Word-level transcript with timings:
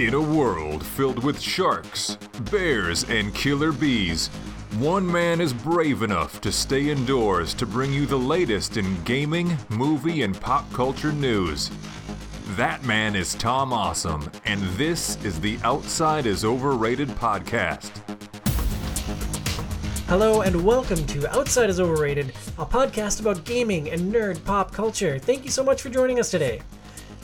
In 0.00 0.14
a 0.14 0.20
world 0.20 0.82
filled 0.82 1.22
with 1.22 1.38
sharks, 1.38 2.16
bears, 2.50 3.04
and 3.10 3.34
killer 3.34 3.70
bees, 3.70 4.28
one 4.78 5.06
man 5.06 5.42
is 5.42 5.52
brave 5.52 6.02
enough 6.02 6.40
to 6.40 6.50
stay 6.50 6.88
indoors 6.88 7.52
to 7.52 7.66
bring 7.66 7.92
you 7.92 8.06
the 8.06 8.16
latest 8.16 8.78
in 8.78 9.04
gaming, 9.04 9.58
movie, 9.68 10.22
and 10.22 10.40
pop 10.40 10.72
culture 10.72 11.12
news. 11.12 11.70
That 12.56 12.82
man 12.82 13.14
is 13.14 13.34
Tom 13.34 13.74
Awesome, 13.74 14.32
and 14.46 14.62
this 14.78 15.22
is 15.22 15.38
the 15.38 15.58
Outside 15.64 16.24
is 16.24 16.46
Overrated 16.46 17.08
podcast. 17.08 17.90
Hello 20.06 20.40
and 20.40 20.64
welcome 20.64 21.04
to 21.08 21.30
Outside 21.38 21.68
is 21.68 21.78
Overrated, 21.78 22.32
a 22.56 22.64
podcast 22.64 23.20
about 23.20 23.44
gaming 23.44 23.90
and 23.90 24.10
nerd 24.10 24.42
pop 24.46 24.72
culture. 24.72 25.18
Thank 25.18 25.44
you 25.44 25.50
so 25.50 25.62
much 25.62 25.82
for 25.82 25.90
joining 25.90 26.18
us 26.18 26.30
today. 26.30 26.62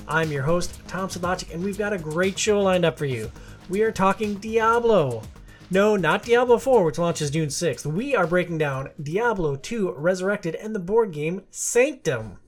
I'm 0.09 0.31
your 0.31 0.45
host, 0.45 0.79
Tom 0.87 1.09
Sedlacek, 1.09 1.53
and 1.53 1.63
we've 1.65 1.79
got 1.79 1.93
a 1.93 1.99
great 1.99 2.39
show 2.39 2.61
lined 2.61 2.85
up 2.85 2.97
for 2.97 3.07
you. 3.07 3.31
We 3.69 3.83
are 3.83 3.91
talking 3.91 4.35
Diablo. 4.37 5.23
No, 5.69 5.97
not 5.97 6.23
Diablo 6.23 6.59
4, 6.59 6.85
which 6.85 6.99
launches 6.99 7.31
June 7.31 7.49
6th. 7.49 7.85
We 7.87 8.15
are 8.15 8.27
breaking 8.27 8.59
down 8.59 8.91
Diablo 9.03 9.57
2 9.57 9.95
Resurrected 9.97 10.55
and 10.55 10.75
the 10.75 10.79
board 10.81 11.11
game 11.13 11.43
Sanctum. 11.51 12.39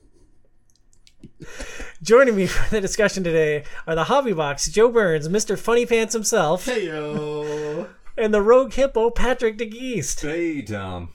Joining 2.01 2.37
me 2.37 2.47
for 2.47 2.69
the 2.69 2.79
discussion 2.79 3.25
today 3.25 3.65
are 3.85 3.95
the 3.95 4.05
Hobby 4.05 4.31
Box, 4.31 4.69
Joe 4.71 4.89
Burns, 4.89 5.27
Mr. 5.27 5.59
Funny 5.59 5.85
Pants 5.85 6.13
himself, 6.13 6.65
Heyo. 6.65 7.89
and 8.17 8.33
the 8.33 8.41
Rogue 8.41 8.71
Hippo, 8.71 9.09
Patrick 9.09 9.57
DeGeest. 9.57 10.21
Hey, 10.21 10.61
Tom. 10.61 11.09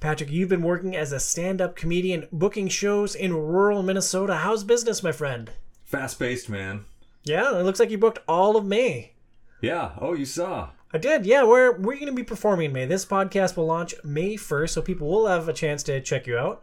Patrick, 0.00 0.30
you've 0.30 0.48
been 0.48 0.62
working 0.62 0.96
as 0.96 1.12
a 1.12 1.20
stand 1.20 1.60
up 1.60 1.76
comedian, 1.76 2.26
booking 2.32 2.68
shows 2.68 3.14
in 3.14 3.34
rural 3.34 3.82
Minnesota. 3.82 4.36
How's 4.36 4.64
business, 4.64 5.02
my 5.02 5.12
friend? 5.12 5.50
Fast 5.90 6.20
paced, 6.20 6.48
man. 6.48 6.84
Yeah, 7.24 7.58
it 7.58 7.64
looks 7.64 7.80
like 7.80 7.90
you 7.90 7.98
booked 7.98 8.20
all 8.28 8.56
of 8.56 8.64
May. 8.64 9.10
Yeah, 9.60 9.90
oh, 10.00 10.14
you 10.14 10.24
saw. 10.24 10.68
I 10.92 10.98
did. 10.98 11.26
Yeah, 11.26 11.42
we're 11.42 11.72
we're 11.72 11.96
going 11.96 12.06
to 12.06 12.12
be 12.12 12.22
performing 12.22 12.72
May. 12.72 12.86
This 12.86 13.04
podcast 13.04 13.56
will 13.56 13.66
launch 13.66 13.96
May 14.04 14.36
1st, 14.36 14.70
so 14.70 14.82
people 14.82 15.10
will 15.10 15.26
have 15.26 15.48
a 15.48 15.52
chance 15.52 15.82
to 15.82 16.00
check 16.00 16.28
you 16.28 16.38
out. 16.38 16.62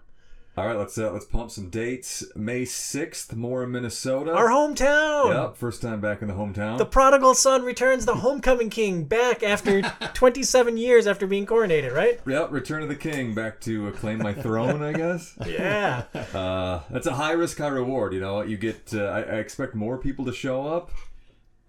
All 0.57 0.65
right, 0.65 0.75
let's 0.75 0.97
uh, 0.97 1.11
let's 1.11 1.25
pump 1.25 1.51
some 1.51 1.69
dates. 1.69 2.25
May 2.35 2.65
sixth, 2.65 3.35
Mora, 3.35 3.67
Minnesota. 3.67 4.31
Our 4.33 4.47
hometown. 4.47 5.31
Yep, 5.31 5.55
first 5.55 5.83
time 5.83 6.01
back 6.01 6.23
in 6.23 6.27
the 6.27 6.33
hometown. 6.33 6.79
The 6.79 6.85
prodigal 6.85 7.35
son 7.35 7.61
returns 7.61 8.05
the 8.07 8.15
homecoming 8.15 8.71
king 8.71 9.03
back 9.03 9.43
after 9.43 9.81
27 10.15 10.75
years 10.77 11.05
after 11.05 11.27
being 11.27 11.45
coronated, 11.45 11.93
right? 11.93 12.19
Yep, 12.25 12.51
Return 12.51 12.81
of 12.81 12.89
the 12.89 12.95
King, 12.95 13.35
back 13.35 13.61
to 13.61 13.91
claim 13.91 14.17
my 14.17 14.33
throne, 14.33 14.81
I 14.81 14.93
guess. 14.93 15.35
Yeah. 15.45 16.05
Uh, 16.33 16.81
that's 16.89 17.05
a 17.05 17.13
high 17.13 17.33
risk, 17.33 17.59
high 17.59 17.67
reward. 17.67 18.13
You 18.13 18.19
know, 18.19 18.41
you 18.41 18.57
get. 18.57 18.95
Uh, 18.95 19.03
I, 19.03 19.19
I 19.19 19.35
expect 19.35 19.75
more 19.75 19.99
people 19.99 20.25
to 20.25 20.33
show 20.33 20.67
up. 20.67 20.89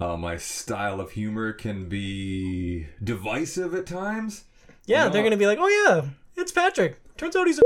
Uh, 0.00 0.16
my 0.16 0.39
style 0.39 0.98
of 0.98 1.11
humor 1.11 1.53
can 1.53 1.91
be 1.91 2.86
divisive 3.05 3.75
at 3.75 3.84
times. 3.84 4.44
Yeah, 4.86 5.05
You 5.05 5.11
they're 5.11 5.22
going 5.22 5.33
to 5.33 5.36
be 5.36 5.47
like, 5.47 5.59
"Oh 5.61 5.69
yeah, 5.69 6.09
it's 6.41 6.53
Patrick. 6.53 6.97
Turns 7.19 7.36
out 7.36 7.47
he's 7.47 7.59
a 7.59 7.62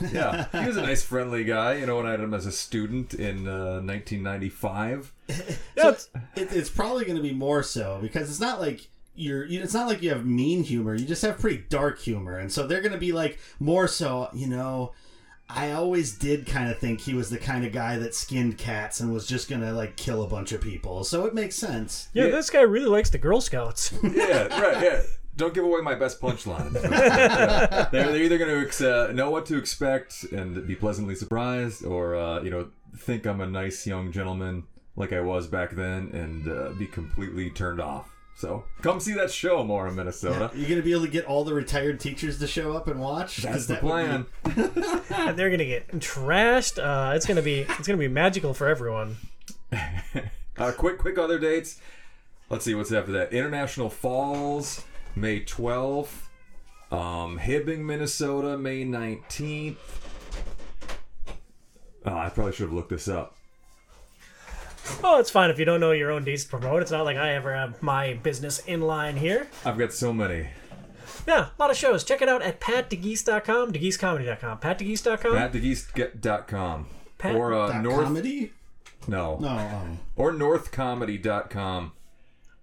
Yeah, 0.12 0.46
he 0.60 0.66
was 0.66 0.76
a 0.76 0.82
nice, 0.82 1.02
friendly 1.02 1.44
guy. 1.44 1.74
You 1.74 1.86
know, 1.86 1.96
when 1.96 2.06
I 2.06 2.12
had 2.12 2.20
him 2.20 2.34
as 2.34 2.46
a 2.46 2.52
student 2.52 3.14
in 3.14 3.46
uh, 3.48 3.80
1995. 3.80 5.12
Yeah, 5.28 5.34
So 5.82 5.88
it's- 5.88 6.08
it, 6.36 6.52
it's 6.52 6.68
probably 6.70 7.04
going 7.04 7.16
to 7.16 7.22
be 7.22 7.32
more 7.32 7.62
so 7.62 7.98
because 8.02 8.28
it's 8.30 8.40
not 8.40 8.60
like 8.60 8.88
you're. 9.14 9.44
You, 9.44 9.62
it's 9.62 9.74
not 9.74 9.86
like 9.88 10.02
you 10.02 10.10
have 10.10 10.24
mean 10.26 10.62
humor. 10.62 10.94
You 10.94 11.04
just 11.06 11.22
have 11.22 11.38
pretty 11.38 11.64
dark 11.68 11.98
humor, 12.00 12.36
and 12.38 12.50
so 12.52 12.66
they're 12.66 12.80
going 12.82 12.92
to 12.92 12.98
be 12.98 13.12
like 13.12 13.38
more 13.60 13.88
so. 13.88 14.28
You 14.34 14.46
know, 14.48 14.92
I 15.48 15.72
always 15.72 16.16
did 16.16 16.46
kind 16.46 16.70
of 16.70 16.78
think 16.78 17.00
he 17.00 17.14
was 17.14 17.28
the 17.30 17.38
kind 17.38 17.64
of 17.64 17.72
guy 17.72 17.98
that 17.98 18.14
skinned 18.14 18.58
cats 18.58 19.00
and 19.00 19.12
was 19.12 19.26
just 19.26 19.48
going 19.50 19.60
to 19.62 19.72
like 19.72 19.96
kill 19.96 20.22
a 20.22 20.26
bunch 20.28 20.52
of 20.52 20.60
people. 20.60 21.04
So 21.04 21.24
it 21.26 21.34
makes 21.34 21.54
sense. 21.56 22.08
yeah, 22.14 22.26
this 22.28 22.50
guy 22.50 22.60
really 22.62 22.86
likes 22.86 23.10
the 23.10 23.18
Girl 23.18 23.40
Scouts." 23.40 23.92
Yeah, 24.02 24.48
right. 24.60 24.82
Yeah. 24.82 25.02
Don't 25.36 25.54
give 25.54 25.64
away 25.64 25.80
my 25.80 25.94
best 25.94 26.20
punchline. 26.20 26.74
Yeah. 26.74 27.88
They're, 27.92 28.12
they're 28.12 28.22
either 28.22 28.36
going 28.38 28.68
to 28.68 29.08
uh, 29.08 29.12
know 29.12 29.30
what 29.30 29.46
to 29.46 29.56
expect 29.56 30.24
and 30.32 30.66
be 30.66 30.74
pleasantly 30.74 31.14
surprised, 31.14 31.84
or 31.84 32.14
uh, 32.16 32.42
you 32.42 32.50
know, 32.50 32.68
think 32.98 33.26
I'm 33.26 33.40
a 33.40 33.46
nice 33.46 33.86
young 33.86 34.12
gentleman 34.12 34.64
like 34.94 35.12
I 35.12 35.20
was 35.20 35.46
back 35.46 35.70
then, 35.70 36.10
and 36.12 36.46
uh, 36.48 36.70
be 36.78 36.86
completely 36.86 37.48
turned 37.48 37.80
off. 37.80 38.10
So 38.36 38.64
come 38.82 38.98
see 39.00 39.12
that 39.14 39.30
show 39.30 39.62
more 39.64 39.88
in 39.88 39.94
Minnesota. 39.94 40.50
You're 40.54 40.68
going 40.68 40.80
to 40.80 40.84
be 40.84 40.92
able 40.92 41.04
to 41.04 41.10
get 41.10 41.24
all 41.26 41.44
the 41.44 41.54
retired 41.54 41.98
teachers 42.00 42.38
to 42.40 42.46
show 42.46 42.74
up 42.76 42.86
and 42.88 43.00
watch. 43.00 43.38
That's 43.38 43.54
'Cause 43.54 43.66
the 43.68 43.74
that 43.74 43.82
would 43.82 44.54
be- 44.54 44.62
plan. 44.64 45.02
and 45.28 45.38
they're 45.38 45.50
gonna 45.50 45.64
get 45.64 45.88
trashed. 45.92 46.78
Uh, 46.82 47.14
it's 47.14 47.24
gonna 47.26 47.42
be 47.42 47.60
it's 47.60 47.86
gonna 47.86 47.98
be 47.98 48.08
magical 48.08 48.52
for 48.54 48.68
everyone. 48.68 49.16
Uh, 50.58 50.70
quick, 50.70 50.98
quick 50.98 51.16
other 51.16 51.38
dates. 51.38 51.80
Let's 52.50 52.66
see 52.66 52.74
what's 52.74 52.92
after 52.92 53.10
that. 53.12 53.32
International 53.32 53.88
Falls, 53.88 54.84
May 55.14 55.40
12th. 55.40 56.28
Um, 56.90 57.38
Hibbing, 57.38 57.80
Minnesota, 57.80 58.58
May 58.58 58.84
19th. 58.84 59.76
Oh, 62.04 62.16
I 62.16 62.28
probably 62.28 62.52
should 62.52 62.64
have 62.66 62.72
looked 62.72 62.90
this 62.90 63.08
up. 63.08 63.36
Oh, 65.04 65.18
it's 65.20 65.30
fine 65.30 65.48
if 65.50 65.58
you 65.58 65.64
don't 65.64 65.80
know 65.80 65.92
your 65.92 66.10
own 66.10 66.24
dates 66.24 66.42
to 66.44 66.50
promote. 66.50 66.82
It's 66.82 66.90
not 66.90 67.04
like 67.04 67.16
I 67.16 67.30
ever 67.34 67.54
have 67.54 67.80
my 67.82 68.14
business 68.14 68.58
in 68.60 68.80
line 68.82 69.16
here. 69.16 69.46
I've 69.64 69.78
got 69.78 69.92
so 69.92 70.12
many. 70.12 70.48
Yeah, 71.26 71.46
a 71.56 71.62
lot 71.62 71.70
of 71.70 71.76
shows. 71.76 72.02
Check 72.02 72.20
it 72.20 72.28
out 72.28 72.42
at 72.42 72.60
patdegeest.com, 72.60 73.72
degeestcomedy.com. 73.72 74.58
Patdegeest.com. 74.58 75.32
PatDeGeest.com. 75.32 76.86
Pat- 77.18 77.34
or 77.36 77.54
uh, 77.54 77.68
Dot 77.68 77.82
North. 77.84 78.04
comedy? 78.04 78.52
No. 79.06 79.38
No. 79.38 79.48
Um, 79.48 79.98
Or 80.16 80.32
NorthComedy.com. 80.32 81.92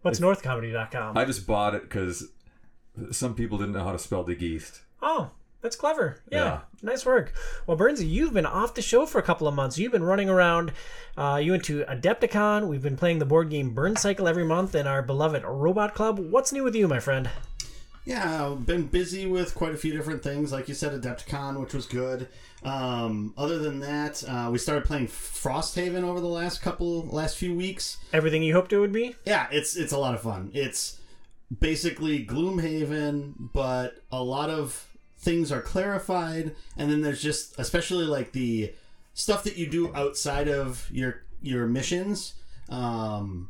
What's 0.01 0.19
northcomedy.com? 0.19 1.17
I 1.17 1.23
just 1.25 1.47
bought 1.47 1.73
it 1.75 1.83
because 1.83 2.27
some 3.11 3.35
people 3.35 3.57
didn't 3.57 3.73
know 3.73 3.83
how 3.83 3.91
to 3.91 3.99
spell 3.99 4.23
DeGeest. 4.25 4.79
oh, 5.01 5.31
that's 5.61 5.75
clever. 5.75 6.21
Yeah, 6.31 6.37
Yeah. 6.43 6.59
nice 6.81 7.05
work. 7.05 7.33
Well, 7.67 7.75
Burnsy, 7.77 8.09
you've 8.09 8.31
been 8.33 8.45
off 8.45 8.75
the 8.75 8.81
show 8.81 9.05
for 9.05 9.19
a 9.19 9.21
couple 9.23 9.45
of 9.47 9.53
months. 9.53 9.77
You've 9.77 9.91
been 9.91 10.03
running 10.03 10.29
around. 10.29 10.71
Uh, 11.17 11.39
you 11.43 11.51
went 11.51 11.65
to 11.65 11.83
Adepticon. 11.83 12.67
We've 12.67 12.81
been 12.81 12.95
playing 12.95 13.19
the 13.19 13.25
board 13.25 13.49
game 13.49 13.71
Burn 13.73 13.97
Cycle 13.97 14.25
every 14.27 14.45
month 14.45 14.73
in 14.73 14.87
our 14.87 15.01
beloved 15.01 15.43
Robot 15.43 15.93
Club. 15.95 16.17
What's 16.17 16.53
new 16.53 16.63
with 16.63 16.75
you, 16.75 16.87
my 16.87 17.01
friend? 17.01 17.29
Yeah, 18.05 18.47
I've 18.47 18.65
been 18.65 18.87
busy 18.87 19.25
with 19.27 19.53
quite 19.53 19.73
a 19.73 19.77
few 19.77 19.91
different 19.91 20.23
things. 20.23 20.51
Like 20.53 20.69
you 20.69 20.73
said, 20.73 20.93
Adepticon, 20.99 21.59
which 21.59 21.73
was 21.73 21.85
good. 21.85 22.29
Um, 22.63 23.33
other 23.37 23.59
than 23.59 23.79
that, 23.81 24.23
uh, 24.27 24.49
we 24.51 24.57
started 24.57 24.85
playing 24.85 25.07
Frosthaven 25.07 26.03
over 26.03 26.19
the 26.21 26.27
last 26.27 26.61
couple, 26.61 27.05
last 27.07 27.37
few 27.37 27.53
weeks. 27.53 27.97
Everything 28.13 28.41
you 28.43 28.53
hoped 28.53 28.73
it 28.73 28.79
would 28.79 28.91
be? 28.93 29.15
Yeah, 29.25 29.47
it's 29.51 29.75
it's 29.75 29.91
a 29.91 29.97
lot 29.97 30.13
of 30.15 30.21
fun. 30.21 30.51
It's 30.53 30.99
basically 31.57 32.25
Gloomhaven, 32.25 33.49
but 33.53 34.01
a 34.11 34.23
lot 34.23 34.49
of 34.49 34.87
things 35.17 35.51
are 35.51 35.61
clarified, 35.61 36.55
and 36.77 36.91
then 36.91 37.01
there's 37.01 37.21
just 37.21 37.57
especially 37.59 38.05
like 38.05 38.31
the 38.31 38.73
stuff 39.13 39.43
that 39.43 39.57
you 39.57 39.67
do 39.67 39.93
outside 39.95 40.47
of 40.47 40.87
your 40.91 41.23
your 41.41 41.67
missions 41.67 42.35
um, 42.69 43.49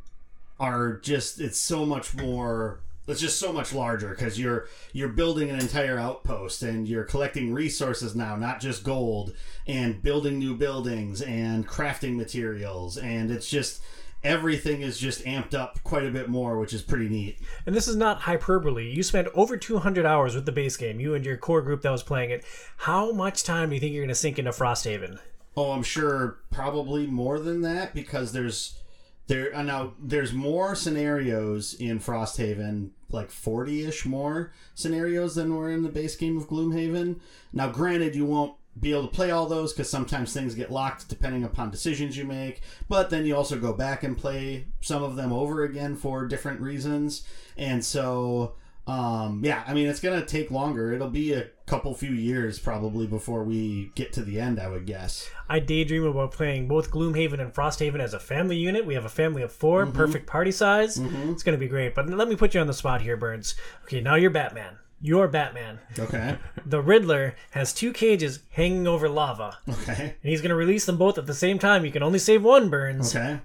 are 0.58 0.98
just 0.98 1.40
it's 1.40 1.58
so 1.58 1.84
much 1.84 2.14
more 2.14 2.80
it's 3.08 3.20
just 3.20 3.40
so 3.40 3.52
much 3.52 3.72
larger 3.72 4.10
because 4.10 4.38
you're 4.38 4.68
you're 4.92 5.08
building 5.08 5.50
an 5.50 5.58
entire 5.58 5.98
outpost 5.98 6.62
and 6.62 6.86
you're 6.86 7.04
collecting 7.04 7.52
resources 7.52 8.14
now 8.14 8.36
not 8.36 8.60
just 8.60 8.84
gold 8.84 9.34
and 9.66 10.02
building 10.02 10.38
new 10.38 10.54
buildings 10.54 11.22
and 11.22 11.66
crafting 11.66 12.14
materials 12.14 12.96
and 12.98 13.30
it's 13.30 13.48
just 13.48 13.82
everything 14.22 14.82
is 14.82 14.98
just 14.98 15.24
amped 15.24 15.54
up 15.54 15.82
quite 15.82 16.04
a 16.04 16.10
bit 16.10 16.28
more 16.28 16.58
which 16.58 16.72
is 16.72 16.82
pretty 16.82 17.08
neat 17.08 17.38
And 17.66 17.74
this 17.74 17.88
is 17.88 17.96
not 17.96 18.20
hyperbole. 18.20 18.90
You 18.90 19.02
spent 19.02 19.28
over 19.34 19.56
200 19.56 20.04
hours 20.04 20.34
with 20.34 20.46
the 20.46 20.52
base 20.52 20.76
game, 20.76 21.00
you 21.00 21.14
and 21.14 21.24
your 21.24 21.36
core 21.36 21.62
group 21.62 21.82
that 21.82 21.90
was 21.90 22.02
playing 22.02 22.30
it. 22.30 22.44
How 22.78 23.12
much 23.12 23.44
time 23.44 23.68
do 23.68 23.74
you 23.74 23.80
think 23.80 23.92
you're 23.92 24.02
going 24.02 24.08
to 24.08 24.14
sink 24.14 24.38
into 24.38 24.50
Frosthaven? 24.50 25.18
Oh, 25.56 25.72
I'm 25.72 25.82
sure 25.82 26.38
probably 26.50 27.06
more 27.06 27.38
than 27.38 27.62
that 27.62 27.94
because 27.94 28.32
there's 28.32 28.80
there 29.26 29.54
uh, 29.54 29.62
now 29.62 29.94
there's 29.98 30.32
more 30.32 30.74
scenarios 30.74 31.74
in 31.74 32.00
Frosthaven, 32.00 32.90
like 33.10 33.30
40ish 33.30 34.04
more 34.06 34.52
scenarios 34.74 35.34
than 35.34 35.54
were 35.54 35.70
in 35.70 35.82
the 35.82 35.88
base 35.88 36.16
game 36.16 36.36
of 36.36 36.48
Gloomhaven. 36.48 37.20
Now, 37.52 37.70
granted, 37.70 38.14
you 38.14 38.24
won't 38.24 38.54
be 38.80 38.92
able 38.92 39.02
to 39.02 39.08
play 39.14 39.30
all 39.30 39.46
those 39.46 39.72
because 39.72 39.90
sometimes 39.90 40.32
things 40.32 40.54
get 40.54 40.70
locked 40.70 41.08
depending 41.08 41.44
upon 41.44 41.70
decisions 41.70 42.16
you 42.16 42.24
make. 42.24 42.60
But 42.88 43.10
then 43.10 43.26
you 43.26 43.36
also 43.36 43.58
go 43.58 43.72
back 43.72 44.02
and 44.02 44.16
play 44.16 44.66
some 44.80 45.02
of 45.02 45.16
them 45.16 45.32
over 45.32 45.64
again 45.64 45.96
for 45.96 46.26
different 46.26 46.60
reasons, 46.60 47.22
and 47.56 47.84
so 47.84 48.54
um, 48.86 49.42
yeah, 49.44 49.62
I 49.68 49.74
mean 49.74 49.86
it's 49.86 50.00
gonna 50.00 50.24
take 50.24 50.50
longer. 50.50 50.92
It'll 50.92 51.10
be 51.10 51.32
a 51.34 51.46
couple 51.66 51.94
few 51.94 52.10
years 52.10 52.58
probably 52.58 53.06
before 53.06 53.44
we 53.44 53.92
get 53.94 54.12
to 54.14 54.22
the 54.22 54.40
end. 54.40 54.58
I 54.58 54.66
would 54.68 54.86
guess. 54.86 55.30
I 55.48 55.60
daydream 55.60 56.04
about 56.04 56.32
playing 56.32 56.66
both 56.66 56.90
Gloomhaven 56.90 57.38
and 57.38 57.52
Frosthaven 57.54 58.00
as 58.00 58.14
a 58.14 58.18
family 58.18 58.56
unit. 58.56 58.84
We 58.86 58.94
have 58.94 59.04
a 59.04 59.08
family 59.10 59.42
of 59.42 59.52
4 59.52 59.84
Mm-hmm. 59.86 59.96
perfect 59.96 60.26
party 60.26 60.50
size. 60.50 60.98
It's 60.98 61.42
going 61.44 61.56
to 61.56 61.58
be 61.58 61.68
great. 61.68 61.94
But 61.94 62.08
let 62.08 62.28
me 62.28 62.34
put 62.34 62.54
you 62.54 62.60
on 62.60 62.66
the 62.66 62.72
spot 62.72 63.02
here, 63.02 63.16
Burns. 63.16 63.54
Okay, 63.84 64.00
now 64.00 64.16
you're 64.16 64.30
Batman. 64.30 64.78
You're 65.00 65.28
Batman. 65.28 65.78
Okay. 65.98 66.36
The 66.66 66.80
Riddler 66.82 67.34
has 67.52 67.72
two 67.72 67.92
cages 67.92 68.40
hanging 68.50 68.86
over 68.86 69.08
lava, 69.08 69.58
Okay. 69.68 70.14
and 70.22 70.30
he's 70.30 70.40
going 70.42 70.50
to 70.50 70.54
release 70.56 70.84
them 70.84 70.98
both 70.98 71.16
at 71.16 71.26
the 71.26 71.34
same 71.34 71.58
time. 71.58 71.84
You 71.84 71.90
can 71.92 72.02
only 72.02 72.18
save 72.18 72.42
one, 72.42 72.68
Burns. 72.68 73.16
Okay. 73.16 73.40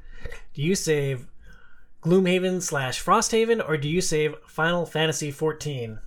Do 0.53 0.61
you 0.61 0.75
save 0.75 1.27
Gloomhaven 2.03 2.61
slash 2.61 3.01
Frosthaven, 3.03 3.67
or 3.67 3.77
do 3.77 3.87
you 3.87 4.01
save 4.01 4.35
Final 4.47 4.85
Fantasy 4.85 5.31
14? 5.31 5.99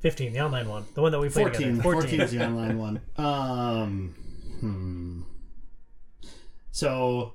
15, 0.00 0.32
the 0.32 0.40
online 0.40 0.68
one. 0.68 0.84
The 0.94 1.00
one 1.00 1.12
that 1.12 1.20
we 1.20 1.28
played 1.30 1.44
14. 1.54 1.60
together. 1.78 1.82
14 1.82 2.20
is 2.20 2.30
the 2.32 2.44
online 2.46 2.78
one. 2.78 3.00
Um, 3.16 4.14
hmm. 4.60 5.22
So 6.70 7.34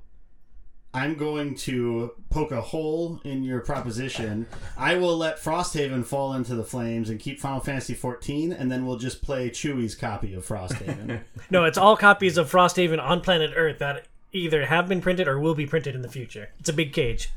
I'm 0.98 1.14
going 1.14 1.54
to 1.56 2.12
poke 2.32 2.52
a 2.52 2.60
hole 2.60 3.22
in 3.24 3.44
your 3.44 3.60
proposition. 3.60 4.48
I 4.76 4.96
will 4.96 5.16
let 5.16 5.38
Frosthaven 5.38 6.04
fall 6.04 6.34
into 6.34 6.56
the 6.56 6.64
flames 6.64 7.12
and 7.12 7.20
keep 7.20 7.40
Final 7.40 7.60
Fantasy 7.60 7.94
14, 7.94 8.52
and 8.52 8.72
then 8.72 8.84
we'll 8.88 8.98
just 8.98 9.22
play 9.22 9.52
Chewie's 9.52 9.94
copy 9.94 10.34
of 10.34 10.44
Frosthaven. 10.46 11.22
No, 11.52 11.66
it's 11.66 11.78
all 11.78 11.96
copies 11.96 12.38
of 12.38 12.52
Frosthaven 12.52 13.00
on 13.02 13.22
planet 13.22 13.52
Earth 13.56 13.78
that 13.80 14.08
either 14.34 14.66
have 14.66 14.88
been 14.90 15.00
printed 15.00 15.28
or 15.28 15.40
will 15.40 15.54
be 15.56 15.68
printed 15.68 15.94
in 15.94 16.02
the 16.02 16.10
future. 16.10 16.50
It's 16.60 16.68
a 16.68 16.74
big 16.74 16.94
cage. 16.94 17.30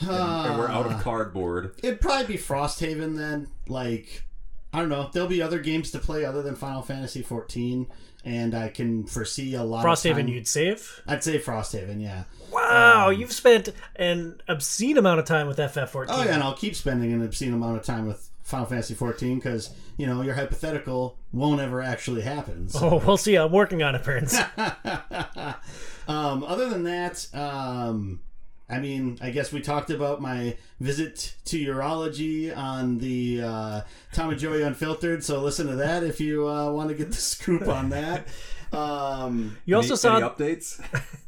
and 0.00 0.58
we're 0.58 0.68
out 0.68 0.86
of 0.86 1.02
cardboard. 1.02 1.74
It'd 1.82 2.00
probably 2.00 2.26
be 2.36 2.42
Frosthaven 2.42 3.16
then. 3.16 3.48
Like, 3.68 4.24
I 4.72 4.80
don't 4.80 4.88
know. 4.88 5.10
There'll 5.12 5.28
be 5.28 5.42
other 5.42 5.58
games 5.58 5.90
to 5.90 5.98
play 5.98 6.24
other 6.24 6.40
than 6.42 6.56
Final 6.56 6.80
Fantasy 6.82 7.20
14, 7.22 7.86
and 8.24 8.54
I 8.54 8.68
can 8.68 9.04
foresee 9.06 9.54
a 9.54 9.62
lot 9.62 9.84
of 9.84 9.90
Frosthaven, 9.98 10.14
time- 10.16 10.28
you'd 10.28 10.48
save? 10.48 11.02
I'd 11.06 11.22
say 11.24 11.38
Frosthaven, 11.38 12.00
yeah. 12.02 12.24
Wow, 12.52 13.10
you've 13.10 13.32
spent 13.32 13.68
an 13.96 14.40
obscene 14.48 14.96
amount 14.96 15.20
of 15.20 15.26
time 15.26 15.46
with 15.46 15.58
FF14. 15.58 16.06
Oh 16.08 16.24
yeah, 16.24 16.34
and 16.34 16.42
I'll 16.42 16.54
keep 16.56 16.74
spending 16.74 17.12
an 17.12 17.22
obscene 17.22 17.52
amount 17.52 17.76
of 17.78 17.84
time 17.84 18.06
with 18.06 18.28
Final 18.42 18.64
Fantasy 18.66 18.94
14 18.94 19.36
because 19.36 19.70
you 19.98 20.06
know 20.06 20.22
your 20.22 20.34
hypothetical 20.34 21.18
won't 21.32 21.60
ever 21.60 21.82
actually 21.82 22.22
happen. 22.22 22.68
So, 22.70 22.88
Oh, 22.90 23.02
we'll 23.06 23.18
see. 23.18 23.36
I'm 23.36 23.52
working 23.52 23.82
on 23.82 23.94
it, 23.94 24.02
Prince. 24.02 24.34
um, 26.08 26.42
other 26.44 26.68
than 26.70 26.84
that, 26.84 27.26
um, 27.34 28.20
I 28.70 28.80
mean, 28.80 29.18
I 29.22 29.30
guess 29.30 29.50
we 29.52 29.60
talked 29.60 29.90
about 29.90 30.20
my 30.20 30.56
visit 30.78 31.34
to 31.46 31.58
urology 31.58 32.54
on 32.54 32.98
the 32.98 33.40
uh, 33.42 33.80
Tom 34.12 34.30
and 34.30 34.38
Joey 34.38 34.62
Unfiltered. 34.62 35.24
So 35.24 35.40
listen 35.40 35.66
to 35.68 35.76
that 35.76 36.02
if 36.04 36.20
you 36.20 36.46
uh, 36.48 36.70
want 36.70 36.90
to 36.90 36.94
get 36.94 37.08
the 37.08 37.16
scoop 37.16 37.66
on 37.66 37.88
that. 37.90 38.26
Um, 38.72 39.56
You 39.64 39.76
also 39.76 39.92
any, 39.94 39.96
saw 39.96 40.16
any 40.16 40.26
updates? 40.26 40.80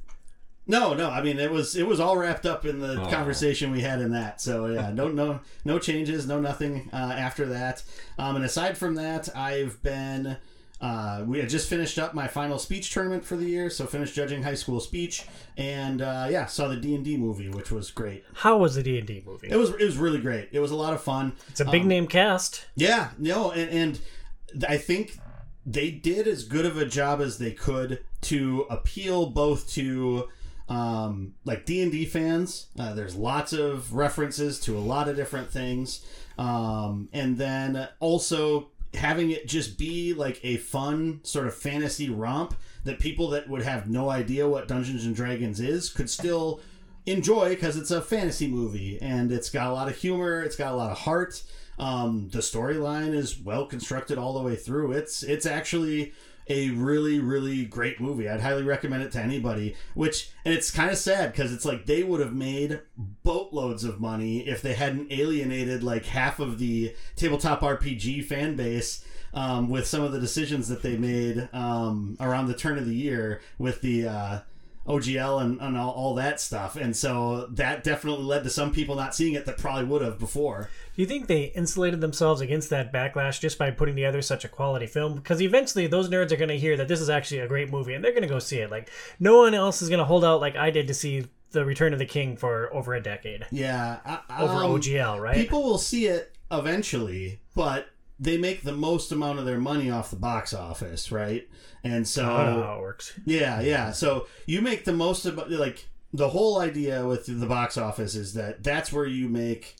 No, 0.66 0.94
no. 0.94 1.10
I 1.10 1.20
mean, 1.20 1.40
it 1.40 1.50
was 1.50 1.75
it 1.75 1.84
was 1.87 1.98
all 1.98 2.16
wrapped 2.16 2.46
up 2.46 2.64
in 2.64 2.78
the 2.78 3.02
Oh. 3.02 3.10
conversation 3.10 3.72
we 3.72 3.81
had 3.81 4.00
in 4.00 4.12
that. 4.12 4.40
So 4.40 4.66
yeah, 4.66 4.90
no, 4.93 5.08
no, 5.08 5.40
no 5.64 5.81
changes, 5.81 6.28
no 6.28 6.40
nothing 6.40 6.88
uh, 6.93 6.96
after 6.96 7.46
that. 7.46 7.82
Um, 8.19 8.36
and 8.36 8.44
aside 8.44 8.78
from 8.78 8.94
that, 8.94 9.34
I've 9.36 9.82
been. 9.82 10.36
Uh, 10.81 11.23
we 11.27 11.38
had 11.38 11.49
just 11.49 11.69
finished 11.69 11.99
up 11.99 12.15
my 12.15 12.27
final 12.27 12.59
speech 12.59 12.91
tournament 12.91 13.23
for 13.23 13.37
the 13.37 13.44
year, 13.44 13.69
so 13.69 13.87
finished 13.87 14.15
judging 14.15 14.43
high 14.43 14.55
school 14.55 14.81
speech, 14.81 15.27
and 15.59 16.00
uh, 16.00 16.27
yeah, 16.31 16.47
saw 16.47 16.69
the 16.69 16.77
D 16.77 16.94
and 16.94 17.05
D 17.05 17.19
movie, 17.19 17.50
which 17.50 17.71
was 17.71 17.91
great. 17.91 18.25
How 18.32 18.56
was 18.56 18.77
the 18.77 18.82
D&D 18.82 19.23
movie? 19.27 19.49
It 19.50 19.56
was 19.56 19.71
it 19.71 19.85
was 19.85 19.99
really 19.99 20.21
great. 20.21 20.49
It 20.53 20.61
was 20.61 20.71
a 20.71 20.77
lot 20.77 20.94
of 20.94 21.03
fun. 21.03 21.35
It's 21.49 21.61
a 21.61 21.67
big 21.67 21.85
name 21.85 22.06
cast. 22.06 22.67
Yeah, 22.77 23.11
no, 23.19 23.50
and, 23.50 23.71
and 23.71 24.65
I 24.69 24.79
think 24.79 25.19
they 25.67 25.91
did 25.91 26.27
as 26.27 26.44
good 26.44 26.65
of 26.65 26.79
a 26.79 26.87
job 26.87 27.21
as 27.21 27.37
they 27.37 27.53
could 27.53 28.03
to 28.23 28.67
appeal 28.71 29.27
both 29.27 29.69
to 29.73 30.29
um, 30.71 31.35
like 31.44 31.67
D 31.67 31.82
and 31.82 31.93
D 31.93 32.06
fans. 32.06 32.69
Uh, 32.79 32.94
there's 32.94 33.17
lots 33.17 33.53
of 33.53 33.94
references 33.94 34.59
to 34.61 34.79
a 34.79 34.81
lot 34.81 35.09
of 35.09 35.17
different 35.17 35.50
things, 35.50 36.06
um, 36.38 37.11
and 37.12 37.37
then 37.37 37.88
also 37.99 38.71
having 38.94 39.31
it 39.31 39.46
just 39.46 39.78
be 39.78 40.14
like 40.14 40.40
a 40.42 40.56
fun 40.56 41.20
sort 41.22 41.46
of 41.46 41.54
fantasy 41.54 42.10
romp 42.10 42.54
that 42.84 42.98
people 42.98 43.28
that 43.28 43.48
would 43.48 43.62
have 43.62 43.88
no 43.88 44.10
idea 44.10 44.48
what 44.48 44.69
Dungeons 44.69 45.04
and 45.04 45.14
Dragons 45.14 45.60
is 45.60 45.90
could 45.90 46.10
still 46.10 46.60
enjoy 47.06 47.50
because 47.50 47.76
it's 47.76 47.90
a 47.90 48.02
fantasy 48.02 48.48
movie 48.48 48.98
and 49.00 49.32
it's 49.32 49.50
got 49.50 49.70
a 49.70 49.72
lot 49.72 49.88
of 49.88 49.96
humor 49.96 50.42
it's 50.42 50.56
got 50.56 50.72
a 50.72 50.76
lot 50.76 50.90
of 50.90 50.98
heart. 50.98 51.42
Um, 51.78 52.28
the 52.31 52.40
storyline 52.40 53.14
is 53.14 53.40
well 53.40 53.64
constructed 53.64 54.19
all 54.19 54.34
the 54.34 54.42
way 54.42 54.54
through. 54.54 54.93
It's 54.93 55.22
it's 55.22 55.46
actually 55.46 56.12
a 56.48 56.70
really 56.70 57.19
really 57.19 57.64
great 57.64 58.00
movie 58.00 58.28
i'd 58.28 58.40
highly 58.40 58.62
recommend 58.62 59.02
it 59.02 59.12
to 59.12 59.20
anybody 59.20 59.75
which 59.94 60.31
and 60.44 60.52
it's 60.54 60.70
kind 60.70 60.90
of 60.90 60.96
sad 60.98 61.32
because 61.32 61.52
it's 61.52 61.64
like 61.64 61.87
they 61.87 62.02
would 62.02 62.20
have 62.20 62.34
made 62.34 62.81
boatloads 62.96 63.84
of 63.84 64.00
money 64.00 64.46
if 64.48 64.62
they 64.62 64.75
hadn't 64.75 65.12
alienated 65.12 65.82
like 65.82 66.06
half 66.06 66.40
of 66.40 66.58
the 66.58 66.94
tabletop 67.16 67.60
rpg 67.60 68.25
fan 68.25 68.56
base 68.56 69.04
um, 69.32 69.69
with 69.69 69.87
some 69.87 70.02
of 70.02 70.12
the 70.12 70.20
decisions 70.20 70.69
that 70.69 70.82
they 70.82 70.96
made 70.96 71.48
um, 71.52 72.16
around 72.20 72.48
the 72.48 72.54
turn 72.54 72.78
of 72.78 72.86
the 72.86 72.94
year 72.94 73.40
with 73.58 73.81
the 73.81 74.08
uh, 74.08 74.40
OGL 74.86 75.43
and, 75.43 75.60
and 75.60 75.76
all, 75.76 75.90
all 75.90 76.14
that 76.14 76.40
stuff. 76.40 76.76
And 76.76 76.96
so 76.96 77.46
that 77.50 77.84
definitely 77.84 78.25
led 78.25 78.44
to 78.44 78.50
some 78.50 78.72
people 78.72 78.96
not 78.96 79.14
seeing 79.14 79.34
it 79.34 79.46
that 79.46 79.58
probably 79.58 79.84
would 79.84 80.02
have 80.02 80.19
before. 80.19 80.69
Do 81.00 81.05
you 81.05 81.08
think 81.08 81.29
they 81.29 81.44
insulated 81.44 82.02
themselves 82.02 82.43
against 82.43 82.69
that 82.69 82.93
backlash 82.93 83.41
just 83.41 83.56
by 83.56 83.70
putting 83.70 83.94
together 83.94 84.20
such 84.20 84.44
a 84.44 84.49
quality 84.49 84.87
film? 84.87 85.14
Because 85.14 85.41
eventually 85.41 85.87
those 85.87 86.11
nerds 86.11 86.31
are 86.31 86.37
going 86.37 86.50
to 86.50 86.58
hear 86.58 86.76
that 86.76 86.88
this 86.88 87.00
is 87.00 87.08
actually 87.08 87.41
a 87.41 87.49
great 87.49 87.70
movie 87.70 87.94
and 87.94 88.05
they're 88.05 88.12
going 88.12 88.20
to 88.20 88.29
go 88.29 88.38
see 88.38 88.58
it. 88.58 88.70
Like, 88.70 88.91
no 89.19 89.38
one 89.38 89.55
else 89.55 89.81
is 89.81 89.88
going 89.88 90.00
to 90.00 90.05
hold 90.05 90.26
out 90.26 90.43
like 90.43 90.56
I 90.56 90.70
did 90.70 90.88
to 90.88 90.93
see 90.93 91.25
The 91.52 91.64
Return 91.64 91.94
of 91.94 91.99
the 91.99 92.05
King 92.05 92.37
for 92.37 92.69
over 92.75 92.93
a 92.93 93.00
decade. 93.02 93.47
Yeah. 93.50 94.00
I- 94.05 94.43
Over 94.43 94.52
um, 94.52 94.73
OGL, 94.73 95.19
right? 95.19 95.37
People 95.38 95.62
will 95.62 95.79
see 95.79 96.05
it 96.05 96.37
eventually, 96.50 97.41
but 97.55 97.87
they 98.19 98.37
make 98.37 98.61
the 98.62 98.73
most 98.76 99.11
amount 99.11 99.38
of 99.38 99.46
their 99.46 99.58
money 99.58 99.91
off 99.91 100.11
the 100.11 100.17
box 100.17 100.53
office, 100.53 101.11
right? 101.11 101.49
And 101.82 102.06
so 102.06 102.31
I 102.31 102.44
don't 102.44 102.56
know 102.58 102.67
how 102.67 102.76
it 102.76 102.82
works. 102.82 103.19
Yeah, 103.25 103.62
yeah. 103.62 103.93
So 103.93 104.26
you 104.44 104.61
make 104.61 104.85
the 104.85 104.93
most 104.93 105.25
of 105.25 105.38
like 105.49 105.88
the 106.12 106.29
whole 106.29 106.61
idea 106.61 107.06
with 107.06 107.25
the 107.25 107.46
box 107.46 107.79
office 107.79 108.14
is 108.14 108.35
that 108.35 108.62
that's 108.62 108.93
where 108.93 109.06
you 109.06 109.31
make 109.31 109.76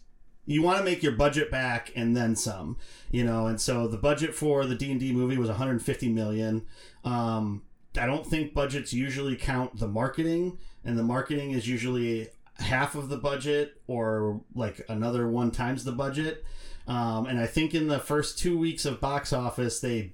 you 0.47 0.63
want 0.63 0.79
to 0.79 0.85
make 0.85 1.03
your 1.03 1.13
budget 1.13 1.51
back 1.51 1.93
and 1.95 2.17
then 2.17 2.35
some, 2.35 2.77
you 3.11 3.25
know. 3.25 3.47
And 3.47 3.61
so 3.61 3.87
the 3.87 3.97
budget 3.97 4.35
for 4.35 4.67
the 4.67 4.75
D 4.75 4.91
and 4.91 5.01
D 5.01 5.13
movie 5.13 5.37
was 5.37 5.49
150 5.49 6.09
million. 6.09 6.67
Um, 7.05 7.63
I 7.97 8.07
don't 8.07 8.27
think 8.27 8.55
budgets 8.55 8.93
usually 8.93 9.37
count 9.37 9.79
the 9.79 9.89
marketing, 9.89 10.59
and 10.85 10.99
the 10.99 11.03
marketing 11.03 11.53
is 11.53 11.69
usually 11.69 12.29
half 12.59 12.95
of 12.95 13.09
the 13.09 13.17
budget 13.17 13.81
or 13.87 14.43
like 14.55 14.85
another 14.89 15.29
one 15.29 15.51
times 15.51 15.85
the 15.85 15.93
budget. 15.93 16.45
Um, 16.87 17.27
and 17.27 17.39
I 17.39 17.47
think 17.47 17.75
in 17.75 17.89
the 17.89 17.99
first 17.99 18.39
two 18.39 18.59
weeks 18.59 18.85
of 18.85 19.01
box 19.01 19.33
office, 19.33 19.81
they 19.81 20.13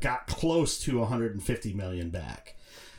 got 0.00 0.26
close 0.26 0.78
to 0.80 0.98
150 0.98 1.72
million 1.74 2.10
back. 2.10 2.56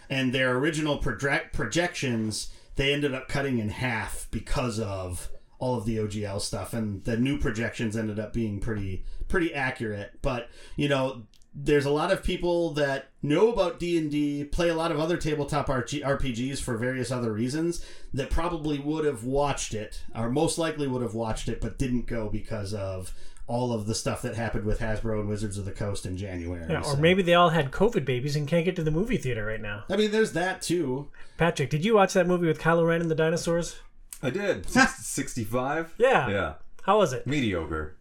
And 0.10 0.33
their 0.33 0.56
original 0.57 0.98
project 0.98 1.54
projections, 1.54 2.51
they 2.75 2.94
ended 2.94 3.13
up 3.13 3.27
cutting 3.27 3.60
in 3.60 3.69
half 3.69 4.27
because 4.31 4.80
of 4.80 5.30
all 5.59 5.75
of 5.75 5.85
the 5.85 5.97
OGL 5.97 6.42
stuff, 6.42 6.73
and 6.73 7.04
the 7.04 7.18
new 7.18 7.37
projections 7.37 7.95
ended 7.95 8.19
up 8.19 8.33
being 8.33 8.59
pretty 8.59 9.04
pretty 9.28 9.54
accurate. 9.54 10.13
But 10.21 10.49
you 10.75 10.89
know, 10.89 11.23
there's 11.54 11.85
a 11.85 11.92
lot 11.92 12.11
of 12.11 12.23
people 12.23 12.71
that 12.73 13.09
know 13.21 13.51
about 13.51 13.80
D&D, 13.80 14.45
play 14.45 14.69
a 14.69 14.75
lot 14.75 14.92
of 14.92 14.99
other 14.99 15.18
tabletop 15.18 15.68
RG- 15.68 16.04
RPGs 16.04 16.59
for 16.61 16.78
various 16.78 17.11
other 17.11 17.33
reasons 17.33 17.83
that 18.13 18.30
probably 18.30 18.80
would 18.80 19.04
have 19.04 19.23
watched 19.23 19.73
it 19.73 20.04
or 20.16 20.30
most 20.30 20.57
likely 20.57 20.87
would 20.87 21.01
have 21.01 21.16
watched 21.16 21.49
it 21.49 21.59
but 21.59 21.78
didn't 21.78 22.06
go 22.06 22.30
because 22.30 22.73
of 22.73 23.13
all 23.47 23.73
of 23.73 23.87
the 23.87 23.95
stuff 23.95 24.21
that 24.21 24.35
happened 24.35 24.63
with 24.63 24.80
Hasbro 24.80 25.19
and 25.19 25.28
Wizards 25.28 25.57
of 25.57 25.66
the 25.66 25.71
Coast 25.71 26.06
in 26.06 26.16
January. 26.16 26.66
Yeah, 26.69 26.81
or 26.81 26.83
So- 26.83 26.97
maybe 26.97 27.23
they 27.23 27.33
all 27.33 27.49
had 27.49 27.71
COVID 27.71 28.06
babies 28.06 28.35
and 28.35 28.47
can't 28.47 28.63
get 28.63 28.75
to 28.75 28.83
the 28.83 28.92
movie 28.92 29.18
theater 29.18 29.44
right 29.45 29.59
now. 29.61 29.83
I 29.89 29.97
mean 29.97 30.11
there's 30.11 30.33
that 30.33 30.61
too. 30.61 31.09
Patrick, 31.37 31.71
did 31.71 31.83
you 31.83 31.95
watch 31.95 32.13
that 32.13 32.28
movie 32.28 32.45
with 32.47 32.59
Kylo 32.59 32.87
Ren 32.87 33.01
and 33.01 33.09
the 33.11 33.16
dinosaurs? 33.16 33.78
I 34.21 34.30
did. 34.30 34.69
Six- 34.69 35.06
65? 35.06 35.95
Yeah. 35.97 36.30
Yeah. 36.30 36.54
How 36.83 36.97
was 36.97 37.14
it? 37.14 37.26
Mediocre. 37.28 37.95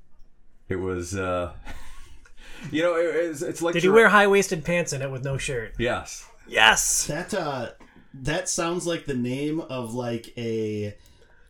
It 0.69 0.77
was, 0.77 1.15
uh, 1.17 1.53
you 2.71 2.83
know, 2.83 2.97
it, 2.97 3.05
it's, 3.15 3.43
it's 3.43 3.63
like. 3.63 3.73
Did 3.75 3.83
he 3.83 3.87
Jura- 3.89 3.97
wear 3.97 4.09
high 4.09 4.27
waisted 4.27 4.65
pants 4.65 4.93
in 4.93 5.03
it 5.03 5.11
with 5.11 5.25
no 5.25 5.37
shirt? 5.39 5.75
Yes. 5.79 6.27
Yes. 6.47 7.07
That 7.07 7.35
uh 7.35 7.71
that 8.15 8.49
sounds 8.49 8.87
like 8.87 9.05
the 9.05 9.15
name 9.15 9.61
of 9.61 9.95
like 9.95 10.33
a 10.39 10.95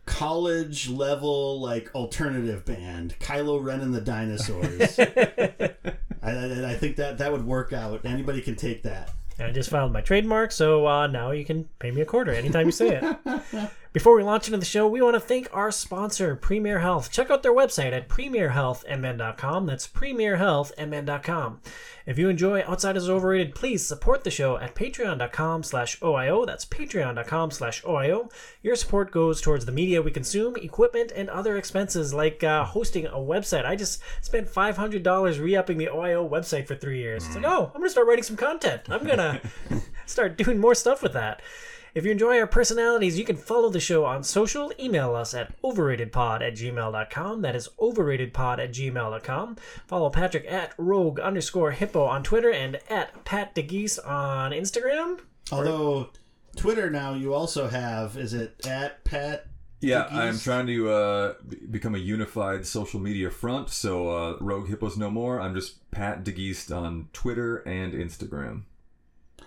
college 0.05 0.89
level 0.89 1.59
like 1.61 1.93
alternative 1.95 2.65
band, 2.65 3.15
Kylo 3.19 3.63
Ren 3.63 3.81
and 3.81 3.93
the 3.93 4.01
Dinosaurs. 4.01 4.99
I, 4.99 6.31
I, 6.31 6.71
I 6.71 6.75
think 6.75 6.97
that 6.97 7.17
that 7.19 7.31
would 7.31 7.45
work 7.45 7.71
out. 7.73 8.05
Anybody 8.05 8.41
can 8.41 8.55
take 8.55 8.83
that. 8.83 9.11
And 9.37 9.47
I 9.47 9.51
just 9.51 9.69
filed 9.69 9.93
my 9.93 10.01
trademark, 10.01 10.51
so 10.51 10.85
uh, 10.85 11.07
now 11.07 11.31
you 11.31 11.45
can 11.45 11.63
pay 11.79 11.91
me 11.91 12.01
a 12.01 12.05
quarter 12.05 12.31
anytime 12.33 12.65
you 12.65 12.73
say 12.73 12.99
it. 13.01 13.71
Before 13.91 14.15
we 14.15 14.21
launch 14.21 14.45
into 14.45 14.59
the 14.59 14.65
show, 14.65 14.87
we 14.87 15.01
want 15.01 15.15
to 15.15 15.19
thank 15.19 15.49
our 15.51 15.71
sponsor, 15.71 16.35
Premier 16.35 16.77
Health. 16.77 17.11
Check 17.11 17.31
out 17.31 17.41
their 17.41 17.55
website 17.55 17.91
at 17.91 18.07
premierhealthmn.com. 18.07 19.65
That's 19.65 19.87
premierhealthmn.com. 19.87 21.61
If 22.05 22.19
you 22.19 22.29
enjoy 22.29 22.61
Outside 22.67 22.97
is 22.97 23.09
Overrated, 23.09 23.55
please 23.55 23.83
support 23.83 24.23
the 24.23 24.29
show 24.29 24.57
at 24.57 24.75
patreon.com 24.75 25.63
slash 25.63 25.99
OIO. 26.01 26.45
That's 26.45 26.65
patreon.com 26.65 27.49
slash 27.49 27.81
OIO. 27.81 28.31
Your 28.61 28.75
support 28.75 29.09
goes 29.09 29.41
towards 29.41 29.65
the 29.65 29.71
media 29.71 30.03
we 30.03 30.11
consume, 30.11 30.55
equipment, 30.57 31.11
and 31.15 31.27
other 31.27 31.57
expenses 31.57 32.13
like 32.13 32.43
uh, 32.43 32.65
hosting 32.65 33.07
a 33.07 33.13
website. 33.13 33.65
I 33.65 33.75
just 33.75 34.03
spent 34.21 34.47
$500 34.47 35.39
re-upping 35.39 35.79
the 35.79 35.87
OIO 35.87 36.29
website 36.29 36.67
for 36.67 36.75
three 36.75 36.99
years. 36.99 37.25
It's 37.25 37.35
like, 37.35 37.45
oh, 37.45 37.71
I'm 37.73 37.81
going 37.81 37.85
to 37.85 37.89
start 37.89 38.05
writing 38.05 38.23
some 38.23 38.37
content. 38.37 38.83
I'm 38.87 39.03
going 39.03 39.17
to 39.17 39.41
start 40.05 40.37
doing 40.37 40.59
more 40.59 40.75
stuff 40.75 41.01
with 41.01 41.13
that. 41.13 41.41
If 41.93 42.05
you 42.05 42.11
enjoy 42.11 42.39
our 42.39 42.47
personalities, 42.47 43.17
you 43.17 43.25
can 43.25 43.35
follow 43.35 43.69
the 43.69 43.79
show 43.79 44.05
on 44.05 44.23
social. 44.23 44.71
Email 44.79 45.15
us 45.15 45.33
at 45.33 45.59
overratedpod 45.61 46.41
at 46.41 46.53
gmail.com. 46.53 47.41
That 47.41 47.55
is 47.55 47.69
overratedpod 47.79 48.59
at 48.59 48.71
gmail.com. 48.71 49.57
Follow 49.87 50.09
Patrick 50.09 50.45
at 50.47 50.73
rogue 50.77 51.19
underscore 51.19 51.71
hippo 51.71 52.05
on 52.05 52.23
Twitter 52.23 52.51
and 52.51 52.79
at 52.89 53.25
Pat 53.25 53.55
DeGeest 53.55 54.07
on 54.07 54.51
Instagram. 54.51 55.19
Although 55.51 56.09
Twitter 56.55 56.89
now 56.89 57.13
you 57.13 57.33
also 57.33 57.67
have 57.67 58.17
is 58.17 58.33
it 58.33 58.65
at 58.65 59.03
Pat 59.03 59.47
Yeah, 59.81 60.07
I'm 60.11 60.37
trying 60.37 60.67
to 60.67 60.89
uh, 60.89 61.33
become 61.71 61.95
a 61.95 61.99
unified 61.99 62.65
social 62.67 62.99
media 62.99 63.31
front. 63.31 63.69
So 63.69 64.09
uh, 64.09 64.37
Rogue 64.39 64.67
Hippos 64.67 64.97
no 64.97 65.09
more. 65.09 65.39
I'm 65.39 65.55
just 65.55 65.89
Pat 65.91 66.23
DeGeest 66.23 66.75
on 66.75 67.07
Twitter 67.13 67.57
and 67.57 67.93
Instagram. 67.93 68.63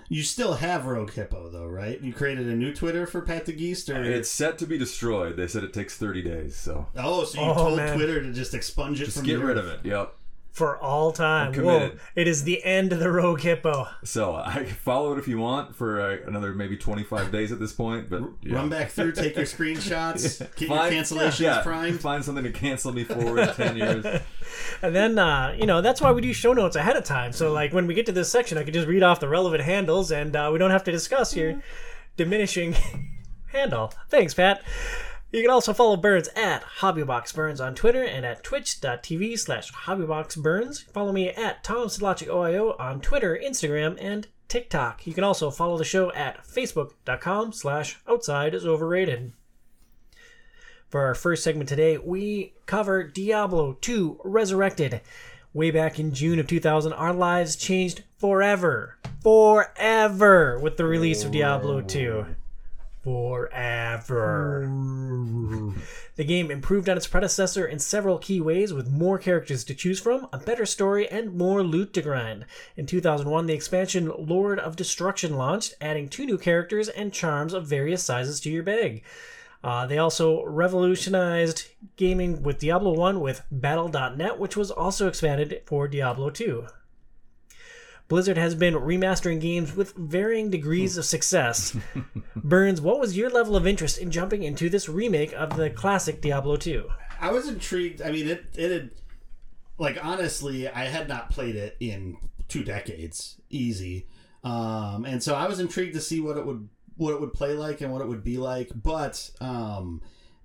You 0.09 0.23
still 0.23 0.55
have 0.55 0.87
Rogue 0.87 1.13
Hippo 1.13 1.49
though, 1.49 1.67
right? 1.67 2.01
You 2.01 2.13
created 2.13 2.47
a 2.49 2.55
new 2.55 2.73
Twitter 2.75 3.07
for 3.07 3.21
Pat 3.23 3.47
DeGeest, 3.47 3.95
or 3.95 4.03
It's 4.03 4.29
set 4.31 4.59
to 4.59 4.67
be 4.67 4.77
destroyed. 4.79 5.37
They 5.37 5.47
said 5.47 5.65
it 5.65 5.73
takes 5.73 5.97
30 5.97 6.23
days, 6.23 6.57
so 6.57 6.87
oh, 6.97 7.25
so 7.25 7.41
you 7.41 7.47
Oh, 7.51 7.55
told 7.55 7.77
man. 7.79 7.97
Twitter 7.97 8.23
to 8.23 8.33
just 8.33 8.53
expunge 8.55 9.01
it 9.01 9.07
just 9.07 9.17
from 9.19 9.27
get 9.27 9.39
your- 9.39 9.47
rid 9.47 9.59
of 9.59 9.67
it. 9.67 9.81
Yep. 9.85 10.15
For 10.53 10.77
all 10.77 11.13
time. 11.13 11.55
I'm 11.55 11.65
Whoa. 11.65 11.93
It 12.15 12.29
is 12.29 12.45
the 12.45 12.63
end 12.63 12.93
of 12.93 12.99
the 12.99 13.11
Rogue 13.11 13.41
Hippo. 13.41 13.89
So 14.05 14.35
I 14.35 14.67
follow 14.67 15.15
it 15.15 15.19
if 15.19 15.27
you 15.27 15.39
want 15.39 15.75
for 15.75 15.99
uh, 15.99 16.19
another 16.27 16.53
maybe 16.53 16.77
25 16.77 17.33
days 17.33 17.53
at 17.53 17.59
this 17.59 17.73
point. 17.73 18.11
But 18.11 18.23
yeah. 18.43 18.57
Run 18.57 18.69
back 18.69 18.91
through, 18.91 19.13
take 19.13 19.35
your 19.35 19.47
screenshots, 19.47 20.41
get 20.57 20.69
your 20.69 20.79
Find- 20.79 20.95
cancellations 20.95 21.41
yeah, 21.41 21.63
primed. 21.63 22.01
Find 22.01 22.23
something 22.23 22.45
to 22.45 22.53
cancel 22.53 22.93
me 22.93 23.05
for 23.05 23.39
in 23.39 23.49
10 23.55 23.77
years. 23.77 24.07
And 24.83 24.95
then, 24.95 25.19
uh, 25.19 25.55
you 25.59 25.65
know, 25.65 25.81
that's 25.81 26.01
why 26.03 26.13
we 26.13 26.21
do 26.21 26.33
show 26.35 26.53
notes 26.53 26.77
ahead 26.77 26.97
of 26.97 27.05
time. 27.05 27.33
So, 27.33 27.53
like, 27.53 27.73
when 27.73 27.87
we 27.87 27.95
get 27.95 28.05
to 28.07 28.13
this 28.13 28.31
section, 28.31 28.59
I 28.59 28.65
can 28.65 28.75
just 28.75 28.87
read 28.87 29.03
off 29.03 29.19
the 29.21 29.29
relevant 29.29 29.63
handles 29.63 30.11
and 30.13 30.37
uh, 30.37 30.51
we 30.53 30.59
don't 30.59 30.71
have 30.73 30.85
to 30.85 30.93
discuss 30.93 31.35
your 31.35 31.63
diminishing 32.19 32.75
handle. 33.47 33.95
Thanks, 34.11 34.35
Pat. 34.35 34.63
You 35.33 35.41
can 35.41 35.51
also 35.51 35.73
follow 35.73 35.97
Burns 35.97 36.29
at 36.37 36.63
HobbyBoxBurns 36.81 37.59
on 37.59 37.75
Twitter 37.75 38.05
and 38.05 38.27
at 38.27 38.45
twitch.tv 38.45 39.39
slash 39.39 39.73
HobbyBoxBurns. 39.73 40.85
Follow 40.93 41.11
me 41.11 41.31
at 41.31 41.65
TomSedlacekOIO 41.65 42.79
on 42.79 43.01
Twitter, 43.01 43.41
Instagram, 43.43 43.97
and 43.99 44.29
TikTok. 44.49 45.07
You 45.07 45.15
can 45.15 45.25
also 45.25 45.51
follow 45.51 45.79
the 45.79 45.85
show 45.85 46.13
at 46.13 46.45
Facebook.com 46.45 47.55
slash 47.55 47.99
Outside 48.07 48.55
is 48.55 48.67
Overrated. 48.67 49.33
For 50.91 51.01
our 51.01 51.15
first 51.15 51.43
segment 51.43 51.71
today, 51.71 51.97
we 51.97 52.53
cover 52.67 53.03
Diablo 53.03 53.79
2 53.81 54.21
Resurrected. 54.25 55.01
Way 55.55 55.71
back 55.71 55.99
in 55.99 56.13
June 56.13 56.41
of 56.41 56.47
2000, 56.47 56.93
our 56.93 57.15
lives 57.15 57.57
changed 57.57 58.05
forever. 58.19 58.99
Forever 59.23 60.59
with 60.59 60.77
the 60.77 60.85
release 60.85 61.25
of 61.25 61.33
Diablo 61.33 61.81
2. 61.81 62.27
Forever. 63.03 64.71
The 66.15 66.25
game 66.25 66.51
improved 66.51 66.91
on 66.91 66.99
its 66.99 67.07
predecessor 67.07 67.65
in 67.65 67.79
several 67.79 68.19
key 68.19 68.39
ways 68.39 68.75
with 68.75 68.91
more 68.91 69.19
characters 69.19 69.65
to 69.65 69.75
choose 69.75 69.99
from, 69.99 70.29
a 70.31 70.37
better 70.37 70.67
story, 70.67 71.09
and 71.09 71.35
more 71.35 71.63
loot 71.63 71.95
to 71.95 72.03
grind. 72.03 72.45
In 72.77 72.85
2001, 72.85 73.47
the 73.47 73.55
expansion 73.55 74.13
Lord 74.19 74.59
of 74.59 74.77
Destruction 74.77 75.39
launched, 75.39 75.75
adding 75.81 76.09
two 76.09 76.27
new 76.27 76.37
characters 76.37 76.91
and 76.91 77.15
charms 77.15 77.55
of 77.55 77.67
various 77.67 78.03
sizes 78.03 78.41
to 78.41 78.51
your 78.51 78.63
bag. 78.63 79.03
Uh, 79.65 79.87
they 79.87 79.97
also 79.97 80.45
revolutionized 80.45 81.69
gaming 81.97 82.43
with 82.43 82.59
Diablo 82.59 82.93
1 82.93 83.21
with 83.21 83.43
Battle.net, 83.51 84.39
which 84.39 84.57
was 84.57 84.71
also 84.71 85.09
expanded 85.09 85.63
for 85.65 85.89
Diablo 85.89 86.29
2. 86.29 86.67
Blizzard 88.09 88.37
has 88.37 88.55
been 88.55 88.75
remastering 88.75 89.41
games 89.41 89.75
with 89.75 89.95
varying 89.97 90.51
degrees 90.51 90.97
of 90.99 91.05
success. 91.05 91.77
Burns, 92.37 92.81
what 92.81 93.01
was 93.01 93.17
your 93.17 93.31
level 93.31 93.57
of 93.57 93.67
interest 93.67 93.99
in 93.99 94.11
jumping 94.11 94.43
into 94.43 94.69
this 94.69 94.89
remake 94.89 95.33
of 95.33 95.57
the 95.57 95.71
classic 95.71 96.21
Diablo 96.21 96.57
2? 96.57 96.89
I 97.21 97.31
was 97.31 97.49
intrigued. 97.49 98.03
I 98.03 98.11
mean, 98.11 98.29
it 98.29 98.45
it 98.55 98.71
had 98.71 98.91
like 99.79 100.05
honestly, 100.05 100.69
I 100.69 100.85
had 100.85 101.09
not 101.09 101.31
played 101.31 101.57
it 101.57 101.77
in 101.81 102.17
two 102.49 102.65
decades, 102.65 103.41
easy, 103.49 104.09
um, 104.45 105.05
and 105.05 105.23
so 105.23 105.35
I 105.35 105.47
was 105.47 105.61
intrigued 105.61 105.95
to 105.95 106.01
see 106.01 106.21
what 106.21 106.37
it 106.37 106.45
would 106.45 106.69
what 106.97 107.15
it 107.15 107.21
would 107.21 107.33
play 107.33 107.55
like 107.55 107.81
and 107.81 107.93
what 107.93 108.03
it 108.03 108.09
would 108.09 108.25
be 108.25 108.39
like. 108.39 108.71
But 108.75 109.31
um, 109.41 110.03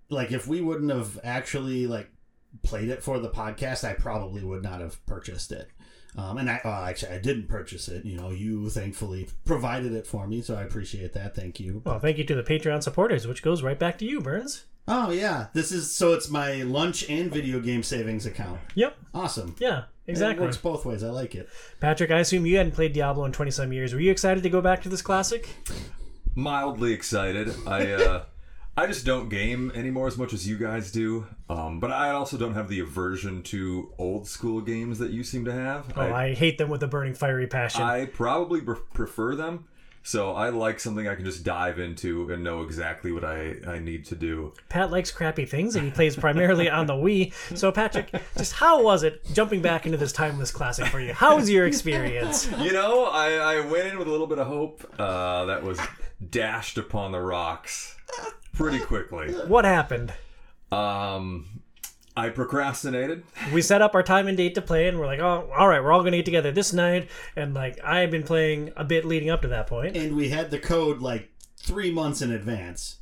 like 0.10 0.32
if 0.32 0.48
we 0.48 0.62
wouldn't 0.62 0.92
have 0.92 1.20
actually 1.24 1.88
like 1.88 2.10
played 2.64 2.90
it 2.90 3.04
for 3.04 3.20
the 3.20 3.30
podcast, 3.30 3.84
I 3.84 3.94
probably 3.94 4.44
would 4.44 4.64
not 4.64 4.80
have 4.82 5.04
purchased 5.06 5.52
it. 5.52 5.70
Um, 6.18 6.40
and 6.40 6.50
I 6.50 6.60
well, 6.66 6.74
actually 6.84 7.14
I 7.14 7.20
didn't 7.20 7.48
purchase 7.48 7.88
it. 7.88 8.04
You 8.04 8.18
know, 8.18 8.30
you 8.32 8.70
thankfully 8.70 9.30
provided 9.46 9.94
it 9.94 10.08
for 10.08 10.28
me, 10.28 10.42
so 10.42 10.56
I 10.56 10.64
appreciate 10.64 11.14
that. 11.14 11.36
Thank 11.36 11.60
you. 11.60 11.82
Well, 11.86 12.00
thank 12.00 12.18
you 12.18 12.24
to 12.26 12.36
the 12.36 12.44
Patreon 12.44 12.82
supporters, 12.84 13.28
which 13.28 13.44
goes 13.44 13.62
right 13.62 13.78
back 13.78 13.98
to 14.00 14.06
you, 14.06 14.20
Burns. 14.20 14.66
Oh 14.88 15.12
yeah, 15.12 15.48
this 15.54 15.72
is 15.72 15.94
so 15.94 16.14
it's 16.14 16.30
my 16.30 16.64
lunch 16.64 17.08
and 17.10 17.32
video 17.32 17.60
game 17.60 17.84
savings 17.84 18.26
account. 18.26 18.60
Yep. 18.76 18.96
Awesome. 19.14 19.56
Yeah, 19.60 19.84
It 20.08 20.12
exactly. 20.12 20.46
works 20.46 20.58
both 20.58 20.86
ways. 20.86 21.04
I 21.04 21.10
like 21.10 21.36
it. 21.36 21.50
Patrick, 21.82 22.10
I 22.10 22.20
assume 22.20 22.46
you 22.46 22.58
hadn't 22.58 22.72
played 22.72 22.94
Diablo 22.94 23.26
in 23.26 23.32
20 23.34 23.52
some 23.52 23.74
years. 23.74 23.94
Were 23.94 24.00
you 24.00 24.12
excited 24.12 24.44
to 24.44 24.50
go 24.50 24.62
back 24.62 24.82
to 24.84 24.90
this 24.90 25.02
classic? 25.02 25.50
Mildly 26.36 26.94
excited. 26.94 27.54
I 27.68 27.92
uh, 27.92 28.24
I 28.80 28.86
just 28.86 29.08
don't 29.08 29.28
game 29.28 29.72
anymore 29.74 30.06
as 30.06 30.20
much 30.20 30.34
as 30.34 30.48
you 30.48 30.56
guys 30.56 30.92
do. 30.92 31.26
Um, 31.50 31.80
but 31.80 31.92
I 31.92 32.12
also 32.12 32.38
don't 32.38 32.54
have 32.54 32.70
the 32.70 32.80
aversion 32.80 33.42
to 33.44 33.92
old 33.98 34.28
school 34.28 34.62
games 34.62 35.00
that 35.00 35.10
you 35.10 35.24
seem 35.24 35.46
to 35.46 35.52
have. 35.52 35.92
Oh, 35.98 36.14
I 36.14 36.36
hate 36.36 36.60
them 36.60 36.70
with 36.70 36.84
a 36.84 36.88
burning 36.88 37.16
fiery 37.16 37.48
passion. 37.48 37.82
I 37.82 38.06
probably 38.06 38.62
pre- 38.62 38.76
prefer 38.94 39.36
them. 39.36 39.66
So 40.04 40.34
I 40.34 40.50
like 40.50 40.80
something 40.80 41.08
I 41.08 41.16
can 41.16 41.26
just 41.26 41.44
dive 41.44 41.80
into 41.80 42.32
and 42.32 42.44
know 42.44 42.62
exactly 42.62 43.12
what 43.12 43.26
I, 43.26 43.56
I 43.66 43.80
need 43.80 44.06
to 44.06 44.16
do. 44.16 44.54
Pat 44.70 44.92
likes 44.92 45.10
crappy 45.10 45.46
things 45.46 45.76
and 45.76 45.84
he 45.84 45.92
plays 45.92 46.16
primarily 46.16 46.70
on 46.70 46.86
the 46.86 46.94
Wii. 46.94 47.34
So, 47.58 47.72
Patrick, 47.72 48.12
just 48.38 48.54
how 48.54 48.84
was 48.84 49.02
it 49.02 49.26
jumping 49.34 49.64
back 49.64 49.88
into 49.88 49.98
this 49.98 50.14
timeless 50.14 50.52
classic 50.52 50.86
for 50.86 51.02
you? 51.02 51.14
How 51.14 51.36
was 51.36 51.50
your 51.50 51.66
experience? 51.66 52.48
You 52.60 52.74
know, 52.74 53.06
I, 53.06 53.34
I 53.34 53.60
went 53.66 53.88
in 53.88 53.98
with 53.98 54.08
a 54.08 54.12
little 54.12 54.28
bit 54.28 54.38
of 54.38 54.46
hope. 54.46 54.88
Uh, 55.00 55.46
that 55.46 55.64
was 55.64 55.80
dashed 56.30 56.78
upon 56.78 57.12
the 57.12 57.20
rocks 57.20 57.96
pretty 58.58 58.80
quickly. 58.80 59.32
What 59.34 59.66
happened? 59.66 60.14
Um, 60.72 61.62
I 62.16 62.30
procrastinated. 62.30 63.24
We 63.54 63.62
set 63.62 63.82
up 63.82 63.96
our 63.96 64.04
time 64.04 64.28
and 64.28 64.36
date 64.36 64.56
to 64.56 64.62
play, 64.62 64.88
and 64.88 65.00
we're 65.00 65.06
like, 65.06 65.20
oh, 65.20 65.50
all 65.58 65.68
right, 65.68 65.82
we're 65.82 65.92
all 65.92 66.02
going 66.02 66.12
to 66.14 66.18
get 66.18 66.26
together 66.26 66.52
this 66.52 66.74
night. 66.74 67.10
And, 67.36 67.54
like, 67.54 67.80
I 67.84 68.00
had 68.00 68.12
been 68.12 68.24
playing 68.24 68.74
a 68.76 68.84
bit 68.84 69.06
leading 69.06 69.30
up 69.30 69.42
to 69.44 69.48
that 69.50 69.68
point. 69.68 69.96
And 69.96 70.16
we 70.16 70.30
had 70.30 70.52
the 70.52 70.60
code 70.60 71.00
like 71.00 71.30
three 71.58 71.92
months 71.92 72.22
in 72.22 72.32
advance. 72.32 72.98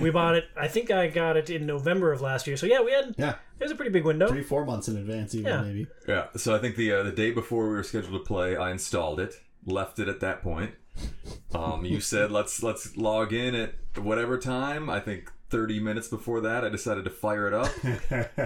We 0.00 0.08
bought 0.08 0.36
it, 0.36 0.44
I 0.56 0.68
think 0.68 0.90
I 0.90 1.08
got 1.08 1.36
it 1.36 1.50
in 1.50 1.66
November 1.66 2.10
of 2.10 2.22
last 2.22 2.46
year. 2.46 2.56
So, 2.56 2.64
yeah, 2.64 2.80
we 2.80 2.92
had, 2.92 3.14
Yeah, 3.18 3.34
it 3.60 3.64
was 3.64 3.72
a 3.72 3.74
pretty 3.74 3.90
big 3.90 4.04
window. 4.06 4.26
three, 4.26 4.42
four 4.42 4.64
months 4.64 4.88
in 4.88 4.96
advance, 4.96 5.34
even 5.34 5.52
Yeah. 5.52 5.60
maybe. 5.60 5.86
Yeah, 6.08 6.26
so 6.36 6.54
I 6.54 6.58
think 6.58 6.76
the 6.76 6.92
uh, 6.92 7.02
the 7.02 7.12
day 7.12 7.30
before 7.30 7.64
we 7.68 7.74
were 7.74 7.82
scheduled 7.82 8.14
to 8.14 8.26
play, 8.26 8.56
I 8.56 8.70
installed 8.70 9.20
it, 9.20 9.34
left 9.66 9.98
it 9.98 10.08
at 10.08 10.20
that 10.20 10.40
point. 10.42 10.70
Um, 11.54 11.84
you 11.84 12.00
said 12.00 12.30
let's 12.30 12.62
let's 12.62 12.96
log 12.96 13.32
in 13.32 13.54
at 13.54 13.74
whatever 13.96 14.38
time. 14.38 14.90
I 14.90 15.00
think 15.00 15.32
30 15.48 15.80
minutes 15.80 16.08
before 16.08 16.40
that, 16.42 16.64
I 16.64 16.68
decided 16.68 17.04
to 17.04 17.10
fire 17.10 17.46
it 17.46 17.54
up, 17.54 17.70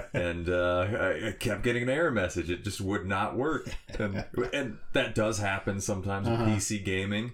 and 0.14 0.48
uh, 0.48 0.86
I, 0.90 1.28
I 1.28 1.32
kept 1.32 1.62
getting 1.62 1.82
an 1.84 1.88
error 1.88 2.10
message. 2.10 2.50
It 2.50 2.62
just 2.62 2.80
would 2.80 3.06
not 3.06 3.36
work, 3.36 3.68
and 3.98 4.24
and 4.52 4.78
that 4.92 5.14
does 5.14 5.38
happen 5.38 5.80
sometimes 5.80 6.28
with 6.28 6.40
PC 6.40 6.84
gaming. 6.84 7.32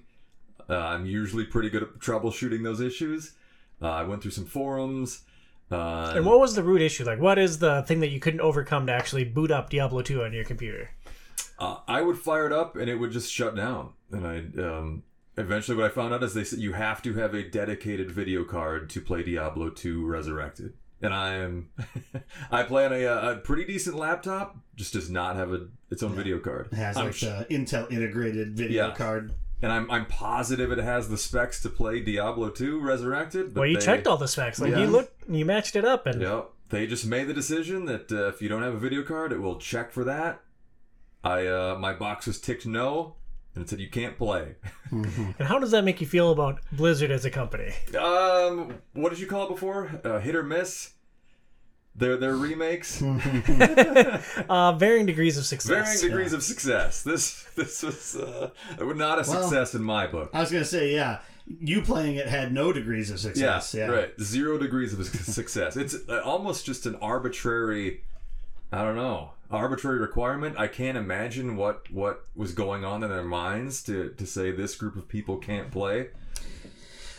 Uh, 0.68 0.76
I'm 0.78 1.06
usually 1.06 1.44
pretty 1.44 1.68
good 1.70 1.82
at 1.82 1.99
troubleshooting 1.99 2.62
those 2.64 2.80
issues. 2.80 3.32
Uh, 3.80 3.88
I 3.90 4.02
went 4.04 4.23
through 4.23 4.32
some 4.32 4.46
forums. 4.46 5.23
Uh, 5.70 6.12
And 6.16 6.25
what 6.25 6.40
was 6.40 6.54
the 6.54 6.62
root 6.62 6.80
issue? 6.80 7.04
Like, 7.04 7.20
what 7.20 7.38
is 7.38 7.58
the 7.58 7.82
thing 7.82 8.00
that 8.00 8.08
you 8.11 8.18
couldn't 8.20 8.40
overcome 8.40 8.87
to 8.87 8.92
actually 8.92 9.25
boot 9.25 9.50
up 9.50 9.68
Diablo 9.70 10.00
2 10.02 10.23
on 10.25 10.32
your 10.32 10.44
computer? 10.44 10.90
Uh, 11.59 11.78
I 11.88 12.02
would 12.02 12.19
fire 12.19 12.47
it 12.47 12.52
up 12.52 12.76
and 12.76 12.88
it 12.90 12.97
would 12.97 13.12
just 13.12 13.33
shut 13.33 13.57
down. 13.57 13.90
And 14.12 14.26
I 14.26 14.37
um, 14.62 15.02
eventually, 15.37 15.76
what 15.76 15.87
I 15.87 15.88
found 15.88 16.12
out 16.14 16.23
is 16.23 16.35
they 16.35 16.45
said 16.45 16.59
you 16.59 16.75
have 16.75 17.02
to 17.02 17.14
have 17.14 17.35
a 17.35 17.43
dedicated 17.43 18.11
video 18.11 18.45
card 18.45 18.90
to 18.90 19.00
play 19.00 19.23
Diablo 19.23 19.71
2 19.71 20.07
Resurrected. 20.07 20.75
And 21.02 21.12
I 21.12 21.35
am, 21.35 21.71
I 22.50 22.62
play 22.62 22.87
on 22.87 22.93
a, 22.93 23.05
uh, 23.07 23.33
a 23.33 23.37
pretty 23.37 23.64
decent 23.64 23.97
laptop, 23.97 24.57
just 24.76 24.93
does 24.95 25.11
not 25.11 25.37
have 25.37 25.52
a 25.52 25.69
its 25.90 26.02
own 26.02 26.14
video 26.14 26.38
card. 26.38 26.69
It 26.73 26.76
has 26.76 26.97
I'm 26.97 27.07
like 27.07 27.14
sh- 27.14 27.21
the 27.23 27.47
Intel 27.50 27.90
integrated 27.93 28.57
video 28.57 28.88
Yeah. 28.88 28.95
card. 28.95 29.33
and 29.62 29.71
I'm 29.73 29.90
I'm 29.90 30.07
positive 30.07 30.73
it 30.73 30.78
has 30.78 31.09
the 31.09 31.19
specs 31.19 31.61
to 31.62 31.69
play 31.71 32.00
Diablo 32.00 32.49
2 32.50 32.81
Resurrected. 32.81 33.55
But 33.55 33.61
Well, 33.61 33.69
you 33.69 33.78
they, 33.78 33.85
checked 33.85 34.07
all 34.07 34.16
the 34.16 34.28
specs. 34.28 34.59
Like, 34.61 34.71
Yeah. 34.73 34.81
you 34.81 34.87
looked, 34.87 35.28
you 35.28 35.45
matched 35.45 35.76
it 35.76 35.85
up, 35.85 36.07
and 36.07 36.21
Yep. 36.21 36.50
They 36.69 36.87
just 36.88 37.07
made 37.07 37.28
the 37.28 37.35
decision 37.35 37.85
that 37.87 38.11
uh, 38.11 38.26
if 38.28 38.43
you 38.43 38.49
don't 38.49 38.62
have 38.62 38.75
a 38.75 38.78
video 38.78 39.02
card, 39.05 39.33
it 39.33 39.40
will 39.40 39.57
check 39.57 39.93
for 39.93 40.02
that. 40.05 40.40
I 41.26 41.47
uh, 41.47 41.76
my 41.78 41.92
box 41.92 42.26
was 42.26 42.40
ticked 42.40 42.66
no, 42.66 43.16
and 43.54 43.64
it 43.64 43.68
said 43.68 43.80
you 43.80 43.90
can't 43.90 44.16
play. 44.16 44.54
and 44.90 45.35
how 45.40 45.59
does 45.59 45.71
that 45.73 45.83
make 45.85 46.00
you 46.00 46.06
feel 46.06 46.30
about 46.30 46.61
Blizzard 46.73 47.11
as 47.11 47.25
a 47.25 47.30
company? 47.30 47.73
Um, 47.99 48.78
what 48.92 49.11
did 49.11 49.18
you 49.18 49.26
call 49.26 49.47
it 49.47 49.49
before? 49.50 49.90
Uh, 50.04 50.21
hit 50.21 50.35
or 50.37 50.42
miss. 50.42 50.92
Their 51.99 52.18
their 52.18 52.37
remakes, 52.37 53.02
Uh, 54.49 54.73
varying 54.73 55.06
degrees 55.06 55.38
of 55.38 55.47
success. 55.47 55.71
varying 55.71 56.00
degrees 56.02 56.33
of 56.35 56.42
success. 56.42 57.02
This 57.02 57.45
this 57.56 57.83
was 57.83 58.16
uh, 58.16 58.50
not 58.78 59.18
a 59.18 59.30
Well- 59.30 59.42
success 59.42 59.75
in 59.75 59.83
my 59.83 60.06
book. 60.06 60.30
I 60.35 60.40
was 60.40 60.52
gonna 60.52 60.64
say, 60.66 60.92
yeah, 60.95 61.21
you 61.47 61.80
playing 61.83 62.16
it 62.16 62.28
had 62.28 62.52
no 62.52 62.73
degrees 62.73 63.11
of 63.11 63.18
success. 63.18 63.73
Yeah, 63.75 63.87
right. 63.87 64.21
Zero 64.21 64.59
degrees 64.59 64.92
of 64.92 65.06
success. 65.40 65.76
It's 65.76 65.97
uh, 66.09 66.21
almost 66.23 66.66
just 66.66 66.85
an 66.87 66.97
arbitrary. 66.97 68.02
I 68.71 68.83
don't 68.85 68.97
know. 68.97 69.30
Arbitrary 69.50 69.99
requirement. 69.99 70.59
I 70.59 70.69
can't 70.69 70.97
imagine 70.97 71.57
what 71.57 71.91
what 71.91 72.25
was 72.35 72.53
going 72.53 72.85
on 72.85 73.03
in 73.03 73.11
their 73.11 73.23
minds 73.23 73.83
to 73.85 74.11
to 74.11 74.26
say 74.26 74.50
this 74.50 74.75
group 74.75 74.97
of 74.97 75.09
people 75.09 75.37
can't 75.38 75.71
play. 75.71 76.09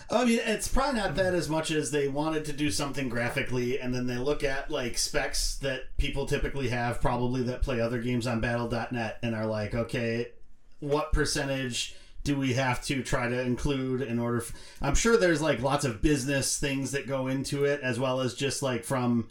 I 0.10 0.24
mean, 0.24 0.40
it's 0.46 0.70
probably 0.70 1.02
not 1.02 1.16
that 1.16 1.34
as 1.34 1.50
much 1.50 1.70
as 1.70 1.92
they 1.92 2.08
wanted 2.08 2.46
to 2.46 2.54
do 2.54 2.72
something 2.72 3.10
graphically, 3.10 3.78
and 3.78 3.94
then 3.94 4.08
they 4.08 4.18
look 4.18 4.42
at 4.44 4.72
like 4.72 4.98
specs 4.98 5.56
that 5.58 5.98
people 5.98 6.26
typically 6.26 6.70
have, 6.70 7.02
probably 7.02 7.44
that 7.44 7.62
play 7.62 7.82
other 7.82 8.02
games 8.02 8.26
on 8.26 8.40
Battle.net, 8.40 9.18
and 9.22 9.36
are 9.36 9.46
like, 9.46 9.76
okay, 9.76 10.28
what 10.80 11.12
percentage 11.12 11.96
do 12.24 12.38
we 12.38 12.54
have 12.54 12.84
to 12.86 13.04
try 13.04 13.28
to 13.28 13.42
include 13.42 14.02
in 14.02 14.18
order? 14.18 14.46
I'm 14.82 14.96
sure 14.96 15.18
there's 15.18 15.42
like 15.42 15.62
lots 15.62 15.84
of 15.84 16.02
business 16.02 16.58
things 16.58 16.92
that 16.92 17.08
go 17.08 17.28
into 17.28 17.66
it, 17.66 17.82
as 17.82 18.00
well 18.00 18.22
as 18.22 18.34
just 18.34 18.64
like 18.64 18.86
from 18.86 19.28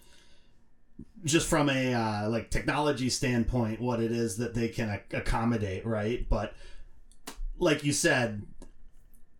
just 1.26 1.48
from 1.48 1.68
a 1.68 1.92
uh, 1.92 2.28
like 2.30 2.50
technology 2.50 3.10
standpoint, 3.10 3.80
what 3.80 4.00
it 4.00 4.12
is 4.12 4.36
that 4.38 4.54
they 4.54 4.68
can 4.68 4.88
ac- 4.90 5.16
accommodate, 5.18 5.84
right? 5.84 6.26
But 6.28 6.54
like 7.58 7.84
you 7.84 7.92
said, 7.92 8.42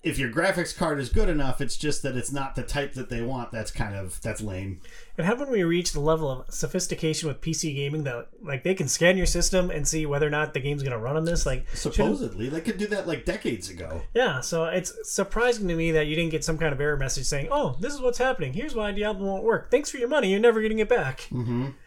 if 0.02 0.18
your 0.18 0.30
graphics 0.30 0.76
card 0.76 0.98
is 0.98 1.08
good 1.08 1.28
enough, 1.28 1.60
it's 1.60 1.76
just 1.76 2.02
that 2.02 2.16
it's 2.16 2.32
not 2.32 2.54
the 2.56 2.62
type 2.62 2.94
that 2.94 3.08
they 3.08 3.22
want. 3.22 3.52
That's 3.52 3.70
kind 3.70 3.94
of 3.94 4.20
that's 4.20 4.40
lame. 4.40 4.80
And 5.18 5.26
haven't 5.26 5.50
we 5.50 5.62
reached 5.64 5.94
the 5.94 6.00
level 6.00 6.30
of 6.30 6.52
sophistication 6.54 7.26
with 7.28 7.40
PC 7.40 7.74
gaming 7.74 8.04
that 8.04 8.28
like 8.42 8.62
they 8.64 8.74
can 8.74 8.86
scan 8.88 9.16
your 9.16 9.26
system 9.26 9.70
and 9.70 9.86
see 9.88 10.04
whether 10.06 10.26
or 10.26 10.30
not 10.30 10.52
the 10.52 10.60
game's 10.60 10.82
gonna 10.82 10.98
run 10.98 11.16
on 11.16 11.24
this? 11.24 11.46
Like 11.46 11.66
shouldn't- 11.70 11.94
Supposedly, 11.94 12.48
they 12.48 12.60
could 12.60 12.76
do 12.78 12.86
that 12.88 13.06
like 13.06 13.24
decades 13.24 13.70
ago. 13.70 14.02
Yeah, 14.14 14.40
so 14.40 14.64
it's 14.66 14.92
surprising 15.10 15.68
to 15.68 15.74
me 15.74 15.90
that 15.92 16.06
you 16.06 16.16
didn't 16.16 16.32
get 16.32 16.44
some 16.44 16.58
kind 16.58 16.72
of 16.72 16.80
error 16.80 16.96
message 16.96 17.24
saying, 17.24 17.48
"Oh, 17.50 17.76
this 17.80 17.94
is 17.94 18.00
what's 18.00 18.18
happening. 18.18 18.52
Here's 18.52 18.74
why 18.74 18.92
Diablo 18.92 19.26
won't 19.26 19.44
work. 19.44 19.70
Thanks 19.70 19.90
for 19.90 19.96
your 19.98 20.08
money. 20.08 20.30
You're 20.30 20.40
never 20.40 20.60
getting 20.60 20.80
it 20.80 20.88
back." 20.88 21.28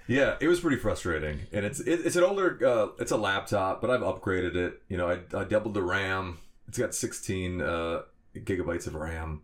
Yeah, 0.07 0.37
it 0.41 0.47
was 0.47 0.59
pretty 0.59 0.77
frustrating, 0.77 1.41
and 1.51 1.65
it's 1.65 1.79
it, 1.81 2.05
it's 2.05 2.15
an 2.15 2.23
older 2.23 2.57
uh, 2.65 2.87
it's 2.99 3.11
a 3.11 3.17
laptop, 3.17 3.79
but 3.81 3.91
I've 3.91 4.01
upgraded 4.01 4.55
it. 4.55 4.81
You 4.89 4.97
know, 4.97 5.07
I, 5.07 5.19
I 5.37 5.43
doubled 5.43 5.75
the 5.75 5.83
RAM. 5.83 6.39
It's 6.67 6.77
got 6.79 6.95
16 6.95 7.61
uh, 7.61 8.01
gigabytes 8.35 8.87
of 8.87 8.95
RAM 8.95 9.41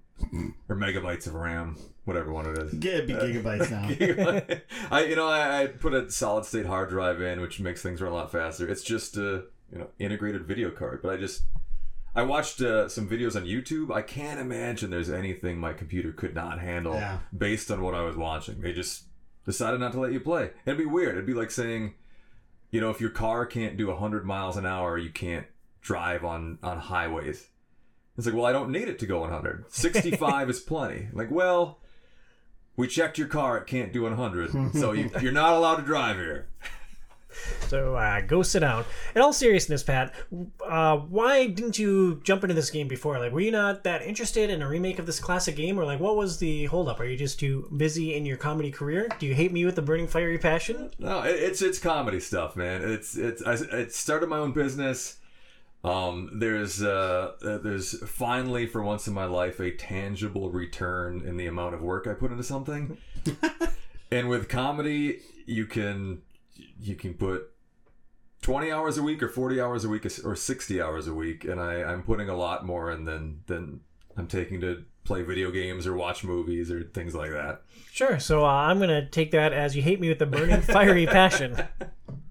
or 0.69 0.75
megabytes 0.75 1.27
of 1.27 1.33
RAM, 1.35 1.77
whatever 2.05 2.31
one 2.31 2.45
it 2.49 2.57
is. 2.57 2.73
Yeah, 2.73 2.93
it'd 2.93 3.07
be 3.07 3.13
gigabytes 3.13 3.69
now. 3.71 3.87
Gigabyte. 3.89 4.61
I 4.91 5.05
you 5.05 5.15
know 5.15 5.27
I, 5.27 5.63
I 5.63 5.67
put 5.67 5.93
a 5.93 6.09
solid 6.09 6.45
state 6.45 6.65
hard 6.65 6.89
drive 6.89 7.21
in, 7.21 7.41
which 7.41 7.59
makes 7.59 7.81
things 7.81 8.01
run 8.01 8.11
a 8.11 8.15
lot 8.15 8.31
faster. 8.31 8.67
It's 8.67 8.83
just 8.83 9.17
a 9.17 9.45
you 9.71 9.79
know 9.79 9.87
integrated 9.99 10.45
video 10.45 10.71
card, 10.71 11.01
but 11.01 11.11
I 11.13 11.17
just 11.17 11.43
I 12.15 12.23
watched 12.23 12.61
uh, 12.61 12.87
some 12.87 13.09
videos 13.09 13.35
on 13.35 13.43
YouTube. 13.43 13.93
I 13.93 14.01
can't 14.01 14.39
imagine 14.39 14.89
there's 14.89 15.09
anything 15.09 15.57
my 15.59 15.73
computer 15.73 16.11
could 16.13 16.33
not 16.33 16.59
handle 16.59 16.93
Yeah. 16.93 17.19
based 17.37 17.69
on 17.69 17.81
what 17.81 17.93
I 17.93 18.01
was 18.03 18.15
watching. 18.15 18.61
They 18.61 18.71
just 18.71 19.03
decided 19.45 19.79
not 19.81 19.91
to 19.93 19.99
let 19.99 20.13
you 20.13 20.21
play. 20.21 20.51
It'd 20.65 20.77
be 20.77 20.85
weird. 20.85 21.15
It'd 21.15 21.25
be 21.25 21.33
like 21.33 21.51
saying, 21.51 21.93
you 22.71 22.79
know, 22.79 22.89
if 22.89 23.01
your 23.01 23.09
car 23.09 23.45
can't 23.45 23.75
do 23.75 23.87
100 23.87 24.25
miles 24.25 24.55
an 24.55 24.65
hour, 24.65 24.97
you 24.97 25.09
can't 25.09 25.45
drive 25.81 26.23
on 26.23 26.57
on 26.63 26.79
highways. 26.79 27.47
It's 28.17 28.25
like, 28.25 28.35
well, 28.35 28.45
I 28.45 28.51
don't 28.51 28.71
need 28.71 28.87
it 28.87 28.99
to 28.99 29.05
go 29.05 29.19
100. 29.19 29.65
65 29.69 30.49
is 30.49 30.59
plenty. 30.59 31.09
Like, 31.11 31.29
well, 31.29 31.79
we 32.77 32.87
checked 32.87 33.17
your 33.17 33.27
car; 33.27 33.57
it 33.57 33.67
can't 33.67 33.93
do 33.93 34.03
100, 34.03 34.73
so 34.73 34.91
you, 34.91 35.09
you're 35.21 35.31
not 35.31 35.53
allowed 35.53 35.77
to 35.77 35.81
drive 35.83 36.17
here. 36.17 36.47
So 37.67 37.95
uh, 37.95 38.21
go 38.21 38.43
sit 38.43 38.61
down. 38.61 38.85
In 39.13 39.21
all 39.21 39.33
seriousness, 39.33 39.83
Pat, 39.83 40.13
uh, 40.65 40.97
why 40.97 41.47
didn't 41.47 41.77
you 41.77 42.21
jump 42.23 42.43
into 42.43 42.53
this 42.53 42.69
game 42.69 42.87
before? 42.87 43.19
Like, 43.19 43.33
were 43.33 43.41
you 43.41 43.51
not 43.51 43.83
that 43.83 44.01
interested 44.01 44.49
in 44.49 44.61
a 44.61 44.67
remake 44.67 44.99
of 44.99 45.05
this 45.05 45.19
classic 45.19 45.55
game, 45.55 45.77
or 45.77 45.85
like, 45.85 45.99
what 45.99 46.15
was 46.15 46.37
the 46.37 46.65
holdup? 46.65 46.99
Are 46.99 47.05
you 47.05 47.17
just 47.17 47.39
too 47.39 47.69
busy 47.75 48.15
in 48.15 48.25
your 48.25 48.37
comedy 48.37 48.71
career? 48.71 49.09
Do 49.19 49.25
you 49.25 49.35
hate 49.35 49.51
me 49.51 49.65
with 49.65 49.77
a 49.77 49.81
burning 49.81 50.07
fiery 50.07 50.37
passion? 50.37 50.91
No, 50.99 51.23
it, 51.23 51.35
it's 51.35 51.61
it's 51.61 51.79
comedy 51.79 52.19
stuff, 52.19 52.55
man. 52.55 52.81
It's 52.83 53.17
it's 53.17 53.43
I, 53.43 53.57
I 53.71 53.87
started 53.87 54.29
my 54.29 54.37
own 54.37 54.53
business. 54.53 55.17
Um, 55.85 56.31
there's 56.33 56.81
uh, 56.81 57.33
uh, 57.43 57.57
there's 57.59 57.99
finally 58.09 58.65
for 58.65 58.81
once 58.81 59.07
in 59.07 59.13
my 59.13 59.25
life 59.25 59.59
a 59.59 59.69
tangible 59.69 60.49
return 60.49 61.21
in 61.23 61.37
the 61.37 61.45
amount 61.45 61.75
of 61.75 61.81
work 61.81 62.07
I 62.07 62.13
put 62.13 62.31
into 62.31 62.43
something. 62.43 62.97
and 64.11 64.27
with 64.27 64.49
comedy, 64.49 65.19
you 65.45 65.67
can 65.67 66.23
you 66.79 66.95
can 66.95 67.13
put 67.13 67.51
20 68.41 68.71
hours 68.71 68.97
a 68.97 69.03
week 69.03 69.21
or 69.21 69.29
40 69.29 69.61
hours 69.61 69.85
a 69.85 69.89
week 69.89 70.07
or 70.23 70.35
60 70.35 70.81
hours 70.81 71.07
a 71.07 71.13
week 71.13 71.45
and 71.45 71.61
I, 71.61 71.83
I'm 71.83 72.01
putting 72.01 72.29
a 72.29 72.35
lot 72.35 72.65
more 72.65 72.89
in 72.91 73.05
than 73.05 73.41
than 73.45 73.81
I'm 74.17 74.27
taking 74.27 74.61
to 74.61 74.85
play 75.03 75.21
video 75.21 75.51
games 75.51 75.85
or 75.85 75.93
watch 75.93 76.23
movies 76.23 76.71
or 76.71 76.81
things 76.81 77.13
like 77.13 77.29
that. 77.31 77.61
Sure. 77.91 78.19
So 78.19 78.43
uh, 78.43 78.49
I'm 78.49 78.79
gonna 78.79 79.07
take 79.07 79.29
that 79.31 79.53
as 79.53 79.75
you 79.75 79.83
hate 79.83 79.99
me 79.99 80.09
with 80.09 80.21
a 80.21 80.25
burning 80.25 80.61
fiery 80.61 81.05
passion. 81.05 81.61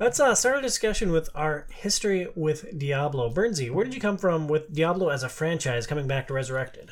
Let's 0.00 0.18
uh, 0.18 0.34
start 0.34 0.58
a 0.58 0.62
discussion 0.62 1.12
with 1.12 1.28
our 1.36 1.68
history 1.70 2.26
with 2.34 2.76
Diablo. 2.76 3.30
Burnsy, 3.30 3.70
where 3.70 3.84
did 3.84 3.94
you 3.94 4.00
come 4.00 4.16
from 4.16 4.48
with 4.48 4.72
Diablo 4.72 5.08
as 5.08 5.22
a 5.22 5.28
franchise 5.28 5.86
coming 5.86 6.08
back 6.08 6.26
to 6.26 6.34
Resurrected? 6.34 6.90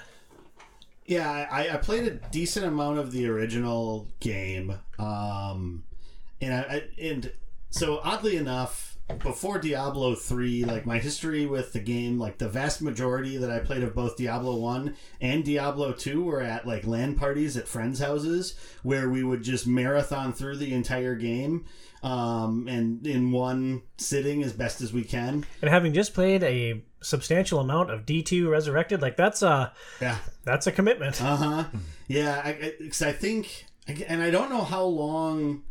Yeah, 1.05 1.49
I, 1.51 1.71
I 1.71 1.77
played 1.79 2.07
a 2.07 2.11
decent 2.31 2.65
amount 2.65 3.01
of 3.01 3.11
the 3.11 3.27
original 3.27 4.07
game, 4.21 4.79
um, 5.01 5.83
and 6.41 6.55
I, 6.55 6.85
and 7.01 7.33
so 7.71 8.01
oddly 8.05 8.37
enough, 8.37 8.97
before 9.19 9.59
Diablo 9.59 10.15
three, 10.15 10.65
like 10.65 10.87
my 10.87 10.99
history 10.99 11.45
with 11.45 11.73
the 11.73 11.81
game, 11.81 12.21
like 12.21 12.38
the 12.38 12.49
vast 12.49 12.81
majority 12.81 13.37
that 13.37 13.51
I 13.51 13.59
played 13.59 13.83
of 13.83 13.97
both 13.97 14.17
Diablo 14.17 14.55
one 14.57 14.95
and 15.21 15.45
Diablo 15.45 15.93
two 15.93 16.23
were 16.23 16.41
at 16.41 16.69
like 16.69 16.87
LAN 16.87 17.17
parties 17.17 17.57
at 17.57 17.67
friends' 17.67 17.99
houses 17.99 18.55
where 18.85 19.11
we 19.11 19.25
would 19.25 19.43
just 19.43 19.67
marathon 19.67 20.33
through 20.33 20.59
the 20.59 20.73
entire 20.73 21.17
game, 21.17 21.65
um, 22.03 22.67
and 22.69 23.07
in 23.07 23.31
one 23.33 23.83
sitting 23.99 24.43
as 24.43 24.53
best 24.53 24.81
as 24.81 24.93
we 24.93 25.05
can. 25.05 25.45
And 25.61 25.71
having 25.71 25.93
just 25.93 26.15
played 26.15 26.43
a 26.43 26.83
substantial 27.03 27.61
amount 27.61 27.91
of 27.91 28.05
D2 28.07 28.51
Resurrected, 28.51 29.01
like 29.03 29.17
that's 29.17 29.43
a 29.43 29.73
Yeah. 30.01 30.19
that's 30.45 30.67
a 30.67 30.73
commitment. 30.73 31.21
Uh 31.23 31.37
huh. 31.37 31.65
Yeah, 32.09 32.41
I, 32.45 32.51
I, 32.51 32.73
'cause 32.88 33.03
I 33.03 33.12
think, 33.12 33.67
and 34.09 34.23
I 34.23 34.31
don't 34.31 34.51
know 34.51 34.62
how 34.65 34.85
long, 34.85 35.62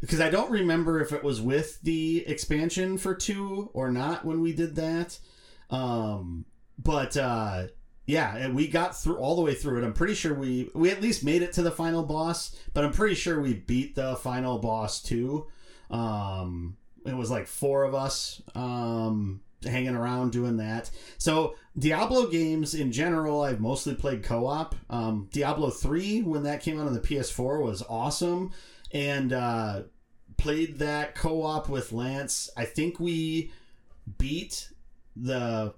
because 0.00 0.20
I 0.20 0.28
don't 0.30 0.50
remember 0.50 1.00
if 1.00 1.12
it 1.12 1.22
was 1.24 1.40
with 1.40 1.80
the 1.82 2.24
expansion 2.26 2.98
for 2.98 3.14
two 3.14 3.70
or 3.72 3.90
not 3.90 4.24
when 4.24 4.40
we 4.40 4.52
did 4.52 4.76
that. 4.76 5.18
Um, 5.70 6.44
but 6.78 7.16
uh, 7.16 7.68
yeah, 8.08 8.48
we 8.48 8.68
got 8.68 8.96
through 8.96 9.18
all 9.18 9.36
the 9.36 9.42
way 9.42 9.52
through 9.52 9.82
it. 9.82 9.84
I'm 9.84 9.92
pretty 9.92 10.14
sure 10.14 10.32
we 10.32 10.70
we 10.74 10.90
at 10.90 11.02
least 11.02 11.22
made 11.22 11.42
it 11.42 11.52
to 11.52 11.62
the 11.62 11.70
final 11.70 12.02
boss, 12.02 12.56
but 12.72 12.82
I'm 12.82 12.90
pretty 12.90 13.14
sure 13.14 13.38
we 13.38 13.52
beat 13.52 13.94
the 13.94 14.16
final 14.16 14.58
boss 14.58 15.02
too. 15.02 15.46
Um, 15.90 16.78
it 17.04 17.14
was 17.14 17.30
like 17.30 17.46
four 17.46 17.84
of 17.84 17.94
us. 17.94 18.40
Um, 18.54 19.42
hanging 19.62 19.94
around 19.94 20.32
doing 20.32 20.56
that. 20.56 20.90
So 21.18 21.56
Diablo 21.78 22.28
games 22.28 22.74
in 22.74 22.92
general, 22.92 23.42
I've 23.42 23.60
mostly 23.60 23.94
played 23.94 24.22
co-op. 24.22 24.74
Um, 24.88 25.28
Diablo 25.32 25.68
three, 25.68 26.22
when 26.22 26.44
that 26.44 26.62
came 26.62 26.80
out 26.80 26.86
on 26.86 26.94
the 26.94 27.00
PS4, 27.00 27.62
was 27.62 27.82
awesome, 27.90 28.52
and 28.90 29.34
uh, 29.34 29.82
played 30.38 30.78
that 30.78 31.14
co-op 31.14 31.68
with 31.68 31.92
Lance. 31.92 32.48
I 32.56 32.64
think 32.64 32.98
we 32.98 33.52
beat 34.16 34.70
the 35.14 35.74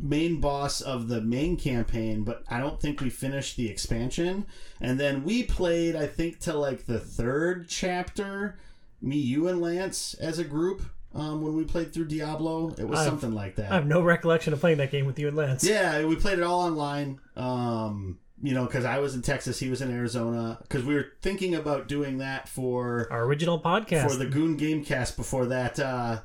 main 0.00 0.40
boss 0.40 0.80
of 0.80 1.08
the 1.08 1.20
main 1.20 1.56
campaign, 1.56 2.22
but 2.24 2.42
I 2.48 2.60
don't 2.60 2.80
think 2.80 3.00
we 3.00 3.10
finished 3.10 3.56
the 3.56 3.68
expansion. 3.68 4.46
And 4.80 4.98
then 4.98 5.24
we 5.24 5.42
played, 5.42 5.96
I 5.96 6.06
think, 6.06 6.38
to 6.40 6.54
like 6.54 6.86
the 6.86 6.98
third 7.00 7.68
chapter. 7.68 8.58
Me, 9.00 9.16
you, 9.16 9.48
and 9.48 9.60
Lance 9.60 10.14
as 10.14 10.38
a 10.38 10.44
group. 10.44 10.82
Um, 11.14 11.40
when 11.42 11.54
we 11.56 11.64
played 11.64 11.92
through 11.92 12.06
Diablo, 12.06 12.74
it 12.76 12.84
was 12.86 13.00
I've- 13.00 13.08
something 13.08 13.32
like 13.32 13.56
that. 13.56 13.72
I 13.72 13.74
have 13.76 13.86
no 13.86 14.02
recollection 14.02 14.52
of 14.52 14.60
playing 14.60 14.78
that 14.78 14.90
game 14.90 15.06
with 15.06 15.18
you 15.18 15.26
and 15.28 15.36
Lance. 15.36 15.64
Yeah, 15.64 16.04
we 16.04 16.16
played 16.16 16.38
it 16.38 16.44
all 16.44 16.60
online. 16.60 17.18
Um, 17.36 18.18
you 18.42 18.54
know, 18.54 18.66
because 18.66 18.84
I 18.84 18.98
was 19.00 19.14
in 19.14 19.22
Texas, 19.22 19.58
he 19.58 19.68
was 19.70 19.80
in 19.80 19.90
Arizona. 19.90 20.58
Because 20.62 20.84
we 20.84 20.94
were 20.94 21.06
thinking 21.22 21.54
about 21.54 21.88
doing 21.88 22.18
that 22.18 22.48
for 22.48 23.08
Our 23.10 23.24
original 23.24 23.60
podcast. 23.60 24.08
for 24.10 24.16
the 24.16 24.26
Goon 24.26 24.56
Gamecast 24.56 25.16
before 25.16 25.46
that 25.46 25.80
uh, 25.80 26.20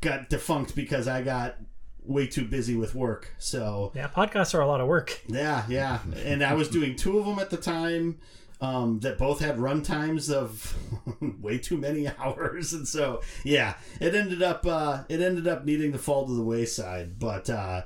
got 0.00 0.28
defunct 0.28 0.74
because 0.74 1.08
I 1.08 1.22
got 1.22 1.56
way 2.04 2.26
too 2.26 2.44
busy 2.44 2.76
with 2.76 2.94
work. 2.94 3.34
So 3.38 3.92
yeah, 3.94 4.08
podcasts 4.08 4.54
are 4.54 4.60
a 4.60 4.66
lot 4.66 4.80
of 4.80 4.86
work. 4.86 5.20
yeah, 5.26 5.64
yeah, 5.68 6.00
and 6.24 6.42
I 6.42 6.54
was 6.54 6.68
doing 6.68 6.96
two 6.96 7.18
of 7.18 7.26
them 7.26 7.38
at 7.38 7.50
the 7.50 7.56
time. 7.56 8.18
Um, 8.60 9.00
that 9.00 9.18
both 9.18 9.40
had 9.40 9.58
run 9.58 9.82
times 9.82 10.30
of 10.30 10.74
way 11.40 11.58
too 11.58 11.76
many 11.76 12.08
hours, 12.18 12.72
and 12.72 12.88
so 12.88 13.20
yeah, 13.42 13.74
it 14.00 14.14
ended 14.14 14.42
up 14.42 14.64
uh, 14.66 15.02
it 15.08 15.20
ended 15.20 15.46
up 15.46 15.64
needing 15.66 15.92
to 15.92 15.98
fall 15.98 16.26
to 16.26 16.32
the 16.32 16.42
wayside. 16.42 17.18
But 17.18 17.50
uh, 17.50 17.82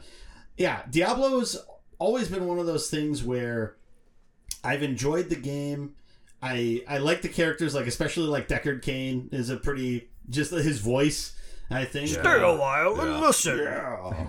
yeah, 0.57 0.83
Diablo's 0.89 1.57
always 1.99 2.29
been 2.29 2.47
one 2.47 2.59
of 2.59 2.67
those 2.67 2.91
things 2.91 3.25
where 3.25 3.77
I've 4.63 4.83
enjoyed 4.83 5.31
the 5.31 5.37
game. 5.37 5.95
I 6.43 6.85
I 6.87 6.99
like 6.99 7.23
the 7.23 7.29
characters, 7.29 7.75
like 7.75 7.87
especially 7.87 8.29
like 8.29 8.47
Deckard 8.47 8.83
Cain 8.83 9.29
is 9.33 9.51
a 9.51 9.57
pretty 9.57 10.11
just 10.31 10.53
his 10.53 10.81
voice. 10.81 11.35
I 11.71 11.85
think 11.85 12.09
Stay 12.09 12.21
a 12.41 12.55
while 12.57 12.99
and 13.01 13.11
Yeah. 13.13 13.21
listen. 13.21 13.59
yeah, 13.59 14.27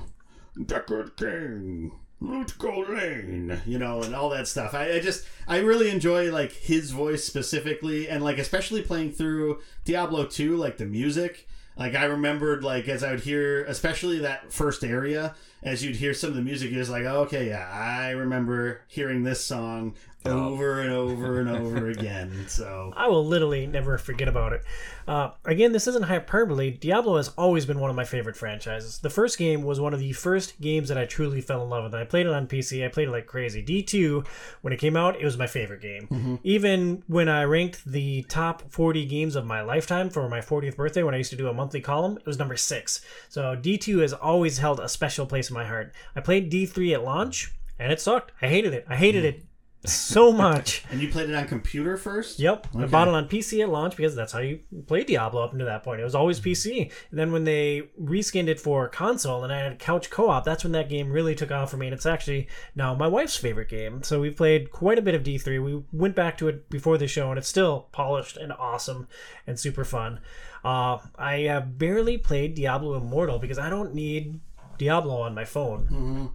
Deckard 0.58 1.15
Cain. 1.17 1.91
Loot 2.21 2.62
Lane, 2.62 3.62
you 3.65 3.80
know, 3.80 4.04
and 4.04 4.13
all 4.13 4.28
that 4.32 4.45
stuff. 4.45 4.73
I, 4.73 4.95
I 4.95 4.99
just, 4.99 5.25
I 5.47 5.60
really 5.60 5.89
enjoy 5.89 6.30
like 6.34 6.52
his 6.52 6.91
voice 6.91 7.23
specifically, 7.23 8.10
and 8.10 8.21
like 8.21 8.38
especially 8.38 8.82
playing 8.82 9.13
through 9.13 9.62
Diablo 9.86 10.25
2, 10.25 10.58
like 10.58 10.75
the 10.75 10.86
music. 10.86 11.47
Like 11.78 11.95
I 11.95 12.04
remembered, 12.04 12.62
like 12.62 12.89
as 12.89 13.06
I 13.06 13.12
would 13.12 13.21
hear, 13.21 13.63
especially 13.63 14.19
that 14.19 14.52
first 14.52 14.84
area, 14.84 15.34
as 15.61 15.83
you'd 15.83 15.97
hear 15.97 16.13
some 16.13 16.29
of 16.29 16.35
the 16.35 16.41
music, 16.41 16.71
you're 16.71 16.79
just 16.79 16.91
like, 16.91 17.03
oh, 17.03 17.21
okay, 17.21 17.47
yeah, 17.49 17.69
I 17.71 18.11
remember 18.11 18.81
hearing 18.87 19.23
this 19.23 19.43
song 19.43 19.95
over 20.25 20.81
and 20.81 20.91
over 20.91 21.39
and 21.39 21.49
over 21.49 21.89
again. 21.89 22.45
So 22.47 22.93
I 22.97 23.07
will 23.07 23.25
literally 23.25 23.67
never 23.67 23.97
forget 23.97 24.27
about 24.27 24.53
it. 24.53 24.63
Uh, 25.07 25.31
again, 25.45 25.71
this 25.71 25.87
isn't 25.87 26.03
hyperbole. 26.03 26.71
Diablo 26.71 27.17
has 27.17 27.29
always 27.29 27.65
been 27.65 27.79
one 27.79 27.89
of 27.89 27.95
my 27.95 28.03
favorite 28.03 28.35
franchises. 28.35 28.99
The 28.99 29.09
first 29.09 29.37
game 29.37 29.63
was 29.63 29.79
one 29.79 29.93
of 29.93 29.99
the 29.99 30.13
first 30.13 30.59
games 30.61 30.89
that 30.89 30.97
I 30.97 31.05
truly 31.05 31.41
fell 31.41 31.63
in 31.63 31.69
love 31.69 31.85
with. 31.85 31.95
I 31.95 32.03
played 32.03 32.27
it 32.27 32.33
on 32.33 32.47
PC. 32.47 32.85
I 32.85 32.89
played 32.89 33.07
it 33.07 33.11
like 33.11 33.25
crazy. 33.25 33.63
D2, 33.63 34.27
when 34.61 34.71
it 34.71 34.77
came 34.77 34.95
out, 34.95 35.19
it 35.19 35.25
was 35.25 35.37
my 35.37 35.47
favorite 35.47 35.81
game. 35.81 36.39
Even 36.43 37.01
when 37.07 37.27
I 37.27 37.43
ranked 37.43 37.85
the 37.85 38.23
top 38.23 38.69
40 38.71 39.05
games 39.05 39.35
of 39.35 39.45
my 39.45 39.61
lifetime 39.61 40.09
for 40.09 40.27
my 40.29 40.41
40th 40.41 40.75
birthday, 40.75 41.01
when 41.01 41.15
I 41.15 41.17
used 41.17 41.31
to 41.31 41.37
do 41.37 41.47
a 41.47 41.53
monthly 41.53 41.81
column, 41.81 42.17
it 42.17 42.25
was 42.27 42.37
number 42.37 42.57
six. 42.57 43.01
So 43.29 43.55
D2 43.55 44.01
has 44.01 44.13
always 44.13 44.59
held 44.59 44.79
a 44.79 44.89
special 44.89 45.25
place 45.25 45.48
in 45.49 45.53
my 45.55 45.65
heart. 45.65 45.93
I 46.15 46.21
played 46.21 46.51
D3 46.51 46.93
at 46.93 47.03
launch, 47.03 47.53
and 47.77 47.91
it 47.91 47.99
sucked. 48.01 48.31
I 48.41 48.47
hated 48.47 48.73
it. 48.73 48.85
I 48.88 48.95
hated 48.95 49.25
it 49.25 49.43
so 49.85 50.31
much. 50.31 50.83
And 50.91 50.99
you 50.99 51.07
played 51.09 51.29
it 51.29 51.35
on 51.35 51.47
computer 51.47 51.97
first? 51.97 52.39
Yep. 52.39 52.67
I 52.75 52.85
bought 52.85 53.07
it 53.07 53.13
on 53.13 53.27
PC 53.27 53.62
at 53.62 53.69
launch 53.69 53.95
because 53.95 54.15
that's 54.15 54.33
how 54.33 54.39
you 54.39 54.59
played 54.88 55.05
Diablo 55.05 55.43
up 55.43 55.53
until 55.53 55.67
that 55.67 55.83
point. 55.83 56.01
It 56.01 56.03
was 56.03 56.15
always 56.15 56.39
PC. 56.39 56.91
And 57.12 57.19
then 57.19 57.31
when 57.31 57.43
they 57.43 57.89
reskinned 58.01 58.47
it 58.47 58.59
for 58.59 58.89
console 58.89 59.43
and 59.43 59.53
I 59.53 59.59
had 59.59 59.79
couch 59.79 60.09
co 60.09 60.29
op, 60.29 60.43
that's 60.43 60.63
when 60.63 60.73
that 60.73 60.89
game 60.89 61.12
really 61.12 61.35
took 61.35 61.51
off 61.51 61.71
for 61.71 61.77
me. 61.77 61.88
And 61.88 61.93
it's 61.93 62.07
actually 62.07 62.47
now 62.75 62.95
my 62.95 63.07
wife's 63.07 63.38
favorite 63.38 63.69
game. 63.69 64.01
So 64.03 64.19
we've 64.19 64.35
played 64.35 64.71
quite 64.71 64.97
a 64.97 65.03
bit 65.03 65.15
of 65.15 65.23
D3. 65.23 65.63
We 65.63 65.83
went 65.93 66.15
back 66.15 66.38
to 66.39 66.47
it 66.47 66.69
before 66.69 66.97
the 66.97 67.07
show 67.07 67.29
and 67.29 67.38
it's 67.38 67.47
still 67.47 67.88
polished 67.91 68.35
and 68.35 68.51
awesome 68.51 69.07
and 69.45 69.59
super 69.59 69.85
fun. 69.85 70.19
Uh, 70.63 70.97
I 71.17 71.41
have 71.41 71.77
barely 71.77 72.17
played 72.17 72.55
Diablo 72.55 72.95
Immortal 72.97 73.39
because 73.39 73.59
I 73.59 73.69
don't 73.69 73.93
need 73.93 74.39
Diablo 74.79 75.21
on 75.21 75.35
my 75.35 75.45
phone. 75.45 76.31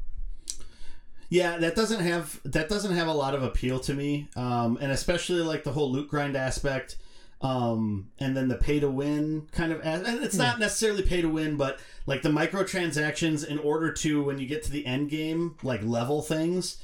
Yeah, 1.29 1.57
that 1.57 1.75
doesn't 1.75 2.01
have 2.01 2.41
that 2.45 2.69
doesn't 2.69 2.95
have 2.95 3.09
a 3.09 3.13
lot 3.13 3.35
of 3.35 3.43
appeal 3.43 3.81
to 3.81 3.95
me, 3.95 4.29
um, 4.37 4.79
and 4.81 4.93
especially 4.93 5.41
like 5.41 5.65
the 5.65 5.73
whole 5.73 5.91
loot 5.91 6.09
grind 6.09 6.37
aspect, 6.37 6.97
um, 7.41 8.11
and 8.21 8.37
then 8.37 8.47
the 8.47 8.55
pay 8.57 8.79
to 8.79 8.89
win 8.89 9.49
kind 9.51 9.73
of. 9.73 9.81
And 9.83 10.07
it's 10.23 10.37
not 10.37 10.61
necessarily 10.61 11.03
pay 11.03 11.23
to 11.23 11.29
win, 11.29 11.57
but 11.57 11.81
like 12.07 12.23
the 12.23 12.29
microtransactions 12.29 13.45
in 13.45 13.59
order 13.59 13.91
to 13.95 14.23
when 14.23 14.39
you 14.39 14.47
get 14.47 14.63
to 14.65 14.71
the 14.71 14.87
end 14.87 15.11
game, 15.11 15.57
like 15.65 15.83
level 15.83 16.23
things, 16.23 16.77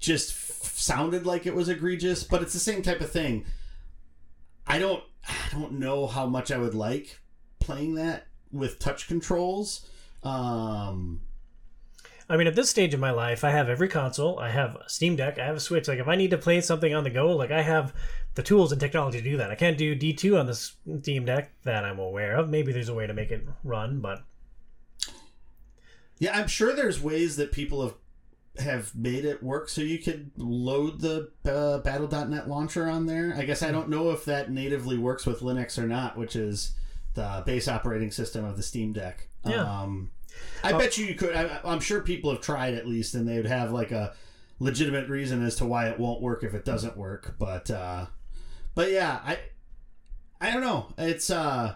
just 0.00 0.30
f- 0.30 0.72
sounded 0.78 1.26
like 1.26 1.44
it 1.44 1.54
was 1.54 1.68
egregious. 1.68 2.24
But 2.24 2.40
it's 2.40 2.54
the 2.54 2.60
same 2.60 2.80
type 2.80 3.00
of 3.02 3.10
thing. 3.10 3.44
I 4.66 4.78
don't 4.78 5.02
I 5.28 5.48
don't 5.50 5.72
know 5.72 6.06
how 6.06 6.24
much 6.24 6.50
I 6.50 6.56
would 6.58 6.74
like 6.74 7.18
playing 7.58 7.96
that 7.96 8.28
with 8.52 8.78
touch 8.78 9.08
controls. 9.08 9.86
Um, 10.22 11.20
I 12.28 12.36
mean, 12.36 12.46
at 12.46 12.54
this 12.54 12.68
stage 12.68 12.92
of 12.92 13.00
my 13.00 13.10
life, 13.10 13.42
I 13.44 13.50
have 13.50 13.68
every 13.68 13.88
console. 13.88 14.38
I 14.38 14.50
have 14.50 14.76
a 14.76 14.88
Steam 14.88 15.16
Deck. 15.16 15.38
I 15.38 15.46
have 15.46 15.56
a 15.56 15.60
Switch. 15.60 15.88
Like, 15.88 15.98
if 15.98 16.08
I 16.08 16.16
need 16.16 16.30
to 16.30 16.38
play 16.38 16.60
something 16.60 16.94
on 16.94 17.04
the 17.04 17.10
go, 17.10 17.34
like 17.34 17.50
I 17.50 17.62
have 17.62 17.94
the 18.34 18.42
tools 18.42 18.70
and 18.70 18.80
technology 18.80 19.18
to 19.18 19.30
do 19.30 19.36
that. 19.38 19.50
I 19.50 19.54
can't 19.54 19.78
do 19.78 19.94
D 19.94 20.12
two 20.12 20.36
on 20.36 20.46
the 20.46 20.54
Steam 20.54 21.24
Deck 21.24 21.52
that 21.64 21.84
I'm 21.84 21.98
aware 21.98 22.36
of. 22.36 22.48
Maybe 22.50 22.72
there's 22.72 22.88
a 22.88 22.94
way 22.94 23.06
to 23.06 23.14
make 23.14 23.30
it 23.30 23.46
run, 23.64 24.00
but 24.00 24.22
Yeah, 26.18 26.38
I'm 26.38 26.48
sure 26.48 26.74
there's 26.74 27.00
ways 27.00 27.36
that 27.36 27.52
people 27.52 27.82
have 27.82 27.94
have 28.58 28.94
made 28.94 29.24
it 29.24 29.40
work 29.42 29.68
so 29.68 29.80
you 29.80 29.98
could 29.98 30.32
load 30.36 31.00
the 31.00 31.30
uh, 31.44 31.78
Battle.net 31.78 32.48
launcher 32.48 32.88
on 32.88 33.06
there. 33.06 33.32
I 33.36 33.44
guess 33.44 33.62
I 33.62 33.70
don't 33.70 33.88
know 33.88 34.10
if 34.10 34.24
that 34.24 34.50
natively 34.50 34.98
works 34.98 35.24
with 35.26 35.40
Linux 35.40 35.78
or 35.78 35.86
not, 35.86 36.18
which 36.18 36.34
is 36.34 36.72
the 37.14 37.42
base 37.46 37.68
operating 37.68 38.10
system 38.10 38.44
of 38.44 38.56
the 38.56 38.62
Steam 38.62 38.92
Deck. 38.92 39.28
Yeah. 39.50 39.82
Um, 39.82 40.10
I 40.62 40.72
bet 40.72 40.98
you 40.98 41.06
you 41.06 41.14
could. 41.14 41.34
I, 41.34 41.60
I'm 41.64 41.80
sure 41.80 42.00
people 42.00 42.30
have 42.30 42.40
tried 42.40 42.74
at 42.74 42.86
least, 42.86 43.14
and 43.14 43.26
they 43.28 43.36
would 43.36 43.46
have 43.46 43.72
like 43.72 43.92
a 43.92 44.14
legitimate 44.58 45.08
reason 45.08 45.44
as 45.44 45.56
to 45.56 45.66
why 45.66 45.88
it 45.88 45.98
won't 45.98 46.20
work 46.20 46.42
if 46.42 46.54
it 46.54 46.64
doesn't 46.64 46.96
work. 46.96 47.36
But 47.38 47.70
uh, 47.70 48.06
but 48.74 48.90
yeah, 48.90 49.20
I 49.24 49.38
I 50.40 50.52
don't 50.52 50.62
know. 50.62 50.92
It's 50.98 51.30
uh, 51.30 51.74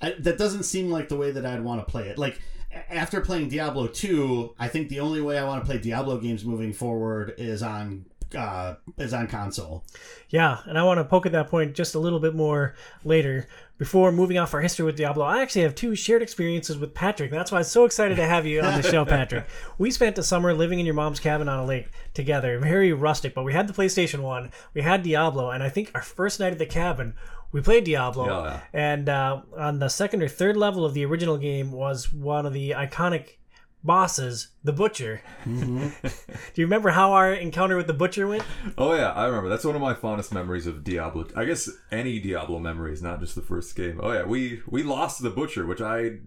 I, 0.00 0.14
that 0.18 0.38
doesn't 0.38 0.64
seem 0.64 0.90
like 0.90 1.08
the 1.08 1.16
way 1.16 1.30
that 1.30 1.44
I'd 1.44 1.62
want 1.62 1.84
to 1.84 1.90
play 1.90 2.08
it. 2.08 2.18
Like 2.18 2.40
after 2.88 3.20
playing 3.20 3.48
Diablo 3.48 3.86
2, 3.86 4.54
I 4.58 4.68
think 4.68 4.88
the 4.88 5.00
only 5.00 5.20
way 5.20 5.38
I 5.38 5.44
want 5.44 5.62
to 5.62 5.66
play 5.66 5.78
Diablo 5.78 6.18
games 6.18 6.44
moving 6.44 6.72
forward 6.72 7.34
is 7.36 7.62
on 7.62 8.06
uh, 8.36 8.74
is 8.98 9.12
on 9.12 9.26
console. 9.26 9.84
Yeah, 10.28 10.58
and 10.66 10.78
I 10.78 10.84
want 10.84 10.98
to 10.98 11.04
poke 11.04 11.26
at 11.26 11.32
that 11.32 11.48
point 11.48 11.74
just 11.74 11.94
a 11.94 11.98
little 11.98 12.20
bit 12.20 12.34
more 12.34 12.74
later. 13.04 13.48
Before 13.80 14.12
moving 14.12 14.36
off 14.36 14.52
our 14.52 14.60
history 14.60 14.84
with 14.84 14.96
Diablo, 14.96 15.24
I 15.24 15.40
actually 15.40 15.62
have 15.62 15.74
two 15.74 15.94
shared 15.94 16.20
experiences 16.20 16.76
with 16.76 16.92
Patrick. 16.92 17.30
That's 17.30 17.50
why 17.50 17.60
I'm 17.60 17.64
so 17.64 17.86
excited 17.86 18.16
to 18.16 18.26
have 18.26 18.44
you 18.44 18.60
on 18.60 18.78
the 18.78 18.86
show, 18.86 19.06
Patrick. 19.06 19.46
We 19.78 19.90
spent 19.90 20.18
a 20.18 20.22
summer 20.22 20.52
living 20.52 20.80
in 20.80 20.84
your 20.84 20.94
mom's 20.94 21.18
cabin 21.18 21.48
on 21.48 21.60
a 21.60 21.64
lake 21.64 21.88
together, 22.12 22.58
very 22.58 22.92
rustic, 22.92 23.32
but 23.32 23.42
we 23.42 23.54
had 23.54 23.66
the 23.66 23.72
PlayStation 23.72 24.20
1, 24.20 24.50
we 24.74 24.82
had 24.82 25.02
Diablo, 25.02 25.50
and 25.50 25.62
I 25.62 25.70
think 25.70 25.92
our 25.94 26.02
first 26.02 26.38
night 26.40 26.52
at 26.52 26.58
the 26.58 26.66
cabin, 26.66 27.14
we 27.52 27.62
played 27.62 27.84
Diablo. 27.84 28.26
Yeah. 28.26 28.60
And 28.74 29.08
uh, 29.08 29.40
on 29.56 29.78
the 29.78 29.88
second 29.88 30.22
or 30.22 30.28
third 30.28 30.58
level 30.58 30.84
of 30.84 30.92
the 30.92 31.06
original 31.06 31.38
game 31.38 31.72
was 31.72 32.12
one 32.12 32.44
of 32.44 32.52
the 32.52 32.72
iconic 32.72 33.36
bosses, 33.82 34.48
the 34.64 34.72
Butcher. 34.72 35.22
Mm-hmm. 35.44 35.88
Do 36.54 36.60
you 36.60 36.66
remember 36.66 36.90
how 36.90 37.12
our 37.12 37.32
encounter 37.32 37.76
with 37.76 37.86
the 37.86 37.94
Butcher 37.94 38.26
went? 38.26 38.44
Oh 38.76 38.94
yeah, 38.94 39.12
I 39.12 39.26
remember. 39.26 39.48
That's 39.48 39.64
one 39.64 39.74
of 39.74 39.80
my 39.80 39.94
fondest 39.94 40.32
memories 40.32 40.66
of 40.66 40.84
Diablo. 40.84 41.26
I 41.36 41.44
guess 41.44 41.68
any 41.90 42.18
Diablo 42.18 42.58
memories, 42.58 43.02
not 43.02 43.20
just 43.20 43.34
the 43.34 43.42
first 43.42 43.74
game. 43.76 44.00
Oh 44.02 44.12
yeah, 44.12 44.24
we 44.24 44.62
we 44.66 44.82
lost 44.82 45.18
to 45.18 45.22
the 45.22 45.30
butcher, 45.30 45.66
which 45.66 45.80
I 45.80 46.18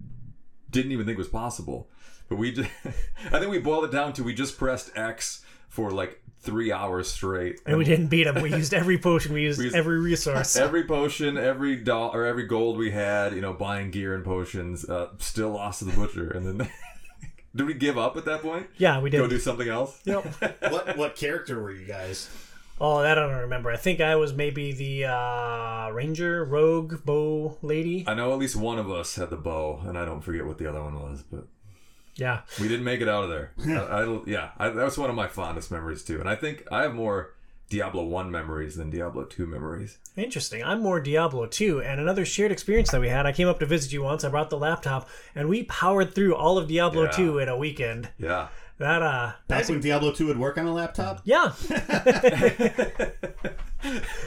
didn't 0.70 0.92
even 0.92 1.06
think 1.06 1.18
was 1.18 1.28
possible. 1.28 1.90
But 2.30 2.38
we, 2.38 2.52
just, 2.52 2.70
I 2.86 3.40
think 3.40 3.52
we 3.52 3.60
boiled 3.60 3.86
it 3.86 3.92
down 3.92 4.14
to 4.14 4.24
we 4.24 4.34
just 4.34 4.58
pressed 4.58 4.96
X 4.98 5.46
for 5.70 5.92
like 5.92 6.22
three 6.40 6.72
hours 6.72 7.10
straight. 7.10 7.60
And 7.66 7.78
we 7.78 7.86
didn't 7.86 8.08
beat 8.08 8.28
him. 8.28 8.42
We 8.42 8.54
used 8.54 8.74
every 8.74 8.98
potion. 8.98 9.34
We 9.34 9.44
used, 9.44 9.62
used 9.62 9.76
every 9.76 10.00
resource. 10.00 10.56
Every 10.56 10.84
potion, 10.84 11.38
every 11.38 11.78
doll 11.78 12.12
or 12.14 12.26
every 12.26 12.46
gold 12.46 12.78
we 12.78 12.92
had, 12.92 13.34
you 13.34 13.42
know, 13.42 13.54
buying 13.54 13.92
gear 13.92 14.14
and 14.14 14.26
potions, 14.26 14.88
uh, 14.90 15.10
still 15.20 15.52
lost 15.52 15.80
to 15.80 15.86
the 15.86 15.94
butcher. 15.94 16.30
And 16.30 16.46
then, 16.46 16.70
did 17.56 17.66
we 17.68 17.74
give 17.74 17.98
up 17.98 18.18
at 18.18 18.26
that 18.26 18.42
point? 18.42 18.68
yeah, 18.78 19.00
we 19.00 19.10
did. 19.10 19.18
Go 19.18 19.28
do 19.28 19.40
something 19.40 19.68
else? 19.68 20.00
Yep. 20.06 20.26
what 20.72 20.98
what 20.98 21.16
character 21.16 21.62
were 21.62 21.72
you 21.72 21.86
guys? 21.86 22.30
Oh, 22.82 23.02
that 23.04 23.18
I 23.18 23.22
don't 23.28 23.36
remember. 23.42 23.70
I 23.72 23.78
think 23.78 24.02
I 24.02 24.16
was 24.16 24.34
maybe 24.34 24.74
the 24.74 25.06
uh, 25.06 25.90
ranger, 25.92 26.44
rogue, 26.44 27.06
bow 27.06 27.58
lady. 27.62 28.04
I 28.08 28.14
know 28.16 28.34
at 28.34 28.40
least 28.40 28.56
one 28.56 28.80
of 28.80 28.90
us 28.92 29.16
had 29.16 29.30
the 29.30 29.38
bow, 29.38 29.82
and 29.86 29.98
I 29.98 30.06
don't 30.06 30.22
forget 30.22 30.46
what 30.46 30.58
the 30.58 30.68
other 30.68 30.82
one 30.82 30.96
was, 31.02 31.24
but 31.32 31.46
Yeah. 32.16 32.42
we 32.60 32.68
didn't 32.68 32.84
make 32.84 33.00
it 33.00 33.08
out 33.08 33.24
of 33.26 33.30
there. 33.30 33.52
I, 33.90 34.02
I, 34.02 34.20
yeah, 34.26 34.50
I, 34.58 34.70
that 34.70 34.84
was 34.84 34.98
one 34.98 35.10
of 35.12 35.16
my 35.16 35.28
fondest 35.28 35.70
memories 35.72 36.04
too. 36.04 36.20
And 36.20 36.28
I 36.28 36.36
think 36.36 36.68
I 36.72 36.82
have 36.82 36.96
more 36.96 37.36
Diablo 37.74 38.04
1 38.04 38.30
memories 38.30 38.76
than 38.76 38.92
Diablo 38.92 39.24
2 39.24 39.48
memories. 39.48 39.98
Interesting. 40.16 40.64
I'm 40.64 40.80
more 40.80 41.00
Diablo 41.00 41.48
2. 41.48 41.82
And 41.82 42.00
another 42.00 42.24
shared 42.24 42.52
experience 42.52 42.92
that 42.92 43.02
we 43.02 43.10
had, 43.10 43.26
I 43.26 43.32
came 43.32 43.48
up 43.48 43.60
to 43.62 43.66
visit 43.66 43.92
you 43.92 44.04
once. 44.04 44.24
I 44.24 44.30
brought 44.30 44.52
the 44.52 44.60
laptop, 44.60 45.10
and 45.34 45.50
we 45.50 45.64
powered 45.64 46.14
through 46.14 46.36
all 46.36 46.60
of 46.60 46.68
Diablo 46.68 47.06
Yeah. 47.06 47.12
2 47.12 47.40
in 47.40 47.50
a 47.50 47.58
weekend. 47.58 48.10
Yeah. 48.20 48.50
That, 48.78 49.02
uh, 49.02 49.32
Back 49.48 49.68
when 49.70 49.80
Diablo 49.80 50.12
2 50.12 50.28
would 50.28 50.38
work 50.38 50.60
on 50.60 50.68
a 50.68 50.74
laptop? 50.74 51.22
yeah. 51.24 51.54
Back 51.70 51.96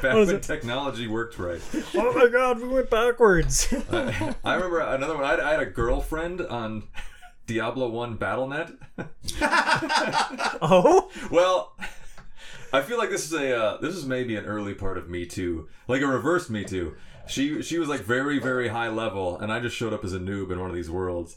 when 0.03 0.29
it? 0.31 0.43
technology 0.43 1.07
worked 1.07 1.39
right. 1.39 1.61
oh 1.95 2.13
my 2.15 2.27
god, 2.27 2.61
we 2.61 2.67
went 2.67 2.91
backwards. 2.91 3.73
I 3.93 4.55
remember 4.55 4.81
another 4.81 5.15
one. 5.15 5.23
I 5.25 5.31
had, 5.31 5.41
I 5.41 5.51
had 5.53 5.61
a 5.61 5.67
girlfriend 5.67 6.41
on 6.41 6.83
Diablo 7.47 7.89
1 7.91 8.17
Battle.net. 8.17 8.73
oh? 10.61 11.11
Well, 11.31 11.77
I 12.77 12.83
feel 12.83 12.99
like 12.99 13.09
this 13.09 13.25
is 13.25 13.33
a 13.33 13.57
uh, 13.57 13.77
this 13.79 13.97
is 13.97 14.05
maybe 14.05 14.37
an 14.37 14.45
early 14.45 14.75
part 14.75 14.99
of 14.99 15.09
Me 15.09 15.25
Too, 15.25 15.67
like 15.89 16.03
a 16.03 16.07
reverse 16.07 16.51
Me 16.51 16.62
Too. 16.62 16.95
She 17.27 17.62
she 17.62 17.79
was 17.79 17.89
like 17.89 18.03
very 18.03 18.39
very 18.39 18.69
high 18.69 18.91
level, 18.91 19.39
and 19.39 19.51
I 19.51 19.61
just 19.61 19.75
showed 19.75 19.95
up 19.95 20.05
as 20.05 20.12
a 20.12 20.19
noob 20.19 20.53
in 20.53 20.61
one 20.61 20.69
of 20.69 20.77
these 20.77 20.91
worlds, 20.91 21.37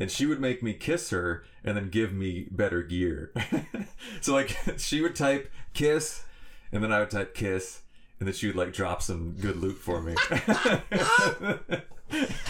and 0.00 0.10
she 0.10 0.26
would 0.26 0.40
make 0.40 0.64
me 0.64 0.74
kiss 0.74 1.10
her 1.10 1.44
and 1.62 1.76
then 1.76 1.90
give 1.90 2.12
me 2.12 2.48
better 2.50 2.82
gear. 2.82 3.32
so 4.20 4.32
like 4.32 4.56
she 4.78 5.00
would 5.00 5.14
type 5.14 5.48
kiss, 5.74 6.24
and 6.72 6.82
then 6.82 6.92
I 6.92 6.98
would 6.98 7.10
type 7.10 7.36
kiss, 7.36 7.82
and 8.18 8.26
then 8.26 8.34
she 8.34 8.48
would 8.48 8.56
like 8.56 8.72
drop 8.72 9.00
some 9.00 9.36
good 9.40 9.56
loot 9.56 9.78
for 9.78 10.02
me. 10.02 10.16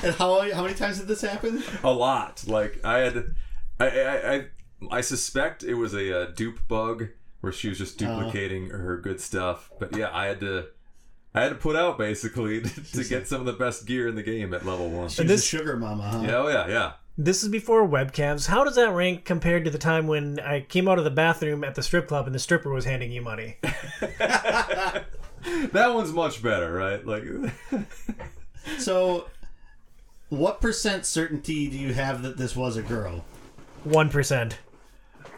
And 0.02 0.14
how 0.14 0.50
how 0.54 0.62
many 0.62 0.72
times 0.72 0.98
did 0.98 1.08
this 1.08 1.20
happen? 1.20 1.62
a 1.84 1.92
lot. 1.92 2.44
Like 2.46 2.82
I 2.82 3.00
had, 3.00 3.34
I 3.78 3.86
I 3.86 4.34
I, 4.34 4.44
I 4.90 5.00
suspect 5.02 5.62
it 5.62 5.74
was 5.74 5.92
a, 5.92 6.22
uh 6.22 6.30
dupe 6.34 6.66
bug 6.66 7.08
where 7.40 7.52
she 7.52 7.68
was 7.68 7.78
just 7.78 8.02
oh. 8.02 8.06
duplicating 8.06 8.70
her 8.70 8.98
good 8.98 9.20
stuff. 9.20 9.70
But 9.78 9.96
yeah, 9.96 10.10
I 10.12 10.26
had 10.26 10.40
to. 10.40 10.66
I 11.32 11.42
had 11.42 11.50
to 11.50 11.54
put 11.54 11.76
out 11.76 11.96
basically 11.96 12.60
to, 12.62 12.92
to 12.92 13.04
get 13.04 13.28
some 13.28 13.40
of 13.40 13.46
the 13.46 13.52
best 13.52 13.86
gear 13.86 14.08
in 14.08 14.16
the 14.16 14.22
game 14.22 14.52
at 14.52 14.66
level 14.66 14.90
one. 14.90 15.08
She 15.08 15.22
was 15.22 15.28
this- 15.28 15.44
a 15.44 15.46
sugar 15.46 15.76
mama, 15.76 16.02
huh? 16.02 16.22
Yeah, 16.22 16.36
oh 16.36 16.48
yeah, 16.48 16.68
yeah. 16.68 16.92
This 17.18 17.42
is 17.42 17.50
before 17.50 17.86
webcams. 17.86 18.46
How 18.46 18.64
does 18.64 18.76
that 18.76 18.92
rank 18.92 19.26
compared 19.26 19.64
to 19.66 19.70
the 19.70 19.78
time 19.78 20.06
when 20.06 20.40
I 20.40 20.62
came 20.62 20.88
out 20.88 20.96
of 20.96 21.04
the 21.04 21.10
bathroom 21.10 21.64
at 21.64 21.74
the 21.74 21.82
strip 21.82 22.08
club 22.08 22.24
and 22.24 22.34
the 22.34 22.38
stripper 22.38 22.70
was 22.70 22.86
handing 22.86 23.12
you 23.12 23.20
money? 23.20 23.58
That 25.72 25.94
one's 25.94 26.12
much 26.12 26.42
better, 26.42 26.72
right? 26.72 27.04
Like, 27.06 27.24
So, 28.78 29.28
what 30.28 30.60
percent 30.60 31.06
certainty 31.06 31.68
do 31.68 31.78
you 31.78 31.94
have 31.94 32.22
that 32.22 32.36
this 32.36 32.54
was 32.54 32.76
a 32.76 32.82
girl? 32.82 33.24
1%. 33.88 34.52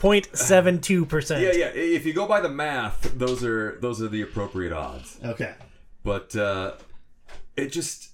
0.72%. 0.03 1.41
yeah, 1.41 1.53
yeah. 1.53 1.67
If 1.75 2.05
you 2.05 2.13
go 2.13 2.27
by 2.27 2.41
the 2.41 2.49
math, 2.49 3.17
those 3.17 3.45
are 3.45 3.79
those 3.81 4.03
are 4.03 4.09
the 4.09 4.23
appropriate 4.23 4.73
odds. 4.73 5.19
Okay. 5.25 5.55
But 6.03 6.35
uh, 6.35 6.75
it 7.57 7.69
just 7.69 8.11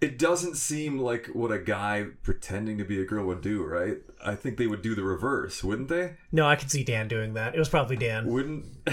it 0.00 0.18
doesn't 0.18 0.56
seem 0.56 0.98
like 0.98 1.26
what 1.26 1.52
a 1.52 1.58
guy 1.58 2.06
pretending 2.22 2.78
to 2.78 2.84
be 2.84 3.00
a 3.00 3.04
girl 3.04 3.26
would 3.26 3.42
do, 3.42 3.62
right? 3.62 3.98
I 4.24 4.34
think 4.34 4.56
they 4.56 4.66
would 4.66 4.80
do 4.80 4.94
the 4.94 5.02
reverse, 5.02 5.62
wouldn't 5.62 5.88
they? 5.88 6.14
No, 6.32 6.46
I 6.46 6.56
could 6.56 6.70
see 6.70 6.84
Dan 6.84 7.06
doing 7.06 7.34
that. 7.34 7.54
It 7.54 7.58
was 7.58 7.68
probably 7.68 7.96
Dan. 7.96 8.26
Wouldn't? 8.26 8.64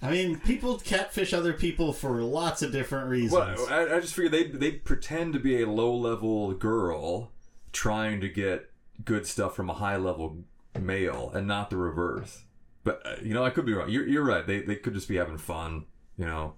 I 0.00 0.10
mean, 0.12 0.38
people 0.38 0.78
catfish 0.78 1.32
other 1.32 1.52
people 1.52 1.92
for 1.92 2.22
lots 2.22 2.62
of 2.62 2.70
different 2.70 3.08
reasons. 3.08 3.58
well, 3.58 3.66
I, 3.68 3.96
I 3.96 4.00
just 4.00 4.14
figured 4.14 4.32
they 4.32 4.44
they 4.46 4.72
pretend 4.72 5.32
to 5.32 5.40
be 5.40 5.60
a 5.60 5.68
low 5.68 5.92
level 5.92 6.52
girl 6.54 7.32
trying 7.72 8.20
to 8.20 8.28
get 8.28 8.70
good 9.04 9.26
stuff 9.26 9.54
from 9.54 9.70
a 9.70 9.74
high 9.74 9.96
level 9.96 10.38
male, 10.78 11.30
and 11.34 11.46
not 11.46 11.70
the 11.70 11.76
reverse. 11.76 12.42
But 12.84 13.02
uh, 13.04 13.16
you 13.22 13.34
know, 13.34 13.44
I 13.44 13.50
could 13.50 13.66
be 13.66 13.74
wrong. 13.74 13.90
You're, 13.90 14.06
you're 14.06 14.24
right. 14.24 14.46
They 14.46 14.60
they 14.60 14.76
could 14.76 14.94
just 14.94 15.08
be 15.08 15.16
having 15.16 15.38
fun. 15.38 15.84
You 16.16 16.26
know, 16.26 16.54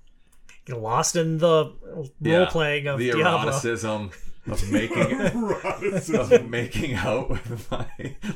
Get 0.65 0.79
lost 0.81 1.17
in 1.17 1.39
the 1.39 1.73
role 1.83 2.09
Yeah, 2.21 2.47
playing 2.47 2.87
of 2.87 2.99
the 2.99 3.11
Diablo. 3.13 3.49
eroticism 3.51 4.11
of 4.47 4.73
making 4.73 5.21
of 6.15 6.49
making 6.49 6.95
out 6.95 7.29
with 7.29 7.71
my 7.71 7.87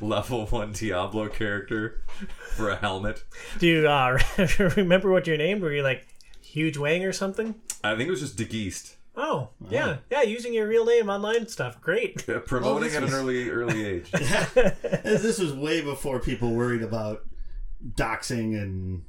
level 0.01 0.47
one 0.47 0.73
Diablo 0.73 1.29
character 1.29 2.03
for 2.57 2.71
a 2.71 2.77
helmet. 2.77 3.25
Do 3.59 3.67
you 3.67 3.89
uh, 3.89 4.19
remember 4.77 5.11
what 5.11 5.27
your 5.27 5.37
name? 5.39 5.61
Were 5.61 5.73
you 5.73 5.83
like 5.83 6.07
Huge 6.43 6.77
Wang 6.77 7.05
or 7.05 7.13
something? 7.13 7.55
I 7.83 7.97
think 7.97 8.09
it 8.09 8.11
was 8.11 8.21
just 8.21 8.37
DeGeest. 8.37 8.97
Oh, 9.17 9.51
yeah. 9.71 9.99
Yeah, 10.11 10.23
using 10.23 10.53
your 10.53 10.67
real 10.67 10.85
name 10.85 11.09
online 11.09 11.47
stuff. 11.47 11.81
Great. 11.81 12.25
Uh, 12.35 12.41
promoting 12.41 12.85
this 12.85 12.97
at 12.97 13.03
an 13.03 13.13
early 13.13 13.51
early 13.51 13.85
age. 13.85 14.11
this 14.11 15.39
was 15.39 15.53
way 15.53 15.81
before 15.83 16.19
people 16.19 16.53
worried 16.53 16.83
about 16.83 17.23
doxing 17.97 18.61
and 18.61 19.05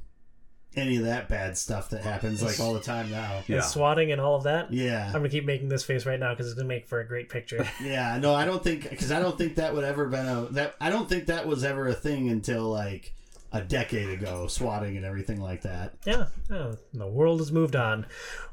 any 0.76 0.96
of 0.96 1.04
that 1.04 1.28
bad 1.28 1.56
stuff 1.56 1.90
that 1.90 2.02
happens 2.02 2.42
like 2.42 2.60
all 2.60 2.74
the 2.74 2.80
time 2.80 3.10
now. 3.10 3.42
Yeah. 3.46 3.56
And 3.56 3.64
swatting 3.64 4.12
and 4.12 4.20
all 4.20 4.36
of 4.36 4.44
that. 4.44 4.72
Yeah. 4.72 5.06
I'm 5.06 5.12
going 5.12 5.24
to 5.24 5.30
keep 5.30 5.46
making 5.46 5.70
this 5.70 5.82
face 5.82 6.04
right 6.04 6.20
now 6.20 6.34
because 6.34 6.46
it's 6.46 6.54
going 6.54 6.68
to 6.68 6.74
make 6.74 6.86
for 6.86 7.00
a 7.00 7.06
great 7.06 7.28
picture. 7.28 7.66
Yeah, 7.82 8.18
no, 8.18 8.34
I 8.34 8.44
don't 8.44 8.62
think 8.62 8.88
because 8.88 9.12
I 9.12 9.20
don't 9.20 9.38
think 9.38 9.56
that 9.56 9.74
would 9.74 9.84
ever 9.84 10.06
been 10.06 10.26
a 10.26 10.42
that 10.52 10.74
I 10.80 10.90
don't 10.90 11.08
think 11.08 11.26
that 11.26 11.46
was 11.46 11.62
ever 11.64 11.86
a 11.88 11.94
thing 11.94 12.28
until 12.28 12.64
like 12.64 13.14
a 13.56 13.64
decade 13.64 14.08
ago, 14.10 14.46
swatting 14.46 14.96
and 14.96 15.04
everything 15.06 15.40
like 15.40 15.62
that. 15.62 15.94
Yeah, 16.04 16.26
yeah, 16.50 16.72
the 16.92 17.06
world 17.06 17.40
has 17.40 17.50
moved 17.52 17.74
on. 17.76 18.06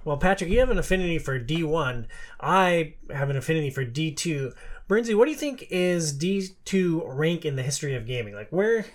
Well, 0.06 0.18
Patrick, 0.18 0.50
you 0.50 0.60
have 0.60 0.70
an 0.70 0.78
affinity 0.80 1.20
for 1.20 1.39
D1. 1.39 2.06
I 2.39 2.96
have 3.12 3.30
an 3.30 3.38
affinity 3.38 3.70
for 3.70 3.86
D2. 3.86 4.54
Burnsy, 4.89 5.16
what 5.16 5.26
do 5.26 5.32
you 5.32 5.38
think 5.38 5.66
is 5.70 6.18
D2 6.18 7.04
rank 7.06 7.46
in 7.46 7.56
the 7.56 7.63
history 7.63 7.96
of 7.96 8.06
gaming? 8.06 8.34
Like, 8.36 8.50
where 8.50 8.86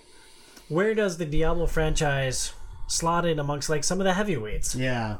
where 0.67 0.93
does 0.93 1.17
the 1.17 1.25
Diablo 1.25 1.65
franchise 1.65 2.53
slot 2.87 3.25
in 3.25 3.39
amongst 3.39 3.69
like 3.69 3.83
some 3.83 3.99
of 3.99 4.05
the 4.05 4.13
heavyweights? 4.13 4.75
Yeah, 4.75 5.17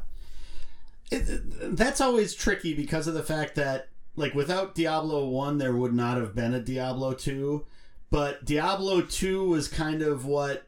it, 1.12 1.28
it- 1.30 1.76
that's 1.78 2.02
always 2.02 2.34
tricky 2.36 2.74
because 2.74 3.08
of 3.08 3.14
the 3.14 3.24
fact 3.24 3.56
that 3.56 3.88
like 4.16 4.34
without 4.34 4.76
Diablo 4.76 5.28
one, 5.28 5.58
there 5.58 5.76
would 5.76 5.94
not 5.94 6.18
have 6.18 6.36
been 6.36 6.54
a 6.54 6.60
Diablo 6.62 7.14
two, 7.14 7.66
but 8.12 8.46
Diablo 8.46 9.02
two 9.02 9.44
was 9.46 9.68
kind 9.68 10.02
of 10.02 10.26
what 10.26 10.68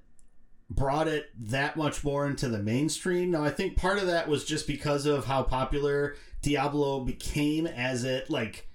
brought 0.76 1.08
it 1.08 1.30
that 1.38 1.76
much 1.76 2.04
more 2.04 2.26
into 2.26 2.48
the 2.48 2.60
mainstream. 2.60 3.32
Now, 3.32 3.44
I 3.44 3.50
think 3.50 3.76
part 3.76 3.98
of 3.98 4.08
that 4.08 4.28
was 4.28 4.46
just 4.46 4.68
because 4.68 5.06
of 5.06 5.26
how 5.26 5.44
popular 5.44 6.16
Diablo 6.42 7.02
became 7.02 7.68
as 7.68 8.04
it 8.04 8.30
like 8.30 8.68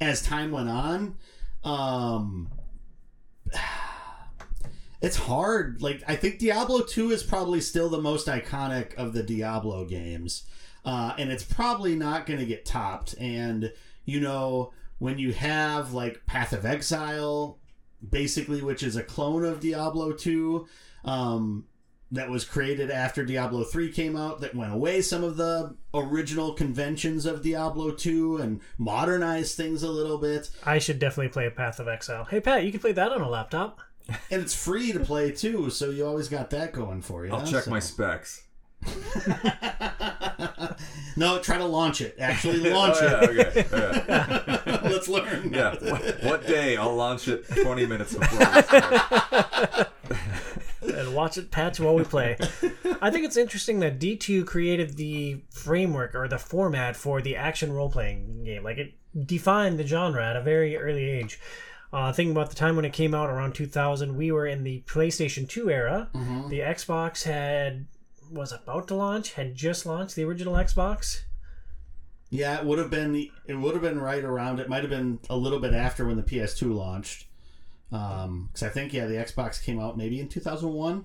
as 0.00 0.22
time 0.22 0.50
went 0.50 0.68
on. 0.68 1.16
Um 1.64 2.50
it's 5.00 5.16
hard. 5.16 5.82
Like 5.82 6.02
I 6.08 6.16
think 6.16 6.38
Diablo 6.38 6.82
2 6.82 7.10
is 7.10 7.22
probably 7.22 7.60
still 7.60 7.88
the 7.88 8.00
most 8.00 8.26
iconic 8.26 8.94
of 8.94 9.12
the 9.12 9.22
Diablo 9.22 9.84
games. 9.84 10.44
Uh, 10.84 11.14
and 11.18 11.32
it's 11.32 11.44
probably 11.44 11.96
not 11.96 12.26
going 12.26 12.38
to 12.38 12.46
get 12.46 12.64
topped 12.64 13.14
and 13.18 13.72
you 14.04 14.20
know 14.20 14.72
when 14.98 15.18
you 15.18 15.32
have 15.32 15.92
like 15.92 16.24
Path 16.26 16.52
of 16.52 16.64
Exile 16.64 17.58
basically 18.08 18.62
which 18.62 18.84
is 18.84 18.94
a 18.94 19.02
clone 19.02 19.44
of 19.44 19.58
Diablo 19.58 20.12
2 20.12 20.64
um, 21.06 21.64
that 22.12 22.28
was 22.30 22.44
created 22.44 22.90
after 22.90 23.24
Diablo 23.24 23.64
3 23.64 23.90
came 23.92 24.16
out 24.16 24.40
that 24.40 24.54
went 24.54 24.72
away 24.72 25.00
some 25.02 25.24
of 25.24 25.36
the 25.36 25.74
original 25.94 26.52
conventions 26.52 27.26
of 27.26 27.42
Diablo 27.42 27.90
2 27.92 28.36
and 28.38 28.60
modernized 28.78 29.56
things 29.56 29.82
a 29.82 29.90
little 29.90 30.18
bit. 30.18 30.50
I 30.64 30.78
should 30.78 30.98
definitely 30.98 31.30
play 31.32 31.48
Path 31.50 31.80
of 31.80 31.88
Exile. 31.88 32.24
Hey, 32.24 32.40
Pat, 32.40 32.64
you 32.64 32.70
can 32.70 32.80
play 32.80 32.92
that 32.92 33.10
on 33.12 33.20
a 33.22 33.28
laptop. 33.28 33.80
And 34.30 34.40
it's 34.40 34.54
free 34.54 34.92
to 34.92 35.00
play 35.00 35.32
too, 35.32 35.68
so 35.68 35.90
you 35.90 36.06
always 36.06 36.28
got 36.28 36.50
that 36.50 36.72
going 36.72 37.02
for 37.02 37.26
you. 37.26 37.32
I'll 37.34 37.44
check 37.44 37.64
so. 37.64 37.70
my 37.72 37.80
specs. 37.80 38.44
no, 41.16 41.40
try 41.40 41.58
to 41.58 41.64
launch 41.64 42.00
it. 42.00 42.14
Actually 42.20 42.70
launch 42.70 42.96
Oh, 43.00 43.20
it. 43.22 43.56
okay. 43.56 43.66
Yeah. 44.08 44.80
Let's 44.84 45.08
learn. 45.08 45.52
yeah. 45.52 45.74
What, 45.90 46.22
what 46.22 46.46
day? 46.46 46.76
I'll 46.76 46.94
launch 46.94 47.26
it 47.26 47.48
20 47.48 47.86
minutes 47.86 48.14
before. 48.14 48.46
And 50.96 51.14
watch 51.14 51.36
it 51.38 51.50
patch 51.50 51.78
while 51.80 51.94
we 51.94 52.04
play. 52.04 52.36
I 53.00 53.10
think 53.10 53.24
it's 53.24 53.36
interesting 53.36 53.80
that 53.80 53.98
D2 53.98 54.46
created 54.46 54.96
the 54.96 55.42
framework 55.50 56.14
or 56.14 56.28
the 56.28 56.38
format 56.38 56.96
for 56.96 57.20
the 57.20 57.36
action 57.36 57.72
role 57.72 57.90
playing 57.90 58.44
game. 58.44 58.64
Like 58.64 58.78
it 58.78 58.94
defined 59.26 59.78
the 59.78 59.86
genre 59.86 60.24
at 60.24 60.36
a 60.36 60.42
very 60.42 60.76
early 60.76 61.04
age. 61.08 61.38
Uh, 61.92 62.12
thinking 62.12 62.32
about 62.32 62.50
the 62.50 62.56
time 62.56 62.76
when 62.76 62.84
it 62.84 62.92
came 62.92 63.14
out 63.14 63.30
around 63.30 63.54
2000, 63.54 64.16
we 64.16 64.32
were 64.32 64.46
in 64.46 64.64
the 64.64 64.82
PlayStation 64.86 65.48
2 65.48 65.70
era. 65.70 66.08
The 66.48 66.58
Xbox 66.60 67.22
had 67.22 67.86
was 68.30 68.52
about 68.52 68.88
to 68.88 68.94
launch, 68.94 69.34
had 69.34 69.54
just 69.54 69.86
launched 69.86 70.16
the 70.16 70.24
original 70.24 70.54
Xbox. 70.54 71.20
Yeah, 72.28 72.58
it 72.58 72.66
would 72.66 72.78
have 72.78 72.90
been. 72.90 73.28
It 73.46 73.54
would 73.54 73.74
have 73.74 73.82
been 73.82 74.00
right 74.00 74.24
around. 74.24 74.58
It 74.58 74.68
might 74.68 74.82
have 74.82 74.90
been 74.90 75.20
a 75.30 75.36
little 75.36 75.60
bit 75.60 75.72
after 75.72 76.04
when 76.04 76.16
the 76.16 76.24
PS2 76.24 76.74
launched. 76.74 77.26
Because 77.90 78.62
I 78.62 78.68
think 78.68 78.92
yeah, 78.92 79.06
the 79.06 79.14
Xbox 79.14 79.62
came 79.62 79.80
out 79.80 79.96
maybe 79.96 80.20
in 80.20 80.28
2001, 80.28 81.04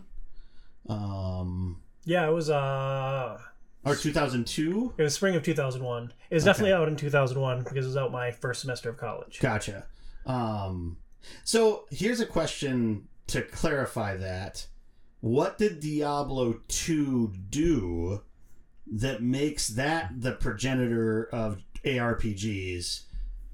um, 0.89 1.81
Yeah, 2.05 2.27
it 2.27 2.31
was 2.31 2.49
uh 2.49 3.39
or 3.85 3.95
2002. 3.95 4.93
it 4.97 5.03
was 5.03 5.13
spring 5.15 5.35
of 5.35 5.43
2001. 5.43 6.13
It 6.29 6.35
was 6.35 6.43
definitely 6.43 6.73
out 6.73 6.87
in 6.87 6.95
2001 6.95 7.63
because 7.63 7.85
it 7.85 7.87
was 7.89 7.97
out 7.97 8.11
my 8.11 8.31
first 8.31 8.61
semester 8.61 8.89
of 8.89 8.97
college. 8.97 9.39
Gotcha. 9.39 9.85
Um, 10.25 10.97
so 11.43 11.85
here's 11.89 12.19
a 12.19 12.25
question 12.25 13.07
to 13.27 13.41
clarify 13.41 14.17
that. 14.17 14.67
What 15.21 15.57
did 15.57 15.79
Diablo 15.79 16.59
2 16.67 17.31
do 17.49 18.21
that 18.91 19.21
makes 19.23 19.67
that 19.69 20.11
the 20.19 20.33
progenitor 20.33 21.29
of 21.31 21.61
ARPGs 21.85 23.03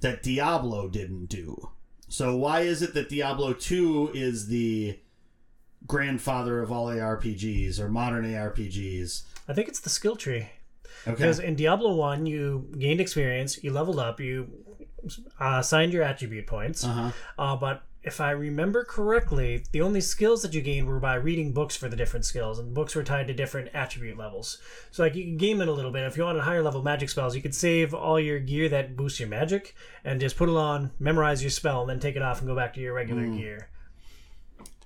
that 0.01 0.23
Diablo 0.23 0.87
didn't 0.87 1.25
do? 1.27 1.69
So 2.08 2.36
why 2.36 2.62
is 2.62 2.82
it 2.82 2.93
that 2.93 3.10
Diablo 3.10 3.54
2 3.54 4.12
is 4.13 4.48
the 4.48 5.00
grandfather 5.86 6.62
of 6.62 6.72
all 6.72 6.88
ARPGs 6.88 7.80
or 7.80 7.89
modern 7.89 8.26
ARPGs? 8.26 9.24
I 9.48 9.54
think 9.54 9.67
it's 9.67 9.80
the 9.80 9.89
skill 9.89 10.15
tree. 10.15 10.50
Okay. 11.04 11.12
Because 11.12 11.39
in 11.39 11.56
Diablo 11.56 11.93
1, 11.96 12.26
you 12.26 12.70
gained 12.78 13.00
experience, 13.00 13.63
you 13.63 13.72
leveled 13.72 14.00
up, 14.00 14.20
you 14.20 14.50
uh, 15.39 15.62
signed 15.62 15.93
your 15.93 16.04
attribute 16.04 16.48
points. 16.48 16.84
Uh-huh. 16.84 17.12
Uh, 17.38 17.56
but 17.56 17.84
if 18.08 18.22
I 18.22 18.32
remember 18.32 18.86
correctly, 18.86 19.65
the 19.74 19.82
only 19.82 20.00
skills 20.00 20.41
that 20.41 20.54
you 20.54 20.62
gained 20.62 20.88
were 20.88 21.00
by 21.00 21.15
reading 21.15 21.52
books 21.52 21.76
for 21.76 21.89
the 21.89 21.98
different 21.98 22.26
skills, 22.26 22.58
and 22.58 22.74
books 22.74 22.96
were 22.96 23.04
tied 23.04 23.28
to 23.28 23.34
different 23.34 23.70
attribute 23.74 24.17
levels. 24.17 24.60
So, 24.91 25.04
like, 25.04 25.13
you 25.13 25.26
can 25.26 25.36
game 25.36 25.62
it 25.62 25.67
a 25.67 25.74
little 25.74 25.91
bit. 25.91 26.04
If 26.04 26.15
you 26.15 26.24
wanted 26.24 26.43
higher 26.43 26.63
level 26.63 26.82
magic 26.82 27.10
spells, 27.10 27.36
you 27.36 27.41
could 27.41 27.54
save 27.54 27.93
all 27.93 28.17
your 28.17 28.39
gear 28.39 28.70
that 28.70 28.96
boosts 28.96 29.20
your 29.20 29.28
magic 29.28 29.76
and 30.06 30.22
just 30.22 30.38
put 30.38 30.48
it 30.48 30.56
on, 30.56 30.91
memorize 31.00 31.43
your 31.43 31.50
spell, 31.50 31.82
and 31.82 31.89
then 31.89 32.00
take 32.00 32.15
it 32.15 32.22
off 32.22 32.39
and 32.39 32.48
go 32.48 32.56
back 32.56 32.74
to 32.76 32.80
your 32.80 32.93
regular 32.93 33.26
hmm. 33.26 33.38
gear. 33.38 33.70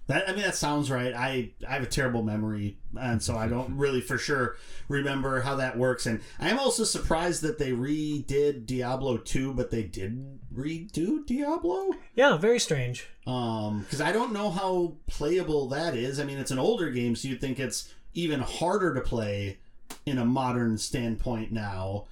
That 0.07 0.27
I 0.27 0.33
mean 0.33 0.41
that 0.41 0.55
sounds 0.55 0.89
right. 0.91 1.13
I 1.13 1.51
I 1.67 1.73
have 1.73 1.83
a 1.83 1.87
terrible 1.87 2.23
memory, 2.23 2.77
and 2.99 3.21
so 3.21 3.37
I 3.37 3.47
don't 3.47 3.77
really 3.77 4.01
for 4.01 4.17
sure 4.17 4.57
remember 4.89 5.41
how 5.41 5.55
that 5.55 5.77
works. 5.77 6.05
And 6.05 6.21
I 6.39 6.49
am 6.49 6.59
also 6.59 6.83
surprised 6.83 7.41
that 7.43 7.59
they 7.59 7.71
redid 7.71 8.65
Diablo 8.65 9.17
two, 9.17 9.53
but 9.53 9.71
they 9.71 9.83
didn't 9.83 10.39
redo 10.53 11.25
Diablo. 11.25 11.91
Yeah, 12.15 12.37
very 12.37 12.59
strange. 12.59 13.07
Um, 13.27 13.81
because 13.81 14.01
I 14.01 14.11
don't 14.11 14.33
know 14.33 14.49
how 14.49 14.95
playable 15.07 15.69
that 15.69 15.95
is. 15.95 16.19
I 16.19 16.23
mean, 16.23 16.39
it's 16.39 16.51
an 16.51 16.59
older 16.59 16.89
game, 16.89 17.15
so 17.15 17.27
you'd 17.27 17.39
think 17.39 17.59
it's 17.59 17.93
even 18.13 18.41
harder 18.41 18.93
to 18.93 19.01
play 19.01 19.59
in 20.05 20.17
a 20.17 20.25
modern 20.25 20.77
standpoint 20.77 21.51
now. 21.51 22.05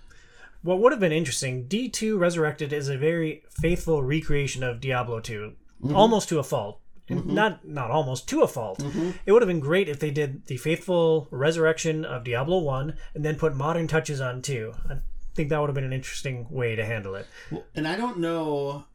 what 0.61 0.79
would 0.79 0.91
have 0.91 0.99
been 0.99 1.11
interesting, 1.11 1.65
D2 1.65 2.19
Resurrected 2.19 2.71
is 2.71 2.87
a 2.87 2.97
very 2.97 3.43
faithful 3.49 4.03
recreation 4.03 4.63
of 4.63 4.79
Diablo 4.79 5.19
2, 5.19 5.53
almost 5.93 6.29
to 6.29 6.39
a 6.39 6.43
fault. 6.43 6.79
Mm-hmm. 7.09 7.33
Not 7.33 7.67
not 7.67 7.91
almost 7.91 8.29
to 8.29 8.41
a 8.41 8.47
fault. 8.47 8.79
Mm-hmm. 8.79 9.11
It 9.25 9.31
would 9.31 9.41
have 9.41 9.47
been 9.47 9.59
great 9.59 9.89
if 9.89 9.99
they 9.99 10.11
did 10.11 10.45
the 10.45 10.57
faithful 10.57 11.27
resurrection 11.31 12.05
of 12.05 12.23
Diablo 12.23 12.59
1 12.59 12.95
and 13.15 13.25
then 13.25 13.35
put 13.35 13.55
modern 13.55 13.87
touches 13.87 14.21
on 14.21 14.41
2. 14.41 14.73
I 14.89 14.97
think 15.35 15.49
that 15.49 15.59
would 15.59 15.69
have 15.69 15.75
been 15.75 15.83
an 15.83 15.93
interesting 15.93 16.47
way 16.49 16.75
to 16.75 16.85
handle 16.85 17.15
it. 17.15 17.27
and 17.75 17.87
I 17.87 17.95
don't 17.95 18.19
know, 18.19 18.85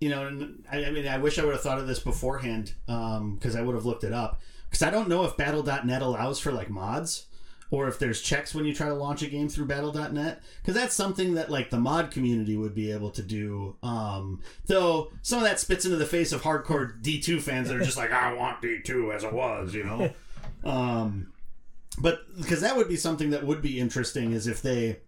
you 0.00 0.08
know, 0.08 0.48
I, 0.70 0.84
I 0.84 0.90
mean, 0.90 1.08
I 1.08 1.18
wish 1.18 1.38
I 1.38 1.44
would 1.44 1.54
have 1.54 1.62
thought 1.62 1.78
of 1.78 1.86
this 1.86 1.98
beforehand 1.98 2.74
um, 2.88 3.34
because 3.34 3.56
I 3.56 3.62
would 3.62 3.74
have 3.74 3.84
looked 3.84 4.04
it 4.04 4.12
up. 4.12 4.40
Because 4.70 4.82
I 4.82 4.90
don't 4.90 5.08
know 5.08 5.24
if 5.24 5.36
Battle.net 5.36 6.02
allows 6.02 6.38
for 6.40 6.52
like 6.52 6.68
mods 6.70 7.26
or 7.74 7.88
if 7.88 7.98
there's 7.98 8.22
checks 8.22 8.54
when 8.54 8.64
you 8.64 8.72
try 8.72 8.86
to 8.86 8.94
launch 8.94 9.20
a 9.22 9.26
game 9.26 9.48
through 9.48 9.64
Battle.net. 9.64 10.40
Because 10.62 10.76
that's 10.76 10.94
something 10.94 11.34
that 11.34 11.50
like 11.50 11.70
the 11.70 11.78
mod 11.80 12.12
community 12.12 12.56
would 12.56 12.72
be 12.72 12.92
able 12.92 13.10
to 13.10 13.22
do. 13.22 13.74
Um, 13.82 14.42
though 14.66 15.10
some 15.22 15.38
of 15.38 15.44
that 15.44 15.58
spits 15.58 15.84
into 15.84 15.96
the 15.96 16.06
face 16.06 16.30
of 16.30 16.42
hardcore 16.42 17.02
D2 17.02 17.40
fans 17.40 17.66
that 17.68 17.76
are 17.76 17.84
just 17.84 17.96
like, 17.96 18.12
I 18.12 18.32
want 18.32 18.62
D2 18.62 19.12
as 19.12 19.24
it 19.24 19.32
was, 19.32 19.74
you 19.74 19.82
know. 19.82 20.12
um, 20.64 21.32
but 21.98 22.20
because 22.36 22.60
that 22.60 22.76
would 22.76 22.86
be 22.86 22.96
something 22.96 23.30
that 23.30 23.44
would 23.44 23.60
be 23.60 23.80
interesting 23.80 24.30
is 24.30 24.46
if 24.46 24.62
they 24.62 25.00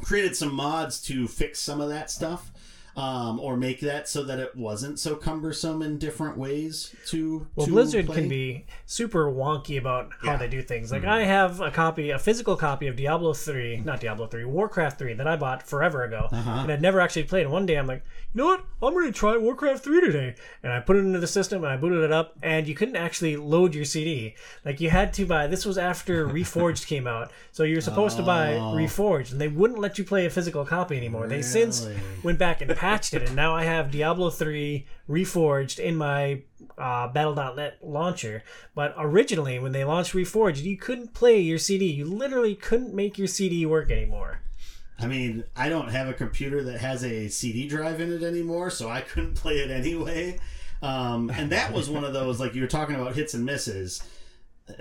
created 0.00 0.34
some 0.34 0.54
mods 0.54 1.02
to 1.02 1.28
fix 1.28 1.60
some 1.60 1.78
of 1.78 1.90
that 1.90 2.10
stuff 2.10 2.50
um, 2.98 3.38
or 3.38 3.56
make 3.56 3.78
that 3.80 4.08
so 4.08 4.24
that 4.24 4.40
it 4.40 4.56
wasn't 4.56 4.98
so 4.98 5.14
cumbersome 5.14 5.82
in 5.82 5.98
different 5.98 6.36
ways 6.36 6.94
to 7.06 7.46
Well, 7.54 7.66
to 7.66 7.72
Blizzard 7.72 8.06
play. 8.06 8.14
can 8.16 8.28
be 8.28 8.64
super 8.86 9.26
wonky 9.30 9.78
about 9.78 10.10
how 10.20 10.32
Yeah. 10.32 10.36
they 10.38 10.48
do 10.48 10.62
things. 10.62 10.90
Like 10.90 11.04
I 11.04 11.22
have 11.22 11.60
a 11.60 11.70
copy, 11.70 12.10
a 12.10 12.18
physical 12.18 12.56
copy 12.56 12.88
of 12.88 12.96
Diablo 12.96 13.34
three, 13.34 13.76
not 13.76 14.00
Diablo 14.00 14.26
three, 14.26 14.44
Warcraft 14.44 14.98
three 14.98 15.14
that 15.14 15.28
I 15.28 15.36
bought 15.36 15.62
forever 15.62 16.02
ago, 16.02 16.26
and 16.32 16.72
I'd 16.72 16.82
never 16.82 17.00
actually 17.00 17.22
played. 17.22 17.42
And 17.44 17.52
one 17.52 17.66
day 17.66 17.76
I'm 17.78 17.86
like, 17.86 18.02
you 18.34 18.38
know 18.40 18.46
what? 18.46 18.64
I'm 18.82 18.92
going 18.94 19.06
to 19.06 19.12
try 19.12 19.36
Warcraft 19.36 19.84
three 19.84 20.00
today, 20.00 20.34
and 20.64 20.72
I 20.72 20.80
put 20.80 20.96
it 20.96 21.00
into 21.00 21.20
the 21.20 21.26
system 21.28 21.62
and 21.62 21.72
I 21.72 21.76
booted 21.76 22.02
it 22.02 22.12
up, 22.12 22.36
and 22.42 22.66
you 22.66 22.74
couldn't 22.74 22.96
actually 22.96 23.36
load 23.36 23.74
your 23.76 23.84
CD. 23.84 24.34
Like 24.64 24.80
you 24.80 24.90
had 24.90 25.12
to 25.14 25.24
buy. 25.24 25.46
This 25.46 25.64
was 25.64 25.78
after 25.78 26.26
Reforged 26.38 26.88
came 26.88 27.06
out, 27.06 27.30
so 27.52 27.62
you 27.62 27.76
were 27.76 27.80
supposed 27.80 28.16
to 28.16 28.24
buy 28.24 28.54
Reforged, 28.54 29.30
and 29.30 29.40
they 29.40 29.46
wouldn't 29.48 29.78
let 29.78 29.98
you 29.98 30.04
play 30.04 30.26
a 30.26 30.30
physical 30.30 30.64
copy 30.64 30.96
anymore. 30.96 31.28
They 31.28 31.42
since 31.42 31.86
went 32.24 32.38
back 32.40 32.60
and 32.60 32.68
patched 32.88 33.12
it, 33.12 33.22
and 33.22 33.36
now 33.36 33.54
I 33.54 33.64
have 33.64 33.90
Diablo 33.90 34.30
3 34.30 34.86
Reforged 35.10 35.78
in 35.78 35.94
my 35.94 36.40
uh, 36.78 37.08
Battle.net 37.08 37.80
launcher. 37.82 38.42
But 38.74 38.94
originally, 38.96 39.58
when 39.58 39.72
they 39.72 39.84
launched 39.84 40.14
Reforged, 40.14 40.62
you 40.62 40.78
couldn't 40.78 41.12
play 41.12 41.38
your 41.38 41.58
CD. 41.58 41.84
You 41.84 42.06
literally 42.06 42.54
couldn't 42.54 42.94
make 42.94 43.18
your 43.18 43.26
CD 43.26 43.66
work 43.66 43.90
anymore. 43.90 44.40
I 44.98 45.06
mean, 45.06 45.44
I 45.54 45.68
don't 45.68 45.90
have 45.90 46.08
a 46.08 46.14
computer 46.14 46.64
that 46.64 46.80
has 46.80 47.04
a 47.04 47.28
CD 47.28 47.68
drive 47.68 48.00
in 48.00 48.10
it 48.10 48.22
anymore, 48.22 48.70
so 48.70 48.88
I 48.88 49.02
couldn't 49.02 49.34
play 49.34 49.58
it 49.58 49.70
anyway. 49.70 50.38
Um, 50.80 51.28
and 51.28 51.52
that 51.52 51.74
was 51.74 51.90
one 51.90 52.04
of 52.04 52.14
those, 52.14 52.40
like 52.40 52.54
you 52.54 52.62
were 52.62 52.68
talking 52.68 52.94
about 52.94 53.14
hits 53.14 53.34
and 53.34 53.44
misses. 53.44 54.02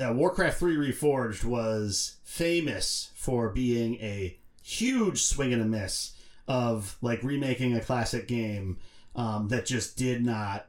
Uh, 0.02 0.14
Warcraft 0.14 0.60
3 0.60 0.78
Reforged 0.78 1.44
was 1.44 2.16
famous 2.24 3.12
for 3.16 3.50
being 3.50 3.96
a 3.96 4.38
huge 4.64 5.24
swing 5.24 5.52
and 5.52 5.62
a 5.62 5.66
miss 5.66 6.14
of 6.48 6.98
like 7.02 7.24
remaking 7.24 7.76
a 7.76 7.82
classic 7.82 8.28
game 8.28 8.78
um, 9.16 9.48
that 9.50 9.66
just 9.66 9.98
did 9.98 10.26
not 10.26 10.68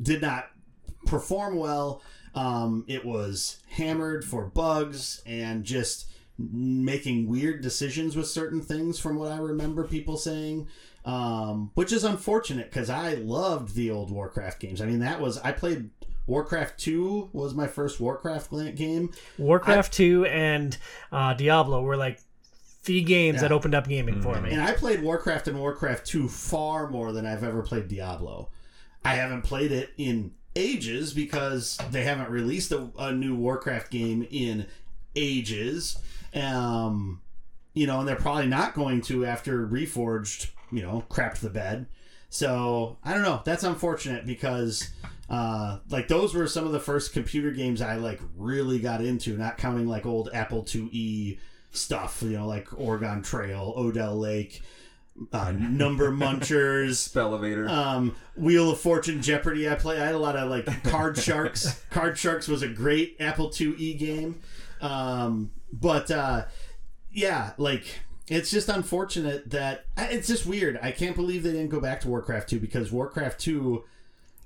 did 0.00 0.20
not 0.20 0.50
perform 1.06 1.56
well. 1.56 2.02
Um, 2.34 2.84
it 2.86 3.04
was 3.04 3.60
hammered 3.70 4.24
for 4.24 4.44
bugs 4.44 5.22
and 5.24 5.64
just 5.64 6.10
making 6.38 7.28
weird 7.28 7.62
decisions 7.62 8.14
with 8.14 8.26
certain 8.26 8.60
things 8.60 8.98
from 8.98 9.16
what 9.16 9.32
I 9.32 9.38
remember 9.38 9.84
people 9.84 10.16
saying. 10.16 10.68
Um, 11.06 11.70
which 11.74 11.92
is 11.92 12.02
unfortunate 12.02 12.68
because 12.68 12.90
I 12.90 13.14
loved 13.14 13.76
the 13.76 13.92
old 13.92 14.10
Warcraft 14.10 14.58
games. 14.58 14.80
I 14.80 14.86
mean, 14.86 14.98
that 14.98 15.20
was 15.20 15.38
I 15.38 15.52
played 15.52 15.90
Warcraft 16.26 16.78
2 16.80 17.30
was 17.32 17.54
my 17.54 17.66
first 17.66 18.00
Warcraft 18.00 18.50
game. 18.74 19.12
Warcraft 19.38 19.92
2 19.92 20.26
and 20.26 20.76
uh, 21.12 21.34
Diablo 21.34 21.82
were 21.82 21.96
like 21.96 22.20
the 22.86 23.02
games 23.02 23.40
that 23.42 23.52
opened 23.52 23.74
up 23.74 23.88
gaming 23.88 24.22
for 24.22 24.40
me. 24.40 24.52
And 24.52 24.62
I 24.62 24.72
played 24.72 25.02
Warcraft 25.02 25.48
and 25.48 25.58
Warcraft 25.58 26.06
2 26.06 26.28
far 26.28 26.88
more 26.88 27.12
than 27.12 27.26
I've 27.26 27.44
ever 27.44 27.62
played 27.62 27.88
Diablo. 27.88 28.48
I 29.04 29.14
haven't 29.14 29.42
played 29.42 29.72
it 29.72 29.90
in 29.98 30.32
ages 30.56 31.12
because 31.12 31.78
they 31.90 32.02
haven't 32.02 32.30
released 32.30 32.72
a, 32.72 32.88
a 32.98 33.12
new 33.12 33.36
Warcraft 33.36 33.90
game 33.90 34.26
in 34.30 34.66
ages. 35.14 35.98
Um, 36.34 37.20
you 37.74 37.86
know, 37.86 38.00
and 38.00 38.08
they're 38.08 38.16
probably 38.16 38.46
not 38.46 38.74
going 38.74 39.02
to 39.02 39.26
after 39.26 39.66
Reforged, 39.66 40.50
you 40.72 40.82
know, 40.82 41.04
crapped 41.10 41.40
the 41.40 41.50
bed. 41.50 41.86
So 42.30 42.98
I 43.04 43.12
don't 43.12 43.22
know. 43.22 43.42
That's 43.44 43.64
unfortunate 43.64 44.26
because 44.26 44.90
uh, 45.28 45.78
like 45.90 46.08
those 46.08 46.34
were 46.34 46.46
some 46.46 46.64
of 46.64 46.72
the 46.72 46.80
first 46.80 47.12
computer 47.12 47.50
games 47.50 47.82
I 47.82 47.96
like 47.96 48.20
really 48.36 48.78
got 48.78 49.02
into, 49.02 49.36
not 49.36 49.58
counting 49.58 49.86
like 49.86 50.06
old 50.06 50.30
Apple 50.32 50.62
IIe 50.64 51.38
stuff, 51.70 52.22
you 52.22 52.30
know, 52.30 52.46
like 52.46 52.68
Oregon 52.78 53.22
Trail, 53.22 53.72
Odell 53.76 54.16
Lake, 54.18 54.62
uh, 55.32 55.52
Number 55.52 56.10
Munchers, 56.12 57.14
Elevator. 57.16 57.68
um, 57.68 58.14
Wheel 58.36 58.70
of 58.70 58.80
Fortune, 58.80 59.22
Jeopardy. 59.22 59.68
I 59.68 59.74
play. 59.74 60.00
I 60.00 60.06
had 60.06 60.14
a 60.14 60.18
lot 60.18 60.36
of 60.36 60.50
like 60.50 60.84
Card 60.84 61.16
Sharks. 61.22 61.82
Card 61.90 62.18
Sharks 62.18 62.48
was 62.48 62.62
a 62.62 62.68
great 62.68 63.16
Apple 63.20 63.48
IIe 63.50 63.98
game, 63.98 64.40
um, 64.80 65.50
but 65.72 66.10
uh, 66.10 66.44
yeah, 67.10 67.52
like 67.58 67.84
it's 68.28 68.50
just 68.50 68.68
unfortunate 68.68 69.50
that 69.50 69.84
it's 69.96 70.26
just 70.28 70.46
weird. 70.46 70.78
I 70.82 70.90
can't 70.92 71.14
believe 71.16 71.42
they 71.44 71.52
didn't 71.52 71.68
go 71.70 71.80
back 71.80 72.00
to 72.00 72.08
Warcraft 72.08 72.48
2 72.50 72.58
because 72.60 72.90
Warcraft 72.90 73.38
2, 73.40 73.84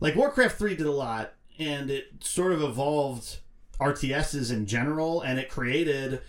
like 0.00 0.14
Warcraft 0.14 0.58
3 0.58 0.74
did 0.76 0.86
a 0.86 0.92
lot 0.92 1.32
and 1.58 1.90
it 1.90 2.08
sort 2.20 2.52
of 2.52 2.62
evolved 2.62 3.38
RTSs 3.80 4.52
in 4.52 4.66
general 4.66 5.22
and 5.22 5.38
it 5.38 5.48
created 5.48 6.20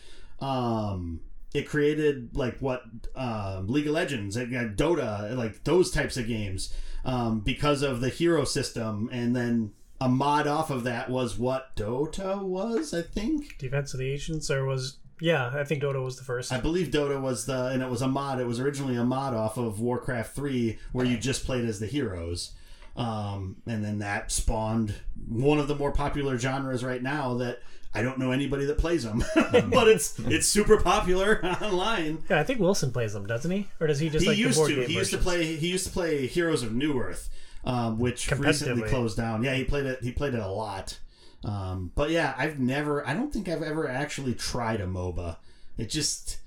um 0.42 1.22
it 1.54 1.68
created 1.68 2.36
like 2.36 2.58
what 2.60 2.84
um, 3.16 3.68
League 3.68 3.88
of 3.88 3.94
Legends, 3.94 4.38
like, 4.38 4.48
uh, 4.50 4.70
Dota, 4.70 5.36
like 5.36 5.64
those 5.64 5.92
types 5.92 6.18
of 6.18 6.28
games, 6.28 6.74
um, 7.04 7.42
because 7.42 7.82
of 7.82 8.02
the 8.02 8.10
hero 8.10 8.46
system, 8.46 9.10
and 9.12 9.36
then 9.36 9.74
a 10.00 10.08
mod 10.08 10.48
off 10.48 10.70
of 10.70 10.84
that 10.86 11.10
was 11.10 11.38
what 11.38 11.76
Dota 11.76 12.42
was, 12.42 12.94
I 12.94 13.02
think. 13.02 13.58
Defense 13.58 13.94
of 13.94 14.00
the 14.00 14.12
Ancients, 14.12 14.50
or 14.50 14.66
was. 14.66 14.98
Yeah, 15.20 15.52
I 15.54 15.64
think 15.64 15.84
Dota 15.84 16.04
was 16.04 16.18
the 16.18 16.24
first. 16.24 16.52
I 16.52 16.60
believe 16.60 16.88
Dota 16.88 17.22
was 17.22 17.46
the, 17.46 17.68
and 17.68 17.84
it 17.84 17.90
was 17.90 18.02
a 18.02 18.08
mod. 18.08 18.40
It 18.40 18.48
was 18.48 18.60
originally 18.60 18.96
a 18.96 19.04
mod 19.04 19.36
off 19.36 19.58
of 19.58 19.80
Warcraft 19.80 20.36
Three, 20.36 20.80
where 20.94 21.06
you 21.06 21.18
just 21.18 21.46
played 21.46 21.66
as 21.66 21.80
the 21.80 21.86
heroes, 21.86 22.54
um, 22.96 23.58
and 23.68 23.84
then 23.84 24.00
that 24.00 24.32
spawned 24.32 24.96
one 25.28 25.60
of 25.60 25.68
the 25.68 25.76
more 25.76 25.92
popular 25.92 26.40
genres 26.40 26.84
right 26.84 27.04
now. 27.04 27.36
That 27.36 27.60
I 27.94 28.02
don't 28.02 28.18
know 28.18 28.32
anybody 28.32 28.66
that 28.66 28.78
plays 28.78 29.04
them, 29.04 29.24
but 29.36 29.88
it's 29.88 30.18
it's 30.20 30.48
super 30.48 30.78
popular 30.78 31.46
online. 31.62 32.24
Yeah, 32.30 32.40
I 32.40 32.44
think 32.44 32.60
Wilson 32.60 32.92
plays 32.92 33.14
them, 33.14 33.28
doesn't 33.28 33.52
he? 33.52 33.68
Or 33.80 33.88
does 33.88 34.00
he 34.00 34.10
just 34.10 34.24
he 34.24 34.30
like 34.30 34.38
the 34.38 34.42
used 34.42 34.66
to. 34.66 34.84
He 34.86 34.94
used 34.94 35.12
to 35.12 35.18
play. 35.18 35.56
He 35.58 35.68
used 35.68 35.88
to 35.88 35.92
play 35.92 36.26
Heroes 36.28 36.64
of 36.64 36.72
Newerth, 36.72 37.28
um, 37.66 38.00
which 38.00 38.32
recently 38.32 38.88
closed 38.88 39.18
down. 39.18 39.44
Yeah, 39.44 39.56
he 39.56 39.66
played 39.66 39.86
it. 39.86 40.02
He 40.02 40.12
played 40.12 40.34
it 40.34 40.40
a 40.40 40.48
lot. 40.48 40.98
Um, 41.44 41.92
but 41.96 42.12
yeah, 42.12 42.34
I've 42.38 42.60
never. 42.60 43.06
I 43.06 43.14
don't 43.14 43.34
think 43.34 43.50
I've 43.50 43.64
ever 43.64 43.90
actually 43.90 44.36
tried 44.36 44.80
a 44.80 44.88
MOBA. 44.88 45.38
It 45.78 45.90
just. 45.90 46.38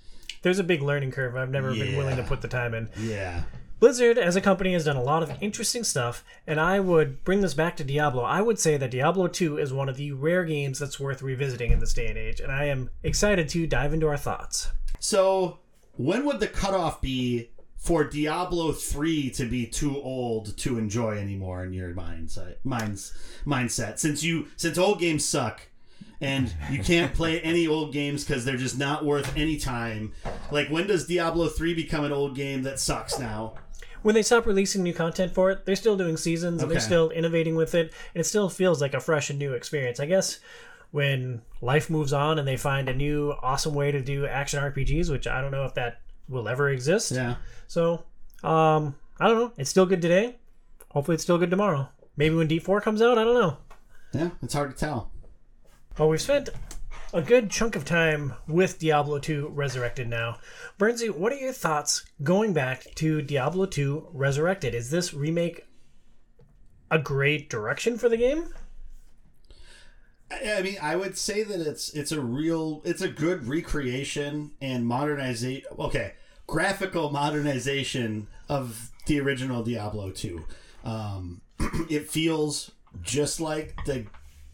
There's 0.42 0.58
a 0.58 0.64
big 0.64 0.82
learning 0.82 1.10
curve. 1.10 1.36
I've 1.36 1.50
never 1.50 1.72
been 1.74 1.96
willing 1.96 2.16
to 2.16 2.22
put 2.22 2.42
the 2.42 2.48
time 2.48 2.74
in. 2.74 2.88
Yeah. 2.98 3.42
Blizzard, 3.80 4.16
as 4.16 4.36
a 4.36 4.40
company, 4.40 4.72
has 4.72 4.84
done 4.84 4.96
a 4.96 5.02
lot 5.02 5.22
of 5.22 5.42
interesting 5.42 5.84
stuff, 5.84 6.24
and 6.46 6.60
I 6.60 6.80
would 6.80 7.22
bring 7.24 7.40
this 7.40 7.54
back 7.54 7.76
to 7.76 7.84
Diablo. 7.84 8.22
I 8.22 8.40
would 8.40 8.58
say 8.58 8.76
that 8.76 8.90
Diablo 8.90 9.28
2 9.28 9.58
is 9.58 9.72
one 9.72 9.88
of 9.88 9.96
the 9.96 10.12
rare 10.12 10.44
games 10.44 10.78
that's 10.78 11.00
worth 11.00 11.22
revisiting 11.22 11.72
in 11.72 11.80
this 11.80 11.92
day 11.92 12.06
and 12.06 12.16
age, 12.16 12.40
and 12.40 12.50
I 12.50 12.64
am 12.66 12.90
excited 13.02 13.48
to 13.50 13.66
dive 13.66 13.92
into 13.92 14.06
our 14.08 14.16
thoughts. 14.16 14.70
So, 15.00 15.58
when 15.96 16.24
would 16.24 16.40
the 16.40 16.46
cutoff 16.46 17.00
be 17.00 17.50
for 17.76 18.04
Diablo 18.04 18.72
3 18.72 19.30
to 19.30 19.44
be 19.44 19.66
too 19.66 20.00
old 20.00 20.56
to 20.56 20.78
enjoy 20.78 21.18
anymore 21.18 21.64
in 21.64 21.72
your 21.74 21.92
mindset? 21.92 22.52
Uh, 22.52 22.54
minds, 22.64 23.12
mindset. 23.46 23.98
Since 23.98 24.22
you 24.22 24.48
since 24.56 24.78
old 24.78 24.98
games 24.98 25.24
suck 25.28 25.68
and 26.20 26.54
you 26.70 26.82
can't 26.82 27.12
play 27.12 27.40
any 27.42 27.66
old 27.66 27.92
games 27.92 28.24
cuz 28.24 28.44
they're 28.44 28.56
just 28.56 28.78
not 28.78 29.04
worth 29.04 29.36
any 29.36 29.58
time. 29.58 30.12
Like 30.50 30.68
when 30.68 30.86
does 30.86 31.06
Diablo 31.06 31.48
3 31.48 31.74
become 31.74 32.04
an 32.04 32.12
old 32.12 32.34
game 32.34 32.62
that 32.62 32.80
sucks 32.80 33.18
now? 33.18 33.54
When 34.04 34.14
they 34.14 34.22
stop 34.22 34.44
releasing 34.44 34.82
new 34.82 34.92
content 34.92 35.32
for 35.32 35.50
it, 35.50 35.64
they're 35.64 35.74
still 35.74 35.96
doing 35.96 36.18
seasons 36.18 36.62
and 36.62 36.70
they're 36.70 36.78
still 36.78 37.08
innovating 37.08 37.54
with 37.56 37.74
it, 37.74 37.90
and 38.14 38.20
it 38.20 38.24
still 38.24 38.50
feels 38.50 38.82
like 38.82 38.92
a 38.92 39.00
fresh 39.00 39.30
and 39.30 39.38
new 39.38 39.54
experience. 39.54 39.98
I 39.98 40.04
guess 40.04 40.40
when 40.90 41.40
life 41.62 41.88
moves 41.88 42.12
on 42.12 42.38
and 42.38 42.46
they 42.46 42.58
find 42.58 42.90
a 42.90 42.94
new 42.94 43.32
awesome 43.42 43.72
way 43.72 43.90
to 43.90 44.02
do 44.02 44.26
action 44.26 44.62
RPGs, 44.62 45.10
which 45.10 45.26
I 45.26 45.40
don't 45.40 45.52
know 45.52 45.64
if 45.64 45.72
that 45.76 46.02
will 46.28 46.48
ever 46.48 46.68
exist. 46.68 47.12
Yeah. 47.12 47.36
So, 47.66 48.04
um, 48.42 48.94
I 49.18 49.26
don't 49.26 49.38
know. 49.38 49.52
It's 49.56 49.70
still 49.70 49.86
good 49.86 50.02
today. 50.02 50.36
Hopefully, 50.90 51.14
it's 51.14 51.24
still 51.24 51.38
good 51.38 51.50
tomorrow. 51.50 51.88
Maybe 52.18 52.34
when 52.34 52.46
D4 52.46 52.82
comes 52.82 53.00
out, 53.00 53.16
I 53.16 53.24
don't 53.24 53.40
know. 53.40 53.56
Yeah, 54.12 54.30
it's 54.42 54.52
hard 54.52 54.70
to 54.70 54.76
tell. 54.76 55.10
Well, 55.98 56.10
we've 56.10 56.20
spent 56.20 56.50
a 57.14 57.22
good 57.22 57.48
chunk 57.48 57.76
of 57.76 57.84
time 57.84 58.34
with 58.48 58.80
Diablo 58.80 59.20
2 59.20 59.50
Resurrected 59.50 60.08
now. 60.08 60.38
Burnsy, 60.80 61.08
what 61.08 61.32
are 61.32 61.36
your 61.36 61.52
thoughts 61.52 62.04
going 62.24 62.52
back 62.52 62.92
to 62.96 63.22
Diablo 63.22 63.66
2 63.66 64.08
Resurrected? 64.12 64.74
Is 64.74 64.90
this 64.90 65.14
remake 65.14 65.64
a 66.90 66.98
great 66.98 67.48
direction 67.48 67.96
for 67.96 68.08
the 68.08 68.16
game? 68.16 68.48
I 70.28 70.60
mean, 70.62 70.76
I 70.82 70.96
would 70.96 71.16
say 71.16 71.44
that 71.44 71.60
it's 71.60 71.90
it's 71.90 72.10
a 72.10 72.20
real, 72.20 72.82
it's 72.84 73.02
a 73.02 73.08
good 73.08 73.46
recreation 73.46 74.50
and 74.60 74.84
modernization. 74.84 75.62
Okay, 75.78 76.14
graphical 76.48 77.10
modernization 77.10 78.26
of 78.48 78.90
the 79.06 79.20
original 79.20 79.62
Diablo 79.62 80.10
two. 80.10 80.44
Um, 80.82 81.42
it 81.88 82.10
feels 82.10 82.72
just 83.02 83.40
like 83.40 83.76
the 83.86 84.06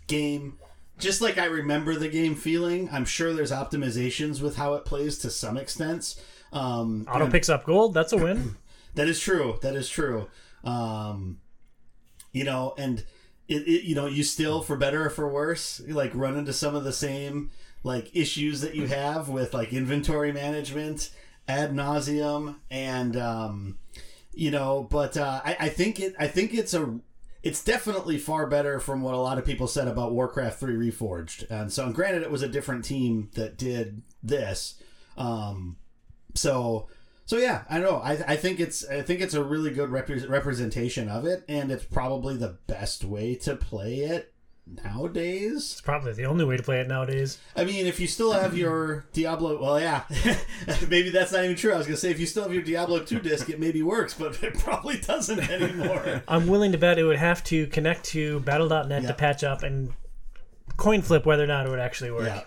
game, 0.09 0.59
just 1.01 1.21
like 1.21 1.39
I 1.39 1.47
remember 1.47 1.95
the 1.97 2.09
game 2.09 2.35
feeling. 2.35 2.89
I'm 2.93 3.05
sure 3.05 3.33
there's 3.33 3.53
optimizations 3.53 4.41
with 4.41 4.57
how 4.57 4.75
it 4.75 4.85
plays 4.85 5.19
to 5.19 5.31
some 5.31 5.57
extent. 5.57 6.15
Um, 6.53 7.07
Auto 7.11 7.29
picks 7.31 7.49
up 7.49 7.65
gold. 7.65 7.95
That's 7.95 8.13
a 8.13 8.17
win. 8.17 8.57
that 8.95 9.09
is 9.09 9.21
true. 9.21 9.59
That 9.63 9.75
is 9.75 9.89
true. 9.89 10.29
Um, 10.65 11.41
you 12.33 12.45
know, 12.45 12.75
and 12.79 13.05
it, 13.49 13.67
it, 13.67 13.85
you 13.85 13.95
know, 13.95 14.07
you 14.07 14.23
still, 14.23 14.63
for 14.63 14.77
better 14.77 15.07
or 15.07 15.11
for 15.11 15.29
worse, 15.29 15.81
like 15.89 16.13
run 16.15 16.37
into 16.37 16.53
some 16.53 16.75
of 16.75 16.85
the 16.85 16.93
same 16.93 17.51
like 17.83 18.15
issues 18.15 18.61
that 18.61 18.75
you 18.75 18.87
have 18.87 19.29
with 19.29 19.55
like 19.55 19.73
inventory 19.73 20.33
management 20.33 21.11
ad 21.49 21.73
nauseum, 21.73 22.57
and 22.71 23.17
um, 23.17 23.79
you 24.33 24.51
know, 24.51 24.87
but 24.91 25.17
uh, 25.17 25.41
I, 25.45 25.57
I 25.61 25.69
think 25.69 25.99
it, 25.99 26.15
I 26.19 26.29
think 26.29 26.55
it's 26.55 26.75
a, 26.75 27.01
it's 27.43 27.65
definitely 27.65 28.19
far 28.19 28.47
better 28.47 28.81
from 28.81 29.03
what 29.03 29.15
a 29.15 29.19
lot 29.19 29.39
of 29.39 29.45
people 29.45 29.67
said 29.67 29.89
about 29.89 30.13
Warcraft 30.13 30.61
Three 30.61 30.75
Reforged, 30.75 31.51
and 31.51 31.73
so, 31.73 31.87
and 31.87 31.95
granted, 31.95 32.23
it 32.23 32.31
was 32.31 32.43
a 32.43 32.49
different 32.49 32.85
team 32.85 33.31
that 33.35 33.57
did 33.57 34.03
this, 34.23 34.75
um, 35.17 35.77
so 36.35 36.89
so 37.25 37.37
yeah, 37.37 37.63
I 37.71 37.79
know. 37.79 37.97
I, 37.97 38.13
I 38.27 38.37
think 38.37 38.59
it's 38.61 38.85
I 38.89 39.03
think 39.03 39.21
it's 39.21 39.35
a 39.35 39.45
really 39.45 39.71
good 39.71 39.91
repre- 39.91 40.29
representation 40.29 41.09
of 41.09 41.25
it, 41.25 41.45
and 41.49 41.71
it's 41.71 41.85
probably 41.85 42.37
the 42.37 42.59
best 42.67 43.05
way 43.05 43.37
to 43.37 43.57
play 43.57 44.01
it 44.01 44.35
nowadays. 44.85 45.73
It's 45.73 45.81
probably 45.81 46.13
the 46.13 46.27
only 46.27 46.45
way 46.45 46.57
to 46.57 46.63
play 46.63 46.81
it 46.81 46.89
nowadays. 46.89 47.39
I 47.57 47.65
mean, 47.65 47.87
if 47.87 48.01
you 48.01 48.07
still 48.07 48.33
have 48.33 48.57
your 48.57 49.07
Diablo, 49.13 49.61
well, 49.61 49.81
yeah, 49.81 50.05
maybe 50.89 51.11
that's 51.11 51.33
not 51.33 51.45
even 51.45 51.57
true. 51.57 51.73
I 51.73 51.79
was 51.79 51.87
gonna 51.87 51.97
say 51.97 52.11
if 52.11 52.21
you 52.21 52.27
still 52.27 52.43
have 52.45 52.53
your 52.53 52.63
Diablo 52.63 53.01
two 53.01 53.21
disc, 53.21 53.49
it 53.49 53.61
maybe 53.61 53.83
works, 53.83 54.15
but 54.15 54.43
it 54.43 54.59
probably 54.59 54.99
doesn't 54.99 55.41
anymore. 55.51 56.23
I'm 56.29 56.47
willing 56.47 56.73
to 56.73 56.79
bet 56.79 56.99
it 56.99 57.05
would 57.05 57.19
have 57.19 57.43
to 57.45 57.67
connect 57.69 58.05
to 58.07 58.41
Battle.net 58.41 59.03
to 59.07 59.15
patch 59.15 59.45
up 59.45 59.63
and 59.63 59.93
coin 60.77 61.03
flip 61.03 61.27
whether 61.27 61.45
or 61.45 61.49
not 61.49 61.67
it 61.67 61.71
would 61.71 61.81
actually 61.81 62.11
work. 62.11 62.27
yeah, 62.27 62.43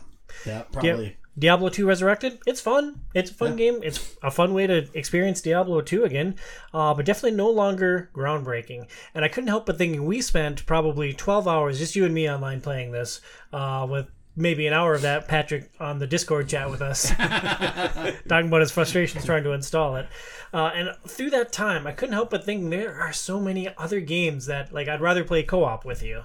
yeah, 0.45 0.61
probably. 0.71 1.17
Diablo 1.37 1.69
2 1.69 1.87
Resurrected, 1.87 2.39
it's 2.45 2.61
fun. 2.61 3.01
It's 3.15 3.31
a 3.31 3.33
fun 3.33 3.55
game. 3.55 3.79
It's 3.81 4.15
a 4.21 4.29
fun 4.29 4.53
way 4.53 4.67
to 4.67 4.87
experience 4.93 5.41
Diablo 5.41 5.81
2 5.81 6.03
again, 6.03 6.35
uh, 6.73 6.93
but 6.93 7.05
definitely 7.05 7.37
no 7.37 7.49
longer 7.49 8.11
groundbreaking. 8.13 8.87
And 9.15 9.25
I 9.25 9.29
couldn't 9.29 9.47
help 9.47 9.65
but 9.65 9.77
thinking 9.77 10.05
we 10.05 10.21
spent 10.21 10.65
probably 10.67 11.11
12 11.13 11.47
hours, 11.47 11.79
just 11.79 11.95
you 11.95 12.05
and 12.05 12.13
me 12.13 12.29
online 12.29 12.61
playing 12.61 12.91
this, 12.91 13.19
uh, 13.51 13.87
with 13.89 14.07
maybe 14.35 14.67
an 14.67 14.73
hour 14.73 14.93
of 14.93 15.01
that, 15.01 15.27
Patrick 15.27 15.71
on 15.79 15.99
the 15.99 16.07
Discord 16.07 16.49
chat 16.49 16.69
with 16.69 16.81
us, 16.81 17.09
talking 17.17 18.47
about 18.47 18.61
his 18.61 18.71
frustrations 18.71 19.25
trying 19.25 19.43
to 19.43 19.53
install 19.53 19.95
it. 19.95 20.07
Uh, 20.53 20.71
and 20.75 20.89
through 21.07 21.31
that 21.31 21.51
time, 21.51 21.87
I 21.87 21.93
couldn't 21.93 22.13
help 22.13 22.29
but 22.29 22.43
thinking 22.43 22.69
there 22.69 22.99
are 23.01 23.13
so 23.13 23.39
many 23.39 23.69
other 23.75 23.99
games 23.99 24.45
that, 24.45 24.71
like, 24.71 24.87
I'd 24.87 25.01
rather 25.01 25.23
play 25.23 25.41
co 25.41 25.63
op 25.63 25.83
with 25.83 26.03
you. 26.03 26.23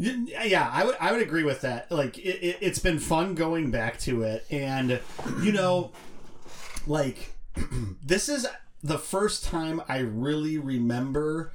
Yeah, 0.00 0.70
I 0.72 0.84
would 0.84 0.96
I 0.98 1.12
would 1.12 1.20
agree 1.20 1.44
with 1.44 1.60
that. 1.60 1.90
Like 1.92 2.18
it, 2.18 2.42
it, 2.42 2.56
it's 2.60 2.78
been 2.78 2.98
fun 2.98 3.34
going 3.34 3.70
back 3.70 3.98
to 4.00 4.22
it, 4.22 4.46
and 4.50 4.98
you 5.42 5.52
know, 5.52 5.90
like 6.86 7.34
this 8.04 8.28
is 8.28 8.46
the 8.82 8.98
first 8.98 9.44
time 9.44 9.82
I 9.88 9.98
really 9.98 10.56
remember 10.56 11.52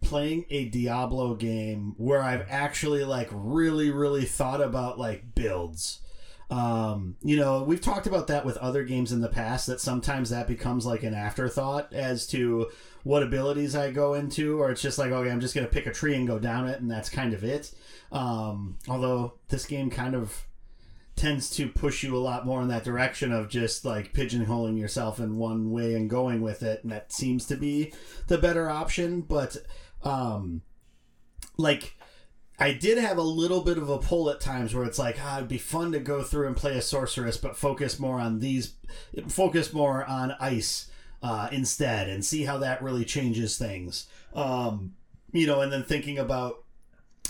playing 0.00 0.44
a 0.50 0.66
Diablo 0.66 1.34
game 1.34 1.94
where 1.96 2.22
I've 2.22 2.46
actually 2.48 3.02
like 3.04 3.28
really 3.32 3.90
really 3.90 4.24
thought 4.24 4.60
about 4.60 4.98
like 4.98 5.34
builds. 5.34 6.00
Um, 6.50 7.16
you 7.22 7.36
know, 7.36 7.62
we've 7.62 7.80
talked 7.80 8.06
about 8.06 8.26
that 8.28 8.44
with 8.44 8.56
other 8.58 8.84
games 8.84 9.12
in 9.12 9.20
the 9.20 9.28
past 9.28 9.66
that 9.66 9.80
sometimes 9.80 10.30
that 10.30 10.46
becomes 10.46 10.84
like 10.84 11.02
an 11.02 11.14
afterthought 11.14 11.92
as 11.92 12.26
to 12.28 12.70
what 13.02 13.22
abilities 13.22 13.74
I 13.74 13.90
go 13.90 14.14
into, 14.14 14.60
or 14.60 14.70
it's 14.70 14.82
just 14.82 14.98
like, 14.98 15.10
okay, 15.10 15.30
I'm 15.30 15.40
just 15.40 15.54
gonna 15.54 15.66
pick 15.66 15.86
a 15.86 15.92
tree 15.92 16.14
and 16.14 16.26
go 16.26 16.38
down 16.38 16.68
it, 16.68 16.80
and 16.80 16.90
that's 16.90 17.08
kind 17.08 17.34
of 17.34 17.44
it. 17.44 17.72
Um, 18.12 18.76
although 18.88 19.34
this 19.48 19.66
game 19.66 19.90
kind 19.90 20.14
of 20.14 20.46
tends 21.16 21.48
to 21.48 21.68
push 21.68 22.02
you 22.02 22.16
a 22.16 22.18
lot 22.18 22.44
more 22.44 22.60
in 22.60 22.68
that 22.68 22.84
direction 22.84 23.32
of 23.32 23.48
just 23.48 23.84
like 23.84 24.12
pigeonholing 24.12 24.78
yourself 24.78 25.20
in 25.20 25.36
one 25.36 25.70
way 25.70 25.94
and 25.94 26.10
going 26.10 26.40
with 26.40 26.62
it, 26.62 26.82
and 26.82 26.92
that 26.92 27.12
seems 27.12 27.46
to 27.46 27.56
be 27.56 27.92
the 28.26 28.38
better 28.38 28.68
option. 28.68 29.20
But 29.20 29.56
um, 30.02 30.62
like 31.56 31.96
I 32.58 32.72
did 32.72 32.98
have 32.98 33.18
a 33.18 33.22
little 33.22 33.62
bit 33.62 33.78
of 33.78 33.88
a 33.88 33.98
pull 33.98 34.30
at 34.30 34.40
times 34.40 34.74
where 34.74 34.84
it's 34.84 34.98
like, 34.98 35.16
ah, 35.20 35.38
it'd 35.38 35.48
be 35.48 35.58
fun 35.58 35.90
to 35.92 35.98
go 35.98 36.22
through 36.22 36.46
and 36.46 36.56
play 36.56 36.76
a 36.76 36.82
sorceress, 36.82 37.36
but 37.36 37.56
focus 37.56 37.98
more 37.98 38.20
on 38.20 38.38
these, 38.38 38.74
focus 39.28 39.72
more 39.72 40.04
on 40.04 40.36
ice 40.38 40.88
uh, 41.22 41.48
instead, 41.50 42.08
and 42.08 42.24
see 42.24 42.44
how 42.44 42.58
that 42.58 42.82
really 42.82 43.04
changes 43.04 43.58
things. 43.58 44.06
Um, 44.34 44.94
you 45.32 45.46
know, 45.48 45.62
and 45.62 45.72
then 45.72 45.82
thinking 45.82 46.18
about 46.18 46.62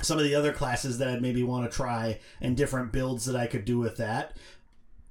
some 0.03 0.18
of 0.18 0.25
the 0.25 0.35
other 0.35 0.53
classes 0.53 0.99
that 0.99 1.09
I'd 1.09 1.22
maybe 1.22 1.43
want 1.43 1.70
to 1.70 1.75
try 1.75 2.20
and 2.41 2.57
different 2.57 2.93
builds 2.93 3.25
that 3.25 3.37
I 3.37 3.47
could 3.47 3.64
do 3.64 3.79
with 3.79 3.97
that. 3.97 4.37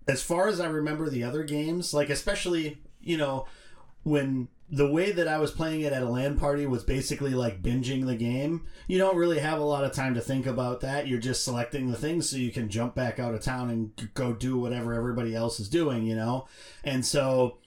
As 0.07 0.21
far 0.21 0.47
as 0.47 0.59
I 0.59 0.67
remember 0.67 1.09
the 1.09 1.23
other 1.23 1.43
games, 1.43 1.93
like 1.93 2.09
especially, 2.09 2.77
you 3.01 3.17
know, 3.17 3.47
when 4.03 4.49
the 4.69 4.89
way 4.89 5.11
that 5.11 5.27
I 5.27 5.37
was 5.37 5.51
playing 5.51 5.81
it 5.81 5.93
at 5.93 6.01
a 6.01 6.09
LAN 6.09 6.37
party 6.37 6.65
was 6.65 6.83
basically 6.83 7.31
like 7.31 7.61
binging 7.61 8.05
the 8.05 8.15
game. 8.15 8.65
You 8.87 8.97
don't 8.97 9.17
really 9.17 9.39
have 9.39 9.59
a 9.59 9.63
lot 9.63 9.83
of 9.83 9.91
time 9.91 10.15
to 10.15 10.21
think 10.21 10.45
about 10.47 10.81
that. 10.81 11.07
You're 11.07 11.19
just 11.19 11.43
selecting 11.43 11.91
the 11.91 11.97
things 11.97 12.29
so 12.29 12.37
you 12.37 12.51
can 12.51 12.69
jump 12.69 12.95
back 12.95 13.19
out 13.19 13.35
of 13.35 13.41
town 13.41 13.69
and 13.69 14.09
go 14.13 14.33
do 14.33 14.57
whatever 14.57 14.93
everybody 14.93 15.35
else 15.35 15.59
is 15.59 15.69
doing, 15.69 16.03
you 16.03 16.15
know? 16.15 16.47
And 16.83 17.05
so 17.05 17.57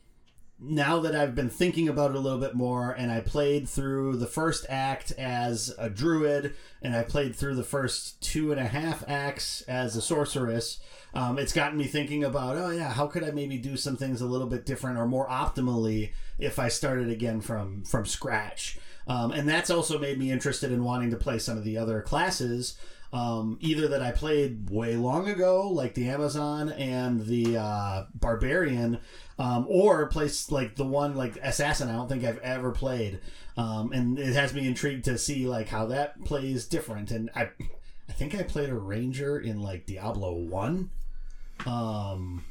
now 0.58 0.98
that 1.00 1.14
I've 1.14 1.34
been 1.34 1.50
thinking 1.50 1.88
about 1.88 2.10
it 2.10 2.16
a 2.16 2.20
little 2.20 2.40
bit 2.40 2.54
more, 2.54 2.90
and 2.90 3.12
I 3.12 3.20
played 3.20 3.68
through 3.68 4.16
the 4.16 4.26
first 4.26 4.64
act 4.68 5.12
as 5.12 5.74
a 5.78 5.90
druid, 5.90 6.54
and 6.80 6.96
I 6.96 7.02
played 7.02 7.36
through 7.36 7.56
the 7.56 7.62
first 7.62 8.22
two 8.22 8.52
and 8.52 8.60
a 8.60 8.66
half 8.66 9.04
acts 9.06 9.60
as 9.62 9.96
a 9.96 10.02
sorceress, 10.02 10.80
um, 11.16 11.38
it's 11.38 11.54
gotten 11.54 11.78
me 11.78 11.84
thinking 11.84 12.24
about, 12.24 12.58
oh 12.58 12.68
yeah, 12.68 12.92
how 12.92 13.06
could 13.06 13.24
I 13.24 13.30
maybe 13.30 13.56
do 13.56 13.74
some 13.78 13.96
things 13.96 14.20
a 14.20 14.26
little 14.26 14.46
bit 14.46 14.66
different 14.66 14.98
or 14.98 15.06
more 15.06 15.26
optimally 15.28 16.12
if 16.38 16.58
I 16.58 16.68
started 16.68 17.08
again 17.08 17.40
from 17.40 17.84
from 17.84 18.04
scratch. 18.04 18.78
Um, 19.08 19.32
and 19.32 19.48
that's 19.48 19.70
also 19.70 19.98
made 19.98 20.18
me 20.18 20.30
interested 20.30 20.70
in 20.70 20.84
wanting 20.84 21.10
to 21.12 21.16
play 21.16 21.38
some 21.38 21.56
of 21.56 21.64
the 21.64 21.78
other 21.78 22.02
classes. 22.02 22.76
Um, 23.14 23.56
either 23.62 23.88
that 23.88 24.02
I 24.02 24.10
played 24.10 24.68
way 24.68 24.96
long 24.96 25.26
ago, 25.30 25.70
like 25.70 25.94
the 25.94 26.10
Amazon 26.10 26.70
and 26.70 27.24
the 27.24 27.56
uh, 27.56 28.04
Barbarian, 28.14 28.98
um, 29.38 29.64
or 29.70 30.06
place 30.08 30.50
like 30.50 30.76
the 30.76 30.84
one 30.84 31.14
like 31.14 31.38
Assassin. 31.42 31.88
I 31.88 31.92
don't 31.92 32.08
think 32.08 32.24
I've 32.24 32.40
ever 32.40 32.72
played, 32.72 33.20
um, 33.56 33.90
and 33.92 34.18
it 34.18 34.34
has 34.34 34.52
me 34.52 34.66
intrigued 34.66 35.06
to 35.06 35.16
see 35.16 35.46
like 35.46 35.68
how 35.68 35.86
that 35.86 36.22
plays 36.26 36.66
different. 36.66 37.10
And 37.10 37.30
I, 37.34 37.48
I 38.06 38.12
think 38.12 38.34
I 38.34 38.42
played 38.42 38.68
a 38.68 38.74
Ranger 38.74 39.38
in 39.38 39.62
like 39.62 39.86
Diablo 39.86 40.34
One, 40.34 40.90
um, 41.64 42.44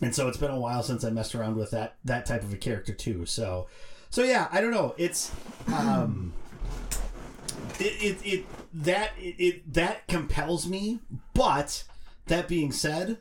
and 0.00 0.14
so 0.14 0.28
it's 0.28 0.38
been 0.38 0.50
a 0.50 0.58
while 0.58 0.82
since 0.82 1.04
I 1.04 1.10
messed 1.10 1.34
around 1.34 1.56
with 1.56 1.70
that 1.70 1.96
that 2.04 2.26
type 2.26 2.42
of 2.42 2.52
a 2.52 2.56
character 2.56 2.92
too. 2.92 3.26
So, 3.26 3.68
so 4.10 4.22
yeah, 4.22 4.48
I 4.50 4.60
don't 4.60 4.72
know. 4.72 4.94
It's 4.98 5.30
um, 5.68 6.32
it, 7.78 8.02
it, 8.02 8.26
it 8.26 8.46
that 8.72 9.12
it, 9.18 9.34
it 9.38 9.74
that 9.74 10.06
compels 10.08 10.66
me 10.66 11.00
but 11.34 11.84
that 12.26 12.48
being 12.48 12.72
said 12.72 13.18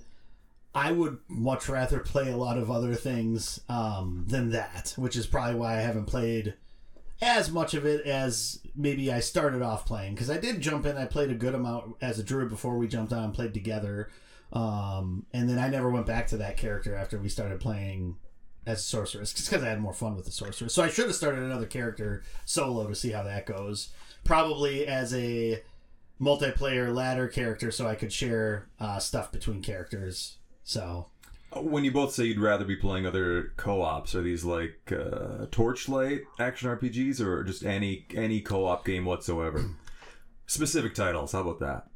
i 0.74 0.92
would 0.92 1.18
much 1.28 1.68
rather 1.68 2.00
play 2.00 2.32
a 2.32 2.38
lot 2.38 2.58
of 2.58 2.72
other 2.72 2.96
things 2.96 3.60
um, 3.68 4.26
than 4.28 4.52
that 4.52 4.94
which 4.98 5.16
is 5.16 5.28
probably 5.28 5.56
why 5.56 5.74
i 5.78 5.82
haven't 5.82 6.06
played 6.06 6.54
as 7.22 7.52
much 7.52 7.74
of 7.74 7.86
it 7.86 8.06
as 8.06 8.60
maybe 8.76 9.12
i 9.12 9.20
started 9.20 9.62
off 9.62 9.86
playing 9.86 10.14
because 10.14 10.30
i 10.30 10.38
did 10.38 10.62
jump 10.62 10.86
in 10.86 10.98
i 10.98 11.06
played 11.06 11.30
a 11.30 11.36
good 11.36 11.56
amount 11.56 11.96
as 12.02 12.18
a 12.18 12.24
druid 12.24 12.50
before 12.50 12.78
we 12.78 12.88
jumped 12.88 13.14
on 13.14 13.26
and 13.26 13.34
played 13.34 13.54
together 13.54 14.10
um, 14.54 15.26
and 15.34 15.50
then 15.50 15.60
i 15.60 15.68
never 15.68 15.90
went 15.90 16.06
back 16.06 16.28
to 16.28 16.38
that 16.38 16.58
character 16.58 16.96
after 16.96 17.18
we 17.18 17.30
started 17.30 17.60
playing 17.60 18.16
as 18.66 18.80
a 18.80 18.84
sorceress 18.84 19.34
just 19.34 19.50
because 19.50 19.64
i 19.64 19.70
had 19.70 19.82
more 19.82 19.94
fun 19.94 20.16
with 20.16 20.26
the 20.26 20.32
sorceress 20.32 20.74
so 20.74 20.84
i 20.84 20.90
should 20.90 21.06
have 21.06 21.16
started 21.16 21.42
another 21.44 21.66
character 21.66 22.24
solo 22.46 22.88
to 22.88 22.96
see 22.96 23.12
how 23.12 23.24
that 23.24 23.46
goes 23.46 23.90
probably 24.24 24.86
as 24.88 25.14
a 25.14 25.62
multiplayer 26.22 26.94
ladder 26.94 27.28
character 27.28 27.72
so 27.72 27.88
I 27.88 27.96
could 27.96 28.14
share 28.14 28.68
uh, 28.80 29.00
stuff 29.00 29.32
between 29.32 29.62
characters. 29.62 30.38
So 30.64 31.08
When 31.56 31.84
you 31.84 31.92
both 31.92 32.14
say 32.14 32.26
you'd 32.26 32.40
rather 32.40 32.64
be 32.64 32.76
playing 32.76 33.06
other 33.06 33.54
co-ops, 33.58 34.14
are 34.14 34.22
these 34.22 34.46
like 34.46 34.92
uh, 34.92 35.48
Torchlight 35.52 36.22
action 36.40 36.70
RPGs 36.70 37.20
or 37.20 37.44
just 37.44 37.66
any 37.66 38.06
any 38.14 38.42
co-op 38.42 38.86
game 38.86 39.06
whatsoever? 39.06 39.66
Specific 40.46 40.94
titles, 40.94 41.32
how 41.32 41.42
about 41.42 41.60
that? 41.60 41.88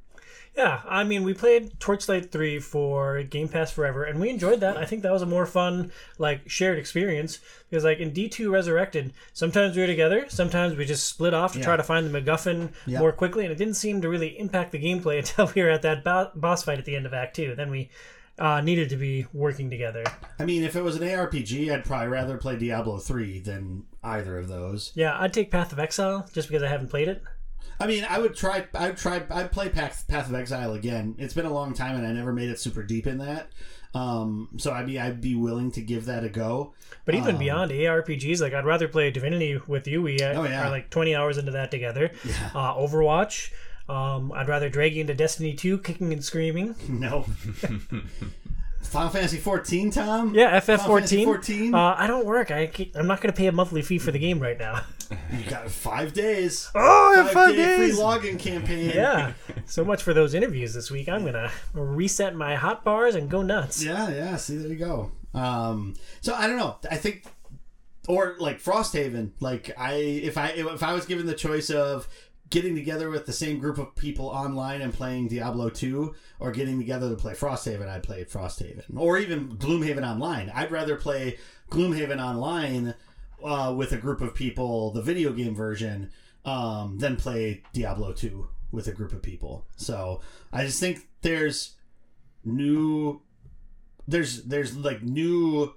Yeah, 0.55 0.81
I 0.87 1.03
mean, 1.03 1.23
we 1.23 1.33
played 1.33 1.77
Torchlight 1.81 2.31
3 2.31 2.59
for 2.59 3.23
Game 3.23 3.49
Pass 3.49 3.71
Forever, 3.71 4.05
and 4.05 4.21
we 4.21 4.29
enjoyed 4.29 4.61
that. 4.61 4.77
I 4.77 4.85
think 4.85 5.01
that 5.03 5.11
was 5.11 5.21
a 5.21 5.25
more 5.25 5.45
fun, 5.45 5.91
like, 6.17 6.49
shared 6.49 6.77
experience. 6.79 7.39
Because, 7.69 7.83
like, 7.83 7.99
in 7.99 8.11
D2 8.11 8.49
Resurrected, 8.49 9.11
sometimes 9.33 9.75
we 9.75 9.81
were 9.81 9.87
together, 9.87 10.25
sometimes 10.29 10.77
we 10.77 10.85
just 10.85 11.07
split 11.07 11.33
off 11.33 11.51
to 11.53 11.61
try 11.61 11.75
to 11.75 11.83
find 11.83 12.07
the 12.07 12.21
MacGuffin 12.21 12.71
Yeah. 12.85 12.99
more 12.99 13.11
quickly, 13.11 13.43
and 13.43 13.51
it 13.51 13.57
didn't 13.57 13.73
seem 13.73 14.01
to 14.01 14.07
really 14.09 14.39
impact 14.39 14.71
the 14.71 14.79
gameplay 14.79 15.17
until 15.19 15.51
we 15.53 15.61
were 15.61 15.69
at 15.71 15.81
that 15.81 16.05
bo- 16.05 16.31
boss 16.35 16.63
fight 16.63 16.79
at 16.79 16.85
the 16.85 16.95
end 16.95 17.05
of 17.05 17.13
Act 17.13 17.35
2. 17.35 17.55
Then 17.55 17.69
we 17.69 17.89
uh, 18.39 18.61
needed 18.61 18.87
to 18.89 18.97
be 18.97 19.25
working 19.33 19.69
together. 19.69 20.03
I 20.39 20.45
mean, 20.45 20.63
if 20.63 20.75
it 20.77 20.81
was 20.83 20.95
an 20.95 21.03
ARPG, 21.03 21.69
I'd 21.71 21.83
probably 21.85 22.07
rather 22.07 22.37
play 22.37 22.55
Diablo 22.57 22.97
3 22.97 23.39
than 23.39 23.83
either 24.03 24.37
of 24.37 24.47
those. 24.47 24.91
Yeah, 24.95 25.17
I'd 25.19 25.33
take 25.33 25.51
Path 25.51 25.71
of 25.73 25.79
Exile 25.79 26.27
just 26.33 26.47
because 26.47 26.63
I 26.63 26.67
haven't 26.67 26.89
played 26.89 27.07
it. 27.09 27.23
I 27.79 27.87
mean, 27.87 28.05
I 28.09 28.19
would 28.19 28.35
try. 28.35 28.65
I'd 28.73 28.97
try. 28.97 29.21
I'd 29.29 29.51
play 29.51 29.69
Path, 29.69 30.05
Path 30.07 30.29
of 30.29 30.35
Exile 30.35 30.73
again. 30.73 31.15
It's 31.17 31.33
been 31.33 31.45
a 31.45 31.53
long 31.53 31.73
time, 31.73 31.95
and 31.97 32.05
I 32.07 32.11
never 32.13 32.31
made 32.33 32.49
it 32.49 32.59
super 32.59 32.83
deep 32.83 33.05
in 33.07 33.17
that. 33.19 33.49
Um, 33.93 34.49
so 34.57 34.71
I'd 34.73 34.85
be 34.87 34.99
I'd 34.99 35.21
be 35.21 35.35
willing 35.35 35.71
to 35.71 35.81
give 35.81 36.05
that 36.05 36.23
a 36.23 36.29
go. 36.29 36.73
But 37.05 37.15
even 37.15 37.35
Um, 37.35 37.39
beyond 37.39 37.71
ARPGs, 37.71 38.41
like 38.41 38.53
I'd 38.53 38.65
rather 38.65 38.87
play 38.89 39.09
Divinity 39.11 39.59
with 39.67 39.87
you. 39.87 40.01
We 40.01 40.19
uh, 40.19 40.41
Oh, 40.41 40.43
yeah. 40.43 40.67
are 40.67 40.69
like 40.69 40.89
20 40.89 41.15
hours 41.15 41.37
into 41.37 41.51
that 41.51 41.71
together. 41.71 42.11
Yeah. 42.25 42.49
Uh, 42.53 42.75
Overwatch. 42.75 43.51
Um, 43.87 44.31
I'd 44.33 44.47
rather 44.49 44.67
drag 44.67 44.95
you 44.95 45.01
into 45.01 45.13
Destiny 45.13 45.53
2, 45.53 45.77
kicking 45.79 46.11
and 46.11 46.23
screaming. 46.23 46.75
No. 46.89 47.25
Final 48.85 49.09
Fantasy 49.09 49.37
14, 49.37 49.91
Tom. 49.91 50.33
Yeah, 50.35 50.59
Fantasy 50.59 50.87
FF14. 50.87 51.23
14. 51.25 51.73
Uh, 51.75 51.95
I 51.97 52.07
don't 52.07 52.25
work. 52.25 52.51
I, 52.51 52.71
I'm 52.95 53.07
not 53.07 53.21
going 53.21 53.33
to 53.33 53.37
pay 53.37 53.47
a 53.47 53.51
monthly 53.51 53.81
fee 53.81 53.97
for 53.99 54.11
the 54.11 54.19
game 54.19 54.39
right 54.39 54.57
now. 54.57 54.81
you 55.31 55.43
got 55.49 55.69
five 55.69 56.13
days. 56.13 56.69
Oh, 56.75 57.13
I 57.13 57.23
have 57.23 57.31
five 57.31 57.55
day 57.55 57.77
days. 57.77 57.95
free 57.95 58.03
login 58.03 58.39
campaign. 58.39 58.91
Yeah. 58.93 59.33
so 59.65 59.83
much 59.85 60.01
for 60.03 60.13
those 60.13 60.33
interviews 60.33 60.73
this 60.73 60.89
week. 60.91 61.07
I'm 61.09 61.21
going 61.21 61.33
to 61.33 61.51
reset 61.73 62.35
my 62.35 62.55
hot 62.55 62.83
bars 62.83 63.15
and 63.15 63.29
go 63.29 63.41
nuts. 63.41 63.83
Yeah, 63.83 64.09
yeah. 64.09 64.35
See, 64.37 64.57
there 64.57 64.69
you 64.69 64.75
go. 64.77 65.11
Um, 65.33 65.95
so 66.21 66.33
I 66.33 66.47
don't 66.47 66.57
know. 66.57 66.77
I 66.89 66.95
think, 66.95 67.25
or 68.07 68.35
like 68.39 68.61
Frosthaven. 68.61 69.31
Like 69.39 69.71
I, 69.77 69.93
if 69.95 70.37
I 70.37 70.47
if 70.49 70.81
I 70.83 70.93
was 70.93 71.05
given 71.05 71.25
the 71.25 71.33
choice 71.33 71.69
of 71.69 72.07
getting 72.49 72.75
together 72.75 73.09
with 73.09 73.25
the 73.25 73.33
same 73.33 73.59
group 73.59 73.77
of 73.77 73.95
people 73.95 74.27
online 74.27 74.81
and 74.81 74.93
playing 74.93 75.27
Diablo 75.27 75.69
two, 75.69 76.15
or 76.39 76.51
getting 76.51 76.77
together 76.77 77.09
to 77.09 77.15
play 77.15 77.33
Frosthaven, 77.33 77.87
I'd 77.87 78.03
play 78.03 78.23
Frosthaven, 78.23 78.97
or 78.97 79.17
even 79.17 79.57
Gloomhaven 79.57 80.07
online. 80.07 80.51
I'd 80.53 80.71
rather 80.71 80.95
play 80.95 81.37
Gloomhaven 81.71 82.23
online 82.23 82.93
uh, 83.43 83.73
with 83.75 83.91
a 83.91 83.97
group 83.97 84.21
of 84.21 84.35
people, 84.35 84.91
the 84.91 85.01
video 85.01 85.31
game 85.31 85.55
version, 85.55 86.11
um, 86.45 86.97
than 86.99 87.15
play 87.15 87.63
Diablo 87.73 88.13
two 88.13 88.47
with 88.71 88.87
a 88.87 88.91
group 88.91 89.13
of 89.13 89.21
people. 89.21 89.65
So 89.75 90.21
I 90.51 90.65
just 90.65 90.79
think 90.79 91.07
there's 91.21 91.75
new 92.43 93.21
there's 94.07 94.43
there's 94.43 94.77
like 94.77 95.01
new 95.01 95.73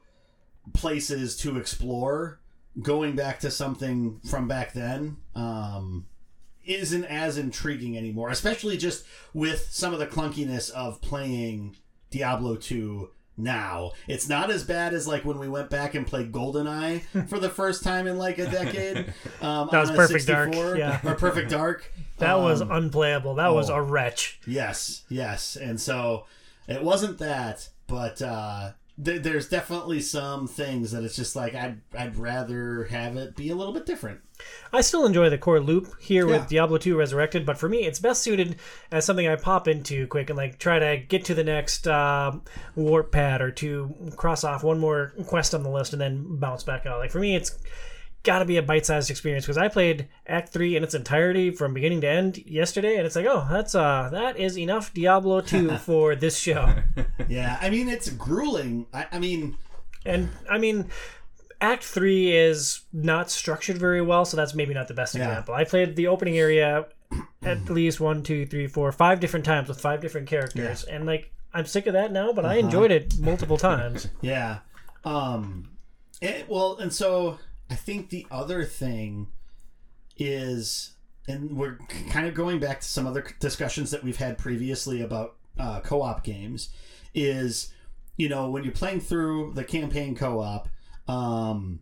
places 0.75 1.37
to 1.39 1.57
explore 1.57 2.41
going 2.83 3.17
back 3.17 3.41
to 3.41 3.51
something 3.51 4.21
from 4.29 4.47
back 4.47 4.75
then 4.75 5.17
um 5.35 6.07
isn't 6.69 7.05
as 7.05 7.39
intriguing 7.39 7.97
anymore 7.97 8.31
especially 8.31 8.77
just 8.77 9.05
with 9.35 9.69
some 9.71 9.93
of 9.93 9.99
the 9.99 10.07
clunkiness 10.07 10.71
of 10.71 11.01
playing 11.01 11.77
diablo 12.11 12.57
2 12.57 13.11
now 13.41 13.93
it's 14.09 14.29
not 14.29 14.51
as 14.51 14.65
bad 14.65 14.93
as 14.93 15.07
like 15.07 15.25
when 15.25 15.39
we 15.39 15.49
went 15.49 15.71
back 15.71 15.95
and 15.95 16.07
played 16.07 16.33
goldeneye 16.33 17.01
for 17.29 17.39
the 17.39 17.49
first 17.49 17.83
time 17.85 18.07
in 18.07 18.19
like 18.19 18.39
a 18.39 18.51
decade 18.51 18.99
um 19.41 19.69
That 19.71 19.81
was 19.81 19.91
on 19.91 19.95
a 19.95 19.99
Perfect 19.99 20.27
Dark, 20.27 20.53
64, 20.53 20.77
yeah. 20.77 21.01
or 21.05 21.15
perfect 21.15 21.51
dark 21.51 21.93
That 22.19 22.39
was 22.41 22.61
Um, 22.63 22.73
unplayable. 22.73 23.37
That 23.37 23.55
was 23.55 23.71
oh. 23.71 23.77
a 23.77 23.83
wretch. 23.83 24.41
Yes, 24.47 25.05
yes. 25.09 25.55
And 25.57 25.81
so 25.81 26.27
it 26.67 26.83
wasn't 26.83 27.19
that, 27.19 27.69
but 27.87 28.21
uh, 28.21 28.73
th- 29.03 29.23
there's 29.23 29.49
definitely 29.49 30.01
some 30.01 30.47
things 30.47 30.93
that 30.93 31.05
it's 31.05 31.17
just 31.17 31.35
like 31.37 31.55
I'd, 31.55 31.81
I'd 31.97 32.17
rather 32.17 32.85
have 32.85 33.17
it 33.17 33.37
be 33.37 33.51
a 33.51 33.55
little 33.55 33.73
bit 33.73 33.87
different. 33.87 34.21
I 34.73 34.83
still 34.83 35.05
enjoy 35.05 35.31
the 35.31 35.39
core 35.39 35.61
loop 35.61 36.01
here 36.01 36.29
Yeah. 36.29 36.39
with 36.39 36.49
Diablo 36.49 36.79
2 36.79 36.97
Resurrected, 36.97 37.45
but 37.45 37.59
for 37.59 37.69
me, 37.69 37.79
it's 37.87 37.99
best 37.99 38.23
suited 38.23 38.57
as 38.93 39.05
something 39.05 39.27
I 39.27 39.37
pop 39.37 39.67
into 39.69 40.07
quick 40.07 40.31
and 40.31 40.37
like 40.37 40.59
try 40.59 40.79
to 40.79 40.97
get 40.99 41.25
to 41.27 41.35
the 41.35 41.45
next 41.45 41.87
uh, 41.89 42.33
warp 42.77 43.11
pad 43.13 43.41
or 43.43 43.51
to 43.53 43.95
cross 44.17 44.45
off 44.45 44.63
one 44.63 44.79
more 44.79 45.13
quest 45.27 45.55
on 45.55 45.63
the 45.63 45.71
list 45.71 45.93
and 45.93 46.01
then 46.01 46.37
bounce 46.39 46.63
back 46.63 46.87
out. 46.87 46.99
Like 46.99 47.11
for 47.11 47.19
me, 47.19 47.35
it's 47.35 47.59
got 48.29 48.41
to 48.41 48.45
be 48.45 48.59
a 48.59 48.63
bite-sized 48.63 49.11
experience 49.11 49.45
because 49.47 49.57
I 49.59 49.69
played 49.69 50.07
Act 50.27 50.51
Three 50.53 50.77
in 50.77 50.85
its 50.85 50.95
entirety 50.95 51.51
from 51.51 51.73
beginning 51.75 52.03
to 52.03 52.09
end 52.09 52.39
yesterday, 52.47 52.97
and 52.97 53.07
it's 53.07 53.17
like, 53.17 53.27
oh, 53.27 53.47
that's 53.51 53.75
uh, 53.75 54.09
that 54.13 54.37
is 54.39 54.59
enough 54.59 54.93
Diablo 54.93 55.41
2 55.41 55.77
for 55.89 56.15
this 56.15 56.39
show. 56.39 56.75
Yeah, 57.29 57.59
I 57.61 57.69
mean 57.71 57.89
it's 57.89 58.09
grueling. 58.11 58.87
I, 58.95 59.07
I 59.13 59.19
mean, 59.19 59.57
And 60.07 60.31
I 60.51 60.57
mean, 60.59 60.89
Act 61.61 61.85
Three 61.85 62.35
is 62.37 62.83
not 62.93 63.31
structured 63.31 63.77
very 63.79 64.01
well, 64.01 64.25
so 64.25 64.37
that's 64.37 64.55
maybe 64.55 64.73
not 64.75 64.89
the 64.89 64.95
best 64.95 65.15
Yeah. 65.15 65.29
example. 65.29 65.55
I 65.55 65.65
played 65.65 65.97
the 65.97 66.07
opening 66.07 66.39
area 66.39 66.87
at 67.43 67.69
least 67.71 67.99
one, 68.01 68.23
two, 68.23 68.47
three, 68.47 68.67
four, 68.67 68.93
five 68.93 69.21
different 69.21 69.45
times 69.47 69.69
with 69.69 69.81
five 69.81 70.01
different 70.01 70.27
characters, 70.29 70.85
and 70.85 71.05
like 71.07 71.33
I'm 71.53 71.67
sick 71.67 71.87
of 71.87 71.93
that 71.95 72.13
now, 72.13 72.33
but 72.33 72.45
I 72.47 72.55
enjoyed 72.57 72.91
it 72.91 73.19
multiple 73.19 73.57
times. 73.59 74.09
yeah. 74.21 74.59
Um, 75.05 75.71
it, 76.21 76.49
well, 76.49 76.77
and 76.79 76.93
so 76.93 77.39
I 77.71 77.75
think 77.75 78.11
the 78.11 78.27
other 78.31 78.65
thing 78.65 79.29
is, 80.17 80.95
and 81.27 81.57
we're 81.57 81.79
kind 82.11 82.27
of 82.27 82.35
going 82.35 82.59
back 82.59 82.81
to 82.81 82.89
some 82.89 83.07
other 83.07 83.25
discussions 83.41 83.91
that 83.91 84.03
we've 84.03 84.17
had 84.17 84.39
previously 84.39 85.03
about 85.03 85.37
uh, 85.59 85.81
co-op 85.81 86.25
games, 86.25 86.71
is 87.15 87.73
you 88.17 88.29
know 88.29 88.51
when 88.51 88.65
you're 88.65 88.73
playing 88.73 89.01
through 89.01 89.53
the 89.55 89.65
campaign 89.65 90.15
co-op, 90.15 90.69
um, 91.07 91.81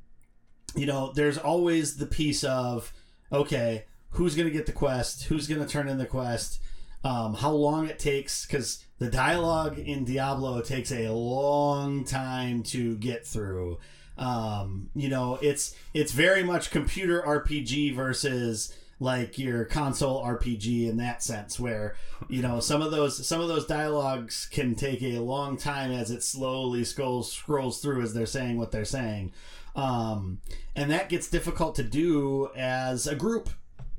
you 0.75 0.87
know 0.87 1.13
there's 1.15 1.39
always 1.39 1.97
the 1.97 2.07
piece 2.07 2.45
of 2.45 2.93
okay, 3.33 3.85
who's 4.11 4.35
going 4.35 4.49
to 4.49 4.55
get 4.55 4.67
the 4.67 4.73
quest, 4.73 5.25
who's 5.25 5.47
going 5.47 5.61
to 5.61 5.67
turn 5.67 5.89
in 5.89 5.99
the 5.99 6.07
quest, 6.07 6.61
um, 7.05 7.35
how 7.35 7.53
long 7.53 7.87
it 7.87 7.99
takes? 7.99 8.47
Because 8.47 8.85
the 8.99 9.09
dialogue 9.09 9.79
in 9.79 10.05
Diablo 10.05 10.61
takes 10.61 10.91
a 10.91 11.09
long 11.09 12.05
time 12.05 12.63
to 12.65 12.97
get 12.97 13.27
through. 13.27 13.79
Um, 14.19 14.91
you 14.95 15.09
know, 15.09 15.39
it's 15.43 15.75
it's 15.95 16.13
very 16.13 16.43
much 16.43 16.71
computer 16.71 17.23
RPG 17.23 17.95
versus 17.95 18.75
like 18.99 19.39
your 19.39 19.67
console 19.67 20.25
RPG 20.25 20.89
in 20.89 20.97
that 20.97 21.23
sense 21.23 21.61
where 21.61 21.97
you 22.31 22.41
know 22.41 22.61
some 22.61 22.81
of 22.81 22.91
those 22.91 23.27
some 23.27 23.43
of 23.43 23.49
those 23.49 23.67
dialogues 23.67 24.49
can 24.51 24.75
take 24.75 25.03
a 25.03 25.19
long 25.19 25.59
time 25.59 25.93
as 25.93 26.11
it 26.11 26.23
slowly 26.23 26.83
scrolls 26.83 27.31
scrolls 27.31 27.81
through 27.83 28.01
as 28.01 28.15
they're 28.15 28.27
saying 28.27 28.57
what 28.59 28.73
they're 28.73 28.85
saying. 28.85 29.33
Um, 29.75 30.41
and 30.75 30.91
that 30.91 31.11
gets 31.11 31.29
difficult 31.29 31.75
to 31.75 31.83
do 31.83 32.49
as 32.57 33.07
a 33.07 33.15
group. 33.15 33.51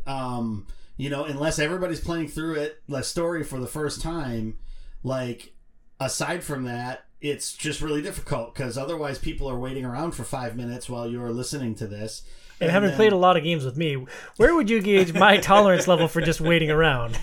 Um, 0.07 0.65
you 0.97 1.09
know 1.09 1.24
unless 1.24 1.59
everybody's 1.59 2.01
playing 2.01 2.28
through 2.28 2.55
it 2.55 2.82
the 2.89 3.01
story 3.03 3.43
for 3.43 3.59
the 3.59 3.68
first 3.68 4.01
time 4.01 4.57
like 5.03 5.53
aside 5.99 6.43
from 6.43 6.65
that 6.65 7.05
it's 7.20 7.53
just 7.53 7.82
really 7.82 8.01
difficult 8.01 8.53
because 8.53 8.78
otherwise 8.78 9.18
people 9.18 9.49
are 9.49 9.59
waiting 9.59 9.86
around 9.86 10.11
for 10.11 10.24
five 10.24 10.55
minutes 10.55 10.89
while 10.89 11.09
you're 11.09 11.32
listening 11.32 11.74
to 11.76 11.88
this 11.88 12.24
And 12.60 12.72
having 12.72 12.89
then- 12.89 12.97
played 12.97 13.14
a 13.14 13.18
lot 13.18 13.38
of 13.38 13.43
games 13.43 13.64
with 13.66 13.78
me, 13.78 14.05
where 14.38 14.55
would 14.55 14.70
you 14.70 14.82
gauge 14.82 15.14
my 15.14 15.38
tolerance 15.41 15.88
level 15.88 16.08
for 16.08 16.22
just 16.22 16.41
waiting 16.41 16.72
around? 16.72 17.18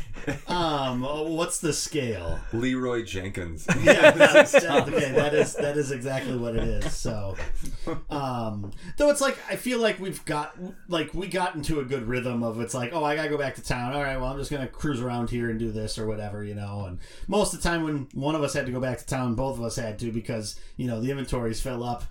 um 0.47 1.03
what's 1.37 1.59
the 1.59 1.71
scale 1.73 2.41
Leroy 2.55 3.05
Jenkins. 3.05 3.67
yeah, 3.83 4.11
that's, 4.11 4.53
that, 4.53 4.89
okay, 4.89 5.13
that 5.13 5.35
is 5.35 5.55
that 5.55 5.77
is 5.77 5.91
exactly 5.91 6.35
what 6.35 6.57
it 6.57 6.65
is. 6.65 6.95
So, 6.95 7.37
um, 8.09 8.73
though 8.97 9.11
it's 9.11 9.21
like 9.21 9.37
I 9.51 9.57
feel 9.57 9.81
like 9.81 9.99
we've 10.01 10.25
got 10.25 10.57
like 10.89 11.13
we 11.13 11.27
got 11.27 11.55
into 11.57 11.81
a 11.81 11.85
good 11.85 12.09
rhythm 12.09 12.43
of 12.43 12.59
it's 12.61 12.73
like 12.73 12.95
oh 12.95 13.05
I 13.05 13.17
gotta 13.17 13.29
go 13.29 13.37
back 13.37 13.55
to 13.57 13.63
town. 13.63 13.93
All 13.93 14.03
right, 14.03 14.17
well 14.17 14.31
I'm 14.31 14.39
just 14.39 14.51
gonna 14.51 14.67
cruise 14.67 15.01
around 15.03 15.29
here 15.31 15.51
and 15.51 15.59
do 15.59 15.71
this 15.71 15.99
or 15.99 16.07
whatever, 16.07 16.43
you 16.43 16.55
know. 16.55 16.87
And 16.87 16.99
most 17.29 17.53
of 17.53 17.63
the 17.63 17.69
time 17.69 17.83
when 17.83 18.09
one 18.15 18.35
of 18.35 18.43
us 18.43 18.55
had 18.55 18.65
to 18.67 18.73
go 18.73 18.81
back 18.81 18.99
to 18.99 19.07
town, 19.07 19.35
both 19.35 19.59
of 19.59 19.65
us 19.65 19.77
had 19.77 19.99
to 19.99 20.11
because 20.11 20.59
you 20.79 20.87
know 20.87 21.01
the 21.01 21.11
inventories 21.11 21.61
fill 21.61 21.85
up. 21.85 22.05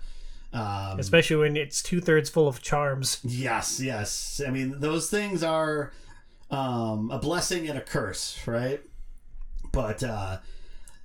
Um, 0.54 1.00
Especially 1.00 1.36
when 1.36 1.56
it's 1.56 1.82
two 1.82 2.00
thirds 2.00 2.30
full 2.30 2.46
of 2.46 2.62
charms. 2.62 3.20
Yes, 3.24 3.80
yes. 3.80 4.40
I 4.46 4.50
mean, 4.50 4.78
those 4.78 5.10
things 5.10 5.42
are 5.42 5.92
um, 6.50 7.10
a 7.10 7.18
blessing 7.18 7.68
and 7.68 7.76
a 7.76 7.82
curse, 7.82 8.38
right? 8.46 8.80
But 9.72 10.04
uh, 10.04 10.38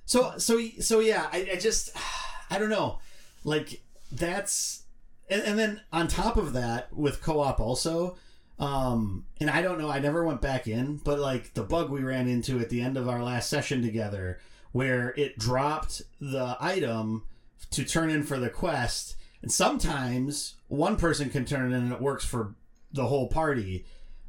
so 0.06 0.38
so 0.38 0.60
so 0.78 1.00
yeah. 1.00 1.28
I, 1.32 1.50
I 1.52 1.56
just 1.56 1.90
I 2.50 2.58
don't 2.58 2.70
know. 2.70 3.00
Like 3.42 3.82
that's 4.12 4.84
and, 5.28 5.42
and 5.42 5.58
then 5.58 5.80
on 5.92 6.06
top 6.06 6.36
of 6.36 6.52
that 6.52 6.92
with 6.92 7.20
co-op 7.20 7.60
also. 7.60 8.16
Um, 8.60 9.24
and 9.40 9.48
I 9.50 9.62
don't 9.62 9.78
know. 9.78 9.90
I 9.90 10.00
never 10.00 10.22
went 10.22 10.42
back 10.42 10.68
in, 10.68 10.98
but 10.98 11.18
like 11.18 11.54
the 11.54 11.62
bug 11.62 11.90
we 11.90 12.02
ran 12.02 12.28
into 12.28 12.60
at 12.60 12.68
the 12.68 12.82
end 12.82 12.98
of 12.98 13.08
our 13.08 13.22
last 13.22 13.48
session 13.48 13.82
together, 13.82 14.38
where 14.72 15.14
it 15.16 15.38
dropped 15.38 16.02
the 16.20 16.56
item 16.60 17.24
to 17.70 17.84
turn 17.84 18.10
in 18.10 18.22
for 18.22 18.38
the 18.38 18.50
quest, 18.50 19.16
and 19.42 19.50
sometimes 19.52 20.54
one 20.68 20.96
person 20.96 21.30
can 21.30 21.44
turn 21.44 21.72
it 21.72 21.76
in 21.76 21.82
and 21.84 21.92
it 21.92 22.00
works 22.00 22.24
for 22.24 22.54
the 22.92 23.06
whole 23.06 23.28
party. 23.28 23.84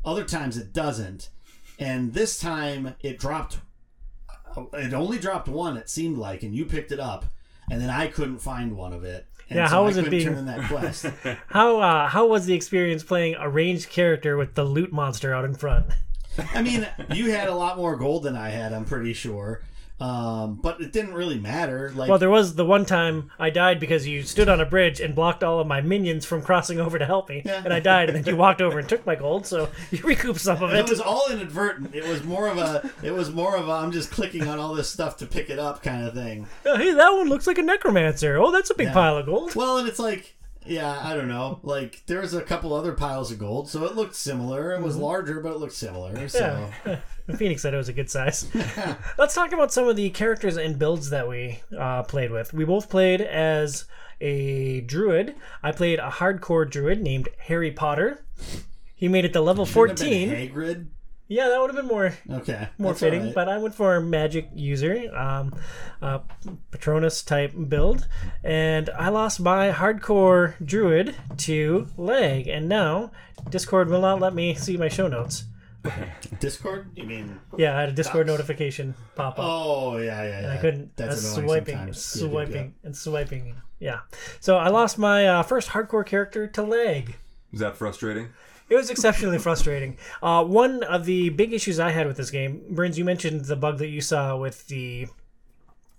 Other 0.05 0.23
times 0.23 0.57
it 0.57 0.73
doesn't. 0.73 1.29
And 1.79 2.13
this 2.13 2.39
time 2.39 2.95
it 3.01 3.17
dropped 3.19 3.57
it 4.73 4.93
only 4.93 5.17
dropped 5.17 5.47
one. 5.47 5.77
It 5.77 5.89
seemed 5.89 6.17
like, 6.17 6.43
and 6.43 6.53
you 6.53 6.65
picked 6.65 6.91
it 6.91 6.99
up, 6.99 7.25
and 7.69 7.79
then 7.81 7.89
I 7.89 8.07
couldn't 8.07 8.39
find 8.39 8.75
one 8.75 8.91
of 8.91 9.03
it. 9.05 9.25
And 9.49 9.57
Yeah, 9.57 9.67
so 9.67 9.71
how 9.75 9.83
I 9.83 9.85
was 9.85 9.97
it 9.97 10.09
being- 10.09 10.25
turn 10.27 10.37
in 10.37 10.45
that 10.47 10.67
quest? 10.67 11.05
How 11.47 11.79
uh, 11.79 12.07
how 12.09 12.25
was 12.27 12.45
the 12.45 12.53
experience 12.53 13.03
playing 13.03 13.35
a 13.35 13.49
ranged 13.49 13.89
character 13.89 14.35
with 14.37 14.55
the 14.55 14.63
loot 14.65 14.91
monster 14.91 15.33
out 15.33 15.45
in 15.45 15.53
front? 15.55 15.85
I 16.53 16.61
mean, 16.61 16.87
you 17.13 17.31
had 17.31 17.47
a 17.49 17.55
lot 17.55 17.77
more 17.77 17.95
gold 17.97 18.23
than 18.23 18.35
I 18.37 18.49
had. 18.49 18.73
I'm 18.73 18.85
pretty 18.85 19.13
sure, 19.13 19.61
um, 20.01 20.55
but 20.55 20.81
it 20.81 20.91
didn't 20.91 21.13
really 21.13 21.39
matter. 21.39 21.91
Like, 21.95 22.09
Well, 22.09 22.17
there 22.19 22.29
was 22.29 22.55
the 22.55 22.65
one 22.65 22.85
time 22.85 23.29
I 23.39 23.49
died 23.51 23.79
because 23.79 24.07
you 24.07 24.23
stood 24.23 24.49
on 24.49 24.59
a 24.59 24.65
bridge 24.65 24.99
and 24.99 25.13
blocked 25.13 25.43
all 25.43 25.59
of 25.59 25.67
my 25.67 25.79
minions 25.81 26.25
from 26.25 26.41
crossing 26.41 26.79
over 26.79 26.97
to 26.97 27.05
help 27.05 27.29
me, 27.29 27.43
Yeah. 27.45 27.61
and 27.63 27.71
I 27.73 27.79
died, 27.79 28.09
and 28.09 28.17
then 28.17 28.25
you 28.33 28.37
walked 28.37 28.61
over 28.61 28.79
and 28.79 28.89
took 28.89 29.05
my 29.05 29.15
gold, 29.15 29.45
so 29.45 29.69
you 29.91 29.99
recouped 30.03 30.39
some 30.41 30.61
of 30.63 30.71
it 30.73 30.79
it. 30.79 30.89
was 30.89 30.99
all 30.99 31.27
inadvertent. 31.31 31.93
It 31.93 32.05
was 32.07 32.23
more 32.23 32.47
of 32.47 32.57
a. 32.57 32.89
It 33.03 33.11
was 33.11 33.31
more 33.31 33.55
of 33.55 33.67
a. 33.69 33.71
I'm 33.71 33.91
just 33.91 34.09
clicking 34.11 34.47
on 34.47 34.57
all 34.59 34.73
this 34.73 34.89
stuff 34.89 35.17
to 35.17 35.25
pick 35.27 35.49
it 35.49 35.59
up 35.59 35.83
kind 35.83 36.05
of 36.05 36.13
thing. 36.13 36.47
Oh, 36.65 36.77
hey, 36.77 36.91
that 36.93 37.09
one 37.11 37.29
looks 37.29 37.45
like 37.47 37.57
a 37.59 37.61
necromancer. 37.63 38.37
Oh, 38.37 38.51
that's 38.51 38.69
a 38.71 38.75
big 38.75 38.87
Yeah. 38.87 38.93
pile 38.93 39.17
of 39.17 39.25
gold. 39.27 39.55
Well, 39.55 39.77
and 39.77 39.87
it's 39.87 39.99
like, 39.99 40.35
yeah, 40.65 40.99
I 41.03 41.15
don't 41.15 41.27
know. 41.27 41.59
Like 41.63 42.03
there 42.07 42.21
was 42.21 42.33
a 42.33 42.41
couple 42.41 42.73
other 42.73 42.93
piles 42.93 43.31
of 43.31 43.39
gold, 43.39 43.69
so 43.69 43.85
it 43.85 43.95
looked 43.95 44.15
similar. 44.15 44.73
It 44.75 44.81
was 44.81 44.95
larger, 44.97 45.39
but 45.41 45.51
it 45.53 45.57
looked 45.57 45.73
similar. 45.73 46.27
So 46.27 46.39
Mm-hmm. 46.39 46.89
Yeah. 46.89 46.97
Phoenix 47.37 47.61
said 47.61 47.73
it 47.73 47.77
was 47.77 47.89
a 47.89 47.93
good 47.93 48.09
size. 48.09 48.47
Let's 49.17 49.35
talk 49.35 49.51
about 49.51 49.71
some 49.73 49.87
of 49.87 49.95
the 49.95 50.09
characters 50.09 50.57
and 50.57 50.77
builds 50.79 51.09
that 51.09 51.27
we 51.27 51.59
uh, 51.77 52.03
played 52.03 52.31
with. 52.31 52.53
We 52.53 52.65
both 52.65 52.89
played 52.89 53.21
as 53.21 53.85
a 54.19 54.81
druid. 54.81 55.35
I 55.63 55.71
played 55.71 55.99
a 55.99 56.09
hardcore 56.09 56.69
druid 56.69 57.01
named 57.01 57.29
Harry 57.39 57.71
Potter. 57.71 58.23
He 58.95 59.07
made 59.07 59.25
it 59.25 59.33
to 59.33 59.41
level 59.41 59.65
Shouldn't 59.65 59.99
have 59.99 60.07
14. 60.07 60.29
been 60.29 60.49
Hagrid. 60.49 60.87
Yeah, 61.27 61.47
that 61.47 61.61
would 61.61 61.69
have 61.69 61.77
been 61.77 61.87
more 61.87 62.13
Okay, 62.29 62.67
more 62.77 62.93
fitting, 62.93 63.19
alright. 63.21 63.35
but 63.35 63.47
I 63.47 63.57
went 63.57 63.73
for 63.73 63.95
a 63.95 64.01
magic 64.01 64.49
user, 64.53 65.09
um, 65.15 65.55
uh, 66.01 66.19
Patronus 66.71 67.23
type 67.23 67.53
build, 67.69 68.05
and 68.43 68.89
I 68.89 69.07
lost 69.07 69.39
my 69.39 69.71
hardcore 69.71 70.55
druid 70.63 71.15
to 71.37 71.87
leg, 71.95 72.49
and 72.49 72.67
now 72.67 73.11
Discord 73.49 73.87
will 73.87 74.01
not 74.01 74.19
let 74.19 74.33
me 74.35 74.55
see 74.55 74.75
my 74.75 74.89
show 74.89 75.07
notes. 75.07 75.45
Discord. 76.39 76.91
You 76.95 77.03
mean? 77.03 77.39
Yeah, 77.57 77.77
I 77.77 77.81
had 77.81 77.89
a 77.89 77.93
Discord 77.93 78.27
Docs. 78.27 78.37
notification 78.37 78.95
pop 79.15 79.39
up. 79.39 79.45
Oh 79.45 79.97
yeah, 79.97 80.23
yeah. 80.23 80.41
yeah. 80.41 80.53
I 80.53 80.57
couldn't. 80.57 80.95
That's 80.95 81.37
uh, 81.37 81.41
annoying 81.41 81.47
swiping, 81.47 81.75
sometimes. 81.75 82.15
Yeah, 82.15 82.23
yeah, 82.23 82.29
swiping, 82.29 82.73
and 82.83 82.97
swiping. 82.97 83.55
Yeah. 83.79 83.99
So 84.39 84.57
I 84.57 84.69
lost 84.69 84.97
my 84.97 85.27
uh, 85.27 85.43
first 85.43 85.69
hardcore 85.69 86.05
character 86.05 86.47
to 86.47 86.63
leg. 86.63 87.17
Is 87.51 87.59
that 87.59 87.75
frustrating? 87.75 88.29
It 88.69 88.75
was 88.75 88.89
exceptionally 88.89 89.37
frustrating. 89.39 89.97
Uh, 90.21 90.43
one 90.45 90.83
of 90.83 91.05
the 91.05 91.29
big 91.29 91.51
issues 91.51 91.79
I 91.79 91.91
had 91.91 92.07
with 92.07 92.17
this 92.17 92.31
game, 92.31 92.63
Burns, 92.69 92.97
you 92.97 93.03
mentioned 93.03 93.45
the 93.45 93.55
bug 93.55 93.79
that 93.79 93.89
you 93.89 94.01
saw 94.01 94.37
with 94.37 94.67
the 94.67 95.07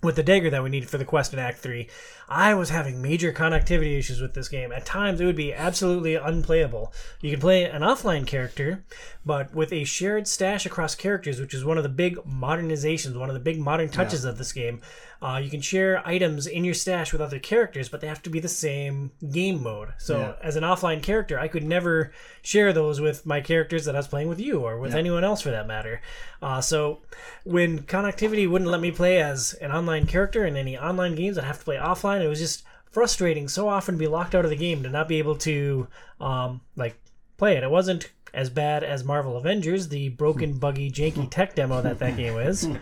with 0.02 0.16
the 0.16 0.22
dagger 0.22 0.50
that 0.50 0.62
we 0.62 0.70
needed 0.70 0.90
for 0.90 0.98
the 0.98 1.04
quest 1.04 1.32
in 1.32 1.38
Act 1.38 1.58
Three. 1.58 1.88
I 2.34 2.54
was 2.54 2.70
having 2.70 3.02
major 3.02 3.32
connectivity 3.32 3.98
issues 3.98 4.20
with 4.20 4.32
this 4.34 4.48
game. 4.48 4.72
At 4.72 4.86
times, 4.86 5.20
it 5.20 5.26
would 5.26 5.36
be 5.36 5.52
absolutely 5.52 6.14
unplayable. 6.14 6.92
You 7.20 7.30
can 7.30 7.40
play 7.40 7.64
an 7.64 7.82
offline 7.82 8.26
character, 8.26 8.84
but 9.26 9.54
with 9.54 9.72
a 9.72 9.84
shared 9.84 10.26
stash 10.26 10.64
across 10.64 10.94
characters, 10.94 11.40
which 11.40 11.52
is 11.52 11.64
one 11.64 11.76
of 11.76 11.82
the 11.82 11.88
big 11.90 12.16
modernizations, 12.16 13.16
one 13.18 13.28
of 13.28 13.34
the 13.34 13.40
big 13.40 13.58
modern 13.58 13.88
touches 13.90 14.24
of 14.24 14.38
this 14.38 14.52
game. 14.52 14.80
Uh, 15.20 15.38
you 15.38 15.48
can 15.48 15.60
share 15.60 16.04
items 16.06 16.48
in 16.48 16.64
your 16.64 16.74
stash 16.74 17.12
with 17.12 17.20
other 17.20 17.38
characters, 17.38 17.88
but 17.88 18.00
they 18.00 18.08
have 18.08 18.22
to 18.22 18.30
be 18.30 18.40
the 18.40 18.48
same 18.48 19.12
game 19.30 19.62
mode. 19.62 19.90
So, 19.98 20.18
Yeah. 20.18 20.32
as 20.42 20.56
an 20.56 20.64
offline 20.64 21.00
character, 21.00 21.38
I 21.38 21.46
could 21.46 21.62
never 21.62 22.10
share 22.42 22.72
those 22.72 23.00
with 23.00 23.24
my 23.24 23.40
characters 23.40 23.84
that 23.84 23.94
I 23.94 23.98
was 23.98 24.08
playing 24.08 24.28
with 24.28 24.40
you 24.40 24.58
or 24.60 24.78
with 24.78 24.94
anyone 24.96 25.22
else 25.22 25.40
for 25.42 25.50
that 25.50 25.68
matter. 25.68 26.00
Uh, 26.40 26.60
so, 26.60 27.02
when 27.44 27.82
connectivity 27.82 28.50
wouldn't 28.50 28.68
let 28.70 28.80
me 28.80 28.90
play 28.90 29.22
as 29.22 29.52
an 29.60 29.70
online 29.70 30.06
character 30.06 30.44
in 30.44 30.56
any 30.56 30.76
online 30.76 31.14
games, 31.14 31.38
I'd 31.38 31.44
have 31.44 31.58
to 31.60 31.64
play 31.64 31.76
offline. 31.76 32.21
It 32.22 32.28
was 32.28 32.38
just 32.38 32.64
frustrating 32.90 33.48
so 33.48 33.68
often 33.68 33.94
to 33.94 33.98
be 33.98 34.06
locked 34.06 34.34
out 34.34 34.44
of 34.44 34.50
the 34.50 34.56
game 34.56 34.82
to 34.82 34.90
not 34.90 35.08
be 35.08 35.18
able 35.18 35.36
to 35.36 35.88
um, 36.20 36.60
like 36.76 36.96
play 37.36 37.56
it. 37.56 37.62
It 37.62 37.70
wasn't 37.70 38.10
as 38.34 38.50
bad 38.50 38.82
as 38.84 39.04
Marvel 39.04 39.36
Avengers, 39.36 39.88
the 39.88 40.10
broken, 40.10 40.58
buggy, 40.58 40.90
janky 40.90 41.28
tech 41.30 41.54
demo 41.54 41.82
that 41.82 41.98
that 41.98 42.16
game 42.16 42.38
is. 42.38 42.68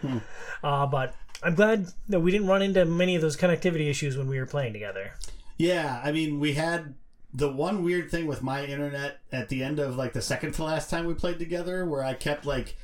Uh, 0.63 0.85
but 0.85 1.15
I'm 1.43 1.55
glad 1.55 1.87
that 2.11 2.21
we 2.21 2.31
didn't 2.31 2.47
run 2.47 2.61
into 2.61 2.85
many 2.85 3.17
of 3.17 3.23
those 3.23 3.35
connectivity 3.35 3.89
issues 3.89 4.15
when 4.15 4.29
we 4.29 4.39
were 4.39 4.45
playing 4.45 4.75
together. 4.75 5.15
Yeah, 5.57 5.99
I 6.05 6.13
mean, 6.13 6.39
we 6.39 6.53
had 6.53 6.93
the 7.33 7.51
one 7.51 7.83
weird 7.83 8.11
thing 8.11 8.27
with 8.27 8.43
my 8.43 8.65
internet 8.67 9.21
at 9.33 9.49
the 9.49 9.63
end 9.63 9.79
of 9.79 9.97
like 9.97 10.13
the 10.13 10.21
second 10.21 10.53
to 10.53 10.65
last 10.65 10.91
time 10.91 11.07
we 11.07 11.15
played 11.15 11.39
together, 11.39 11.87
where 11.87 12.05
I 12.05 12.13
kept 12.13 12.45
like 12.45 12.77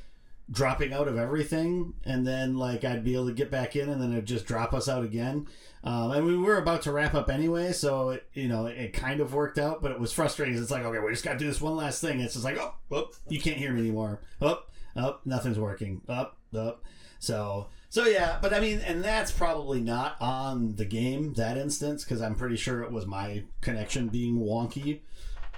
dropping 0.50 0.92
out 0.92 1.08
of 1.08 1.18
everything, 1.18 1.94
and 2.04 2.26
then 2.26 2.56
like 2.56 2.84
I'd 2.84 3.04
be 3.04 3.14
able 3.14 3.26
to 3.26 3.34
get 3.34 3.50
back 3.50 3.76
in, 3.76 3.88
and 3.88 4.00
then 4.00 4.12
it'd 4.12 4.26
just 4.26 4.46
drop 4.46 4.72
us 4.72 4.88
out 4.88 5.04
again. 5.04 5.46
Um, 5.84 6.10
and 6.10 6.26
we 6.26 6.36
were 6.36 6.58
about 6.58 6.82
to 6.82 6.92
wrap 6.92 7.14
up 7.14 7.30
anyway, 7.30 7.72
so 7.72 8.10
it, 8.10 8.26
you 8.32 8.48
know 8.48 8.66
it 8.66 8.92
kind 8.92 9.20
of 9.20 9.34
worked 9.34 9.58
out, 9.58 9.82
but 9.82 9.92
it 9.92 10.00
was 10.00 10.12
frustrating. 10.12 10.56
It's 10.56 10.70
like 10.70 10.84
okay, 10.84 10.98
we 10.98 11.10
just 11.10 11.24
got 11.24 11.34
to 11.34 11.38
do 11.38 11.46
this 11.46 11.60
one 11.60 11.76
last 11.76 12.00
thing. 12.00 12.20
It's 12.20 12.34
just 12.34 12.44
like 12.44 12.58
oh, 12.58 12.74
oh, 12.90 13.10
you 13.28 13.40
can't 13.40 13.56
hear 13.56 13.72
me 13.72 13.80
anymore. 13.80 14.20
Oh, 14.40 14.62
oh, 14.96 15.18
nothing's 15.24 15.58
working. 15.58 16.02
Up, 16.08 16.38
up. 16.56 16.84
So 17.18 17.68
so 17.88 18.04
yeah, 18.04 18.38
but 18.42 18.52
I 18.52 18.60
mean, 18.60 18.80
and 18.80 19.02
that's 19.02 19.30
probably 19.30 19.80
not 19.80 20.16
on 20.20 20.76
the 20.76 20.84
game 20.84 21.32
that 21.34 21.56
instance 21.56 22.04
because 22.04 22.20
I'm 22.20 22.34
pretty 22.34 22.56
sure 22.56 22.82
it 22.82 22.92
was 22.92 23.06
my 23.06 23.44
connection 23.60 24.08
being 24.08 24.38
wonky. 24.38 25.00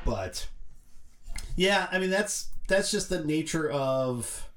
But 0.04 0.46
yeah, 1.56 1.88
I 1.90 1.98
mean 1.98 2.10
that's 2.10 2.48
that's 2.68 2.90
just 2.90 3.08
the 3.08 3.24
nature 3.24 3.68
of 3.68 4.47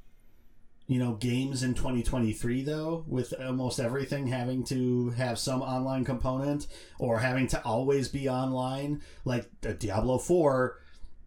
you 0.92 1.00
know 1.00 1.14
games 1.14 1.64
in 1.64 1.74
2023 1.74 2.64
though 2.64 3.06
with 3.08 3.34
almost 3.42 3.80
everything 3.80 4.28
having 4.28 4.62
to 4.62 5.12
have 5.12 5.40
some 5.40 5.62
online 5.62 6.04
component 6.04 6.68
or 7.00 7.20
having 7.20 7.48
to 7.48 7.64
always 7.64 8.10
be 8.10 8.28
online 8.28 9.02
like 9.24 9.50
diablo 9.80 10.18
4 10.18 10.78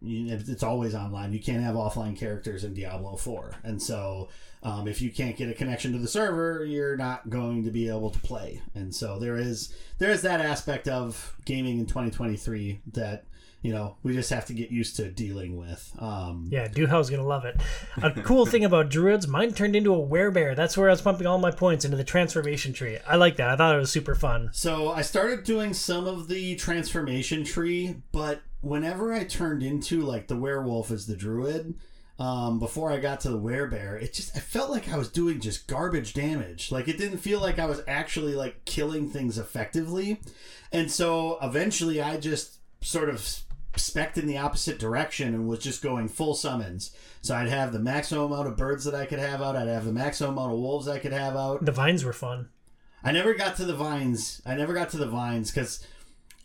it's 0.07 0.61
always 0.61 0.93
online. 0.93 1.33
You 1.33 1.39
can't 1.39 1.63
have 1.63 1.73
offline 1.73 2.15
characters 2.15 2.63
in 2.63 2.75
diablo 2.75 3.15
4 3.15 3.55
and 3.63 3.81
so 3.81 4.29
um, 4.61 4.87
if 4.87 5.01
you 5.01 5.09
can't 5.09 5.35
get 5.35 5.49
a 5.49 5.53
connection 5.55 5.93
to 5.93 5.97
the 5.97 6.07
server 6.07 6.63
you're 6.63 6.95
not 6.95 7.31
going 7.31 7.63
to 7.63 7.71
be 7.71 7.89
able 7.89 8.11
to 8.11 8.19
play. 8.19 8.61
And 8.75 8.93
so 8.93 9.17
there 9.17 9.35
is 9.35 9.73
there 9.97 10.11
is 10.11 10.21
that 10.21 10.41
aspect 10.41 10.87
of 10.87 11.35
gaming 11.43 11.79
in 11.79 11.87
2023 11.87 12.81
that 12.93 13.25
you 13.65 13.73
know 13.73 13.95
we 14.03 14.13
just 14.13 14.29
have 14.29 14.45
to 14.45 14.53
get 14.53 14.69
used 14.69 14.95
to 14.95 15.09
dealing 15.09 15.57
with 15.57 15.91
um, 15.97 16.47
Yeah, 16.51 16.67
Duhal's 16.67 17.09
gonna 17.09 17.25
love 17.25 17.45
it. 17.45 17.59
A 18.03 18.11
cool 18.21 18.45
thing 18.45 18.63
about 18.63 18.89
druids, 18.89 19.27
mine 19.27 19.53
turned 19.53 19.75
into 19.75 19.91
a 19.91 19.97
werebear. 19.97 20.55
That's 20.55 20.77
where 20.77 20.87
I 20.87 20.91
was 20.91 21.01
pumping 21.01 21.25
all 21.25 21.39
my 21.39 21.49
points 21.49 21.83
into 21.83 21.97
the 21.97 22.03
transformation 22.03 22.73
tree. 22.73 22.99
I 23.07 23.15
like 23.15 23.37
that. 23.37 23.49
I 23.49 23.55
thought 23.55 23.75
it 23.75 23.79
was 23.79 23.91
super 23.91 24.13
fun. 24.13 24.51
So 24.53 24.89
I 24.89 25.01
started 25.01 25.43
doing 25.45 25.73
some 25.73 26.05
of 26.05 26.27
the 26.27 26.55
transformation 26.57 27.43
tree, 27.43 28.03
but 28.11 28.43
whenever 28.61 29.11
I 29.11 29.23
turned 29.23 29.63
into 29.63 30.01
like 30.01 30.27
the 30.27 30.37
werewolf 30.37 30.91
as 30.91 31.07
the 31.07 31.15
druid, 31.15 31.73
um, 32.19 32.59
before 32.59 32.91
I 32.91 32.97
got 32.97 33.21
to 33.21 33.29
the 33.29 33.39
werebear, 33.39 33.99
it 33.99 34.13
just 34.13 34.37
I 34.37 34.41
felt 34.41 34.69
like 34.69 34.93
I 34.93 34.97
was 34.97 35.09
doing 35.09 35.39
just 35.39 35.65
garbage 35.65 36.13
damage. 36.13 36.71
Like 36.71 36.87
it 36.87 36.99
didn't 36.99 37.17
feel 37.17 37.39
like 37.39 37.57
I 37.57 37.65
was 37.65 37.81
actually 37.87 38.35
like 38.35 38.63
killing 38.65 39.09
things 39.09 39.39
effectively. 39.39 40.21
And 40.71 40.91
so 40.91 41.39
eventually 41.41 41.99
I 41.99 42.17
just 42.17 42.59
sort 42.81 43.09
of 43.09 43.27
spec 43.79 44.17
in 44.17 44.27
the 44.27 44.37
opposite 44.37 44.79
direction 44.79 45.33
and 45.33 45.47
was 45.47 45.59
just 45.59 45.81
going 45.81 46.07
full 46.07 46.33
summons. 46.33 46.91
So 47.21 47.35
I'd 47.35 47.49
have 47.49 47.73
the 47.73 47.79
maximum 47.79 48.31
amount 48.31 48.47
of 48.47 48.57
birds 48.57 48.85
that 48.85 48.95
I 48.95 49.05
could 49.05 49.19
have 49.19 49.41
out, 49.41 49.55
I'd 49.55 49.67
have 49.67 49.85
the 49.85 49.91
maximum 49.91 50.37
amount 50.37 50.53
of 50.53 50.59
wolves 50.59 50.87
I 50.87 50.99
could 50.99 51.13
have 51.13 51.35
out. 51.35 51.65
The 51.65 51.71
vines 51.71 52.03
were 52.03 52.13
fun. 52.13 52.49
I 53.03 53.11
never 53.11 53.33
got 53.33 53.55
to 53.57 53.65
the 53.65 53.75
vines. 53.75 54.41
I 54.45 54.55
never 54.55 54.73
got 54.73 54.89
to 54.91 54.97
the 54.97 55.07
vines 55.07 55.51
because 55.51 55.85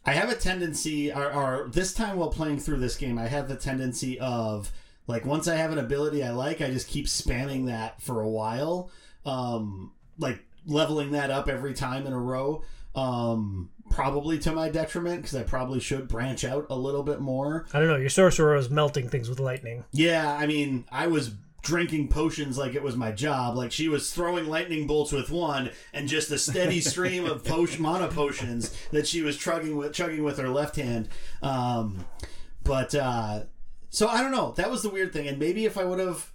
I 0.04 0.12
have 0.12 0.30
a 0.30 0.34
tendency, 0.34 1.12
or, 1.12 1.32
or 1.32 1.68
this 1.72 1.92
time 1.92 2.16
while 2.16 2.30
playing 2.30 2.58
through 2.58 2.78
this 2.78 2.96
game, 2.96 3.18
I 3.18 3.28
have 3.28 3.48
the 3.48 3.56
tendency 3.56 4.18
of 4.20 4.70
like 5.06 5.24
once 5.24 5.48
I 5.48 5.56
have 5.56 5.72
an 5.72 5.78
ability 5.78 6.22
I 6.22 6.30
like, 6.30 6.60
I 6.60 6.70
just 6.70 6.88
keep 6.88 7.06
spamming 7.06 7.66
that 7.66 8.00
for 8.00 8.20
a 8.20 8.28
while, 8.28 8.90
um, 9.26 9.92
like 10.18 10.44
leveling 10.66 11.12
that 11.12 11.30
up 11.30 11.48
every 11.48 11.74
time 11.74 12.06
in 12.06 12.12
a 12.12 12.18
row. 12.18 12.62
Um, 12.94 13.70
probably 13.90 14.38
to 14.38 14.52
my 14.52 14.70
detriment 14.70 15.22
because 15.22 15.36
I 15.36 15.42
probably 15.42 15.80
should 15.80 16.08
branch 16.08 16.44
out 16.44 16.66
a 16.70 16.74
little 16.74 17.02
bit 17.02 17.20
more. 17.20 17.66
I 17.74 17.80
don't 17.80 17.88
know. 17.88 17.96
Your 17.96 18.08
sorcerer 18.08 18.54
was 18.54 18.70
melting 18.70 19.08
things 19.08 19.28
with 19.28 19.40
lightning. 19.40 19.84
Yeah, 19.92 20.32
I 20.32 20.46
mean, 20.46 20.84
I 20.90 21.08
was 21.08 21.34
drinking 21.62 22.08
potions 22.08 22.56
like 22.56 22.74
it 22.74 22.82
was 22.82 22.96
my 22.96 23.12
job. 23.12 23.56
Like 23.56 23.72
she 23.72 23.88
was 23.88 24.12
throwing 24.12 24.46
lightning 24.46 24.86
bolts 24.86 25.12
with 25.12 25.30
one, 25.30 25.70
and 25.92 26.08
just 26.08 26.30
a 26.30 26.38
steady 26.38 26.80
stream 26.80 27.26
of 27.26 27.44
potion, 27.44 27.82
mana 27.82 28.08
potions 28.08 28.74
that 28.92 29.06
she 29.06 29.22
was 29.22 29.36
chugging 29.36 29.76
with, 29.76 29.92
chugging 29.92 30.22
with 30.22 30.38
her 30.38 30.48
left 30.48 30.76
hand. 30.76 31.08
Um, 31.42 32.06
but 32.62 32.94
uh, 32.94 33.42
so 33.90 34.08
I 34.08 34.22
don't 34.22 34.32
know. 34.32 34.52
That 34.52 34.70
was 34.70 34.82
the 34.82 34.90
weird 34.90 35.12
thing, 35.12 35.26
and 35.26 35.38
maybe 35.38 35.64
if 35.64 35.76
I 35.76 35.84
would 35.84 35.98
have 35.98 36.32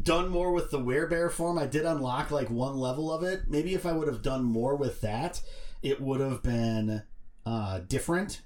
done 0.00 0.28
more 0.28 0.52
with 0.52 0.70
the 0.70 0.78
werebear 0.78 1.30
form, 1.30 1.58
I 1.58 1.66
did 1.66 1.84
unlock 1.84 2.30
like 2.30 2.50
one 2.50 2.76
level 2.76 3.12
of 3.12 3.22
it. 3.22 3.42
Maybe 3.48 3.74
if 3.74 3.86
I 3.86 3.92
would 3.92 4.08
have 4.08 4.22
done 4.22 4.44
more 4.44 4.74
with 4.74 5.00
that, 5.02 5.40
it 5.84 6.00
would 6.00 6.20
have 6.20 6.42
been 6.42 7.02
uh, 7.46 7.80
different. 7.86 8.40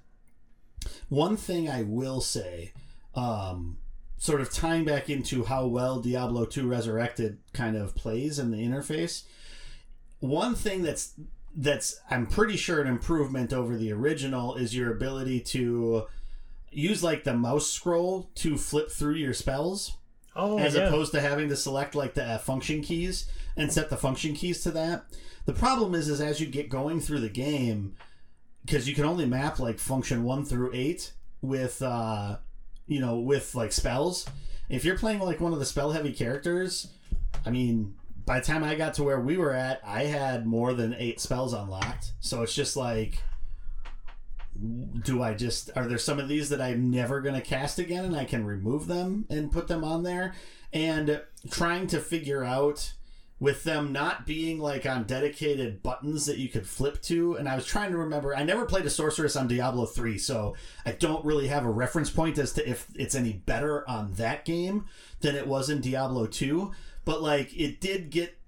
One 1.09 1.37
thing 1.37 1.69
I 1.71 1.83
will 1.83 2.21
say, 2.21 2.73
um, 3.15 3.79
sort 4.19 4.41
of 4.41 4.51
tying 4.53 4.85
back 4.85 5.09
into 5.09 5.45
how 5.45 5.67
well 5.67 6.01
Diablo 6.01 6.45
2 6.45 6.67
Resurrected 6.69 7.39
kind 7.53 7.77
of 7.77 7.95
plays 7.95 8.39
in 8.39 8.51
the 8.51 8.59
interface. 8.59 9.23
One 10.21 10.55
thing 10.55 10.83
that's 10.83 11.15
that's 11.57 12.01
I'm 12.11 12.27
pretty 12.27 12.57
sure 12.57 12.81
an 12.81 12.89
improvement 12.89 13.53
over 13.53 13.77
the 13.77 13.93
original 13.93 14.57
is 14.57 14.77
your 14.77 14.93
ability 14.93 15.41
to 15.41 16.07
use 16.71 17.03
like 17.03 17.25
the 17.25 17.35
mouse 17.35 17.69
scroll 17.69 18.31
to 18.37 18.57
flip 18.59 18.91
through 18.91 19.15
your 19.15 19.33
spells 19.33 19.97
Oh, 20.37 20.59
as 20.59 20.75
yeah. 20.75 20.83
opposed 20.87 21.13
to 21.13 21.21
having 21.21 21.49
to 21.49 21.57
select 21.57 21.95
like 21.95 22.15
the 22.15 22.25
uh, 22.25 22.39
function 22.39 22.83
keys 22.83 23.29
and 23.57 23.73
set 23.73 23.91
the 23.91 23.97
function 23.97 24.35
keys 24.35 24.63
to 24.63 24.71
that. 24.73 25.05
The 25.49 25.55
problem 25.55 25.95
is, 25.95 26.11
is 26.11 26.21
as 26.21 26.41
you 26.41 26.47
get 26.47 26.69
going 26.69 27.01
through 27.01 27.21
the 27.21 27.31
game, 27.31 27.97
because 28.67 28.87
you 28.87 28.95
can 28.95 29.07
only 29.07 29.25
map 29.25 29.59
like 29.59 29.79
function 29.79 30.23
one 30.23 30.45
through 30.45 30.73
eight 30.75 31.15
with, 31.41 31.81
uh, 31.81 32.37
you 32.87 33.01
know, 33.01 33.19
with 33.21 33.55
like 33.55 33.73
spells. 33.73 34.29
If 34.69 34.85
you're 34.85 34.99
playing 34.99 35.21
like 35.21 35.41
one 35.41 35.55
of 35.55 35.59
the 35.59 35.65
spell 35.65 35.93
heavy 35.93 36.13
characters, 36.13 36.89
I 37.47 37.51
mean, 37.51 37.95
by 38.27 38.41
the 38.41 38.45
time 38.45 38.63
I 38.63 38.75
got 38.75 38.93
to 38.95 39.03
where 39.03 39.21
we 39.21 39.39
were 39.39 39.55
at, 39.55 39.81
I 39.87 40.03
had 40.03 40.47
more 40.47 40.75
than 40.75 40.95
eight 40.99 41.19
spells 41.19 41.55
unlocked. 41.55 42.13
So 42.21 42.43
it's 42.43 42.55
just 42.55 42.77
like, 42.77 43.23
do 45.03 45.23
I 45.23 45.33
just 45.33 45.71
are 45.77 45.87
there 45.87 45.97
some 45.97 46.19
of 46.19 46.29
these 46.29 46.51
that 46.51 46.61
I'm 46.61 46.91
never 46.91 47.23
going 47.23 47.37
to 47.37 47.41
cast 47.41 47.79
again 47.79 48.05
and 48.05 48.17
I 48.17 48.27
can 48.27 48.45
remove 48.45 48.87
them 48.87 49.25
and 49.31 49.51
put 49.51 49.67
them 49.67 49.83
on 49.83 50.03
there 50.03 50.35
and 50.75 51.23
trying 51.51 51.87
to 51.87 52.01
figure 52.01 52.45
out 52.45 52.93
with 53.41 53.63
them 53.65 53.93
not 53.93 54.27
being 54.27 54.59
like 54.59 54.85
on 54.85 55.05
dedicated 55.05 55.83
buttons 55.83 56.27
that 56.27 56.39
you 56.39 56.49
could 56.49 56.67
flip 56.67 57.01
to. 57.03 57.35
And 57.35 57.49
I 57.49 57.55
was 57.55 57.65
trying 57.65 57.93
to 57.93 57.99
remember 57.99 58.35
I 58.35 58.43
never 58.43 58.65
played 58.65 58.87
a 58.87 58.91
sorceress 58.91 59.37
on 59.37 59.49
Diablo 59.49 59.87
3 59.87 60.19
so 60.19 60.55
I 60.85 60.93
don't 60.93 61.25
really 61.25 61.49
have 61.49 61.65
a 61.65 61.71
reference 61.71 62.11
point 62.11 62.39
as 62.39 62.53
to 62.55 62.69
if 62.69 62.89
it's 62.95 63.15
any 63.15 63.33
better 63.33 63.89
on 63.89 64.15
that 64.15 64.45
game 64.45 64.87
than 65.21 65.37
it 65.37 65.47
was 65.47 65.71
in 65.71 65.81
Diablo 65.81 66.27
2 66.27 66.73
but 67.05 67.23
like 67.23 67.57
it 67.57 67.81
did 67.81 68.11
get 68.11 68.39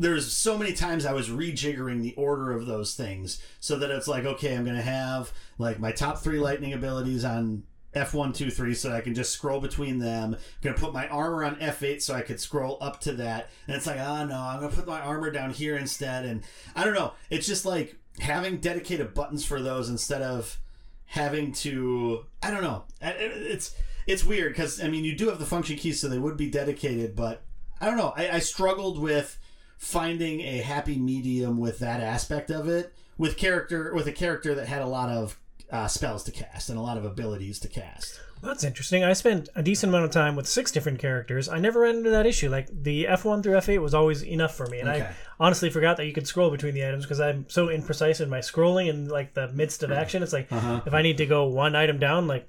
there's 0.00 0.32
so 0.32 0.56
many 0.56 0.72
times 0.72 1.04
I 1.04 1.12
was 1.12 1.28
rejiggering 1.28 2.00
the 2.00 2.14
order 2.14 2.52
of 2.52 2.66
those 2.66 2.94
things 2.94 3.42
so 3.60 3.76
that 3.76 3.90
it's 3.90 4.08
like, 4.08 4.24
okay, 4.24 4.56
I'm 4.56 4.64
gonna 4.64 4.80
have 4.80 5.32
like 5.58 5.78
my 5.78 5.92
top 5.92 6.18
three 6.18 6.38
lightning 6.38 6.72
abilities 6.72 7.22
on 7.24 7.64
F1, 7.94 8.34
2, 8.34 8.50
3, 8.50 8.74
so 8.74 8.92
I 8.92 9.00
can 9.00 9.14
just 9.14 9.32
scroll 9.32 9.60
between 9.60 9.98
them. 9.98 10.34
I'm 10.34 10.40
gonna 10.62 10.76
put 10.76 10.92
my 10.92 11.08
armor 11.08 11.44
on 11.44 11.56
F8 11.56 12.00
so 12.00 12.14
I 12.14 12.22
could 12.22 12.40
scroll 12.40 12.78
up 12.80 13.00
to 13.00 13.12
that. 13.12 13.50
And 13.66 13.76
it's 13.76 13.86
like, 13.86 13.98
oh 13.98 14.24
no, 14.24 14.36
I'm 14.36 14.60
gonna 14.60 14.74
put 14.74 14.86
my 14.86 15.00
armor 15.00 15.30
down 15.30 15.50
here 15.50 15.76
instead. 15.76 16.24
And 16.24 16.42
I 16.76 16.84
don't 16.84 16.94
know. 16.94 17.14
It's 17.30 17.46
just 17.46 17.64
like 17.64 17.96
having 18.20 18.58
dedicated 18.58 19.14
buttons 19.14 19.44
for 19.44 19.60
those 19.60 19.88
instead 19.88 20.22
of 20.22 20.58
having 21.06 21.52
to. 21.52 22.26
I 22.42 22.50
don't 22.50 22.62
know. 22.62 22.84
It's 23.00 23.74
it's 24.06 24.24
weird 24.24 24.52
because 24.52 24.82
I 24.82 24.88
mean 24.88 25.04
you 25.04 25.16
do 25.16 25.28
have 25.28 25.38
the 25.38 25.46
function 25.46 25.76
keys, 25.76 26.00
so 26.00 26.08
they 26.08 26.18
would 26.18 26.36
be 26.36 26.50
dedicated, 26.50 27.16
but 27.16 27.42
I 27.80 27.86
don't 27.86 27.96
know. 27.96 28.12
I, 28.16 28.30
I 28.30 28.38
struggled 28.38 29.00
with 29.00 29.38
finding 29.78 30.40
a 30.42 30.58
happy 30.58 30.98
medium 30.98 31.58
with 31.58 31.78
that 31.78 32.00
aspect 32.00 32.50
of 32.50 32.68
it 32.68 32.92
with 33.16 33.36
character 33.36 33.94
with 33.94 34.06
a 34.06 34.12
character 34.12 34.54
that 34.54 34.68
had 34.68 34.82
a 34.82 34.86
lot 34.86 35.08
of 35.08 35.38
uh, 35.72 35.86
spells 35.86 36.24
to 36.24 36.30
cast 36.32 36.68
and 36.70 36.78
a 36.78 36.82
lot 36.82 36.96
of 36.96 37.04
abilities 37.04 37.58
to 37.60 37.68
cast. 37.68 38.20
That's 38.42 38.64
interesting. 38.64 39.04
I 39.04 39.12
spent 39.12 39.50
a 39.54 39.62
decent 39.62 39.90
amount 39.90 40.06
of 40.06 40.10
time 40.12 40.34
with 40.34 40.46
six 40.48 40.72
different 40.72 40.98
characters. 40.98 41.46
I 41.48 41.58
never 41.58 41.80
ran 41.80 41.96
into 41.96 42.08
that 42.10 42.24
issue. 42.24 42.48
Like 42.48 42.68
the 42.72 43.04
F1 43.04 43.42
through 43.42 43.52
F8 43.52 43.82
was 43.82 43.92
always 43.92 44.22
enough 44.24 44.54
for 44.56 44.66
me, 44.66 44.80
and 44.80 44.88
Okay. 44.88 45.02
I 45.02 45.10
honestly 45.38 45.68
forgot 45.68 45.98
that 45.98 46.06
you 46.06 46.12
could 46.14 46.26
scroll 46.26 46.50
between 46.50 46.72
the 46.74 46.86
items 46.86 47.04
because 47.04 47.20
I'm 47.20 47.44
so 47.50 47.66
imprecise 47.66 48.18
in 48.20 48.30
my 48.30 48.38
scrolling 48.38 48.88
in 48.88 49.08
like 49.08 49.34
the 49.34 49.48
midst 49.48 49.82
of 49.82 49.92
action. 49.92 50.22
It's 50.22 50.32
like 50.32 50.48
if 50.50 50.94
I 50.94 51.02
need 51.02 51.18
to 51.18 51.26
go 51.26 51.48
one 51.48 51.76
item 51.76 51.98
down, 51.98 52.26
like 52.26 52.48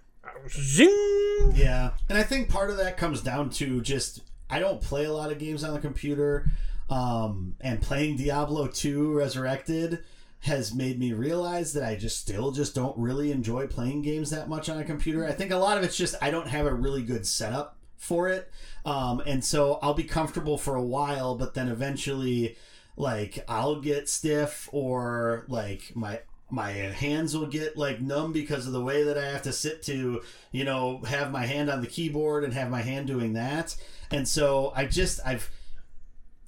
zing. 0.49 1.51
Yeah, 1.55 1.91
and 2.07 2.17
I 2.17 2.23
think 2.23 2.49
part 2.49 2.69
of 2.69 2.77
that 2.77 2.95
comes 2.97 3.21
down 3.21 3.49
to 3.51 3.81
just 3.81 4.21
I 4.49 4.59
don't 4.59 4.81
play 4.81 5.05
a 5.05 5.13
lot 5.13 5.31
of 5.31 5.39
games 5.39 5.63
on 5.63 5.73
the 5.73 5.79
computer, 5.79 6.49
um, 6.89 7.55
and 7.61 7.81
playing 7.81 8.17
Diablo 8.17 8.67
2 8.67 9.13
Resurrected 9.13 10.03
has 10.41 10.73
made 10.73 10.99
me 10.99 11.13
realize 11.13 11.73
that 11.73 11.83
I 11.83 11.95
just 11.95 12.19
still 12.19 12.51
just 12.51 12.73
don't 12.73 12.97
really 12.97 13.31
enjoy 13.31 13.67
playing 13.67 14.01
games 14.01 14.31
that 14.31 14.49
much 14.49 14.69
on 14.69 14.79
a 14.79 14.83
computer. 14.83 15.25
I 15.25 15.31
think 15.33 15.51
a 15.51 15.57
lot 15.57 15.77
of 15.77 15.83
it's 15.83 15.97
just 15.97 16.15
I 16.21 16.31
don't 16.31 16.47
have 16.47 16.65
a 16.65 16.73
really 16.73 17.03
good 17.03 17.27
setup 17.27 17.77
for 17.97 18.29
it, 18.29 18.49
um, 18.83 19.21
and 19.27 19.43
so 19.43 19.77
I'll 19.81 19.93
be 19.93 20.03
comfortable 20.03 20.57
for 20.57 20.75
a 20.75 20.83
while, 20.83 21.35
but 21.35 21.53
then 21.53 21.69
eventually, 21.69 22.57
like 22.97 23.43
I'll 23.47 23.79
get 23.79 24.09
stiff 24.09 24.67
or 24.71 25.45
like 25.47 25.91
my 25.95 26.21
my 26.49 26.71
hands 26.71 27.37
will 27.37 27.47
get 27.47 27.77
like 27.77 28.01
numb 28.01 28.33
because 28.33 28.67
of 28.67 28.73
the 28.73 28.83
way 28.83 29.03
that 29.03 29.17
I 29.17 29.25
have 29.25 29.43
to 29.43 29.53
sit 29.53 29.81
to, 29.83 30.21
you 30.51 30.63
know, 30.65 31.01
have 31.07 31.31
my 31.31 31.45
hand 31.45 31.69
on 31.69 31.81
the 31.81 31.87
keyboard 31.87 32.43
and 32.43 32.53
have 32.53 32.69
my 32.69 32.81
hand 32.81 33.07
doing 33.07 33.33
that. 33.33 33.75
And 34.11 34.27
so 34.27 34.73
I 34.75 34.85
just 34.85 35.19
I've 35.25 35.49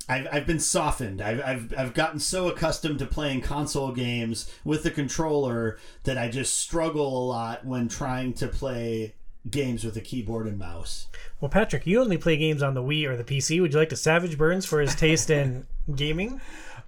I've, 0.09 0.27
I've 0.31 0.45
been 0.45 0.59
softened. 0.59 1.21
I've, 1.21 1.41
I've, 1.41 1.73
I've 1.77 1.93
gotten 1.93 2.19
so 2.19 2.47
accustomed 2.49 2.99
to 2.99 3.05
playing 3.05 3.41
console 3.41 3.91
games 3.91 4.51
with 4.63 4.83
the 4.83 4.91
controller 4.91 5.77
that 6.03 6.17
I 6.17 6.29
just 6.29 6.57
struggle 6.57 7.07
a 7.07 7.23
lot 7.25 7.65
when 7.65 7.87
trying 7.87 8.33
to 8.35 8.47
play 8.47 9.15
games 9.49 9.83
with 9.83 9.97
a 9.97 10.01
keyboard 10.01 10.47
and 10.47 10.57
mouse. 10.57 11.07
Well, 11.39 11.49
Patrick, 11.49 11.85
you 11.85 12.01
only 12.01 12.17
play 12.17 12.37
games 12.37 12.63
on 12.63 12.73
the 12.73 12.83
Wii 12.83 13.07
or 13.07 13.17
the 13.17 13.23
PC. 13.23 13.61
Would 13.61 13.73
you 13.73 13.79
like 13.79 13.89
to 13.89 13.95
Savage 13.95 14.37
Burns 14.37 14.65
for 14.65 14.79
his 14.79 14.95
taste 14.95 15.29
in 15.29 15.67
gaming? 15.95 16.39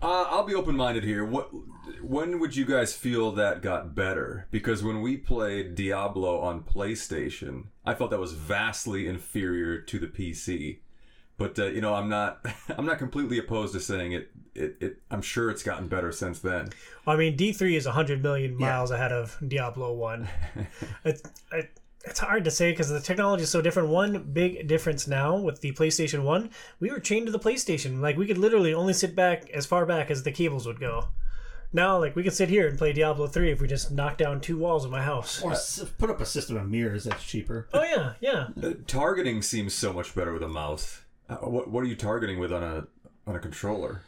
Uh, 0.02 0.26
I'll 0.30 0.44
be 0.44 0.56
open 0.56 0.76
minded 0.76 1.04
here. 1.04 1.26
What 1.26 1.50
when 2.02 2.40
would 2.40 2.56
you 2.56 2.66
guys 2.66 2.94
feel 2.94 3.32
that 3.34 3.62
got 3.62 3.96
better? 3.96 4.48
Because 4.52 4.84
when 4.84 5.02
we 5.02 5.18
played 5.18 5.76
Diablo 5.76 6.40
on 6.40 6.64
PlayStation, 6.64 7.66
I 7.86 7.96
felt 7.96 8.12
that 8.12 8.20
was 8.20 8.34
vastly 8.34 9.08
inferior 9.08 9.80
to 9.82 10.00
the 10.00 10.08
PC. 10.08 10.80
But 11.38 11.60
uh, 11.60 11.66
you 11.68 11.82
know, 11.82 11.94
I'm 11.94 12.10
not 12.10 12.46
I'm 12.78 12.86
not 12.86 12.98
completely 12.98 13.38
opposed 13.38 13.74
to 13.74 13.80
saying 13.80 14.14
it, 14.14 14.32
it. 14.54 14.78
It 14.80 14.98
I'm 15.12 15.22
sure 15.22 15.50
it's 15.50 15.64
gotten 15.64 15.88
better 15.88 16.12
since 16.12 16.40
then. 16.40 16.70
Well, 17.06 17.16
I 17.16 17.20
mean, 17.20 17.38
D3 17.38 17.76
is 17.76 17.86
100 17.86 18.24
million 18.24 18.58
miles 18.58 18.92
ahead 18.92 19.12
of 19.12 19.38
Diablo 19.46 19.94
1. 19.94 20.28
it's, 21.06 21.22
it, 21.52 21.80
it's 22.06 22.20
hard 22.20 22.44
to 22.44 22.52
say 22.52 22.72
because 22.72 22.90
the 22.90 23.00
technology 23.00 23.44
is 23.44 23.50
so 23.50 23.62
different. 23.62 23.90
One 23.90 24.30
big 24.32 24.68
difference 24.68 25.08
now 25.08 25.36
with 25.38 25.62
the 25.62 25.72
PlayStation 25.74 26.24
1, 26.24 26.50
we 26.80 26.92
were 26.92 27.00
chained 27.00 27.26
to 27.26 27.32
the 27.32 27.40
PlayStation. 27.40 28.00
Like, 28.00 28.18
we 28.18 28.28
could 28.28 28.38
literally 28.38 28.74
only 28.74 28.94
sit 28.94 29.16
back 29.16 29.50
as 29.50 29.66
far 29.66 29.86
back 29.86 30.12
as 30.12 30.24
the 30.24 30.32
cables 30.32 30.68
would 30.68 30.80
go. 30.80 31.10
Now, 31.74 31.98
like, 31.98 32.16
we 32.16 32.24
can 32.24 32.32
sit 32.32 32.50
here 32.50 32.68
and 32.68 32.78
play 32.78 32.94
Diablo 32.94 33.28
3 33.28 33.52
if 33.52 33.60
we 33.60 33.68
just 33.68 33.92
knock 33.92 34.18
down 34.18 34.40
two 34.40 34.58
walls 34.58 34.86
of 34.86 34.92
my 34.92 35.02
house. 35.02 35.42
Or 35.42 35.52
s- 35.54 35.84
put 35.98 36.10
up 36.10 36.22
a 36.22 36.26
system 36.26 36.58
of 36.58 36.70
mirrors 36.70 37.04
that's 37.06 37.24
cheaper. 37.24 37.68
Oh, 37.74 37.84
yeah, 37.84 38.14
yeah. 38.22 38.48
Uh, 38.62 38.74
targeting 38.88 39.42
seems 39.42 39.74
so 39.74 39.92
much 39.92 40.16
better 40.16 40.32
with 40.32 40.44
a 40.44 40.48
mouse. 40.48 41.02
Uh, 41.30 41.36
what 41.38 41.70
what 41.70 41.84
are 41.84 41.88
you 41.88 41.96
targeting 41.96 42.40
with 42.40 42.54
on 42.54 42.64
a 42.64 42.88
on 43.28 43.36
a 43.36 43.40
controller? 43.40 44.02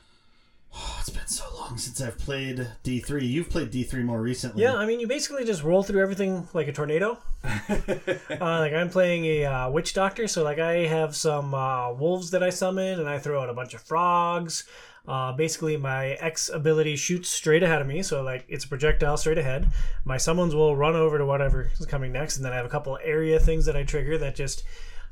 Oh, 0.73 0.97
it's 0.99 1.09
been 1.09 1.27
so 1.27 1.45
long 1.55 1.77
since 1.77 2.01
I've 2.01 2.17
played 2.17 2.67
D3. 2.83 3.27
You've 3.27 3.49
played 3.49 3.71
D3 3.71 4.03
more 4.03 4.21
recently. 4.21 4.63
Yeah, 4.63 4.75
I 4.75 4.85
mean, 4.85 4.99
you 4.99 5.07
basically 5.07 5.45
just 5.45 5.63
roll 5.63 5.83
through 5.83 6.01
everything 6.01 6.47
like 6.53 6.67
a 6.67 6.73
tornado. 6.73 7.17
uh, 7.43 8.19
like 8.29 8.73
I'm 8.73 8.89
playing 8.89 9.25
a 9.25 9.45
uh, 9.45 9.69
witch 9.69 9.93
doctor, 9.93 10.27
so 10.27 10.43
like 10.43 10.59
I 10.59 10.85
have 10.85 11.15
some 11.15 11.53
uh, 11.53 11.93
wolves 11.93 12.31
that 12.31 12.43
I 12.43 12.49
summon, 12.49 12.99
and 12.99 13.09
I 13.09 13.19
throw 13.19 13.41
out 13.41 13.49
a 13.49 13.53
bunch 13.53 13.73
of 13.73 13.81
frogs. 13.81 14.65
Uh, 15.07 15.31
basically, 15.31 15.77
my 15.77 16.09
X 16.15 16.49
ability 16.49 16.97
shoots 16.97 17.29
straight 17.29 17.63
ahead 17.63 17.81
of 17.81 17.87
me, 17.87 18.03
so 18.03 18.21
like 18.21 18.45
it's 18.49 18.65
a 18.65 18.67
projectile 18.67 19.15
straight 19.15 19.37
ahead. 19.37 19.69
My 20.03 20.17
summons 20.17 20.53
will 20.53 20.75
run 20.75 20.95
over 20.95 21.17
to 21.17 21.25
whatever 21.25 21.71
is 21.79 21.85
coming 21.85 22.11
next, 22.11 22.35
and 22.35 22.45
then 22.45 22.51
I 22.51 22.57
have 22.57 22.65
a 22.65 22.69
couple 22.69 22.99
area 23.01 23.39
things 23.39 23.65
that 23.65 23.77
I 23.77 23.83
trigger 23.83 24.17
that 24.17 24.35
just, 24.35 24.63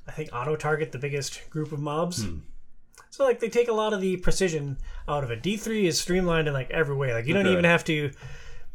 I 0.08 0.12
think, 0.12 0.30
auto 0.34 0.56
target 0.56 0.92
the 0.92 0.98
biggest 1.00 1.50
group 1.50 1.72
of 1.72 1.80
mobs. 1.80 2.26
So 3.10 3.24
like 3.24 3.40
they 3.40 3.50
take 3.50 3.68
a 3.70 3.74
lot 3.74 3.94
of 3.94 4.02
the 4.02 4.18
precision 4.18 4.78
out 5.08 5.24
of 5.24 5.32
it. 5.32 5.42
D 5.42 5.56
three 5.58 5.88
is 5.88 6.00
streamlined 6.00 6.48
in 6.48 6.54
like 6.54 6.70
every 6.72 6.96
way. 6.96 7.14
Like 7.14 7.26
you 7.26 7.34
don't 7.34 7.46
Okay. 7.46 7.54
even 7.54 7.66
have 7.66 7.84
to. 7.86 8.12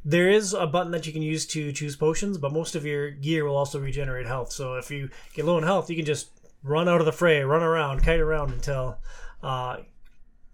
There 0.02 0.30
is 0.30 0.54
a 0.54 0.66
button 0.66 0.92
that 0.92 1.06
you 1.06 1.12
can 1.12 1.20
use 1.20 1.44
to 1.48 1.72
choose 1.72 1.94
potions, 1.94 2.38
but 2.38 2.52
most 2.52 2.74
of 2.74 2.86
your 2.86 3.10
gear 3.10 3.44
will 3.44 3.56
also 3.56 3.78
regenerate 3.78 4.26
health. 4.26 4.50
So 4.50 4.76
if 4.76 4.90
you 4.90 5.10
get 5.34 5.44
low 5.44 5.58
in 5.58 5.64
health, 5.64 5.90
you 5.90 5.96
can 5.96 6.06
just 6.06 6.30
run 6.62 6.88
out 6.88 7.00
of 7.00 7.06
the 7.06 7.12
fray, 7.12 7.42
run 7.42 7.62
around, 7.62 8.02
kite 8.02 8.18
around 8.20 8.50
until 8.52 8.96
uh, 9.42 9.76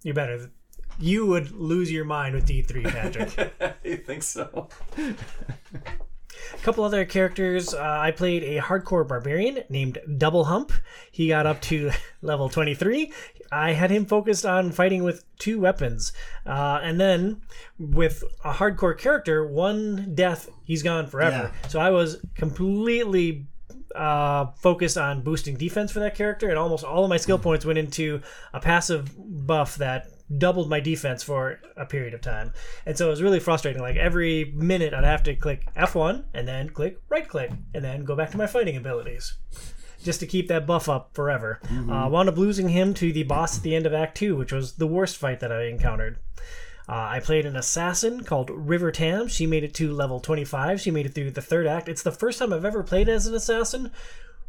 you're 0.03 0.15
better. 0.15 0.51
You 0.99 1.27
would 1.27 1.53
lose 1.53 1.93
your 1.93 2.05
mind 2.05 2.35
with 2.35 2.45
D 2.47 2.63
three, 2.63 2.83
Patrick. 2.83 3.53
you 3.85 3.99
think 3.99 4.25
so? 4.25 4.69
A 6.55 6.59
couple 6.59 6.85
other 6.85 7.05
characters. 7.05 7.75
Uh, 7.75 7.81
I 7.83 8.11
played 8.11 8.43
a 8.43 8.61
hardcore 8.61 9.07
barbarian 9.07 9.65
named 9.69 9.99
Double 10.19 10.45
Hump. 10.45 10.73
He 11.11 11.29
got 11.29 11.47
up 11.47 11.61
to 11.63 11.91
level 12.23 12.49
23. 12.49 13.13
I 13.53 13.73
had 13.73 13.91
him 13.91 14.07
focused 14.07 14.45
on 14.45 14.73
fighting 14.73 15.05
with 15.05 15.25
two 15.39 15.61
weapons. 15.61 16.13
Uh, 16.45 16.81
and 16.83 17.01
then 17.01 17.43
with 17.79 18.25
a 18.45 18.53
hardcore 18.53 18.99
character, 18.99 19.47
one 19.47 20.15
death, 20.15 20.49
he's 20.65 20.83
gone 20.83 21.07
forever. 21.07 21.53
So 21.69 21.79
I 21.79 21.91
was 21.91 22.19
completely 22.35 23.47
uh, 23.95 24.47
focused 24.57 24.99
on 24.99 25.23
boosting 25.23 25.57
defense 25.57 25.93
for 25.93 26.01
that 26.01 26.15
character, 26.15 26.49
and 26.49 26.59
almost 26.59 26.85
all 26.85 27.05
of 27.05 27.09
my 27.09 27.17
skill 27.17 27.39
points 27.39 27.65
went 27.65 27.79
into 27.79 28.21
a 28.53 28.61
passive 28.61 29.11
buff 29.17 29.77
that 29.77 30.09
doubled 30.39 30.69
my 30.69 30.81
defense 30.81 31.23
for 31.23 31.61
a 31.77 31.87
period 31.87 32.15
of 32.15 32.21
time. 32.21 32.53
And 32.85 32.97
so 32.97 33.07
it 33.07 33.11
was 33.11 33.23
really 33.23 33.41
frustrating. 33.41 33.83
Like 33.83 33.97
every 33.97 34.53
minute, 34.57 34.93
I'd 34.95 35.05
have 35.05 35.23
to 35.25 35.37
click 35.37 35.67
F1 35.77 36.25
and 36.35 36.49
then 36.49 36.71
click 36.71 36.99
right 37.09 37.29
click 37.29 37.51
and 37.75 37.85
then 37.85 38.05
go 38.05 38.17
back 38.17 38.31
to 38.33 38.37
my 38.37 38.47
fighting 38.47 38.77
abilities. 38.77 39.37
just 40.03 40.21
to 40.21 40.27
keep 40.27 40.47
that 40.49 40.67
buff 40.67 40.89
up 40.89 41.11
forever. 41.15 41.61
Uh, 41.91 42.09
wound 42.09 42.29
up 42.29 42.37
losing 42.37 42.69
him 42.69 42.95
to 42.95 43.13
the 43.13 43.25
boss 43.25 43.57
at 43.57 43.63
the 43.65 43.75
end 43.75 43.87
of 43.87 43.95
Act 43.95 44.17
Two, 44.17 44.37
which 44.37 44.53
was 44.53 44.75
the 44.75 44.87
worst 44.87 45.17
fight 45.17 45.41
that 45.41 45.51
I 45.53 45.65
encountered. 45.65 46.19
Uh, 46.89 46.93
I 47.17 47.21
played 47.21 47.47
an 47.47 47.57
assassin 47.57 48.23
called 48.23 48.49
River 48.51 48.93
Tam. 48.93 49.27
She 49.27 49.47
made 49.47 49.65
it 49.65 49.75
to 49.75 49.93
level 49.93 50.21
25. 50.21 50.81
She 50.81 50.93
made 50.93 51.07
it 51.07 51.15
through 51.15 51.33
the 51.33 51.43
third 51.43 51.67
act. 51.67 51.89
It's 51.89 52.05
the 52.05 52.13
first 52.13 52.39
time 52.39 52.53
I've 52.53 52.65
ever 52.65 52.85
played 52.85 53.09
as 53.09 53.27
an 53.27 53.35
assassin. 53.35 53.91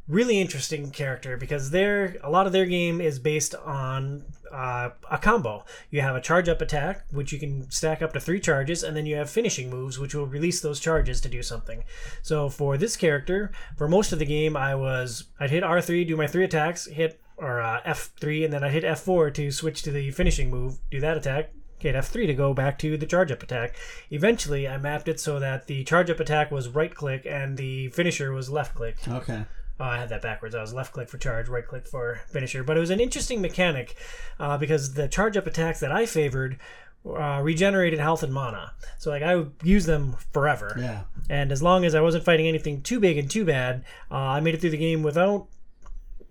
Really 0.08 0.40
interesting 0.40 0.92
character 0.92 1.36
because 1.38 1.72
their 1.72 2.18
a 2.24 2.30
lot 2.30 2.46
of 2.46 2.54
their 2.54 2.68
game 2.68 3.02
is 3.02 3.18
based 3.18 3.56
on 3.56 4.24
uh, 4.52 4.90
a 5.10 5.18
combo. 5.18 5.66
You 5.90 6.02
have 6.02 6.16
a 6.16 6.22
charge 6.22 6.50
up 6.50 6.62
attack, 6.62 7.06
which 7.12 7.32
you 7.32 7.40
can 7.40 7.70
stack 7.72 8.02
up 8.02 8.14
to 8.14 8.20
three 8.20 8.40
charges, 8.40 8.84
and 8.84 8.96
then 8.96 9.06
you 9.06 9.16
have 9.16 9.30
finishing 9.30 9.70
moves, 9.70 10.00
which 10.00 10.16
will 10.16 10.26
release 10.26 10.62
those 10.62 10.80
charges 10.80 11.22
to 11.22 11.30
do 11.30 11.44
something. 11.44 11.84
So 12.22 12.50
for 12.50 12.78
this 12.78 12.96
character, 12.96 13.52
for 13.78 13.88
most 13.88 14.12
of 14.12 14.20
the 14.20 14.26
game, 14.26 14.56
I 14.56 14.76
was 14.76 15.26
I'd 15.40 15.52
hit 15.52 15.64
R3, 15.64 16.08
do 16.08 16.18
my 16.18 16.28
three 16.28 16.44
attacks, 16.44 16.86
hit 16.86 17.20
or 17.38 17.62
uh, 17.62 17.82
F3, 17.86 18.46
and 18.46 18.54
then 18.54 18.64
I'd 18.64 18.72
hit 18.72 18.84
F4 18.84 19.34
to 19.36 19.52
switch 19.52 19.84
to 19.84 19.92
the 19.92 20.12
finishing 20.12 20.50
move, 20.50 20.80
do 20.90 21.00
that 21.00 21.18
attack, 21.18 21.52
hit 21.80 21.96
F3 21.96 22.28
to 22.28 22.34
go 22.34 22.54
back 22.54 22.80
to 22.80 22.98
the 22.98 23.06
charge 23.06 23.32
up 23.32 23.44
attack. 23.44 23.76
Eventually, 24.10 24.68
I 24.68 24.78
mapped 24.78 25.08
it 25.08 25.20
so 25.20 25.40
that 25.40 25.68
the 25.68 25.84
charge 25.84 26.10
up 26.10 26.20
attack 26.20 26.52
was 26.52 26.70
right 26.70 26.94
click 26.94 27.26
and 27.30 27.58
the 27.58 27.90
finisher 27.90 28.32
was 28.32 28.50
left 28.50 28.76
click. 28.76 28.98
Okay. 29.08 29.46
Oh, 29.80 29.86
I 29.86 29.98
had 29.98 30.10
that 30.10 30.22
backwards. 30.22 30.56
I 30.56 30.62
was 30.62 30.74
left 30.74 30.94
click 30.94 31.08
for 31.08 31.18
charge, 31.18 31.50
right 31.50 31.66
click 31.66 31.88
for 31.88 32.22
finisher. 32.30 32.64
But 32.64 32.78
it 32.78 32.80
was 32.80 32.90
an 32.90 33.00
interesting 33.00 33.42
mechanic 33.42 33.96
uh, 34.40 34.58
because 34.58 34.94
the 34.94 35.08
charge 35.08 35.38
up 35.38 35.46
attacks 35.46 35.80
that 35.82 35.92
I 35.92 36.06
favored 36.06 36.58
uh, 37.06 37.42
regenerated 37.44 38.00
health 38.00 38.24
and 38.24 38.34
mana. 38.34 38.74
So 38.98 39.10
like 39.10 39.24
I 39.24 39.36
would 39.36 39.54
use 39.64 39.86
them 39.86 40.16
forever. 40.34 40.76
Yeah. 40.80 41.02
And 41.30 41.52
as 41.52 41.62
long 41.62 41.86
as 41.86 41.94
I 41.96 42.02
wasn't 42.02 42.24
fighting 42.24 42.48
anything 42.48 42.82
too 42.82 43.00
big 43.00 43.18
and 43.18 43.30
too 43.30 43.46
bad, 43.46 43.84
uh, 44.10 44.16
I 44.16 44.40
made 44.40 44.56
it 44.56 44.62
through 44.62 44.72
the 44.72 44.78
game 44.78 45.04
without 45.04 45.48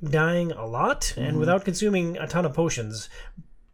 dying 0.02 0.52
a 0.52 0.66
lot 0.66 1.14
and 1.16 1.38
without 1.38 1.64
consuming 1.64 2.16
a 2.18 2.26
ton 2.26 2.44
of 2.44 2.52
potions. 2.52 3.08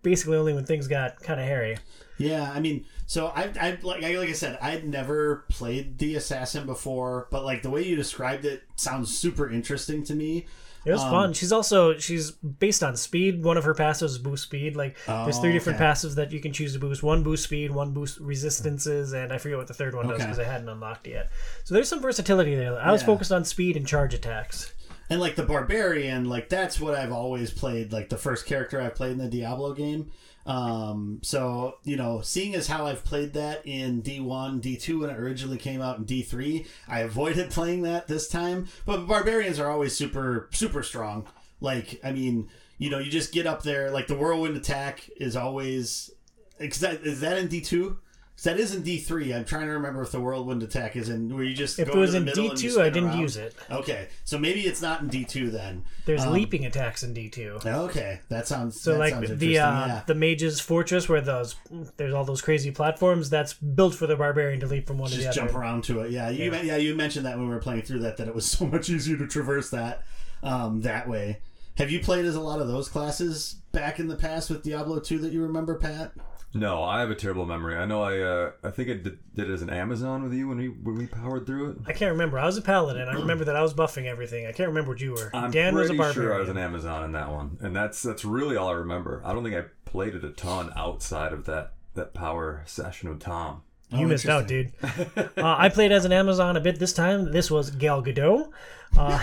Basically, 0.02 0.36
only 0.36 0.52
when 0.52 0.64
things 0.64 0.88
got 0.88 1.20
kind 1.20 1.40
of 1.40 1.46
hairy. 1.46 1.78
Yeah, 2.18 2.50
I 2.52 2.60
mean, 2.60 2.84
so 3.06 3.26
I, 3.28 3.50
I 3.60 3.78
like, 3.82 4.02
I, 4.04 4.16
like 4.16 4.28
I 4.28 4.32
said, 4.32 4.58
I'd 4.60 4.86
never 4.86 5.44
played 5.48 5.98
the 5.98 6.14
assassin 6.16 6.66
before, 6.66 7.28
but 7.30 7.44
like 7.44 7.62
the 7.62 7.70
way 7.70 7.82
you 7.82 7.96
described 7.96 8.44
it 8.44 8.62
sounds 8.76 9.16
super 9.16 9.50
interesting 9.50 10.02
to 10.04 10.14
me. 10.14 10.46
It 10.84 10.90
was 10.90 11.02
Um, 11.02 11.10
fun. 11.10 11.32
She's 11.32 11.52
also 11.52 11.96
she's 11.98 12.32
based 12.32 12.82
on 12.82 12.96
speed. 12.96 13.44
One 13.44 13.56
of 13.56 13.62
her 13.62 13.74
passives 13.74 14.06
is 14.06 14.18
boost 14.18 14.42
speed. 14.44 14.74
Like 14.74 14.96
there's 15.06 15.38
three 15.38 15.52
different 15.52 15.76
okay. 15.76 15.86
passives 15.86 16.16
that 16.16 16.32
you 16.32 16.40
can 16.40 16.52
choose 16.52 16.72
to 16.72 16.80
boost. 16.80 17.04
One 17.04 17.22
boost 17.22 17.44
speed, 17.44 17.70
one 17.70 17.92
boost 17.92 18.18
resistances, 18.18 19.12
and 19.12 19.32
I 19.32 19.38
forget 19.38 19.58
what 19.58 19.68
the 19.68 19.74
third 19.74 19.94
one 19.94 20.08
does 20.08 20.18
because 20.22 20.40
I 20.40 20.44
hadn't 20.44 20.68
unlocked 20.68 21.06
it 21.06 21.10
yet. 21.10 21.30
So 21.62 21.74
there's 21.74 21.88
some 21.88 22.00
versatility 22.00 22.56
there. 22.56 22.76
I 22.80 22.90
was 22.90 23.02
focused 23.02 23.30
on 23.30 23.44
speed 23.44 23.76
and 23.76 23.86
charge 23.86 24.12
attacks. 24.12 24.72
And 25.08 25.20
like 25.20 25.36
the 25.36 25.44
barbarian, 25.44 26.24
like 26.24 26.48
that's 26.48 26.80
what 26.80 26.94
I've 26.94 27.12
always 27.12 27.52
played. 27.52 27.92
Like 27.92 28.08
the 28.08 28.16
first 28.16 28.46
character 28.46 28.80
I 28.80 28.88
played 28.88 29.12
in 29.12 29.18
the 29.18 29.28
Diablo 29.28 29.74
game. 29.74 30.10
Um, 30.44 31.20
so 31.22 31.76
you 31.84 31.96
know, 31.96 32.20
seeing 32.20 32.54
as 32.54 32.66
how 32.66 32.86
I've 32.86 33.04
played 33.04 33.32
that 33.34 33.62
in 33.64 34.00
D 34.00 34.20
one, 34.20 34.60
D 34.60 34.76
two 34.76 35.00
when 35.00 35.10
it 35.10 35.18
originally 35.18 35.58
came 35.58 35.80
out 35.80 35.98
in 35.98 36.04
D 36.04 36.22
three, 36.22 36.66
I 36.88 37.00
avoided 37.00 37.50
playing 37.52 37.82
that 37.82 38.08
this 38.08 38.28
time. 38.28 38.68
But 38.84 39.06
barbarians 39.06 39.58
are 39.58 39.70
always 39.70 39.96
super 39.96 40.48
super 40.52 40.82
strong. 40.82 41.26
Like 41.60 42.00
I 42.02 42.12
mean, 42.12 42.48
you 42.78 42.90
know, 42.90 42.98
you 42.98 43.10
just 43.10 43.32
get 43.32 43.46
up 43.46 43.62
there. 43.62 43.90
Like 43.90 44.08
the 44.08 44.16
whirlwind 44.16 44.56
attack 44.56 45.08
is 45.16 45.36
always. 45.36 46.10
Is 46.58 46.78
that, 46.80 47.02
is 47.02 47.20
that 47.20 47.38
in 47.38 47.48
D 47.48 47.60
two? 47.60 47.98
That 48.42 48.58
is 48.58 48.74
in 48.74 48.82
D 48.82 48.98
three. 48.98 49.32
I'm 49.32 49.44
trying 49.44 49.66
to 49.66 49.72
remember 49.72 50.02
if 50.02 50.10
the 50.10 50.20
whirlwind 50.20 50.62
attack 50.62 50.96
is 50.96 51.08
in 51.08 51.32
where 51.34 51.44
you 51.44 51.54
just 51.54 51.78
If 51.78 51.88
go 51.88 51.94
it 51.94 51.98
was 51.98 52.12
the 52.12 52.18
in 52.18 52.24
D 52.26 52.50
two, 52.56 52.80
I 52.80 52.90
didn't 52.90 53.10
around. 53.10 53.20
use 53.20 53.36
it. 53.36 53.54
Okay, 53.70 54.08
so 54.24 54.38
maybe 54.38 54.62
it's 54.62 54.82
not 54.82 55.00
in 55.00 55.08
D 55.08 55.24
two 55.24 55.50
then. 55.50 55.84
There's 56.06 56.24
Um, 56.24 56.32
leaping 56.32 56.66
attacks 56.66 57.02
in 57.02 57.14
D 57.14 57.28
two. 57.28 57.58
Okay, 57.64 58.20
that 58.28 58.48
sounds 58.48 58.80
So 58.80 58.92
that 58.92 58.98
like 58.98 59.12
sounds 59.14 59.36
the 59.38 59.58
uh, 59.58 59.86
yeah. 59.86 60.02
the 60.06 60.14
mage's 60.14 60.60
fortress 60.60 61.08
where 61.08 61.20
those 61.20 61.54
there's 61.96 62.14
all 62.14 62.24
those 62.24 62.42
crazy 62.42 62.70
platforms 62.70 63.30
that's 63.30 63.54
built 63.54 63.94
for 63.94 64.06
the 64.06 64.16
barbarian 64.16 64.58
to 64.60 64.66
leap 64.66 64.86
from 64.88 64.98
one 64.98 65.10
to 65.10 65.16
just 65.16 65.36
jump 65.36 65.54
around 65.54 65.84
to 65.84 66.00
it. 66.00 66.10
Yeah, 66.10 66.28
you 66.30 66.50
yeah. 66.50 66.62
yeah 66.62 66.76
you 66.76 66.94
mentioned 66.96 67.26
that 67.26 67.36
when 67.38 67.48
we 67.48 67.54
were 67.54 67.60
playing 67.60 67.82
through 67.82 68.00
that 68.00 68.16
that 68.16 68.26
it 68.28 68.34
was 68.34 68.46
so 68.50 68.66
much 68.66 68.90
easier 68.90 69.16
to 69.18 69.26
traverse 69.26 69.70
that 69.70 70.02
um, 70.42 70.80
that 70.82 71.08
way. 71.08 71.38
Have 71.78 71.90
you 71.90 72.00
played 72.00 72.24
as 72.26 72.34
a 72.34 72.40
lot 72.40 72.60
of 72.60 72.68
those 72.68 72.88
classes 72.88 73.54
back 73.72 73.98
in 73.98 74.08
the 74.08 74.16
past 74.16 74.50
with 74.50 74.62
Diablo 74.62 75.00
2 75.00 75.18
that 75.20 75.32
you 75.32 75.42
remember, 75.42 75.76
Pat? 75.76 76.12
No, 76.54 76.82
I 76.82 77.00
have 77.00 77.10
a 77.10 77.14
terrible 77.14 77.46
memory. 77.46 77.76
I 77.76 77.86
know 77.86 78.02
I 78.02 78.18
uh, 78.20 78.50
I 78.62 78.70
think 78.70 78.90
I 78.90 78.92
did, 78.94 79.18
did 79.34 79.48
it 79.48 79.52
as 79.52 79.62
an 79.62 79.70
Amazon 79.70 80.22
with 80.22 80.34
you 80.34 80.48
when 80.48 80.58
we 80.58 80.68
when 80.68 80.96
we 80.96 81.06
powered 81.06 81.46
through 81.46 81.70
it. 81.70 81.76
I 81.86 81.92
can't 81.94 82.12
remember. 82.12 82.38
I 82.38 82.44
was 82.44 82.58
a 82.58 82.62
paladin. 82.62 83.08
I 83.08 83.14
remember 83.14 83.44
that 83.46 83.56
I 83.56 83.62
was 83.62 83.72
buffing 83.72 84.04
everything. 84.04 84.46
I 84.46 84.52
can't 84.52 84.68
remember 84.68 84.90
what 84.90 85.00
you 85.00 85.12
were. 85.12 85.30
I'm 85.32 85.50
Dan 85.50 85.74
was 85.74 85.86
a 85.86 85.94
pretty 85.94 85.98
barbarian. 85.98 86.14
sure 86.30 86.34
I 86.36 86.40
was 86.40 86.48
an 86.50 86.58
Amazon 86.58 87.04
in 87.04 87.12
that 87.12 87.30
one, 87.30 87.56
and 87.62 87.74
that's 87.74 88.02
that's 88.02 88.24
really 88.24 88.56
all 88.56 88.68
I 88.68 88.72
remember. 88.74 89.22
I 89.24 89.32
don't 89.32 89.42
think 89.42 89.56
I 89.56 89.64
played 89.86 90.14
it 90.14 90.24
a 90.24 90.30
ton 90.30 90.70
outside 90.76 91.32
of 91.32 91.46
that 91.46 91.72
that 91.94 92.12
power 92.12 92.62
session 92.66 93.08
with 93.08 93.20
Tom. 93.20 93.62
You 93.90 94.04
Oh, 94.06 94.08
missed 94.08 94.26
out, 94.26 94.46
dude. 94.48 94.72
uh, 94.82 95.26
I 95.36 95.68
played 95.68 95.92
as 95.92 96.06
an 96.06 96.12
Amazon 96.12 96.56
a 96.56 96.60
bit 96.60 96.78
this 96.78 96.94
time. 96.94 97.30
This 97.32 97.50
was 97.50 97.70
Gal 97.70 98.02
Gadot. 98.02 98.48
Uh, 98.96 99.20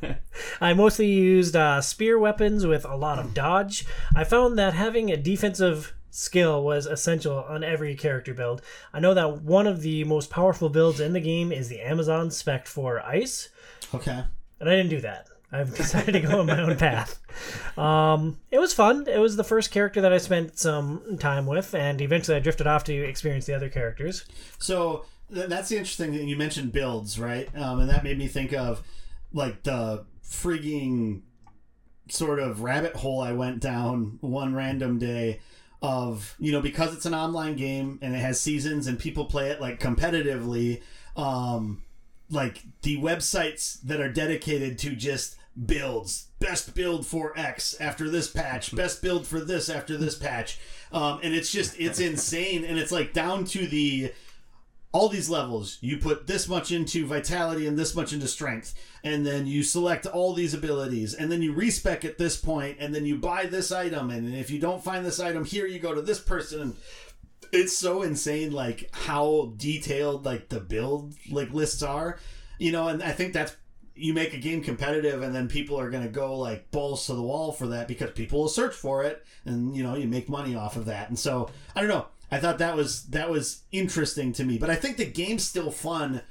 I 0.60 0.74
mostly 0.74 1.06
used 1.06 1.56
uh, 1.56 1.80
spear 1.80 2.18
weapons 2.18 2.66
with 2.66 2.84
a 2.84 2.94
lot 2.96 3.18
of 3.18 3.34
dodge. 3.34 3.84
I 4.14 4.22
found 4.24 4.56
that 4.58 4.74
having 4.74 5.10
a 5.10 5.16
defensive 5.16 5.92
skill 6.10 6.62
was 6.64 6.86
essential 6.86 7.44
on 7.48 7.62
every 7.64 7.94
character 7.94 8.34
build. 8.34 8.62
I 8.92 9.00
know 9.00 9.14
that 9.14 9.42
one 9.42 9.66
of 9.66 9.82
the 9.82 10.04
most 10.04 10.30
powerful 10.30 10.68
builds 10.68 11.00
in 11.00 11.12
the 11.12 11.20
game 11.20 11.52
is 11.52 11.68
the 11.68 11.80
Amazon 11.80 12.30
spec 12.30 12.66
for 12.66 13.00
ice, 13.00 13.48
Okay. 13.94 14.24
and 14.60 14.68
I 14.68 14.72
didn't 14.76 14.90
do 14.90 15.00
that. 15.02 15.26
I've 15.52 15.74
decided 15.76 16.12
to 16.12 16.20
go 16.20 16.40
on 16.40 16.46
my 16.46 16.60
own 16.60 16.76
path. 16.76 17.18
Um, 17.78 18.38
it 18.52 18.58
was 18.60 18.72
fun. 18.72 19.06
It 19.08 19.18
was 19.18 19.36
the 19.36 19.42
first 19.44 19.70
character 19.72 20.00
that 20.00 20.12
I 20.12 20.18
spent 20.18 20.58
some 20.58 21.16
time 21.18 21.46
with, 21.46 21.74
and 21.74 22.00
eventually 22.00 22.36
I 22.36 22.40
drifted 22.40 22.66
off 22.68 22.84
to 22.84 22.94
experience 22.94 23.46
the 23.46 23.54
other 23.54 23.68
characters. 23.68 24.24
So 24.58 25.06
th- 25.34 25.48
that's 25.48 25.68
the 25.68 25.76
interesting 25.78 26.12
thing. 26.12 26.28
You 26.28 26.36
mentioned 26.36 26.70
builds, 26.72 27.18
right? 27.18 27.48
Um, 27.56 27.80
and 27.80 27.90
that 27.90 28.04
made 28.04 28.16
me 28.18 28.28
think 28.28 28.52
of 28.52 28.82
like 29.32 29.64
the 29.64 30.04
frigging 30.24 31.22
sort 32.08 32.38
of 32.40 32.62
rabbit 32.62 32.94
hole 32.96 33.20
I 33.20 33.32
went 33.32 33.60
down 33.60 34.18
one 34.20 34.54
random 34.54 34.98
day 34.98 35.40
of 35.82 36.36
you 36.38 36.52
know 36.52 36.60
because 36.60 36.94
it's 36.94 37.06
an 37.06 37.14
online 37.14 37.56
game 37.56 37.98
and 38.02 38.14
it 38.14 38.18
has 38.18 38.38
seasons 38.38 38.86
and 38.86 38.98
people 38.98 39.24
play 39.24 39.48
it 39.48 39.60
like 39.62 39.80
competitively 39.80 40.82
um 41.16 41.82
like 42.30 42.62
the 42.82 42.98
websites 42.98 43.80
that 43.82 44.00
are 44.00 44.12
dedicated 44.12 44.78
to 44.78 44.94
just 44.94 45.36
builds. 45.66 46.28
Best 46.38 46.74
build 46.74 47.06
for 47.06 47.36
x 47.38 47.74
after 47.80 48.08
this 48.08 48.30
patch. 48.30 48.74
Best 48.76 49.02
build 49.02 49.26
for 49.26 49.40
this 49.40 49.68
after 49.68 49.96
this 49.96 50.16
patch. 50.16 50.58
Um 50.92 51.20
and 51.22 51.34
it's 51.34 51.50
just 51.50 51.78
it's 51.78 52.00
insane. 52.10 52.64
And 52.64 52.78
it's 52.78 52.92
like 52.92 53.12
down 53.12 53.44
to 53.46 53.66
the 53.66 54.12
all 54.92 55.08
these 55.08 55.30
levels. 55.30 55.78
You 55.80 55.98
put 55.98 56.26
this 56.26 56.48
much 56.48 56.72
into 56.72 57.06
vitality 57.06 57.66
and 57.66 57.78
this 57.78 57.94
much 57.94 58.12
into 58.12 58.26
strength 58.26 58.74
and 59.04 59.24
then 59.24 59.46
you 59.46 59.62
select 59.62 60.06
all 60.06 60.34
these 60.34 60.54
abilities 60.54 61.14
and 61.14 61.30
then 61.30 61.42
you 61.42 61.52
respec 61.52 62.04
at 62.04 62.18
this 62.18 62.36
point 62.36 62.78
and 62.80 62.94
then 62.94 63.06
you 63.06 63.16
buy 63.16 63.46
this 63.46 63.70
item 63.70 64.10
and 64.10 64.34
if 64.34 64.50
you 64.50 64.58
don't 64.58 64.82
find 64.82 65.04
this 65.04 65.20
item 65.20 65.44
here 65.44 65.66
you 65.66 65.78
go 65.78 65.94
to 65.94 66.02
this 66.02 66.20
person. 66.20 66.76
It's 67.52 67.76
so 67.76 68.02
insane 68.02 68.52
like 68.52 68.88
how 68.92 69.52
detailed 69.56 70.24
like 70.24 70.48
the 70.48 70.60
build 70.60 71.14
like 71.30 71.52
lists 71.52 71.82
are 71.82 72.18
you 72.60 72.70
know 72.70 72.86
and 72.86 73.02
i 73.02 73.10
think 73.10 73.32
that's 73.32 73.56
you 73.96 74.14
make 74.14 74.32
a 74.32 74.38
game 74.38 74.62
competitive 74.62 75.22
and 75.22 75.34
then 75.34 75.48
people 75.48 75.78
are 75.78 75.90
to 75.90 76.08
go 76.08 76.38
like 76.38 76.70
balls 76.70 77.06
to 77.06 77.14
the 77.14 77.22
wall 77.22 77.52
for 77.52 77.66
that 77.68 77.88
because 77.88 78.10
people 78.12 78.40
will 78.40 78.48
search 78.48 78.74
for 78.74 79.04
it 79.04 79.24
and 79.44 79.76
you 79.76 79.82
know 79.82 79.94
you 79.94 80.06
make 80.06 80.28
money 80.28 80.54
off 80.54 80.76
of 80.76 80.86
that. 80.86 81.08
And 81.08 81.18
so 81.18 81.50
i 81.74 81.80
don't 81.80 81.90
know 81.90 82.06
i 82.30 82.38
thought 82.38 82.58
that 82.58 82.76
was 82.76 83.04
that 83.06 83.30
was 83.30 83.62
interesting 83.72 84.32
to 84.32 84.44
me 84.44 84.58
but 84.58 84.70
i 84.70 84.74
think 84.74 84.96
the 84.96 85.04
game's 85.04 85.44
still 85.44 85.70
fun 85.70 86.22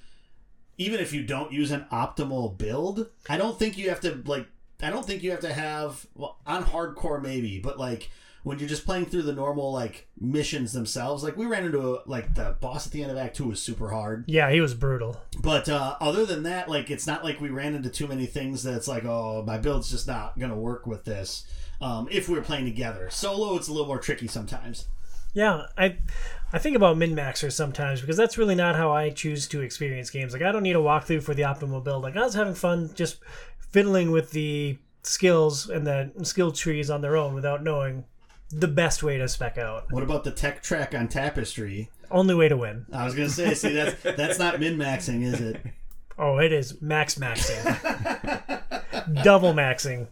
even 0.77 0.99
if 0.99 1.13
you 1.13 1.23
don't 1.23 1.51
use 1.51 1.71
an 1.71 1.85
optimal 1.91 2.57
build 2.57 3.07
i 3.29 3.37
don't 3.37 3.59
think 3.59 3.77
you 3.77 3.89
have 3.89 3.99
to 3.99 4.21
like 4.25 4.47
i 4.81 4.89
don't 4.89 5.05
think 5.05 5.23
you 5.23 5.31
have 5.31 5.39
to 5.41 5.53
have 5.53 6.05
well 6.15 6.37
on 6.45 6.63
hardcore 6.63 7.21
maybe 7.21 7.59
but 7.59 7.77
like 7.79 8.09
when 8.43 8.57
you're 8.57 8.69
just 8.69 8.85
playing 8.85 9.05
through 9.05 9.21
the 9.21 9.33
normal 9.33 9.73
like 9.73 10.07
missions 10.19 10.71
themselves 10.71 11.23
like 11.23 11.35
we 11.35 11.45
ran 11.45 11.65
into 11.65 11.95
a, 11.95 11.99
like 12.05 12.33
the 12.35 12.55
boss 12.61 12.87
at 12.87 12.93
the 12.93 13.03
end 13.03 13.11
of 13.11 13.17
act 13.17 13.35
2 13.35 13.43
was 13.43 13.61
super 13.61 13.89
hard 13.89 14.23
Yeah, 14.27 14.49
he 14.49 14.61
was 14.61 14.73
brutal. 14.73 15.21
but 15.41 15.67
uh, 15.67 15.97
other 15.99 16.25
than 16.25 16.43
that, 16.43 16.69
like 16.69 16.89
it's 16.89 17.05
not 17.05 17.25
like 17.25 17.41
we 17.41 17.49
ran 17.49 17.75
into 17.75 17.89
too 17.89 18.07
many 18.07 18.25
things 18.25 18.63
that's 18.63 18.87
like, 18.87 19.03
oh, 19.03 19.43
my 19.45 19.57
build's 19.57 19.91
just 19.91 20.07
not 20.07 20.39
gonna 20.39 20.55
work 20.55 20.87
with 20.87 21.03
this. 21.03 21.45
Um, 21.81 22.07
if 22.09 22.29
we're 22.29 22.41
playing 22.41 22.63
together, 22.63 23.09
solo, 23.09 23.57
it's 23.57 23.67
a 23.67 23.73
little 23.73 23.87
more 23.87 23.99
tricky 23.99 24.27
sometimes. 24.27 24.85
Yeah, 25.33 25.67
I 25.77 25.97
I 26.51 26.57
think 26.57 26.75
about 26.75 26.97
min 26.97 27.15
maxers 27.15 27.51
sometimes 27.53 28.01
because 28.01 28.17
that's 28.17 28.37
really 28.37 28.55
not 28.55 28.75
how 28.75 28.91
I 28.91 29.09
choose 29.11 29.47
to 29.49 29.61
experience 29.61 30.09
games. 30.09 30.33
Like 30.33 30.41
I 30.41 30.51
don't 30.51 30.63
need 30.63 30.75
a 30.75 30.79
walkthrough 30.79 31.23
for 31.23 31.33
the 31.33 31.43
optimal 31.43 31.83
build. 31.83 32.03
Like 32.03 32.17
I 32.17 32.23
was 32.23 32.33
having 32.33 32.55
fun 32.55 32.91
just 32.95 33.19
fiddling 33.59 34.11
with 34.11 34.31
the 34.31 34.77
skills 35.03 35.69
and 35.69 35.85
the 35.85 36.11
skill 36.23 36.51
trees 36.51 36.89
on 36.89 37.01
their 37.01 37.15
own 37.15 37.33
without 37.33 37.63
knowing 37.63 38.05
the 38.51 38.67
best 38.67 39.03
way 39.03 39.17
to 39.17 39.27
spec 39.27 39.57
out. 39.57 39.91
What 39.91 40.03
about 40.03 40.23
the 40.23 40.31
tech 40.31 40.63
track 40.63 40.95
on 40.95 41.07
Tapestry? 41.07 41.89
Only 42.09 42.33
way 42.33 42.49
to 42.49 42.57
win. 42.57 42.85
I 42.91 43.05
was 43.05 43.13
gonna 43.13 43.29
say, 43.29 43.53
see, 43.53 43.73
that's 43.73 44.01
that's 44.01 44.39
not 44.39 44.59
min 44.59 44.77
maxing, 44.77 45.23
is 45.23 45.39
it? 45.39 45.61
Oh, 46.17 46.39
it 46.39 46.51
is 46.51 46.81
max 46.81 47.15
maxing. 47.15 47.63
double 49.23 49.53
maxing. 49.53 50.07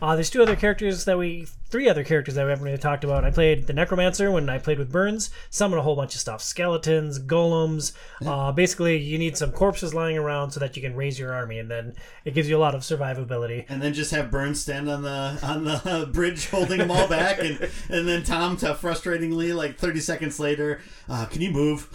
Uh, 0.00 0.14
there's 0.14 0.30
two 0.30 0.42
other 0.42 0.56
characters 0.56 1.04
that 1.04 1.16
we, 1.18 1.46
three 1.70 1.88
other 1.88 2.04
characters 2.04 2.34
that 2.34 2.44
we 2.44 2.50
haven't 2.50 2.64
really 2.64 2.78
talked 2.78 3.04
about. 3.04 3.24
I 3.24 3.30
played 3.30 3.66
the 3.66 3.72
Necromancer 3.72 4.30
when 4.30 4.48
I 4.48 4.58
played 4.58 4.78
with 4.78 4.90
Burns. 4.90 5.30
Summoned 5.50 5.78
a 5.78 5.82
whole 5.82 5.96
bunch 5.96 6.14
of 6.14 6.20
stuff: 6.20 6.42
skeletons, 6.42 7.18
golems. 7.18 7.92
Uh, 8.24 8.52
basically, 8.52 8.96
you 8.98 9.18
need 9.18 9.36
some 9.36 9.52
corpses 9.52 9.94
lying 9.94 10.16
around 10.18 10.50
so 10.50 10.60
that 10.60 10.76
you 10.76 10.82
can 10.82 10.94
raise 10.96 11.18
your 11.18 11.32
army, 11.32 11.58
and 11.58 11.70
then 11.70 11.94
it 12.24 12.34
gives 12.34 12.48
you 12.48 12.56
a 12.56 12.60
lot 12.60 12.74
of 12.74 12.82
survivability. 12.82 13.64
and 13.68 13.80
then 13.82 13.92
just 13.94 14.10
have 14.10 14.30
Burns 14.30 14.60
stand 14.60 14.88
on 14.90 15.02
the 15.02 15.38
on 15.42 15.64
the 15.64 16.08
bridge 16.12 16.48
holding 16.48 16.78
them 16.78 16.90
all 16.90 17.08
back, 17.08 17.38
and 17.38 17.60
and 17.88 18.08
then 18.08 18.22
Tom 18.22 18.56
to 18.58 18.74
frustratingly 18.74 19.54
like 19.54 19.78
thirty 19.78 20.00
seconds 20.00 20.40
later, 20.40 20.80
uh, 21.08 21.26
can 21.26 21.40
you 21.40 21.50
move? 21.50 21.88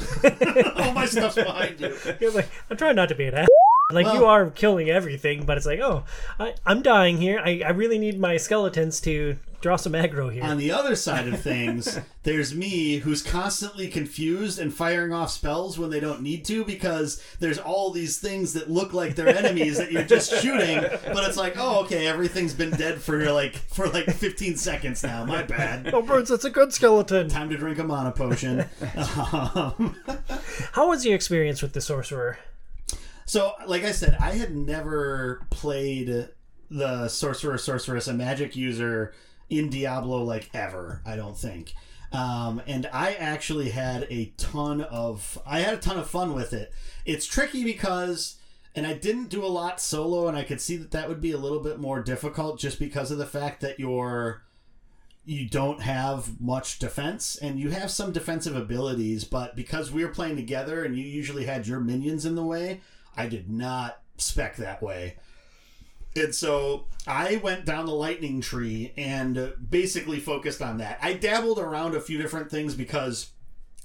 all 0.77 0.91
my 0.97 1.05
stuff's 1.05 1.35
behind 1.35 1.79
you. 1.79 1.95
Like, 2.31 2.49
I'm 2.69 2.77
trying 2.77 2.95
not 2.95 3.09
to 3.09 3.15
be 3.15 3.25
an 3.25 3.33
ass. 3.35 3.47
Like 3.89 4.13
you 4.13 4.25
are 4.25 4.49
killing 4.49 4.89
everything, 4.89 5.45
but 5.45 5.55
it's 5.55 5.65
like, 5.65 5.79
oh, 5.79 6.03
I, 6.37 6.55
I'm 6.65 6.81
dying 6.81 7.15
here. 7.19 7.39
I, 7.39 7.61
I 7.65 7.69
really 7.69 7.97
need 7.97 8.19
my 8.19 8.35
skeletons 8.35 8.99
to 9.01 9.37
draw 9.61 9.77
some 9.77 9.93
aggro 9.93 10.31
here. 10.31 10.43
On 10.43 10.57
the 10.57 10.71
other 10.71 10.93
side 10.93 11.25
of 11.25 11.39
things, 11.39 11.97
there's 12.23 12.53
me 12.53 12.97
who's 12.97 13.21
constantly 13.21 13.87
confused 13.87 14.59
and 14.59 14.73
firing 14.73 15.13
off 15.13 15.31
spells 15.31 15.79
when 15.79 15.89
they 15.89 16.01
don't 16.01 16.21
need 16.21 16.43
to 16.45 16.65
because 16.65 17.23
there's 17.39 17.59
all 17.59 17.91
these 17.91 18.19
things 18.19 18.51
that 18.53 18.69
look 18.69 18.91
like 18.91 19.15
they're 19.15 19.29
enemies 19.29 19.77
that 19.77 19.89
you're 19.89 20.03
just 20.03 20.33
shooting, 20.41 20.81
but 20.81 21.23
it's 21.23 21.37
like, 21.37 21.53
oh, 21.55 21.85
okay, 21.85 22.07
everything's 22.07 22.53
been 22.53 22.71
dead 22.71 23.01
for 23.01 23.31
like 23.31 23.55
for 23.55 23.87
like 23.87 24.07
15 24.11 24.57
seconds 24.57 25.01
now. 25.01 25.23
My 25.23 25.43
bad. 25.43 25.93
oh, 25.93 26.01
Burns, 26.01 26.27
that's 26.27 26.43
a 26.43 26.49
good 26.49 26.73
skeleton. 26.73 27.29
Time 27.29 27.49
to 27.51 27.55
drink 27.57 27.79
a 27.79 27.85
mana 27.85 28.11
potion. 28.11 28.65
Um, 28.97 29.95
How 30.73 30.89
was 30.89 31.05
your 31.05 31.15
experience 31.15 31.61
with 31.61 31.71
the 31.71 31.81
sorcerer? 31.81 32.37
So, 33.27 33.51
like 33.67 33.83
I 33.83 33.91
said, 33.91 34.17
I 34.21 34.31
had 34.31 34.55
never 34.55 35.45
played 35.49 36.29
the 36.71 37.09
sorcerer, 37.09 37.57
sorceress, 37.57 38.07
a 38.07 38.13
magic 38.13 38.55
user 38.55 39.13
in 39.49 39.69
Diablo 39.69 40.23
like 40.23 40.49
ever. 40.53 41.01
I 41.05 41.17
don't 41.17 41.37
think. 41.37 41.73
Um, 42.13 42.61
and 42.67 42.89
I 42.93 43.15
actually 43.15 43.71
had 43.71 44.07
a 44.09 44.33
ton 44.37 44.79
of 44.79 45.37
I 45.45 45.59
had 45.59 45.73
a 45.73 45.77
ton 45.77 45.99
of 45.99 46.09
fun 46.09 46.33
with 46.33 46.53
it. 46.53 46.71
It's 47.05 47.25
tricky 47.25 47.65
because, 47.65 48.37
and 48.73 48.87
I 48.87 48.93
didn't 48.93 49.27
do 49.27 49.43
a 49.43 49.47
lot 49.47 49.81
solo, 49.81 50.29
and 50.29 50.37
I 50.37 50.43
could 50.43 50.61
see 50.61 50.77
that 50.77 50.91
that 50.91 51.09
would 51.09 51.19
be 51.19 51.33
a 51.33 51.37
little 51.37 51.59
bit 51.59 51.79
more 51.79 52.01
difficult 52.01 52.59
just 52.59 52.79
because 52.79 53.11
of 53.11 53.17
the 53.17 53.25
fact 53.25 53.59
that 53.59 53.77
you're 53.77 54.43
you 55.25 55.49
don't 55.49 55.81
have 55.81 56.39
much 56.39 56.79
defense 56.79 57.35
and 57.35 57.59
you 57.59 57.71
have 57.71 57.91
some 57.91 58.13
defensive 58.13 58.55
abilities 58.55 59.25
but 59.25 59.57
because 59.57 59.91
we 59.91 60.05
were 60.05 60.11
playing 60.11 60.37
together 60.37 60.85
and 60.85 60.97
you 60.97 61.03
usually 61.03 61.43
had 61.43 61.67
your 61.67 61.81
minions 61.81 62.25
in 62.25 62.35
the 62.35 62.45
way 62.45 62.79
i 63.17 63.27
did 63.27 63.49
not 63.49 64.01
spec 64.17 64.55
that 64.55 64.81
way 64.81 65.15
and 66.15 66.33
so 66.33 66.85
i 67.05 67.37
went 67.37 67.65
down 67.65 67.85
the 67.85 67.93
lightning 67.93 68.41
tree 68.41 68.93
and 68.97 69.53
basically 69.69 70.19
focused 70.19 70.61
on 70.61 70.77
that 70.77 70.97
i 71.01 71.13
dabbled 71.13 71.59
around 71.59 71.95
a 71.95 72.01
few 72.01 72.17
different 72.17 72.49
things 72.49 72.73
because 72.75 73.31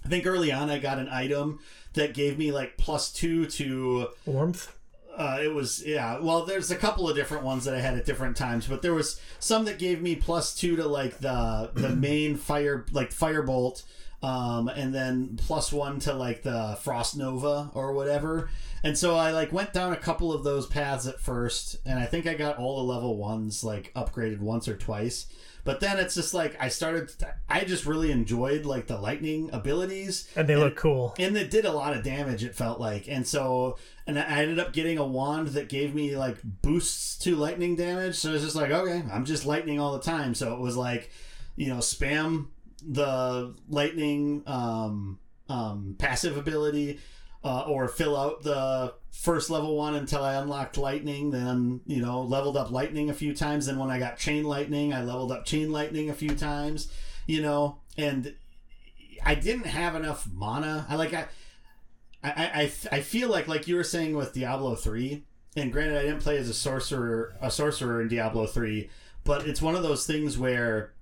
i 0.05 0.09
think 0.09 0.27
early 0.27 0.53
on 0.53 0.71
i 0.71 0.79
got 0.79 0.99
an 0.99 1.09
item 1.09 1.59
that 1.95 2.15
gave 2.15 2.39
me 2.39 2.51
like 2.53 2.77
plus 2.79 3.13
two 3.13 3.47
to 3.47 4.09
Warmth? 4.25 4.73
uh, 5.17 5.39
it 5.43 5.53
was 5.53 5.85
yeah. 5.85 6.19
Well, 6.19 6.45
there's 6.45 6.71
a 6.71 6.77
couple 6.77 7.09
of 7.09 7.17
different 7.17 7.45
ones 7.45 7.65
that 7.65 7.75
I 7.75 7.81
had 7.81 7.97
at 7.97 8.05
different 8.05 8.37
times, 8.37 8.67
but 8.67 8.83
there 8.83 8.95
was 8.95 9.21
some 9.39 9.65
that 9.67 9.79
gave 9.79 10.01
me 10.01 10.17
plus 10.17 10.55
two 10.55 10.77
to 10.77 10.87
like 10.87 11.19
the 11.19 11.71
the 11.75 11.91
main 11.97 12.37
fire 12.37 12.87
like 12.93 13.11
firebolt, 13.11 13.83
um, 14.23 14.69
and 14.69 14.95
then 14.95 15.37
plus 15.37 15.73
one 15.73 15.99
to 16.01 16.15
like 16.15 16.43
the 16.43 16.79
frost 16.81 17.17
nova 17.17 17.71
or 17.75 17.93
whatever. 17.93 18.49
And 18.85 18.99
so 18.99 19.15
I 19.17 19.31
like 19.31 19.53
went 19.53 19.73
down 19.73 19.93
a 19.93 19.97
couple 19.97 20.33
of 20.33 20.43
those 20.45 20.67
paths 20.67 21.07
at 21.07 21.21
first, 21.21 21.77
and 21.87 21.99
I 21.99 22.07
think 22.07 22.27
I 22.27 22.35
got 22.35 22.59
all 22.59 22.79
the 22.85 22.93
level 22.93 23.17
ones 23.17 23.63
like 23.63 23.93
upgraded 23.95 24.41
once 24.41 24.67
or 24.67 24.77
twice. 24.77 25.27
But 25.65 25.79
then 25.79 26.01
it's 26.01 26.17
just 26.17 26.35
like 26.35 26.57
I 26.61 26.67
started. 26.67 27.13
I 27.49 27.63
just 27.65 27.87
really 27.87 28.11
enjoyed 28.11 28.67
like 28.67 28.89
the 28.89 28.99
lightning 28.99 29.51
abilities, 29.53 30.29
And 30.35 30.49
they 30.49 30.57
look 30.57 30.75
cool. 30.75 31.15
and 31.21 31.37
it 31.37 31.51
did 31.53 31.65
a 31.65 31.71
lot 31.73 31.97
of 31.97 32.03
damage 32.03 32.43
it 32.43 32.57
felt 32.57 32.81
like 32.81 33.07
and 33.09 33.25
so 33.25 33.79
and 34.07 34.19
i 34.19 34.23
ended 34.43 34.59
up 34.59 34.73
getting 34.73 34.99
a 34.99 35.07
wand 35.07 35.49
that 35.49 35.69
gave 35.69 35.95
me 35.95 36.17
like 36.17 36.39
boosts 36.43 37.17
to 37.19 37.37
lightning 37.37 37.77
damage 37.77 38.17
so 38.17 38.33
it's 38.35 38.43
just 38.43 38.57
like 38.57 38.73
okay 38.73 39.05
i'm 39.13 39.25
just 39.25 39.47
lightning 39.47 39.79
all 39.79 39.93
the 39.93 40.03
time 40.03 40.35
so 40.35 40.53
it 40.55 40.59
was 40.61 40.77
like 40.77 41.11
you 41.55 41.69
know 41.69 41.77
spam 41.79 42.47
the 42.85 43.55
lightning 43.69 44.43
um, 44.47 45.19
um, 45.49 45.95
passive 45.99 46.37
ability 46.37 46.99
uh, 47.45 47.65
or 47.67 47.89
fill 47.89 48.17
out 48.17 48.43
the 48.43 48.95
first 49.11 49.51
level 49.51 49.77
one 49.77 49.95
until 49.95 50.23
I 50.23 50.35
unlocked 50.35 50.79
lightning. 50.79 51.31
Then 51.31 51.81
you 51.87 52.01
know 52.01 52.23
leveled 52.23 52.57
up 52.57 52.71
lightning 52.71 53.11
a 53.11 53.15
few 53.15 53.35
times. 53.35 53.67
Then 53.67 53.79
when 53.79 53.91
I 53.91 53.99
got 53.99 54.19
chain 54.19 54.45
lightning, 54.45 54.93
I 54.93 55.03
leveled 55.03 55.33
up 55.33 55.45
chain 55.45 55.71
lightning 55.73 56.11
a 56.11 56.15
few 56.15 56.35
times. 56.35 56.91
You 57.27 57.43
know, 57.43 57.79
and 57.97 58.35
I 59.25 59.35
didn't 59.35 59.67
have 59.67 59.95
enough 59.95 60.29
mana. 60.33 60.87
I 60.89 60.97
like 60.97 61.15
I. 61.15 61.27
I, 62.25 62.31
I, 62.31 62.73
I 62.93 63.01
feel 63.01 63.29
like 63.29 63.49
like 63.49 63.67
you 63.67 63.75
were 63.75 63.83
saying 63.83 64.15
with 64.15 64.33
Diablo 64.33 64.77
three, 64.77 65.25
and 65.57 65.73
granted 65.73 65.99
I 65.99 66.03
didn't 66.03 66.21
play 66.21 66.37
as 66.39 66.49
a 66.49 66.55
sorcerer 66.55 67.35
a 67.41 67.51
sorcerer 67.51 68.01
in 68.01 68.07
Diablo 68.07 68.47
three, 68.47 68.91
but 69.25 69.45
it's 69.49 69.61
one 69.61 69.75
of 69.75 69.83
those 69.83 70.07
things 70.07 70.39
where 70.39 70.93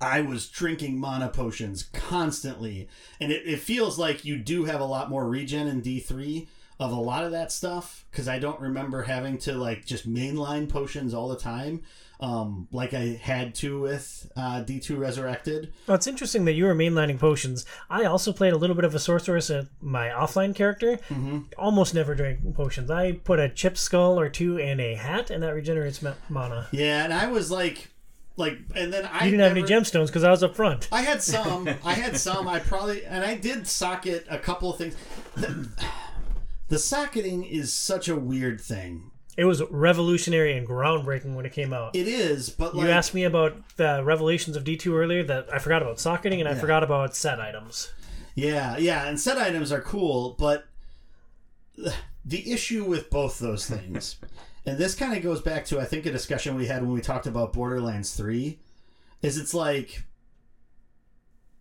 I 0.00 0.20
was 0.20 0.48
drinking 0.48 0.98
mana 0.98 1.28
potions 1.28 1.84
constantly, 1.92 2.88
and 3.20 3.32
it, 3.32 3.42
it 3.46 3.60
feels 3.60 3.98
like 3.98 4.24
you 4.24 4.36
do 4.36 4.64
have 4.64 4.80
a 4.80 4.84
lot 4.84 5.10
more 5.10 5.28
regen 5.28 5.68
in 5.68 5.80
D 5.80 6.00
three 6.00 6.48
of 6.80 6.90
a 6.90 6.96
lot 6.96 7.24
of 7.24 7.30
that 7.30 7.52
stuff 7.52 8.04
because 8.10 8.26
I 8.26 8.40
don't 8.40 8.60
remember 8.60 9.02
having 9.02 9.38
to 9.38 9.54
like 9.54 9.86
just 9.86 10.12
mainline 10.12 10.68
potions 10.68 11.14
all 11.14 11.28
the 11.28 11.38
time, 11.38 11.82
um, 12.18 12.66
like 12.72 12.92
I 12.92 13.18
had 13.22 13.54
to 13.56 13.80
with 13.80 14.30
uh, 14.36 14.60
D 14.62 14.80
two 14.80 14.96
Resurrected. 14.96 15.72
Well, 15.86 15.94
it's 15.94 16.08
interesting 16.08 16.44
that 16.46 16.54
you 16.54 16.64
were 16.64 16.74
mainlining 16.74 17.18
potions. 17.18 17.64
I 17.88 18.04
also 18.04 18.32
played 18.32 18.52
a 18.52 18.56
little 18.56 18.74
bit 18.74 18.84
of 18.84 18.94
a 18.94 18.98
sorceress 18.98 19.50
at 19.50 19.66
my 19.80 20.08
offline 20.08 20.54
character. 20.54 20.96
Mm-hmm. 21.08 21.38
Almost 21.56 21.94
never 21.94 22.14
drank 22.16 22.54
potions. 22.54 22.90
I 22.90 23.12
put 23.12 23.38
a 23.38 23.48
chip 23.48 23.78
skull 23.78 24.18
or 24.18 24.28
two 24.28 24.58
in 24.58 24.80
a 24.80 24.94
hat, 24.96 25.30
and 25.30 25.44
that 25.44 25.54
regenerates 25.54 26.02
ma- 26.02 26.14
mana. 26.28 26.66
Yeah, 26.72 27.04
and 27.04 27.14
I 27.14 27.28
was 27.28 27.52
like, 27.52 27.93
like, 28.36 28.58
and 28.74 28.92
then 28.92 29.04
I 29.06 29.24
You 29.24 29.30
didn't 29.32 29.44
have 29.44 29.56
any 29.56 29.62
gemstones 29.62 30.06
because 30.06 30.24
I 30.24 30.30
was 30.30 30.42
up 30.42 30.56
front. 30.56 30.88
I 30.90 31.02
had 31.02 31.22
some. 31.22 31.68
I 31.84 31.94
had 31.94 32.16
some. 32.16 32.48
I 32.48 32.58
probably 32.58 33.04
and 33.04 33.24
I 33.24 33.34
did 33.36 33.66
socket 33.66 34.26
a 34.28 34.38
couple 34.38 34.70
of 34.70 34.78
things. 34.78 34.96
The, 35.36 35.68
the 36.68 36.78
socketing 36.78 37.44
is 37.44 37.72
such 37.72 38.08
a 38.08 38.16
weird 38.16 38.60
thing. 38.60 39.10
It 39.36 39.44
was 39.46 39.62
revolutionary 39.68 40.56
and 40.56 40.66
groundbreaking 40.66 41.34
when 41.34 41.44
it 41.44 41.52
came 41.52 41.72
out. 41.72 41.96
It 41.96 42.06
is, 42.06 42.50
but 42.50 42.76
like 42.76 42.86
you 42.86 42.92
asked 42.92 43.14
me 43.14 43.24
about 43.24 43.56
the 43.76 44.02
revelations 44.04 44.56
of 44.56 44.62
D2 44.62 44.92
earlier 44.92 45.24
that 45.24 45.52
I 45.52 45.58
forgot 45.58 45.82
about 45.82 45.98
socketing 45.98 46.40
and 46.40 46.48
I 46.48 46.54
forgot 46.54 46.84
about 46.84 47.16
set 47.16 47.40
items. 47.40 47.92
yeah, 48.36 48.76
yeah, 48.76 49.08
and 49.08 49.18
set 49.20 49.36
items 49.38 49.72
are 49.72 49.80
cool, 49.80 50.36
but 50.38 50.66
the 52.24 52.52
issue 52.52 52.84
with 52.84 53.10
both 53.10 53.38
those 53.38 53.66
things, 53.66 54.16
and 54.66 54.78
this 54.78 54.94
kind 54.94 55.16
of 55.16 55.22
goes 55.22 55.40
back 55.40 55.64
to 55.66 55.80
I 55.80 55.84
think 55.84 56.06
a 56.06 56.12
discussion 56.12 56.56
we 56.56 56.66
had 56.66 56.82
when 56.82 56.92
we 56.92 57.00
talked 57.00 57.26
about 57.26 57.52
Borderlands 57.52 58.14
Three, 58.14 58.58
is 59.22 59.38
it's 59.38 59.54
like 59.54 60.04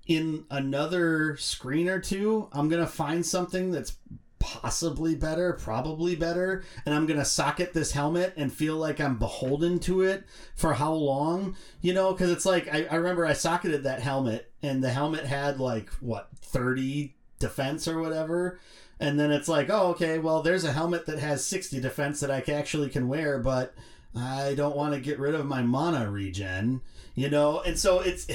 in 0.08 0.46
another 0.50 1.38
screen 1.38 1.88
or 1.88 2.00
two, 2.00 2.50
I'm 2.52 2.70
gonna 2.70 2.88
find 2.88 3.26
something 3.26 3.72
that's 3.72 3.98
possibly 4.40 5.16
better, 5.16 5.54
probably 5.54 6.16
better, 6.16 6.64
and 6.86 6.94
I'm 6.94 7.06
gonna 7.06 7.24
socket 7.24 7.74
this 7.74 7.94
helmet 7.94 8.34
and 8.36 8.52
feel 8.52 8.76
like 8.76 9.00
I'm 9.00 9.18
beholden 9.18 9.80
to 9.80 10.02
it 10.02 10.26
for 10.56 10.74
how 10.74 10.92
long, 10.94 11.56
you 11.82 11.94
know? 11.94 12.12
Because 12.12 12.30
it's 12.30 12.46
like 12.46 12.68
I, 12.68 12.86
I 12.92 12.96
remember 12.96 13.26
I 13.26 13.34
socketed 13.34 13.84
that 13.84 14.02
helmet, 14.02 14.52
and 14.62 14.84
the 14.84 14.90
helmet 14.90 15.26
had 15.26 15.60
like 15.60 15.90
what 16.02 16.28
30 16.42 17.16
defense 17.40 17.88
or 17.88 18.02
whatever. 18.02 18.60
And 19.00 19.20
then 19.20 19.32
it's 19.32 19.48
like, 19.48 19.70
oh, 19.70 19.88
okay, 19.90 20.20
well, 20.20 20.42
there's 20.42 20.64
a 20.64 20.72
helmet 20.72 21.06
that 21.08 21.20
has 21.20 21.46
60 21.46 21.80
defense 21.82 22.20
that 22.20 22.32
I 22.32 22.44
actually 22.52 22.90
can 22.90 23.08
wear, 23.08 23.40
but 23.40 23.74
I 24.16 24.54
don't 24.56 24.76
want 24.76 24.94
to 24.94 25.00
get 25.00 25.20
rid 25.20 25.36
of 25.36 25.46
my 25.46 25.62
mana 25.62 26.10
regen, 26.10 26.82
you 27.16 27.30
know? 27.30 27.62
And 27.62 27.78
so 27.78 28.00
it's 28.00 28.28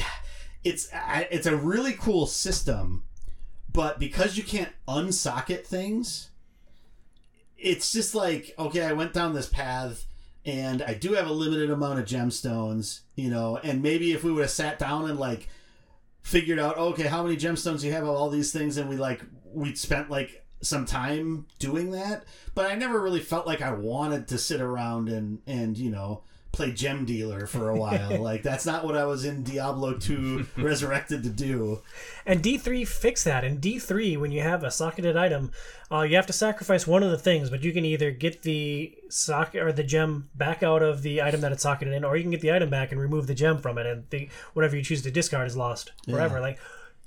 it's 0.64 0.88
it's 0.92 1.46
a 1.46 1.56
really 1.56 1.92
cool 1.92 2.26
system, 2.26 3.04
but 3.72 3.98
because 3.98 4.36
you 4.36 4.42
can't 4.42 4.72
unsocket 4.86 5.66
things, 5.66 6.30
it's 7.56 7.92
just 7.92 8.14
like 8.14 8.54
okay, 8.58 8.82
I 8.84 8.92
went 8.92 9.12
down 9.12 9.34
this 9.34 9.48
path 9.48 10.04
and 10.44 10.82
I 10.82 10.94
do 10.94 11.12
have 11.12 11.28
a 11.28 11.32
limited 11.32 11.70
amount 11.70 12.00
of 12.00 12.06
gemstones, 12.06 13.00
you 13.14 13.30
know, 13.30 13.58
and 13.58 13.82
maybe 13.82 14.12
if 14.12 14.24
we 14.24 14.32
would 14.32 14.42
have 14.42 14.50
sat 14.50 14.78
down 14.78 15.08
and 15.08 15.18
like 15.18 15.48
figured 16.22 16.58
out 16.58 16.76
okay, 16.76 17.04
how 17.04 17.22
many 17.22 17.36
gemstones 17.36 17.84
you 17.84 17.92
have 17.92 18.02
of 18.02 18.10
all 18.10 18.30
these 18.30 18.52
things 18.52 18.76
and 18.78 18.88
we 18.88 18.96
like 18.96 19.20
we 19.52 19.74
spent 19.74 20.10
like 20.10 20.44
some 20.60 20.84
time 20.84 21.46
doing 21.58 21.90
that, 21.92 22.24
but 22.54 22.70
I 22.70 22.74
never 22.74 23.00
really 23.00 23.20
felt 23.20 23.46
like 23.46 23.62
I 23.62 23.72
wanted 23.72 24.28
to 24.28 24.38
sit 24.38 24.60
around 24.60 25.08
and 25.08 25.40
and 25.46 25.76
you 25.78 25.90
know 25.90 26.22
play 26.50 26.72
gem 26.72 27.04
dealer 27.04 27.46
for 27.46 27.70
a 27.70 27.76
while. 27.76 28.20
like 28.22 28.42
that's 28.42 28.66
not 28.66 28.84
what 28.84 28.96
I 28.96 29.04
was 29.04 29.24
in 29.24 29.44
Diablo 29.44 29.94
2 29.94 30.46
Resurrected 30.56 31.22
to 31.22 31.30
do. 31.30 31.82
And 32.26 32.42
D3 32.42 32.86
fixed 32.86 33.24
that. 33.24 33.44
In 33.44 33.58
D3, 33.58 34.18
when 34.18 34.32
you 34.32 34.40
have 34.40 34.64
a 34.64 34.70
socketed 34.70 35.16
item, 35.16 35.52
uh, 35.90 36.02
you 36.02 36.16
have 36.16 36.26
to 36.26 36.32
sacrifice 36.32 36.86
one 36.86 37.02
of 37.02 37.10
the 37.10 37.18
things, 37.18 37.50
but 37.50 37.62
you 37.62 37.72
can 37.72 37.84
either 37.84 38.10
get 38.10 38.42
the 38.42 38.94
socket 39.08 39.62
or 39.62 39.72
the 39.72 39.84
gem 39.84 40.28
back 40.34 40.62
out 40.62 40.82
of 40.82 41.02
the 41.02 41.22
item 41.22 41.40
that 41.42 41.52
it's 41.52 41.62
socketed 41.62 41.94
in, 41.94 42.04
or 42.04 42.16
you 42.16 42.22
can 42.22 42.30
get 42.32 42.40
the 42.40 42.52
item 42.52 42.70
back 42.70 42.92
and 42.92 43.00
remove 43.00 43.26
the 43.26 43.34
gem 43.34 43.58
from 43.58 43.78
it, 43.78 43.86
and 43.86 44.04
the 44.10 44.28
whatever 44.54 44.76
you 44.76 44.82
choose 44.82 45.02
to 45.02 45.10
discard 45.10 45.46
is 45.46 45.56
lost 45.56 45.92
forever. 46.08 46.40
Like 46.40 46.58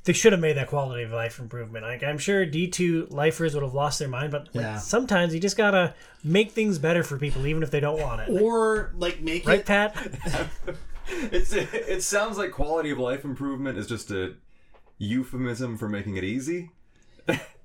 they 0.04 0.14
should 0.14 0.32
have 0.34 0.42
made 0.42 0.58
that 0.58 0.68
quality 0.68 1.04
of 1.04 1.12
life 1.12 1.38
improvement. 1.40 1.86
Like 1.86 2.04
I'm 2.04 2.18
sure 2.18 2.46
D2 2.46 3.12
lifers 3.12 3.54
would 3.54 3.64
have 3.64 3.74
lost 3.74 4.00
their 4.00 4.08
mind, 4.08 4.32
but 4.32 4.48
like, 4.56 4.64
Yeah. 4.64 4.78
sometimes 4.78 5.34
you 5.34 5.40
just 5.40 5.58
gotta 5.58 5.94
make 6.24 6.52
things 6.52 6.80
better 6.80 7.04
for 7.04 7.18
people, 7.18 7.46
even 7.46 7.62
if 7.64 7.72
they 7.72 7.80
don't 7.80 8.00
want 8.00 8.22
it. 8.22 8.42
Or 8.42 8.92
like 8.98 9.22
make 9.22 9.46
Right, 9.48 9.60
it 9.60 9.66
Pat? 9.66 9.96
It's 11.32 11.52
it 11.54 12.04
sounds 12.04 12.38
like 12.38 12.52
quality 12.52 12.90
of 12.90 12.98
life 12.98 13.26
improvement 13.26 13.78
is 13.78 13.86
just 13.86 14.12
a 14.12 14.36
euphemism 14.98 15.78
for 15.78 15.90
making 15.90 16.16
it 16.16 16.24
easy. 16.24 16.72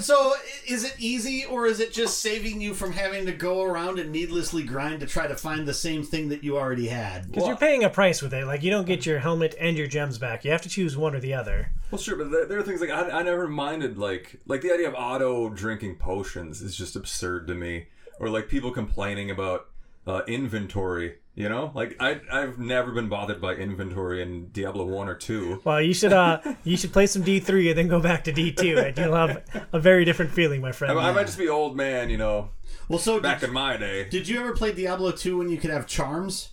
So 0.00 0.34
is 0.66 0.84
it 0.84 0.94
easy 0.98 1.44
or 1.44 1.66
is 1.66 1.80
it 1.80 1.92
just 1.92 2.20
saving 2.20 2.60
you 2.60 2.74
from 2.74 2.92
having 2.92 3.26
to 3.26 3.32
go 3.32 3.62
around 3.62 3.98
and 3.98 4.10
needlessly 4.10 4.62
grind 4.62 5.00
to 5.00 5.06
try 5.06 5.26
to 5.26 5.36
find 5.36 5.66
the 5.66 5.74
same 5.74 6.02
thing 6.02 6.28
that 6.28 6.44
you 6.44 6.56
already 6.56 6.88
had? 6.88 7.30
Because 7.30 7.46
you're 7.46 7.56
paying 7.56 7.84
a 7.84 7.90
price 7.90 8.22
with 8.22 8.32
it. 8.32 8.46
Like 8.46 8.62
you 8.62 8.70
don't 8.70 8.86
get 8.86 9.06
your 9.06 9.18
helmet 9.18 9.54
and 9.58 9.76
your 9.76 9.86
gems 9.86 10.18
back. 10.18 10.44
You 10.44 10.50
have 10.50 10.62
to 10.62 10.68
choose 10.68 10.96
one 10.96 11.14
or 11.14 11.20
the 11.20 11.34
other. 11.34 11.72
Well, 11.90 11.98
sure, 11.98 12.16
but 12.16 12.30
there, 12.30 12.46
there 12.46 12.58
are 12.58 12.62
things 12.62 12.80
like 12.80 12.90
I, 12.90 13.10
I 13.10 13.22
never 13.22 13.48
minded 13.48 13.98
like 13.98 14.40
like 14.46 14.60
the 14.60 14.72
idea 14.72 14.88
of 14.88 14.94
auto 14.94 15.48
drinking 15.48 15.96
potions 15.96 16.60
is 16.62 16.76
just 16.76 16.96
absurd 16.96 17.46
to 17.48 17.54
me, 17.54 17.86
or 18.20 18.28
like 18.28 18.48
people 18.48 18.70
complaining 18.70 19.30
about 19.30 19.68
uh, 20.06 20.22
inventory. 20.26 21.16
You 21.38 21.48
know, 21.48 21.70
like 21.72 21.94
I 22.00 22.20
I've 22.32 22.58
never 22.58 22.90
been 22.90 23.08
bothered 23.08 23.40
by 23.40 23.54
inventory 23.54 24.22
in 24.22 24.48
Diablo 24.50 24.84
one 24.84 25.08
or 25.08 25.14
two. 25.14 25.60
Well, 25.62 25.80
you 25.80 25.94
should 25.94 26.12
uh 26.12 26.40
you 26.64 26.76
should 26.76 26.92
play 26.92 27.06
some 27.06 27.22
D 27.22 27.38
three 27.38 27.68
and 27.68 27.78
then 27.78 27.86
go 27.86 28.00
back 28.00 28.24
to 28.24 28.32
D 28.32 28.50
two, 28.50 28.76
and 28.76 28.98
you'll 28.98 29.14
have 29.14 29.44
a 29.72 29.78
very 29.78 30.04
different 30.04 30.32
feeling, 30.32 30.60
my 30.60 30.72
friend. 30.72 30.98
I 30.98 31.12
might 31.12 31.26
just 31.26 31.38
be 31.38 31.48
old 31.48 31.76
man, 31.76 32.10
you 32.10 32.16
know, 32.16 32.48
Well, 32.88 32.98
so 32.98 33.20
back 33.20 33.38
did, 33.38 33.50
in 33.50 33.52
my 33.54 33.76
day. 33.76 34.08
did 34.08 34.26
you 34.26 34.40
ever 34.40 34.52
play 34.52 34.72
Diablo 34.72 35.12
2 35.12 35.38
when 35.38 35.48
you 35.48 35.58
could 35.58 35.70
have 35.70 35.86
charms? 35.86 36.48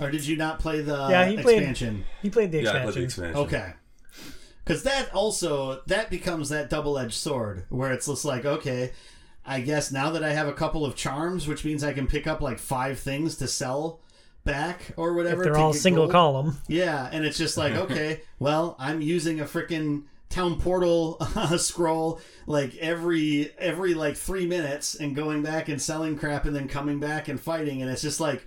Or 0.00 0.10
did 0.10 0.26
you 0.26 0.36
not 0.36 0.58
play 0.58 0.80
the 0.80 1.06
Yeah, 1.10 1.26
he 1.26 1.36
played- 1.36 1.58
expansion? 1.58 2.04
He 2.20 2.28
played 2.28 2.50
the 2.50 2.58
expansion. 2.58 2.82
Yeah, 2.82 2.88
I 2.88 2.92
played 2.92 3.02
the 3.02 3.04
expansion. 3.04 3.36
Okay. 3.36 3.72
Because 4.64 4.82
that 4.82 5.14
also 5.14 5.82
that 5.86 6.10
becomes 6.10 6.48
that 6.48 6.70
double-edged 6.70 7.14
sword 7.14 7.66
where 7.68 7.92
it's 7.92 8.06
just 8.06 8.24
like, 8.24 8.44
okay, 8.44 8.90
I 9.46 9.60
guess 9.60 9.92
now 9.92 10.10
that 10.10 10.24
I 10.24 10.32
have 10.32 10.48
a 10.48 10.52
couple 10.52 10.84
of 10.84 10.96
charms, 10.96 11.46
which 11.46 11.64
means 11.64 11.84
I 11.84 11.92
can 11.92 12.08
pick 12.08 12.26
up 12.26 12.40
like 12.40 12.58
five 12.58 12.98
things 12.98 13.36
to 13.36 13.46
sell 13.46 14.00
back 14.44 14.92
or 14.96 15.14
whatever. 15.14 15.42
If 15.42 15.52
they're 15.52 15.58
all 15.58 15.72
single 15.72 16.04
gold. 16.04 16.12
column. 16.12 16.58
Yeah, 16.68 17.08
and 17.10 17.24
it's 17.24 17.38
just 17.38 17.56
like, 17.56 17.74
okay, 17.74 18.20
well, 18.38 18.76
I'm 18.78 19.00
using 19.00 19.40
a 19.40 19.44
freaking 19.44 20.04
town 20.34 20.58
portal 20.58 21.16
uh, 21.36 21.56
scroll 21.56 22.20
like 22.46 22.74
every 22.78 23.52
every 23.58 23.94
like 23.94 24.16
three 24.16 24.46
minutes 24.46 24.96
and 24.96 25.14
going 25.14 25.42
back 25.42 25.68
and 25.68 25.80
selling 25.80 26.18
crap 26.18 26.44
and 26.44 26.56
then 26.56 26.66
coming 26.66 26.98
back 26.98 27.28
and 27.28 27.40
fighting 27.40 27.82
and 27.82 27.90
it's 27.90 28.02
just 28.02 28.18
like 28.18 28.44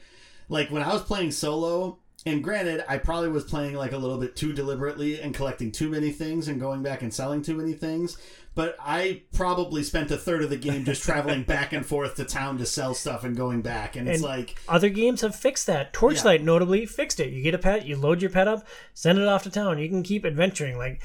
like 0.49 0.69
when 0.69 0.83
I 0.83 0.91
was 0.91 1.03
playing 1.03 1.31
solo 1.31 1.97
and 2.25 2.43
granted 2.43 2.83
I 2.89 2.97
probably 2.97 3.29
was 3.29 3.45
playing 3.45 3.75
like 3.75 3.93
a 3.93 3.97
little 3.97 4.17
bit 4.17 4.35
too 4.35 4.51
deliberately 4.51 5.21
and 5.21 5.33
collecting 5.33 5.71
too 5.71 5.89
many 5.89 6.11
things 6.11 6.49
and 6.49 6.59
going 6.59 6.83
back 6.83 7.03
and 7.03 7.13
selling 7.13 7.41
too 7.41 7.55
many 7.55 7.71
things 7.71 8.17
but 8.57 8.75
I 8.79 9.21
probably 9.33 9.83
spent 9.83 10.09
a 10.09 10.17
third 10.17 10.41
of 10.43 10.49
the 10.49 10.57
game 10.57 10.83
just 10.83 11.03
traveling 11.03 11.43
back 11.55 11.73
and 11.73 11.85
forth 11.85 12.15
to 12.15 12.25
town 12.25 12.57
to 12.57 12.65
sell 12.65 12.95
stuff 12.95 13.23
and 13.23 13.37
going 13.37 13.61
back 13.61 13.95
and 13.95 14.07
it's 14.09 14.15
And- 14.17 14.23
like 14.25 14.55
Other 14.67 14.89
games 14.89 15.21
have 15.21 15.35
fixed 15.35 15.67
that. 15.67 15.93
Torchlight 15.93 16.41
notably 16.43 16.87
fixed 16.87 17.19
it. 17.19 17.31
You 17.31 17.43
get 17.43 17.53
a 17.53 17.59
pet, 17.59 17.85
you 17.85 17.95
load 17.95 18.19
your 18.19 18.31
pet 18.31 18.47
up, 18.47 18.65
send 18.95 19.19
it 19.19 19.27
off 19.27 19.43
to 19.43 19.51
town. 19.51 19.77
You 19.77 19.87
can 19.87 20.01
keep 20.01 20.25
adventuring. 20.25 20.75
Like 20.79 21.03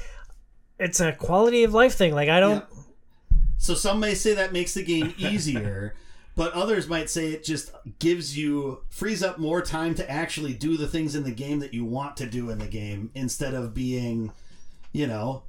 it's 0.79 0.99
a 0.99 1.11
quality 1.11 1.63
of 1.63 1.75
life 1.75 1.93
thing. 1.93 2.15
Like 2.15 2.27
I 2.27 2.39
don't. 2.39 2.65
Yeah. 2.71 2.79
So 3.59 3.75
some 3.75 3.99
may 3.99 4.15
say 4.15 4.33
that 4.33 4.51
makes 4.51 4.73
the 4.73 4.83
game 4.83 5.13
easier, 5.19 5.93
but 6.35 6.53
others 6.53 6.87
might 6.89 7.09
say 7.11 7.31
it 7.33 7.43
just 7.43 7.71
gives 7.99 8.35
you 8.35 8.79
frees 8.89 9.21
up 9.21 9.37
more 9.37 9.61
time 9.61 9.93
to 9.95 10.09
actually 10.09 10.55
do 10.55 10.75
the 10.75 10.87
things 10.87 11.13
in 11.15 11.23
the 11.23 11.31
game 11.31 11.59
that 11.59 11.73
you 11.73 11.85
want 11.85 12.17
to 12.17 12.25
do 12.25 12.49
in 12.49 12.57
the 12.57 12.67
game 12.67 13.11
instead 13.13 13.53
of 13.53 13.75
being, 13.75 14.31
you 14.91 15.05
know, 15.05 15.43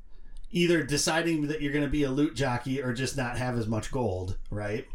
either 0.54 0.84
deciding 0.84 1.48
that 1.48 1.60
you're 1.60 1.72
going 1.72 1.84
to 1.84 1.90
be 1.90 2.04
a 2.04 2.10
loot 2.10 2.34
jockey 2.34 2.80
or 2.80 2.92
just 2.92 3.16
not 3.16 3.36
have 3.36 3.58
as 3.58 3.66
much 3.66 3.90
gold, 3.90 4.38
right? 4.50 4.86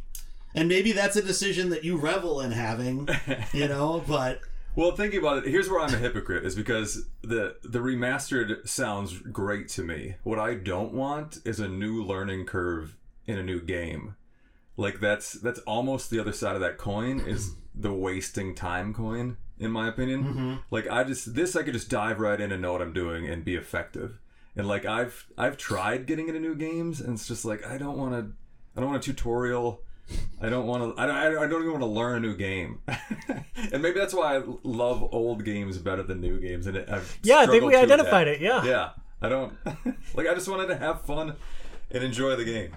And 0.56 0.70
maybe 0.70 0.94
that's 0.94 1.18
a 1.18 1.22
decision 1.22 1.70
that 1.70 1.84
you 1.84 1.98
revel 1.98 2.40
in 2.40 2.52
having, 2.52 3.08
you 3.54 3.68
know, 3.68 4.04
but 4.08 4.40
Well, 4.76 4.96
thinking 4.96 5.20
about 5.20 5.40
it, 5.40 5.50
here's 5.50 5.70
where 5.70 5.82
I'm 5.82 5.94
a 5.94 5.98
hypocrite 5.98 6.46
is 6.46 6.56
because 6.56 7.08
the 7.22 7.58
the 7.62 7.80
remastered 7.80 8.68
sounds 8.68 9.20
great 9.20 9.68
to 9.70 9.84
me. 9.84 10.16
What 10.24 10.40
I 10.40 10.56
don't 10.56 10.94
want 10.94 11.40
is 11.44 11.60
a 11.60 11.68
new 11.68 12.04
learning 12.04 12.46
curve 12.46 12.96
in 13.28 13.38
a 13.38 13.44
new 13.44 13.62
game. 13.62 14.16
Like 14.78 15.02
that's 15.02 15.34
that's 15.34 15.60
almost 15.62 16.10
the 16.10 16.20
other 16.20 16.34
side 16.34 16.56
of 16.56 16.62
that 16.62 16.78
coin 16.78 17.20
is 17.20 17.54
the 17.76 17.94
wasting 17.94 18.56
time 18.56 18.94
coin 18.94 19.36
in 19.60 19.72
my 19.72 19.90
opinion. 19.90 20.24
Mm-hmm. 20.24 20.56
Like 20.72 20.90
I 20.90 21.04
just 21.04 21.36
this 21.36 21.58
I 21.58 21.64
could 21.64 21.74
just 21.74 21.90
dive 21.90 22.22
right 22.22 22.40
in 22.40 22.54
and 22.54 22.62
know 22.62 22.72
what 22.72 22.82
I'm 22.82 22.94
doing 22.94 23.28
and 23.28 23.44
be 23.44 23.56
effective. 23.56 24.20
And 24.56 24.68
like 24.68 24.86
I've 24.86 25.28
I've 25.38 25.58
tried 25.58 26.06
getting 26.06 26.28
into 26.28 26.40
new 26.40 26.56
games 26.56 27.00
and 27.00 27.14
it's 27.14 27.28
just 27.28 27.46
like 27.46 27.66
I 27.66 27.78
don't 27.78 27.98
want 27.98 28.14
to 28.14 28.32
I 28.76 28.82
don't 28.82 28.92
want 28.92 29.04
a 29.04 29.06
tutorial. 29.06 29.82
I 30.42 30.50
don't 30.50 30.66
want 30.66 30.96
to. 30.96 31.02
I 31.02 31.06
don't, 31.06 31.38
I 31.38 31.48
don't 31.48 31.62
even 31.62 31.72
want 31.72 31.84
to 31.84 31.88
learn 31.88 32.18
a 32.18 32.20
new 32.20 32.36
game, 32.36 32.82
and 32.88 33.82
maybe 33.82 34.00
that's 34.00 34.14
why 34.14 34.38
I 34.38 34.44
love 34.64 35.08
old 35.12 35.46
games 35.46 35.78
better 35.78 36.02
than 36.02 36.20
new 36.22 36.40
games. 36.40 36.66
And 36.66 36.78
it, 36.78 36.90
I've 36.90 37.20
Yeah, 37.22 37.40
I 37.40 37.46
think 37.46 37.64
we 37.64 37.76
identified 37.76 38.28
that. 38.28 38.36
it, 38.36 38.42
yeah. 38.42 38.64
yeah. 38.64 38.90
I 39.22 39.30
don't 39.30 39.54
like. 40.16 40.28
I 40.28 40.34
just 40.34 40.48
wanted 40.48 40.68
to 40.68 40.78
have 40.78 41.02
fun 41.02 41.36
and 41.92 42.04
enjoy 42.04 42.36
the 42.38 42.46
game. 42.46 42.72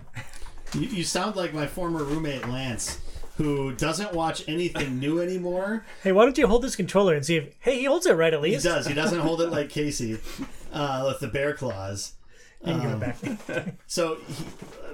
you, 0.74 0.80
you 0.88 1.04
sound 1.04 1.36
like 1.36 1.54
my 1.54 1.66
former 1.66 2.02
roommate 2.02 2.46
Lance, 2.48 3.00
who 3.36 3.72
doesn't 3.76 4.12
watch 4.12 4.46
anything 4.48 4.98
new 4.98 5.20
anymore. 5.20 5.86
Hey, 6.02 6.12
why 6.12 6.24
don't 6.24 6.36
you 6.36 6.48
hold 6.48 6.62
this 6.62 6.76
controller 6.76 7.14
and 7.14 7.24
see 7.24 7.36
if? 7.36 7.54
Hey, 7.60 7.78
he 7.78 7.84
holds 7.84 8.06
it 8.06 8.14
right 8.14 8.34
at 8.34 8.42
least? 8.42 8.64
He 8.64 8.68
does. 8.68 8.86
He 8.86 8.94
doesn't 8.94 9.20
hold 9.20 9.40
it 9.40 9.50
like 9.50 9.70
Casey 9.70 10.18
uh, 10.72 11.04
with 11.06 11.20
the 11.20 11.28
bear 11.28 11.54
claws. 11.54 12.14
You 12.64 12.74
can 12.74 12.80
give 12.82 13.02
it 13.02 13.46
back. 13.48 13.74
So 13.86 14.16
he, 14.28 14.44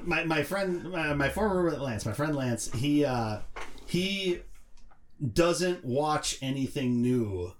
my 0.03 0.24
my 0.24 0.43
friend, 0.43 0.91
my, 0.91 1.12
my 1.14 1.29
former 1.29 1.62
roommate 1.62 1.81
Lance, 1.81 2.07
my 2.07 2.12
friend 2.14 2.35
Lance, 2.35 2.72
he 2.72 3.05
uh, 3.05 3.41
he 3.87 4.41
doesn't 5.35 5.85
watch 5.85 6.39
anything 6.41 7.03
new. 7.03 7.53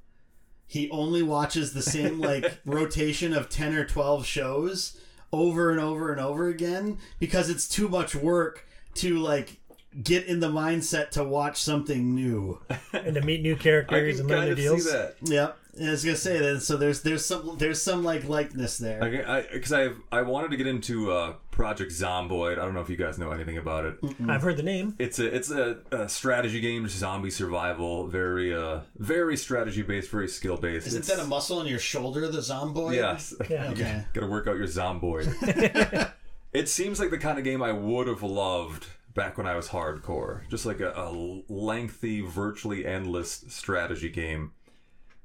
He 0.67 0.89
only 0.91 1.23
watches 1.23 1.73
the 1.75 1.83
same 1.83 2.21
like 2.31 2.59
rotation 2.65 3.35
of 3.35 3.49
ten 3.51 3.75
or 3.75 3.85
twelve 3.85 4.25
shows 4.25 4.99
over 5.31 5.71
and 5.71 5.79
over 5.81 6.11
and 6.11 6.21
over 6.21 6.49
again 6.49 6.99
because 7.19 7.51
it's 7.51 7.69
too 7.69 7.89
much 7.89 8.15
work 8.15 8.67
to 8.95 9.19
like 9.19 9.59
get 10.03 10.25
in 10.27 10.41
the 10.41 10.49
mindset 10.49 11.11
to 11.11 11.25
watch 11.25 11.61
something 11.61 12.15
new. 12.15 12.61
and 12.95 13.15
to 13.15 13.21
meet 13.23 13.43
new 13.43 13.55
I 13.55 13.59
characters 13.59 14.17
can 14.17 14.21
and 14.23 14.31
learn 14.31 14.39
kind 14.39 14.47
their 14.47 14.53
of 14.53 14.59
deals. 14.59 14.85
see 14.85 14.91
that. 14.93 15.17
Yep. 15.23 15.58
I 15.81 15.91
was 15.91 16.05
gonna 16.05 16.17
say 16.17 16.39
that. 16.39 16.61
So 16.61 16.77
there's 16.77 17.03
there's 17.03 17.25
some 17.25 17.57
there's 17.59 17.81
some 17.81 18.05
like 18.05 18.29
likeness 18.29 18.79
there. 18.79 19.03
I 19.03 19.43
because 19.53 19.73
I, 19.73 19.91
I 20.11 20.23
wanted 20.23 20.51
to 20.51 20.57
get 20.57 20.67
into 20.67 21.13
uh, 21.13 21.35
Project 21.51 21.93
Zomboid. 21.93 22.53
I 22.59 22.65
don't 22.65 22.75
know 22.75 22.81
if 22.81 22.89
you 22.91 22.97
guys 22.97 23.19
know 23.19 23.31
anything 23.33 23.59
about 23.59 23.85
it. 23.85 23.99
I've 24.29 24.43
heard 24.43 24.57
the 24.57 24.63
name. 24.63 24.95
It's 24.99 25.19
a 25.19 25.27
it's 25.35 25.51
a, 25.51 25.79
a 25.91 26.09
strategy 26.09 26.61
game, 26.61 26.85
just 26.85 26.99
zombie 26.99 27.31
survival. 27.31 28.07
Very 28.07 28.55
uh 28.55 28.81
very 28.97 29.37
strategy 29.37 29.83
based, 29.83 30.11
very 30.11 30.29
skill 30.29 30.57
based. 30.57 30.87
Isn't 30.87 31.05
that 31.07 31.19
a 31.19 31.25
muscle 31.25 31.61
in 31.61 31.67
your 31.67 31.79
shoulder, 31.79 32.29
the 32.29 32.39
zomboid? 32.39 32.95
Yes. 32.95 33.35
Yeah. 33.49 33.73
Okay. 33.79 34.05
Got 34.15 34.23
to 34.23 34.27
work 34.29 34.47
out 34.47 34.57
your 34.57 34.67
zomboid. 34.67 36.13
it 36.53 36.69
seems 36.69 36.99
like 36.99 37.11
the 37.11 37.19
kind 37.19 37.39
of 37.39 37.45
game 37.45 37.63
I 37.63 37.73
would 37.73 38.07
have 38.09 38.23
loved 38.23 38.87
back 39.15 39.37
when 39.37 39.47
I 39.47 39.57
was 39.57 39.69
hardcore. 39.69 40.49
Just 40.49 40.65
like 40.65 40.81
a, 40.81 40.93
a 40.93 41.11
lengthy, 41.49 42.21
virtually 42.21 42.87
endless 42.87 43.45
strategy 43.49 44.09
game. 44.09 44.53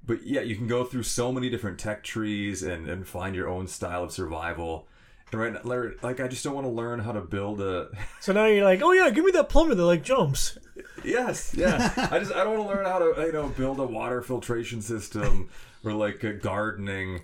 But 0.06 0.26
yeah, 0.26 0.42
you 0.42 0.56
can 0.56 0.68
go 0.68 0.84
through 0.84 1.04
so 1.04 1.32
many 1.32 1.50
different 1.50 1.80
tech 1.80 2.04
trees 2.04 2.62
and, 2.62 2.90
and 2.90 3.08
find 3.08 3.36
your 3.36 3.48
own 3.48 3.68
style 3.68 4.04
of 4.04 4.12
survival. 4.12 4.88
And 5.32 5.42
right, 5.42 5.54
now, 5.54 5.92
like 6.02 6.20
I 6.20 6.28
just 6.28 6.44
don't 6.44 6.54
want 6.54 6.68
to 6.68 6.72
learn 6.72 7.00
how 7.00 7.14
to 7.14 7.22
build 7.22 7.62
a. 7.62 7.90
So 8.20 8.34
now 8.34 8.46
you're 8.46 8.64
like, 8.64 8.82
oh 8.82 8.92
yeah, 8.92 9.10
give 9.10 9.26
me 9.26 9.32
that 9.32 9.50
plumber 9.50 9.76
that 9.76 9.86
like 9.86 10.04
jumps. 10.04 10.58
yes, 11.04 11.54
yeah. 11.58 11.92
I 12.12 12.20
just 12.20 12.34
I 12.34 12.44
don't 12.44 12.58
want 12.58 12.70
to 12.70 12.76
learn 12.76 12.86
how 12.86 13.00
to 13.00 13.26
you 13.26 13.32
know 13.32 13.48
build 13.50 13.80
a 13.80 13.86
water 13.86 14.22
filtration 14.22 14.82
system 14.82 15.50
or 15.84 15.94
like 15.94 16.24
uh, 16.24 16.32
gardening. 16.42 17.22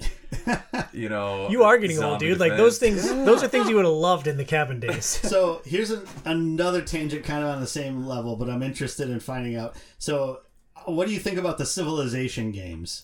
You 0.94 1.10
know, 1.10 1.48
You 1.52 1.64
are 1.64 1.78
getting 1.78 1.98
old, 1.98 2.20
zombie 2.20 2.28
dude. 2.28 2.40
Like 2.40 2.58
those 2.58 2.78
things, 2.78 3.08
those 3.08 3.44
are 3.44 3.48
things 3.48 3.70
you 3.70 3.76
would 3.76 3.86
have 3.86 3.94
loved 3.94 4.28
in 4.28 4.38
the 4.38 4.46
cabin 4.46 4.80
days. 4.80 5.20
So 5.30 5.62
here's 5.64 5.92
an, 5.92 6.06
another 6.26 6.82
tangent, 6.82 7.24
kind 7.24 7.44
of 7.44 7.50
on 7.52 7.62
the 7.62 7.68
same 7.68 8.06
level, 8.06 8.36
but 8.36 8.50
I'm 8.50 8.64
interested 8.64 9.10
in 9.10 9.20
finding 9.20 9.56
out. 9.56 9.76
So, 10.00 10.42
what 10.86 11.08
do 11.08 11.14
you 11.14 11.20
think 11.20 11.38
about 11.38 11.58
the 11.58 11.66
Civilization 11.66 12.52
games? 12.52 13.04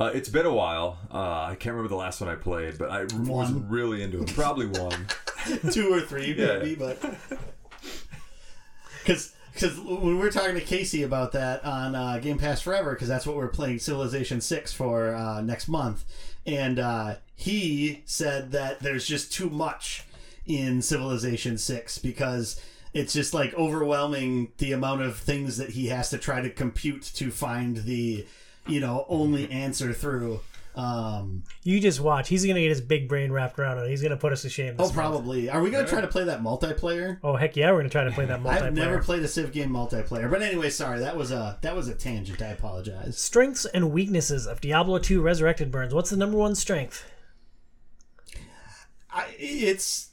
Uh, 0.00 0.06
it's 0.14 0.28
been 0.28 0.46
a 0.46 0.52
while. 0.52 0.98
Uh, 1.12 1.16
I 1.50 1.56
can't 1.58 1.74
remember 1.74 1.88
the 1.88 1.96
last 1.96 2.20
one 2.20 2.28
I 2.30 2.34
played, 2.34 2.78
but 2.78 2.90
I 2.90 3.00
r- 3.00 3.06
was 3.20 3.52
really 3.52 4.02
into 4.02 4.22
it. 4.22 4.34
Probably 4.34 4.66
one. 4.66 5.06
Two 5.72 5.92
or 5.92 6.00
three, 6.00 6.32
Yeah. 6.34 6.58
maybe, 6.58 6.74
but 6.74 7.00
because 9.02 9.34
because 9.54 9.78
when 9.80 10.00
we 10.02 10.14
were 10.14 10.30
talking 10.30 10.54
to 10.54 10.60
Casey 10.62 11.02
about 11.02 11.32
that 11.32 11.64
on 11.64 11.94
uh, 11.94 12.18
Game 12.18 12.38
Pass 12.38 12.60
Forever, 12.62 12.92
because 12.92 13.08
that's 13.08 13.26
what 13.26 13.36
we're 13.36 13.48
playing 13.48 13.78
Civilization 13.78 14.40
Six 14.40 14.72
for 14.72 15.14
uh, 15.14 15.40
next 15.42 15.68
month, 15.68 16.04
and 16.46 16.78
uh, 16.78 17.16
he 17.34 18.02
said 18.06 18.52
that 18.52 18.80
there's 18.80 19.06
just 19.06 19.32
too 19.32 19.50
much 19.50 20.04
in 20.46 20.80
Civilization 20.80 21.58
Six 21.58 21.98
because 21.98 22.60
it's 22.94 23.12
just 23.12 23.32
like 23.34 23.54
overwhelming 23.54 24.52
the 24.58 24.72
amount 24.72 25.02
of 25.02 25.16
things 25.16 25.56
that 25.56 25.70
he 25.70 25.86
has 25.88 26.10
to 26.10 26.18
try 26.18 26.40
to 26.40 26.50
compute 26.50 27.02
to 27.14 27.30
find 27.30 27.78
the 27.78 28.26
you 28.66 28.80
know 28.80 29.04
only 29.08 29.50
answer 29.50 29.92
through. 29.92 30.40
Um, 30.74 31.42
You 31.64 31.80
just 31.80 32.00
watch. 32.00 32.30
He's 32.30 32.46
gonna 32.46 32.60
get 32.60 32.70
his 32.70 32.80
big 32.80 33.06
brain 33.06 33.30
wrapped 33.30 33.58
around 33.58 33.76
it. 33.78 33.90
He's 33.90 34.00
gonna 34.02 34.16
put 34.16 34.32
us 34.32 34.40
to 34.40 34.48
shame. 34.48 34.76
oh, 34.78 34.84
This 34.84 34.86
month. 34.86 34.94
probably. 34.94 35.50
Are 35.50 35.60
we 35.60 35.68
gonna 35.70 35.86
try 35.86 36.00
to 36.00 36.06
play 36.08 36.24
that 36.24 36.40
multiplayer? 36.42 37.18
Oh 37.22 37.36
heck 37.36 37.56
yeah, 37.56 37.70
we're 37.72 37.78
gonna 37.78 37.90
try 37.90 38.04
to 38.04 38.10
play 38.10 38.24
that 38.24 38.40
multiplayer. 38.42 38.62
I've 38.62 38.72
never 38.74 39.02
played 39.02 39.22
a 39.22 39.28
Civ 39.28 39.52
game 39.52 39.68
multiplayer, 39.68 40.30
but 40.30 40.40
anyway, 40.40 40.70
sorry 40.70 41.00
that 41.00 41.14
was 41.14 41.30
a 41.30 41.58
that 41.60 41.76
was 41.76 41.88
a 41.88 41.94
tangent. 41.94 42.40
I 42.40 42.48
apologize. 42.48 43.18
Strengths 43.18 43.66
and 43.66 43.90
weaknesses 43.92 44.46
of 44.46 44.62
Diablo 44.62 44.98
2 44.98 45.20
Resurrected 45.20 45.70
Burns. 45.70 45.92
What's 45.92 46.08
the 46.08 46.16
number 46.16 46.38
one 46.38 46.54
strength? 46.54 47.04
I, 49.10 49.26
it's 49.38 50.10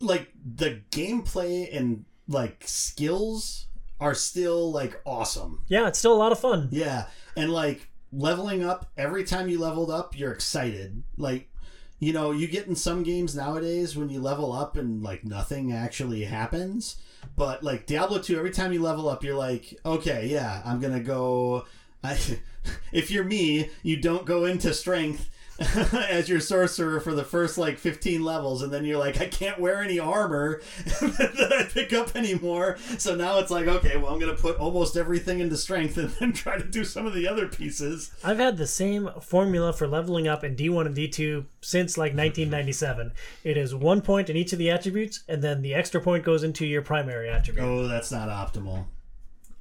like 0.00 0.32
the 0.56 0.80
gameplay 0.90 1.68
and 1.76 2.04
like 2.30 2.62
skills 2.64 3.66
are 3.98 4.14
still 4.14 4.72
like 4.72 5.00
awesome. 5.04 5.64
Yeah, 5.68 5.88
it's 5.88 5.98
still 5.98 6.14
a 6.14 6.16
lot 6.16 6.32
of 6.32 6.38
fun. 6.38 6.68
Yeah, 6.70 7.06
and 7.36 7.52
like 7.52 7.90
leveling 8.12 8.64
up 8.64 8.90
every 8.96 9.24
time 9.24 9.48
you 9.48 9.58
leveled 9.58 9.90
up, 9.90 10.16
you're 10.16 10.32
excited. 10.32 11.02
Like 11.18 11.50
you 11.98 12.14
know, 12.14 12.30
you 12.30 12.46
get 12.46 12.66
in 12.66 12.76
some 12.76 13.02
games 13.02 13.34
nowadays 13.36 13.94
when 13.94 14.08
you 14.08 14.20
level 14.20 14.52
up 14.52 14.76
and 14.76 15.02
like 15.02 15.24
nothing 15.24 15.72
actually 15.72 16.24
happens. 16.24 16.96
But 17.36 17.62
like 17.62 17.86
Diablo 17.86 18.20
2, 18.20 18.38
every 18.38 18.50
time 18.50 18.72
you 18.72 18.80
level 18.80 19.08
up, 19.08 19.22
you're 19.22 19.36
like, 19.36 19.74
okay, 19.84 20.26
yeah, 20.26 20.62
I'm 20.64 20.80
gonna 20.80 21.00
go. 21.00 21.66
I, 22.02 22.18
if 22.92 23.10
you're 23.10 23.24
me, 23.24 23.70
you 23.82 23.98
don't 23.98 24.24
go 24.24 24.44
into 24.44 24.72
strength 24.72 25.29
as 26.10 26.28
your 26.28 26.40
sorcerer 26.40 27.00
for 27.00 27.14
the 27.14 27.24
first 27.24 27.58
like 27.58 27.78
15 27.78 28.24
levels, 28.24 28.62
and 28.62 28.72
then 28.72 28.84
you're 28.84 28.98
like, 28.98 29.20
I 29.20 29.26
can't 29.26 29.58
wear 29.58 29.82
any 29.82 29.98
armor 29.98 30.62
that 30.84 31.52
I 31.58 31.70
pick 31.70 31.92
up 31.92 32.16
anymore. 32.16 32.78
So 32.98 33.14
now 33.14 33.38
it's 33.38 33.50
like, 33.50 33.66
okay, 33.66 33.96
well, 33.96 34.12
I'm 34.12 34.18
gonna 34.18 34.34
put 34.34 34.56
almost 34.56 34.96
everything 34.96 35.40
into 35.40 35.56
strength 35.56 35.98
and 35.98 36.10
then 36.10 36.32
try 36.32 36.56
to 36.56 36.64
do 36.64 36.82
some 36.82 37.06
of 37.06 37.14
the 37.14 37.28
other 37.28 37.46
pieces. 37.46 38.10
I've 38.24 38.38
had 38.38 38.56
the 38.56 38.66
same 38.66 39.10
formula 39.20 39.72
for 39.72 39.86
leveling 39.86 40.26
up 40.26 40.44
in 40.44 40.56
D1 40.56 40.86
and 40.86 40.96
D2 40.96 41.44
since 41.60 41.98
like 41.98 42.12
1997. 42.12 43.12
It 43.44 43.56
is 43.56 43.74
one 43.74 44.00
point 44.00 44.30
in 44.30 44.36
each 44.36 44.52
of 44.52 44.58
the 44.58 44.70
attributes, 44.70 45.24
and 45.28 45.42
then 45.42 45.60
the 45.60 45.74
extra 45.74 46.00
point 46.00 46.24
goes 46.24 46.42
into 46.42 46.64
your 46.64 46.82
primary 46.82 47.28
attribute. 47.28 47.64
Oh, 47.64 47.86
that's 47.86 48.10
not 48.10 48.28
optimal. 48.28 48.86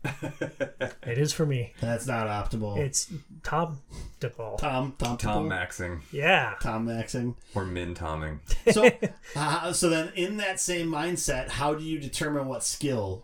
It 0.03 1.17
is 1.17 1.33
for 1.33 1.45
me. 1.45 1.73
That's 1.81 2.07
not 2.07 2.27
optimal. 2.27 2.77
It's 2.77 3.11
top 3.43 3.73
DePaul. 4.21 4.57
Tom, 4.57 4.93
Tom, 4.97 5.17
Tom 5.17 5.49
maxing 5.49 6.01
Yeah. 6.11 6.55
Tom 6.61 6.87
maxing. 6.87 7.35
or 7.55 7.65
min 7.65 7.93
tomming. 7.95 8.39
So, 8.71 8.89
uh, 9.35 9.73
so 9.73 9.89
then 9.89 10.11
in 10.15 10.37
that 10.37 10.59
same 10.59 10.87
mindset, 10.87 11.49
how 11.49 11.73
do 11.73 11.83
you 11.83 11.99
determine 11.99 12.47
what 12.47 12.63
skill 12.63 13.23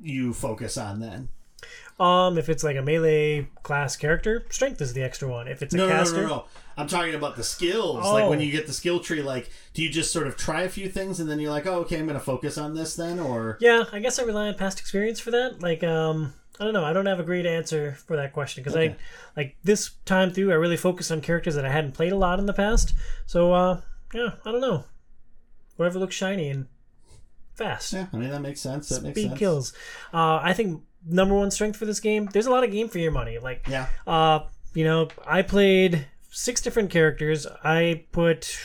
you 0.00 0.32
focus 0.32 0.78
on 0.78 1.00
then? 1.00 1.28
Um, 2.00 2.38
if 2.38 2.48
it's 2.48 2.62
like 2.62 2.76
a 2.76 2.82
melee 2.82 3.48
class 3.64 3.96
character, 3.96 4.46
strength 4.50 4.80
is 4.80 4.92
the 4.92 5.02
extra 5.02 5.28
one. 5.28 5.48
If 5.48 5.62
it's 5.62 5.74
a 5.74 5.76
No, 5.76 5.88
no, 5.88 5.92
no, 5.92 5.98
caster, 5.98 6.22
no, 6.22 6.28
no. 6.28 6.44
I'm 6.78 6.86
talking 6.86 7.14
about 7.14 7.36
the 7.36 7.42
skills. 7.42 8.04
Like 8.04 8.28
when 8.30 8.38
Oh. 8.38 8.42
you 8.42 8.52
get 8.52 8.66
the 8.66 8.72
skill 8.72 9.00
tree, 9.00 9.20
like 9.22 9.50
do 9.74 9.82
you 9.82 9.90
just 9.90 10.12
sort 10.12 10.26
of 10.26 10.36
try 10.36 10.62
a 10.62 10.68
few 10.68 10.88
things 10.88 11.20
and 11.20 11.28
then 11.28 11.40
you're 11.40 11.50
like, 11.50 11.66
oh, 11.66 11.80
okay, 11.80 11.98
I'm 11.98 12.06
going 12.06 12.18
to 12.18 12.24
focus 12.24 12.56
on 12.56 12.74
this 12.74 12.94
then, 12.96 13.18
or 13.18 13.58
yeah, 13.60 13.84
I 13.92 13.98
guess 13.98 14.18
I 14.18 14.22
rely 14.22 14.48
on 14.48 14.54
past 14.54 14.78
experience 14.80 15.18
for 15.20 15.30
that. 15.32 15.60
Like, 15.60 15.82
um, 15.84 16.32
I 16.60 16.64
don't 16.64 16.72
know. 16.72 16.84
I 16.84 16.92
don't 16.92 17.06
have 17.06 17.20
a 17.20 17.24
great 17.24 17.46
answer 17.46 17.96
for 18.06 18.16
that 18.16 18.32
question 18.32 18.62
because 18.64 18.76
Okay. 18.76 18.90
I, 18.90 18.96
like 19.36 19.56
this 19.64 19.90
time 20.04 20.32
through, 20.32 20.50
I 20.52 20.54
really 20.54 20.76
focused 20.76 21.12
on 21.12 21.20
characters 21.20 21.54
that 21.56 21.64
I 21.66 21.70
hadn't 21.70 21.92
played 21.92 22.12
a 22.12 22.16
lot 22.16 22.38
in 22.38 22.46
the 22.46 22.52
past. 22.54 22.94
So, 23.26 23.52
uh, 23.52 23.80
yeah, 24.14 24.30
I 24.44 24.50
don't 24.52 24.60
know. 24.60 24.84
Whatever 25.76 25.98
looks 26.00 26.14
shiny 26.16 26.48
and 26.50 26.66
fast. 27.54 27.92
yeah, 27.92 28.06
I 28.12 28.16
mean 28.16 28.30
that 28.30 28.40
makes 28.40 28.60
sense. 28.60 28.88
That 28.88 29.02
makes 29.02 29.18
Speed 29.18 29.28
sense. 29.30 29.38
kills. 29.38 29.72
Uh, 30.12 30.40
I 30.42 30.52
think 30.52 30.82
number 31.06 31.34
one 31.34 31.50
strength 31.50 31.76
for 31.76 31.86
this 31.86 32.00
game. 32.00 32.28
There's 32.32 32.46
a 32.46 32.50
lot 32.50 32.64
of 32.64 32.70
game 32.72 32.88
for 32.88 32.98
your 32.98 33.12
money. 33.12 33.38
Like, 33.38 33.66
Yeah, 33.68 33.86
uh, 34.06 34.40
you 34.74 34.84
know, 34.84 35.08
I 35.26 35.42
played 35.42 36.06
six 36.30 36.60
different 36.60 36.90
characters. 36.90 37.46
I 37.64 38.04
put 38.12 38.58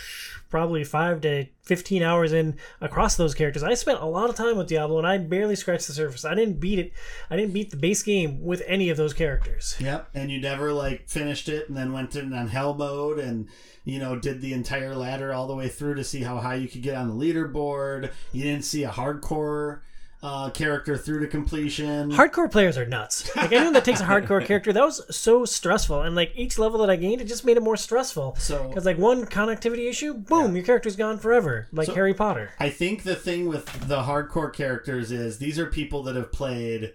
probably 0.49 0.83
five 0.83 1.19
to 1.21 1.45
fifteen 1.63 2.03
hours 2.03 2.31
in 2.31 2.55
across 2.79 3.15
those 3.15 3.33
characters. 3.33 3.63
I 3.63 3.73
spent 3.73 4.01
a 4.01 4.05
lot 4.05 4.29
of 4.29 4.35
time 4.35 4.55
with 4.55 4.67
Diablo, 4.67 4.99
and 4.99 5.07
I 5.07 5.17
barely 5.17 5.55
scratched 5.55 5.87
the 5.87 5.93
surface. 5.93 6.25
I 6.25 6.35
didn't 6.35 6.59
beat 6.59 6.77
it. 6.77 6.93
I 7.31 7.35
didn't 7.35 7.53
beat 7.53 7.71
the 7.71 7.77
base 7.77 8.03
game 8.03 8.43
with 8.43 8.61
any 8.67 8.89
of 8.89 8.97
those 8.97 9.13
characters. 9.13 9.75
Yep, 9.79 10.09
and 10.13 10.29
you 10.29 10.39
never 10.39 10.71
like 10.71 11.09
finished 11.09 11.49
it 11.49 11.67
and 11.67 11.75
then 11.77 11.91
went 11.91 12.15
in 12.15 12.33
on 12.33 12.49
hell 12.49 12.75
mode 12.75 13.17
and 13.17 13.47
you 13.83 13.97
know 13.97 14.15
did 14.17 14.41
the 14.41 14.53
entire 14.53 14.95
ladder 14.95 15.33
all 15.33 15.47
the 15.47 15.55
way 15.55 15.69
through 15.69 15.95
to 15.95 16.03
see 16.03 16.21
how 16.21 16.37
high 16.37 16.55
you 16.55 16.67
could 16.67 16.83
get 16.83 16.95
on 16.95 17.07
the 17.07 17.25
leaderboard. 17.25 18.11
You 18.31 18.43
didn't 18.43 18.65
see 18.65 18.83
a 18.83 18.91
hardcore 18.91 19.81
uh, 20.23 20.49
character 20.51 20.95
through 20.97 21.19
to 21.19 21.27
completion. 21.27 22.09
Hardcore 22.09 22.49
players 22.49 22.77
are 22.77 22.85
nuts. 22.85 23.35
Like 23.35 23.51
anyone 23.51 23.73
that 23.73 23.83
takes 23.83 23.99
a 23.99 24.05
hardcore 24.05 24.43
character, 24.47 24.71
that 24.71 24.83
was 24.83 25.01
so 25.15 25.43
stressful. 25.43 26.01
And 26.01 26.15
like 26.15 26.31
each 26.35 26.57
level 26.57 26.79
that 26.79 26.89
I 26.89 26.95
gained, 26.95 27.19
it 27.21 27.25
just 27.25 27.43
made 27.43 27.57
it 27.57 27.63
more 27.63 27.75
stressful. 27.75 28.35
So- 28.39 28.69
because 28.69 28.85
like 28.85 28.97
one 28.97 29.25
connectivity 29.25 29.89
issue, 29.89 30.13
boom, 30.13 30.55
your 30.55 30.63
character's 30.65 30.95
gone 30.95 31.17
forever, 31.19 31.67
like 31.73 31.87
So- 31.87 31.93
Harry 31.95 32.13
Potter. 32.13 32.51
I 32.57 32.69
think 32.69 33.03
the 33.03 33.15
thing 33.15 33.47
with 33.49 33.65
the 33.89 34.03
hardcore 34.03 34.51
characters 34.53 35.11
is 35.11 35.39
these 35.39 35.59
are 35.59 35.65
people 35.67 36.03
that 36.03 36.15
have 36.15 36.31
played 36.31 36.93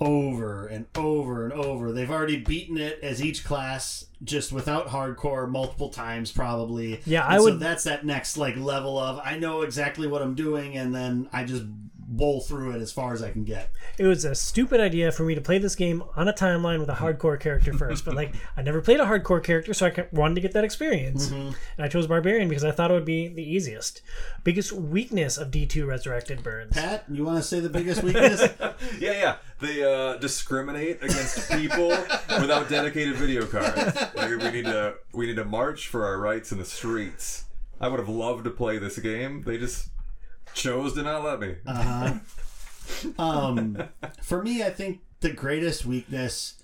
over 0.00 0.66
and 0.66 0.86
over 0.96 1.44
and 1.44 1.52
over. 1.52 1.92
They've 1.92 2.10
already 2.10 2.36
beaten 2.38 2.76
it 2.78 3.00
as 3.02 3.22
each 3.22 3.44
class 3.44 4.04
just 4.22 4.52
without 4.52 4.88
hardcore 4.88 5.48
multiple 5.48 5.88
times 5.90 6.30
probably. 6.30 7.00
Yeah, 7.04 7.24
And 7.24 7.34
I 7.34 7.38
so 7.38 7.44
would- 7.44 7.60
that's 7.60 7.84
that 7.84 8.04
next 8.06 8.36
like 8.36 8.56
level 8.56 8.98
of 8.98 9.20
I 9.24 9.38
know 9.38 9.62
exactly 9.62 10.06
what 10.06 10.22
I'm 10.22 10.34
doing 10.34 10.76
and 10.76 10.94
then 10.94 11.28
I 11.32 11.44
just 11.44 11.64
bowl 12.10 12.40
through 12.40 12.70
it 12.72 12.80
as 12.80 12.90
far 12.90 13.12
as 13.12 13.22
I 13.22 13.30
can 13.30 13.44
get. 13.44 13.70
It 13.98 14.06
was 14.06 14.24
a 14.24 14.34
stupid 14.34 14.80
idea 14.80 15.12
for 15.12 15.24
me 15.24 15.34
to 15.34 15.40
play 15.40 15.58
this 15.58 15.74
game 15.76 16.02
on 16.16 16.26
a 16.26 16.32
timeline 16.32 16.80
with 16.80 16.88
a 16.88 16.94
hardcore 16.94 17.38
character 17.38 17.72
first, 17.74 18.04
but 18.04 18.14
like 18.14 18.34
I 18.56 18.62
never 18.62 18.80
played 18.80 18.98
a 18.98 19.04
hardcore 19.04 19.44
character, 19.44 19.74
so 19.74 19.86
I 19.86 20.06
wanted 20.10 20.36
to 20.36 20.40
get 20.40 20.52
that 20.52 20.64
experience. 20.64 21.30
And 21.30 21.54
I 21.78 21.88
chose 21.88 22.06
Barbarian 22.06 22.48
because 22.48 22.64
I 22.64 22.70
thought 22.70 22.90
it 22.90 22.94
would 22.94 23.04
be 23.04 23.28
the 23.28 23.42
easiest. 23.42 24.00
Biggest 24.42 24.72
weakness 24.72 25.36
of 25.36 25.50
D2 25.50 25.86
Resurrected 25.86 26.42
Burns. 26.42 26.72
Pat, 26.72 27.04
you 27.10 27.24
want 27.24 27.36
to 27.36 27.42
say 27.42 27.60
the 27.60 27.68
biggest 27.68 28.02
weakness? 28.02 28.42
Yeah, 28.98 29.12
yeah. 29.12 29.36
They 29.60 29.82
uh, 29.82 30.16
discriminate 30.18 31.02
against 31.02 31.50
people 31.50 31.88
without 32.40 32.68
dedicated 32.68 33.16
video 33.16 33.44
cards. 33.44 33.96
Like, 34.14 34.30
we 34.30 34.50
need 34.50 34.64
to 34.66 34.94
we 35.12 35.26
need 35.26 35.36
to 35.36 35.44
march 35.44 35.88
for 35.88 36.04
our 36.06 36.18
rights 36.18 36.52
in 36.52 36.58
the 36.58 36.64
streets. 36.64 37.44
I 37.80 37.88
would 37.88 37.98
have 37.98 38.08
loved 38.08 38.44
to 38.44 38.50
play 38.50 38.78
this 38.78 38.98
game. 38.98 39.42
They 39.42 39.58
just 39.58 39.88
chose 40.58 40.94
to 40.94 41.02
not 41.02 41.24
let 41.24 41.40
me. 41.40 41.54
um, 43.18 43.82
for 44.22 44.42
me, 44.42 44.62
I 44.62 44.70
think 44.70 45.00
the 45.20 45.30
greatest 45.30 45.86
weakness 45.86 46.54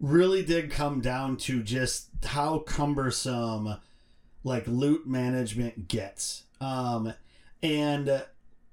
really 0.00 0.44
did 0.44 0.70
come 0.70 1.00
down 1.00 1.36
to 1.36 1.62
just 1.62 2.08
how 2.24 2.58
cumbersome 2.58 3.76
like 4.42 4.66
loot 4.66 5.06
management 5.06 5.88
gets. 5.88 6.44
Um, 6.60 7.14
and 7.62 8.08
uh, 8.08 8.22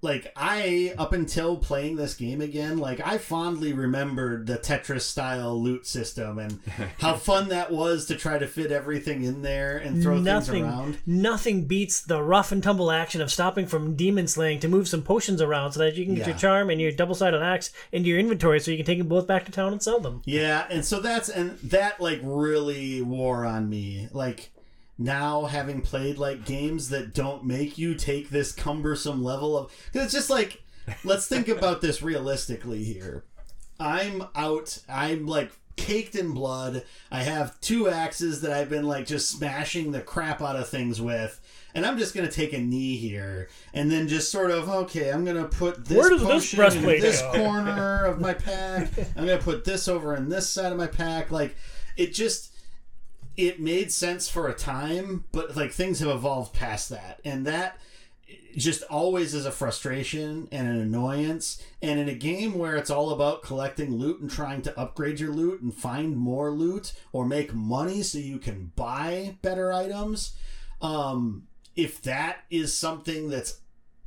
like 0.03 0.31
I 0.35 0.93
up 0.97 1.13
until 1.13 1.57
playing 1.57 1.95
this 1.95 2.15
game 2.15 2.41
again, 2.41 2.77
like 2.79 2.99
I 3.05 3.17
fondly 3.17 3.71
remembered 3.73 4.47
the 4.47 4.57
Tetris 4.57 5.01
style 5.01 5.61
loot 5.61 5.85
system 5.85 6.39
and 6.39 6.59
how 6.99 7.13
fun 7.15 7.49
that 7.49 7.71
was 7.71 8.05
to 8.07 8.15
try 8.15 8.37
to 8.37 8.47
fit 8.47 8.71
everything 8.71 9.23
in 9.23 9.41
there 9.43 9.77
and 9.77 10.01
throw 10.01 10.17
nothing, 10.17 10.63
things 10.63 10.65
around. 10.73 10.97
nothing 11.05 11.65
beats 11.65 12.01
the 12.01 12.21
rough 12.21 12.51
and 12.51 12.63
tumble 12.63 12.89
action 12.91 13.21
of 13.21 13.31
stopping 13.31 13.67
from 13.67 13.95
demon 13.95 14.27
slaying 14.27 14.59
to 14.59 14.67
move 14.67 14.87
some 14.87 15.03
potions 15.03 15.41
around 15.41 15.71
so 15.73 15.79
that 15.79 15.95
you 15.95 16.05
can 16.05 16.15
get 16.15 16.21
Yeah. 16.25 16.29
your 16.33 16.37
charm 16.39 16.69
and 16.69 16.81
your 16.81 16.91
double 16.91 17.15
sided 17.15 17.41
axe 17.41 17.71
into 17.91 18.09
your 18.09 18.17
inventory 18.19 18.59
so 18.59 18.71
you 18.71 18.77
can 18.77 18.85
take 18.85 18.97
them 18.97 19.07
both 19.07 19.27
back 19.27 19.45
to 19.45 19.51
town 19.51 19.71
and 19.71 19.83
sell 19.83 19.99
them. 19.99 20.21
Yeah, 20.25 20.65
and 20.69 20.83
so 20.83 20.99
that's 20.99 21.29
and 21.29 21.57
that 21.59 22.01
like 22.01 22.19
really 22.23 23.01
wore 23.01 23.45
on 23.45 23.69
me. 23.69 24.07
Like 24.11 24.51
now 24.97 25.45
having 25.45 25.81
played 25.81 26.17
like 26.17 26.45
games 26.45 26.89
that 26.89 27.13
don't 27.13 27.43
make 27.43 27.77
you 27.77 27.95
take 27.95 28.29
this 28.29 28.51
cumbersome 28.51 29.23
level 29.23 29.57
of 29.57 29.71
cuz 29.91 30.03
it's 30.03 30.13
just 30.13 30.29
like 30.29 30.61
let's 31.03 31.27
think 31.27 31.47
about 31.47 31.81
this 31.81 32.01
realistically 32.01 32.83
here. 32.83 33.23
I'm 33.79 34.23
out, 34.35 34.77
I'm 34.87 35.25
like 35.25 35.51
caked 35.75 36.15
in 36.15 36.31
blood. 36.33 36.83
I 37.11 37.23
have 37.23 37.59
two 37.61 37.89
axes 37.89 38.41
that 38.41 38.51
I've 38.51 38.69
been 38.69 38.85
like 38.85 39.05
just 39.07 39.29
smashing 39.29 39.91
the 39.91 40.01
crap 40.01 40.41
out 40.41 40.55
of 40.55 40.69
things 40.69 41.01
with. 41.01 41.39
And 41.73 41.85
I'm 41.85 41.97
just 41.97 42.13
gonna 42.13 42.29
take 42.29 42.51
a 42.53 42.59
knee 42.59 42.97
here, 42.97 43.47
and 43.73 43.89
then 43.89 44.09
just 44.09 44.29
sort 44.29 44.51
of 44.51 44.67
okay. 44.69 45.09
I'm 45.09 45.23
gonna 45.23 45.45
put 45.47 45.85
this 45.85 46.09
does 46.09 46.21
this 46.21 46.53
potion 46.53 46.83
in 46.89 47.01
this 47.01 47.21
go? 47.21 47.31
corner 47.31 48.05
of 48.05 48.19
my 48.19 48.33
pack. 48.35 48.89
I'm 49.15 49.25
gonna 49.25 49.37
put 49.37 49.63
this 49.63 49.87
over 49.87 50.13
in 50.15 50.27
this 50.27 50.49
side 50.49 50.73
of 50.73 50.77
my 50.77 50.87
pack. 50.87 51.31
Like 51.31 51.55
it 51.95 52.13
just 52.13 52.53
it 53.37 53.59
made 53.59 53.91
sense 53.91 54.29
for 54.29 54.47
a 54.47 54.53
time, 54.53 55.25
but 55.31 55.55
like 55.55 55.71
things 55.71 55.99
have 55.99 56.09
evolved 56.09 56.53
past 56.53 56.89
that, 56.89 57.19
and 57.23 57.45
that 57.47 57.77
just 58.55 58.83
always 58.83 59.33
is 59.33 59.45
a 59.45 59.51
frustration 59.51 60.47
and 60.51 60.67
an 60.67 60.79
annoyance. 60.79 61.61
And 61.81 61.99
in 61.99 62.09
a 62.09 62.13
game 62.13 62.57
where 62.57 62.75
it's 62.75 62.89
all 62.89 63.11
about 63.11 63.43
collecting 63.43 63.95
loot 63.95 64.19
and 64.19 64.29
trying 64.29 64.61
to 64.63 64.79
upgrade 64.79 65.19
your 65.19 65.31
loot 65.31 65.61
and 65.61 65.73
find 65.73 66.17
more 66.17 66.51
loot 66.51 66.93
or 67.11 67.25
make 67.25 67.53
money 67.53 68.03
so 68.03 68.19
you 68.19 68.39
can 68.39 68.71
buy 68.75 69.37
better 69.41 69.71
items, 69.71 70.33
um, 70.81 71.47
if 71.75 72.01
that 72.01 72.39
is 72.49 72.75
something 72.75 73.29
that's 73.29 73.59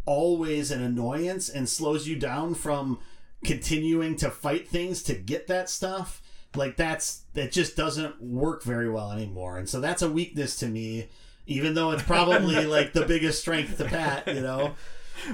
always 0.06 0.70
an 0.70 0.82
annoyance 0.82 1.48
and 1.48 1.68
slows 1.68 2.06
you 2.06 2.16
down 2.16 2.54
from 2.54 2.98
continuing 3.44 4.16
to 4.16 4.30
fight 4.30 4.68
things 4.68 5.02
to 5.04 5.14
get 5.14 5.46
that 5.46 5.68
stuff, 5.70 6.22
like 6.56 6.76
that's 6.76 7.22
that 7.34 7.52
just 7.52 7.76
doesn't 7.76 8.20
work 8.22 8.62
very 8.62 8.88
well 8.90 9.10
anymore. 9.12 9.58
And 9.58 9.68
so 9.68 9.80
that's 9.80 10.02
a 10.02 10.10
weakness 10.10 10.56
to 10.56 10.66
me 10.66 11.08
even 11.46 11.74
though 11.74 11.90
it's 11.90 12.02
probably 12.02 12.64
like 12.66 12.92
the 12.92 13.04
biggest 13.04 13.40
strength 13.40 13.78
to 13.78 13.84
Pat, 13.84 14.26
you 14.28 14.40
know. 14.40 14.74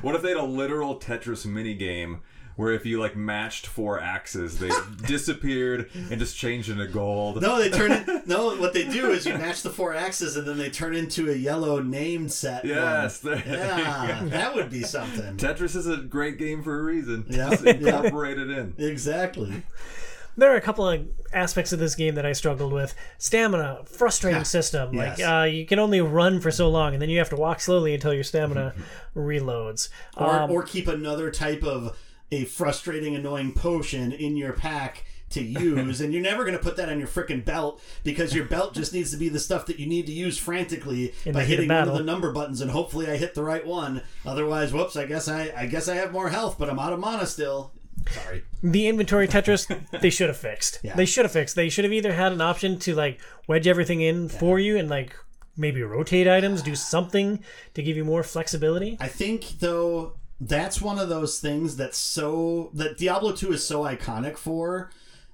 What 0.03 0.15
if 0.15 0.21
they 0.21 0.29
had 0.29 0.37
a 0.37 0.45
literal 0.45 1.01
Tetris 1.01 1.47
mini 1.47 1.73
game 1.75 2.21
where 2.55 2.71
if 2.73 2.85
you 2.85 3.01
like 3.01 3.17
matched 3.17 3.67
four 3.67 3.99
axes, 3.99 4.59
they 4.59 4.71
disappeared 5.07 5.91
and 5.95 6.19
just 6.19 6.37
changed 6.37 6.69
into 6.69 6.87
gold? 6.87 7.41
No, 7.41 7.59
they 7.59 7.71
turn 7.71 7.91
it. 7.91 8.27
No, 8.27 8.55
what 8.57 8.75
they 8.75 8.87
do 8.87 9.11
is 9.11 9.25
you 9.25 9.33
match 9.33 9.63
the 9.63 9.71
four 9.71 9.95
axes 9.95 10.37
and 10.37 10.47
then 10.47 10.59
they 10.59 10.69
turn 10.69 10.95
into 10.95 11.31
a 11.31 11.35
yellow 11.35 11.81
name 11.81 12.29
set. 12.29 12.67
Yes, 12.67 13.25
one. 13.25 13.43
yeah, 13.47 14.21
that 14.25 14.55
would 14.55 14.69
be 14.69 14.83
something. 14.83 15.39
Tetris 15.39 15.75
is 15.75 15.87
a 15.87 15.97
great 15.97 16.37
game 16.37 16.63
for 16.63 16.79
a 16.79 16.83
reason. 16.83 17.25
Yeah, 17.31 17.51
It's 17.53 17.63
incorporated 17.63 18.51
in. 18.51 18.75
Exactly. 18.77 19.63
There 20.37 20.53
are 20.53 20.57
a 20.57 20.61
couple 20.61 20.89
of 20.89 21.07
aspects 21.33 21.73
of 21.73 21.79
this 21.79 21.95
game 21.95 22.15
that 22.15 22.27
I 22.27 22.33
struggled 22.33 22.73
with. 22.73 22.95
Stamina, 23.19 23.81
frustrating 23.85 24.45
system. 24.45 24.95
Yes. 24.95 25.19
Like 25.19 25.29
uh, 25.29 25.45
you 25.45 25.67
can 25.67 25.79
only 25.79 26.01
run 26.01 26.41
for 26.41 26.51
so 26.51 26.69
long, 26.69 26.93
and 26.93 27.03
then 27.03 27.11
you 27.11 27.19
have 27.19 27.31
to 27.31 27.37
walk 27.37 27.61
slowly 27.61 27.95
until 27.95 28.15
your 28.15 28.25
stamina 28.25 28.75
reloads. 29.17 29.89
Or, 30.17 30.31
Um, 30.31 30.51
or 30.51 30.63
keep 30.63 30.89
another 30.89 31.31
type 31.31 31.63
of 31.65 31.97
a 32.33 32.45
frustrating, 32.45 33.15
annoying 33.17 33.53
potion 33.53 34.13
in 34.13 34.37
your 34.37 34.53
pack 34.53 35.05
to 35.31 35.43
use, 35.43 36.01
and 36.03 36.13
you're 36.13 36.23
never 36.23 36.45
going 36.45 36.57
to 36.57 36.63
put 36.63 36.77
that 36.77 36.89
on 36.89 36.99
your 36.99 37.09
freaking 37.09 37.45
belt 37.45 37.81
because 38.03 38.35
your 38.35 38.45
belt 38.45 38.75
just 38.75 38.93
needs 38.93 39.11
to 39.13 39.17
be 39.17 39.29
the 39.29 39.39
stuff 39.39 39.67
that 39.67 39.79
you 39.79 39.87
need 39.87 40.07
to 40.07 40.13
use 40.13 40.39
frantically 40.39 41.13
by 41.25 41.33
the 41.33 41.41
heat 41.45 41.53
of 41.55 41.59
hitting 41.61 41.69
one 41.69 41.89
of 41.89 41.95
the 41.95 42.03
number 42.03 42.33
buttons, 42.33 42.61
and 42.61 42.71
hopefully 42.71 43.09
I 43.09 43.17
hit 43.17 43.35
the 43.35 43.45
right 43.45 43.67
one. 43.67 44.03
Otherwise, 44.27 44.73
whoops! 44.73 44.97
I 44.97 45.07
guess 45.07 45.29
I 45.29 45.53
I 45.57 45.67
guess 45.67 45.89
I 45.89 45.95
have 45.97 46.13
more 46.13 46.29
health, 46.31 46.57
but 46.59 46.69
I'm 46.71 46.79
out 46.79 46.93
of 46.93 46.99
mana 47.01 47.27
still. 47.27 47.73
Sorry. 48.09 48.43
the 48.63 48.89
inventory 48.89 49.29
Tetris, 49.29 49.67
they 50.01 50.11
should 50.11 50.29
have 50.29 50.37
fixed. 50.37 50.81
Yeah. 50.83 50.95
They 50.95 51.07
should 51.07 51.25
have 51.25 51.33
fixed. 51.33 51.57
They 51.57 51.69
should 51.69 51.85
have 51.85 51.93
either 51.93 52.13
had 52.13 52.33
an 52.33 52.41
option 52.41 52.79
to 52.81 52.95
like 52.95 53.21
wedge 53.47 53.67
everything 53.67 54.01
in 54.01 54.29
for 54.29 54.59
you 54.59 54.77
and 54.77 54.89
like 54.89 55.15
maybe 55.57 55.83
rotate 55.83 56.27
items, 56.27 56.63
do 56.63 56.75
something 56.75 57.43
to 57.75 57.83
give 57.83 57.97
you 57.97 58.05
more 58.05 58.23
flexibility. 58.23 58.97
I 59.01 59.09
think 59.09 59.59
though 59.61 60.15
that's 60.41 60.81
one 60.81 60.99
of 60.99 61.09
those 61.09 61.39
things 61.39 61.77
that's 61.77 61.99
so 61.99 62.71
that 62.75 62.97
Diablo 62.97 63.33
2 63.33 63.53
is 63.53 63.65
so 63.65 63.83
iconic 63.83 64.39
for 64.39 64.91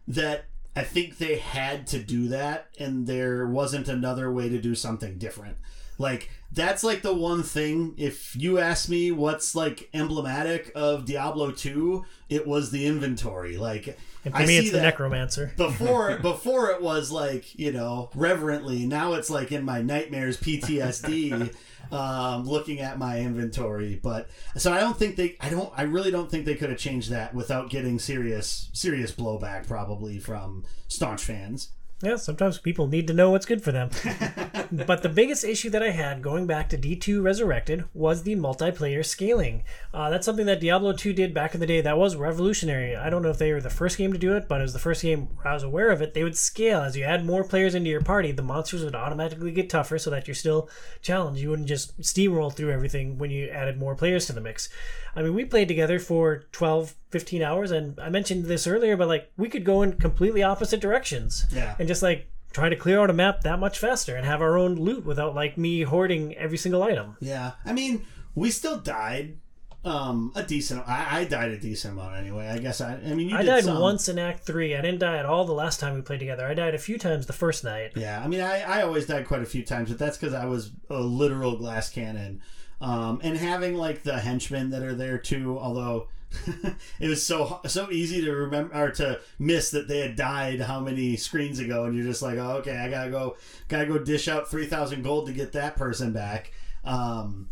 that 0.09 0.47
I 0.75 0.83
think 0.83 1.19
they 1.19 1.37
had 1.39 1.87
to 1.89 1.99
do 2.01 2.29
that 2.29 2.69
and 2.79 3.07
there 3.07 3.47
wasn't 3.47 3.89
another 3.89 4.31
way 4.31 4.49
to 4.49 4.59
do 4.61 4.75
something 4.75 5.17
different. 5.17 5.57
Like 5.99 6.31
that's 6.57 6.83
like 6.83 7.03
the 7.03 7.15
one 7.15 7.43
thing 7.45 7.95
if 7.99 8.35
you 8.35 8.59
ask 8.59 8.89
me 8.89 9.13
what's 9.13 9.55
like 9.55 9.89
emblematic 9.95 10.73
of 10.75 11.05
Diablo 11.05 11.53
2, 11.53 12.05
it 12.31 12.47
was 12.47 12.71
the 12.71 12.87
inventory. 12.87 13.57
Like 13.59 13.97
And 14.25 14.33
for 14.35 14.41
I 14.41 14.47
me, 14.47 14.47
see 14.47 14.59
it's 14.59 14.73
the 14.73 14.81
necromancer. 14.81 15.53
before 15.57 16.17
before 16.19 16.71
it 16.71 16.83
was 16.83 17.13
like 17.13 17.57
you 17.59 17.71
know 17.73 18.11
reverently 18.15 18.87
now 18.87 19.13
it's 19.13 19.31
like 19.31 19.53
in 19.53 19.65
my 19.65 19.83
nightmares 19.83 20.39
ptsd 20.39 21.55
um, 21.93 22.45
looking 22.45 22.81
at 22.81 22.99
my 22.99 23.21
inventory 23.21 24.01
but 24.03 24.29
so 24.57 24.73
i 24.73 24.81
don't 24.81 24.97
think 24.99 25.15
they 25.15 25.37
i 25.41 25.49
don't 25.49 25.73
i 25.77 25.83
really 25.83 26.11
don't 26.11 26.29
think 26.31 26.45
they 26.45 26.57
could 26.57 26.71
have 26.71 26.79
changed 26.79 27.11
that 27.11 27.33
without 27.35 27.71
getting 27.71 27.99
serious 28.01 28.69
serious 28.73 29.13
blowback 29.13 29.69
probably 29.69 30.19
from 30.19 30.65
staunch 30.89 31.23
fans 31.23 31.69
Yeah, 32.03 32.17
sometimes 32.17 32.59
people 32.59 32.89
need 32.89 33.07
to 33.07 33.15
know 33.15 33.31
what's 33.31 33.47
good 33.47 33.63
for 33.63 33.73
them. 33.73 33.89
but 34.87 35.03
the 35.03 35.09
biggest 35.09 35.45
issue 35.45 35.71
that 35.71 35.83
I 35.83 35.93
had 35.93 36.21
going 36.21 36.47
back 36.47 36.69
to 36.69 36.79
D2 36.79 37.23
Resurrected 37.23 37.85
was 37.95 38.23
the 38.23 38.37
multiplayer 38.37 39.03
scaling. 39.03 39.63
Uh, 39.95 40.11
that's 40.11 40.27
something 40.27 40.45
that 40.45 40.61
Diablo 40.61 40.93
2 40.93 41.15
did 41.15 41.33
back 41.33 41.55
in 41.55 41.61
the 41.61 41.67
day 41.67 41.81
that 41.81 41.97
was 41.97 42.15
revolutionary. 42.15 42.95
I 42.95 43.09
don't 43.09 43.23
know 43.23 43.31
if 43.31 43.39
they 43.39 43.51
were 43.51 43.63
the 43.63 43.71
first 43.71 43.97
game 43.97 44.13
to 44.13 44.19
do 44.19 44.37
it, 44.37 44.47
but 44.47 44.61
it 44.61 44.65
was 44.65 44.75
the 44.75 44.79
first 44.79 45.01
game 45.01 45.29
I 45.43 45.55
was 45.55 45.63
aware 45.63 45.89
of 45.89 46.03
it. 46.03 46.13
They 46.13 46.23
would 46.23 46.37
scale. 46.37 46.83
As 46.83 46.99
you 46.99 47.05
add 47.05 47.25
more 47.25 47.45
players 47.45 47.75
into 47.75 47.89
your 47.89 48.03
party, 48.03 48.31
the 48.31 48.43
monsters 48.43 48.85
would 48.85 48.95
automatically 48.95 49.53
get 49.53 49.71
tougher 49.71 49.99
so 49.99 50.11
that 50.11 50.29
you're 50.29 50.35
still 50.35 50.69
challenged. 51.01 51.41
You 51.41 51.49
wouldn't 51.49 51.69
just 51.69 51.99
steamroll 52.03 52.53
through 52.53 52.73
everything 52.73 53.17
when 53.17 53.31
you 53.31 53.49
added 53.49 53.79
more 53.79 53.95
players 53.95 54.27
to 54.27 54.35
the 54.35 54.43
mix. 54.43 54.69
I 55.17 55.23
mean, 55.23 55.35
we 55.35 55.45
played 55.47 55.67
together 55.69 55.99
for 55.99 56.45
12, 56.53 56.95
15 57.11 57.43
hours, 57.43 57.71
and 57.71 57.99
I 57.99 58.11
mentioned 58.11 58.45
this 58.45 58.67
earlier, 58.67 58.97
but 58.97 59.09
like 59.09 59.33
we 59.37 59.49
could 59.49 59.65
go 59.65 59.83
in 59.83 59.93
completely 59.95 60.43
opposite 60.43 60.81
directions 60.81 61.47
Yeah. 61.51 61.75
and 61.79 61.89
just 61.89 62.03
like 62.03 62.27
try 62.53 62.69
to 62.69 62.77
clear 62.77 63.01
out 63.01 63.11
a 63.11 63.13
map 63.15 63.41
that 63.43 63.59
much 63.59 63.79
faster 63.79 64.15
and 64.17 64.25
have 64.27 64.41
our 64.43 64.57
own 64.57 64.75
loot 64.77 65.05
without 65.05 65.35
like 65.35 65.59
me 65.59 65.83
hoarding 65.83 66.35
every 66.37 66.57
single 66.57 66.83
item. 66.83 67.17
yeah 67.21 67.53
i 67.67 67.73
mean 67.73 68.03
we 68.35 68.51
still 68.51 68.79
died 68.79 69.37
um 69.85 70.33
a 70.35 70.43
decent 70.43 70.83
i, 70.89 71.21
I 71.21 71.25
died 71.25 71.51
a 71.51 71.59
decent 71.59 71.93
amount 71.95 72.17
anyway 72.17 72.49
i 72.49 72.57
guess 72.59 72.81
i 72.81 72.95
i 72.95 73.13
mean 73.15 73.29
you 73.29 73.37
I 73.37 73.43
died 73.43 73.65
some. 73.65 73.79
once 73.81 74.09
in 74.09 74.19
Act 74.19 74.45
Three. 74.47 74.75
I 74.75 74.81
didn't 74.81 75.01
die 75.01 75.19
at 75.19 75.27
all 75.27 75.45
the 75.45 75.53
last 75.53 75.79
time 75.81 75.95
we 75.95 76.01
played 76.01 76.21
together. 76.21 76.47
I 76.47 76.55
died 76.55 76.75
a 76.75 76.79
few 76.79 76.97
times 76.99 77.27
the 77.27 77.33
first 77.35 77.63
night. 77.63 77.93
Yeah, 77.95 78.23
I 78.25 78.27
mean, 78.27 78.41
I, 78.41 78.63
I 78.63 78.83
always 78.83 79.07
died 79.07 79.27
quite 79.27 79.43
a 79.43 79.47
few 79.47 79.63
times, 79.65 79.91
but 79.91 79.99
that's 79.99 80.17
because 80.17 80.33
I 80.35 80.47
was 80.47 80.73
a 80.89 80.99
literal 81.01 81.57
glass 81.59 81.89
cannon. 81.91 82.41
Um, 82.81 83.21
and 83.23 83.37
having 83.37 83.75
like 83.75 84.03
the 84.03 84.19
henchmen 84.19 84.71
that 84.71 84.83
are 84.83 84.95
there 84.95 85.19
too, 85.19 85.59
although 85.59 86.09
it 87.01 87.09
was 87.09 87.25
so 87.25 87.61
so 87.67 87.91
easy 87.91 88.21
to 88.23 88.33
remember 88.33 88.75
or 88.75 88.91
to 88.91 89.21
miss 89.39 89.71
that 89.71 89.89
they 89.89 90.01
had 90.01 90.17
died 90.17 90.61
how 90.61 90.81
many 90.81 91.17
screens 91.17 91.59
ago, 91.59 91.85
and 91.85 91.95
you're 91.95 92.05
just 92.05 92.23
like, 92.23 92.39
oh, 92.39 92.57
okay, 92.59 92.77
I 92.77 92.91
gotta 92.91 93.11
go, 93.11 93.37
gotta 93.69 93.87
go 93.87 93.99
dish 93.99 94.29
out 94.29 94.51
three 94.51 94.67
thousand 94.67 95.03
gold 95.03 95.27
to 95.27 95.33
get 95.33 95.53
that 95.53 95.77
person 95.77 96.13
back. 96.13 96.53
Um, 96.85 97.49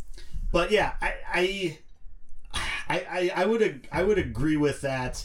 but 0.53 0.71
yeah, 0.71 0.93
I 1.01 1.15
I, 1.33 1.79
I 2.89 3.33
I 3.35 3.47
would 3.47 3.89
I 3.91 4.03
would 4.03 4.19
agree 4.19 4.57
with 4.57 4.83
that 4.83 5.25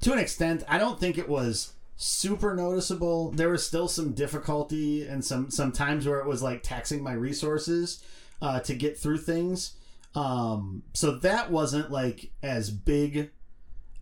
to 0.00 0.12
an 0.12 0.18
extent. 0.18 0.64
I 0.68 0.78
don't 0.78 0.98
think 0.98 1.18
it 1.18 1.28
was 1.28 1.74
super 1.96 2.54
noticeable. 2.54 3.30
There 3.30 3.50
was 3.50 3.66
still 3.66 3.88
some 3.88 4.12
difficulty 4.12 5.06
and 5.06 5.24
some 5.24 5.50
some 5.50 5.72
times 5.72 6.06
where 6.06 6.20
it 6.20 6.26
was 6.26 6.42
like 6.42 6.62
taxing 6.62 7.02
my 7.02 7.12
resources 7.12 8.02
uh, 8.40 8.60
to 8.60 8.74
get 8.74 8.98
through 8.98 9.18
things. 9.18 9.74
Um, 10.14 10.82
so 10.92 11.12
that 11.18 11.50
wasn't 11.50 11.90
like 11.90 12.30
as 12.42 12.70
big 12.70 13.30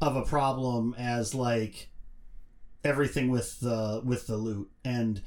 of 0.00 0.16
a 0.16 0.22
problem 0.22 0.94
as 0.98 1.34
like 1.34 1.88
everything 2.84 3.30
with 3.30 3.60
the 3.60 4.02
with 4.04 4.26
the 4.26 4.36
loot 4.36 4.68
and 4.84 5.22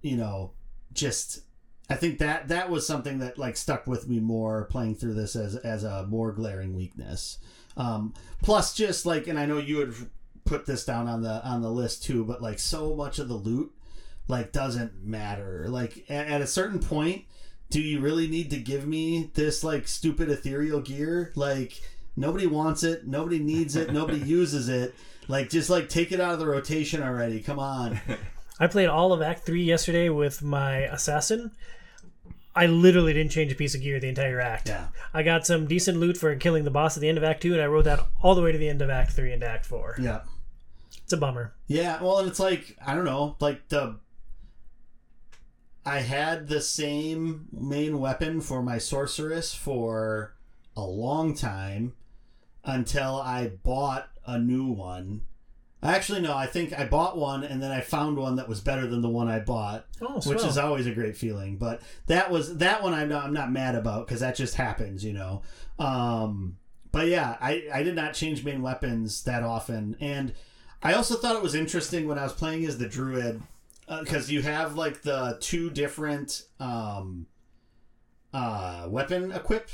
you 0.00 0.16
know 0.16 0.52
just 0.94 1.42
I 1.90 1.94
think 1.96 2.18
that 2.18 2.48
that 2.48 2.70
was 2.70 2.86
something 2.86 3.18
that 3.18 3.38
like 3.38 3.56
stuck 3.56 3.86
with 3.86 4.08
me 4.08 4.18
more 4.18 4.64
playing 4.64 4.96
through 4.96 5.14
this 5.14 5.36
as 5.36 5.56
as 5.56 5.84
a 5.84 6.06
more 6.06 6.32
glaring 6.32 6.74
weakness. 6.74 7.38
Um, 7.76 8.14
plus, 8.42 8.74
just 8.74 9.04
like, 9.04 9.26
and 9.26 9.38
I 9.38 9.46
know 9.46 9.58
you 9.58 9.78
would 9.78 9.94
put 10.44 10.64
this 10.66 10.84
down 10.84 11.08
on 11.08 11.22
the 11.22 11.44
on 11.44 11.60
the 11.60 11.70
list 11.70 12.02
too, 12.02 12.24
but 12.24 12.40
like 12.40 12.58
so 12.58 12.94
much 12.94 13.18
of 13.18 13.28
the 13.28 13.34
loot 13.34 13.72
like 14.28 14.52
doesn't 14.52 15.04
matter. 15.04 15.66
Like 15.68 16.04
at, 16.08 16.28
at 16.28 16.40
a 16.40 16.46
certain 16.46 16.78
point, 16.78 17.24
do 17.70 17.80
you 17.80 18.00
really 18.00 18.28
need 18.28 18.50
to 18.50 18.58
give 18.58 18.86
me 18.86 19.30
this 19.34 19.64
like 19.64 19.88
stupid 19.88 20.30
ethereal 20.30 20.80
gear? 20.80 21.32
Like 21.34 21.80
nobody 22.16 22.46
wants 22.46 22.82
it, 22.82 23.06
nobody 23.06 23.38
needs 23.38 23.76
it, 23.76 23.92
nobody 23.92 24.18
uses 24.24 24.68
it. 24.68 24.94
Like 25.28 25.50
just 25.50 25.70
like 25.70 25.88
take 25.88 26.12
it 26.12 26.20
out 26.20 26.34
of 26.34 26.38
the 26.38 26.46
rotation 26.46 27.02
already. 27.02 27.40
Come 27.40 27.58
on. 27.58 28.00
I 28.60 28.68
played 28.68 28.88
all 28.88 29.12
of 29.12 29.20
Act 29.20 29.44
Three 29.44 29.64
yesterday 29.64 30.08
with 30.08 30.42
my 30.42 30.78
assassin. 30.78 31.50
I 32.56 32.66
literally 32.66 33.12
didn't 33.12 33.32
change 33.32 33.50
a 33.50 33.56
piece 33.56 33.74
of 33.74 33.82
gear 33.82 33.98
the 33.98 34.08
entire 34.08 34.40
act. 34.40 34.68
Yeah. 34.68 34.88
I 35.12 35.24
got 35.24 35.44
some 35.44 35.66
decent 35.66 35.98
loot 35.98 36.16
for 36.16 36.34
killing 36.36 36.62
the 36.62 36.70
boss 36.70 36.96
at 36.96 37.00
the 37.00 37.08
end 37.08 37.18
of 37.18 37.24
Act 37.24 37.42
Two, 37.42 37.52
and 37.52 37.60
I 37.60 37.66
rode 37.66 37.86
that 37.86 38.06
all 38.22 38.36
the 38.36 38.42
way 38.42 38.52
to 38.52 38.58
the 38.58 38.68
end 38.68 38.80
of 38.80 38.90
Act 38.90 39.10
Three 39.12 39.32
and 39.32 39.42
Act 39.42 39.66
Four. 39.66 39.96
Yeah. 40.00 40.20
It's 41.02 41.12
a 41.12 41.16
bummer. 41.16 41.52
Yeah, 41.66 42.00
well, 42.00 42.18
and 42.18 42.28
it's 42.28 42.38
like 42.38 42.76
I 42.84 42.94
don't 42.94 43.04
know, 43.04 43.36
like 43.40 43.68
the 43.68 43.98
I 45.86 46.00
had 46.00 46.48
the 46.48 46.60
same 46.60 47.46
main 47.52 47.98
weapon 47.98 48.40
for 48.40 48.62
my 48.62 48.78
sorceress 48.78 49.54
for 49.54 50.34
a 50.76 50.82
long 50.82 51.34
time 51.34 51.94
until 52.64 53.20
I 53.20 53.48
bought 53.48 54.08
a 54.26 54.38
new 54.38 54.66
one. 54.66 55.22
Actually, 55.82 56.22
no, 56.22 56.34
I 56.34 56.46
think 56.46 56.72
I 56.72 56.86
bought 56.86 57.18
one 57.18 57.44
and 57.44 57.62
then 57.62 57.70
I 57.70 57.82
found 57.82 58.16
one 58.16 58.36
that 58.36 58.48
was 58.48 58.60
better 58.60 58.86
than 58.86 59.02
the 59.02 59.08
one 59.10 59.28
I 59.28 59.40
bought, 59.40 59.84
Oh, 60.00 60.18
which 60.24 60.42
is 60.42 60.56
always 60.56 60.86
a 60.86 60.94
great 60.94 61.14
feeling. 61.14 61.58
But 61.58 61.82
that 62.06 62.30
was 62.30 62.56
that 62.56 62.82
one 62.82 62.94
I'm 62.94 63.10
not 63.10 63.26
I'm 63.26 63.34
not 63.34 63.52
mad 63.52 63.74
about 63.74 64.06
because 64.06 64.20
that 64.20 64.34
just 64.34 64.54
happens, 64.54 65.04
you 65.04 65.12
know. 65.12 65.42
Um, 65.78 66.56
but 66.90 67.08
yeah, 67.08 67.36
I 67.38 67.64
I 67.72 67.82
did 67.82 67.94
not 67.94 68.14
change 68.14 68.42
main 68.44 68.62
weapons 68.62 69.24
that 69.24 69.42
often, 69.42 69.96
and 70.00 70.32
I 70.82 70.94
also 70.94 71.16
thought 71.16 71.36
it 71.36 71.42
was 71.42 71.54
interesting 71.54 72.08
when 72.08 72.18
I 72.18 72.22
was 72.22 72.32
playing 72.32 72.64
as 72.64 72.78
the 72.78 72.88
druid 72.88 73.42
because 73.88 74.30
you 74.30 74.42
have 74.42 74.76
like 74.76 75.02
the 75.02 75.36
two 75.40 75.70
different 75.70 76.46
um, 76.60 77.26
uh, 78.32 78.86
weapon 78.88 79.32
equip 79.32 79.70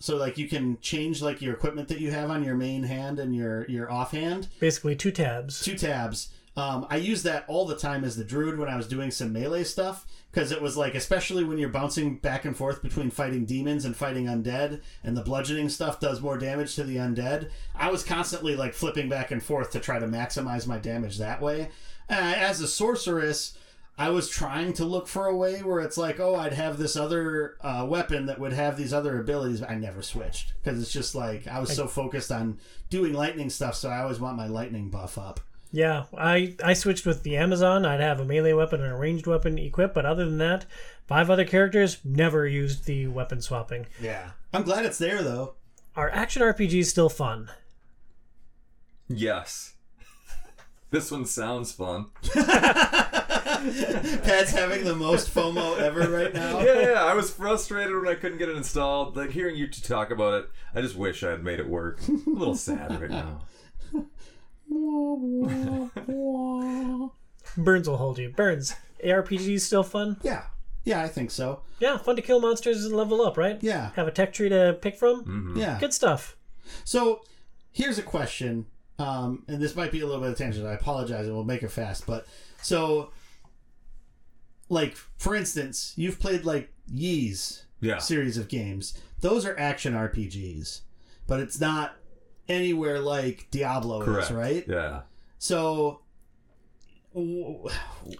So 0.00 0.16
like 0.16 0.36
you 0.38 0.48
can 0.48 0.78
change 0.80 1.22
like 1.22 1.40
your 1.40 1.54
equipment 1.54 1.88
that 1.88 2.00
you 2.00 2.10
have 2.10 2.30
on 2.30 2.42
your 2.44 2.56
main 2.56 2.82
hand 2.82 3.18
and 3.18 3.34
your 3.34 3.66
your 3.66 3.90
offhand. 3.90 4.48
Basically, 4.60 4.96
two 4.96 5.10
tabs. 5.10 5.62
Two 5.62 5.76
tabs. 5.76 6.30
Um, 6.56 6.86
I 6.88 6.96
use 6.96 7.22
that 7.24 7.44
all 7.48 7.64
the 7.66 7.76
time 7.76 8.04
as 8.04 8.16
the 8.16 8.24
druid 8.24 8.58
when 8.58 8.68
I 8.68 8.76
was 8.76 8.86
doing 8.86 9.10
some 9.10 9.32
melee 9.32 9.64
stuff 9.64 10.06
because 10.34 10.50
it 10.50 10.60
was 10.60 10.76
like, 10.76 10.96
especially 10.96 11.44
when 11.44 11.58
you're 11.58 11.68
bouncing 11.68 12.16
back 12.16 12.44
and 12.44 12.56
forth 12.56 12.82
between 12.82 13.08
fighting 13.08 13.44
demons 13.44 13.84
and 13.84 13.96
fighting 13.96 14.26
undead, 14.26 14.80
and 15.04 15.16
the 15.16 15.22
bludgeoning 15.22 15.68
stuff 15.68 16.00
does 16.00 16.20
more 16.20 16.36
damage 16.36 16.74
to 16.74 16.82
the 16.82 16.96
undead. 16.96 17.50
I 17.74 17.90
was 17.92 18.02
constantly 18.02 18.56
like 18.56 18.74
flipping 18.74 19.08
back 19.08 19.30
and 19.30 19.40
forth 19.40 19.70
to 19.70 19.80
try 19.80 20.00
to 20.00 20.06
maximize 20.06 20.66
my 20.66 20.78
damage 20.78 21.18
that 21.18 21.40
way. 21.40 21.68
Uh, 22.10 22.34
as 22.36 22.60
a 22.60 22.66
sorceress, 22.66 23.56
I 23.96 24.10
was 24.10 24.28
trying 24.28 24.72
to 24.74 24.84
look 24.84 25.06
for 25.06 25.26
a 25.26 25.36
way 25.36 25.62
where 25.62 25.80
it's 25.80 25.96
like, 25.96 26.18
oh, 26.18 26.34
I'd 26.34 26.52
have 26.52 26.78
this 26.78 26.96
other 26.96 27.56
uh, 27.60 27.86
weapon 27.88 28.26
that 28.26 28.40
would 28.40 28.52
have 28.52 28.76
these 28.76 28.92
other 28.92 29.20
abilities. 29.20 29.60
But 29.60 29.70
I 29.70 29.76
never 29.76 30.02
switched 30.02 30.52
because 30.62 30.82
it's 30.82 30.92
just 30.92 31.14
like 31.14 31.46
I 31.46 31.60
was 31.60 31.74
so 31.74 31.86
focused 31.86 32.32
on 32.32 32.58
doing 32.90 33.12
lightning 33.12 33.50
stuff, 33.50 33.76
so 33.76 33.88
I 33.88 34.02
always 34.02 34.18
want 34.18 34.36
my 34.36 34.48
lightning 34.48 34.90
buff 34.90 35.16
up. 35.16 35.38
Yeah, 35.74 36.04
I 36.16 36.54
I 36.62 36.72
switched 36.72 37.04
with 37.04 37.24
the 37.24 37.36
Amazon. 37.36 37.84
I'd 37.84 37.98
have 37.98 38.20
a 38.20 38.24
melee 38.24 38.52
weapon 38.52 38.80
and 38.80 38.92
a 38.92 38.96
ranged 38.96 39.26
weapon 39.26 39.58
equipped, 39.58 39.92
but 39.92 40.06
other 40.06 40.24
than 40.24 40.38
that, 40.38 40.66
five 41.08 41.30
other 41.30 41.44
characters 41.44 41.98
never 42.04 42.46
used 42.46 42.84
the 42.84 43.08
weapon 43.08 43.40
swapping. 43.40 43.86
Yeah, 44.00 44.30
I'm 44.52 44.62
glad 44.62 44.86
it's 44.86 44.98
there 44.98 45.20
though. 45.20 45.54
Are 45.96 46.08
action 46.10 46.42
RPGs 46.42 46.86
still 46.86 47.08
fun? 47.08 47.50
Yes. 49.08 49.74
this 50.90 51.10
one 51.10 51.26
sounds 51.26 51.72
fun. 51.72 52.06
Pat's 52.32 53.32
having 54.52 54.84
the 54.84 54.94
most 54.94 55.34
FOMO 55.34 55.80
ever 55.80 56.08
right 56.08 56.32
now. 56.32 56.60
Yeah, 56.64 56.80
yeah. 56.82 57.04
I 57.04 57.14
was 57.14 57.32
frustrated 57.32 57.96
when 57.96 58.06
I 58.06 58.14
couldn't 58.14 58.38
get 58.38 58.48
it 58.48 58.56
installed. 58.56 59.16
Like 59.16 59.30
hearing 59.30 59.56
you 59.56 59.66
two 59.66 59.80
talk 59.80 60.12
about 60.12 60.34
it, 60.34 60.48
I 60.72 60.82
just 60.82 60.94
wish 60.94 61.24
I 61.24 61.30
had 61.30 61.42
made 61.42 61.58
it 61.58 61.68
work. 61.68 61.98
a 62.06 62.30
little 62.30 62.54
sad 62.54 63.00
right 63.00 63.10
now. 63.10 63.40
Burns 67.56 67.88
will 67.88 67.96
hold 67.96 68.18
you. 68.18 68.30
Burns, 68.30 68.74
ARPG 69.04 69.48
is 69.54 69.66
still 69.66 69.82
fun? 69.82 70.16
Yeah, 70.22 70.44
yeah, 70.84 71.02
I 71.02 71.08
think 71.08 71.30
so. 71.30 71.60
Yeah, 71.80 71.96
fun 71.98 72.16
to 72.16 72.22
kill 72.22 72.40
monsters 72.40 72.84
and 72.84 72.94
level 72.96 73.22
up, 73.22 73.36
right? 73.36 73.58
Yeah, 73.62 73.90
Have 73.96 74.08
a 74.08 74.10
tech 74.10 74.32
tree 74.32 74.48
to 74.48 74.76
pick 74.80 74.96
from. 74.96 75.54
yeah. 75.56 75.78
Good 75.78 75.92
stuff. 75.94 76.36
So 76.84 77.22
here's 77.72 77.98
a 77.98 78.02
question, 78.02 78.66
um, 78.98 79.44
and 79.48 79.60
this 79.62 79.76
might 79.76 79.92
be 79.92 80.00
a 80.00 80.06
little 80.06 80.20
bit 80.20 80.30
of 80.30 80.38
tangent. 80.38 80.66
I 80.66 80.72
apologize, 80.72 81.26
and 81.26 81.34
we'll 81.34 81.44
make 81.44 81.62
it 81.62 81.70
fast. 81.70 82.06
But 82.06 82.26
so, 82.62 83.10
like 84.68 84.96
for 85.18 85.34
instance, 85.36 85.92
you've 85.96 86.18
played 86.18 86.44
like 86.44 86.72
Yee's 86.90 87.64
Yeah. 87.80 87.98
series 87.98 88.36
of 88.36 88.48
games. 88.48 88.94
Those 89.20 89.44
are 89.46 89.58
action 89.58 89.94
RPGs, 89.94 90.80
but 91.26 91.40
it's 91.40 91.60
not 91.60 91.96
anywhere 92.48 93.00
like 93.00 93.48
Diablo 93.50 94.02
Correct. 94.02 94.30
is, 94.30 94.36
right? 94.36 94.64
Yeah. 94.68 95.02
So. 95.38 96.00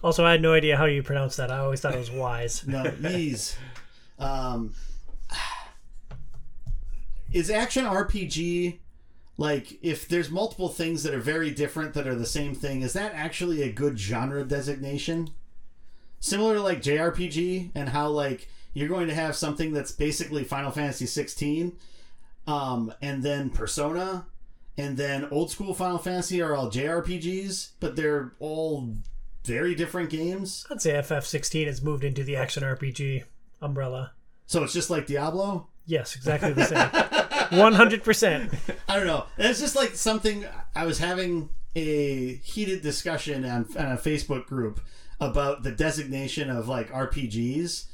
Also, 0.01 0.23
I 0.23 0.31
had 0.31 0.41
no 0.41 0.53
idea 0.53 0.77
how 0.77 0.85
you 0.85 1.03
pronounce 1.03 1.35
that. 1.35 1.51
I 1.51 1.59
always 1.59 1.81
thought 1.81 1.93
it 1.93 1.99
was 1.99 2.11
wise. 2.11 2.63
No, 2.67 2.91
Yee's. 3.01 3.57
Um, 4.17 4.73
is 7.33 7.49
action 7.49 7.83
RPG 7.83 8.79
like 9.37 9.77
if 9.81 10.07
there's 10.07 10.29
multiple 10.29 10.69
things 10.69 11.03
that 11.03 11.13
are 11.13 11.19
very 11.19 11.51
different 11.51 11.93
that 11.93 12.07
are 12.07 12.15
the 12.15 12.25
same 12.25 12.55
thing? 12.55 12.81
Is 12.81 12.93
that 12.93 13.13
actually 13.13 13.61
a 13.61 13.71
good 13.71 13.99
genre 13.99 14.43
designation? 14.43 15.29
Similar 16.19 16.55
to 16.55 16.61
like 16.61 16.81
JRPG 16.81 17.71
and 17.75 17.89
how 17.89 18.07
like 18.07 18.47
you're 18.73 18.87
going 18.87 19.07
to 19.07 19.13
have 19.15 19.35
something 19.35 19.73
that's 19.73 19.91
basically 19.91 20.43
Final 20.43 20.71
Fantasy 20.71 21.05
16, 21.05 21.73
um, 22.47 22.93
and 23.01 23.23
then 23.23 23.49
Persona, 23.49 24.27
and 24.77 24.97
then 24.97 25.27
old 25.31 25.51
school 25.51 25.73
Final 25.73 25.97
Fantasy 25.97 26.41
are 26.41 26.55
all 26.55 26.69
JRPGs, 26.69 27.71
but 27.79 27.95
they're 27.95 28.33
all 28.39 28.93
very 29.43 29.75
different 29.75 30.09
games. 30.09 30.65
I'd 30.69 30.81
say 30.81 30.93
FF16 30.93 31.67
has 31.67 31.81
moved 31.81 32.03
into 32.03 32.23
the 32.23 32.35
action 32.35 32.63
RPG 32.63 33.23
umbrella. 33.61 34.13
So 34.47 34.63
it's 34.63 34.73
just 34.73 34.89
like 34.89 35.07
Diablo. 35.07 35.67
Yes, 35.85 36.15
exactly 36.15 36.53
the 36.53 36.65
same. 36.65 36.89
100%. 37.51 38.59
I 38.89 38.95
don't 38.95 39.07
know. 39.07 39.25
It's 39.37 39.59
just 39.59 39.75
like 39.75 39.95
something 39.95 40.45
I 40.75 40.85
was 40.85 40.97
having 40.97 41.49
a 41.75 42.35
heated 42.35 42.81
discussion 42.81 43.45
on, 43.45 43.65
on 43.77 43.91
a 43.91 43.97
Facebook 43.97 44.45
group 44.47 44.79
about 45.19 45.63
the 45.63 45.71
designation 45.71 46.49
of 46.49 46.67
like 46.67 46.91
RPGs 46.91 47.85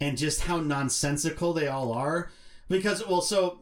and 0.00 0.16
just 0.16 0.42
how 0.42 0.58
nonsensical 0.58 1.52
they 1.52 1.68
all 1.68 1.92
are. 1.92 2.30
Because, 2.68 3.06
well, 3.06 3.20
so 3.20 3.60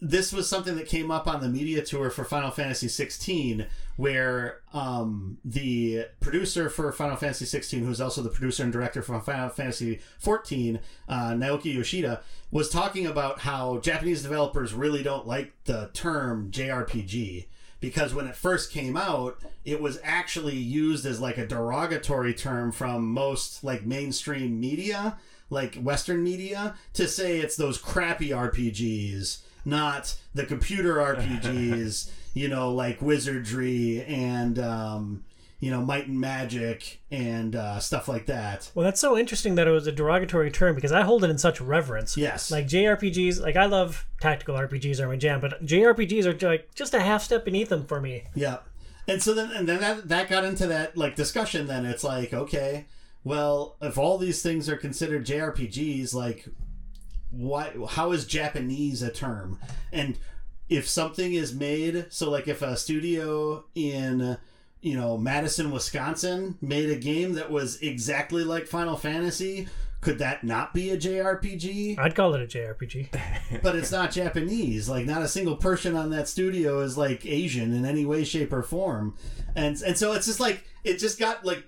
this 0.00 0.32
was 0.32 0.48
something 0.48 0.76
that 0.76 0.86
came 0.86 1.10
up 1.10 1.26
on 1.26 1.40
the 1.40 1.48
media 1.48 1.82
tour 1.82 2.10
for 2.10 2.24
Final 2.24 2.50
Fantasy 2.50 2.88
16, 2.88 3.66
where 3.96 4.60
um, 4.72 5.38
the 5.44 6.06
producer 6.20 6.70
for 6.70 6.90
Final 6.92 7.16
Fantasy 7.16 7.44
16, 7.44 7.84
who's 7.84 8.00
also 8.00 8.22
the 8.22 8.30
producer 8.30 8.62
and 8.62 8.72
director 8.72 9.02
for 9.02 9.20
Final 9.20 9.50
Fantasy 9.50 10.00
14, 10.18 10.80
uh, 11.08 11.30
Naoki 11.30 11.74
Yoshida, 11.74 12.22
was 12.50 12.70
talking 12.70 13.06
about 13.06 13.40
how 13.40 13.78
Japanese 13.78 14.22
developers 14.22 14.72
really 14.72 15.02
don't 15.02 15.26
like 15.26 15.52
the 15.64 15.90
term 15.92 16.50
JRPG 16.50 17.46
because 17.80 18.14
when 18.14 18.26
it 18.26 18.36
first 18.36 18.70
came 18.70 18.96
out, 18.96 19.38
it 19.64 19.80
was 19.80 19.98
actually 20.04 20.56
used 20.56 21.06
as 21.06 21.20
like 21.20 21.38
a 21.38 21.46
derogatory 21.46 22.34
term 22.34 22.72
from 22.72 23.10
most 23.10 23.64
like 23.64 23.84
mainstream 23.84 24.60
media, 24.60 25.16
like 25.48 25.76
Western 25.76 26.22
media, 26.22 26.74
to 26.92 27.08
say 27.08 27.38
it's 27.38 27.56
those 27.56 27.78
crappy 27.78 28.28
RPGs, 28.28 29.38
not 29.64 30.16
the 30.34 30.44
computer 30.44 30.94
RPGs, 30.96 32.10
you 32.34 32.48
know, 32.48 32.72
like 32.72 33.00
Wizardry 33.02 34.02
and, 34.04 34.58
um, 34.58 35.24
you 35.60 35.70
know, 35.70 35.82
Might 35.82 36.06
and 36.06 36.18
Magic 36.18 37.00
and 37.10 37.54
uh, 37.54 37.78
stuff 37.80 38.08
like 38.08 38.26
that. 38.26 38.70
Well, 38.74 38.84
that's 38.84 39.00
so 39.00 39.16
interesting 39.16 39.56
that 39.56 39.68
it 39.68 39.70
was 39.70 39.86
a 39.86 39.92
derogatory 39.92 40.50
term 40.50 40.74
because 40.74 40.92
I 40.92 41.02
hold 41.02 41.22
it 41.22 41.30
in 41.30 41.36
such 41.36 41.60
reverence. 41.60 42.16
Yes. 42.16 42.50
Like 42.50 42.66
JRPGs, 42.66 43.40
like 43.40 43.56
I 43.56 43.66
love 43.66 44.06
tactical 44.20 44.54
RPGs 44.56 45.00
are 45.00 45.08
my 45.08 45.16
jam, 45.16 45.40
but 45.40 45.64
JRPGs 45.64 46.24
are 46.24 46.48
like 46.48 46.74
just 46.74 46.94
a 46.94 47.00
half 47.00 47.22
step 47.22 47.44
beneath 47.44 47.68
them 47.68 47.84
for 47.84 48.00
me. 48.00 48.24
Yeah. 48.34 48.58
And 49.06 49.22
so 49.22 49.34
then 49.34 49.50
and 49.52 49.68
then 49.68 49.80
that 49.80 50.08
that 50.08 50.28
got 50.28 50.44
into 50.44 50.66
that 50.68 50.96
like 50.96 51.16
discussion 51.16 51.66
then 51.66 51.84
it's 51.84 52.04
like, 52.04 52.32
okay, 52.32 52.86
well, 53.22 53.76
if 53.82 53.98
all 53.98 54.16
these 54.16 54.40
things 54.40 54.68
are 54.68 54.76
considered 54.76 55.26
JRPGs, 55.26 56.14
like 56.14 56.48
why 57.30 57.72
how 57.88 58.12
is 58.12 58.24
Japanese 58.24 59.02
a 59.02 59.10
term? 59.10 59.58
And 59.92 60.18
if 60.68 60.88
something 60.88 61.34
is 61.34 61.54
made 61.54 62.06
so 62.10 62.30
like 62.30 62.48
if 62.48 62.62
a 62.62 62.76
studio 62.76 63.64
in 63.74 64.36
you 64.80 64.96
know 64.96 65.16
Madison, 65.18 65.70
Wisconsin 65.70 66.56
made 66.60 66.90
a 66.90 66.96
game 66.96 67.34
that 67.34 67.50
was 67.50 67.80
exactly 67.82 68.44
like 68.44 68.66
Final 68.66 68.96
Fantasy, 68.96 69.68
could 70.00 70.18
that 70.18 70.42
not 70.42 70.72
be 70.72 70.90
a 70.90 70.96
JRPG? 70.96 71.98
I'd 71.98 72.14
call 72.14 72.34
it 72.34 72.42
a 72.42 72.46
JRPG. 72.46 73.62
but 73.62 73.76
it's 73.76 73.92
not 73.92 74.10
Japanese. 74.10 74.88
Like 74.88 75.04
not 75.04 75.22
a 75.22 75.28
single 75.28 75.56
person 75.56 75.94
on 75.94 76.10
that 76.10 76.28
studio 76.28 76.80
is 76.80 76.96
like 76.96 77.26
Asian 77.26 77.74
in 77.74 77.84
any 77.84 78.06
way, 78.06 78.24
shape, 78.24 78.52
or 78.52 78.62
form, 78.62 79.14
and 79.54 79.80
and 79.82 79.98
so 79.98 80.12
it's 80.12 80.26
just 80.26 80.40
like 80.40 80.64
it 80.84 80.96
just 80.96 81.18
got 81.18 81.44
like 81.44 81.64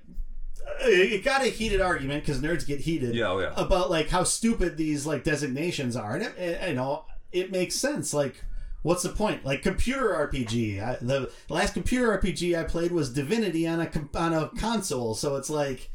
it 0.81 1.25
got 1.25 1.43
a 1.43 1.47
heated 1.47 1.81
argument 1.81 2.25
because 2.25 2.41
nerds 2.41 2.67
get 2.67 2.81
heated 2.81 3.15
Yeah, 3.15 3.31
oh, 3.31 3.39
yeah. 3.39 3.53
about 3.57 3.91
like 3.91 4.09
how 4.09 4.25
stupid 4.25 4.77
these 4.77 5.07
like 5.07 5.25
designations 5.25 5.97
are, 5.97 6.17
and 6.17 6.25
it, 6.37 6.69
you 6.69 6.75
know 6.75 7.05
it 7.33 7.51
makes 7.51 7.75
sense. 7.75 8.13
Like, 8.13 8.45
what's 8.83 9.03
the 9.03 9.09
point? 9.09 9.45
Like 9.45 9.63
computer 9.63 10.09
RPG. 10.11 10.83
I, 10.83 10.99
the 11.01 11.31
last 11.49 11.75
computer 11.75 12.17
RPG 12.19 12.59
I 12.59 12.65
played 12.65 12.93
was 12.93 13.13
Divinity 13.13 13.67
on 13.67 13.81
a 13.81 13.91
on 14.15 14.33
a 14.35 14.49
console, 14.59 15.15
so 15.15 15.37
it's 15.37 15.51
like. 15.51 15.91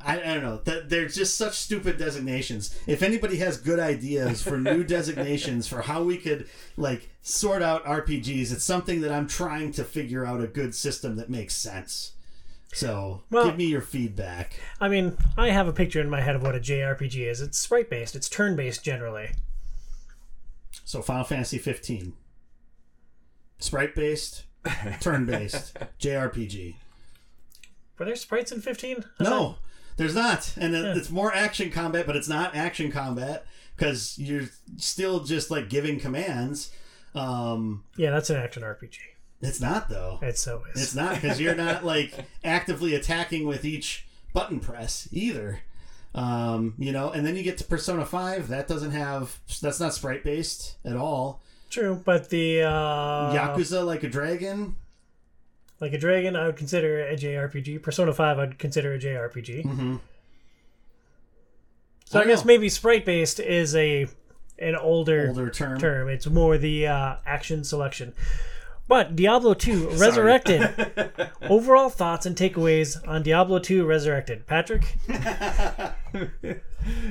I, 0.00 0.20
I 0.20 0.34
don't 0.34 0.44
know. 0.44 0.58
That 0.58 0.88
they're 0.90 1.08
just 1.08 1.36
such 1.36 1.54
stupid 1.54 1.98
designations. 1.98 2.78
If 2.86 3.02
anybody 3.02 3.38
has 3.38 3.56
good 3.56 3.80
ideas 3.80 4.40
for 4.40 4.56
new 4.56 4.84
designations 4.96 5.66
for 5.66 5.82
how 5.82 6.04
we 6.04 6.18
could 6.18 6.48
like 6.76 7.10
sort 7.20 7.62
out 7.62 7.84
RPGs, 7.84 8.52
it's 8.52 8.62
something 8.62 9.00
that 9.00 9.10
I'm 9.10 9.26
trying 9.26 9.72
to 9.72 9.82
figure 9.82 10.24
out 10.24 10.40
a 10.40 10.46
good 10.46 10.72
system 10.72 11.16
that 11.16 11.28
makes 11.28 11.56
sense. 11.56 12.12
So 12.72 13.22
Well- 13.30 13.46
give 13.46 13.56
me 13.56 13.64
your 13.66 13.80
feedback. 13.80 14.60
I 14.80 14.88
mean, 14.88 15.16
I 15.36 15.50
have 15.50 15.68
a 15.68 15.72
picture 15.72 16.00
in 16.00 16.10
my 16.10 16.20
head 16.20 16.36
of 16.36 16.42
what 16.42 16.54
a 16.54 16.60
JRPG 16.60 17.26
is. 17.28 17.40
It's 17.40 17.58
sprite 17.58 17.88
based, 17.90 18.14
it's 18.14 18.28
turn 18.28 18.56
based 18.56 18.84
generally. 18.84 19.30
So 20.84 21.02
Final 21.02 21.24
Fantasy 21.24 21.58
15, 21.58 22.14
sprite 23.58 23.94
based, 23.94 24.44
turn 25.00 25.26
based, 25.26 25.76
JRPG. 26.00 26.76
Were 27.98 28.04
there 28.04 28.16
sprites 28.16 28.52
in 28.52 28.60
15? 28.60 29.04
No, 29.20 29.56
there's 29.96 30.14
not, 30.14 30.54
and 30.56 30.74
it, 30.74 30.96
it's 30.96 31.10
more 31.10 31.34
action 31.34 31.70
combat, 31.70 32.06
but 32.06 32.16
it's 32.16 32.28
not 32.28 32.54
action 32.54 32.92
combat 32.92 33.44
because 33.76 34.18
you're 34.18 34.48
still 34.76 35.24
just 35.24 35.50
like 35.50 35.68
giving 35.68 35.98
commands. 35.98 36.70
Um, 37.14 37.84
Yeah, 37.96 38.10
that's 38.10 38.30
an 38.30 38.36
action 38.36 38.62
RPG. 38.62 38.98
It's 39.40 39.60
not 39.60 39.88
though. 39.88 40.18
It 40.22 40.38
so 40.38 40.62
is. 40.74 40.82
It's 40.82 40.94
not 40.94 41.14
because 41.14 41.40
you're 41.40 41.54
not 41.54 41.84
like 41.84 42.12
actively 42.44 42.94
attacking 42.94 43.46
with 43.46 43.64
each 43.64 44.06
button 44.32 44.60
press 44.60 45.08
either. 45.12 45.60
Um, 46.14 46.74
you 46.78 46.90
know, 46.90 47.10
and 47.10 47.24
then 47.24 47.36
you 47.36 47.42
get 47.42 47.58
to 47.58 47.64
Persona 47.64 48.04
5, 48.04 48.48
that 48.48 48.66
doesn't 48.66 48.92
have 48.92 49.38
that's 49.60 49.78
not 49.78 49.94
sprite 49.94 50.24
based 50.24 50.76
at 50.84 50.96
all. 50.96 51.42
True, 51.70 52.00
but 52.04 52.30
the 52.30 52.62
uh, 52.62 53.32
Yakuza 53.34 53.84
like 53.84 54.02
a 54.02 54.08
dragon, 54.08 54.76
like 55.80 55.92
a 55.92 55.98
dragon, 55.98 56.34
I 56.34 56.46
would 56.46 56.56
consider 56.56 57.06
a 57.06 57.14
JRPG. 57.14 57.82
Persona 57.82 58.12
Five, 58.12 58.38
I'd 58.38 58.58
consider 58.58 58.94
a 58.94 58.98
JRPG. 58.98 59.64
Mm-hmm. 59.64 59.96
So 62.06 62.18
I 62.18 62.22
I, 62.22 62.26
guess 62.26 62.44
maybe 62.44 62.70
sprite 62.70 63.04
based 63.04 63.38
is 63.38 63.76
a 63.76 64.06
an 64.58 64.76
older, 64.76 65.28
older 65.28 65.50
term. 65.50 65.78
term. 65.78 66.08
It's 66.08 66.26
more 66.26 66.56
the 66.56 66.86
uh, 66.86 67.16
action 67.26 67.64
selection. 67.64 68.14
But 68.88 69.14
Diablo 69.14 69.54
2 69.54 69.90
Resurrected. 69.92 71.30
Overall 71.42 71.90
thoughts 71.90 72.26
and 72.26 72.34
takeaways 72.34 72.96
on 73.06 73.22
Diablo 73.22 73.58
2 73.58 73.84
Resurrected. 73.84 74.46
Patrick? 74.46 74.96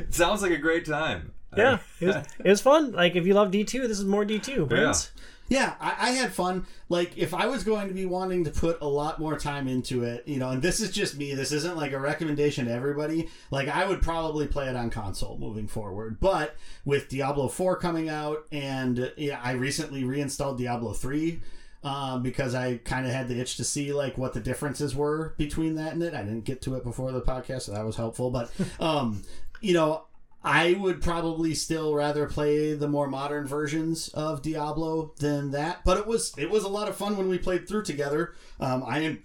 Sounds 0.09 0.41
like 0.41 0.51
a 0.51 0.57
great 0.57 0.85
time. 0.85 1.31
Yeah, 1.55 1.79
it 2.01 2.07
was, 2.07 2.15
it 2.43 2.49
was 2.49 2.61
fun. 2.61 2.91
Like, 2.91 3.15
if 3.15 3.25
you 3.25 3.33
love 3.33 3.51
D2, 3.51 3.87
this 3.87 3.99
is 3.99 4.05
more 4.05 4.25
D2. 4.25 4.67
Prince? 4.67 5.11
Yeah, 5.49 5.75
I, 5.79 6.09
I 6.09 6.11
had 6.11 6.33
fun. 6.33 6.67
Like, 6.89 7.17
if 7.17 7.33
I 7.33 7.47
was 7.47 7.63
going 7.63 7.87
to 7.87 7.93
be 7.93 8.05
wanting 8.05 8.43
to 8.43 8.51
put 8.51 8.79
a 8.81 8.87
lot 8.87 9.17
more 9.19 9.39
time 9.39 9.67
into 9.67 10.03
it, 10.03 10.27
you 10.27 10.39
know, 10.39 10.49
and 10.49 10.61
this 10.61 10.79
is 10.81 10.91
just 10.91 11.17
me, 11.17 11.33
this 11.35 11.51
isn't 11.51 11.77
like 11.77 11.93
a 11.93 11.99
recommendation 11.99 12.65
to 12.65 12.71
everybody. 12.71 13.29
Like, 13.49 13.69
I 13.69 13.87
would 13.87 14.01
probably 14.01 14.45
play 14.45 14.67
it 14.67 14.75
on 14.75 14.89
console 14.89 15.37
moving 15.37 15.67
forward. 15.67 16.19
But 16.19 16.55
with 16.85 17.07
Diablo 17.07 17.47
4 17.47 17.77
coming 17.77 18.09
out, 18.09 18.45
and 18.51 19.11
yeah, 19.15 19.39
I 19.41 19.51
recently 19.53 20.03
reinstalled 20.03 20.57
Diablo 20.57 20.93
3 20.93 21.39
um, 21.83 22.23
because 22.23 22.55
I 22.55 22.77
kind 22.77 23.05
of 23.05 23.13
had 23.13 23.27
the 23.27 23.39
itch 23.39 23.57
to 23.57 23.63
see 23.63 23.93
like 23.93 24.17
what 24.17 24.33
the 24.33 24.39
differences 24.39 24.95
were 24.95 25.35
between 25.37 25.75
that 25.75 25.93
and 25.93 26.03
it. 26.03 26.13
I 26.13 26.23
didn't 26.23 26.45
get 26.45 26.61
to 26.63 26.75
it 26.75 26.83
before 26.83 27.11
the 27.11 27.21
podcast, 27.21 27.63
so 27.63 27.73
that 27.73 27.85
was 27.85 27.95
helpful. 27.95 28.31
But 28.31 28.51
um, 28.79 29.23
you 29.61 29.73
know, 29.73 30.05
I 30.43 30.73
would 30.73 31.01
probably 31.01 31.53
still 31.53 31.93
rather 31.93 32.25
play 32.27 32.73
the 32.73 32.87
more 32.87 33.07
modern 33.07 33.47
versions 33.47 34.09
of 34.09 34.41
Diablo 34.41 35.13
than 35.19 35.51
that. 35.51 35.83
But 35.83 35.97
it 35.97 36.07
was 36.07 36.33
it 36.37 36.49
was 36.49 36.63
a 36.63 36.69
lot 36.69 36.87
of 36.87 36.95
fun 36.95 37.17
when 37.17 37.29
we 37.29 37.37
played 37.37 37.67
through 37.67 37.83
together. 37.83 38.33
Um, 38.59 38.83
I 38.83 39.19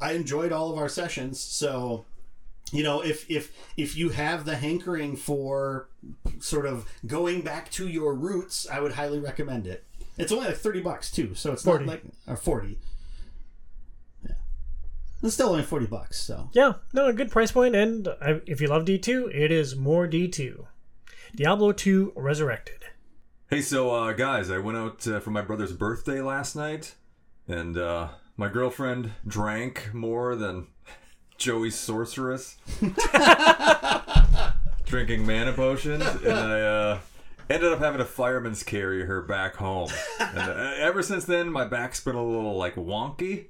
I 0.00 0.12
enjoyed 0.12 0.52
all 0.52 0.70
of 0.72 0.78
our 0.78 0.88
sessions, 0.88 1.40
so 1.40 2.06
you 2.72 2.82
know 2.82 3.00
if 3.02 3.30
if 3.30 3.52
if 3.76 3.96
you 3.96 4.10
have 4.10 4.44
the 4.44 4.56
hankering 4.56 5.16
for 5.16 5.88
sort 6.38 6.66
of 6.66 6.86
going 7.06 7.42
back 7.42 7.70
to 7.72 7.88
your 7.88 8.14
roots, 8.14 8.68
I 8.70 8.80
would 8.80 8.92
highly 8.92 9.18
recommend 9.18 9.66
it. 9.66 9.84
It's 10.18 10.32
only 10.32 10.46
like 10.48 10.56
thirty 10.56 10.80
bucks 10.80 11.10
too, 11.10 11.34
so 11.34 11.52
it's 11.52 11.62
40. 11.62 11.84
not 11.84 11.90
like 11.92 12.02
or 12.26 12.36
forty. 12.36 12.78
Yeah, 14.24 14.32
it's 15.22 15.34
still 15.34 15.50
only 15.50 15.62
forty 15.62 15.86
bucks. 15.86 16.20
So 16.20 16.50
Yeah, 16.52 16.74
no, 16.92 17.06
a 17.06 17.12
good 17.12 17.30
price 17.30 17.52
point, 17.52 17.74
and 17.74 18.08
I, 18.20 18.40
if 18.46 18.60
you 18.60 18.68
love 18.68 18.84
D2, 18.84 19.34
it 19.34 19.50
is 19.50 19.76
more 19.76 20.06
D2. 20.06 20.66
Diablo 21.36 21.70
2 21.72 22.12
Resurrected. 22.16 22.84
Hey, 23.48 23.62
so 23.62 23.90
uh, 23.94 24.12
guys, 24.12 24.50
I 24.50 24.58
went 24.58 24.76
out 24.78 25.06
uh, 25.06 25.20
for 25.20 25.30
my 25.30 25.42
brother's 25.42 25.72
birthday 25.72 26.20
last 26.20 26.54
night, 26.56 26.94
and 27.48 27.76
uh, 27.78 28.08
my 28.36 28.48
girlfriend 28.48 29.12
drank 29.26 29.90
more 29.94 30.34
than 30.36 30.66
Joey's 31.38 31.76
sorceress, 31.76 32.56
drinking 34.86 35.24
mana 35.26 35.52
potions, 35.52 36.02
and 36.02 36.32
I 36.32 36.60
uh, 36.60 36.98
ended 37.50 37.72
up 37.72 37.80
having 37.80 37.98
to 37.98 38.04
fireman's 38.04 38.62
carry 38.62 39.04
her 39.04 39.20
back 39.20 39.56
home. 39.56 39.90
And 40.18 40.38
uh, 40.38 40.52
ever 40.78 41.02
since 41.02 41.24
then, 41.24 41.50
my 41.50 41.64
back's 41.66 42.00
been 42.00 42.16
a 42.16 42.24
little 42.24 42.56
like 42.56 42.76
wonky. 42.76 43.46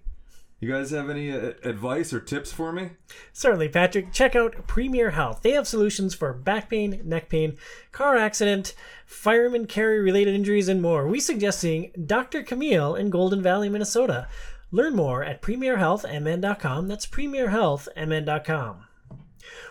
You 0.59 0.70
guys 0.70 0.90
have 0.90 1.09
any 1.09 1.32
uh, 1.32 1.52
advice 1.64 2.12
or 2.12 2.20
tips 2.20 2.52
for 2.52 2.70
me? 2.70 2.90
Certainly, 3.32 3.68
Patrick. 3.68 4.12
Check 4.12 4.36
out 4.36 4.66
Premier 4.66 5.10
Health. 5.10 5.40
They 5.43 5.52
have 5.52 5.66
solutions 5.66 6.14
for 6.14 6.35
back 6.35 6.68
pain, 6.68 7.01
neck 7.05 7.31
pain, 7.31 7.56
car 7.93 8.16
accident, 8.16 8.74
fireman 9.06 9.66
carry 9.66 10.01
related 10.01 10.35
injuries, 10.35 10.68
and 10.68 10.82
more. 10.82 11.06
We 11.06 11.18
suggest 11.18 11.60
seeing 11.60 11.93
Dr. 12.06 12.43
Camille 12.43 12.94
in 12.94 13.09
Golden 13.09 13.43
Valley, 13.43 13.70
Minnesota. 13.70 14.28
Learn 14.70 14.94
more 14.94 15.24
at 15.24 15.40
premierhealthmn.com. 15.40 16.89
That's 16.89 17.06
premierhealthmn.com. 17.06 18.86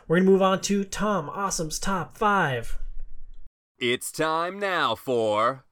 We're 0.08 0.16
going 0.16 0.26
to 0.26 0.32
move 0.32 0.42
on 0.42 0.62
to 0.62 0.84
Tom 0.84 1.30
Awesome's 1.30 1.78
Top 1.78 2.18
5. 2.18 2.80
It's 3.82 4.12
time 4.12 4.60
now 4.60 4.94
for. 4.94 5.64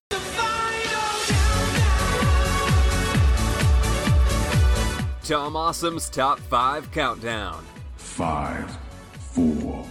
Tom 5.26 5.58
Awesome's 5.58 6.10
Top 6.10 6.40
5 6.40 6.90
Countdown. 6.94 7.66
Five, 7.98 8.78
four, 9.20 9.86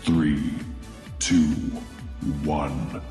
three, 0.00 0.54
two, 1.18 1.42
one. 2.42 3.02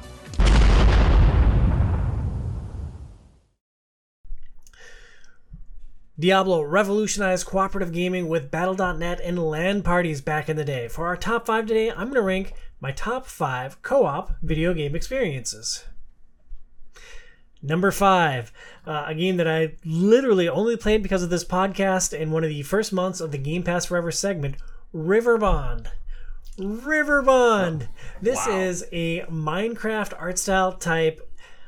Diablo 6.20 6.64
revolutionized 6.64 7.46
cooperative 7.46 7.92
gaming 7.92 8.28
with 8.28 8.50
Battle.net 8.50 9.22
and 9.24 9.38
LAN 9.38 9.84
parties 9.84 10.20
back 10.20 10.50
in 10.50 10.58
the 10.58 10.66
day. 10.66 10.88
For 10.88 11.06
our 11.06 11.16
top 11.16 11.46
five 11.46 11.68
today, 11.68 11.92
I'm 11.92 12.08
going 12.08 12.16
to 12.16 12.24
rank 12.24 12.54
my 12.80 12.92
top 12.92 13.26
five 13.26 13.82
co 13.82 14.06
op 14.06 14.32
video 14.42 14.74
game 14.74 14.96
experiences. 14.96 15.86
Number 17.62 17.92
five, 17.92 18.52
uh, 18.86 19.06
a 19.08 19.16
game 19.16 19.38
that 19.38 19.48
I 19.48 19.74
literally 19.84 20.48
only 20.48 20.78
played 20.78 21.02
because 21.02 21.24
of 21.24 21.32
this 21.32 21.44
podcast 21.44 22.18
in 22.18 22.32
one 22.32 22.44
of 22.44 22.50
the 22.50 22.62
first 22.62 22.94
months 22.94 23.20
of 23.20 23.32
the 23.32 23.38
Game 23.40 23.64
Pass 23.64 23.86
Forever 23.86 24.12
segment 24.12 24.58
Riverbond. 24.94 25.88
River 26.60 27.22
Bond! 27.22 27.88
This 28.22 28.48
is 28.48 28.86
a 28.92 29.22
Minecraft 29.24 30.14
art 30.20 30.40
style 30.40 30.74
type 30.74 31.28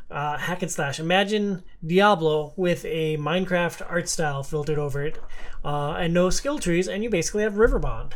uh, 0.09 0.37
hack 0.37 0.63
and 0.63 0.71
slash. 0.71 0.99
Imagine 0.99 1.63
Diablo 1.85 2.53
with 2.55 2.85
a 2.85 3.17
Minecraft 3.17 3.85
art 3.89 4.09
style 4.09 4.41
filtered 4.41 4.79
over 4.79 5.03
it, 5.03 5.19
uh, 5.63 5.91
and 5.91 6.13
no 6.13 6.29
skill 6.29 6.57
trees, 6.57 6.87
and 6.87 7.03
you 7.03 7.09
basically 7.09 7.43
have 7.43 7.53
Riverbond. 7.53 8.13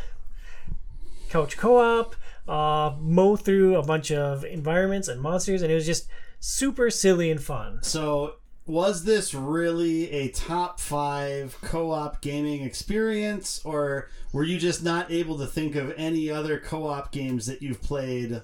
Couch 1.29 1.57
co-op, 1.57 2.15
uh, 2.47 2.95
mow 2.99 3.35
through 3.35 3.75
a 3.75 3.83
bunch 3.83 4.11
of 4.11 4.43
environments 4.43 5.07
and 5.07 5.21
monsters, 5.21 5.61
and 5.61 5.71
it 5.71 5.75
was 5.75 5.85
just 5.85 6.07
super 6.39 6.89
silly 6.89 7.31
and 7.31 7.41
fun. 7.41 7.79
So, 7.81 8.35
was 8.65 9.03
this 9.03 9.33
really 9.33 10.09
a 10.11 10.29
top 10.29 10.79
five 10.79 11.57
co 11.61 11.91
op 11.91 12.21
gaming 12.21 12.63
experience, 12.63 13.61
or 13.63 14.09
were 14.31 14.43
you 14.43 14.57
just 14.57 14.83
not 14.83 15.11
able 15.11 15.37
to 15.37 15.47
think 15.47 15.75
of 15.75 15.93
any 15.97 16.29
other 16.29 16.59
co 16.59 16.87
op 16.87 17.11
games 17.11 17.45
that 17.45 17.61
you've 17.61 17.81
played 17.81 18.41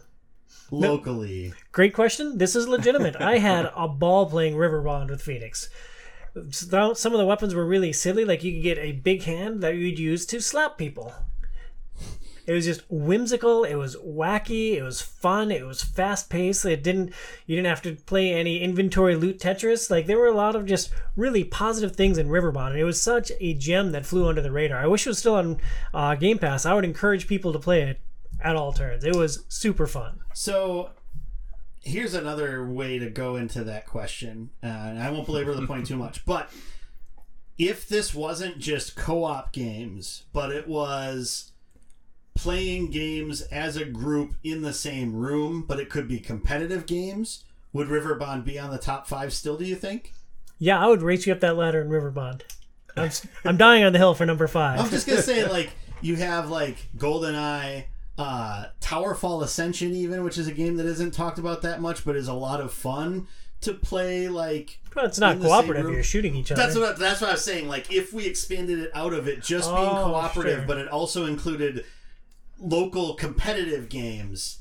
locally? 0.72 1.54
Great 1.72 1.94
question. 1.94 2.38
This 2.38 2.56
is 2.56 2.68
legitimate. 2.68 3.16
I 3.18 3.38
had 3.38 3.72
a 3.76 3.88
ball 3.88 4.30
playing 4.30 4.56
Riverbond 4.56 5.10
with 5.10 5.22
Phoenix. 5.22 5.70
Some 6.52 7.14
of 7.14 7.18
the 7.18 7.26
weapons 7.26 7.56
were 7.56 7.66
really 7.66 7.92
silly, 7.92 8.24
like 8.24 8.44
you 8.44 8.54
could 8.54 8.64
get 8.64 8.78
a 8.78 8.92
big 8.94 9.24
hand 9.24 9.62
that 9.62 9.76
you'd 9.76 10.00
use 10.00 10.26
to 10.28 10.40
slap 10.40 10.78
people. 10.78 11.14
It 12.50 12.54
was 12.54 12.66
just 12.66 12.82
whimsical. 12.90 13.64
It 13.64 13.76
was 13.76 13.96
wacky. 13.98 14.76
It 14.76 14.82
was 14.82 15.04
fun. 15.04 15.52
It 15.52 15.68
was 15.68 15.84
fast 15.84 16.32
paced. 16.32 16.66
It 16.66 16.82
didn't. 16.82 17.14
You 17.46 17.56
didn't 17.56 17.68
have 17.68 17.84
to 17.84 17.94
play 17.94 18.34
any 18.34 18.62
inventory 18.62 19.16
loot 19.16 19.38
Tetris. 19.38 19.92
Like 19.92 20.08
there 20.08 20.18
were 20.18 20.26
a 20.26 20.36
lot 20.36 20.56
of 20.56 20.66
just 20.66 20.90
really 21.16 21.44
positive 21.44 21.96
things 21.96 22.18
in 22.18 22.28
Riverbond, 22.28 22.72
and 22.72 22.80
it 22.80 22.86
was 22.86 23.00
such 23.00 23.32
a 23.40 23.54
gem 23.54 23.92
that 23.92 24.04
flew 24.04 24.28
under 24.28 24.42
the 24.42 24.52
radar. 24.52 24.80
I 24.80 24.88
wish 24.88 25.06
it 25.06 25.12
was 25.12 25.20
still 25.20 25.36
on 25.36 25.62
uh, 25.94 26.16
Game 26.16 26.40
Pass. 26.40 26.66
I 26.66 26.74
would 26.74 26.86
encourage 26.86 27.28
people 27.28 27.54
to 27.54 27.60
play 27.60 27.84
it 27.84 28.00
at 28.44 28.56
all 28.56 28.74
turns. 28.74 29.04
It 29.04 29.16
was 29.16 29.46
super 29.48 29.86
fun. 29.86 30.18
So, 30.34 30.90
here's 31.84 32.16
another 32.16 32.66
way 32.66 32.98
to 32.98 33.12
go 33.12 33.36
into 33.36 33.64
that 33.66 33.86
question. 33.86 34.50
Uh, 34.64 34.96
I 34.98 35.12
won't 35.12 35.28
belabor 35.28 35.54
the 35.54 35.68
point 35.68 35.86
too 35.86 35.98
much, 35.98 36.26
but 36.26 36.52
if 37.60 37.88
this 37.88 38.16
wasn't 38.16 38.58
just 38.58 38.96
co 38.96 39.24
op 39.24 39.54
games, 39.54 40.24
but 40.34 40.52
it 40.52 40.68
was 40.68 41.52
playing 42.44 42.90
games 42.90 43.41
as 43.44 43.76
a 43.76 43.84
group 43.86 44.34
in 44.44 44.61
the 44.61 44.72
same 44.74 45.14
room, 45.14 45.66
but 45.68 45.80
it 45.80 45.90
could 45.90 46.07
be 46.07 46.20
competitive 46.20 46.86
games, 46.86 47.44
would 47.74 47.88
Riverbond 47.90 48.45
be 48.45 48.57
on 48.57 48.72
the 48.72 48.78
top 48.78 49.07
five 49.07 49.34
still, 49.34 49.57
do 49.57 49.66
you 49.66 49.76
think? 49.76 50.14
Yeah, 50.57 50.84
I 50.84 50.88
would 50.88 51.02
race 51.02 51.28
you 51.28 51.34
up 51.34 51.41
that 51.41 51.57
ladder 51.57 51.82
in 51.82 51.90
Riverbond. 51.90 52.41
I'm, 52.95 53.10
I'm 53.45 53.57
dying 53.57 53.84
on 53.84 53.91
the 53.94 53.99
hill 53.99 54.14
for 54.14 54.26
number 54.26 54.48
five. 54.48 54.80
I'm 54.80 54.90
just 54.90 55.06
gonna 55.07 55.22
say 55.22 55.48
like 55.49 55.72
you 56.02 56.16
have 56.16 56.49
like 56.49 56.78
GoldenEye, 56.98 57.86
uh, 58.18 58.66
Towerfall 58.82 59.44
Ascension, 59.44 59.94
even 59.94 60.24
which 60.24 60.38
is 60.38 60.48
a 60.48 60.53
game 60.53 60.78
that 60.78 60.86
isn't 60.86 61.11
talked 61.14 61.40
about 61.40 61.61
that 61.64 61.82
much, 61.82 62.06
but 62.06 62.16
is 62.16 62.28
a 62.28 62.34
lot 62.34 62.60
of 62.61 62.72
fun 62.74 63.28
to 63.61 63.74
play. 63.74 64.28
Like 64.30 64.80
Well, 64.95 65.06
it's 65.06 65.20
not 65.20 65.34
in 65.34 65.40
the 65.40 65.48
same 65.48 65.52
cooperative. 65.52 65.91
You're 65.91 66.03
shooting 66.03 66.36
each 66.36 66.52
other. 66.52 66.61
that's 66.61 66.76
what 66.78 66.95
I, 66.95 66.99
that's 66.99 67.22
what 67.22 67.30
I 67.30 67.34
was 67.34 67.44
saying. 67.44 67.68
Like 67.68 67.91
if 67.94 68.11
we 68.14 68.26
expanded 68.26 68.80
it 68.80 68.91
out 68.94 69.14
of 69.14 69.28
it 69.28 69.41
just 69.41 69.70
being 69.70 69.88
Oh, 69.88 70.06
cooperative, 70.06 70.60
sure. 70.60 70.68
but 70.68 70.78
it 70.78 70.88
also 70.90 71.26
included 71.26 71.86
local 72.60 73.14
competitive 73.15 73.90
games, 73.90 74.60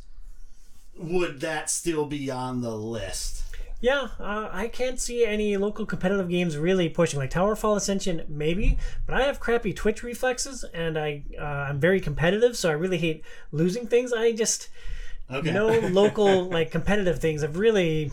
would 0.97 1.41
that 1.41 1.71
still 1.71 2.07
be 2.07 2.31
on 2.31 2.61
the 2.61 2.77
list? 2.77 3.43
Yeah, 3.81 4.09
uh, 4.19 4.49
I 4.51 4.67
can't 4.67 4.99
see 4.99 5.25
any 5.25 5.57
local 5.57 5.87
competitive 5.87 6.29
games 6.29 6.57
really 6.57 6.89
pushing. 6.89 7.21
Like 7.21 7.31
Towerfall 7.31 7.77
Ascension, 7.77 8.25
maybe, 8.29 8.77
but 9.07 9.15
I 9.15 9.23
have 9.27 9.39
crappy 9.39 9.73
Twitch 9.73 10.03
reflexes, 10.03 10.65
and 10.75 10.99
I 10.99 11.23
uh, 11.39 11.45
I'm 11.45 11.79
very 11.79 12.01
competitive, 12.01 12.57
so 12.57 12.69
I 12.69 12.73
really 12.73 12.99
hate 12.99 13.25
losing 13.53 13.87
things. 13.87 14.13
I 14.13 14.33
just 14.33 14.69
Okay. 15.31 15.53
no 15.53 15.69
local 15.91 16.49
like 16.49 16.73
competitive 16.73 17.21
things 17.21 17.43
have 17.43 17.57
really 17.57 18.11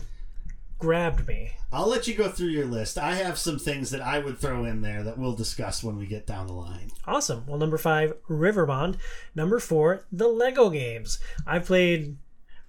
grabbed 0.78 1.26
me. 1.26 1.52
I'll 1.72 1.88
let 1.88 2.06
you 2.06 2.14
go 2.14 2.28
through 2.28 2.48
your 2.48 2.66
list. 2.66 2.98
I 2.98 3.14
have 3.16 3.38
some 3.38 3.58
things 3.58 3.90
that 3.90 4.00
I 4.00 4.18
would 4.18 4.38
throw 4.38 4.64
in 4.64 4.82
there 4.82 5.02
that 5.02 5.18
we'll 5.18 5.34
discuss 5.34 5.82
when 5.82 5.96
we 5.96 6.06
get 6.06 6.26
down 6.26 6.46
the 6.46 6.52
line. 6.52 6.90
Awesome. 7.06 7.44
Well, 7.46 7.58
number 7.58 7.78
five, 7.78 8.14
Riverbond. 8.28 8.96
Number 9.34 9.58
four, 9.58 10.04
the 10.12 10.28
Lego 10.28 10.70
games. 10.70 11.18
I've 11.46 11.66
played 11.66 12.16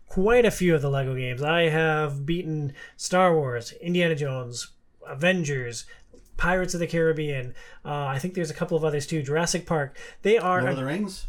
quite 0.07 0.45
a 0.45 0.51
few 0.51 0.73
of 0.75 0.81
the 0.81 0.89
Lego 0.89 1.15
games. 1.15 1.43
I 1.43 1.63
have 1.63 2.25
beaten 2.25 2.73
Star 2.95 3.35
Wars, 3.35 3.73
Indiana 3.81 4.15
Jones, 4.15 4.71
Avengers, 5.05 5.85
Pirates 6.37 6.73
of 6.73 6.79
the 6.79 6.87
Caribbean. 6.87 7.53
Uh, 7.83 8.05
I 8.05 8.19
think 8.19 8.33
there's 8.33 8.51
a 8.51 8.55
couple 8.55 8.77
of 8.77 8.83
others 8.83 9.07
too. 9.07 9.21
Jurassic 9.23 9.65
Park. 9.65 9.97
They 10.21 10.37
are 10.37 10.61
Lord 10.61 10.71
of 10.73 10.77
the 10.77 10.85
Rings? 10.85 11.25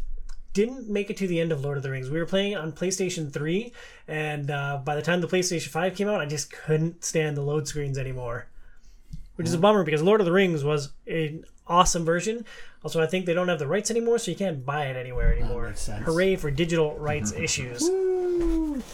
Didn't 0.59 0.89
make 0.89 1.09
it 1.09 1.15
to 1.15 1.25
the 1.25 1.39
end 1.39 1.53
of 1.53 1.63
Lord 1.63 1.77
of 1.77 1.83
the 1.83 1.89
Rings. 1.89 2.09
We 2.09 2.19
were 2.19 2.25
playing 2.25 2.57
on 2.57 2.73
PlayStation 2.73 3.31
3, 3.31 3.71
and 4.09 4.51
uh, 4.51 4.81
by 4.83 4.93
the 4.93 5.01
time 5.01 5.21
the 5.21 5.27
PlayStation 5.27 5.69
5 5.69 5.95
came 5.95 6.09
out, 6.09 6.19
I 6.19 6.25
just 6.25 6.51
couldn't 6.51 7.01
stand 7.01 7.37
the 7.37 7.41
load 7.41 7.65
screens 7.65 7.97
anymore. 7.97 8.47
Which 9.39 9.47
is 9.47 9.53
a 9.53 9.57
bummer 9.57 9.85
because 9.85 10.01
Lord 10.03 10.19
of 10.19 10.25
the 10.25 10.33
Rings 10.33 10.65
was 10.65 10.89
an 11.07 11.45
awesome 11.65 12.03
version. 12.03 12.43
Also, 12.83 13.01
I 13.01 13.07
think 13.07 13.25
they 13.25 13.33
don't 13.33 13.47
have 13.47 13.57
the 13.57 13.67
rights 13.67 13.89
anymore, 13.89 14.17
so 14.17 14.31
you 14.31 14.37
can't 14.37 14.65
buy 14.65 14.87
it 14.87 14.97
anywhere 14.97 15.33
anymore. 15.33 15.73
Hooray 16.03 16.35
for 16.35 16.51
digital 16.51 16.93
rights 16.99 17.31
issues. 17.31 17.89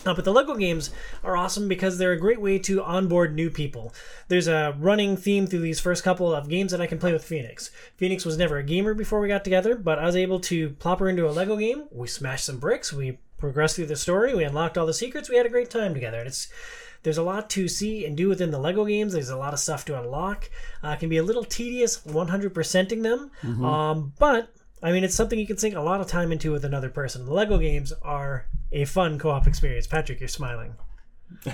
Uh, 0.06 0.14
but 0.14 0.24
the 0.24 0.32
Lego 0.32 0.56
games 0.56 0.92
are 1.24 1.36
awesome 1.36 1.68
because 1.68 1.98
they're 1.98 2.12
a 2.12 2.20
great 2.20 2.40
way 2.40 2.60
to 2.60 2.84
onboard 2.84 3.34
new 3.34 3.50
people. 3.50 3.92
There's 4.28 4.48
a 4.48 4.76
running 4.80 5.18
theme 5.18 5.48
through 5.48 5.62
these 5.62 5.80
first 5.80 6.04
couple 6.04 6.34
of 6.34 6.48
games 6.48 6.72
that 6.72 6.82
I 6.82 6.88
can 6.88 7.00
play 7.00 7.12
with 7.12 7.24
Phoenix. 7.24 7.72
Phoenix 7.98 8.24
was 8.24 8.38
never 8.38 8.58
a 8.58 8.64
gamer 8.64 8.94
before 8.94 9.20
we 9.20 9.28
got 9.28 9.44
together, 9.44 9.76
but 9.76 9.98
I 9.98 10.06
was 10.06 10.16
able 10.16 10.40
to 10.42 10.70
plop 10.72 11.00
her 11.00 11.10
into 11.10 11.28
a 11.28 11.32
Lego 11.32 11.58
game. 11.58 11.86
We 11.92 12.08
smashed 12.08 12.46
some 12.46 12.60
bricks, 12.60 12.94
we 12.94 13.18
progressed 13.38 13.76
through 13.76 13.88
the 13.88 13.96
story, 13.96 14.36
we 14.36 14.44
unlocked 14.44 14.78
all 14.78 14.86
the 14.86 14.94
secrets, 14.94 15.30
we 15.30 15.38
had 15.38 15.46
a 15.46 15.50
great 15.50 15.70
time 15.70 15.94
together. 15.94 16.20
And 16.20 16.28
it's 16.28 16.50
there's 17.06 17.20
a 17.20 17.24
lot 17.24 17.52
to 17.52 17.68
see 17.68 18.04
and 18.06 18.18
do 18.18 18.28
within 18.28 18.50
the 18.50 18.58
Lego 18.58 18.84
games. 18.84 19.14
There's 19.14 19.30
a 19.30 19.38
lot 19.38 19.54
of 19.54 19.60
stuff 19.60 19.86
to 19.86 20.00
unlock. 20.00 20.50
Uh, 20.84 20.90
it 20.90 21.00
can 21.00 21.08
be 21.08 21.18
a 21.18 21.24
little 21.24 21.44
tedious 21.44 22.00
100%ing 22.00 23.02
them, 23.04 23.32
um, 23.64 24.12
but 24.20 24.50
I 24.82 24.92
mean, 24.92 25.04
it's 25.04 25.14
something 25.16 25.38
you 25.38 25.46
can 25.46 25.58
sink 25.60 25.76
a 25.76 25.82
lot 25.82 26.02
of 26.02 26.08
time 26.08 26.32
into 26.32 26.52
with 26.52 26.66
another 26.66 26.90
person. 26.90 27.26
The 27.26 27.32
Lego 27.32 27.60
games 27.60 27.94
are 28.02 28.48
a 28.72 28.86
fun 28.86 29.20
co-op 29.20 29.46
experience. 29.46 29.86
Patrick, 29.86 30.20
you're 30.20 30.28
smiling. 30.28 30.74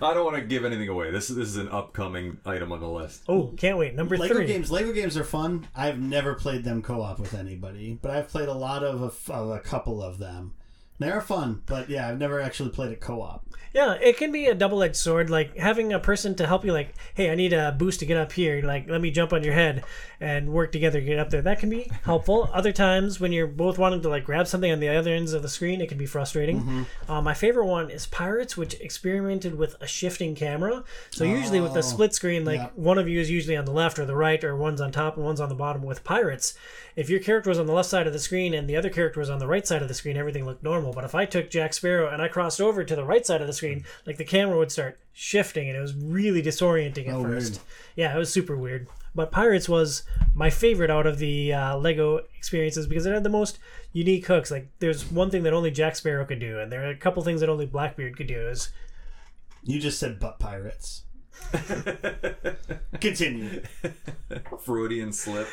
I 0.00 0.14
don't 0.14 0.24
want 0.24 0.36
to 0.36 0.42
give 0.42 0.64
anything 0.64 0.88
away. 0.88 1.10
This 1.10 1.28
is 1.28 1.36
this 1.36 1.48
is 1.48 1.56
an 1.56 1.68
upcoming 1.68 2.38
item 2.46 2.72
on 2.72 2.80
the 2.80 2.88
list. 2.88 3.24
Oh, 3.28 3.52
can't 3.56 3.76
wait. 3.76 3.94
Number 3.94 4.16
Lego 4.16 4.34
three. 4.34 4.46
games. 4.46 4.70
Lego 4.70 4.92
games 4.92 5.16
are 5.16 5.24
fun. 5.24 5.66
I've 5.74 5.98
never 5.98 6.34
played 6.34 6.64
them 6.64 6.80
co-op 6.82 7.18
with 7.18 7.34
anybody, 7.34 7.98
but 8.00 8.12
I've 8.12 8.28
played 8.28 8.48
a 8.48 8.54
lot 8.54 8.82
of 8.82 9.02
a, 9.02 9.32
of 9.32 9.50
a 9.50 9.60
couple 9.60 10.02
of 10.02 10.18
them. 10.18 10.54
They're 11.02 11.20
fun, 11.20 11.62
but 11.66 11.90
yeah, 11.90 12.08
I've 12.08 12.18
never 12.18 12.40
actually 12.40 12.70
played 12.70 12.92
a 12.92 12.96
co-op. 12.96 13.44
Yeah, 13.74 13.94
it 13.94 14.18
can 14.18 14.32
be 14.32 14.46
a 14.46 14.54
double-edged 14.54 14.96
sword. 14.96 15.30
Like 15.30 15.56
having 15.56 15.92
a 15.92 15.98
person 15.98 16.34
to 16.36 16.46
help 16.46 16.64
you, 16.64 16.72
like, 16.72 16.94
hey, 17.14 17.30
I 17.30 17.34
need 17.34 17.54
a 17.54 17.72
boost 17.72 18.00
to 18.00 18.06
get 18.06 18.18
up 18.18 18.32
here. 18.32 18.62
Like, 18.62 18.88
let 18.88 19.00
me 19.00 19.10
jump 19.10 19.32
on 19.32 19.42
your 19.42 19.54
head 19.54 19.84
and 20.20 20.52
work 20.52 20.72
together 20.72 21.00
to 21.00 21.06
get 21.06 21.18
up 21.18 21.30
there. 21.30 21.40
That 21.40 21.58
can 21.58 21.70
be 21.70 21.90
helpful. 22.04 22.50
Other 22.52 22.70
times, 22.72 23.18
when 23.18 23.32
you're 23.32 23.46
both 23.46 23.78
wanting 23.78 24.02
to 24.02 24.10
like 24.10 24.24
grab 24.24 24.46
something 24.46 24.70
on 24.70 24.80
the 24.80 24.88
other 24.88 25.12
ends 25.12 25.32
of 25.32 25.42
the 25.42 25.48
screen, 25.48 25.80
it 25.80 25.88
can 25.88 25.98
be 25.98 26.06
frustrating. 26.06 26.86
Uh, 27.08 27.22
my 27.22 27.34
favorite 27.34 27.66
one 27.66 27.90
is 27.90 28.06
Pirates, 28.06 28.56
which 28.56 28.74
experimented 28.74 29.56
with 29.56 29.76
a 29.80 29.86
shifting 29.86 30.34
camera. 30.34 30.84
So 31.10 31.24
usually 31.24 31.60
with 31.60 31.72
the 31.72 31.82
split 31.82 32.14
screen, 32.14 32.44
like 32.44 32.58
yeah. 32.58 32.68
one 32.74 32.98
of 32.98 33.08
you 33.08 33.20
is 33.20 33.30
usually 33.30 33.56
on 33.56 33.64
the 33.64 33.72
left 33.72 33.98
or 33.98 34.04
the 34.04 34.14
right, 34.14 34.42
or 34.44 34.54
one's 34.54 34.80
on 34.80 34.92
top 34.92 35.16
and 35.16 35.24
one's 35.24 35.40
on 35.40 35.48
the 35.48 35.54
bottom. 35.54 35.82
With 35.82 36.04
Pirates, 36.04 36.54
if 36.94 37.08
your 37.08 37.20
character 37.20 37.50
was 37.50 37.58
on 37.58 37.66
the 37.66 37.72
left 37.72 37.88
side 37.88 38.06
of 38.06 38.12
the 38.12 38.18
screen 38.18 38.54
and 38.54 38.68
the 38.68 38.76
other 38.76 38.90
character 38.90 39.18
was 39.18 39.30
on 39.30 39.38
the 39.38 39.46
right 39.46 39.66
side 39.66 39.82
of 39.82 39.88
the 39.88 39.94
screen, 39.94 40.16
everything 40.16 40.44
looked 40.44 40.62
normal. 40.62 40.91
But 40.92 41.04
if 41.04 41.14
I 41.14 41.24
took 41.24 41.50
Jack 41.50 41.72
Sparrow 41.74 42.08
and 42.12 42.22
I 42.22 42.28
crossed 42.28 42.60
over 42.60 42.84
to 42.84 42.94
the 42.96 43.04
right 43.04 43.24
side 43.26 43.40
of 43.40 43.46
the 43.46 43.52
screen, 43.52 43.84
like 44.06 44.16
the 44.18 44.24
camera 44.24 44.56
would 44.58 44.70
start 44.72 44.98
shifting 45.12 45.68
and 45.68 45.76
it 45.76 45.80
was 45.80 45.94
really 45.94 46.42
disorienting 46.42 47.08
at 47.08 47.14
Oh, 47.14 47.22
weird. 47.22 47.42
first. 47.42 47.60
Yeah, 47.96 48.14
it 48.14 48.18
was 48.18 48.32
super 48.32 48.56
weird. 48.56 48.88
But 49.14 49.30
Pirates 49.30 49.68
was 49.68 50.04
my 50.34 50.48
favorite 50.48 50.90
out 50.90 51.06
of 51.06 51.18
the 51.18 51.52
uh, 51.52 51.76
Lego 51.76 52.20
experiences 52.36 52.86
because 52.86 53.04
it 53.04 53.12
had 53.12 53.22
the 53.24 53.28
most 53.28 53.58
unique 53.92 54.26
hooks. 54.26 54.50
Like, 54.50 54.68
there's 54.78 55.10
one 55.10 55.28
thing 55.30 55.42
that 55.42 55.52
only 55.52 55.70
Jack 55.70 55.96
Sparrow 55.96 56.24
could 56.24 56.40
do, 56.40 56.58
and 56.60 56.72
there 56.72 56.82
are 56.86 56.90
a 56.90 56.96
couple 56.96 57.22
things 57.22 57.40
that 57.40 57.50
only 57.50 57.66
Blackbeard 57.66 58.16
could 58.16 58.26
do. 58.26 58.48
Is 58.48 58.70
You 59.62 59.78
just 59.80 59.98
said 59.98 60.18
butt 60.18 60.38
pirates. 60.38 61.02
Continue. 63.00 63.62
Freudian 64.60 65.12
slip. 65.12 65.46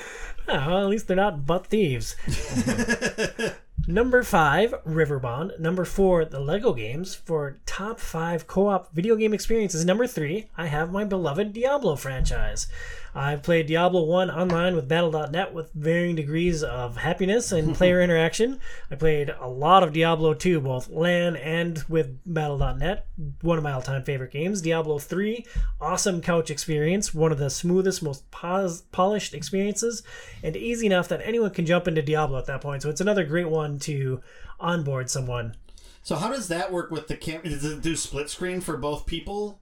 Oh, 0.47 0.53
well, 0.67 0.83
at 0.83 0.87
least 0.87 1.07
they're 1.07 1.17
not 1.17 1.45
butt 1.45 1.67
thieves. 1.67 2.15
Number 3.87 4.21
five, 4.21 4.73
Riverbond. 4.85 5.59
Number 5.59 5.83
four, 5.83 6.23
the 6.25 6.39
Lego 6.39 6.73
games. 6.73 7.15
For 7.15 7.59
top 7.65 7.99
five 7.99 8.45
co 8.45 8.67
op 8.67 8.93
video 8.93 9.15
game 9.15 9.33
experiences, 9.33 9.83
number 9.83 10.05
three, 10.05 10.49
I 10.57 10.67
have 10.67 10.91
my 10.91 11.05
beloved 11.05 11.53
Diablo 11.53 11.95
franchise. 11.95 12.67
I've 13.15 13.43
played 13.43 13.67
Diablo 13.67 14.03
1 14.03 14.29
online 14.29 14.75
with 14.75 14.87
Battle.net 14.87 15.53
with 15.53 15.71
varying 15.73 16.15
degrees 16.15 16.63
of 16.63 16.97
happiness 16.97 17.51
and 17.51 17.75
player 17.75 18.01
interaction. 18.01 18.59
I 18.91 18.95
played 18.95 19.29
a 19.29 19.47
lot 19.47 19.83
of 19.83 19.93
Diablo 19.93 20.33
2, 20.33 20.61
both 20.61 20.89
LAN 20.89 21.35
and 21.35 21.83
with 21.89 22.19
Battle.net. 22.25 23.07
One 23.41 23.57
of 23.57 23.63
my 23.63 23.71
all 23.71 23.81
time 23.81 24.03
favorite 24.03 24.31
games. 24.31 24.61
Diablo 24.61 24.99
3, 24.99 25.45
awesome 25.81 26.21
couch 26.21 26.51
experience. 26.51 27.13
One 27.13 27.31
of 27.31 27.39
the 27.39 27.49
smoothest, 27.49 28.03
most 28.03 28.29
pos- 28.31 28.83
polished 28.91 29.33
experiences, 29.33 30.03
and 30.43 30.55
easy 30.55 30.85
enough 30.85 31.07
that 31.09 31.21
anyone 31.23 31.51
can 31.51 31.65
jump 31.65 31.87
into 31.87 32.01
Diablo 32.01 32.37
at 32.37 32.45
that 32.45 32.61
point. 32.61 32.83
So 32.83 32.89
it's 32.89 33.01
another 33.01 33.23
great 33.23 33.49
one 33.49 33.68
to 33.79 34.21
onboard 34.59 35.09
someone. 35.09 35.55
So 36.01 36.15
how 36.15 36.29
does 36.29 36.47
that 36.47 36.71
work 36.71 36.89
with 36.89 37.07
the 37.07 37.15
camera? 37.15 37.49
Does 37.49 37.63
it 37.63 37.81
do 37.81 37.95
split 37.95 38.29
screen 38.29 38.61
for 38.61 38.77
both 38.77 39.05
people 39.05 39.59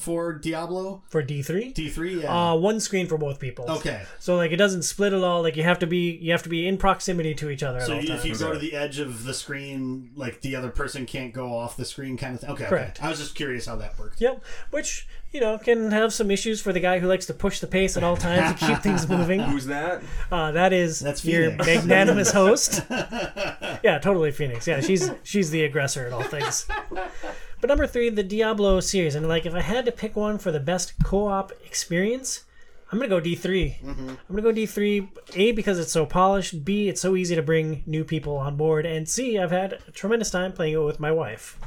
for 0.00 0.32
Diablo 0.32 1.02
For 1.08 1.22
D3, 1.22 1.74
D 1.74 1.88
three? 1.90 2.22
Yeah. 2.22 2.52
uh, 2.52 2.54
one 2.56 2.80
screen 2.80 3.06
for 3.06 3.18
both 3.18 3.38
people. 3.38 3.70
okay. 3.70 4.02
So 4.18 4.36
like 4.36 4.50
it 4.52 4.56
doesn't 4.56 4.82
split 4.82 5.12
at 5.12 5.22
all. 5.22 5.42
Like 5.42 5.56
you 5.56 5.62
have 5.62 5.78
to 5.80 5.86
be 5.86 6.12
you 6.16 6.32
have 6.32 6.42
to 6.44 6.48
be 6.48 6.66
in 6.66 6.76
proximity 6.78 7.34
to 7.34 7.50
each 7.50 7.62
other 7.62 7.80
So 7.80 7.92
at 7.92 7.98
all 7.98 8.04
you, 8.04 8.14
if 8.14 8.24
you 8.24 8.36
go 8.36 8.52
to 8.52 8.58
the 8.58 8.74
edge 8.74 8.98
of 8.98 9.24
the 9.24 9.34
screen, 9.34 10.10
like 10.16 10.40
the 10.40 10.56
other 10.56 10.70
person 10.70 11.06
can't 11.06 11.32
go 11.32 11.56
off 11.56 11.76
the 11.76 11.84
screen, 11.84 12.16
kind 12.16 12.34
of 12.34 12.40
thing. 12.40 12.50
Okay. 12.50 12.64
Correct. 12.66 12.98
Okay. 12.98 13.06
I 13.06 13.10
was 13.10 13.18
just 13.18 13.34
curious 13.34 13.66
how 13.66 13.76
that 13.76 13.98
worked. 13.98 14.20
Yep, 14.20 14.42
which 14.70 15.06
you 15.32 15.40
know 15.40 15.58
can 15.58 15.92
have 15.92 16.12
some 16.12 16.30
issues 16.30 16.60
for 16.60 16.72
the 16.72 16.80
guy 16.80 16.98
who 16.98 17.06
likes 17.06 17.26
to 17.26 17.34
push 17.34 17.60
the 17.60 17.66
pace 17.68 17.96
at 17.96 18.02
all 18.02 18.16
times 18.16 18.58
to 18.60 18.66
keep 18.66 18.78
things 18.78 19.08
moving. 19.16 19.40
Who's 19.40 19.66
that? 19.66 20.02
Uh, 20.32 20.50
that 20.52 20.72
is 20.72 20.98
That's 21.00 21.24
your 21.24 21.52
magnanimous 21.52 22.32
host. 22.32 22.82
yeah, 22.90 23.98
totally 24.02 24.32
Phoenix. 24.32 24.66
Yeah, 24.66 24.80
she's 24.80 25.10
she's 25.22 25.50
the 25.50 25.64
aggressor 25.64 26.06
at 26.06 26.12
all 26.12 26.22
things. 26.22 26.66
But 27.60 27.68
number 27.68 27.86
three, 27.86 28.08
the 28.08 28.22
Diablo 28.22 28.80
series, 28.80 29.14
and 29.14 29.28
like 29.28 29.44
if 29.44 29.54
I 29.54 29.60
had 29.60 29.84
to 29.84 29.92
pick 29.92 30.16
one 30.16 30.38
for 30.38 30.50
the 30.50 30.60
best 30.60 30.94
co-op 31.04 31.52
experience, 31.64 32.44
I'm 32.90 32.98
gonna 32.98 33.08
go 33.08 33.20
D3. 33.20 33.80
Mm-hmm. 33.80 34.08
I'm 34.08 34.36
gonna 34.36 34.42
go 34.42 34.52
D3. 34.52 35.08
A 35.34 35.52
because 35.52 35.78
it's 35.78 35.92
so 35.92 36.06
polished. 36.06 36.64
B 36.64 36.88
it's 36.88 37.00
so 37.00 37.16
easy 37.16 37.36
to 37.36 37.42
bring 37.42 37.82
new 37.86 38.02
people 38.04 38.36
on 38.36 38.56
board, 38.56 38.86
and 38.86 39.08
C 39.08 39.38
I've 39.38 39.50
had 39.50 39.78
a 39.86 39.90
tremendous 39.90 40.30
time 40.30 40.52
playing 40.52 40.74
it 40.74 40.78
with 40.78 40.98
my 41.00 41.12
wife. 41.12 41.58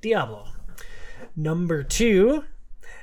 Diablo. 0.00 0.48
Number 1.34 1.82
two, 1.82 2.44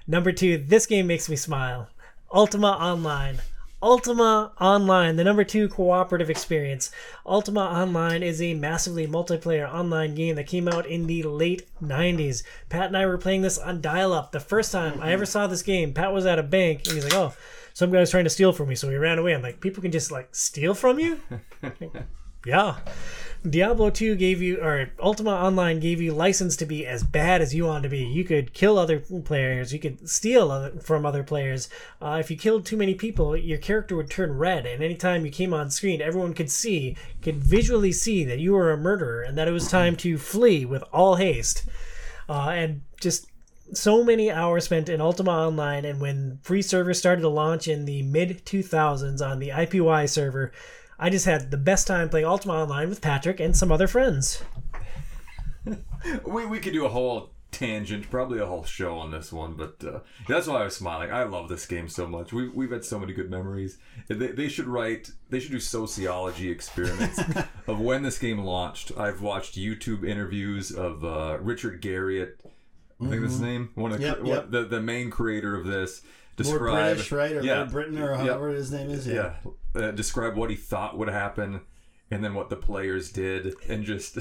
number 0.07 0.31
two. 0.31 0.57
This 0.57 0.85
game 0.85 1.07
makes 1.07 1.27
me 1.27 1.35
smile. 1.35 1.89
Ultima 2.31 2.71
Online. 2.71 3.39
Ultima 3.85 4.51
Online, 4.59 5.15
the 5.15 5.23
number 5.23 5.43
two 5.43 5.69
cooperative 5.69 6.27
experience. 6.27 6.89
Ultima 7.23 7.59
Online 7.59 8.23
is 8.23 8.41
a 8.41 8.55
massively 8.55 9.05
multiplayer 9.05 9.71
online 9.71 10.15
game 10.15 10.37
that 10.37 10.47
came 10.47 10.67
out 10.67 10.87
in 10.87 11.05
the 11.05 11.21
late 11.21 11.67
90s. 11.83 12.41
Pat 12.67 12.87
and 12.87 12.97
I 12.97 13.05
were 13.05 13.19
playing 13.19 13.43
this 13.43 13.59
on 13.59 13.81
dial 13.81 14.11
up. 14.11 14.31
The 14.31 14.39
first 14.39 14.71
time 14.71 14.99
I 14.99 15.11
ever 15.11 15.23
saw 15.23 15.45
this 15.45 15.61
game, 15.61 15.93
Pat 15.93 16.11
was 16.11 16.25
at 16.25 16.39
a 16.39 16.43
bank 16.43 16.81
and 16.85 16.95
he's 16.95 17.03
like, 17.03 17.13
Oh, 17.13 17.35
some 17.75 17.91
guy's 17.91 18.09
trying 18.09 18.23
to 18.23 18.29
steal 18.31 18.53
from 18.53 18.69
me. 18.69 18.75
So 18.75 18.87
we 18.87 18.95
ran 18.95 19.19
away. 19.19 19.35
I'm 19.35 19.43
like, 19.43 19.61
People 19.61 19.83
can 19.83 19.91
just 19.91 20.11
like 20.11 20.33
steal 20.33 20.73
from 20.73 20.99
you? 20.99 21.21
yeah. 22.47 22.77
Diablo 23.47 23.91
2 23.91 24.15
gave 24.15 24.41
you, 24.41 24.59
or 24.59 24.89
Ultima 24.99 25.29
Online 25.29 25.79
gave 25.79 26.01
you 26.01 26.13
license 26.13 26.55
to 26.57 26.65
be 26.65 26.85
as 26.85 27.03
bad 27.03 27.41
as 27.41 27.53
you 27.53 27.65
want 27.65 27.83
to 27.83 27.89
be. 27.89 27.99
You 27.99 28.23
could 28.23 28.53
kill 28.53 28.79
other 28.79 28.99
players, 28.99 29.71
you 29.71 29.79
could 29.79 30.09
steal 30.09 30.71
from 30.79 31.05
other 31.05 31.23
players. 31.23 31.69
Uh, 32.01 32.17
if 32.19 32.31
you 32.31 32.37
killed 32.37 32.65
too 32.65 32.77
many 32.77 32.95
people, 32.95 33.37
your 33.37 33.59
character 33.59 33.95
would 33.95 34.09
turn 34.09 34.37
red, 34.37 34.65
and 34.65 34.83
anytime 34.83 35.25
you 35.25 35.31
came 35.31 35.53
on 35.53 35.69
screen, 35.69 36.01
everyone 36.01 36.33
could 36.33 36.49
see, 36.49 36.95
could 37.21 37.43
visually 37.43 37.91
see 37.91 38.23
that 38.23 38.39
you 38.39 38.53
were 38.53 38.71
a 38.71 38.77
murderer 38.77 39.21
and 39.21 39.37
that 39.37 39.47
it 39.47 39.51
was 39.51 39.69
time 39.69 39.95
to 39.97 40.17
flee 40.17 40.65
with 40.65 40.83
all 40.91 41.15
haste. 41.15 41.65
Uh, 42.27 42.49
and 42.49 42.81
just 42.99 43.27
so 43.73 44.03
many 44.03 44.31
hours 44.31 44.65
spent 44.65 44.89
in 44.89 45.01
Ultima 45.01 45.31
Online, 45.31 45.85
and 45.85 46.01
when 46.01 46.39
free 46.41 46.61
servers 46.61 46.97
started 46.97 47.21
to 47.21 47.29
launch 47.29 47.67
in 47.67 47.85
the 47.85 48.01
mid 48.01 48.43
2000s 48.45 49.21
on 49.21 49.39
the 49.39 49.49
IPY 49.49 50.09
server, 50.09 50.51
I 50.97 51.09
just 51.09 51.25
had 51.25 51.51
the 51.51 51.57
best 51.57 51.87
time 51.87 52.09
playing 52.09 52.25
Ultima 52.25 52.53
Online 52.53 52.89
with 52.89 53.01
Patrick 53.01 53.39
and 53.39 53.55
some 53.55 53.71
other 53.71 53.87
friends. 53.87 54.43
We, 56.25 56.45
we 56.45 56.59
could 56.59 56.73
do 56.73 56.85
a 56.85 56.89
whole 56.89 57.31
tangent, 57.51 58.09
probably 58.11 58.39
a 58.39 58.45
whole 58.45 58.63
show 58.63 58.97
on 58.97 59.09
this 59.11 59.33
one, 59.33 59.55
but 59.55 59.83
uh, 59.83 59.99
that's 60.27 60.45
why 60.45 60.61
I 60.61 60.63
was 60.65 60.75
smiling. 60.75 61.11
I 61.11 61.23
love 61.23 61.49
this 61.49 61.65
game 61.65 61.87
so 61.89 62.05
much. 62.05 62.31
We, 62.31 62.47
we've 62.49 62.69
had 62.71 62.85
so 62.85 62.99
many 62.99 63.13
good 63.13 63.31
memories. 63.31 63.79
They, 64.07 64.27
they 64.27 64.47
should 64.47 64.67
write, 64.67 65.09
they 65.29 65.39
should 65.39 65.51
do 65.51 65.59
sociology 65.59 66.51
experiments 66.51 67.19
of 67.67 67.79
when 67.79 68.03
this 68.03 68.19
game 68.19 68.39
launched. 68.39 68.91
I've 68.97 69.21
watched 69.21 69.55
YouTube 69.57 70.07
interviews 70.07 70.71
of 70.71 71.03
uh, 71.03 71.39
Richard 71.41 71.81
Garriott, 71.81 72.33
I 73.01 73.09
think 73.09 73.21
that's 73.21 73.33
his 73.33 73.41
name, 73.41 73.71
one 73.75 73.91
of 73.91 73.99
the, 73.99 74.05
Yep, 74.05 74.17
one- 74.19 74.27
yep. 74.27 74.51
the 74.51 74.63
the 74.65 74.81
main 74.81 75.09
creator 75.09 75.53
of 75.59 75.65
this. 75.65 76.01
More 76.43 76.59
British, 76.59 77.11
right? 77.11 77.31
Or 77.31 77.41
yeah, 77.41 77.59
Great 77.59 77.71
Britain, 77.71 77.99
or 77.99 78.11
yeah. 78.11 78.17
however 78.17 78.49
his 78.49 78.71
name 78.71 78.89
is. 78.89 79.07
yeah, 79.07 79.35
uh, 79.73 79.91
describe 79.91 80.35
what 80.35 80.49
he 80.49 80.55
thought 80.55 80.97
would 80.97 81.07
happen, 81.07 81.61
and 82.11 82.23
then 82.23 82.33
what 82.33 82.49
the 82.49 82.55
players 82.55 83.11
did, 83.11 83.55
and 83.69 83.85
just 83.85 84.17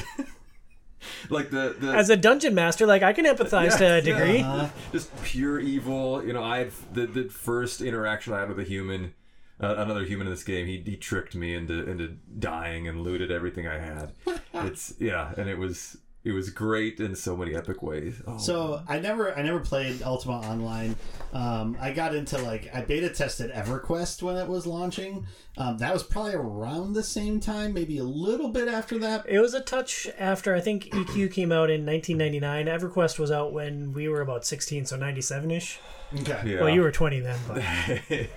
like 1.30 1.50
the 1.50 1.74
the 1.78 1.92
As 1.92 2.10
a 2.10 2.16
dungeon 2.16 2.54
master, 2.54 2.86
like 2.86 3.02
I 3.02 3.12
can 3.12 3.24
empathize 3.24 3.76
to 3.78 3.94
a 3.94 4.00
degree. 4.00 4.40
Uh-huh. 4.40 4.68
just 4.92 5.10
pure 5.24 5.58
evil. 5.58 6.24
You 6.24 6.32
know, 6.32 6.42
I 6.42 6.58
had 6.58 6.72
the 6.92 7.06
the 7.06 7.24
first 7.28 7.80
interaction 7.80 8.32
I 8.32 8.40
had 8.40 8.48
with 8.48 8.60
a 8.60 8.64
human, 8.64 9.14
uh, 9.60 9.74
another 9.76 10.04
human 10.04 10.26
in 10.26 10.32
this 10.32 10.44
game. 10.44 10.66
He 10.66 10.82
he 10.84 10.96
tricked 10.96 11.34
me 11.34 11.54
into 11.54 11.88
into 11.88 12.16
dying 12.38 12.86
and 12.86 13.02
looted 13.02 13.30
everything 13.30 13.66
I 13.66 13.78
had. 13.78 14.12
it's 14.54 14.94
yeah, 14.98 15.32
and 15.36 15.48
it 15.48 15.58
was 15.58 15.96
it 16.24 16.32
was 16.32 16.48
great 16.48 17.01
in 17.01 17.14
so 17.14 17.36
many 17.36 17.55
epic 17.55 17.82
ways. 17.82 18.14
Oh, 18.26 18.38
So 18.38 18.82
I 18.88 18.98
never, 18.98 19.36
I 19.36 19.42
never 19.42 19.60
played 19.60 20.02
Ultima 20.02 20.40
Online. 20.40 20.96
Um, 21.34 21.76
I 21.78 21.92
got 21.92 22.14
into 22.14 22.38
like 22.38 22.70
I 22.74 22.80
beta 22.80 23.10
tested 23.10 23.51
EverQuest 23.52 24.22
when 24.22 24.36
it 24.36 24.48
was 24.48 24.66
launching. 24.66 25.26
Um, 25.59 25.76
that 25.78 25.92
was 25.92 26.02
probably 26.02 26.34
around 26.34 26.94
the 26.94 27.02
same 27.02 27.40
time, 27.40 27.74
maybe 27.74 27.98
a 27.98 28.05
little 28.05 28.48
bit 28.48 28.68
after 28.68 28.98
that. 29.01 29.28
It 29.28 29.38
was 29.38 29.52
a 29.52 29.60
touch 29.60 30.09
after 30.18 30.55
I 30.55 30.60
think 30.60 30.84
EQ 30.86 31.32
came 31.32 31.52
out 31.52 31.70
in 31.70 31.84
1999. 31.84 32.66
EverQuest 32.66 33.18
was 33.18 33.30
out 33.30 33.52
when 33.52 33.92
we 33.92 34.09
were 34.09 34.22
about 34.22 34.46
16, 34.46 34.86
so 34.86 34.96
97 34.96 35.51
ish. 35.51 35.78
Okay, 36.20 36.40
yeah, 36.46 36.60
Well, 36.60 36.70
you 36.70 36.80
were 36.80 36.92
20 36.92 37.20
then, 37.20 37.38
but 37.46 37.62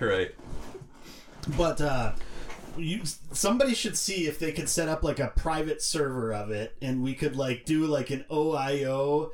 right. 0.00 0.34
but 1.56 1.80
uh, 1.80 2.12
you 2.78 3.02
somebody 3.32 3.74
should 3.74 3.96
see 3.96 4.26
if 4.26 4.38
they 4.38 4.52
could 4.52 4.68
set 4.68 4.88
up 4.88 5.02
like 5.02 5.18
a 5.18 5.32
private 5.36 5.82
server 5.82 6.32
of 6.32 6.50
it, 6.50 6.76
and 6.80 7.02
we 7.02 7.14
could 7.14 7.36
like 7.36 7.64
do 7.64 7.86
like 7.86 8.10
an 8.10 8.24
OIO 8.30 9.30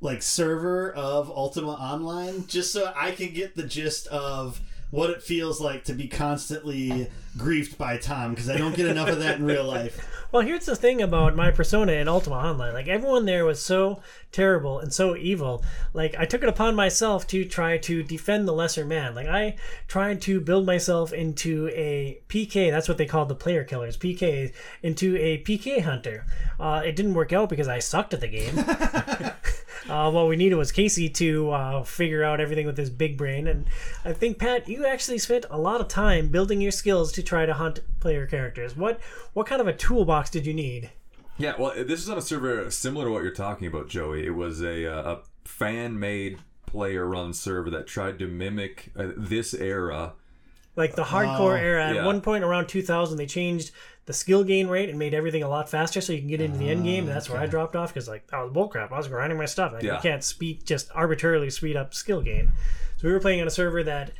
like 0.00 0.22
server 0.22 0.92
of 0.92 1.30
Ultima 1.30 1.72
Online, 1.72 2.46
just 2.46 2.72
so 2.72 2.92
I 2.96 3.10
can 3.12 3.32
get 3.32 3.56
the 3.56 3.64
gist 3.64 4.06
of 4.08 4.60
what 4.90 5.10
it 5.10 5.22
feels 5.22 5.60
like 5.60 5.84
to 5.84 5.92
be 5.92 6.08
constantly 6.08 7.08
griefed 7.36 7.78
by 7.78 7.96
Tom 7.96 8.30
because 8.30 8.50
I 8.50 8.56
don't 8.56 8.74
get 8.74 8.86
enough 8.86 9.08
of 9.08 9.20
that 9.20 9.38
in 9.38 9.44
real 9.44 9.64
life. 9.64 10.06
Well, 10.32 10.42
here's 10.42 10.66
the 10.66 10.76
thing 10.76 11.02
about 11.02 11.34
my 11.34 11.50
persona 11.50 11.90
in 11.90 12.06
Ultima 12.06 12.36
Online. 12.36 12.72
Like 12.72 12.86
everyone 12.86 13.24
there 13.24 13.44
was 13.44 13.60
so 13.60 14.00
terrible 14.30 14.78
and 14.78 14.92
so 14.92 15.16
evil. 15.16 15.64
Like 15.92 16.14
I 16.16 16.24
took 16.24 16.44
it 16.44 16.48
upon 16.48 16.76
myself 16.76 17.26
to 17.28 17.44
try 17.44 17.78
to 17.78 18.04
defend 18.04 18.46
the 18.46 18.52
lesser 18.52 18.84
man. 18.84 19.16
Like 19.16 19.26
I 19.26 19.56
tried 19.88 20.22
to 20.22 20.40
build 20.40 20.66
myself 20.66 21.12
into 21.12 21.66
a 21.70 22.20
PK. 22.28 22.70
That's 22.70 22.88
what 22.88 22.96
they 22.96 23.06
called 23.06 23.28
the 23.28 23.34
player 23.34 23.64
killers. 23.64 23.96
PK 23.96 24.52
into 24.84 25.16
a 25.16 25.42
PK 25.42 25.82
hunter. 25.82 26.24
Uh, 26.60 26.82
it 26.84 26.94
didn't 26.94 27.14
work 27.14 27.32
out 27.32 27.48
because 27.48 27.66
I 27.66 27.80
sucked 27.80 28.14
at 28.14 28.20
the 28.20 28.28
game. 28.28 28.54
Uh, 29.88 30.10
what 30.10 30.28
we 30.28 30.36
needed 30.36 30.56
was 30.56 30.72
Casey 30.72 31.08
to 31.08 31.50
uh, 31.50 31.82
figure 31.82 32.22
out 32.22 32.40
everything 32.40 32.66
with 32.66 32.76
his 32.76 32.90
big 32.90 33.16
brain, 33.16 33.46
and 33.46 33.66
I 34.04 34.12
think 34.12 34.38
Pat, 34.38 34.68
you 34.68 34.86
actually 34.86 35.18
spent 35.18 35.46
a 35.50 35.58
lot 35.58 35.80
of 35.80 35.88
time 35.88 36.28
building 36.28 36.60
your 36.60 36.72
skills 36.72 37.12
to 37.12 37.22
try 37.22 37.46
to 37.46 37.54
hunt 37.54 37.80
player 37.98 38.26
characters. 38.26 38.76
What 38.76 39.00
what 39.32 39.46
kind 39.46 39.60
of 39.60 39.66
a 39.66 39.72
toolbox 39.72 40.30
did 40.30 40.46
you 40.46 40.54
need? 40.54 40.90
Yeah, 41.38 41.54
well, 41.58 41.72
this 41.74 42.00
is 42.00 42.10
on 42.10 42.18
a 42.18 42.22
server 42.22 42.70
similar 42.70 43.06
to 43.06 43.10
what 43.10 43.22
you're 43.22 43.32
talking 43.32 43.66
about, 43.66 43.88
Joey. 43.88 44.26
It 44.26 44.34
was 44.34 44.60
a, 44.60 44.86
uh, 44.86 45.14
a 45.14 45.18
fan-made 45.46 46.38
player-run 46.66 47.32
server 47.32 47.70
that 47.70 47.86
tried 47.86 48.18
to 48.18 48.28
mimic 48.28 48.92
uh, 48.94 49.08
this 49.16 49.54
era. 49.54 50.12
Like 50.76 50.94
the 50.94 51.04
hardcore 51.04 51.58
era. 51.58 51.88
At 51.88 51.94
yeah. 51.96 52.06
one 52.06 52.20
point 52.20 52.44
around 52.44 52.68
2000, 52.68 53.16
they 53.16 53.26
changed 53.26 53.72
the 54.06 54.12
skill 54.12 54.44
gain 54.44 54.68
rate 54.68 54.88
and 54.88 54.98
made 54.98 55.14
everything 55.14 55.42
a 55.42 55.48
lot 55.48 55.68
faster, 55.68 56.00
so 56.00 56.12
you 56.12 56.18
can 56.20 56.28
get 56.28 56.40
into 56.40 56.58
the 56.58 56.68
end 56.70 56.84
game. 56.84 57.06
And 57.06 57.14
that's 57.14 57.28
where 57.28 57.40
I 57.40 57.46
dropped 57.46 57.76
off 57.76 57.92
because 57.92 58.08
like 58.08 58.26
that 58.28 58.38
was 58.42 58.52
bullcrap. 58.52 58.92
I 58.92 58.96
was 58.96 59.08
grinding 59.08 59.38
my 59.38 59.44
stuff. 59.46 59.72
Like, 59.72 59.82
Yeah. 59.82 59.94
You 59.96 60.00
can't 60.00 60.24
speed 60.24 60.64
just 60.64 60.90
arbitrarily 60.94 61.50
speed 61.50 61.76
up 61.76 61.92
skill 61.94 62.22
gain. 62.22 62.50
So 62.96 63.06
we 63.08 63.12
were 63.12 63.20
playing 63.20 63.40
on 63.40 63.46
a 63.46 63.50
server 63.50 63.82
that 63.84 64.12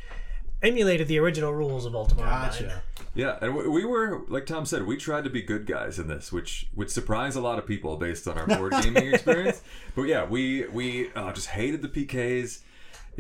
emulated 0.63 1.09
the 1.09 1.19
original 1.19 1.53
rules 1.53 1.87
of 1.87 1.95
Ultima. 1.95 2.23
Online. 2.23 2.43
Gotcha. 2.43 2.83
Yeah, 3.15 3.39
and 3.41 3.57
we- 3.57 3.69
we 3.69 3.85
were 3.85 4.23
like 4.29 4.47
Tom 4.47 4.65
said, 4.67 4.87
we 4.87 4.97
tried 4.97 5.25
to 5.25 5.31
be 5.31 5.43
good 5.43 5.67
guys 5.67 5.99
in 5.99 6.07
this, 6.07 6.31
which 6.33 6.69
would 6.75 6.91
surprise 6.91 7.35
a 7.35 7.41
lot 7.41 7.59
of 7.59 7.67
people 7.67 7.97
based 7.97 8.29
on 8.29 8.39
our 8.39 8.47
board 8.47 8.73
gaming 8.83 9.09
experience. 9.15 9.63
But 9.97 10.03
yeah, 10.03 10.25
we 10.25 10.67
we 10.69 11.11
uh, 11.15 11.33
just 11.33 11.49
hated 11.49 11.83
the 11.83 11.89
PKs. 11.89 12.61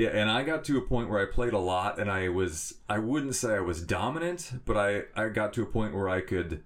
Yeah, 0.00 0.08
and 0.14 0.30
I 0.30 0.44
got 0.44 0.64
to 0.64 0.78
a 0.78 0.80
point 0.80 1.10
where 1.10 1.20
I 1.20 1.30
played 1.30 1.52
a 1.52 1.58
lot, 1.58 1.98
and 1.98 2.10
I 2.10 2.30
was 2.30 2.72
I 2.88 2.98
wouldn't 2.98 3.34
say 3.34 3.54
I 3.54 3.60
was 3.60 3.82
dominant, 3.82 4.52
but 4.64 4.74
I 4.74 5.02
I 5.14 5.28
got 5.28 5.52
to 5.52 5.62
a 5.62 5.66
point 5.66 5.94
where 5.94 6.08
I 6.08 6.22
could 6.22 6.62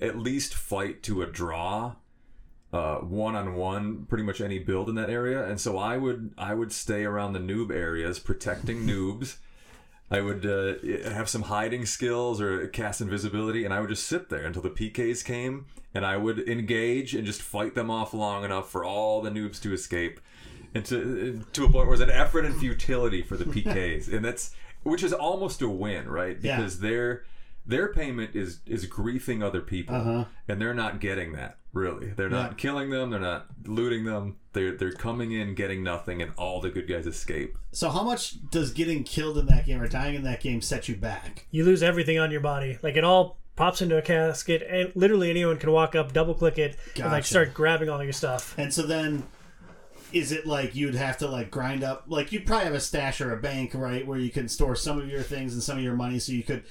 at 0.00 0.16
least 0.16 0.54
fight 0.54 1.02
to 1.02 1.20
a 1.20 1.26
draw 1.26 1.96
one 2.70 3.36
on 3.36 3.56
one 3.56 4.06
pretty 4.06 4.24
much 4.24 4.40
any 4.40 4.58
build 4.58 4.88
in 4.88 4.94
that 4.94 5.10
area. 5.10 5.46
And 5.46 5.60
so 5.60 5.76
i 5.76 5.98
would 5.98 6.32
i 6.38 6.54
would 6.54 6.72
stay 6.72 7.04
around 7.04 7.34
the 7.34 7.40
noob 7.40 7.70
areas 7.70 8.18
protecting 8.18 8.86
noobs. 8.86 9.36
I 10.10 10.22
would 10.22 10.46
uh, 10.46 11.10
have 11.10 11.28
some 11.28 11.42
hiding 11.42 11.84
skills 11.84 12.40
or 12.40 12.68
cast 12.68 13.02
invisibility 13.02 13.66
and 13.66 13.74
i 13.74 13.80
would 13.80 13.90
just 13.90 14.06
sit 14.06 14.30
there 14.30 14.46
until 14.46 14.62
the 14.62 14.70
pks 14.70 15.22
came 15.22 15.66
and 15.92 16.06
i 16.06 16.16
would 16.16 16.48
engage 16.48 17.14
and 17.14 17.26
just 17.26 17.42
fight 17.42 17.74
them 17.74 17.90
off 17.90 18.14
long 18.14 18.42
enough 18.42 18.70
for 18.70 18.86
all 18.86 19.20
the 19.20 19.30
noobs 19.30 19.60
to 19.60 19.74
escape 19.74 20.18
and 20.74 20.84
to, 20.84 21.42
to 21.52 21.64
a 21.64 21.70
point 21.70 21.86
where 21.86 21.94
it's 21.94 22.02
an 22.02 22.10
effort 22.10 22.44
and 22.44 22.56
futility 22.56 23.22
for 23.22 23.36
the 23.36 23.44
pks 23.52 24.12
and 24.12 24.24
that's 24.24 24.54
which 24.82 25.02
is 25.02 25.12
almost 25.12 25.62
a 25.62 25.68
win 25.68 26.08
right 26.08 26.38
Yeah. 26.40 26.56
because 26.56 26.80
their 26.80 27.24
their 27.66 27.92
payment 27.92 28.34
is 28.34 28.60
is 28.66 28.86
griefing 28.86 29.42
other 29.42 29.60
people 29.60 29.94
uh-huh. 29.94 30.24
and 30.48 30.60
they're 30.60 30.74
not 30.74 31.00
getting 31.00 31.32
that 31.32 31.58
really 31.72 32.08
they're 32.16 32.30
not 32.30 32.52
Yeah. 32.52 32.56
killing 32.56 32.90
them 32.90 33.10
they're 33.10 33.20
not 33.20 33.46
looting 33.66 34.04
them 34.04 34.36
they're 34.52 34.72
they're 34.76 34.92
coming 34.92 35.32
in 35.32 35.54
getting 35.54 35.82
nothing 35.82 36.22
and 36.22 36.32
all 36.36 36.60
the 36.60 36.70
good 36.70 36.88
guys 36.88 37.06
escape 37.06 37.56
So 37.72 37.90
how 37.90 38.02
much 38.02 38.48
does 38.50 38.72
getting 38.72 39.04
killed 39.04 39.36
in 39.38 39.46
that 39.46 39.66
game 39.66 39.80
or 39.80 39.88
dying 39.88 40.14
in 40.14 40.22
that 40.24 40.40
game 40.40 40.60
set 40.62 40.88
you 40.88 40.96
back? 40.96 41.46
you 41.50 41.64
lose 41.64 41.82
everything 41.82 42.18
on 42.18 42.30
your 42.30 42.40
body. 42.40 42.78
Like 42.82 42.96
it 42.96 43.04
all 43.04 43.36
pops 43.56 43.82
into 43.82 43.98
a 43.98 44.02
casket, 44.02 44.62
and 44.62 44.92
literally 44.94 45.28
anyone 45.30 45.58
can 45.58 45.72
walk 45.72 45.94
up, 45.96 46.12
double 46.12 46.32
click 46.32 46.58
it, 46.58 46.76
and 46.96 47.06
like 47.06 47.24
start 47.24 47.52
grabbing 47.52 47.88
all 47.88 48.02
your 48.02 48.12
stuff. 48.12 48.54
And 48.56 48.72
so 48.72 48.82
then 48.82 49.24
is 50.12 50.32
it 50.32 50.46
like 50.46 50.74
you'd 50.74 50.94
have 50.94 51.18
to 51.18 51.28
like 51.28 51.50
grind 51.50 51.82
up 51.84 52.04
like 52.08 52.32
you'd 52.32 52.46
probably 52.46 52.64
have 52.64 52.74
a 52.74 52.80
stash 52.80 53.20
or 53.20 53.32
a 53.32 53.36
bank, 53.36 53.72
right, 53.74 54.06
where 54.06 54.18
you 54.18 54.30
can 54.30 54.48
store 54.48 54.74
some 54.74 54.98
of 54.98 55.08
your 55.08 55.22
things 55.22 55.54
and 55.54 55.62
some 55.62 55.78
of 55.78 55.84
your 55.84 55.96
money 55.96 56.18
so 56.18 56.32
you 56.32 56.42
could 56.42 56.64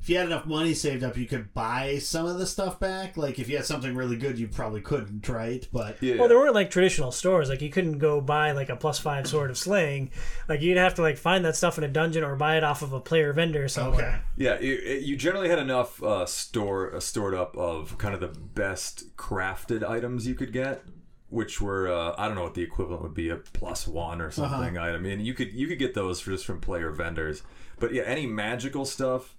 if 0.00 0.08
you 0.08 0.16
had 0.16 0.26
enough 0.26 0.46
money 0.46 0.74
saved 0.74 1.02
up 1.02 1.16
you 1.16 1.26
could 1.26 1.52
buy 1.54 1.98
some 1.98 2.26
of 2.26 2.38
the 2.38 2.46
stuff 2.46 2.78
back. 2.78 3.16
Like 3.16 3.38
if 3.38 3.48
you 3.48 3.56
had 3.56 3.64
something 3.64 3.94
really 3.94 4.16
good 4.16 4.38
you 4.38 4.48
probably 4.48 4.80
couldn't, 4.80 5.28
right? 5.28 5.66
But 5.72 6.02
yeah 6.02 6.16
Well, 6.16 6.28
there 6.28 6.38
weren't 6.38 6.54
like 6.54 6.70
traditional 6.70 7.10
stores. 7.10 7.48
Like 7.48 7.62
you 7.62 7.70
couldn't 7.70 7.98
go 7.98 8.20
buy 8.20 8.52
like 8.52 8.68
a 8.68 8.76
plus 8.76 8.98
five 8.98 9.26
sword 9.26 9.50
of 9.50 9.58
slaying. 9.58 10.10
Like 10.48 10.60
you'd 10.60 10.76
have 10.76 10.94
to 10.96 11.02
like 11.02 11.16
find 11.16 11.44
that 11.44 11.56
stuff 11.56 11.78
in 11.78 11.84
a 11.84 11.88
dungeon 11.88 12.24
or 12.24 12.36
buy 12.36 12.56
it 12.56 12.64
off 12.64 12.82
of 12.82 12.92
a 12.92 13.00
player 13.00 13.32
vendor 13.32 13.68
somewhere. 13.68 14.08
okay. 14.08 14.18
yeah 14.36 14.60
you, 14.60 14.74
you 14.74 15.16
generally 15.16 15.48
had 15.48 15.58
enough 15.58 16.02
uh, 16.02 16.26
store 16.26 16.94
uh, 16.94 17.00
stored 17.00 17.34
up 17.34 17.56
of 17.56 17.96
kind 17.98 18.14
of 18.14 18.20
the 18.20 18.28
best 18.28 19.16
crafted 19.16 19.82
items 19.88 20.26
you 20.26 20.34
could 20.34 20.52
get 20.52 20.82
which 21.30 21.60
were 21.60 21.88
uh, 21.88 22.14
I 22.16 22.26
don't 22.26 22.36
know 22.36 22.44
what 22.44 22.54
the 22.54 22.62
equivalent 22.62 23.02
would 23.02 23.14
be 23.14 23.28
a 23.28 23.36
plus 23.36 23.86
one 23.86 24.20
or 24.20 24.30
something 24.30 24.78
item. 24.78 24.96
I 24.96 24.98
mean 24.98 25.20
you 25.20 25.34
could 25.34 25.52
you 25.52 25.66
could 25.66 25.78
get 25.78 25.94
those 25.94 26.22
just 26.22 26.46
from 26.46 26.60
player 26.60 26.90
vendors, 26.90 27.42
but 27.78 27.92
yeah, 27.92 28.02
any 28.02 28.26
magical 28.26 28.84
stuff 28.84 29.34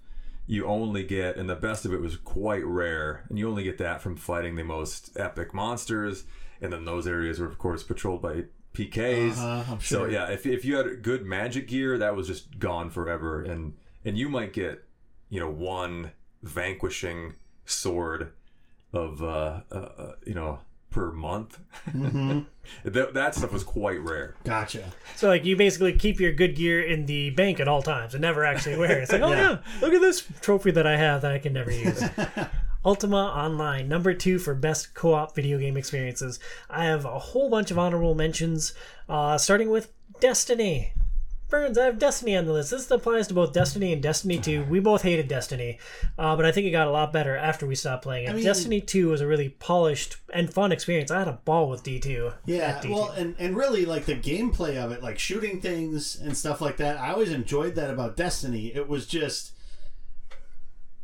you 0.46 0.66
only 0.66 1.04
get, 1.04 1.36
and 1.36 1.48
the 1.48 1.54
best 1.54 1.84
of 1.84 1.92
it 1.92 2.00
was 2.00 2.16
quite 2.16 2.64
rare, 2.64 3.24
and 3.28 3.38
you 3.38 3.48
only 3.48 3.62
get 3.62 3.78
that 3.78 4.02
from 4.02 4.16
fighting 4.16 4.56
the 4.56 4.64
most 4.64 5.16
epic 5.16 5.54
monsters, 5.54 6.24
and 6.60 6.72
then 6.72 6.84
those 6.84 7.06
areas 7.06 7.38
were 7.38 7.46
of 7.46 7.58
course 7.58 7.82
patrolled 7.82 8.20
by 8.20 8.44
PKs. 8.74 9.38
Uh-huh, 9.38 9.72
I'm 9.72 9.80
So 9.80 10.06
yeah, 10.06 10.28
if, 10.30 10.46
if 10.46 10.64
you 10.64 10.76
had 10.76 11.02
good 11.02 11.24
magic 11.24 11.68
gear, 11.68 11.98
that 11.98 12.16
was 12.16 12.26
just 12.26 12.58
gone 12.58 12.90
forever, 12.90 13.42
and 13.42 13.74
and 14.04 14.18
you 14.18 14.28
might 14.28 14.52
get 14.52 14.84
you 15.28 15.40
know 15.40 15.50
one 15.50 16.12
vanquishing 16.42 17.34
sword 17.64 18.32
of 18.92 19.22
uh, 19.22 19.60
uh, 19.70 19.74
uh 19.74 20.12
you 20.26 20.34
know 20.34 20.58
per 20.90 21.12
month. 21.12 21.58
that, 22.84 23.14
that 23.14 23.34
stuff 23.34 23.52
was 23.52 23.64
quite 23.64 24.00
rare. 24.00 24.34
Gotcha. 24.44 24.92
So 25.16 25.28
like 25.28 25.44
you 25.44 25.56
basically 25.56 25.92
keep 25.94 26.20
your 26.20 26.32
good 26.32 26.56
gear 26.56 26.82
in 26.82 27.06
the 27.06 27.30
bank 27.30 27.60
at 27.60 27.68
all 27.68 27.82
times 27.82 28.14
and 28.14 28.22
never 28.22 28.44
actually 28.44 28.76
wear 28.76 28.98
it. 28.98 29.02
It's 29.02 29.12
like, 29.12 29.22
oh 29.22 29.32
yeah, 29.32 29.58
look 29.80 29.92
at 29.92 30.00
this 30.00 30.26
trophy 30.40 30.70
that 30.72 30.86
I 30.86 30.96
have 30.96 31.22
that 31.22 31.32
I 31.32 31.38
can 31.38 31.52
never 31.52 31.70
use. 31.70 32.02
Ultima 32.84 33.16
Online, 33.16 33.88
number 33.88 34.14
two 34.14 34.38
for 34.38 34.54
best 34.54 34.94
co-op 34.94 35.34
video 35.34 35.58
game 35.58 35.76
experiences. 35.76 36.40
I 36.70 36.84
have 36.84 37.04
a 37.04 37.18
whole 37.18 37.50
bunch 37.50 37.70
of 37.70 37.78
honorable 37.78 38.14
mentions, 38.14 38.72
uh, 39.08 39.36
starting 39.36 39.70
with 39.70 39.92
Destiny. 40.18 40.94
Burns, 41.50 41.76
I 41.76 41.84
have 41.86 41.98
Destiny 41.98 42.36
on 42.36 42.46
the 42.46 42.52
list. 42.52 42.70
This 42.70 42.90
applies 42.90 43.26
to 43.26 43.34
both 43.34 43.52
Destiny 43.52 43.92
and 43.92 44.02
Destiny 44.02 44.38
2. 44.38 44.64
We 44.64 44.78
both 44.80 45.02
hated 45.02 45.26
Destiny, 45.28 45.78
uh, 46.16 46.36
but 46.36 46.44
I 46.44 46.52
think 46.52 46.66
it 46.66 46.70
got 46.70 46.86
a 46.86 46.90
lot 46.92 47.12
better 47.12 47.36
after 47.36 47.66
we 47.66 47.74
stopped 47.74 48.04
playing 48.04 48.26
it. 48.28 48.34
mean- 48.34 48.44
Destiny 48.44 48.80
2 48.80 49.08
was 49.08 49.20
a 49.20 49.26
really 49.26 49.48
polished 49.48 50.16
and 50.32 50.52
fun 50.52 50.70
experience. 50.72 51.10
I 51.10 51.18
had 51.18 51.28
a 51.28 51.40
ball 51.44 51.68
with 51.68 51.82
D2. 51.82 52.32
Yeah, 52.46 52.80
D2. 52.80 52.90
well, 52.90 53.10
and, 53.10 53.34
and 53.38 53.56
really, 53.56 53.84
like 53.84 54.06
the 54.06 54.14
gameplay 54.14 54.76
of 54.76 54.92
it, 54.92 55.02
like 55.02 55.18
shooting 55.18 55.60
things 55.60 56.16
and 56.16 56.36
stuff 56.36 56.60
like 56.60 56.76
that, 56.78 56.96
I 56.98 57.12
always 57.12 57.32
enjoyed 57.32 57.74
that 57.74 57.90
about 57.90 58.16
Destiny. 58.16 58.72
It 58.74 58.88
was 58.88 59.06
just, 59.06 59.52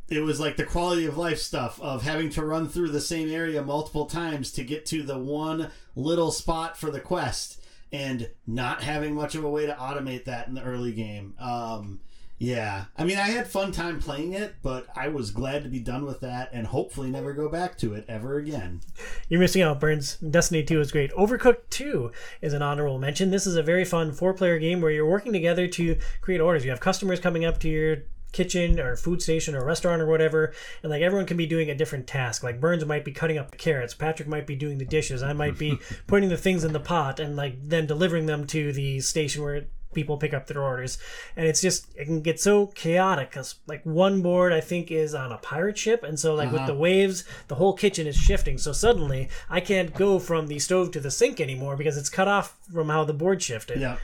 it 0.08 0.20
was 0.20 0.38
like 0.38 0.56
the 0.56 0.64
quality 0.64 1.06
of 1.06 1.18
life 1.18 1.38
stuff 1.40 1.80
of 1.80 2.04
having 2.04 2.30
to 2.30 2.44
run 2.44 2.68
through 2.68 2.90
the 2.90 3.00
same 3.00 3.28
area 3.28 3.62
multiple 3.62 4.06
times 4.06 4.52
to 4.52 4.62
get 4.62 4.86
to 4.86 5.02
the 5.02 5.18
one 5.18 5.70
little 5.96 6.30
spot 6.30 6.76
for 6.76 6.90
the 6.92 7.00
quest 7.00 7.60
and 7.92 8.28
not 8.46 8.82
having 8.82 9.14
much 9.14 9.34
of 9.34 9.44
a 9.44 9.50
way 9.50 9.66
to 9.66 9.74
automate 9.74 10.24
that 10.24 10.48
in 10.48 10.54
the 10.54 10.62
early 10.62 10.92
game. 10.92 11.34
Um, 11.38 12.00
yeah, 12.38 12.84
I 12.98 13.04
mean, 13.04 13.16
I 13.16 13.28
had 13.28 13.48
fun 13.48 13.72
time 13.72 13.98
playing 13.98 14.34
it, 14.34 14.56
but 14.62 14.86
I 14.94 15.08
was 15.08 15.30
glad 15.30 15.62
to 15.62 15.70
be 15.70 15.80
done 15.80 16.04
with 16.04 16.20
that 16.20 16.50
and 16.52 16.66
hopefully 16.66 17.08
never 17.10 17.32
go 17.32 17.48
back 17.48 17.78
to 17.78 17.94
it 17.94 18.04
ever 18.08 18.36
again. 18.36 18.82
You're 19.30 19.40
missing 19.40 19.62
out, 19.62 19.80
Burns. 19.80 20.16
Destiny 20.16 20.62
2 20.62 20.80
is 20.80 20.92
great. 20.92 21.10
Overcooked 21.12 21.70
2 21.70 22.12
is 22.42 22.52
an 22.52 22.60
honorable 22.60 22.98
mention. 22.98 23.30
This 23.30 23.46
is 23.46 23.56
a 23.56 23.62
very 23.62 23.86
fun 23.86 24.12
four 24.12 24.34
player 24.34 24.58
game 24.58 24.82
where 24.82 24.90
you're 24.90 25.08
working 25.08 25.32
together 25.32 25.66
to 25.66 25.96
create 26.20 26.42
orders. 26.42 26.64
You 26.64 26.70
have 26.70 26.80
customers 26.80 27.20
coming 27.20 27.46
up 27.46 27.58
to 27.60 27.70
your 27.70 28.02
kitchen 28.36 28.78
or 28.78 28.96
food 28.96 29.22
station 29.22 29.54
or 29.54 29.64
restaurant 29.64 30.02
or 30.02 30.06
whatever 30.06 30.52
and 30.82 30.90
like 30.90 31.02
everyone 31.02 31.26
can 31.26 31.36
be 31.36 31.46
doing 31.46 31.70
a 31.70 31.74
different 31.74 32.06
task. 32.06 32.42
Like 32.42 32.60
burns 32.60 32.84
might 32.84 33.04
be 33.04 33.12
cutting 33.12 33.38
up 33.38 33.50
the 33.50 33.56
carrots 33.56 33.94
patrick 33.94 34.28
might 34.28 34.46
be 34.46 34.56
doing 34.56 34.78
the 34.78 34.84
dishes 34.84 35.22
i 35.22 35.32
might 35.32 35.58
be 35.58 35.78
putting 36.06 36.28
the 36.28 36.36
things 36.36 36.64
in 36.64 36.72
the 36.72 36.80
pot 36.80 37.18
and 37.18 37.36
like 37.36 37.56
then 37.62 37.86
delivering 37.86 38.26
them 38.26 38.46
to 38.46 38.72
the 38.72 39.00
station 39.00 39.42
where 39.42 39.66
people 39.96 40.18
pick 40.18 40.34
up 40.34 40.46
their 40.46 40.62
orders. 40.62 40.98
And 41.34 41.46
it's 41.46 41.60
just 41.60 41.86
it 41.96 42.04
can 42.04 42.20
get 42.20 42.38
so 42.38 42.68
chaotic 42.68 43.30
because 43.30 43.56
like 43.66 43.82
one 43.84 44.22
board 44.22 44.52
i 44.52 44.60
think 44.60 44.92
is 44.92 45.14
on 45.14 45.32
a 45.32 45.38
pirate 45.38 45.78
ship 45.78 46.04
and 46.04 46.20
so 46.20 46.34
like 46.34 46.52
with 46.52 46.60
uh-huh. 46.60 46.66
the 46.68 46.74
waves 46.74 47.24
the 47.48 47.56
whole 47.56 47.72
kitchen 47.72 48.06
is 48.06 48.14
shifting. 48.16 48.58
So 48.58 48.72
suddenly 48.72 49.28
i 49.50 49.58
can't 49.58 49.94
go 49.94 50.20
from 50.20 50.46
the 50.46 50.60
stove 50.60 50.92
to 50.92 51.00
the 51.00 51.10
sink 51.10 51.40
anymore 51.40 51.76
because 51.76 51.96
it's 51.96 52.10
cut 52.10 52.28
off 52.28 52.58
from 52.72 52.90
how 52.90 53.04
the 53.04 53.14
board 53.14 53.42
shifted. 53.42 53.80
Yeah. 53.80 53.96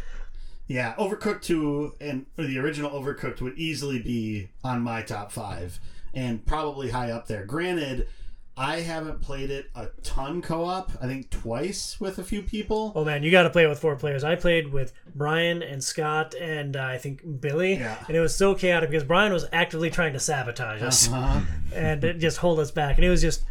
Yeah, 0.72 0.94
Overcooked 0.96 1.42
2 1.42 1.96
and 2.00 2.26
the 2.36 2.58
original 2.58 2.90
Overcooked 2.90 3.40
would 3.42 3.58
easily 3.58 3.98
be 4.00 4.48
on 4.64 4.80
my 4.80 5.02
top 5.02 5.30
5 5.30 5.78
and 6.14 6.44
probably 6.46 6.90
high 6.90 7.10
up 7.10 7.26
there. 7.26 7.44
Granted, 7.44 8.08
I 8.56 8.80
haven't 8.80 9.20
played 9.22 9.50
it 9.50 9.66
a 9.74 9.88
ton 10.02 10.40
co-op. 10.42 10.92
I 11.00 11.06
think 11.06 11.30
twice 11.30 11.98
with 12.00 12.18
a 12.18 12.24
few 12.24 12.42
people. 12.42 12.92
Oh 12.94 13.04
man, 13.04 13.22
you 13.22 13.30
got 13.30 13.42
to 13.44 13.50
play 13.50 13.64
it 13.64 13.68
with 13.68 13.78
four 13.80 13.96
players. 13.96 14.24
I 14.24 14.34
played 14.34 14.72
with 14.72 14.92
Brian 15.14 15.62
and 15.62 15.82
Scott 15.82 16.34
and 16.40 16.76
uh, 16.76 16.84
I 16.84 16.98
think 16.98 17.40
Billy, 17.40 17.74
Yeah. 17.74 17.96
and 18.08 18.16
it 18.16 18.20
was 18.20 18.34
so 18.34 18.54
chaotic 18.54 18.90
because 18.90 19.04
Brian 19.04 19.32
was 19.32 19.46
actively 19.52 19.90
trying 19.90 20.12
to 20.14 20.20
sabotage 20.20 20.82
us 20.82 21.10
Uh-huh. 21.12 21.40
and 21.74 22.02
just 22.20 22.38
hold 22.38 22.60
us 22.60 22.70
back, 22.70 22.96
and 22.96 23.04
it 23.04 23.10
was 23.10 23.20
just, 23.22 23.44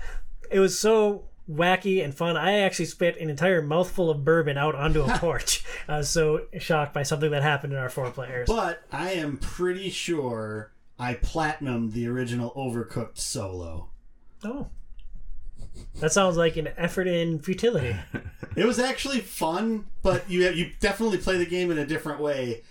it 0.51 0.59
was 0.59 0.77
so 0.79 1.25
wacky 1.49 2.03
and 2.03 2.13
fun. 2.15 2.37
I 2.37 2.59
actually 2.59 2.85
spit 2.85 3.17
an 3.19 3.29
entire 3.29 3.61
mouthful 3.61 4.09
of 4.09 4.23
bourbon 4.23 4.57
out 4.57 4.75
onto 4.75 5.03
a 5.03 5.07
porch. 5.17 5.63
I 5.87 5.97
was 5.97 6.09
so 6.09 6.47
shocked 6.59 6.93
by 6.93 7.03
something 7.03 7.31
that 7.31 7.43
happened 7.43 7.73
in 7.73 7.79
our 7.79 7.89
four 7.89 8.09
players. 8.11 8.47
But 8.47 8.83
I 8.91 9.11
am 9.11 9.37
pretty 9.37 9.89
sure 9.89 10.71
I 10.99 11.15
platinumed 11.15 11.93
the 11.93 12.07
original 12.07 12.51
Overcooked 12.55 13.17
solo. 13.17 13.89
oh, 14.43 14.67
that 15.99 16.11
sounds 16.11 16.37
like 16.37 16.57
an 16.57 16.69
effort 16.77 17.07
in 17.07 17.39
futility. 17.39 17.95
It 18.53 18.65
was 18.65 18.79
actually 18.79 19.21
fun, 19.21 19.85
but 20.03 20.29
you 20.29 20.41
you 20.49 20.71
definitely 20.81 21.19
play 21.19 21.37
the 21.37 21.45
game 21.45 21.71
in 21.71 21.77
a 21.77 21.85
different 21.85 22.19
way 22.19 22.63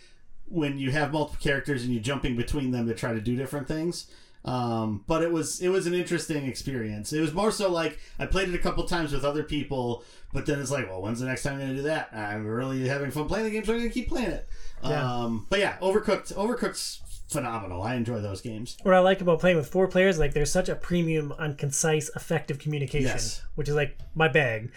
when 0.47 0.79
you 0.79 0.91
have 0.91 1.11
multiple 1.11 1.41
characters 1.43 1.85
and 1.85 1.95
you're 1.95 2.03
jumping 2.03 2.37
between 2.37 2.71
them 2.71 2.87
to 2.87 2.95
try 2.95 3.15
to 3.15 3.21
do 3.21 3.35
different 3.35 3.67
things. 3.67 4.11
Um, 4.45 5.05
but 5.07 5.23
it 5.23 5.31
was 5.31 5.61
it 5.61 5.69
was 5.69 5.87
an 5.87 5.95
interesting 5.95 6.47
experience. 6.47 7.13
It 7.13 7.21
was 7.21 7.33
more 7.35 7.51
so 7.51 7.71
like 7.71 7.99
I 8.19 8.27
played 8.27 8.49
it 8.49 8.55
a 8.55 8.59
couple 8.59 8.85
times 8.85 9.13
with 9.13 9.25
other 9.25 9.43
people, 9.43 10.03
but 10.33 10.47
then 10.47 10.61
it's 10.61 10.71
like, 10.71 10.89
well, 10.89 11.03
when's 11.03 11.21
the 11.21 11.27
next 11.27 11.43
time 11.43 11.55
I'm 11.55 11.59
going 11.61 11.71
to 11.71 11.77
do 11.77 11.83
that? 11.83 12.09
I'm 12.13 12.47
really 12.47 12.89
having 12.89 13.11
fun 13.11 13.29
playing 13.29 13.45
the 13.45 13.51
game, 13.51 13.65
so 13.65 13.73
I'm 13.75 13.79
going 13.81 13.91
to 13.91 13.95
keep 13.95 14.09
playing 14.09 14.31
it. 14.31 14.49
Yeah. 14.83 15.25
Um, 15.25 15.47
but 15.51 15.59
yeah, 15.59 15.77
Overcooked, 15.83 16.33
Overcooked's 16.35 17.03
phenomenal. 17.29 17.83
I 17.83 17.95
enjoy 17.95 18.21
those 18.23 18.41
games. 18.41 18.77
what 18.83 18.95
I 18.95 18.99
like 19.01 19.21
about 19.21 19.39
playing 19.41 19.57
with 19.59 19.69
four 19.69 19.87
players, 19.87 20.19
like 20.19 20.33
there's 20.33 20.51
such 20.51 20.69
a 20.71 20.75
premium 20.75 21.33
on 21.39 21.55
concise, 21.55 22.11
effective 22.17 22.59
communication, 22.59 23.09
Yes. 23.09 23.43
which 23.57 23.69
is 23.69 23.75
like 23.75 23.99
my 24.15 24.27
bag. 24.27 24.73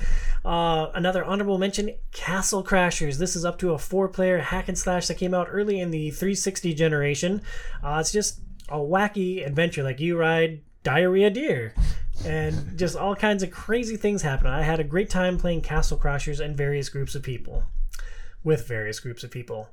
Uh, 0.45 0.87
another 0.93 1.23
honorable 1.23 1.57
mention: 1.57 1.91
Castle 2.11 2.63
Crashers. 2.63 3.17
This 3.17 3.35
is 3.37 3.45
up 3.45 3.57
to 3.59 3.71
a 3.71 3.77
four-player 3.79 4.39
hack 4.39 4.67
and 4.67 4.77
slash 4.77 5.07
that 5.07 5.15
came 5.15 5.33
out 5.33 5.47
early 5.49 5.79
in 5.79 5.89
the 5.89 6.11
360 6.11 6.73
generation. 6.73 7.41
Uh, 7.81 7.97
it's 8.01 8.11
just 8.11 8.41
a 8.69 8.77
wacky 8.77 9.45
adventure, 9.45 9.83
like 9.83 9.99
you 9.99 10.17
ride 10.17 10.61
diarrhea 10.83 11.29
deer. 11.29 11.73
And 12.25 12.77
just 12.77 12.95
all 12.95 13.15
kinds 13.15 13.43
of 13.43 13.51
crazy 13.51 13.97
things 13.97 14.21
happen. 14.21 14.47
I 14.47 14.61
had 14.61 14.79
a 14.79 14.83
great 14.83 15.09
time 15.09 15.37
playing 15.37 15.61
Castle 15.61 15.97
Crashers 15.97 16.39
and 16.39 16.55
various 16.55 16.87
groups 16.89 17.15
of 17.15 17.23
people. 17.23 17.63
With 18.43 18.67
various 18.67 18.99
groups 18.99 19.23
of 19.23 19.31
people. 19.31 19.69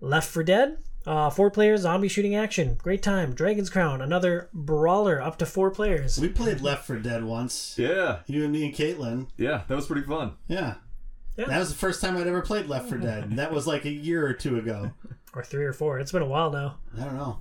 Left 0.00 0.28
for 0.28 0.42
Dead, 0.44 0.78
uh, 1.06 1.30
four 1.30 1.50
players, 1.50 1.80
zombie 1.80 2.06
shooting 2.08 2.34
action. 2.36 2.76
Great 2.76 3.02
time. 3.02 3.34
Dragon's 3.34 3.70
Crown, 3.70 4.00
another 4.00 4.48
brawler 4.54 5.20
up 5.20 5.36
to 5.38 5.46
four 5.46 5.70
players. 5.72 6.18
We 6.18 6.28
played 6.28 6.60
Left 6.60 6.86
for 6.86 6.96
Dead 6.98 7.24
once. 7.24 7.76
Yeah, 7.76 8.20
You 8.26 8.44
and 8.44 8.52
me 8.52 8.64
and 8.66 8.74
Caitlin. 8.74 9.26
yeah, 9.36 9.62
that 9.66 9.74
was 9.74 9.86
pretty 9.86 10.06
fun. 10.06 10.34
Yeah. 10.46 10.74
Yeah. 11.36 11.46
That 11.46 11.58
was 11.58 11.70
the 11.70 11.76
first 11.78 12.00
time 12.00 12.16
I'd 12.16 12.26
ever 12.26 12.40
played 12.42 12.66
Left 12.66 12.88
for 12.88 12.98
Dead. 12.98 13.36
That 13.36 13.52
was 13.52 13.66
like 13.66 13.84
a 13.84 13.90
year 13.90 14.24
or 14.26 14.32
two 14.32 14.58
ago. 14.58 14.92
Or 15.34 15.42
three 15.44 15.64
or 15.64 15.72
four. 15.72 15.98
It's 15.98 16.10
been 16.12 16.22
a 16.22 16.26
while 16.26 16.50
now. 16.50 16.78
I 16.98 17.04
don't 17.04 17.16
know. 17.16 17.38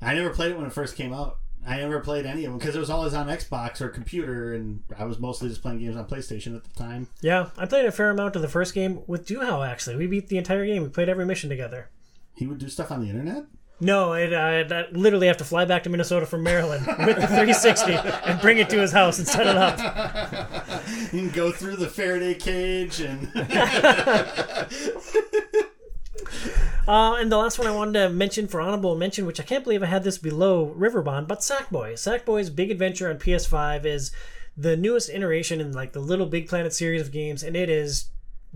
I 0.00 0.14
never 0.14 0.30
played 0.30 0.52
it 0.52 0.56
when 0.56 0.66
it 0.66 0.72
first 0.72 0.96
came 0.96 1.12
out. 1.12 1.38
I 1.66 1.78
never 1.78 2.00
played 2.00 2.24
any 2.24 2.44
of 2.44 2.52
them 2.52 2.58
because 2.58 2.76
it 2.76 2.78
was 2.78 2.88
always 2.88 3.14
on 3.14 3.26
Xbox 3.26 3.80
or 3.80 3.88
computer, 3.88 4.54
and 4.54 4.82
I 4.96 5.04
was 5.04 5.18
mostly 5.18 5.48
just 5.48 5.60
playing 5.60 5.80
games 5.80 5.96
on 5.96 6.06
PlayStation 6.06 6.56
at 6.56 6.64
the 6.64 6.70
time. 6.78 7.08
Yeah, 7.20 7.50
I 7.58 7.66
played 7.66 7.84
a 7.84 7.92
fair 7.92 8.10
amount 8.10 8.36
of 8.36 8.42
the 8.42 8.48
first 8.48 8.74
game 8.74 9.02
with 9.06 9.26
Duhao, 9.26 9.68
actually. 9.68 9.96
We 9.96 10.06
beat 10.06 10.28
the 10.28 10.38
entire 10.38 10.64
game. 10.64 10.82
We 10.82 10.88
played 10.88 11.08
every 11.08 11.26
mission 11.26 11.50
together. 11.50 11.90
He 12.34 12.46
would 12.46 12.58
do 12.58 12.68
stuff 12.68 12.90
on 12.90 13.02
the 13.02 13.10
internet. 13.10 13.44
No, 13.80 14.12
I'd, 14.12 14.32
I'd 14.32 14.96
literally 14.96 15.28
have 15.28 15.36
to 15.36 15.44
fly 15.44 15.64
back 15.64 15.84
to 15.84 15.90
Minnesota 15.90 16.26
from 16.26 16.42
Maryland 16.42 16.84
with 16.86 17.16
the 17.16 17.28
360 17.28 17.92
and 17.92 18.40
bring 18.40 18.58
it 18.58 18.68
to 18.70 18.80
his 18.80 18.90
house 18.90 19.18
and 19.18 19.28
set 19.28 19.46
it 19.46 19.56
up. 19.56 19.78
You 21.12 21.20
can 21.20 21.30
go 21.30 21.52
through 21.52 21.76
the 21.76 21.88
Faraday 21.88 22.34
cage 22.34 23.00
and 23.00 23.30
Uh, 26.88 27.16
and 27.16 27.30
the 27.30 27.36
last 27.36 27.58
one 27.58 27.68
I 27.68 27.76
wanted 27.76 27.92
to 28.00 28.08
mention 28.08 28.48
for 28.48 28.62
honorable 28.62 28.96
mention, 28.96 29.26
which 29.26 29.38
I 29.38 29.42
can't 29.42 29.62
believe 29.62 29.82
I 29.82 29.86
had 29.86 30.04
this 30.04 30.16
below 30.16 30.74
Riverbond, 30.74 31.28
but 31.28 31.40
Sackboy. 31.40 31.92
Sackboy's 31.92 32.48
Big 32.48 32.70
Adventure 32.70 33.10
on 33.10 33.18
PS5 33.18 33.84
is 33.84 34.10
the 34.56 34.74
newest 34.74 35.10
iteration 35.10 35.60
in 35.60 35.72
like 35.72 35.92
the 35.92 36.00
Little 36.00 36.24
Big 36.24 36.48
Planet 36.48 36.72
series 36.72 37.02
of 37.02 37.12
games, 37.12 37.42
and 37.42 37.54
it 37.54 37.68
is 37.68 38.08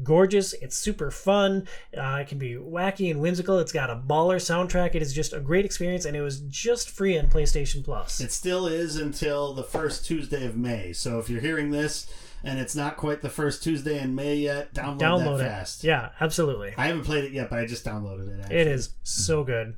gorgeous. 0.02 0.54
It's 0.54 0.78
super 0.78 1.10
fun. 1.10 1.68
Uh, 1.94 2.20
it 2.22 2.28
can 2.28 2.38
be 2.38 2.54
wacky 2.54 3.10
and 3.10 3.20
whimsical. 3.20 3.58
It's 3.58 3.70
got 3.70 3.90
a 3.90 3.96
baller 3.96 4.36
soundtrack. 4.36 4.94
It 4.94 5.02
is 5.02 5.12
just 5.12 5.34
a 5.34 5.40
great 5.40 5.66
experience, 5.66 6.06
and 6.06 6.16
it 6.16 6.22
was 6.22 6.40
just 6.40 6.88
free 6.88 7.18
on 7.18 7.26
PlayStation 7.26 7.84
Plus. 7.84 8.18
it 8.18 8.32
still 8.32 8.66
is 8.66 8.96
until 8.96 9.52
the 9.52 9.62
first 9.62 10.06
Tuesday 10.06 10.46
of 10.46 10.56
May. 10.56 10.94
So 10.94 11.18
if 11.18 11.28
you're 11.28 11.42
hearing 11.42 11.70
this 11.70 12.06
and 12.44 12.58
it's 12.58 12.74
not 12.76 12.96
quite 12.96 13.22
the 13.22 13.28
first 13.28 13.62
Tuesday 13.62 14.00
in 14.00 14.14
May 14.14 14.36
yet, 14.36 14.74
download, 14.74 14.98
Download 15.00 15.38
that 15.38 15.44
it. 15.44 15.48
fast. 15.48 15.84
Yeah, 15.84 16.10
absolutely. 16.20 16.74
I 16.76 16.86
haven't 16.86 17.04
played 17.04 17.24
it 17.24 17.32
yet, 17.32 17.50
but 17.50 17.58
I 17.58 17.66
just 17.66 17.84
downloaded 17.84 18.28
it. 18.28 18.40
Actually. 18.40 18.56
It 18.56 18.66
is 18.66 18.90
so 19.02 19.44
good. 19.44 19.76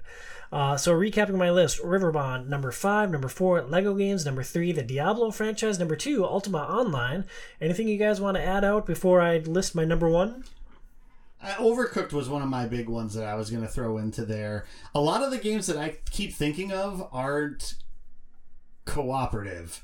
Uh, 0.52 0.76
so 0.76 0.92
recapping 0.94 1.34
my 1.36 1.50
list: 1.50 1.82
Riverbond 1.82 2.46
number 2.46 2.70
five, 2.70 3.10
number 3.10 3.28
four, 3.28 3.62
Lego 3.62 3.94
games 3.94 4.24
number 4.24 4.42
three, 4.44 4.70
the 4.70 4.84
Diablo 4.84 5.30
franchise 5.32 5.78
number 5.80 5.96
two, 5.96 6.24
Ultima 6.24 6.58
Online. 6.58 7.24
Anything 7.60 7.88
you 7.88 7.98
guys 7.98 8.20
want 8.20 8.36
to 8.36 8.42
add 8.44 8.64
out 8.64 8.86
before 8.86 9.20
I 9.20 9.38
list 9.38 9.74
my 9.74 9.84
number 9.84 10.08
one? 10.08 10.44
Uh, 11.42 11.54
Overcooked 11.56 12.12
was 12.12 12.28
one 12.28 12.40
of 12.40 12.48
my 12.48 12.66
big 12.66 12.88
ones 12.88 13.14
that 13.14 13.24
I 13.24 13.34
was 13.34 13.50
going 13.50 13.62
to 13.62 13.68
throw 13.68 13.98
into 13.98 14.24
there. 14.24 14.64
A 14.94 15.00
lot 15.00 15.22
of 15.22 15.30
the 15.32 15.38
games 15.38 15.66
that 15.66 15.76
I 15.76 15.96
keep 16.10 16.32
thinking 16.32 16.70
of 16.72 17.06
aren't 17.10 17.74
cooperative, 18.84 19.82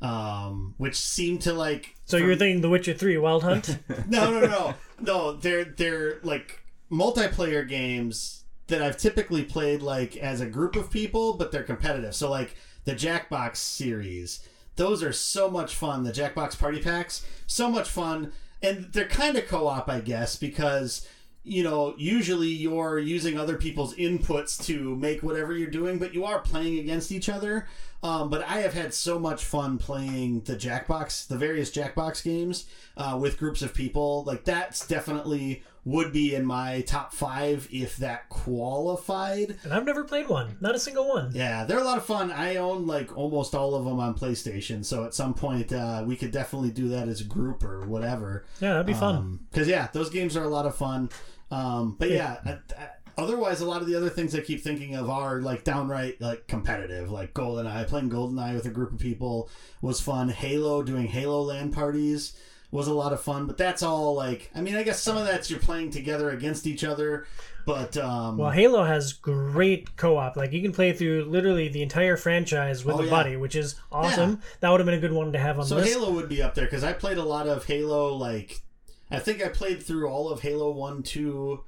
um, 0.00 0.74
which 0.78 0.96
seem 0.96 1.38
to 1.40 1.52
like. 1.52 1.95
So 2.06 2.16
you're 2.18 2.36
thinking 2.36 2.62
The 2.62 2.68
Witcher 2.68 2.94
three, 2.94 3.18
Wild 3.18 3.42
Hunt? 3.42 3.78
no, 4.08 4.30
no, 4.30 4.46
no, 4.46 4.74
no. 5.00 5.32
They're 5.32 5.64
they're 5.64 6.20
like 6.22 6.62
multiplayer 6.90 7.68
games 7.68 8.44
that 8.68 8.80
I've 8.80 8.96
typically 8.96 9.42
played 9.42 9.82
like 9.82 10.16
as 10.16 10.40
a 10.40 10.46
group 10.46 10.76
of 10.76 10.90
people, 10.90 11.34
but 11.34 11.50
they're 11.50 11.64
competitive. 11.64 12.14
So 12.14 12.30
like 12.30 12.56
the 12.84 12.94
Jackbox 12.94 13.56
series, 13.56 14.40
those 14.76 15.02
are 15.02 15.12
so 15.12 15.50
much 15.50 15.74
fun. 15.74 16.04
The 16.04 16.12
Jackbox 16.12 16.56
Party 16.56 16.80
Packs, 16.80 17.26
so 17.48 17.68
much 17.68 17.88
fun, 17.88 18.32
and 18.62 18.92
they're 18.92 19.08
kind 19.08 19.36
of 19.36 19.48
co-op, 19.48 19.88
I 19.88 20.00
guess, 20.00 20.36
because 20.36 21.06
you 21.42 21.64
know 21.64 21.94
usually 21.98 22.48
you're 22.48 23.00
using 23.00 23.36
other 23.36 23.56
people's 23.56 23.96
inputs 23.96 24.64
to 24.66 24.94
make 24.94 25.24
whatever 25.24 25.56
you're 25.56 25.70
doing, 25.70 25.98
but 25.98 26.14
you 26.14 26.24
are 26.24 26.38
playing 26.38 26.78
against 26.78 27.10
each 27.10 27.28
other. 27.28 27.66
Um, 28.02 28.30
but 28.30 28.42
I 28.42 28.58
have 28.58 28.74
had 28.74 28.94
so 28.94 29.18
much 29.18 29.44
fun 29.44 29.78
playing 29.78 30.42
the 30.42 30.54
Jackbox, 30.54 31.26
the 31.26 31.36
various 31.36 31.70
Jackbox 31.70 32.22
games 32.22 32.66
uh, 32.96 33.18
with 33.20 33.38
groups 33.38 33.62
of 33.62 33.74
people. 33.74 34.24
Like 34.24 34.44
that's 34.44 34.86
definitely 34.86 35.62
would 35.86 36.12
be 36.12 36.34
in 36.34 36.44
my 36.44 36.80
top 36.82 37.12
five 37.12 37.68
if 37.70 37.96
that 37.98 38.28
qualified. 38.28 39.56
And 39.62 39.72
I've 39.72 39.84
never 39.84 40.02
played 40.02 40.28
one, 40.28 40.56
not 40.60 40.74
a 40.74 40.80
single 40.80 41.08
one. 41.08 41.30
Yeah, 41.32 41.64
they're 41.64 41.78
a 41.78 41.84
lot 41.84 41.96
of 41.96 42.04
fun. 42.04 42.32
I 42.32 42.56
own 42.56 42.86
like 42.86 43.16
almost 43.16 43.54
all 43.54 43.74
of 43.76 43.84
them 43.84 44.00
on 44.00 44.14
PlayStation, 44.14 44.84
so 44.84 45.04
at 45.04 45.14
some 45.14 45.32
point 45.32 45.72
uh, 45.72 46.02
we 46.04 46.16
could 46.16 46.32
definitely 46.32 46.72
do 46.72 46.88
that 46.88 47.08
as 47.08 47.20
a 47.20 47.24
group 47.24 47.62
or 47.62 47.86
whatever. 47.86 48.44
Yeah, 48.60 48.72
that'd 48.72 48.86
be 48.86 48.94
fun. 48.94 49.46
Because 49.50 49.68
yeah, 49.68 49.88
those 49.92 50.10
games 50.10 50.36
are 50.36 50.42
a 50.44 50.48
lot 50.48 50.66
of 50.66 50.74
fun. 50.74 51.08
Um, 51.52 51.94
but 51.96 52.10
yeah, 52.10 52.38
I, 52.44 52.50
I, 52.50 52.88
otherwise, 53.16 53.60
a 53.60 53.66
lot 53.66 53.80
of 53.82 53.88
the 53.88 53.94
other 53.94 54.10
things 54.10 54.34
I 54.34 54.40
keep 54.40 54.62
thinking 54.62 54.94
of 54.94 55.08
are 55.10 55.40
like 55.40 55.64
downright 55.64 56.20
like 56.20 56.46
competitive, 56.46 57.10
like 57.10 57.34
GoldenEye. 57.34 57.86
Playing 57.88 58.10
GoldenEye 58.10 58.54
with 58.54 58.66
a 58.66 58.70
group 58.70 58.92
of 58.92 58.98
people 58.98 59.48
was 59.80 60.00
fun. 60.00 60.28
Halo, 60.28 60.82
doing 60.82 61.06
Halo 61.06 61.42
LAN 61.42 61.72
parties 61.72 62.36
was 62.70 62.88
a 62.88 62.92
lot 62.94 63.12
of 63.12 63.20
fun. 63.20 63.46
But 63.46 63.56
that's 63.56 63.82
all 63.82 64.14
like, 64.14 64.50
I 64.54 64.60
mean, 64.60 64.74
I 64.76 64.82
guess 64.82 65.00
some 65.00 65.16
of 65.16 65.24
that's 65.26 65.50
you're 65.50 65.60
playing 65.60 65.90
together 65.90 66.30
against 66.30 66.66
each 66.66 66.84
other. 66.84 67.26
But 67.64 67.96
um, 67.96 68.38
Well, 68.38 68.50
Halo 68.50 68.84
has 68.84 69.12
great 69.12 69.96
co-op. 69.96 70.36
Like 70.36 70.52
you 70.52 70.62
can 70.62 70.70
play 70.72 70.92
through 70.92 71.24
literally 71.24 71.68
the 71.68 71.82
entire 71.82 72.16
franchise 72.16 72.84
with 72.84 72.96
Oh, 72.96 73.00
a 73.00 73.04
yeah. 73.04 73.10
buddy, 73.10 73.36
which 73.36 73.56
is 73.56 73.74
awesome. 73.90 74.40
That 74.60 74.70
would 74.70 74.78
have 74.78 74.84
been 74.86 74.94
a 74.94 75.00
good 75.00 75.12
one 75.12 75.32
to 75.32 75.38
have 75.38 75.58
on 75.58 75.66
So 75.66 75.76
list. 75.76 75.92
Halo 75.92 76.12
would 76.12 76.28
be 76.28 76.42
up 76.42 76.54
there 76.54 76.66
because 76.66 76.84
I 76.84 76.92
played 76.92 77.18
a 77.18 77.24
lot 77.24 77.48
of 77.48 77.64
Halo. 77.66 78.14
Like, 78.14 78.60
I 79.10 79.18
think 79.18 79.42
I 79.44 79.48
played 79.48 79.82
through 79.82 80.08
all 80.08 80.28
of 80.30 80.42
Halo 80.42 80.70
One, 80.70 81.02
Two, 81.02 81.64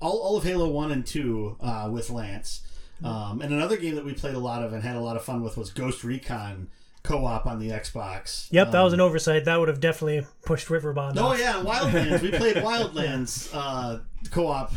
all, 0.00 0.18
all 0.18 0.36
of 0.36 0.44
Halo 0.44 0.68
One 0.68 0.92
and 0.92 1.06
Two 1.06 1.56
uh, 1.60 1.88
with 1.92 2.10
Lance. 2.10 2.62
Um, 3.04 3.42
and 3.42 3.52
another 3.52 3.76
game 3.76 3.94
that 3.96 4.04
we 4.06 4.14
played 4.14 4.34
a 4.34 4.38
lot 4.38 4.62
of 4.62 4.72
and 4.72 4.82
had 4.82 4.96
a 4.96 5.00
lot 5.00 5.16
of 5.16 5.22
fun 5.22 5.42
with 5.42 5.56
was 5.58 5.70
Ghost 5.70 6.02
Recon 6.02 6.68
co-op 7.02 7.46
on 7.46 7.58
the 7.60 7.68
Xbox. 7.68 8.48
Yep, 8.50 8.72
that 8.72 8.80
was 8.82 8.92
Um, 8.94 9.00
an 9.00 9.00
oversight. 9.02 9.44
That 9.44 9.60
would 9.60 9.68
have 9.68 9.80
definitely 9.80 10.26
pushed 10.44 10.68
Riverbond 10.68 11.16
Oh 11.18 11.26
off. 11.26 11.38
yeah, 11.38 11.62
Wildlands. 11.62 12.22
we 12.22 12.30
played 12.30 12.56
Wildlands 12.56 13.50
uh, 13.54 13.98
co-op. 14.30 14.72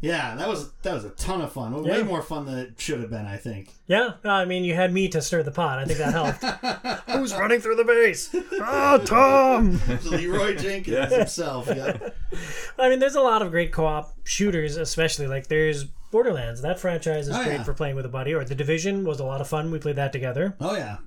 Yeah, 0.00 0.34
that 0.34 0.46
was 0.48 0.70
that 0.82 0.92
was 0.92 1.04
a 1.04 1.10
ton 1.10 1.40
of 1.40 1.50
fun. 1.52 1.82
Way 1.82 1.98
Yeah. 1.98 2.02
more 2.02 2.20
fun 2.20 2.44
than 2.44 2.58
it 2.58 2.74
should 2.78 3.00
have 3.00 3.08
been, 3.10 3.24
I 3.24 3.38
think. 3.38 3.70
Yeah, 3.86 4.14
I 4.22 4.44
mean, 4.44 4.62
you 4.64 4.74
had 4.74 4.92
me 4.92 5.08
to 5.08 5.22
stir 5.22 5.42
the 5.42 5.50
pot. 5.50 5.78
I 5.78 5.86
think 5.86 5.98
that 5.98 6.12
helped. 6.12 7.00
Who's 7.10 7.32
running 7.34 7.60
through 7.60 7.76
the 7.76 7.84
base? 7.84 8.28
Oh, 8.34 8.58
ah, 8.60 8.98
Tom! 9.04 9.80
Leeroy 10.04 10.56
Jenkins 10.56 11.12
himself. 11.12 11.68
Yeah. 11.68 11.96
I 12.78 12.90
mean, 12.90 12.98
there's 12.98 13.14
a 13.14 13.22
lot 13.22 13.40
of 13.40 13.50
great 13.50 13.72
co-op 13.72 14.14
shooters, 14.24 14.76
especially 14.76 15.26
like 15.26 15.46
there's 15.46 15.84
Borderlands. 15.84 16.60
That 16.62 16.78
franchise 16.78 17.28
is 17.28 17.36
Oh, 17.36 17.42
great 17.44 17.54
yeah. 17.54 17.62
for 17.62 17.72
playing 17.72 17.96
with 17.96 18.04
a 18.04 18.10
buddy. 18.10 18.34
Or 18.34 18.44
The 18.44 18.54
Division 18.54 19.04
was 19.04 19.20
a 19.20 19.24
lot 19.24 19.40
of 19.40 19.48
fun. 19.48 19.70
We 19.70 19.78
played 19.78 19.96
that 19.96 20.12
together. 20.12 20.54
Oh 20.60 20.76
yeah. 20.76 20.98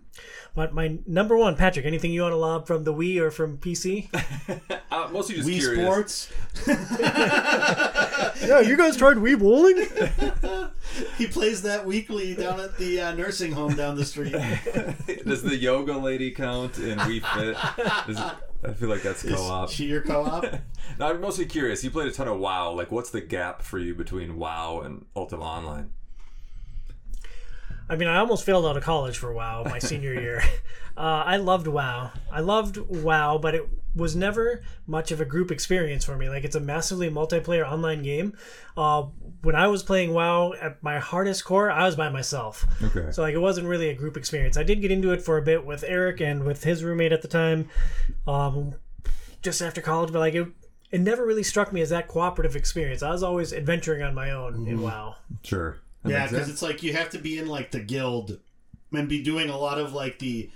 But 0.55 0.73
my 0.73 0.97
number 1.05 1.37
one, 1.37 1.55
Patrick, 1.55 1.85
anything 1.85 2.11
you 2.11 2.21
want 2.23 2.31
to 2.31 2.37
lob 2.37 2.65
from 2.67 2.83
the 2.83 2.93
Wii 2.93 3.17
or 3.19 3.31
from 3.31 3.57
PC? 3.57 4.09
Uh, 4.89 5.09
mostly 5.11 5.35
just 5.35 5.47
Wii 5.47 5.59
curious. 5.59 5.83
Sports. 5.85 6.31
yeah, 8.47 8.61
you 8.61 8.75
guys 8.77 8.97
tried 8.97 9.17
Wii 9.17 9.37
bowling? 9.37 9.77
He 11.17 11.27
plays 11.27 11.61
that 11.63 11.85
weekly 11.85 12.33
down 12.33 12.59
at 12.59 12.77
the 12.77 13.01
uh, 13.01 13.13
nursing 13.13 13.51
home 13.51 13.75
down 13.75 13.95
the 13.95 14.05
street. 14.05 14.31
Does 15.25 15.43
the 15.43 15.55
yoga 15.55 15.93
lady 15.97 16.31
count 16.31 16.79
in 16.79 16.97
Wii 16.99 17.21
Fit? 17.35 18.09
Is 18.09 18.17
it- 18.19 18.33
I 18.63 18.73
feel 18.73 18.89
like 18.89 19.03
that's 19.03 19.21
co-op. 19.21 19.69
Is 19.69 19.75
she 19.75 19.85
your 19.85 20.01
co-op? 20.01 20.43
No, 20.97 21.07
I'm 21.07 21.21
mostly 21.21 21.45
curious. 21.45 21.83
You 21.83 21.91
played 21.91 22.07
a 22.07 22.11
ton 22.11 22.27
of 22.27 22.39
WoW. 22.39 22.71
Like, 22.71 22.91
what's 22.91 23.11
the 23.11 23.21
gap 23.21 23.61
for 23.61 23.77
you 23.77 23.93
between 23.93 24.35
WoW 24.37 24.81
and 24.83 25.05
Ultima 25.15 25.43
Online? 25.43 25.91
I 27.89 27.95
mean, 27.95 28.07
I 28.07 28.17
almost 28.17 28.45
failed 28.45 28.65
out 28.65 28.75
of 28.75 28.83
college 28.83 29.17
for 29.17 29.31
WoW 29.33 29.63
my 29.63 29.79
senior 29.79 30.13
year. 30.19 30.43
Uh, 30.97 31.23
I 31.25 31.37
loved 31.37 31.67
WoW. 31.67 32.11
I 32.31 32.39
loved 32.41 32.77
WoW, 32.77 33.37
but 33.37 33.55
it 33.55 33.67
was 33.95 34.15
never 34.15 34.61
much 34.85 35.11
of 35.11 35.21
a 35.21 35.25
group 35.25 35.51
experience 35.51 36.03
for 36.03 36.17
me. 36.17 36.27
Like, 36.27 36.43
it's 36.43 36.55
a 36.55 36.59
massively 36.59 37.09
multiplayer 37.09 37.69
online 37.69 38.03
game. 38.03 38.35
Uh, 38.75 39.03
when 39.41 39.55
I 39.55 39.67
was 39.67 39.83
playing 39.83 40.13
WoW 40.13 40.53
at 40.59 40.81
my 40.83 40.99
hardest 40.99 41.45
core, 41.45 41.71
I 41.71 41.85
was 41.85 41.95
by 41.95 42.09
myself. 42.09 42.65
Okay. 42.83 43.11
So, 43.11 43.21
like, 43.21 43.35
it 43.35 43.39
wasn't 43.39 43.67
really 43.67 43.89
a 43.89 43.93
group 43.93 44.17
experience. 44.17 44.57
I 44.57 44.63
did 44.63 44.81
get 44.81 44.91
into 44.91 45.11
it 45.11 45.21
for 45.21 45.37
a 45.37 45.41
bit 45.41 45.65
with 45.65 45.83
Eric 45.83 46.19
and 46.19 46.43
with 46.43 46.63
his 46.63 46.83
roommate 46.83 47.11
at 47.13 47.21
the 47.21 47.27
time, 47.27 47.69
um, 48.27 48.75
just 49.41 49.61
after 49.61 49.81
college, 49.81 50.11
but 50.11 50.19
like, 50.19 50.33
it, 50.33 50.47
it 50.91 51.01
never 51.01 51.25
really 51.25 51.43
struck 51.43 51.71
me 51.71 51.81
as 51.81 51.89
that 51.89 52.07
cooperative 52.07 52.55
experience. 52.55 53.03
I 53.03 53.11
was 53.11 53.23
always 53.23 53.53
adventuring 53.53 54.01
on 54.01 54.15
my 54.15 54.31
own 54.31 54.67
in 54.67 54.81
WoW. 54.81 55.15
Sure. 55.43 55.77
That 56.07 56.13
yeah, 56.13 56.27
because 56.27 56.49
it's 56.49 56.61
like 56.61 56.83
you 56.83 56.93
have 56.93 57.09
to 57.11 57.19
be 57.19 57.37
in 57.37 57.47
like 57.47 57.71
the 57.71 57.79
guild 57.79 58.39
and 58.93 59.09
be 59.09 59.21
doing 59.21 59.49
a 59.49 59.57
lot 59.57 59.79
of 59.79 59.93
like 59.93 60.19
the 60.19 60.49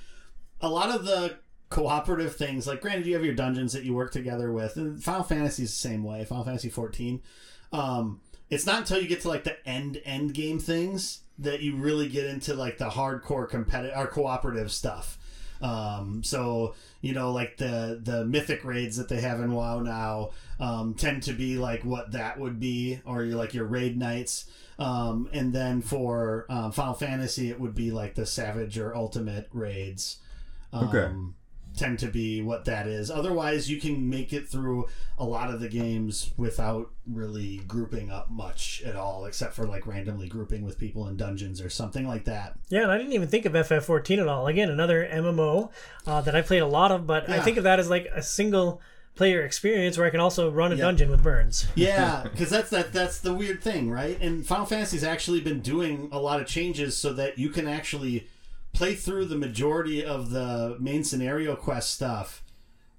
a 0.62 0.70
lot 0.70 0.90
of 0.90 1.06
the 1.06 1.38
cooperative 1.70 2.36
things. 2.36 2.68
Like, 2.68 2.82
granted, 2.82 3.08
you 3.08 3.16
have 3.16 3.26
your 3.26 3.34
dungeons 3.34 3.74
that 3.74 3.84
you 3.84 3.94
work 3.94 4.12
together 4.12 4.52
with, 4.52 4.78
and 4.78 5.04
Final 5.04 5.24
Fantasy 5.24 5.64
is 5.64 5.72
the 5.72 5.90
same 5.90 6.04
way. 6.04 6.24
Final 6.26 6.44
Fantasy 6.44 6.70
fourteen. 6.70 7.22
Um, 7.74 8.22
it's 8.50 8.66
not 8.66 8.80
until 8.80 9.02
you 9.02 9.08
get 9.08 9.22
to 9.22 9.30
like 9.30 9.44
the 9.44 9.68
end 9.68 10.02
end 10.06 10.34
game 10.34 10.60
things 10.60 11.22
that 11.40 11.62
you 11.62 11.76
really 11.76 12.08
get 12.08 12.26
into 12.26 12.54
like 12.54 12.78
the 12.78 12.90
hardcore 12.90 13.50
competitive 13.50 13.98
or 13.98 14.08
cooperative 14.08 14.72
stuff. 14.72 15.18
Um, 15.62 16.24
so 16.24 16.76
you 17.02 17.14
know, 17.14 17.32
like 17.32 17.58
the 17.58 18.00
the 18.04 18.26
mythic 18.26 18.64
raids 18.66 18.98
that 18.98 19.10
they 19.10 19.22
have 19.22 19.40
in 19.40 19.54
WoW 19.54 19.80
now 19.80 20.32
um, 20.60 20.94
tend 20.94 21.24
to 21.24 21.34
be 21.34 21.58
like 21.58 21.84
what 21.84 22.12
that 22.12 22.40
would 22.40 22.60
be, 22.60 23.00
or 23.06 23.24
you're 23.24 23.38
like 23.38 23.54
your 23.54 23.66
raid 23.66 23.98
nights. 23.98 24.46
Um, 24.80 25.30
and 25.32 25.54
then 25.54 25.82
for 25.82 26.46
um, 26.50 26.72
Final 26.72 26.94
Fantasy, 26.94 27.50
it 27.50 27.60
would 27.60 27.76
be 27.76 27.92
like 27.92 28.16
the 28.16 28.26
Savage 28.26 28.78
or 28.78 28.96
Ultimate 28.96 29.48
raids. 29.54 30.18
Um, 30.74 30.88
Okay. 30.90 31.12
Tend 31.78 32.00
to 32.00 32.08
be 32.08 32.42
what 32.42 32.66
that 32.66 32.86
is. 32.86 33.10
Otherwise, 33.10 33.72
you 33.72 33.80
can 33.80 34.10
make 34.10 34.34
it 34.34 34.46
through 34.50 34.88
a 35.18 35.24
lot 35.24 35.50
of 35.54 35.62
the 35.62 35.70
games 35.70 36.34
without 36.36 36.92
really 37.08 37.62
grouping 37.66 38.12
up 38.12 38.30
much 38.30 38.82
at 38.86 38.98
all, 38.98 39.24
except 39.24 39.54
for 39.54 39.66
like 39.66 39.88
randomly 39.88 40.28
grouping 40.28 40.66
with 40.66 40.78
people 40.78 41.08
in 41.08 41.16
dungeons 41.16 41.62
or 41.62 41.70
something 41.70 42.06
like 42.06 42.26
that. 42.26 42.56
Yeah, 42.68 42.82
and 42.82 42.92
I 42.92 42.98
didn't 42.98 43.14
even 43.14 43.30
think 43.30 43.46
of 43.46 43.54
FF14 43.54 44.20
at 44.20 44.28
all. 44.28 44.48
Again, 44.48 44.70
another 44.70 45.08
MMO 45.10 45.70
uh, 46.06 46.20
that 46.20 46.36
I 46.36 46.42
played 46.42 46.62
a 46.62 46.68
lot 46.68 46.92
of, 46.92 47.08
but 47.08 47.30
I 47.30 47.40
think 47.40 47.56
of 47.56 47.64
that 47.64 47.80
as 47.80 47.90
like 47.90 48.08
a 48.14 48.22
single 48.22 48.82
player 49.16 49.42
experience 49.44 49.98
where 49.98 50.08
I 50.08 50.10
can 50.10 50.20
also 50.20 50.50
run 50.50 50.72
a 50.72 50.76
Yeah. 50.76 50.84
dungeon 50.86 51.12
with 51.12 51.22
Burns. 51.24 51.68
Yeah, 51.76 52.24
because 52.24 52.50
that's 52.50 52.70
that 52.72 52.94
that's 52.94 53.20
the 53.20 53.34
weird 53.34 53.62
thing, 53.62 53.90
right? 53.92 54.20
And 54.22 54.46
Final 54.46 54.66
Fantasy's 54.66 55.04
actually 55.04 55.42
been 55.42 55.60
doing 55.62 56.10
a 56.12 56.20
lot 56.20 56.40
of 56.42 56.48
changes 56.48 56.98
so 56.98 57.14
that 57.14 57.38
you 57.38 57.50
can 57.50 57.68
actually 57.68 58.28
play 58.74 58.96
through 58.96 59.26
the 59.26 59.36
majority 59.38 60.04
of 60.04 60.30
the 60.30 60.78
main 60.80 61.04
scenario 61.04 61.56
quest 61.56 61.92
stuff 61.94 62.42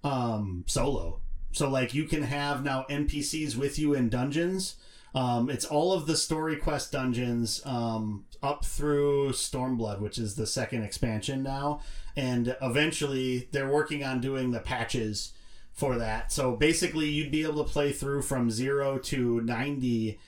um, 0.04 0.64
solo. 0.66 1.20
So 1.52 1.68
like 1.68 1.94
you 1.94 2.04
can 2.04 2.22
have 2.24 2.64
now 2.64 2.84
NPCs 2.90 3.56
with 3.56 3.78
you 3.78 3.94
in 3.94 4.08
dungeons. 4.08 4.76
Um, 5.14 5.50
it's 5.50 5.64
all 5.66 5.92
of 5.92 6.06
the 6.06 6.16
story 6.16 6.56
quest 6.56 6.92
dungeons 6.92 7.60
um, 7.66 8.24
up 8.42 8.64
through 8.64 9.30
Stormblood, 9.30 10.00
which 10.00 10.16
is 10.18 10.34
the 10.36 10.46
second 10.46 10.82
expansion 10.84 11.42
now, 11.42 11.80
and 12.16 12.56
eventually 12.62 13.48
they're 13.52 13.68
working 13.68 14.02
on 14.04 14.20
doing 14.22 14.52
the 14.52 14.60
patches 14.60 15.32
for 15.72 15.96
that. 15.98 16.32
So 16.32 16.56
basically, 16.56 17.08
you'd 17.08 17.30
be 17.30 17.42
able 17.44 17.64
to 17.64 17.70
play 17.70 17.92
through 17.92 18.22
from 18.22 18.50
zero 18.50 18.98
to 18.98 19.40
ninety, 19.40 20.18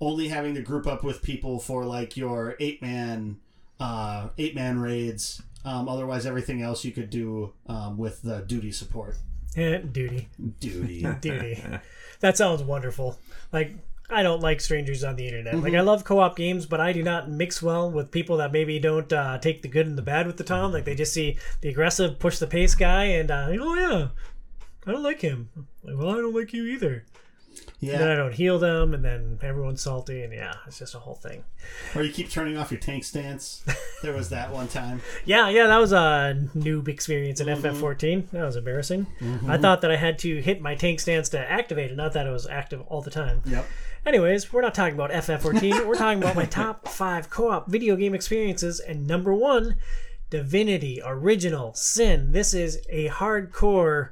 only 0.00 0.28
having 0.28 0.54
to 0.54 0.62
group 0.62 0.86
up 0.86 1.04
with 1.04 1.22
people 1.22 1.58
for 1.58 1.84
like 1.84 2.16
your 2.16 2.56
eight 2.60 2.82
man, 2.82 3.38
uh, 3.80 4.28
eight 4.38 4.54
man 4.54 4.78
raids. 4.80 5.42
Um, 5.64 5.88
otherwise, 5.88 6.24
everything 6.26 6.62
else 6.62 6.84
you 6.84 6.92
could 6.92 7.10
do 7.10 7.52
um, 7.66 7.98
with 7.98 8.22
the 8.22 8.40
duty 8.40 8.72
support. 8.72 9.16
Eh, 9.56 9.78
Duty, 9.78 10.28
Duty. 10.60 11.06
duty. 11.20 11.62
that 12.20 12.36
sounds 12.36 12.62
wonderful. 12.62 13.18
Like 13.52 13.74
I 14.10 14.22
don't 14.22 14.40
like 14.40 14.60
strangers 14.60 15.02
on 15.04 15.16
the 15.16 15.26
internet. 15.26 15.54
Like 15.56 15.72
Mm-hmm. 15.72 15.76
I 15.76 15.80
love 15.80 16.04
co-op 16.04 16.36
games, 16.36 16.64
but 16.64 16.80
I 16.80 16.92
do 16.92 17.02
not 17.02 17.28
mix 17.30 17.60
well 17.60 17.90
with 17.90 18.10
people 18.10 18.36
that 18.38 18.52
maybe 18.52 18.78
don't 18.78 19.12
uh, 19.12 19.38
take 19.38 19.62
the 19.62 19.68
good 19.68 19.86
and 19.86 19.98
the 19.98 20.02
bad 20.02 20.26
with 20.26 20.36
the 20.36 20.44
Tom. 20.44 20.72
Like 20.72 20.84
they 20.84 20.94
just 20.94 21.12
see 21.12 21.38
the 21.60 21.68
aggressive, 21.70 22.18
push 22.18 22.38
the 22.38 22.46
pace 22.46 22.74
guy, 22.74 23.04
and 23.04 23.30
uh, 23.30 23.48
oh 23.60 23.74
yeah, 23.74 24.08
I 24.88 24.92
don't 24.92 25.02
like 25.02 25.20
him. 25.20 25.50
Like, 25.84 25.98
well, 25.98 26.10
I 26.10 26.14
don't 26.14 26.34
like 26.34 26.54
you 26.54 26.64
either. 26.64 27.04
Yeah. 27.80 27.94
And 27.94 28.02
then 28.02 28.08
I 28.10 28.14
don't 28.14 28.32
heal 28.32 28.58
them, 28.58 28.94
and 28.94 29.04
then 29.04 29.38
everyone's 29.42 29.82
salty, 29.82 30.22
and 30.22 30.32
yeah, 30.32 30.54
it's 30.66 30.78
just 30.78 30.94
a 30.94 30.98
whole 30.98 31.14
thing. 31.14 31.44
Or 31.94 32.02
you 32.02 32.12
keep 32.12 32.30
turning 32.30 32.56
off 32.56 32.70
your 32.70 32.80
tank 32.80 33.04
stance. 33.04 33.64
There 34.02 34.14
was 34.14 34.28
that 34.30 34.52
one 34.52 34.68
time. 34.68 35.02
Yeah, 35.24 35.48
yeah, 35.48 35.66
that 35.66 35.78
was 35.78 35.92
a 35.92 36.38
noob 36.56 36.88
experience 36.88 37.40
in 37.40 37.48
mm-hmm. 37.48 37.66
FF14. 37.66 38.30
That 38.30 38.44
was 38.44 38.56
embarrassing. 38.56 39.06
Mm-hmm. 39.20 39.50
I 39.50 39.58
thought 39.58 39.80
that 39.82 39.90
I 39.90 39.96
had 39.96 40.18
to 40.20 40.40
hit 40.40 40.60
my 40.60 40.74
tank 40.74 41.00
stance 41.00 41.28
to 41.30 41.50
activate 41.50 41.90
it, 41.90 41.96
not 41.96 42.12
that 42.12 42.26
it 42.26 42.30
was 42.30 42.46
active 42.46 42.80
all 42.86 43.02
the 43.02 43.10
time. 43.10 43.42
Yep. 43.44 43.66
Anyways, 44.06 44.52
we're 44.52 44.62
not 44.62 44.74
talking 44.74 44.94
about 44.94 45.10
FF14. 45.10 45.84
we're 45.84 45.96
talking 45.96 46.22
about 46.22 46.36
my 46.36 46.46
top 46.46 46.88
five 46.88 47.28
co-op 47.28 47.68
video 47.68 47.96
game 47.96 48.14
experiences, 48.14 48.80
and 48.80 49.06
number 49.06 49.34
one, 49.34 49.76
Divinity 50.30 51.02
Original 51.04 51.74
Sin. 51.74 52.32
This 52.32 52.54
is 52.54 52.80
a 52.88 53.08
hardcore 53.08 54.10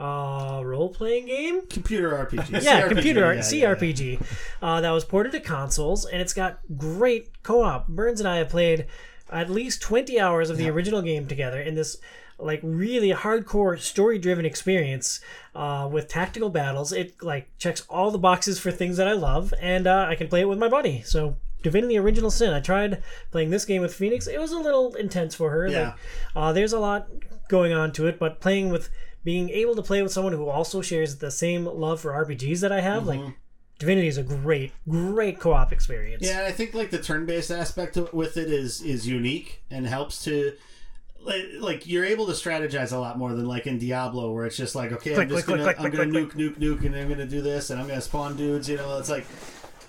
uh, 0.00 0.62
role-playing 0.64 1.26
game. 1.26 1.66
Computer 1.66 2.10
RPG. 2.10 2.62
Yeah, 2.62 2.82
CRPG, 2.82 2.88
computer 2.88 3.24
art, 3.24 3.36
yeah, 3.52 3.74
yeah, 3.74 3.94
yeah. 3.94 4.16
Uh, 4.62 4.80
that 4.80 4.90
was 4.90 5.04
ported 5.04 5.32
to 5.32 5.40
consoles, 5.40 6.06
and 6.06 6.20
it's 6.20 6.32
got 6.32 6.60
great 6.76 7.42
co-op. 7.42 7.88
Burns 7.88 8.20
and 8.20 8.28
I 8.28 8.36
have 8.38 8.48
played 8.48 8.86
at 9.30 9.50
least 9.50 9.82
20 9.82 10.18
hours 10.18 10.50
of 10.50 10.56
the 10.56 10.68
original 10.68 11.02
game 11.02 11.26
together 11.26 11.60
in 11.60 11.74
this 11.74 11.98
like 12.38 12.60
really 12.62 13.10
hardcore 13.10 13.78
story 13.78 14.18
driven 14.18 14.46
experience 14.46 15.20
uh, 15.54 15.88
with 15.90 16.08
tactical 16.08 16.48
battles. 16.48 16.92
It 16.92 17.22
like 17.22 17.50
checks 17.58 17.82
all 17.88 18.10
the 18.10 18.18
boxes 18.18 18.58
for 18.58 18.70
things 18.70 18.96
that 18.96 19.06
I 19.06 19.12
love, 19.12 19.52
and 19.60 19.86
uh, 19.86 20.06
I 20.08 20.14
can 20.14 20.28
play 20.28 20.40
it 20.40 20.48
with 20.48 20.58
my 20.58 20.68
buddy. 20.68 21.02
So 21.02 21.36
Divinity 21.62 21.98
Original 21.98 22.30
Sin. 22.30 22.54
I 22.54 22.60
tried 22.60 23.02
playing 23.30 23.50
this 23.50 23.64
game 23.64 23.82
with 23.82 23.94
Phoenix. 23.94 24.26
It 24.26 24.40
was 24.40 24.52
a 24.52 24.58
little 24.58 24.94
intense 24.94 25.34
for 25.34 25.50
her. 25.50 25.68
Yeah. 25.68 25.80
Like, 25.80 25.94
uh, 26.34 26.52
there's 26.52 26.72
a 26.72 26.80
lot 26.80 27.08
going 27.48 27.72
on 27.72 27.92
to 27.92 28.06
it, 28.06 28.18
but 28.18 28.40
playing 28.40 28.70
with 28.70 28.88
being 29.24 29.50
able 29.50 29.74
to 29.76 29.82
play 29.82 30.02
with 30.02 30.12
someone 30.12 30.32
who 30.32 30.48
also 30.48 30.80
shares 30.80 31.16
the 31.18 31.30
same 31.30 31.66
love 31.66 32.00
for 32.00 32.12
RPGs 32.12 32.60
that 32.60 32.72
I 32.72 32.80
have, 32.80 33.06
like 33.06 33.20
mm-hmm. 33.20 33.30
Divinity 33.80 34.08
is 34.08 34.18
a 34.18 34.22
great, 34.22 34.72
great 34.86 35.40
co-op 35.40 35.72
experience. 35.72 36.22
Yeah, 36.22 36.40
and 36.40 36.46
I 36.46 36.52
think 36.52 36.74
like 36.74 36.90
the 36.90 36.98
turn-based 36.98 37.50
aspect 37.50 37.96
of- 37.96 38.12
with 38.12 38.36
it 38.36 38.50
is 38.50 38.82
is 38.82 39.08
unique 39.08 39.62
and 39.70 39.86
helps 39.86 40.22
to 40.24 40.52
like, 41.22 41.44
like 41.58 41.86
you're 41.86 42.04
able 42.04 42.26
to 42.26 42.32
strategize 42.32 42.92
a 42.92 42.98
lot 42.98 43.16
more 43.16 43.32
than 43.32 43.46
like 43.46 43.66
in 43.66 43.78
Diablo 43.78 44.32
where 44.32 44.44
it's 44.44 44.56
just 44.56 44.74
like 44.74 44.92
okay, 44.92 45.14
Click, 45.14 45.28
I'm 45.28 45.28
just 45.30 45.46
click, 45.46 45.58
gonna 45.60 45.74
click, 45.74 45.80
I'm 45.80 46.10
gonna 46.10 46.26
nuke 46.26 46.34
nuke 46.34 46.58
nuke 46.58 46.84
and 46.84 46.94
I'm 46.94 47.08
gonna 47.08 47.24
do 47.24 47.40
this 47.40 47.70
and 47.70 47.80
I'm 47.80 47.88
gonna 47.88 48.02
spawn 48.02 48.36
dudes. 48.36 48.68
You 48.68 48.76
know, 48.76 48.98
it's 48.98 49.08
like 49.08 49.24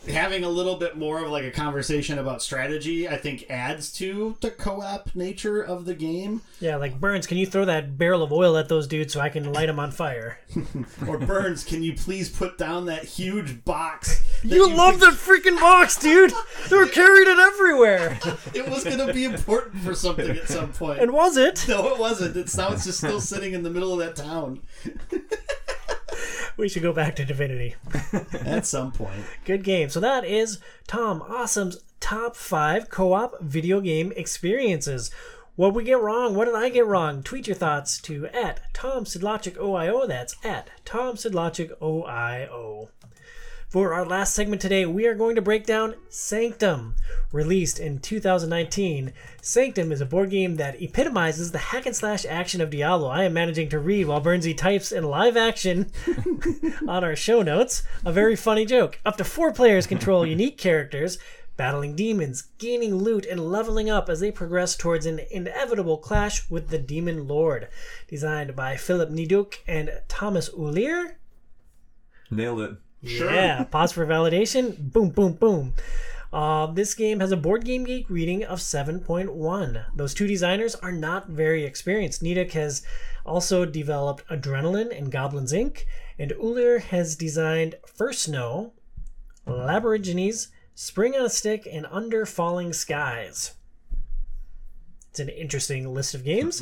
having 0.09 0.43
a 0.43 0.49
little 0.49 0.77
bit 0.77 0.97
more 0.97 1.23
of 1.23 1.29
like 1.31 1.43
a 1.43 1.51
conversation 1.51 2.17
about 2.17 2.41
strategy. 2.41 3.07
I 3.07 3.17
think 3.17 3.45
adds 3.49 3.91
to 3.93 4.35
the 4.41 4.49
co-op 4.51 5.15
nature 5.15 5.61
of 5.61 5.85
the 5.85 5.93
game. 5.93 6.41
Yeah, 6.59 6.77
like 6.77 6.99
Burns, 6.99 7.27
can 7.27 7.37
you 7.37 7.45
throw 7.45 7.65
that 7.65 7.97
barrel 7.97 8.23
of 8.23 8.31
oil 8.31 8.57
at 8.57 8.67
those 8.67 8.87
dudes 8.87 9.13
so 9.13 9.19
I 9.19 9.29
can 9.29 9.51
light 9.53 9.67
them 9.67 9.79
on 9.79 9.91
fire? 9.91 10.39
Or 11.07 11.17
Burns, 11.17 11.63
can 11.63 11.81
you 11.83 11.93
please 11.93 12.29
put 12.29 12.57
down 12.57 12.85
that 12.85 13.03
huge 13.03 13.63
box? 13.65 14.23
that 14.43 14.49
You 14.49 14.69
love 14.73 14.99
can- 14.99 15.09
that 15.11 15.13
freaking 15.13 15.59
box, 15.59 15.97
dude! 15.97 16.31
They 16.69 16.75
were 16.75 16.85
carrying 16.87 17.29
it 17.29 17.39
everywhere! 17.39 18.19
It 18.53 18.69
was 18.69 18.83
gonna 18.83 19.13
be 19.13 19.23
important 19.25 19.81
for 19.83 19.93
something 19.95 20.29
at 20.29 20.47
some 20.47 20.71
point. 20.73 20.99
And 20.99 21.11
was 21.13 21.37
it? 21.37 21.65
no, 21.67 21.87
it 21.93 21.97
wasn't. 21.99 22.35
It's 22.35 22.55
now 22.57 22.71
it's 22.73 22.83
just 22.85 22.97
still 22.99 23.21
sitting 23.21 23.53
in 23.53 23.63
the 23.63 23.69
middle 23.69 23.93
of 23.93 23.99
that 23.99 24.15
town. 24.15 24.61
We 26.61 26.69
should 26.69 26.83
go 26.83 26.93
back 26.93 27.15
to 27.15 27.25
Divinity. 27.25 27.73
At 28.45 28.67
some 28.67 28.91
point. 28.91 29.23
Good 29.45 29.63
game. 29.63 29.89
So 29.89 29.99
that 29.99 30.23
is 30.23 30.59
Tom 30.85 31.23
Awesome's 31.23 31.83
top 31.99 32.35
five 32.35 32.87
co-op 32.87 33.41
video 33.41 33.81
game 33.81 34.13
experiences. 34.15 35.09
What 35.55 35.73
we 35.73 35.83
get 35.83 35.99
wrong? 35.99 36.35
What 36.35 36.45
did 36.45 36.53
I 36.53 36.69
get 36.69 36.85
wrong? 36.85 37.23
Tweet 37.23 37.47
your 37.47 37.55
thoughts 37.55 37.99
to 38.01 38.27
at 38.27 38.61
Tom 38.75 39.05
Sedlacek 39.05 39.57
OIO. 39.57 40.07
That's 40.07 40.35
at 40.43 40.69
Tom 40.85 41.15
Sedlacek 41.15 41.71
OIO. 41.79 42.89
For 43.71 43.93
our 43.93 44.05
last 44.05 44.35
segment 44.35 44.61
today, 44.61 44.85
we 44.85 45.05
are 45.05 45.15
going 45.15 45.35
to 45.35 45.41
break 45.41 45.65
down 45.65 45.95
Sanctum. 46.09 46.93
Released 47.31 47.79
in 47.79 47.99
2019, 47.99 49.13
Sanctum 49.41 49.93
is 49.93 50.01
a 50.01 50.05
board 50.05 50.29
game 50.29 50.57
that 50.57 50.81
epitomizes 50.81 51.53
the 51.53 51.57
hack 51.57 51.85
and 51.85 51.95
slash 51.95 52.25
action 52.25 52.59
of 52.59 52.69
Diablo. 52.69 53.07
I 53.07 53.23
am 53.23 53.31
managing 53.31 53.69
to 53.69 53.79
read 53.79 54.07
while 54.07 54.19
Burnsy 54.19 54.53
types 54.57 54.91
in 54.91 55.05
live 55.05 55.37
action 55.37 55.89
on 56.85 57.05
our 57.05 57.15
show 57.15 57.43
notes. 57.43 57.83
A 58.03 58.11
very 58.11 58.35
funny 58.35 58.65
joke. 58.65 58.99
Up 59.05 59.15
to 59.15 59.23
four 59.23 59.53
players 59.53 59.87
control 59.87 60.25
unique 60.27 60.57
characters, 60.57 61.17
battling 61.55 61.95
demons, 61.95 62.49
gaining 62.57 62.95
loot, 62.95 63.25
and 63.25 63.39
leveling 63.39 63.89
up 63.89 64.09
as 64.09 64.19
they 64.19 64.31
progress 64.31 64.75
towards 64.75 65.05
an 65.05 65.21
inevitable 65.31 65.97
clash 65.97 66.49
with 66.49 66.67
the 66.67 66.77
Demon 66.77 67.25
Lord. 67.25 67.69
Designed 68.09 68.53
by 68.53 68.75
Philip 68.75 69.11
Neduk 69.11 69.59
and 69.65 70.01
Thomas 70.09 70.49
Ulier. 70.49 71.13
Nailed 72.29 72.59
it. 72.59 72.75
Yeah, 73.01 73.63
pause 73.63 73.91
for 73.91 74.05
validation. 74.05 74.77
Boom, 74.91 75.09
boom, 75.09 75.33
boom. 75.33 75.73
Uh, 76.31 76.67
this 76.67 76.93
game 76.93 77.19
has 77.19 77.31
a 77.31 77.37
Board 77.37 77.65
Game 77.65 77.83
Geek 77.83 78.09
reading 78.09 78.43
of 78.43 78.59
7.1. 78.59 79.85
Those 79.95 80.13
two 80.13 80.27
designers 80.27 80.75
are 80.75 80.91
not 80.91 81.27
very 81.27 81.65
experienced. 81.65 82.23
Neduk 82.23 82.51
has 82.51 82.83
also 83.25 83.65
developed 83.65 84.25
Adrenaline 84.29 84.97
and 84.97 85.11
Goblins 85.11 85.51
Inc., 85.51 85.83
and 86.17 86.31
Uller 86.33 86.79
has 86.79 87.15
designed 87.15 87.75
First 87.85 88.23
Snow, 88.23 88.73
Laborigines, 89.45 90.47
Spring 90.73 91.15
on 91.15 91.25
a 91.25 91.29
Stick, 91.29 91.67
and 91.69 91.85
Under 91.91 92.25
Falling 92.25 92.71
Skies. 92.71 93.55
It's 95.09 95.19
an 95.19 95.27
interesting 95.29 95.93
list 95.93 96.13
of 96.15 96.23
games. 96.23 96.61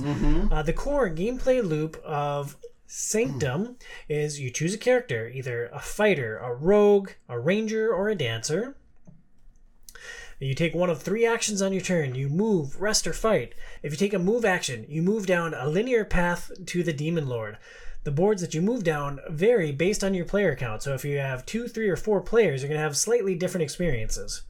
Uh, 0.51 0.63
the 0.63 0.73
core 0.73 1.09
gameplay 1.11 1.63
loop 1.63 1.97
of 2.03 2.57
Sanctum 2.91 3.75
is 4.09 4.39
you 4.39 4.49
choose 4.49 4.73
a 4.73 4.77
character, 4.79 5.29
either 5.29 5.67
a 5.67 5.79
fighter, 5.79 6.37
a 6.37 6.55
rogue, 6.55 7.11
a 7.27 7.39
ranger, 7.39 7.93
or 7.93 8.09
a 8.09 8.15
dancer. 8.15 8.75
You 10.39 10.55
take 10.55 10.73
one 10.73 10.89
of 10.89 10.99
three 10.99 11.23
actions 11.23 11.61
on 11.61 11.71
your 11.71 11.83
turn. 11.83 12.15
You 12.15 12.29
move, 12.29 12.81
rest, 12.81 13.05
or 13.05 13.13
fight. 13.13 13.53
If 13.83 13.91
you 13.91 13.97
take 13.97 14.15
a 14.15 14.17
move 14.17 14.43
action, 14.43 14.87
you 14.89 15.03
move 15.03 15.27
down 15.27 15.53
a 15.53 15.69
linear 15.69 16.03
path 16.03 16.51
to 16.65 16.81
the 16.81 16.91
Demon 16.91 17.27
Lord. 17.29 17.59
The 18.05 18.11
boards 18.11 18.41
that 18.41 18.55
you 18.55 18.61
move 18.63 18.83
down 18.83 19.19
vary 19.29 19.71
based 19.71 20.03
on 20.03 20.15
your 20.15 20.25
player 20.25 20.55
count. 20.55 20.81
So 20.81 20.95
if 20.95 21.05
you 21.05 21.19
have 21.19 21.45
two, 21.45 21.67
three, 21.67 21.89
or 21.89 21.95
four 21.95 22.21
players, 22.21 22.63
you're 22.63 22.69
going 22.69 22.79
to 22.79 22.83
have 22.83 22.97
slightly 22.97 23.35
different 23.35 23.65
experiences. 23.65 24.41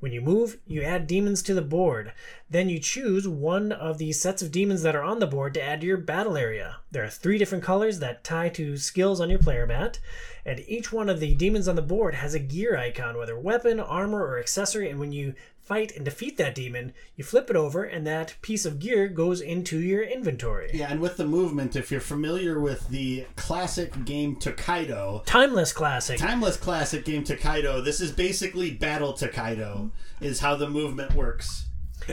When 0.00 0.10
you 0.12 0.20
move, 0.20 0.58
you 0.66 0.82
add 0.82 1.06
demons 1.06 1.42
to 1.44 1.54
the 1.54 1.62
board. 1.62 2.12
Then 2.54 2.68
you 2.68 2.78
choose 2.78 3.26
one 3.26 3.72
of 3.72 3.98
the 3.98 4.12
sets 4.12 4.40
of 4.40 4.52
demons 4.52 4.82
that 4.82 4.94
are 4.94 5.02
on 5.02 5.18
the 5.18 5.26
board 5.26 5.54
to 5.54 5.60
add 5.60 5.80
to 5.80 5.88
your 5.88 5.96
battle 5.96 6.36
area. 6.36 6.76
There 6.92 7.02
are 7.02 7.08
three 7.08 7.36
different 7.36 7.64
colors 7.64 7.98
that 7.98 8.22
tie 8.22 8.48
to 8.50 8.76
skills 8.76 9.20
on 9.20 9.28
your 9.28 9.40
player 9.40 9.66
mat, 9.66 9.98
and 10.46 10.62
each 10.68 10.92
one 10.92 11.08
of 11.08 11.18
the 11.18 11.34
demons 11.34 11.66
on 11.66 11.74
the 11.74 11.82
board 11.82 12.14
has 12.14 12.32
a 12.32 12.38
gear 12.38 12.76
icon, 12.76 13.18
whether 13.18 13.36
weapon, 13.36 13.80
armor, 13.80 14.24
or 14.24 14.38
accessory. 14.38 14.88
And 14.88 15.00
when 15.00 15.10
you 15.10 15.34
fight 15.58 15.96
and 15.96 16.04
defeat 16.04 16.36
that 16.36 16.54
demon, 16.54 16.92
you 17.16 17.24
flip 17.24 17.50
it 17.50 17.56
over, 17.56 17.82
and 17.82 18.06
that 18.06 18.36
piece 18.40 18.64
of 18.64 18.78
gear 18.78 19.08
goes 19.08 19.40
into 19.40 19.80
your 19.80 20.04
inventory. 20.04 20.70
Yeah, 20.72 20.92
and 20.92 21.00
with 21.00 21.16
the 21.16 21.26
movement, 21.26 21.74
if 21.74 21.90
you're 21.90 22.00
familiar 22.00 22.60
with 22.60 22.86
the 22.88 23.26
classic 23.34 24.04
game 24.04 24.36
Tokaido, 24.36 25.24
Timeless 25.26 25.72
classic. 25.72 26.20
timeless 26.20 26.56
classic 26.56 27.04
game 27.04 27.24
Tokaido, 27.24 27.80
this 27.80 28.00
is 28.00 28.12
basically 28.12 28.70
Battle 28.70 29.12
Tokaido, 29.12 29.90
is 30.20 30.38
how 30.38 30.54
the 30.54 30.70
movement 30.70 31.16
works. 31.16 31.66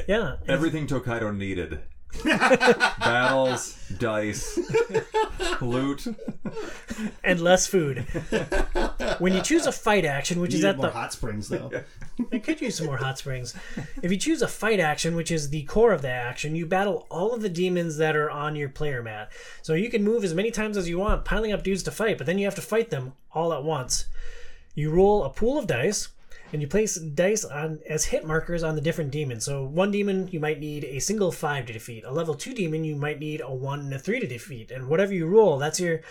Yeah. 0.07 0.38
Everything 0.47 0.88
Tokaido 0.88 1.31
needed. 1.31 1.80
Battles, 2.26 3.77
dice, 3.97 4.59
loot. 5.61 6.05
and 7.23 7.39
less 7.39 7.68
food. 7.68 7.99
when 9.19 9.34
you 9.34 9.41
choose 9.41 9.65
a 9.65 9.72
fight 9.72 10.03
action, 10.05 10.41
which 10.41 10.53
is 10.53 10.61
Needed 10.61 10.69
at 10.69 10.77
more 10.77 10.85
the 10.88 10.91
hot 10.91 11.13
springs 11.13 11.47
though. 11.47 11.72
I 12.31 12.39
could 12.39 12.59
use 12.61 12.76
some 12.76 12.88
more 12.88 12.97
hot 12.97 13.18
springs. 13.18 13.55
If 14.03 14.11
you 14.11 14.18
choose 14.18 14.41
a 14.41 14.47
fight 14.47 14.80
action, 14.80 15.15
which 15.15 15.31
is 15.31 15.49
the 15.49 15.63
core 15.63 15.93
of 15.93 16.01
the 16.01 16.09
action, 16.09 16.55
you 16.55 16.65
battle 16.65 17.07
all 17.09 17.34
of 17.34 17.41
the 17.41 17.49
demons 17.49 17.97
that 17.97 18.15
are 18.15 18.30
on 18.30 18.55
your 18.55 18.69
player 18.69 19.01
mat. 19.01 19.31
So 19.61 19.73
you 19.73 19.89
can 19.89 20.03
move 20.03 20.23
as 20.23 20.34
many 20.34 20.51
times 20.51 20.77
as 20.77 20.89
you 20.89 20.99
want, 20.99 21.26
piling 21.26 21.53
up 21.53 21.63
dudes 21.63 21.84
to 21.84 21.91
fight, 21.91 22.18
but 22.18 22.27
then 22.27 22.38
you 22.38 22.45
have 22.45 22.55
to 22.55 22.61
fight 22.61 22.89
them 22.89 23.13
all 23.31 23.53
at 23.53 23.63
once. 23.63 24.05
You 24.76 24.91
roll 24.91 25.23
a 25.23 25.30
pool 25.30 25.57
of 25.57 25.68
dice, 25.68 26.09
and 26.52 26.61
you 26.61 26.68
place 26.68 26.95
dice 26.95 27.45
on 27.45 27.80
as 27.90 28.06
hit 28.06 28.26
markers 28.26 28.64
on 28.64 28.76
the 28.76 28.82
different 28.82 29.11
demons. 29.11 29.45
So 29.45 29.64
one 29.64 29.91
demon 29.91 30.28
you 30.32 30.40
might 30.40 30.60
need 30.60 30.84
a 30.86 30.99
single 30.99 31.32
five 31.32 31.65
to 31.68 31.73
defeat. 31.73 32.03
A 32.06 32.11
level 32.11 32.34
two 32.34 32.53
demon 32.53 32.84
you 32.84 32.95
might 32.95 33.19
need 33.19 33.41
a 33.41 33.53
one 33.53 33.82
and 33.82 33.94
a 33.94 33.99
three 33.99 34.19
to 34.19 34.28
defeat. 34.28 34.72
And 34.72 34.88
whatever 34.88 35.14
you 35.14 35.28
roll, 35.28 35.57
that's 35.57 35.80
your 35.80 36.02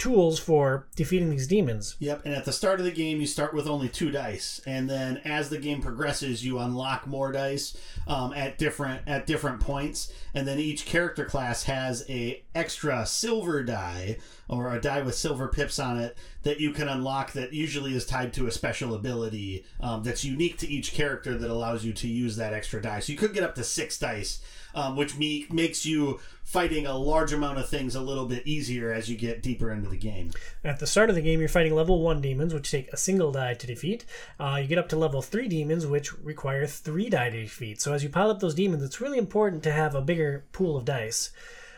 tools 0.00 0.40
for 0.40 0.86
defeating 0.96 1.30
these 1.30 1.46
demons. 1.46 1.94
Yep, 2.00 2.22
and 2.24 2.34
at 2.34 2.44
the 2.44 2.52
start 2.52 2.80
of 2.80 2.86
the 2.86 2.90
game, 2.90 3.20
you 3.20 3.26
start 3.26 3.54
with 3.54 3.68
only 3.68 3.88
two 3.88 4.10
dice, 4.10 4.60
and 4.66 4.90
then 4.90 5.18
as 5.18 5.50
the 5.50 5.58
game 5.58 5.80
progresses, 5.80 6.44
you 6.44 6.58
unlock 6.58 7.06
more 7.06 7.30
dice 7.30 7.76
um, 8.08 8.32
at 8.32 8.58
different 8.58 9.02
at 9.06 9.26
different 9.26 9.60
points, 9.60 10.12
and 10.34 10.48
then 10.48 10.58
each 10.58 10.86
character 10.86 11.24
class 11.24 11.64
has 11.64 12.04
a 12.08 12.42
extra 12.54 13.06
silver 13.06 13.62
die 13.62 14.16
or 14.48 14.74
a 14.74 14.80
die 14.80 15.02
with 15.02 15.14
silver 15.14 15.46
pips 15.46 15.78
on 15.78 16.00
it 16.00 16.16
that 16.42 16.58
you 16.58 16.72
can 16.72 16.88
unlock. 16.88 17.32
That 17.32 17.52
usually 17.52 17.94
is 17.94 18.06
tied 18.06 18.32
to 18.34 18.46
a 18.46 18.50
special 18.50 18.94
ability 18.94 19.64
um, 19.80 20.02
that's 20.02 20.24
unique 20.24 20.58
to 20.58 20.68
each 20.68 20.92
character 20.92 21.36
that 21.36 21.50
allows 21.50 21.84
you 21.84 21.92
to 21.92 22.08
use 22.08 22.36
that 22.36 22.54
extra 22.54 22.80
die. 22.80 23.00
So 23.00 23.12
you 23.12 23.18
could 23.18 23.34
get 23.34 23.44
up 23.44 23.54
to 23.56 23.64
six 23.64 23.98
dice, 23.98 24.40
um, 24.74 24.96
which 24.96 25.16
me- 25.16 25.46
makes 25.50 25.84
you 25.84 26.20
fighting 26.50 26.84
a 26.84 26.98
large 26.98 27.32
amount 27.32 27.58
of 27.58 27.68
things 27.68 27.94
a 27.94 28.00
little 28.00 28.26
bit 28.26 28.44
easier 28.44 28.92
as 28.92 29.08
you 29.08 29.16
get 29.16 29.40
deeper 29.40 29.70
into 29.70 29.88
the 29.88 29.96
game. 29.96 30.32
At 30.64 30.80
the 30.80 30.86
start 30.86 31.08
of 31.08 31.14
the 31.14 31.22
game, 31.22 31.38
you're 31.38 31.48
fighting 31.48 31.76
level 31.76 32.02
1 32.02 32.20
demons, 32.20 32.52
which 32.52 32.72
take 32.72 32.92
a 32.92 32.96
single 32.96 33.30
die 33.30 33.54
to 33.54 33.66
defeat. 33.68 34.04
Uh, 34.40 34.58
you 34.60 34.66
get 34.66 34.76
up 34.76 34.88
to 34.88 34.96
level 34.96 35.22
3 35.22 35.46
demons, 35.46 35.86
which 35.86 36.12
require 36.18 36.66
3 36.66 37.08
die 37.08 37.30
to 37.30 37.42
defeat. 37.42 37.80
So 37.80 37.92
as 37.92 38.02
you 38.02 38.08
pile 38.08 38.30
up 38.30 38.40
those 38.40 38.56
demons, 38.56 38.82
it's 38.82 39.00
really 39.00 39.16
important 39.16 39.62
to 39.62 39.70
have 39.70 39.94
a 39.94 40.02
bigger 40.02 40.44
pool 40.50 40.76
of 40.76 40.84
dice. 40.84 41.30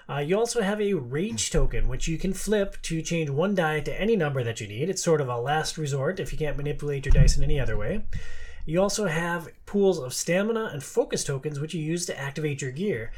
Uh, 0.09 0.21
you 0.21 0.39
also 0.39 0.63
have 0.63 0.81
a 0.81 0.95
rage 0.95 1.51
token, 1.51 1.87
which 1.87 2.09
you 2.09 2.17
can 2.17 2.33
flip 2.33 2.81
to 2.81 3.03
change 3.03 3.29
one 3.29 3.55
die 3.55 3.81
to 3.81 4.01
any 4.01 4.17
number 4.17 4.43
that 4.43 4.59
you 4.59 4.67
need. 4.67 4.89
It's 4.89 5.05
sort 5.05 5.21
of 5.21 5.29
a 5.29 5.37
last 5.37 5.77
resort 5.77 6.19
if 6.19 6.33
you 6.33 6.39
can't 6.39 6.57
manipulate 6.57 7.05
your 7.05 7.13
dice 7.13 7.37
in 7.37 7.45
any 7.45 7.61
other 7.61 7.77
way. 7.77 8.05
You 8.65 8.81
also 8.81 9.07
have 9.07 9.49
pools 9.67 9.99
of 9.99 10.15
stamina 10.15 10.71
and 10.73 10.83
focus 10.83 11.25
tokens, 11.25 11.59
which 11.59 11.75
you 11.75 11.83
use 11.83 12.07
to 12.07 12.19
activate 12.19 12.63
your 12.63 12.71
gear. 12.71 13.11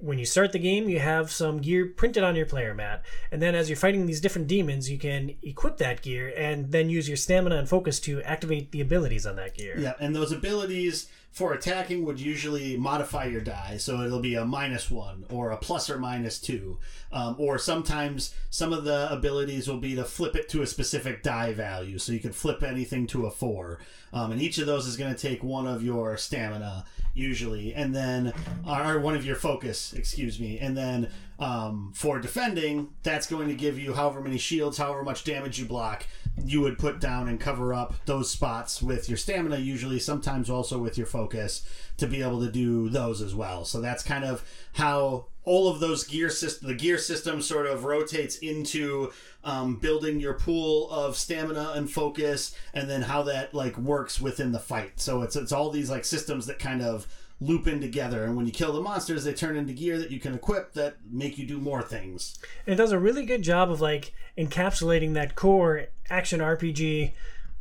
When 0.00 0.18
you 0.18 0.24
start 0.24 0.52
the 0.52 0.58
game, 0.58 0.88
you 0.88 0.98
have 0.98 1.30
some 1.30 1.58
gear 1.58 1.86
printed 1.86 2.24
on 2.24 2.34
your 2.34 2.46
player 2.46 2.74
mat, 2.74 3.04
and 3.30 3.40
then 3.42 3.54
as 3.54 3.68
you're 3.68 3.76
fighting 3.76 4.06
these 4.06 4.20
different 4.20 4.48
demons, 4.48 4.90
you 4.90 4.98
can 4.98 5.34
equip 5.42 5.76
that 5.76 6.00
gear 6.02 6.32
and 6.36 6.72
then 6.72 6.88
use 6.88 7.06
your 7.06 7.16
stamina 7.16 7.56
and 7.56 7.68
focus 7.68 8.00
to 8.00 8.22
activate 8.22 8.72
the 8.72 8.80
abilities 8.80 9.26
on 9.26 9.36
that 9.36 9.54
gear. 9.54 9.78
Yeah, 9.78 9.92
and 10.00 10.16
those 10.16 10.32
abilities 10.32 11.10
for 11.30 11.52
attacking 11.52 12.04
would 12.04 12.18
usually 12.20 12.76
modify 12.76 13.24
your 13.24 13.40
die, 13.40 13.76
so 13.76 14.02
it'll 14.02 14.20
be 14.20 14.34
a 14.34 14.44
minus 14.44 14.90
one 14.90 15.24
or 15.30 15.50
a 15.50 15.56
plus 15.56 15.88
or 15.88 15.96
minus 15.98 16.40
two, 16.40 16.78
um, 17.12 17.36
or 17.38 17.56
sometimes 17.56 18.34
some 18.50 18.72
of 18.72 18.84
the 18.84 19.10
abilities 19.12 19.68
will 19.68 19.78
be 19.78 19.94
to 19.94 20.04
flip 20.04 20.34
it 20.34 20.48
to 20.48 20.62
a 20.62 20.66
specific 20.66 21.22
die 21.22 21.52
value, 21.52 21.98
so 21.98 22.12
you 22.12 22.18
can 22.18 22.32
flip 22.32 22.62
anything 22.62 23.06
to 23.06 23.26
a 23.26 23.30
four, 23.30 23.78
um, 24.12 24.32
and 24.32 24.42
each 24.42 24.58
of 24.58 24.66
those 24.66 24.86
is 24.86 24.96
going 24.96 25.14
to 25.14 25.20
take 25.20 25.42
one 25.44 25.68
of 25.68 25.84
your 25.84 26.16
stamina 26.16 26.84
usually, 27.14 27.74
and 27.74 27.94
then 27.94 28.32
or 28.66 28.98
one 28.98 29.14
of 29.14 29.24
your 29.24 29.36
focus, 29.36 29.92
excuse 29.92 30.40
me, 30.40 30.58
and 30.58 30.76
then 30.76 31.08
um, 31.38 31.92
for 31.94 32.18
defending, 32.18 32.88
that's 33.02 33.26
going 33.26 33.48
to 33.48 33.54
give 33.54 33.78
you 33.78 33.94
however 33.94 34.20
many 34.20 34.36
shields, 34.36 34.78
however 34.78 35.02
much 35.02 35.24
damage 35.24 35.58
you 35.58 35.64
block, 35.64 36.06
you 36.44 36.60
would 36.60 36.78
put 36.78 37.00
down 37.00 37.28
and 37.28 37.38
cover 37.38 37.74
up 37.74 37.94
those 38.06 38.30
spots 38.30 38.82
with 38.82 39.08
your 39.08 39.18
stamina, 39.18 39.58
usually, 39.58 39.98
sometimes 39.98 40.48
also 40.48 40.78
with 40.78 40.96
your 40.96 41.06
focus, 41.06 41.66
to 41.96 42.06
be 42.06 42.22
able 42.22 42.40
to 42.40 42.50
do 42.50 42.88
those 42.88 43.20
as 43.20 43.34
well. 43.34 43.64
So 43.64 43.80
that's 43.80 44.02
kind 44.02 44.24
of 44.24 44.44
how 44.74 45.26
all 45.44 45.68
of 45.68 45.80
those 45.80 46.04
gear 46.04 46.30
system, 46.30 46.68
the 46.68 46.74
gear 46.74 46.98
system 46.98 47.42
sort 47.42 47.66
of 47.66 47.84
rotates 47.84 48.36
into 48.38 49.12
um, 49.44 49.76
building 49.76 50.20
your 50.20 50.34
pool 50.34 50.90
of 50.90 51.16
stamina 51.16 51.72
and 51.74 51.90
focus, 51.90 52.54
and 52.74 52.88
then 52.88 53.02
how 53.02 53.22
that 53.22 53.54
like 53.54 53.76
works 53.76 54.20
within 54.20 54.52
the 54.52 54.58
fight. 54.58 55.00
So 55.00 55.22
it's 55.22 55.36
it's 55.36 55.52
all 55.52 55.70
these 55.70 55.90
like 55.90 56.04
systems 56.04 56.46
that 56.46 56.58
kind 56.58 56.82
of 56.82 57.06
loop 57.40 57.66
in 57.66 57.80
together 57.80 58.24
and 58.24 58.36
when 58.36 58.46
you 58.46 58.52
kill 58.52 58.72
the 58.72 58.80
monsters 58.80 59.24
they 59.24 59.32
turn 59.32 59.56
into 59.56 59.72
gear 59.72 59.98
that 59.98 60.10
you 60.10 60.20
can 60.20 60.34
equip 60.34 60.74
that 60.74 60.96
make 61.10 61.38
you 61.38 61.46
do 61.46 61.58
more 61.58 61.80
things 61.82 62.38
And 62.66 62.74
it 62.74 62.76
does 62.76 62.92
a 62.92 62.98
really 62.98 63.24
good 63.24 63.42
job 63.42 63.70
of 63.70 63.80
like 63.80 64.12
encapsulating 64.36 65.14
that 65.14 65.36
core 65.36 65.86
action 66.10 66.40
RPG 66.40 67.12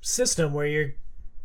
system 0.01 0.53
where 0.53 0.65
you're 0.65 0.93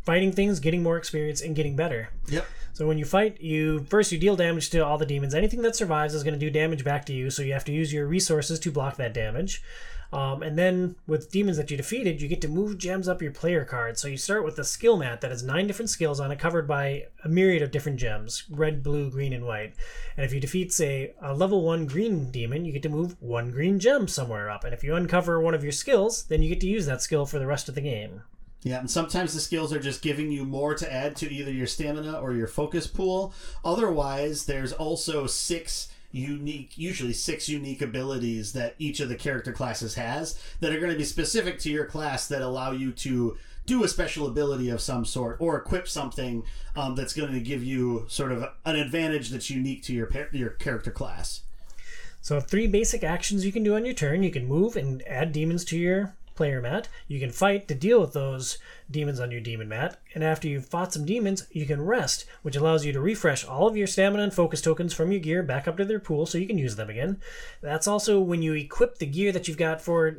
fighting 0.02 0.32
things, 0.32 0.60
getting 0.60 0.82
more 0.82 0.96
experience, 0.96 1.40
and 1.40 1.56
getting 1.56 1.76
better. 1.76 2.10
yep 2.28 2.46
So 2.72 2.86
when 2.86 2.98
you 2.98 3.04
fight, 3.04 3.40
you 3.40 3.84
first 3.88 4.12
you 4.12 4.18
deal 4.18 4.36
damage 4.36 4.70
to 4.70 4.80
all 4.80 4.98
the 4.98 5.06
demons. 5.06 5.34
Anything 5.34 5.62
that 5.62 5.76
survives 5.76 6.14
is 6.14 6.22
going 6.22 6.34
to 6.34 6.40
do 6.40 6.50
damage 6.50 6.84
back 6.84 7.06
to 7.06 7.12
you, 7.12 7.30
so 7.30 7.42
you 7.42 7.52
have 7.52 7.64
to 7.64 7.72
use 7.72 7.92
your 7.92 8.06
resources 8.06 8.58
to 8.60 8.70
block 8.70 8.96
that 8.96 9.14
damage. 9.14 9.62
Um, 10.14 10.44
and 10.44 10.56
then 10.56 10.94
with 11.08 11.32
demons 11.32 11.56
that 11.56 11.72
you 11.72 11.76
defeated, 11.76 12.22
you 12.22 12.28
get 12.28 12.40
to 12.42 12.48
move 12.48 12.78
gems 12.78 13.08
up 13.08 13.20
your 13.20 13.32
player 13.32 13.64
card. 13.64 13.98
So 13.98 14.06
you 14.06 14.16
start 14.16 14.44
with 14.44 14.56
a 14.60 14.64
skill 14.64 14.96
mat 14.96 15.20
that 15.20 15.32
has 15.32 15.42
nine 15.42 15.66
different 15.66 15.90
skills 15.90 16.20
on 16.20 16.30
it, 16.30 16.38
covered 16.38 16.68
by 16.68 17.06
a 17.24 17.28
myriad 17.28 17.62
of 17.62 17.72
different 17.72 17.98
gems 17.98 18.44
red, 18.48 18.80
blue, 18.84 19.10
green, 19.10 19.32
and 19.32 19.44
white. 19.44 19.74
And 20.16 20.24
if 20.24 20.32
you 20.32 20.38
defeat, 20.38 20.72
say, 20.72 21.14
a 21.20 21.34
level 21.34 21.62
one 21.62 21.86
green 21.86 22.30
demon, 22.30 22.64
you 22.64 22.72
get 22.72 22.84
to 22.84 22.88
move 22.88 23.20
one 23.20 23.50
green 23.50 23.80
gem 23.80 24.06
somewhere 24.06 24.48
up. 24.48 24.62
And 24.62 24.72
if 24.72 24.84
you 24.84 24.94
uncover 24.94 25.40
one 25.40 25.52
of 25.54 25.64
your 25.64 25.72
skills, 25.72 26.22
then 26.22 26.42
you 26.42 26.48
get 26.48 26.60
to 26.60 26.68
use 26.68 26.86
that 26.86 27.02
skill 27.02 27.26
for 27.26 27.40
the 27.40 27.46
rest 27.48 27.68
of 27.68 27.74
the 27.74 27.80
game. 27.80 28.22
Yeah, 28.62 28.78
and 28.78 28.90
sometimes 28.90 29.34
the 29.34 29.40
skills 29.40 29.72
are 29.72 29.80
just 29.80 30.00
giving 30.00 30.30
you 30.30 30.44
more 30.44 30.74
to 30.76 30.90
add 30.90 31.16
to 31.16 31.30
either 31.30 31.52
your 31.52 31.66
stamina 31.66 32.20
or 32.20 32.32
your 32.32 32.46
focus 32.46 32.86
pool. 32.86 33.34
Otherwise, 33.64 34.46
there's 34.46 34.72
also 34.72 35.26
six 35.26 35.88
unique, 36.14 36.78
usually 36.78 37.12
six 37.12 37.48
unique 37.48 37.82
abilities 37.82 38.52
that 38.52 38.76
each 38.78 39.00
of 39.00 39.08
the 39.08 39.16
character 39.16 39.52
classes 39.52 39.96
has 39.96 40.38
that 40.60 40.72
are 40.72 40.78
going 40.78 40.92
to 40.92 40.98
be 40.98 41.04
specific 41.04 41.58
to 41.58 41.70
your 41.70 41.84
class 41.84 42.28
that 42.28 42.40
allow 42.40 42.70
you 42.70 42.92
to 42.92 43.36
do 43.66 43.82
a 43.82 43.88
special 43.88 44.26
ability 44.26 44.70
of 44.70 44.80
some 44.80 45.04
sort 45.04 45.36
or 45.40 45.56
equip 45.56 45.88
something 45.88 46.44
um, 46.76 46.94
that's 46.94 47.14
going 47.14 47.32
to 47.32 47.40
give 47.40 47.64
you 47.64 48.04
sort 48.08 48.30
of 48.30 48.44
an 48.64 48.76
advantage 48.76 49.30
that's 49.30 49.50
unique 49.50 49.82
to 49.82 49.92
your 49.92 50.08
your 50.32 50.50
character 50.50 50.90
class. 50.90 51.40
So 52.20 52.40
three 52.40 52.66
basic 52.66 53.02
actions 53.02 53.44
you 53.44 53.52
can 53.52 53.64
do 53.64 53.74
on 53.74 53.84
your 53.84 53.94
turn. 53.94 54.22
You 54.22 54.30
can 54.30 54.46
move 54.46 54.76
and 54.76 55.02
add 55.06 55.32
demons 55.32 55.64
to 55.66 55.78
your 55.78 56.14
player 56.34 56.60
mat. 56.60 56.88
You 57.08 57.20
can 57.20 57.30
fight 57.30 57.68
to 57.68 57.74
deal 57.74 58.00
with 58.00 58.12
those 58.12 58.58
demons 58.90 59.20
on 59.20 59.30
your 59.30 59.40
demon 59.40 59.68
mat. 59.68 59.98
And 60.14 60.22
after 60.22 60.48
you've 60.48 60.66
fought 60.66 60.92
some 60.92 61.04
demons, 61.04 61.46
you 61.50 61.66
can 61.66 61.82
rest, 61.82 62.26
which 62.42 62.56
allows 62.56 62.84
you 62.84 62.92
to 62.92 63.00
refresh 63.00 63.44
all 63.44 63.66
of 63.66 63.76
your 63.76 63.86
stamina 63.86 64.22
and 64.22 64.34
focus 64.34 64.60
tokens 64.60 64.92
from 64.92 65.10
your 65.10 65.20
gear 65.20 65.42
back 65.42 65.66
up 65.68 65.76
to 65.76 65.84
their 65.84 66.00
pool 66.00 66.26
so 66.26 66.38
you 66.38 66.46
can 66.46 66.58
use 66.58 66.76
them 66.76 66.90
again. 66.90 67.20
That's 67.60 67.88
also 67.88 68.20
when 68.20 68.42
you 68.42 68.54
equip 68.54 68.98
the 68.98 69.06
gear 69.06 69.32
that 69.32 69.48
you've 69.48 69.56
got 69.56 69.80
for 69.80 70.18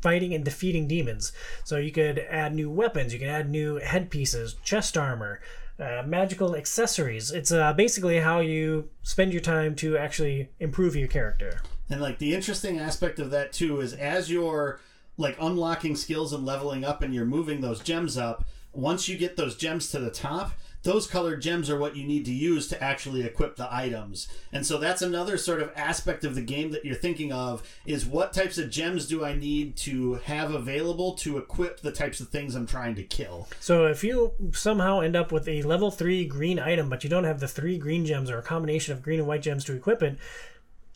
fighting 0.00 0.34
and 0.34 0.44
defeating 0.44 0.88
demons. 0.88 1.32
So 1.64 1.76
you 1.76 1.92
could 1.92 2.18
add 2.18 2.54
new 2.54 2.70
weapons, 2.70 3.12
you 3.12 3.18
can 3.18 3.28
add 3.28 3.50
new 3.50 3.76
headpieces, 3.76 4.54
chest 4.62 4.96
armor, 4.96 5.40
uh, 5.78 6.02
magical 6.06 6.54
accessories. 6.54 7.30
It's 7.30 7.52
uh, 7.52 7.72
basically 7.72 8.20
how 8.20 8.40
you 8.40 8.88
spend 9.02 9.32
your 9.32 9.42
time 9.42 9.74
to 9.76 9.96
actually 9.96 10.50
improve 10.60 10.96
your 10.96 11.08
character. 11.08 11.60
And 11.90 12.00
like 12.00 12.18
the 12.18 12.34
interesting 12.34 12.78
aspect 12.78 13.18
of 13.18 13.30
that 13.30 13.52
too 13.52 13.80
is 13.80 13.92
as 13.92 14.30
you're 14.30 14.80
like 15.16 15.36
unlocking 15.40 15.96
skills 15.96 16.32
and 16.32 16.44
leveling 16.44 16.84
up 16.84 17.02
and 17.02 17.14
you're 17.14 17.24
moving 17.24 17.60
those 17.60 17.80
gems 17.80 18.16
up, 18.16 18.44
once 18.72 19.08
you 19.08 19.16
get 19.16 19.36
those 19.36 19.56
gems 19.56 19.90
to 19.90 19.98
the 19.98 20.10
top, 20.10 20.52
those 20.84 21.06
colored 21.06 21.40
gems 21.40 21.70
are 21.70 21.78
what 21.78 21.96
you 21.96 22.06
need 22.06 22.26
to 22.26 22.32
use 22.32 22.68
to 22.68 22.82
actually 22.82 23.22
equip 23.22 23.56
the 23.56 23.74
items. 23.74 24.28
And 24.52 24.66
so 24.66 24.76
that's 24.76 25.00
another 25.00 25.38
sort 25.38 25.62
of 25.62 25.72
aspect 25.74 26.24
of 26.24 26.34
the 26.34 26.42
game 26.42 26.72
that 26.72 26.84
you're 26.84 26.94
thinking 26.94 27.32
of 27.32 27.62
is 27.86 28.04
what 28.04 28.34
types 28.34 28.58
of 28.58 28.70
gems 28.70 29.08
do 29.08 29.24
I 29.24 29.34
need 29.34 29.76
to 29.78 30.14
have 30.24 30.52
available 30.52 31.14
to 31.14 31.38
equip 31.38 31.80
the 31.80 31.90
types 31.90 32.20
of 32.20 32.28
things 32.28 32.54
I'm 32.54 32.66
trying 32.66 32.96
to 32.96 33.02
kill. 33.02 33.48
So 33.60 33.86
if 33.86 34.04
you 34.04 34.32
somehow 34.52 35.00
end 35.00 35.16
up 35.16 35.32
with 35.32 35.48
a 35.48 35.62
level 35.62 35.90
3 35.90 36.26
green 36.26 36.58
item, 36.58 36.90
but 36.90 37.02
you 37.02 37.08
don't 37.08 37.24
have 37.24 37.40
the 37.40 37.48
three 37.48 37.78
green 37.78 38.04
gems 38.04 38.30
or 38.30 38.38
a 38.38 38.42
combination 38.42 38.92
of 38.92 39.02
green 39.02 39.20
and 39.20 39.28
white 39.28 39.42
gems 39.42 39.64
to 39.64 39.74
equip 39.74 40.02
it, 40.02 40.18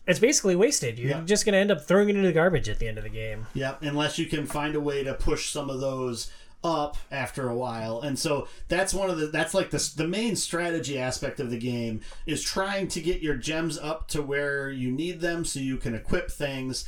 it's 0.09 0.19
basically 0.19 0.57
wasted. 0.57 0.99
You're 0.99 1.11
Yeah. 1.11 1.21
just 1.25 1.45
going 1.45 1.53
to 1.53 1.59
end 1.59 1.71
up 1.71 1.85
throwing 1.87 2.09
it 2.09 2.17
into 2.17 2.27
the 2.27 2.33
garbage 2.33 2.69
at 2.69 2.79
the 2.81 2.89
end 2.89 2.99
of 2.99 3.05
the 3.05 3.11
game. 3.11 3.47
Yep, 3.55 3.83
unless 3.83 4.19
you 4.19 4.27
can 4.27 4.47
find 4.47 4.75
a 4.75 4.81
way 4.81 5.05
to 5.05 5.15
push 5.15 5.51
some 5.51 5.71
of 5.71 5.81
those 5.81 6.31
up 6.65 6.97
after 7.13 7.49
a 7.49 7.55
while. 7.55 8.01
And 8.01 8.19
so 8.19 8.49
that's 8.67 8.93
one 8.93 9.11
of 9.11 9.19
the 9.19 9.27
that's 9.29 9.55
like 9.55 9.71
the 9.71 9.93
the 9.97 10.09
main 10.09 10.35
strategy 10.35 10.99
aspect 10.99 11.39
of 11.39 11.51
the 11.51 11.59
game 11.59 12.01
is 12.27 12.43
trying 12.43 12.89
to 12.89 13.01
get 13.01 13.23
your 13.23 13.37
gems 13.37 13.79
up 13.79 14.09
to 14.09 14.23
where 14.23 14.69
you 14.69 14.91
need 14.91 15.21
them 15.21 15.45
so 15.45 15.61
you 15.61 15.77
can 15.77 15.95
equip 15.95 16.33
things 16.33 16.85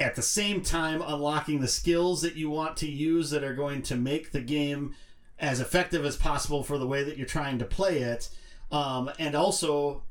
at 0.00 0.16
the 0.16 0.22
same 0.22 0.60
time 0.62 1.02
unlocking 1.02 1.60
the 1.60 1.68
skills 1.68 2.20
that 2.22 2.34
you 2.34 2.50
want 2.50 2.76
to 2.78 2.90
use 2.90 3.30
that 3.30 3.44
are 3.44 3.54
going 3.54 3.82
to 3.82 3.94
make 3.94 4.32
the 4.32 4.40
game 4.40 4.96
as 5.38 5.60
effective 5.60 6.04
as 6.04 6.16
possible 6.16 6.64
for 6.64 6.76
the 6.76 6.86
way 6.86 7.04
that 7.04 7.16
you're 7.16 7.26
trying 7.28 7.58
to 7.60 7.64
play 7.64 7.98
it. 7.98 8.28
Um, 8.72 9.10
and 9.20 9.34
also 9.36 10.02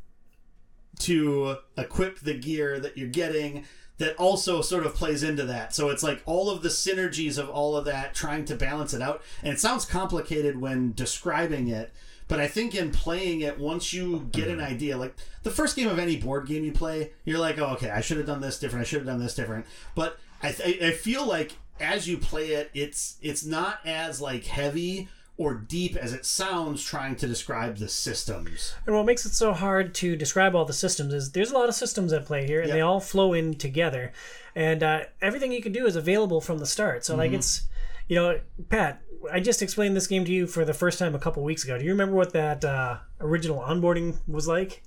to 0.99 1.57
equip 1.77 2.19
the 2.19 2.33
gear 2.33 2.79
that 2.79 2.97
you're 2.97 3.07
getting 3.07 3.65
that 3.97 4.15
also 4.15 4.61
sort 4.61 4.85
of 4.85 4.95
plays 4.95 5.23
into 5.23 5.43
that. 5.45 5.75
So 5.75 5.89
it's 5.89 6.03
like 6.03 6.21
all 6.25 6.49
of 6.49 6.61
the 6.61 6.69
synergies 6.69 7.37
of 7.37 7.49
all 7.49 7.75
of 7.75 7.85
that 7.85 8.13
trying 8.13 8.45
to 8.45 8.55
balance 8.55 8.93
it 8.93 9.01
out. 9.01 9.21
And 9.43 9.53
it 9.53 9.59
sounds 9.59 9.85
complicated 9.85 10.59
when 10.59 10.93
describing 10.93 11.67
it, 11.67 11.91
but 12.29 12.39
I 12.39 12.47
think 12.47 12.75
in 12.75 12.91
playing 12.91 13.41
it, 13.41 13.59
once 13.59 13.91
you 13.91 14.29
get 14.31 14.47
an 14.47 14.59
mm-hmm. 14.59 14.71
idea, 14.71 14.97
like 14.97 15.15
the 15.43 15.51
first 15.51 15.75
game 15.75 15.89
of 15.89 15.99
any 15.99 16.15
board 16.15 16.47
game 16.47 16.63
you 16.63 16.71
play, 16.71 17.11
you're 17.25 17.39
like, 17.39 17.57
oh, 17.57 17.73
okay, 17.73 17.89
I 17.89 18.01
should 18.01 18.17
have 18.17 18.27
done 18.27 18.39
this 18.39 18.59
different. 18.59 18.81
I 18.81 18.87
should 18.87 18.99
have 18.99 19.07
done 19.07 19.19
this 19.19 19.35
different. 19.35 19.65
But 19.95 20.17
I, 20.41 20.51
th- 20.51 20.81
I 20.81 20.91
feel 20.91 21.25
like 21.25 21.57
as 21.79 22.07
you 22.07 22.17
play 22.17 22.49
it, 22.49 22.69
it's 22.73 23.17
it's 23.21 23.43
not 23.43 23.79
as 23.83 24.21
like 24.21 24.45
heavy 24.45 25.09
or 25.39 25.53
deep 25.55 25.95
as 25.95 26.13
it 26.13 26.25
sounds 26.25 26.83
trying 26.83 27.15
to 27.15 27.25
describe 27.25 27.77
the 27.77 27.87
systems. 27.87 28.75
And 28.85 28.93
what 28.95 29.05
makes 29.05 29.25
it 29.25 29.33
so 29.33 29.53
hard 29.53 29.95
to 29.95 30.15
describe 30.17 30.53
all 30.53 30.65
the 30.65 30.73
systems 30.73 31.13
is 31.13 31.31
there's 31.31 31.49
a 31.51 31.53
lot 31.57 31.69
of 31.69 31.75
systems 31.75 32.11
at 32.13 32.25
play 32.25 32.45
here, 32.45 32.59
and 32.59 32.67
Yep. 32.67 32.75
they 32.75 32.81
all 32.81 32.99
flow 32.99 33.33
in 33.33 33.53
together. 33.55 34.11
And 34.53 34.83
uh, 34.83 34.99
everything 35.21 35.51
you 35.53 35.61
can 35.61 35.71
do 35.71 35.85
is 35.87 35.95
available 35.95 36.41
from 36.41 36.57
the 36.59 36.65
start. 36.65 37.05
So, 37.05 37.13
Mm-hmm. 37.13 37.19
like, 37.19 37.31
it's, 37.31 37.67
you 38.09 38.15
know, 38.17 38.39
Pat, 38.69 39.01
I 39.31 39.39
just 39.39 39.61
explained 39.61 39.95
this 39.95 40.07
game 40.07 40.25
to 40.25 40.31
you 40.31 40.45
for 40.45 40.65
the 40.65 40.73
first 40.73 40.99
time 40.99 41.15
a 41.15 41.19
couple 41.19 41.41
weeks 41.43 41.63
ago. 41.63 41.77
Do 41.77 41.85
you 41.85 41.91
remember 41.91 42.15
what 42.15 42.33
that 42.33 42.65
uh, 42.65 42.97
original 43.21 43.59
onboarding 43.61 44.17
was 44.27 44.47
like? 44.47 44.83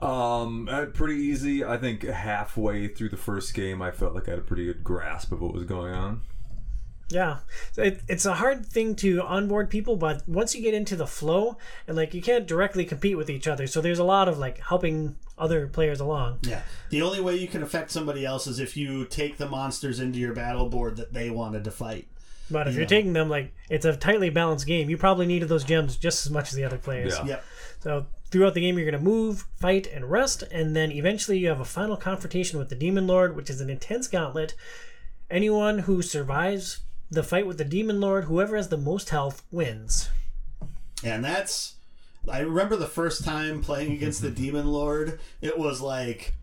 Um, 0.00 0.68
uh, 0.68 0.86
pretty 0.86 1.14
easy. 1.20 1.64
I 1.64 1.76
think 1.78 2.02
halfway 2.04 2.88
through 2.88 3.10
the 3.10 3.16
first 3.16 3.54
game, 3.54 3.80
I 3.80 3.90
felt 3.92 4.14
like 4.14 4.28
I 4.28 4.32
had 4.32 4.40
a 4.40 4.42
pretty 4.42 4.66
good 4.66 4.82
grasp 4.82 5.30
of 5.32 5.40
what 5.40 5.52
was 5.54 5.64
going 5.64 5.94
on. 5.94 6.22
Yeah, 7.12 7.38
it, 7.76 8.00
it's 8.08 8.24
a 8.24 8.34
hard 8.34 8.64
thing 8.64 8.94
to 8.96 9.22
onboard 9.22 9.70
people, 9.70 9.96
but 9.96 10.26
once 10.28 10.54
you 10.54 10.62
get 10.62 10.74
into 10.74 10.96
the 10.96 11.06
flow, 11.06 11.56
and 11.86 11.96
like 11.96 12.14
you 12.14 12.22
can't 12.22 12.46
directly 12.46 12.84
compete 12.84 13.16
with 13.16 13.28
each 13.28 13.46
other, 13.46 13.66
so 13.66 13.80
there's 13.80 13.98
a 13.98 14.04
lot 14.04 14.28
of 14.28 14.38
like 14.38 14.58
helping 14.58 15.16
other 15.38 15.66
players 15.66 16.00
along. 16.00 16.38
Yeah. 16.42 16.62
The 16.90 17.02
only 17.02 17.20
way 17.20 17.36
you 17.36 17.48
can 17.48 17.62
affect 17.62 17.90
somebody 17.90 18.24
else 18.24 18.46
is 18.46 18.58
if 18.58 18.76
you 18.76 19.04
take 19.04 19.36
the 19.36 19.48
monsters 19.48 20.00
into 20.00 20.18
your 20.18 20.32
battle 20.32 20.68
board 20.68 20.96
that 20.96 21.12
they 21.12 21.30
wanted 21.30 21.64
to 21.64 21.70
fight. 21.70 22.08
But 22.50 22.68
if 22.68 22.74
you're 22.74 22.86
taking 22.86 23.12
them 23.12 23.28
like 23.28 23.52
it's 23.70 23.86
a 23.86 23.96
tightly 23.96 24.30
balanced 24.30 24.66
game, 24.66 24.90
you 24.90 24.98
probably 24.98 25.26
needed 25.26 25.48
those 25.48 25.64
gems 25.64 25.96
just 25.96 26.26
as 26.26 26.32
much 26.32 26.50
as 26.50 26.54
the 26.54 26.64
other 26.64 26.78
players. 26.78 27.14
Yeah. 27.18 27.26
Yep. 27.26 27.44
So 27.80 28.06
throughout 28.30 28.54
the 28.54 28.60
game, 28.60 28.76
you're 28.76 28.90
going 28.90 29.02
to 29.02 29.10
move, 29.10 29.46
fight, 29.56 29.86
and 29.86 30.10
rest, 30.10 30.42
and 30.50 30.76
then 30.76 30.92
eventually 30.92 31.38
you 31.38 31.48
have 31.48 31.60
a 31.60 31.64
final 31.64 31.96
confrontation 31.96 32.58
with 32.58 32.68
the 32.68 32.74
Demon 32.74 33.06
Lord, 33.06 33.36
which 33.36 33.50
is 33.50 33.60
an 33.60 33.70
intense 33.70 34.08
gauntlet. 34.08 34.54
Anyone 35.30 35.80
who 35.80 36.02
survives 36.02 36.80
the 37.12 37.22
fight 37.22 37.46
with 37.46 37.58
the 37.58 37.64
Demon 37.64 38.00
Lord, 38.00 38.24
whoever 38.24 38.56
has 38.56 38.68
the 38.68 38.78
most 38.78 39.10
health, 39.10 39.44
wins. 39.52 40.08
And 41.04 41.24
that's 41.24 41.76
I 42.28 42.40
remember 42.40 42.76
the 42.76 42.86
first 42.86 43.24
time 43.24 43.62
playing 43.62 43.92
against 43.92 44.22
the 44.22 44.30
Demon 44.30 44.66
Lord, 44.66 45.20
it 45.40 45.58
was 45.58 45.80
like 45.80 46.34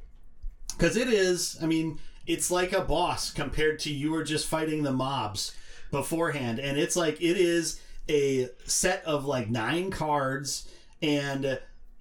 cuz 0.77 0.95
it 0.95 1.07
is, 1.07 1.57
I 1.61 1.65
mean, 1.65 1.99
it's 2.27 2.51
like 2.51 2.71
a 2.71 2.81
boss 2.81 3.31
compared 3.31 3.79
to 3.79 3.93
you 3.93 4.11
were 4.11 4.23
just 4.23 4.47
fighting 4.47 4.83
the 4.83 4.91
mobs 4.91 5.55
beforehand 5.89 6.59
and 6.59 6.77
it's 6.77 6.95
like 6.95 7.19
it 7.19 7.37
is 7.37 7.81
a 8.07 8.49
set 8.65 9.03
of 9.05 9.25
like 9.25 9.49
nine 9.49 9.89
cards 9.89 10.67
and 11.01 11.59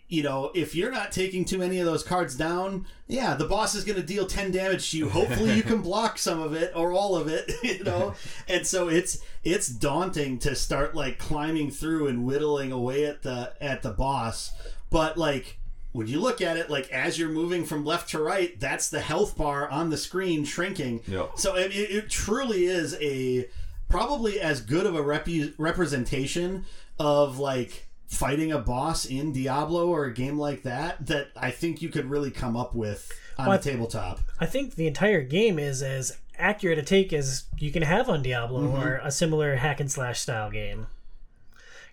you 0.09 0.23
know, 0.23 0.51
if 0.55 0.75
you're 0.75 0.91
not 0.91 1.13
taking 1.13 1.45
too 1.45 1.59
many 1.59 1.79
of 1.81 1.87
those 1.87 2.03
cards 2.03 2.35
down, 2.35 2.87
yeah, 3.07 3.35
the 3.35 3.45
boss 3.45 3.75
is 3.75 3.85
going 3.85 4.01
to 4.01 4.07
deal 4.07 4.27
10 4.27 4.51
damage 4.51 4.91
to 4.91 4.99
you. 4.99 5.09
Hopefully 5.11 5.53
you 5.55 5.63
can 5.63 5.83
block 5.83 6.17
some 6.19 6.41
of 6.41 6.55
it 6.55 6.73
or 6.75 6.93
all 6.93 7.15
of 7.15 7.29
it, 7.29 7.51
you 7.63 7.85
know. 7.85 8.15
And 8.49 8.67
so 8.67 8.89
it's 8.89 9.19
it's 9.45 9.69
daunting 9.69 10.39
to 10.39 10.55
start 10.55 10.95
like 10.95 11.19
climbing 11.19 11.71
through 11.71 12.09
and 12.09 12.25
whittling 12.25 12.73
away 12.73 13.05
at 13.05 13.23
the 13.23 13.53
at 13.61 13.83
the 13.83 13.91
boss. 13.91 14.53
But 14.91 15.19
like 15.19 15.59
when 15.93 16.07
you 16.07 16.21
look 16.21 16.41
at 16.41 16.57
it 16.57 16.71
like 16.71 16.91
as 16.91 17.19
you're 17.19 17.29
moving 17.29 17.67
from 17.67 17.85
left 17.85 18.11
to 18.11 18.23
right, 18.23 18.59
that's 18.59 18.89
the 18.89 19.01
health 19.01 19.37
bar 19.37 19.69
on 19.69 19.91
the 19.91 19.99
screen 19.99 20.45
shrinking. 20.45 21.03
Yep. 21.07 21.33
So 21.37 21.57
it, 21.57 21.73
it 21.75 22.09
truly 22.09 22.65
is 22.65 22.97
a 23.01 23.49
probably 23.89 24.41
as 24.41 24.63
good 24.63 24.87
of 24.87 24.95
a 24.95 25.03
repu- 25.03 25.53
representation 25.59 26.65
of 26.99 27.39
like 27.39 27.88
fighting 28.09 28.51
a 28.53 28.59
boss 28.59 29.05
in 29.05 29.33
Diablo 29.33 29.89
or 29.89 30.07
a 30.07 30.13
game 30.13 30.39
like 30.39 30.63
that 30.65 31.07
that 31.07 31.29
I 31.37 31.51
think 31.51 31.81
you 31.83 31.89
could 31.91 32.07
really 32.11 32.31
come 32.31 32.57
up 32.57 32.75
with 32.75 33.13
on 33.39 33.47
Well, 33.47 33.53
I- 33.57 33.59
a 33.61 33.63
tabletop. 33.63 34.21
I 34.41 34.47
think 34.47 34.75
the 34.75 34.87
entire 34.89 35.23
game 35.23 35.59
is 35.59 35.83
as 35.83 36.17
accurate 36.39 36.79
a 36.79 36.83
take 36.83 37.13
as 37.13 37.45
you 37.59 37.71
can 37.71 37.83
have 37.83 38.09
on 38.09 38.23
Diablo 38.23 38.63
Mm-hmm. 38.63 38.83
or 38.83 39.01
a 39.05 39.11
similar 39.11 39.57
hack 39.57 39.79
and 39.81 39.91
slash 39.91 40.21
style 40.21 40.51
game. 40.51 40.87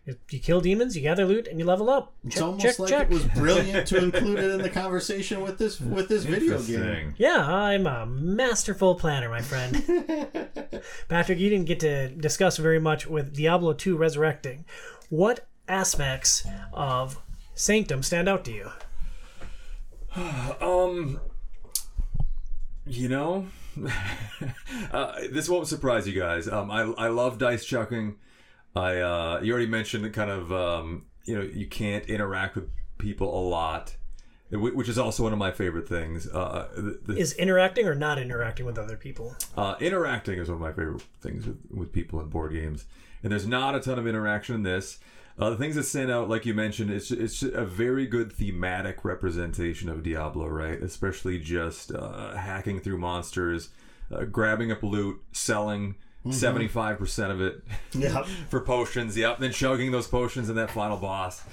You- 0.05 0.15
You 0.29 0.39
kill 0.39 0.61
demons, 0.61 0.95
you 0.95 1.01
gather 1.01 1.25
loot, 1.25 1.47
and 1.47 1.59
you 1.59 1.65
level 1.65 1.89
up. 1.89 2.13
It's 2.23 2.39
almost 2.39 2.63
check, 2.63 2.79
like 2.79 2.89
check. 2.89 3.07
it 3.07 3.13
was 3.13 3.23
brilliant 3.25 3.87
to 3.87 3.97
include 4.03 4.37
it 4.39 4.51
in 4.51 4.61
the 4.61 4.69
conversation 4.69 5.41
with 5.41 5.57
this 5.57 5.81
with 5.81 6.07
this 6.07 6.23
video 6.25 6.61
game. 6.61 7.15
Yeah, 7.17 7.39
I'm 7.45 7.87
a 7.87 8.05
masterful 8.05 8.95
planner, 8.95 9.29
my 9.29 9.41
friend. 9.41 9.83
Patrick, 11.09 11.39
you 11.39 11.49
didn't 11.49 11.65
get 11.65 11.79
to 11.81 12.09
discuss 12.09 12.57
very 12.57 12.79
much 12.79 13.07
with 13.07 13.35
Diablo 13.35 13.73
2 13.73 13.97
Resurrecting. 13.97 14.63
What 15.09 15.45
aspects 15.67 16.45
of 16.73 17.21
Sanctum 17.53 18.03
stand 18.03 18.27
out 18.29 18.45
to 18.45 18.51
you? 18.51 18.69
Um, 20.61 21.19
you 22.85 23.09
know, 23.09 23.47
uh, 24.91 25.19
this 25.31 25.49
won't 25.49 25.67
surprise 25.67 26.07
you 26.07 26.19
guys. 26.19 26.47
Um, 26.47 26.71
I 26.71 26.81
I 26.97 27.07
love 27.09 27.37
dice 27.37 27.65
chucking. 27.65 28.15
I 28.75 28.97
uh, 28.99 29.39
you 29.43 29.51
already 29.51 29.67
mentioned 29.67 30.11
kind 30.13 30.31
of 30.31 30.51
um, 30.53 31.05
you 31.25 31.35
know 31.35 31.41
you 31.43 31.67
can't 31.67 32.05
interact 32.05 32.55
with 32.55 32.69
people 32.97 33.37
a 33.37 33.43
lot, 33.45 33.95
which 34.51 34.87
is 34.87 34.97
also 34.97 35.23
one 35.23 35.33
of 35.33 35.39
my 35.39 35.51
favorite 35.51 35.87
things. 35.89 36.27
Uh, 36.29 36.69
the, 36.75 36.99
the, 37.05 37.17
Is 37.17 37.33
interacting 37.33 37.87
or 37.87 37.95
not 37.95 38.17
interacting 38.17 38.65
with 38.65 38.77
other 38.77 38.95
people? 38.95 39.35
uh, 39.57 39.75
interacting 39.81 40.39
is 40.39 40.47
one 40.47 40.55
of 40.55 40.61
my 40.61 40.71
favorite 40.71 41.03
things 41.21 41.45
with, 41.45 41.57
with 41.69 41.91
people 41.91 42.21
in 42.21 42.27
board 42.29 42.53
games, 42.53 42.85
and 43.21 43.31
there's 43.31 43.47
not 43.47 43.75
a 43.75 43.81
ton 43.81 43.99
of 43.99 44.07
interaction 44.07 44.55
in 44.55 44.63
this. 44.63 44.99
Uh, 45.37 45.49
the 45.49 45.57
things 45.57 45.75
that 45.75 45.83
stand 45.83 46.09
out, 46.09 46.29
like 46.29 46.45
you 46.45 46.53
mentioned, 46.53 46.89
it's 46.89 47.11
it's 47.11 47.43
a 47.43 47.65
very 47.65 48.05
good 48.05 48.31
thematic 48.31 49.03
representation 49.03 49.89
of 49.89 50.01
Diablo, 50.01 50.47
right? 50.47 50.81
Especially 50.81 51.37
just 51.39 51.91
uh, 51.93 52.35
hacking 52.35 52.79
through 52.79 52.97
monsters, 52.97 53.69
uh, 54.11 54.23
grabbing 54.23 54.71
up 54.71 54.81
loot, 54.81 55.21
selling 55.33 55.95
seventy 56.31 56.69
five 56.69 56.97
percent 56.97 57.31
of 57.33 57.41
it 57.41 57.61
Yep. 57.93 58.25
for 58.49 58.61
potions. 58.61 59.17
Yep, 59.17 59.35
and 59.35 59.43
then 59.43 59.51
chugging 59.51 59.91
those 59.91 60.07
potions 60.07 60.49
in 60.49 60.55
that 60.55 60.71
final 60.71 60.97
boss. 60.97 61.43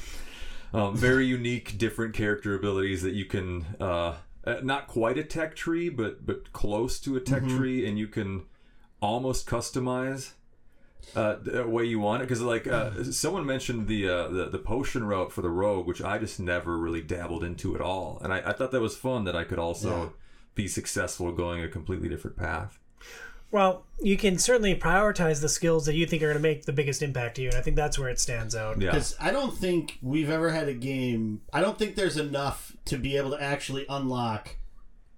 Um, 0.73 0.97
very 0.97 1.27
unique, 1.27 1.77
different 1.77 2.15
character 2.15 2.55
abilities 2.55 3.03
that 3.03 3.13
you 3.15 3.25
can 3.25 3.67
uh, 3.81 4.15
uh, 4.45 4.57
not 4.63 4.87
quite 4.87 5.19
a 5.19 5.25
tech 5.25 5.57
tree, 5.57 5.89
but 5.89 6.25
but 6.25 6.53
close 6.53 7.01
to 7.01 7.17
a 7.17 7.21
tech 7.21 7.47
tree, 7.49 7.87
and 7.87 7.99
you 7.99 8.07
can 8.07 8.45
almost 9.01 9.47
customize 9.49 10.33
uh, 11.15 11.37
the 11.43 11.67
way 11.67 11.85
you 11.85 11.99
want 12.01 12.23
it. 12.23 12.27
Because 12.27 12.41
like 12.43 12.67
uh, 12.67 13.05
someone 13.05 13.45
mentioned 13.47 13.89
the, 13.89 14.09
uh, 14.09 14.29
the 14.29 14.49
the 14.51 14.59
potion 14.59 15.05
route 15.05 15.33
for 15.33 15.43
the 15.43 15.51
rogue, 15.51 15.87
which 15.87 16.03
I 16.03 16.19
just 16.19 16.41
never 16.41 16.77
really 16.79 17.03
dabbled 17.03 17.45
into 17.45 17.75
at 17.75 17.81
all, 17.81 18.19
and 18.23 18.33
I, 18.33 18.39
I 18.47 18.53
thought 18.53 18.71
that 18.73 18.81
was 18.81 18.97
fun 18.97 19.25
that 19.25 19.37
I 19.37 19.45
could 19.45 19.59
also 19.59 19.91
Yeah. 20.03 20.09
be 20.55 20.69
successful 20.69 21.33
going 21.33 21.63
a 21.63 21.69
completely 21.69 22.09
different 22.09 22.37
path. 22.37 22.79
Well, 23.51 23.85
you 24.01 24.17
can 24.17 24.39
certainly 24.39 24.75
prioritize 24.75 25.43
the 25.43 25.49
skills 25.49 25.85
that 25.85 25.95
you 25.95 26.07
think 26.07 26.23
are 26.23 26.27
going 26.33 26.37
to 26.39 26.43
make 26.43 26.65
the 26.65 26.73
biggest 26.73 27.03
impact 27.03 27.35
to 27.37 27.43
you, 27.43 27.49
and 27.51 27.59
I 27.59 27.61
think 27.61 27.77
that's 27.77 27.99
where 27.99 28.09
it 28.09 28.19
stands 28.19 28.55
out. 28.57 28.81
Yeah. 28.81 28.93
Because 28.93 29.15
I 29.21 29.31
don't 29.31 29.55
think 29.55 29.99
we've 30.01 30.31
ever 30.31 30.51
had 30.51 30.69
a 30.69 30.73
game. 30.75 31.43
I 31.53 31.61
don't 31.61 31.79
think 31.79 31.95
there's 31.95 32.17
enough 32.17 32.75
to 32.87 32.97
be 32.97 33.19
able 33.19 33.31
to 33.33 33.43
actually 33.43 33.85
unlock 33.91 34.57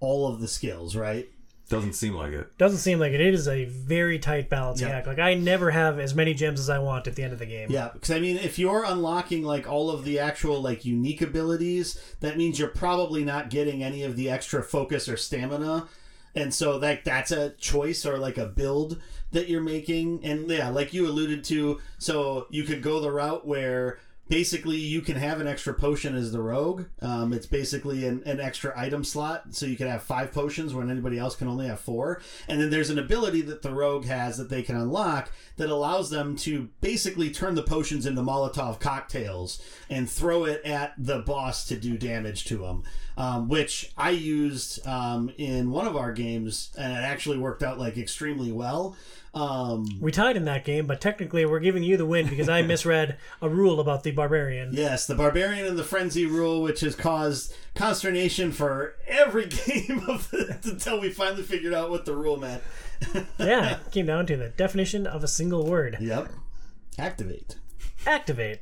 all 0.00 0.26
of 0.26 0.40
the 0.40 0.48
skills, 0.48 0.96
right? 0.96 1.28
Doesn't 1.70 1.94
seem 1.94 2.14
like 2.14 2.32
it. 2.32 2.56
Doesn't 2.58 2.78
seem 2.78 2.98
like 2.98 3.12
it. 3.12 3.20
It 3.22 3.32
is 3.34 3.48
a 3.48 3.64
very 3.64 4.18
tight 4.18 4.50
balancing 4.50 4.88
Yeah. 4.88 4.96
act. 4.98 5.06
Like 5.06 5.18
I 5.18 5.34
never 5.34 5.70
have 5.70 5.98
as 5.98 6.14
many 6.14 6.34
gems 6.34 6.60
as 6.60 6.68
I 6.68 6.78
want 6.78 7.06
at 7.06 7.16
the 7.16 7.22
end 7.22 7.32
of 7.32 7.38
the 7.38 7.46
game. 7.46 7.70
Yeah, 7.70 7.88
because 7.92 8.10
I 8.10 8.20
mean, 8.20 8.36
if 8.36 8.58
you're 8.58 8.84
unlocking 8.84 9.42
like 9.42 9.66
all 9.68 9.90
of 9.90 10.04
the 10.04 10.18
actual 10.18 10.60
like 10.60 10.84
unique 10.84 11.22
abilities, 11.22 11.98
that 12.20 12.36
means 12.36 12.58
you're 12.58 12.68
probably 12.68 13.24
not 13.24 13.48
getting 13.50 13.82
any 13.82 14.02
of 14.02 14.16
the 14.16 14.28
extra 14.30 14.62
focus 14.62 15.08
or 15.08 15.16
stamina, 15.16 15.88
and 16.34 16.52
so 16.52 16.76
like 16.76 17.02
that's 17.04 17.30
a 17.30 17.50
choice 17.50 18.04
or 18.04 18.18
like 18.18 18.36
a 18.38 18.46
build 18.46 19.00
that 19.32 19.48
you're 19.48 19.62
making. 19.62 20.22
And 20.24 20.48
yeah, 20.50 20.68
like 20.68 20.92
you 20.92 21.06
alluded 21.08 21.44
to, 21.44 21.80
so 21.98 22.46
you 22.50 22.64
could 22.64 22.82
go 22.82 23.00
the 23.00 23.10
route 23.10 23.46
where 23.46 23.98
basically 24.28 24.76
you 24.76 25.00
can 25.00 25.16
have 25.16 25.40
an 25.40 25.46
extra 25.46 25.74
potion 25.74 26.14
as 26.14 26.32
the 26.32 26.42
rogue. 26.42 26.86
Um, 27.00 27.32
it's 27.32 27.46
basically 27.46 28.06
an, 28.06 28.22
an 28.24 28.40
extra 28.40 28.72
item 28.76 29.04
slot, 29.04 29.54
so 29.54 29.66
you 29.66 29.76
can 29.76 29.88
have 29.88 30.02
five 30.02 30.32
potions 30.32 30.74
when 30.74 30.90
anybody 30.90 31.18
else 31.18 31.36
can 31.36 31.48
only 31.48 31.66
have 31.66 31.80
four. 31.80 32.20
And 32.48 32.60
then 32.60 32.70
there's 32.70 32.90
an 32.90 32.98
ability 32.98 33.42
that 33.42 33.62
the 33.62 33.72
rogue 33.72 34.06
has 34.06 34.36
that 34.38 34.48
they 34.48 34.62
can 34.62 34.76
unlock 34.76 35.30
that 35.56 35.70
allows 35.70 36.10
them 36.10 36.36
to 36.36 36.68
basically 36.80 37.30
turn 37.30 37.54
the 37.54 37.62
potions 37.62 38.06
into 38.06 38.22
Molotov 38.22 38.80
cocktails 38.80 39.62
and 39.90 40.08
throw 40.08 40.44
it 40.44 40.64
at 40.64 40.94
the 40.98 41.20
boss 41.20 41.66
to 41.66 41.76
do 41.76 41.98
damage 41.98 42.44
to 42.46 42.58
them. 42.58 42.84
Um, 43.16 43.48
which 43.48 43.92
I 43.96 44.10
used 44.10 44.84
um, 44.88 45.30
in 45.38 45.70
one 45.70 45.86
of 45.86 45.96
our 45.96 46.12
games, 46.12 46.70
and 46.76 46.92
it 46.92 46.96
actually 46.96 47.38
worked 47.38 47.62
out 47.62 47.78
like 47.78 47.96
extremely 47.96 48.50
well. 48.50 48.96
Um, 49.34 49.98
We 50.00 50.10
tied 50.12 50.36
in 50.36 50.44
that 50.46 50.64
game, 50.64 50.86
but 50.86 51.00
technically 51.00 51.44
we're 51.44 51.60
giving 51.60 51.82
you 51.82 51.96
the 51.96 52.06
win 52.06 52.28
because 52.28 52.48
I 52.48 52.62
misread 52.66 53.16
a 53.42 53.48
rule 53.48 53.78
about 53.80 54.02
the 54.02 54.10
barbarian. 54.12 54.70
Yes, 54.72 55.06
the 55.06 55.14
barbarian 55.14 55.66
and 55.66 55.78
the 55.78 55.84
frenzy 55.84 56.26
rule, 56.26 56.62
which 56.62 56.80
has 56.80 56.94
caused 56.94 57.54
consternation 57.74 58.50
for 58.52 58.94
every 59.06 59.46
game 59.66 60.04
of 60.08 60.30
the, 60.30 60.58
until 60.64 61.00
we 61.00 61.10
finally 61.10 61.42
figured 61.42 61.74
out 61.74 61.90
what 61.90 62.04
the 62.06 62.16
rule 62.16 62.36
meant. 62.36 62.62
yeah, 63.38 63.76
it 63.76 63.90
came 63.92 64.06
down 64.06 64.26
to 64.26 64.36
the 64.36 64.48
definition 64.50 65.06
of 65.06 65.22
a 65.24 65.28
single 65.28 65.66
word. 65.66 65.98
Yep. 66.00 66.30
Activate. 66.98 67.56
Activate. 68.06 68.60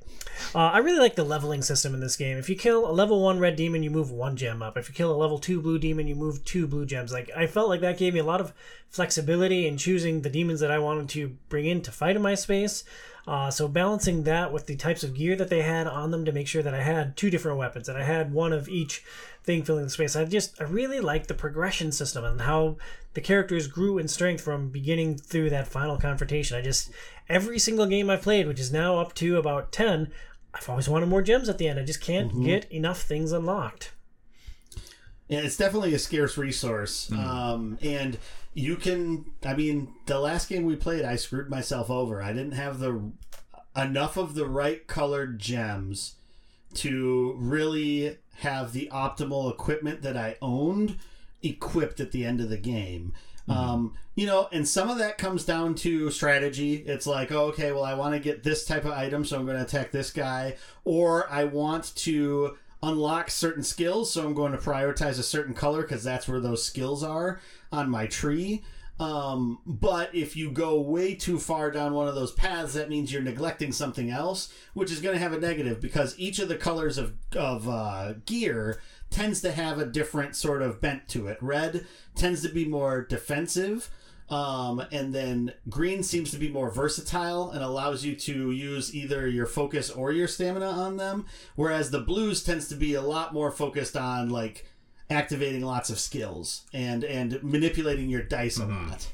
Uh, 0.55 0.59
I 0.59 0.79
really 0.79 0.99
like 0.99 1.15
the 1.15 1.25
leveling 1.25 1.63
system 1.63 1.95
in 1.95 2.01
this 2.01 2.17
game. 2.17 2.39
If 2.39 2.49
you 2.49 2.57
kill 2.57 2.89
a 2.89 2.93
level 2.93 3.21
one 3.21 3.39
red 3.39 3.57
demon, 3.57 3.83
you 3.83 3.91
move 3.91 4.11
one 4.11 4.37
gem 4.37 4.63
up. 4.63 4.77
If 4.77 4.89
you 4.89 4.95
kill 4.95 5.13
a 5.13 5.17
level 5.17 5.39
two 5.39 5.61
blue 5.61 5.79
demon, 5.79 6.07
you 6.07 6.15
move 6.15 6.45
two 6.45 6.67
blue 6.67 6.87
gems. 6.87 7.13
Like 7.13 7.31
I 7.37 7.47
felt 7.47 7.69
like 7.69 7.81
that 7.81 7.99
gave 7.99 8.15
me 8.15 8.21
a 8.21 8.25
lot 8.25 8.41
of 8.41 8.53
flexibility 8.89 9.67
in 9.67 9.79
choosing 9.79 10.23
the 10.23 10.31
demons 10.31 10.61
that 10.61 10.71
I 10.71 10.79
wanted 10.79 11.09
to 11.11 11.37
bring 11.49 11.67
in 11.67 11.81
to 11.83 11.91
fight 11.91 12.17
in 12.17 12.23
my 12.23 12.35
space. 12.35 12.85
Uh, 13.27 13.51
so 13.51 13.69
balancing 13.69 14.25
that 14.25 14.53
with 14.53 14.67
the 14.67 14.75
types 14.75 15.05
of 15.05 15.15
gear 15.15 15.37
that 15.37 15.49
they 15.49 15.63
had 15.63 15.87
on 15.87 16.11
them 16.11 16.25
to 16.25 16.33
make 16.33 16.49
sure 16.49 16.63
that 16.63 16.75
I 16.75 16.83
had 16.83 17.17
two 17.17 17.31
different 17.31 17.57
weapons 17.57 17.89
and 17.89 17.97
I 17.97 18.03
had 18.03 18.33
one 18.33 18.53
of 18.53 18.69
each 18.69 19.05
thing 19.45 19.63
filling 19.63 19.85
the 19.85 19.91
space. 19.91 20.17
I 20.17 20.25
just 20.25 20.61
I 20.61 20.65
really 20.65 21.01
liked 21.01 21.29
the 21.29 21.35
progression 21.35 21.93
system 21.93 22.25
and 22.25 22.41
how 22.41 22.77
the 23.15 23.21
characters 23.21 23.69
grew 23.69 23.99
in 23.99 24.09
strength 24.09 24.43
from 24.43 24.71
beginning 24.71 25.19
through 25.19 25.51
that 25.51 25.69
final 25.69 25.99
confrontation. 25.99 26.57
I 26.57 26.63
just 26.63 26.91
every 27.33 27.59
single 27.59 27.87
game 27.87 28.11
I've 28.11 28.23
played, 28.23 28.47
which 28.47 28.61
is 28.61 28.73
now 28.73 28.99
up 28.99 29.15
to 29.15 29.37
about 29.37 29.73
ten, 29.73 30.13
I've 30.55 30.69
always 30.69 30.89
wanted 30.89 31.07
more 31.07 31.23
gems 31.23 31.49
at 31.49 31.59
the 31.59 31.67
end. 31.67 31.81
I 31.81 31.85
just 31.85 32.01
can't 32.01 32.45
get 32.45 32.71
enough 32.71 33.03
things 33.03 33.33
unlocked. 33.33 33.93
Yeah, 35.29 35.41
it's 35.41 35.57
definitely 35.57 35.95
a 35.95 35.99
scarce 35.99 36.37
resource. 36.37 37.11
Um, 37.11 37.79
and 37.81 38.19
you 38.53 38.77
can, 38.77 39.25
I 39.45 39.55
mean, 39.55 39.95
the 40.05 40.21
last 40.21 40.49
game 40.49 40.65
we 40.65 40.77
played, 40.77 41.07
I 41.07 41.17
screwed 41.17 41.49
myself 41.49 41.91
over. 41.91 42.23
I 42.23 42.35
didn't 42.35 42.53
have 42.53 42.81
the 42.81 43.13
enough 43.75 44.19
of 44.19 44.35
the 44.35 44.47
right 44.47 44.87
colored 44.87 45.39
gems 45.39 46.17
to 46.75 47.35
really 47.39 48.19
have 48.37 48.73
the 48.73 48.91
optimal 48.93 49.51
equipment 49.51 50.03
that 50.03 50.17
I 50.17 50.37
owned 50.43 50.99
equipped 51.43 51.99
at 51.99 52.13
the 52.13 52.27
end 52.27 52.41
of 52.41 52.51
the 52.51 52.59
game. 52.59 53.15
Um, 53.49 53.95
you 54.15 54.27
know, 54.27 54.49
and 54.53 54.69
some 54.69 54.89
of 54.91 54.99
that 54.99 55.19
comes 55.19 55.45
down 55.45 55.75
to 55.77 56.11
strategy. 56.11 56.77
It's 56.77 57.07
like, 57.07 57.33
oh, 57.33 57.47
okay, 57.47 57.73
well, 57.73 57.85
I 57.85 57.95
want 57.95 58.15
to 58.15 58.21
get 58.21 58.43
this 58.43 58.65
type 58.65 58.85
of 58.85 58.93
item, 58.93 59.25
so 59.25 59.39
I'm 59.39 59.47
going 59.47 59.57
to 59.57 59.65
attack 59.65 59.91
this 59.91 60.11
guy, 60.11 60.57
or 60.85 61.31
I 61.31 61.45
want 61.45 61.95
to 61.97 62.57
unlock 62.83 63.31
certain 63.31 63.63
skills, 63.63 64.13
so 64.13 64.25
I'm 64.25 64.35
going 64.35 64.53
to 64.53 64.59
prioritize 64.59 65.19
a 65.19 65.23
certain 65.23 65.55
color 65.55 65.83
because 65.83 66.05
that's 66.05 66.29
where 66.29 66.41
those 66.41 66.65
skills 66.65 67.03
are 67.03 67.41
on 67.71 67.89
my 67.89 68.07
tree. 68.07 68.63
Um, 69.01 69.59
but 69.67 70.15
if 70.15 70.37
you 70.37 70.51
go 70.51 70.81
way 70.81 71.15
too 71.15 71.39
far 71.39 71.71
down 71.71 71.95
one 71.95 72.09
of 72.09 72.15
those 72.15 72.33
paths, 72.33 72.75
that 72.75 72.91
means 72.91 73.13
you're 73.13 73.23
neglecting 73.23 73.73
something 73.73 74.11
else, 74.11 74.53
which 74.75 74.93
is 74.93 75.01
going 75.01 75.15
to 75.15 75.21
have 75.21 75.33
a 75.33 75.41
negative 75.41 75.81
because 75.81 76.17
each 76.19 76.39
of 76.39 76.49
the 76.49 76.57
colors 76.57 76.99
of 76.99 77.15
of 77.35 77.69
uh, 77.69 78.15
gear 78.27 78.81
tends 79.13 79.41
to 79.43 79.53
have 79.53 79.79
a 79.79 79.87
different 79.87 80.35
sort 80.35 80.63
of 80.63 80.81
bent 80.81 81.07
to 81.09 81.29
it. 81.29 81.39
Red 81.41 81.87
tends 82.17 82.43
to 82.43 82.49
be 82.49 82.65
more 82.65 83.03
defensive. 83.03 83.91
Um, 84.31 84.83
and 84.91 85.15
then 85.15 85.53
green 85.69 86.03
seems 86.03 86.31
to 86.31 86.39
be 86.39 86.49
more 86.49 86.71
versatile 86.71 87.51
and 87.51 87.63
allows 87.63 88.03
you 88.03 88.17
to 88.17 88.51
use 88.51 88.95
either 88.95 89.29
your 89.29 89.45
focus 89.45 89.91
or 89.91 90.11
your 90.11 90.27
stamina 90.27 90.67
on 90.67 90.97
them, 90.97 91.27
whereas 91.55 91.91
the 91.91 92.01
blues 92.01 92.43
tends 92.43 92.67
to 92.69 92.75
be 92.75 92.95
a 92.95 93.03
lot 93.03 93.35
more 93.35 93.51
focused 93.51 93.95
on 93.95 94.31
like 94.31 94.67
activating 95.11 95.63
lots 95.63 95.91
of 95.91 95.99
skills 95.99 96.63
and 96.73 97.05
and 97.05 97.43
manipulating 97.43 98.09
your 98.09 98.23
dice 98.23 98.57
a 98.59 98.65
lot. 98.65 99.13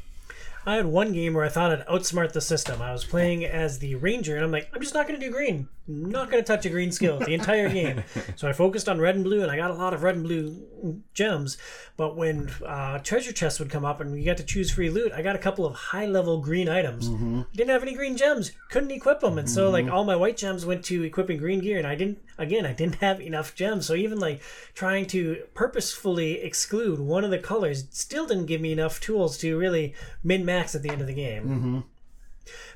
I 0.65 0.77
had 0.77 0.87
one 0.87 1.13
game 1.13 1.35
where 1.35 1.45
I 1.45 1.49
thought 1.49 1.73
I'd 1.73 1.87
outsmart 1.87 2.33
the 2.33 2.41
system. 2.41 2.81
I 2.81 2.93
was 2.93 3.05
playing 3.05 3.45
as 3.45 3.79
the 3.79 3.95
ranger, 3.97 4.37
and 4.37 4.45
I'm 4.45 4.53
like, 4.53 4.69
I'm 4.73 4.83
just 4.83 4.95
not 4.95 5.09
going 5.09 5.19
to 5.19 5.27
do 5.27 5.33
green. 5.33 5.69
Not 5.91 6.31
going 6.31 6.43
to 6.43 6.47
touch 6.47 6.67
a 6.67 6.69
green 6.69 6.93
skill 6.93 7.19
the 7.19 7.33
entire 7.33 7.71
game. 7.71 8.05
so 8.37 8.47
I 8.47 8.53
focused 8.53 8.91
on 8.91 9.01
red 9.01 9.15
and 9.15 9.25
blue, 9.25 9.41
and 9.43 9.51
I 9.51 9.57
got 9.57 9.71
a 9.71 9.75
lot 9.75 9.95
of 9.95 10.03
red 10.03 10.17
and 10.17 10.25
blue 10.25 11.03
gems. 11.15 11.57
But 11.97 12.15
when 12.15 12.51
uh, 12.65 12.99
treasure 12.99 13.33
chests 13.33 13.59
would 13.59 13.71
come 13.71 13.87
up 13.87 14.01
and 14.01 14.13
we 14.13 14.23
got 14.23 14.37
to 14.37 14.45
choose 14.45 14.71
free 14.71 14.91
loot, 14.91 15.13
I 15.13 15.23
got 15.23 15.35
a 15.35 15.39
couple 15.39 15.65
of 15.65 15.75
high 15.75 16.05
level 16.05 16.41
green 16.41 16.69
items. 16.69 17.09
Mm-hmm. 17.09 17.43
Didn't 17.55 17.71
have 17.71 17.83
any 17.83 17.95
green 17.95 18.19
gems, 18.19 18.53
couldn't 18.71 18.91
equip 18.91 19.21
them, 19.21 19.39
and 19.39 19.49
so 19.49 19.71
like 19.71 19.87
mm-hmm. 19.87 19.95
all 19.95 20.05
my 20.05 20.15
white 20.15 20.37
gems 20.37 20.67
went 20.67 20.85
to 20.87 21.03
equipping 21.03 21.39
green 21.39 21.61
gear, 21.61 21.79
and 21.79 21.87
I 21.87 21.95
didn't. 21.95 22.19
Again, 22.37 22.67
I 22.67 22.75
didn't 22.75 22.97
have 22.97 23.21
enough 23.21 23.55
gems, 23.55 23.87
so 23.87 23.95
even 23.95 24.21
like 24.21 24.43
trying 24.75 25.07
to 25.07 25.43
purposefully 25.55 26.43
exclude 26.43 27.01
one 27.01 27.25
of 27.25 27.31
the 27.31 27.39
colors 27.39 27.87
still 27.91 28.27
didn't 28.27 28.47
give 28.47 28.61
me 28.61 28.73
enough 28.73 29.01
tools 29.01 29.39
to 29.39 29.59
really 29.59 29.95
min 30.23 30.45
max 30.45 30.75
at 30.75 30.83
the 30.83 30.91
end 30.91 31.01
of 31.01 31.07
the 31.07 31.15
game. 31.15 31.45
Mm-hmm. 31.45 31.81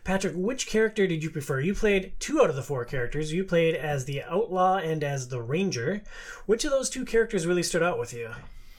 Patrick, 0.04 0.34
which 0.36 0.66
character 0.66 1.06
did 1.06 1.22
you 1.22 1.30
prefer? 1.30 1.60
You 1.60 1.74
played 1.74 2.12
two 2.18 2.40
out 2.40 2.50
of 2.50 2.56
the 2.56 2.62
four 2.62 2.84
characters. 2.84 3.32
You 3.32 3.44
played 3.44 3.74
as 3.74 4.04
the 4.04 4.22
outlaw 4.22 4.76
and 4.76 5.04
as 5.04 5.28
the 5.28 5.40
ranger. 5.40 6.02
Which 6.46 6.64
of 6.64 6.70
those 6.70 6.90
two 6.90 7.04
characters 7.04 7.46
really 7.46 7.62
stood 7.62 7.82
out 7.82 7.98
with 7.98 8.12
you? 8.12 8.30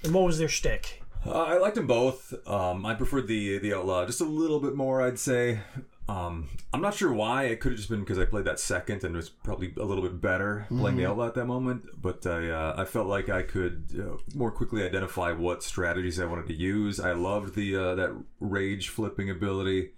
And 0.04 0.14
what 0.14 0.26
was 0.26 0.38
their 0.38 0.50
shtick? 0.50 1.02
Uh, 1.26 1.44
I 1.44 1.58
liked 1.58 1.76
them 1.76 1.88
both. 1.88 2.34
Um, 2.48 2.86
I 2.86 2.96
preferred 2.96 3.28
the 3.28 3.58
the 3.58 3.74
outlaw 3.74 4.06
just 4.06 4.22
a 4.22 4.26
little 4.26 4.60
bit 4.60 4.76
more, 4.76 5.02
I'd 5.02 5.20
say. 5.20 5.62
Um, 6.10 6.50
I'm 6.74 6.82
not 6.82 6.96
sure 6.96 7.14
why. 7.14 7.44
It 7.46 7.62
could 7.62 7.72
have 7.72 7.78
just 7.78 7.90
been 7.90 8.02
because 8.02 8.20
I 8.20 8.26
played 8.26 8.44
that 8.46 8.60
second 8.60 9.06
and 9.06 9.16
was 9.16 9.30
probably 9.30 9.74
a 9.78 9.86
little 9.86 10.04
bit 10.04 10.20
better 10.20 10.66
playing 10.68 10.98
the 10.98 11.06
outlaw 11.06 11.28
at 11.28 11.36
that 11.36 11.46
moment. 11.46 11.86
But 12.02 12.26
I 12.26 12.50
uh, 12.50 12.76
I 12.78 12.84
felt 12.84 13.08
like 13.08 13.30
I 13.30 13.42
could 13.42 13.86
uh, 13.98 14.18
more 14.36 14.52
quickly 14.52 14.84
identify 14.84 15.32
what 15.32 15.64
strategies 15.64 16.20
I 16.20 16.26
wanted 16.26 16.48
to 16.48 16.54
use. 16.54 17.00
I 17.00 17.14
loved 17.14 17.56
the 17.56 17.76
uh, 17.78 17.96
that 17.96 18.12
rage 18.42 18.90
flipping 18.90 19.30
ability. 19.30 19.92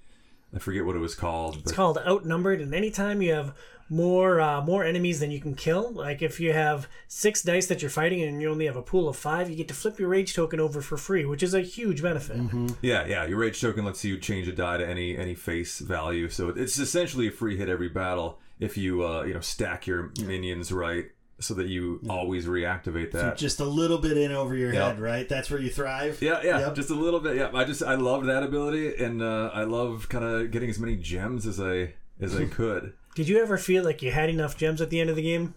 I 0.55 0.59
forget 0.59 0.85
what 0.85 0.95
it 0.95 0.99
was 0.99 1.15
called. 1.15 1.55
It's 1.55 1.63
But 1.63 1.75
called 1.75 1.97
outnumbered, 1.97 2.61
and 2.61 2.73
anytime 2.73 3.21
you 3.21 3.33
have 3.33 3.53
more 3.89 4.41
uh, 4.41 4.61
more 4.61 4.83
enemies 4.83 5.19
than 5.19 5.29
you 5.31 5.39
can 5.39 5.53
kill, 5.53 5.91
like 5.91 6.21
if 6.21 6.39
you 6.39 6.53
have 6.53 6.87
six 7.07 7.43
dice 7.43 7.67
that 7.67 7.81
you're 7.81 7.91
fighting 7.91 8.23
and 8.23 8.41
you 8.41 8.49
only 8.49 8.65
have 8.65 8.75
a 8.75 8.81
pool 8.81 9.07
of 9.07 9.15
five, 9.15 9.49
you 9.49 9.55
get 9.55 9.67
to 9.67 9.73
flip 9.73 9.99
your 9.99 10.09
rage 10.09 10.33
token 10.33 10.59
over 10.59 10.81
for 10.81 10.97
free, 10.97 11.25
which 11.25 11.43
is 11.43 11.53
a 11.53 11.61
huge 11.61 12.01
benefit. 12.01 12.37
yeah, 12.81 13.05
yeah, 13.05 13.25
your 13.25 13.37
rage 13.37 13.59
token 13.61 13.85
lets 13.85 14.03
you 14.03 14.17
change 14.17 14.47
a 14.47 14.53
die 14.53 14.77
to 14.77 14.87
any 14.87 15.17
any 15.17 15.35
face 15.35 15.79
value. 15.79 16.29
So 16.29 16.49
it's 16.49 16.79
essentially 16.79 17.27
a 17.27 17.31
free 17.31 17.57
hit 17.57 17.69
every 17.69 17.89
battle 17.89 18.39
if 18.59 18.77
you 18.77 19.05
uh, 19.05 19.23
you 19.23 19.33
know 19.33 19.41
stack 19.41 19.85
your 19.85 20.11
minions 20.21 20.71
right 20.71 21.11
so 21.39 21.53
that 21.55 21.67
you 21.67 21.99
always 22.09 22.45
reactivate 22.45 23.11
that. 23.11 23.37
Just 23.37 23.59
a 23.59 23.65
little 23.65 23.97
bit 23.97 24.17
in 24.17 24.31
over 24.31 24.55
your 24.55 24.73
Yep. 24.73 24.83
head, 24.83 24.99
right? 24.99 25.27
That's 25.27 25.49
where 25.51 25.59
you 25.59 25.69
thrive. 25.69 26.21
Yeah, 26.21 26.41
yeah, 26.43 26.59
Yep. 26.59 26.75
just 26.75 26.89
a 26.89 26.95
little 26.95 27.19
bit. 27.19 27.35
Yeah, 27.35 27.49
I 27.53 27.63
just 27.65 27.83
I 27.83 27.95
loved 27.95 28.25
that 28.27 28.43
ability, 28.43 28.95
and 29.03 29.21
uh, 29.21 29.49
I 29.53 29.63
love 29.63 30.07
kind 30.09 30.23
of 30.23 30.51
getting 30.51 30.69
as 30.69 30.79
many 30.79 30.95
gems 30.95 31.45
as 31.45 31.59
I 31.59 31.93
as 32.21 32.35
I 32.35 32.45
could. 32.51 32.93
Did 33.15 33.27
you 33.27 33.41
ever 33.41 33.57
feel 33.57 33.83
like 33.83 34.01
you 34.01 34.11
had 34.11 34.29
enough 34.29 34.57
gems 34.57 34.81
at 34.81 34.89
the 34.89 34.99
end 35.01 35.09
of 35.09 35.15
the 35.15 35.21
game? 35.21 35.53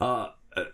Uh, 0.00 0.28
uh, 0.56 0.64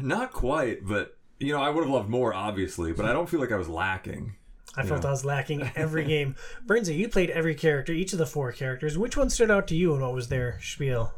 not 0.00 0.32
quite, 0.32 0.86
but 0.86 1.16
you 1.38 1.52
know, 1.52 1.60
I 1.62 1.68
would 1.70 1.84
have 1.84 1.90
loved 1.92 2.08
more, 2.08 2.32
obviously, 2.34 2.92
but 2.92 3.04
I 3.06 3.12
don't 3.12 3.28
feel 3.28 3.40
like 3.40 3.52
I 3.52 3.56
was 3.56 3.68
lacking. 3.68 4.36
I 4.78 4.84
felt 4.84 5.06
I 5.06 5.10
was 5.10 5.24
lacking 5.24 5.70
every 5.76 6.04
game. 6.04 6.34
Burnsy, 6.66 6.96
you 6.98 7.08
played 7.08 7.30
every 7.30 7.54
character, 7.54 7.92
each 7.94 8.12
of 8.12 8.18
the 8.18 8.26
four 8.26 8.52
characters. 8.52 8.98
Which 8.98 9.16
one 9.16 9.30
stood 9.30 9.50
out 9.50 9.66
to 9.68 9.76
you, 9.76 9.92
and 9.94 10.02
what 10.02 10.12
was 10.12 10.28
their 10.28 10.58
spiel? 10.60 11.14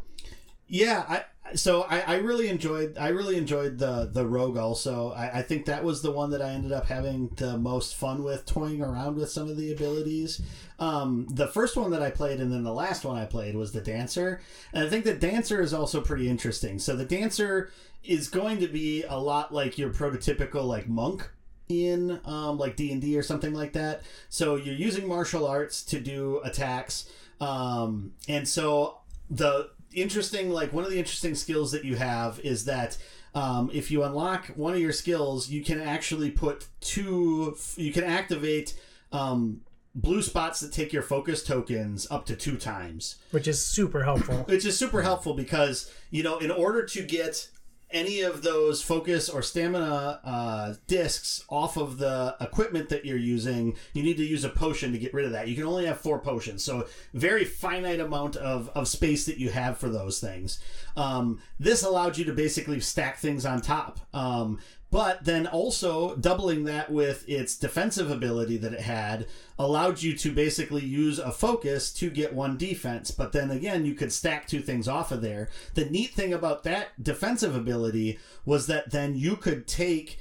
Yeah, 0.69 1.05
I 1.09 1.25
so 1.55 1.83
I, 1.83 2.01
I 2.01 2.17
really 2.17 2.49
enjoyed 2.49 2.97
I 2.99 3.09
really 3.09 3.37
enjoyed 3.37 3.79
the 3.79 4.09
the 4.13 4.27
rogue 4.27 4.57
also. 4.57 5.13
I, 5.13 5.39
I 5.39 5.43
think 5.43 5.67
that 5.67 5.85
was 5.85 6.03
the 6.03 6.11
one 6.11 6.31
that 6.31 6.43
I 6.43 6.51
ended 6.51 6.73
up 6.73 6.87
having 6.87 7.29
the 7.37 7.57
most 7.57 7.97
fun 7.97 8.23
with, 8.23 8.47
toying 8.47 8.83
around 8.83 9.17
with 9.17 9.31
some 9.31 9.49
of 9.49 9.57
the 9.57 9.73
abilities. 9.73 10.41
Um, 10.79 11.27
the 11.31 11.49
first 11.49 11.77
one 11.77 11.91
that 11.91 12.03
I 12.03 12.11
played 12.11 12.41
and 12.41 12.53
then 12.53 12.65
the 12.65 12.73
last 12.73 13.05
one 13.05 13.17
I 13.17 13.25
played 13.25 13.57
was 13.57 13.73
the 13.73 13.81
dancer, 13.81 14.41
and 14.73 14.87
I 14.87 14.91
think 14.91 15.05
the 15.05 15.15
dancer 15.15 15.61
is 15.61 15.75
also 15.75 16.01
pretty 16.01 16.29
interesting. 16.29 16.79
So 16.79 16.95
the 16.97 17.05
dancer 17.05 17.71
is 18.05 18.29
going 18.29 18.59
to 18.61 18.69
be 18.69 19.05
a 19.05 19.17
lot 19.17 19.53
like 19.53 19.79
your 19.79 19.91
prototypical 19.91 20.65
like 20.65 20.89
monk 20.89 21.29
in 21.69 22.19
um, 22.25 22.57
like 22.57 22.77
d&d 22.77 23.17
or 23.19 23.23
something 23.23 23.53
like 23.53 23.75
that 23.75 24.03
so 24.31 24.57
you're 24.57 24.75
using 24.75 25.07
martial 25.07 25.47
arts 25.47 25.83
to 25.83 26.01
do 26.01 26.41
attacks 26.43 27.11
um, 27.41 28.13
and 28.27 28.49
so 28.49 28.99
the 29.31 29.69
interesting 30.03 30.51
like 30.51 30.73
one 30.73 30.85
of 30.85 30.91
the 30.91 30.99
interesting 30.99 31.35
skills 31.35 31.73
that 31.73 31.85
you 31.85 31.97
have 31.97 32.41
is 32.41 32.65
that 32.65 32.97
um, 33.35 33.71
if 33.73 33.91
you 33.91 34.03
unlock 34.03 34.47
one 34.49 34.75
of 34.75 34.81
your 34.81 34.93
skills 34.93 35.49
you 35.49 35.63
can 35.63 35.81
actually 35.81 36.31
put 36.31 36.67
two 36.81 37.57
you 37.77 37.93
can 37.93 38.05
activate 38.05 38.79
um, 39.13 39.61
blue 39.95 40.23
spots 40.23 40.61
that 40.61 40.73
take 40.73 40.93
your 40.93 41.03
focus 41.03 41.43
tokens 41.43 42.07
up 42.11 42.25
to 42.27 42.37
two 42.37 42.57
times 42.57 43.17
Which 43.31 43.49
is 43.49 43.65
super 43.65 44.05
helpful. 44.05 44.37
which 44.49 44.65
is 44.65 44.79
super 44.79 45.03
helpful 45.03 45.35
because 45.35 45.93
you 46.11 46.23
know 46.23 46.39
in 46.39 46.51
order 46.51 46.85
to 46.85 47.03
get 47.03 47.49
any 47.91 48.21
of 48.21 48.43
those 48.43 48.83
focus 48.83 49.29
or 49.29 49.43
stamina 49.43 50.21
uh, 50.25 50.75
discs 50.87 51.45
off 51.49 51.77
of 51.77 51.99
the 51.99 52.37
equipment 52.41 52.89
that 52.89 53.05
you're 53.05 53.17
using 53.17 53.75
you 53.95 54.03
need 54.03 54.17
to 54.17 54.25
use 54.25 54.45
a 54.45 54.49
potion 54.49 54.93
to 54.93 54.99
get 54.99 55.15
rid 55.15 55.25
of 55.25 55.33
that. 55.33 55.49
You 55.49 55.55
can 55.55 55.65
only 55.65 55.87
have 55.87 56.01
four 56.01 56.19
potions 56.19 56.63
so 56.63 56.87
very 57.15 57.45
finite 57.45 58.01
amount 58.01 58.37
of, 58.37 58.69
of 58.75 58.89
space 58.89 59.27
that 59.27 59.39
you 59.39 59.51
have 59.51 59.79
for 59.79 59.89
those 59.89 60.21
things. 60.21 60.59
Um, 60.97 61.41
this 61.59 61.83
allowed 61.83 62.19
you 62.19 62.25
to 62.27 62.33
basically 62.33 62.81
stack 62.81 63.19
things 63.19 63.47
on 63.47 63.61
top. 63.61 64.01
Um, 64.13 64.59
but 64.91 65.25
then 65.25 65.47
also 65.47 66.17
doubling 66.17 66.65
that 66.65 66.91
with 66.91 67.29
its 67.29 67.57
defensive 67.57 68.11
ability 68.11 68.57
that 68.57 68.73
it 68.73 68.81
had 68.81 69.27
allowed 69.59 70.03
you 70.03 70.17
to 70.17 70.33
basically 70.33 70.85
use 70.85 71.19
a 71.19 71.31
focus 71.31 71.93
to 71.93 72.09
get 72.11 72.35
one 72.35 72.57
defense. 72.57 73.11
But 73.11 73.33
then 73.33 73.51
again 73.51 73.85
you 73.85 73.95
could 73.95 74.13
stack 74.13 74.47
two 74.47 74.61
things 74.61 74.89
off 74.89 75.13
of 75.13 75.21
there. 75.21 75.49
The 75.75 75.85
neat 75.85 76.13
thing 76.13 76.33
about 76.33 76.63
that 76.65 77.03
defensive 77.03 77.55
ability 77.55 78.19
was 78.45 78.67
that 78.67 78.91
then 78.91 79.15
you 79.15 79.37
could 79.37 79.67
take 79.67 80.19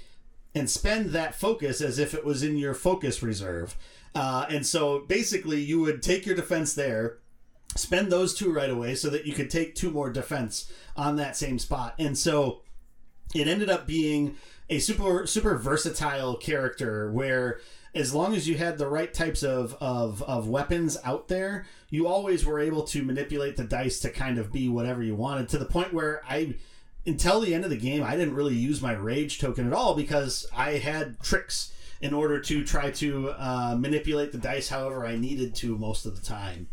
and 0.53 0.69
spend 0.69 1.11
that 1.11 1.35
focus 1.35 1.81
as 1.81 1.99
if 1.99 2.13
it 2.13 2.25
was 2.25 2.43
in 2.43 2.57
your 2.57 2.73
focus 2.73 3.23
reserve. 3.23 3.77
Uh, 4.15 4.47
and 4.49 4.65
so 4.65 4.99
basically 5.07 5.61
you 5.61 5.79
would 5.79 6.01
take 6.01 6.25
your 6.25 6.35
defense 6.35 6.73
there 6.73 7.19
spend 7.75 8.11
those 8.11 8.33
two 8.33 8.51
right 8.51 8.69
away 8.69 8.95
so 8.95 9.09
that 9.09 9.25
you 9.25 9.33
could 9.33 9.49
take 9.49 9.75
two 9.75 9.91
more 9.91 10.09
defense 10.09 10.71
on 10.95 11.15
that 11.17 11.35
same 11.35 11.59
spot. 11.59 11.93
And 11.99 12.17
so 12.17 12.61
it 13.35 13.47
ended 13.47 13.69
up 13.69 13.85
being 13.85 14.35
a 14.69 14.79
super 14.79 15.25
super 15.25 15.57
versatile 15.57 16.35
character 16.35 17.11
where 17.11 17.59
as 17.95 18.13
long 18.13 18.35
as 18.35 18.47
you 18.47 18.55
had 18.55 18.77
the 18.77 18.87
right 18.87 19.13
types 19.13 19.43
of, 19.43 19.75
of, 19.79 20.21
of 20.23 20.47
weapons 20.47 20.97
out 21.03 21.27
there, 21.29 21.65
you 21.89 22.07
always 22.07 22.45
were 22.45 22.59
able 22.59 22.83
to 22.83 23.01
manipulate 23.03 23.57
the 23.57 23.63
dice 23.63 23.99
to 23.99 24.09
kind 24.09 24.37
of 24.37 24.51
be 24.51 24.69
whatever 24.69 25.01
you 25.01 25.15
wanted 25.15 25.49
to 25.49 25.57
the 25.57 25.65
point 25.65 25.93
where 25.93 26.21
I 26.27 26.55
until 27.05 27.39
the 27.39 27.53
end 27.53 27.63
of 27.63 27.69
the 27.69 27.77
game 27.77 28.03
I 28.03 28.15
didn't 28.15 28.35
really 28.35 28.55
use 28.55 28.81
my 28.81 28.93
rage 28.93 29.39
token 29.39 29.65
at 29.65 29.73
all 29.73 29.95
because 29.95 30.45
I 30.55 30.71
had 30.73 31.19
tricks 31.21 31.73
in 32.01 32.13
order 32.13 32.39
to 32.41 32.63
try 32.63 32.91
to 32.91 33.29
uh, 33.31 33.75
manipulate 33.79 34.31
the 34.31 34.37
dice 34.37 34.69
however 34.69 35.05
I 35.05 35.15
needed 35.15 35.55
to 35.55 35.77
most 35.77 36.05
of 36.05 36.15
the 36.15 36.25
time. 36.25 36.67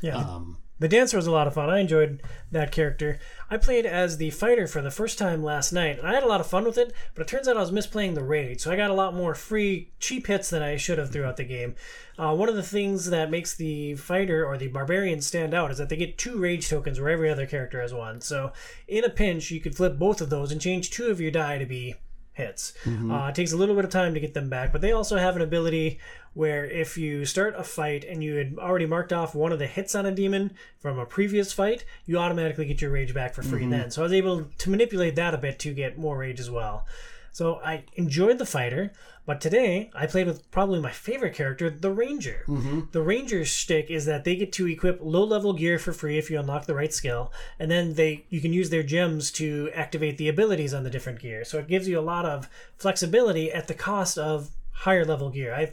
Yeah. 0.00 0.16
Um, 0.16 0.58
The 0.80 0.88
dancer 0.88 1.16
was 1.16 1.26
a 1.26 1.30
lot 1.30 1.46
of 1.46 1.54
fun. 1.54 1.70
I 1.70 1.78
enjoyed 1.78 2.20
that 2.50 2.72
character. 2.72 3.20
I 3.48 3.58
played 3.58 3.86
as 3.86 4.16
the 4.16 4.30
fighter 4.30 4.66
for 4.66 4.82
the 4.82 4.90
first 4.90 5.18
time 5.18 5.42
last 5.42 5.72
night, 5.72 5.98
and 5.98 6.08
I 6.08 6.14
had 6.14 6.24
a 6.24 6.28
lot 6.28 6.40
of 6.40 6.48
fun 6.48 6.64
with 6.64 6.76
it, 6.78 6.92
but 7.14 7.22
it 7.22 7.28
turns 7.28 7.46
out 7.46 7.56
I 7.56 7.60
was 7.60 7.70
misplaying 7.70 8.14
the 8.14 8.24
raid, 8.24 8.60
so 8.60 8.72
I 8.72 8.76
got 8.76 8.90
a 8.90 8.94
lot 8.94 9.14
more 9.14 9.34
free, 9.34 9.92
cheap 10.00 10.26
hits 10.26 10.50
than 10.50 10.62
I 10.62 10.76
should 10.76 10.98
have 10.98 11.12
throughout 11.12 11.36
the 11.36 11.44
game. 11.44 11.76
Uh, 12.18 12.34
one 12.34 12.48
of 12.48 12.56
the 12.56 12.62
things 12.62 13.10
that 13.10 13.30
makes 13.30 13.54
the 13.54 13.94
fighter 13.94 14.44
or 14.44 14.58
the 14.58 14.68
barbarian 14.68 15.20
stand 15.20 15.54
out 15.54 15.70
is 15.70 15.78
that 15.78 15.88
they 15.88 15.96
get 15.96 16.18
two 16.18 16.38
rage 16.38 16.68
tokens 16.68 16.98
where 17.00 17.10
every 17.10 17.30
other 17.30 17.46
character 17.46 17.80
has 17.80 17.94
one. 17.94 18.20
So 18.20 18.52
in 18.88 19.04
a 19.04 19.10
pinch, 19.10 19.50
you 19.52 19.60
could 19.60 19.76
flip 19.76 19.98
both 19.98 20.20
of 20.20 20.30
those 20.30 20.50
and 20.50 20.60
change 20.60 20.90
two 20.90 21.06
of 21.06 21.20
your 21.20 21.30
die 21.30 21.58
to 21.58 21.66
be 21.66 21.94
hits. 22.32 22.72
Uh, 23.12 23.28
it 23.28 23.36
takes 23.36 23.52
a 23.52 23.56
little 23.56 23.76
bit 23.76 23.84
of 23.84 23.92
time 23.92 24.12
to 24.12 24.18
get 24.20 24.34
them 24.34 24.50
back, 24.50 24.72
but 24.72 24.80
they 24.80 24.90
also 24.90 25.16
have 25.16 25.36
an 25.36 25.42
ability 25.42 26.00
where 26.34 26.64
if 26.64 26.98
you 26.98 27.24
start 27.24 27.54
a 27.56 27.64
fight 27.64 28.04
and 28.04 28.22
you 28.22 28.34
had 28.34 28.56
already 28.58 28.86
marked 28.86 29.12
off 29.12 29.34
one 29.34 29.52
of 29.52 29.58
the 29.58 29.66
hits 29.66 29.94
on 29.94 30.04
a 30.04 30.10
demon 30.10 30.52
from 30.78 30.98
a 30.98 31.06
previous 31.06 31.52
fight, 31.52 31.84
you 32.04 32.18
automatically 32.18 32.66
get 32.66 32.82
your 32.82 32.90
rage 32.90 33.14
back 33.14 33.32
for 33.32 33.42
free 33.42 33.62
mm-hmm. 33.62 33.70
then. 33.70 33.90
So 33.90 34.02
I 34.02 34.04
was 34.04 34.12
able 34.12 34.44
to 34.58 34.70
manipulate 34.70 35.14
that 35.16 35.34
a 35.34 35.38
bit 35.38 35.58
to 35.60 35.72
get 35.72 35.96
more 35.96 36.18
rage 36.18 36.40
as 36.40 36.50
well. 36.50 36.86
So 37.34 37.60
I 37.64 37.82
enjoyed 37.94 38.38
the 38.38 38.46
fighter, 38.46 38.92
but 39.26 39.40
today 39.40 39.90
I 39.92 40.06
played 40.06 40.28
with 40.28 40.48
probably 40.52 40.80
my 40.80 40.92
favorite 40.92 41.34
character, 41.34 41.68
the 41.68 41.90
ranger. 41.90 42.44
Mm-hmm. 42.46 42.82
The 42.92 43.02
ranger's 43.02 43.48
shtick 43.48 43.90
is 43.90 44.04
that 44.06 44.22
they 44.22 44.36
get 44.36 44.52
to 44.52 44.68
equip 44.68 45.00
low 45.02 45.24
level 45.24 45.52
gear 45.52 45.80
for 45.80 45.92
free 45.92 46.16
if 46.16 46.30
you 46.30 46.38
unlock 46.38 46.66
the 46.66 46.76
right 46.76 46.94
skill, 46.94 47.32
and 47.58 47.68
then 47.68 47.94
they 47.94 48.24
you 48.28 48.40
can 48.40 48.52
use 48.52 48.70
their 48.70 48.84
gems 48.84 49.32
to 49.32 49.68
activate 49.74 50.16
the 50.16 50.28
abilities 50.28 50.72
on 50.72 50.84
the 50.84 50.90
different 50.90 51.18
gear. 51.18 51.44
So 51.44 51.58
it 51.58 51.66
gives 51.66 51.88
you 51.88 51.98
a 51.98 52.02
lot 52.02 52.24
of 52.24 52.48
flexibility 52.76 53.50
at 53.52 53.66
the 53.66 53.74
cost 53.74 54.16
of 54.16 54.50
higher 54.70 55.04
level 55.04 55.30
gear. 55.30 55.52
I 55.52 55.72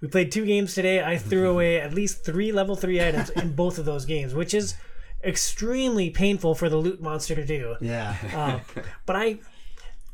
We 0.00 0.08
played 0.08 0.32
two 0.32 0.46
games 0.46 0.74
today. 0.74 1.02
I 1.02 1.18
threw 1.18 1.50
away 1.50 1.80
at 1.80 1.94
least 1.94 2.24
three 2.24 2.52
level 2.52 2.76
three 2.76 3.00
items 3.06 3.30
in 3.30 3.52
both 3.56 3.78
of 3.78 3.84
those 3.84 4.04
games, 4.04 4.34
which 4.34 4.54
is 4.54 4.74
extremely 5.22 6.10
painful 6.10 6.54
for 6.54 6.68
the 6.68 6.76
loot 6.76 7.00
monster 7.00 7.34
to 7.34 7.44
do. 7.44 7.76
Yeah. 7.80 8.16
Uh, 8.34 8.60
but 9.06 9.16
I, 9.16 9.38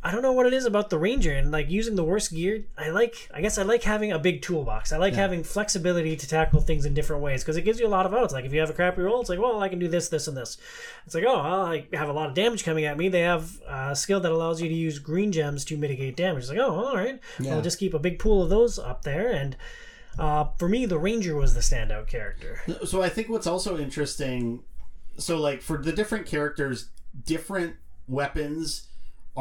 I 0.03 0.13
don't 0.13 0.23
know 0.23 0.33
what 0.33 0.47
it 0.47 0.55
is 0.55 0.65
about 0.65 0.89
the 0.89 0.97
ranger 0.99 1.31
and 1.33 1.51
like 1.51 1.69
using 1.69 1.95
the 1.95 2.05
worst 2.05 2.33
gear. 2.33 2.65
I 2.79 2.89
like, 2.89 3.29
I 3.35 3.43
guess 3.43 3.59
I 3.59 3.65
like 3.65 3.83
having 3.83 4.13
a 4.13 4.19
big 4.19 4.41
toolbox. 4.41 4.93
I 4.93 4.97
like 4.97 5.13
having 5.13 5.45
flexibility 5.45 6.17
to 6.17 6.27
tackle 6.27 6.63
things 6.63 6.87
in 6.87 6.95
different 6.95 7.21
ways 7.23 7.43
because 7.43 7.59
it 7.59 7.63
gives 7.67 7.79
you 7.79 7.87
a 7.87 7.89
lot 7.89 8.07
of 8.07 8.15
outs. 8.15 8.33
Like 8.33 8.47
if 8.47 8.53
you 8.55 8.61
have 8.61 8.71
a 8.71 8.73
crappy 8.73 9.03
roll, 9.03 9.21
it's 9.21 9.29
like, 9.29 9.39
well, 9.39 9.61
I 9.61 9.69
can 9.69 9.79
do 9.79 9.89
this, 9.89 10.09
this, 10.09 10.27
and 10.27 10.35
this. 10.35 10.57
It's 11.05 11.15
like, 11.15 11.25
oh, 11.27 11.43
well, 11.43 11.67
I 11.67 11.87
have 11.93 12.09
a 12.09 12.15
lot 12.15 12.31
of 12.31 12.35
damage 12.35 12.65
coming 12.65 12.87
at 12.87 12.97
me. 12.97 13.11
They 13.11 13.21
have 13.21 13.61
a 13.69 13.95
skill 13.95 14.21
that 14.21 14.33
allows 14.33 14.63
you 14.63 14.69
to 14.71 14.75
use 14.75 14.99
green 14.99 15.33
gems 15.33 15.67
to 15.67 15.77
mitigate 15.77 16.17
damage. 16.17 16.45
It's 16.45 16.49
like, 16.51 16.59
oh, 16.59 16.87
all 16.87 16.97
right, 16.97 17.21
Yeah. 17.39 17.57
I'll 17.57 17.63
just 17.63 17.79
keep 17.79 17.93
a 17.93 17.99
big 17.99 18.19
pool 18.19 18.43
of 18.43 18.49
those 18.49 18.79
up 18.79 19.03
there. 19.03 19.31
And 19.31 19.55
uh, 20.19 20.47
for 20.59 20.69
me, 20.69 20.87
the 20.87 20.99
ranger 20.99 21.37
was 21.37 21.53
the 21.53 21.61
standout 21.61 22.07
character. 22.07 22.63
So 22.87 23.03
I 23.03 23.11
think 23.11 23.29
what's 23.29 23.47
also 23.47 23.77
interesting, 23.77 24.63
so 25.19 25.37
like 25.37 25.61
for 25.61 25.77
the 25.77 25.93
different 25.93 26.25
characters, 26.27 26.89
different 27.27 27.77
weapons 28.09 28.87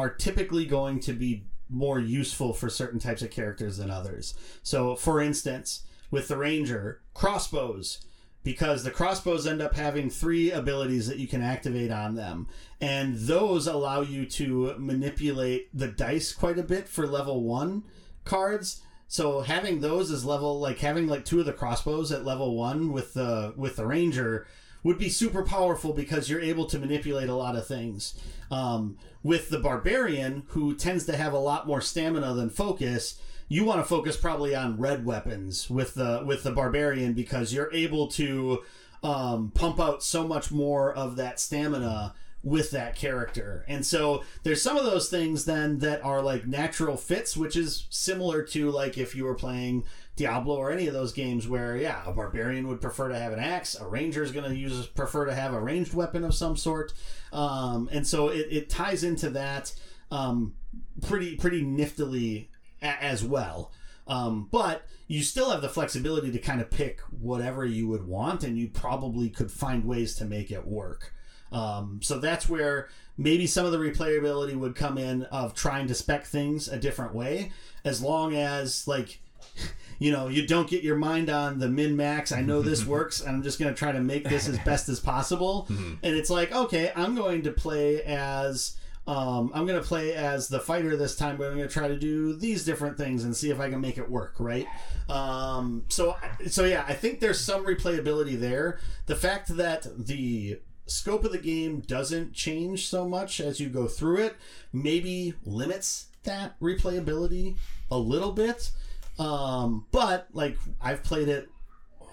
are 0.00 0.10
typically 0.10 0.64
going 0.64 1.00
to 1.00 1.12
be 1.12 1.44
more 1.68 2.00
useful 2.00 2.52
for 2.52 2.68
certain 2.68 2.98
types 2.98 3.22
of 3.22 3.30
characters 3.30 3.76
than 3.76 3.90
others. 3.90 4.34
So 4.62 4.96
for 4.96 5.20
instance, 5.20 5.84
with 6.10 6.28
the 6.28 6.36
ranger, 6.36 7.00
crossbows 7.14 8.04
because 8.42 8.84
the 8.84 8.90
crossbows 8.90 9.46
end 9.46 9.60
up 9.60 9.74
having 9.74 10.08
three 10.08 10.50
abilities 10.50 11.06
that 11.06 11.18
you 11.18 11.28
can 11.28 11.42
activate 11.42 11.90
on 11.90 12.14
them. 12.14 12.46
And 12.80 13.16
those 13.16 13.66
allow 13.66 14.00
you 14.00 14.24
to 14.26 14.74
manipulate 14.78 15.68
the 15.76 15.88
dice 15.88 16.32
quite 16.32 16.58
a 16.58 16.62
bit 16.62 16.88
for 16.88 17.06
level 17.06 17.42
1 17.42 17.84
cards. 18.24 18.80
So 19.08 19.40
having 19.40 19.80
those 19.80 20.10
as 20.10 20.24
level 20.24 20.58
like 20.58 20.78
having 20.78 21.06
like 21.06 21.24
two 21.24 21.40
of 21.40 21.46
the 21.46 21.52
crossbows 21.52 22.12
at 22.12 22.24
level 22.24 22.56
1 22.56 22.92
with 22.92 23.12
the 23.12 23.52
with 23.56 23.76
the 23.76 23.86
ranger 23.86 24.46
would 24.82 24.98
be 24.98 25.10
super 25.10 25.42
powerful 25.42 25.92
because 25.92 26.30
you're 26.30 26.40
able 26.40 26.64
to 26.66 26.78
manipulate 26.78 27.28
a 27.28 27.34
lot 27.34 27.56
of 27.56 27.66
things. 27.66 28.18
Um, 28.50 28.96
with 29.22 29.50
the 29.50 29.58
barbarian 29.58 30.44
who 30.48 30.74
tends 30.74 31.04
to 31.06 31.16
have 31.16 31.32
a 31.32 31.38
lot 31.38 31.66
more 31.66 31.80
stamina 31.80 32.32
than 32.34 32.50
focus 32.50 33.20
you 33.50 33.64
want 33.64 33.80
to 33.80 33.84
focus 33.84 34.16
probably 34.16 34.54
on 34.54 34.78
red 34.78 35.04
weapons 35.04 35.68
with 35.68 35.94
the 35.94 36.22
with 36.24 36.44
the 36.44 36.52
barbarian 36.52 37.12
because 37.12 37.52
you're 37.52 37.72
able 37.74 38.06
to 38.06 38.62
um, 39.02 39.50
pump 39.50 39.80
out 39.80 40.02
so 40.02 40.26
much 40.26 40.52
more 40.52 40.94
of 40.94 41.16
that 41.16 41.40
stamina 41.40 42.14
with 42.42 42.70
that 42.70 42.96
character. 42.96 43.64
And 43.68 43.84
so 43.84 44.22
there's 44.44 44.62
some 44.62 44.76
of 44.76 44.84
those 44.84 45.10
things 45.10 45.44
then 45.44 45.80
that 45.80 46.02
are 46.04 46.22
like 46.22 46.46
natural 46.46 46.96
fits, 46.96 47.36
which 47.36 47.56
is 47.56 47.86
similar 47.90 48.42
to 48.44 48.70
like 48.70 48.96
if 48.96 49.14
you 49.14 49.24
were 49.24 49.34
playing 49.34 49.84
Diablo 50.20 50.56
or 50.56 50.70
any 50.70 50.86
of 50.86 50.92
those 50.92 51.12
games 51.12 51.48
where 51.48 51.76
yeah, 51.76 52.02
a 52.06 52.12
barbarian 52.12 52.68
would 52.68 52.80
prefer 52.80 53.08
to 53.08 53.18
have 53.18 53.32
an 53.32 53.38
axe, 53.38 53.74
a 53.74 53.86
ranger 53.86 54.22
is 54.22 54.32
going 54.32 54.48
to 54.48 54.56
use 54.56 54.86
prefer 54.86 55.24
to 55.24 55.34
have 55.34 55.54
a 55.54 55.60
ranged 55.60 55.94
weapon 55.94 56.24
of 56.24 56.34
some 56.34 56.56
sort. 56.56 56.92
Um, 57.32 57.88
and 57.90 58.06
so 58.06 58.28
it, 58.28 58.46
it 58.50 58.68
ties 58.68 59.02
into 59.02 59.30
that 59.30 59.72
um, 60.10 60.54
pretty 61.06 61.36
pretty 61.36 61.62
niftily 61.64 62.48
a- 62.82 63.02
as 63.02 63.24
well. 63.24 63.72
Um, 64.06 64.48
but 64.50 64.82
you 65.06 65.22
still 65.22 65.50
have 65.50 65.62
the 65.62 65.68
flexibility 65.68 66.30
to 66.32 66.38
kind 66.38 66.60
of 66.60 66.70
pick 66.70 67.00
whatever 67.10 67.64
you 67.64 67.88
would 67.88 68.06
want, 68.06 68.44
and 68.44 68.58
you 68.58 68.68
probably 68.68 69.30
could 69.30 69.50
find 69.50 69.84
ways 69.84 70.14
to 70.16 70.24
make 70.24 70.50
it 70.50 70.66
work. 70.66 71.14
Um, 71.52 72.00
so 72.02 72.18
that's 72.18 72.48
where 72.48 72.88
maybe 73.16 73.46
some 73.46 73.66
of 73.66 73.72
the 73.72 73.78
replayability 73.78 74.54
would 74.54 74.74
come 74.74 74.98
in 74.98 75.24
of 75.24 75.54
trying 75.54 75.88
to 75.88 75.94
spec 75.94 76.26
things 76.26 76.68
a 76.68 76.78
different 76.78 77.14
way, 77.14 77.52
as 77.84 78.02
long 78.02 78.34
as 78.36 78.86
like 78.86 79.20
you 80.00 80.10
know 80.10 80.26
you 80.26 80.44
don't 80.44 80.68
get 80.68 80.82
your 80.82 80.96
mind 80.96 81.30
on 81.30 81.60
the 81.60 81.68
min 81.68 81.96
max. 81.96 82.32
I 82.32 82.40
know 82.40 82.60
this 82.62 82.84
works, 82.96 83.20
and 83.20 83.36
I'm 83.36 83.42
just 83.44 83.60
going 83.60 83.72
to 83.72 83.78
try 83.78 83.92
to 83.92 84.00
make 84.00 84.28
this 84.28 84.48
as 84.48 84.58
best 84.64 84.88
as 84.88 84.98
possible. 84.98 85.68
And 85.68 86.16
it's 86.16 86.30
like 86.30 86.52
okay, 86.52 86.90
I'm 86.96 87.14
going 87.14 87.42
to 87.42 87.52
play 87.52 88.02
as 88.02 88.76
um, 89.06 89.50
I'm 89.54 89.66
going 89.66 89.80
to 89.80 89.86
play 89.86 90.14
as 90.14 90.48
the 90.48 90.60
fighter 90.60 90.96
this 90.96 91.16
time, 91.16 91.36
but 91.36 91.48
I'm 91.48 91.56
going 91.56 91.68
to 91.68 91.72
try 91.72 91.88
to 91.88 91.98
do 91.98 92.34
these 92.34 92.64
different 92.64 92.96
things 92.96 93.24
and 93.24 93.36
see 93.36 93.50
if 93.50 93.58
I 93.58 93.68
can 93.70 93.80
make 93.80 93.98
it 93.98 94.08
work, 94.08 94.34
right? 94.38 94.66
Um, 95.08 95.84
so, 95.88 96.16
so 96.48 96.64
yeah, 96.64 96.84
I 96.86 96.94
think 96.94 97.18
there's 97.18 97.40
some 97.40 97.64
replayability 97.64 98.38
there. 98.38 98.78
The 99.06 99.16
fact 99.16 99.56
that 99.56 99.86
the 99.98 100.60
scope 100.86 101.24
of 101.24 101.32
the 101.32 101.38
game 101.38 101.80
doesn't 101.80 102.34
change 102.34 102.88
so 102.88 103.08
much 103.08 103.40
as 103.40 103.60
you 103.60 103.68
go 103.68 103.86
through 103.86 104.16
it 104.16 104.36
maybe 104.72 105.34
limits 105.44 106.06
that 106.24 106.58
replayability 106.60 107.56
a 107.90 107.98
little 107.98 108.32
bit. 108.32 108.70
Um, 109.20 109.86
but 109.92 110.28
like 110.32 110.56
I've 110.80 111.02
played 111.04 111.28
it 111.28 111.48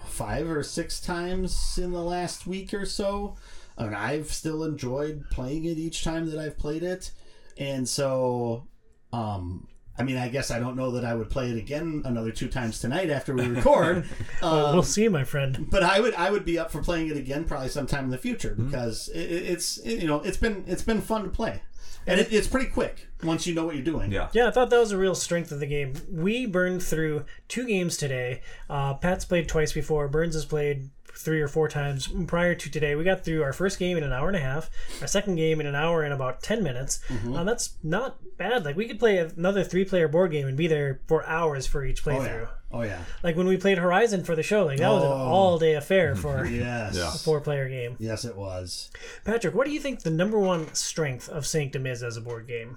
five 0.06 0.48
or 0.50 0.62
six 0.62 1.00
times 1.00 1.78
in 1.80 1.92
the 1.92 2.02
last 2.02 2.46
week 2.46 2.74
or 2.74 2.84
so. 2.86 3.36
And 3.76 3.94
I've 3.94 4.32
still 4.32 4.64
enjoyed 4.64 5.24
playing 5.30 5.64
it 5.64 5.78
each 5.78 6.02
time 6.02 6.28
that 6.30 6.38
I've 6.40 6.58
played 6.58 6.82
it. 6.82 7.12
And 7.56 7.88
so, 7.88 8.66
um, 9.12 9.68
I 9.96 10.02
mean, 10.02 10.16
I 10.16 10.28
guess 10.28 10.50
I 10.50 10.58
don't 10.58 10.76
know 10.76 10.90
that 10.92 11.04
I 11.04 11.14
would 11.14 11.30
play 11.30 11.50
it 11.50 11.56
again 11.56 12.02
another 12.04 12.30
two 12.32 12.48
times 12.48 12.80
tonight 12.80 13.08
after 13.10 13.34
we 13.34 13.46
record. 13.46 14.04
um, 14.42 14.74
we'll 14.74 14.82
see, 14.82 15.08
my 15.08 15.22
friend. 15.24 15.66
but 15.70 15.82
I 15.84 16.00
would 16.00 16.14
I 16.14 16.30
would 16.30 16.44
be 16.44 16.58
up 16.58 16.70
for 16.72 16.82
playing 16.82 17.08
it 17.08 17.16
again 17.16 17.44
probably 17.44 17.68
sometime 17.68 18.04
in 18.04 18.10
the 18.10 18.18
future 18.18 18.50
Mm-hmm. 18.50 18.66
because 18.66 19.08
it, 19.08 19.20
it- 19.30 19.46
it's 19.46 19.78
it- 19.78 20.00
you 20.02 20.06
know 20.08 20.20
it's 20.20 20.36
been 20.36 20.64
it's 20.66 20.82
been 20.82 21.00
fun 21.00 21.22
to 21.24 21.30
play 21.30 21.62
and 22.08 22.20
it, 22.20 22.32
it's 22.32 22.46
pretty 22.48 22.68
quick 22.70 23.06
once 23.22 23.46
you 23.46 23.54
know 23.54 23.64
what 23.66 23.74
you're 23.74 23.84
doing. 23.84 24.10
Yeah. 24.10 24.28
Yeah, 24.32 24.48
I 24.48 24.50
thought 24.50 24.70
that 24.70 24.78
was 24.78 24.92
a 24.92 24.98
real 24.98 25.14
strength 25.14 25.52
of 25.52 25.60
the 25.60 25.66
game. 25.66 25.94
We 26.10 26.46
burned 26.46 26.82
through 26.82 27.24
two 27.48 27.66
games 27.66 27.96
today. 27.96 28.42
Uh, 28.68 28.94
Pat's 28.94 29.24
played 29.24 29.48
twice 29.48 29.72
before. 29.72 30.08
Burns 30.08 30.34
has 30.34 30.44
played 30.44 30.90
three 31.12 31.40
or 31.40 31.48
four 31.48 31.68
times 31.68 32.08
prior 32.28 32.54
to 32.54 32.70
today. 32.70 32.94
We 32.94 33.02
got 33.02 33.24
through 33.24 33.42
our 33.42 33.52
first 33.52 33.78
game 33.80 33.96
in 33.96 34.04
an 34.04 34.12
hour 34.12 34.28
and 34.28 34.36
a 34.36 34.40
half, 34.40 34.70
our 35.00 35.08
second 35.08 35.34
game 35.34 35.60
in 35.60 35.66
an 35.66 35.74
hour 35.74 36.02
and 36.04 36.12
about 36.14 36.42
10 36.42 36.62
minutes. 36.62 37.00
Mm-hmm. 37.08 37.34
Uh, 37.34 37.44
that's 37.44 37.76
not 37.82 38.18
bad. 38.36 38.64
Like, 38.64 38.76
we 38.76 38.86
could 38.86 39.00
play 39.00 39.18
another 39.18 39.64
three 39.64 39.84
player 39.84 40.06
board 40.06 40.30
game 40.30 40.46
and 40.46 40.56
be 40.56 40.68
there 40.68 41.00
for 41.08 41.26
hours 41.26 41.66
for 41.66 41.84
each 41.84 42.06
Oh 42.06 42.10
playthrough. 42.10 42.42
yeah. 42.42 42.46
Oh 42.70 42.82
yeah. 42.82 43.00
Like, 43.22 43.34
when 43.36 43.46
we 43.46 43.56
played 43.56 43.78
Horizon 43.78 44.24
for 44.24 44.36
the 44.36 44.42
show, 44.42 44.66
like, 44.66 44.78
that 44.78 44.90
was 44.90 45.02
an 45.02 45.08
Oh. 45.10 45.14
all 45.14 45.58
day 45.58 45.74
affair 45.74 46.14
for 46.24 46.44
Yes. 46.44 46.96
Yeah. 46.96 47.08
a 47.08 47.18
four 47.18 47.40
player 47.40 47.68
game. 47.68 47.96
Yes, 47.98 48.24
it 48.24 48.36
was. 48.36 48.90
Patrick, 49.24 49.54
what 49.54 49.66
do 49.66 49.72
you 49.72 49.80
think 49.80 50.02
the 50.02 50.10
number 50.10 50.38
one 50.38 50.72
strength 50.74 51.28
of 51.30 51.46
Sanctum 51.46 51.86
is 51.86 52.02
as 52.02 52.16
a 52.16 52.20
board 52.20 52.46
game? 52.46 52.76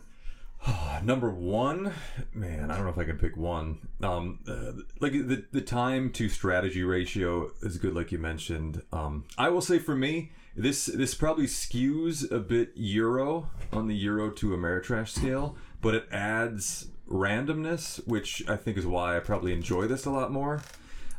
Number 1.04 1.32
one, 1.32 1.92
man, 2.36 2.70
I 2.70 2.76
don't 2.76 2.84
know 2.86 2.92
if 2.92 2.98
I 3.00 3.04
can 3.04 3.18
pick 3.18 3.36
one. 3.36 3.80
Um, 4.04 4.40
uh, 4.48 4.74
like 5.00 5.14
the 5.14 5.44
the 5.52 5.62
time 5.62 6.12
to 6.12 6.30
strategy 6.30 6.84
ratio 6.84 7.50
is 7.64 7.78
good, 7.80 7.96
like 7.96 8.12
you 8.12 8.20
mentioned. 8.20 8.84
Um, 8.94 9.26
I 9.40 9.50
will 9.50 9.62
say 9.62 9.80
for 9.80 9.96
me, 9.96 10.32
this 10.56 10.86
this 10.86 11.16
probably 11.16 11.48
skews 11.48 12.32
a 12.32 12.38
bit 12.40 12.74
Euro 12.76 13.50
on 13.74 13.88
the 13.88 13.96
Euro 13.96 14.30
to 14.30 14.50
Ameritrash 14.50 15.10
scale, 15.10 15.56
but 15.82 15.96
it 15.96 16.06
adds 16.12 16.90
randomness, 17.12 18.06
which 18.08 18.48
I 18.50 18.56
think 18.56 18.78
is 18.78 18.86
why 18.86 19.18
I 19.18 19.20
probably 19.20 19.54
enjoy 19.54 19.88
this 19.88 20.06
a 20.06 20.12
lot 20.12 20.32
more. 20.32 20.62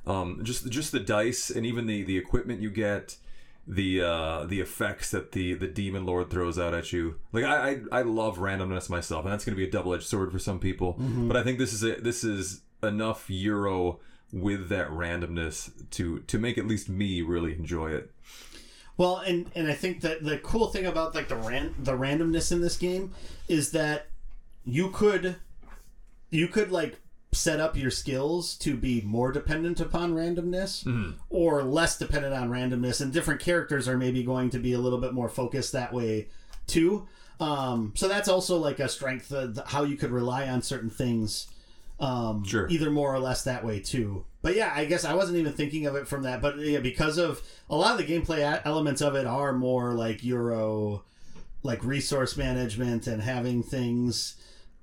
Um, 0.06 0.40
just 0.42 0.68
just 0.68 0.90
the 0.92 1.00
dice 1.00 1.50
and 1.50 1.64
even 1.64 1.86
the 1.86 2.02
the 2.02 2.18
equipment 2.18 2.60
you 2.60 2.70
get 2.70 3.16
the 3.64 4.02
uh 4.02 4.44
the 4.44 4.60
effects 4.60 5.12
that 5.12 5.30
the 5.30 5.54
the 5.54 5.68
demon 5.68 6.04
lord 6.04 6.30
throws 6.30 6.58
out 6.58 6.74
at 6.74 6.92
you. 6.92 7.20
Like 7.30 7.44
i 7.44 7.70
i, 7.70 8.00
I 8.00 8.02
love 8.02 8.38
randomness 8.38 8.90
myself 8.90 9.24
and 9.24 9.32
that's 9.32 9.44
going 9.44 9.54
to 9.54 9.62
be 9.62 9.68
a 9.68 9.70
double-edged 9.70 10.06
sword 10.06 10.32
for 10.32 10.40
some 10.40 10.58
people. 10.58 10.96
But 10.98 11.36
i 11.36 11.44
think 11.44 11.60
this 11.60 11.72
is 11.72 11.84
a, 11.84 11.94
this 12.00 12.24
is 12.24 12.62
enough 12.82 13.30
euro 13.30 14.00
with 14.32 14.68
that 14.70 14.88
randomness 14.88 15.70
to 15.90 16.20
to 16.20 16.38
make 16.38 16.58
at 16.58 16.66
least 16.66 16.88
me 16.88 17.22
really 17.22 17.52
enjoy 17.52 17.90
it. 17.90 18.10
Well, 18.96 19.18
and 19.18 19.50
and 19.54 19.68
I 19.68 19.74
think 19.74 20.00
that 20.02 20.24
the 20.24 20.38
cool 20.38 20.68
thing 20.68 20.86
about 20.86 21.14
like 21.14 21.28
the 21.28 21.36
ran 21.36 21.74
the 21.78 21.92
randomness 21.92 22.50
in 22.50 22.60
this 22.60 22.76
game 22.76 23.12
is 23.48 23.72
that 23.72 24.06
you 24.64 24.90
could 24.90 25.36
you 26.32 26.48
could 26.48 26.72
like 26.72 26.98
set 27.30 27.60
up 27.60 27.76
your 27.76 27.90
skills 27.90 28.56
to 28.58 28.76
be 28.76 29.00
more 29.02 29.30
dependent 29.32 29.80
upon 29.80 30.12
randomness 30.14 30.84
or 31.30 31.62
less 31.62 31.96
dependent 31.96 32.34
on 32.34 32.50
randomness 32.50 33.00
and 33.00 33.12
different 33.12 33.40
characters 33.40 33.86
are 33.88 33.96
maybe 33.96 34.22
going 34.24 34.50
to 34.50 34.58
be 34.58 34.72
a 34.74 34.78
little 34.78 34.98
bit 34.98 35.14
more 35.14 35.28
focused 35.30 35.72
that 35.72 35.92
way 35.94 36.26
too 36.66 37.06
um, 37.40 37.92
so 37.96 38.06
that's 38.08 38.28
also 38.28 38.56
like 38.58 38.78
a 38.80 38.88
strength 38.88 39.32
uh, 39.32 39.48
how 39.66 39.82
you 39.84 39.96
could 39.96 40.10
rely 40.10 40.46
on 40.48 40.60
certain 40.62 40.90
things 40.90 41.48
um, 42.00 42.44
Sure. 42.44 42.66
either 42.68 42.90
more 42.90 43.14
or 43.14 43.18
less 43.20 43.44
that 43.44 43.64
way 43.64 43.78
too. 43.78 44.24
But 44.42 44.56
yeah, 44.56 44.72
I 44.74 44.86
guess 44.86 45.04
I 45.04 45.14
wasn't 45.14 45.38
even 45.38 45.52
thinking 45.52 45.86
of 45.86 45.94
it 45.94 46.08
from 46.08 46.24
that. 46.24 46.42
But 46.42 46.58
yeah, 46.58 46.80
because 46.80 47.16
of 47.16 47.40
a 47.70 47.76
lot 47.76 47.92
of 47.98 48.04
the 48.04 48.12
gameplay 48.12 48.60
elements 48.64 49.00
of 49.00 49.14
it 49.14 49.24
are 49.24 49.52
more 49.52 49.94
like 49.94 50.24
Euro, 50.24 51.04
like 51.62 51.84
resource 51.84 52.36
management 52.36 53.06
and 53.06 53.22
having 53.22 53.62
things, 53.62 54.34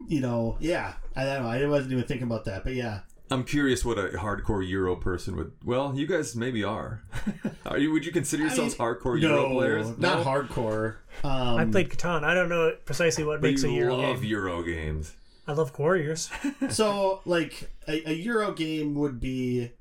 you 0.08 0.22
know. 0.22 0.58
Yeah, 0.60 0.94
I 1.16 1.26
don't 1.26 1.44
know. 1.44 1.50
I 1.50 1.66
wasn't 1.68 1.94
even 1.94 2.06
thinking 2.06 2.28
about 2.28 2.46
that. 2.46 2.64
But 2.64 2.74
yeah, 2.74 3.02
i'm 3.32 3.44
curious 3.44 3.86
what 3.86 4.00
a 4.00 4.08
hardcore 4.18 4.68
euro 4.68 4.96
person 4.96 5.36
would 5.36 5.52
well 5.64 5.94
you 5.96 6.08
guys 6.08 6.36
maybe 6.36 6.64
are 6.64 7.04
are 7.68 7.78
you 7.78 7.92
would 7.92 8.04
you 8.04 8.12
consider 8.12 8.42
yourselves 8.42 8.74
hardcore 8.74 9.22
euro 9.22 9.50
players 9.52 9.88
not 10.00 10.18
No? 10.20 10.24
hardcore. 10.24 10.96
Um, 11.24 11.58
I 11.60 11.66
played 11.66 11.90
Catan. 11.90 12.24
I 12.24 12.34
don't 12.34 12.50
know 12.50 12.74
precisely 12.86 13.24
what 13.24 13.40
makes 13.42 13.62
you 13.62 13.70
a 13.70 13.74
Euro 13.74 13.94
I 14.00 14.08
love 14.08 14.22
game. 14.22 14.30
euro 14.32 14.64
games 14.64 15.14
I 15.48 15.52
love 15.54 15.74
Quarriors. 15.74 16.30
so 16.70 17.22
like 17.26 17.70
a, 17.88 18.10
a 18.10 18.14
euro 18.14 18.52
game 18.52 18.96
would 18.96 19.20
be 19.20 19.72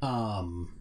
um 0.00 0.72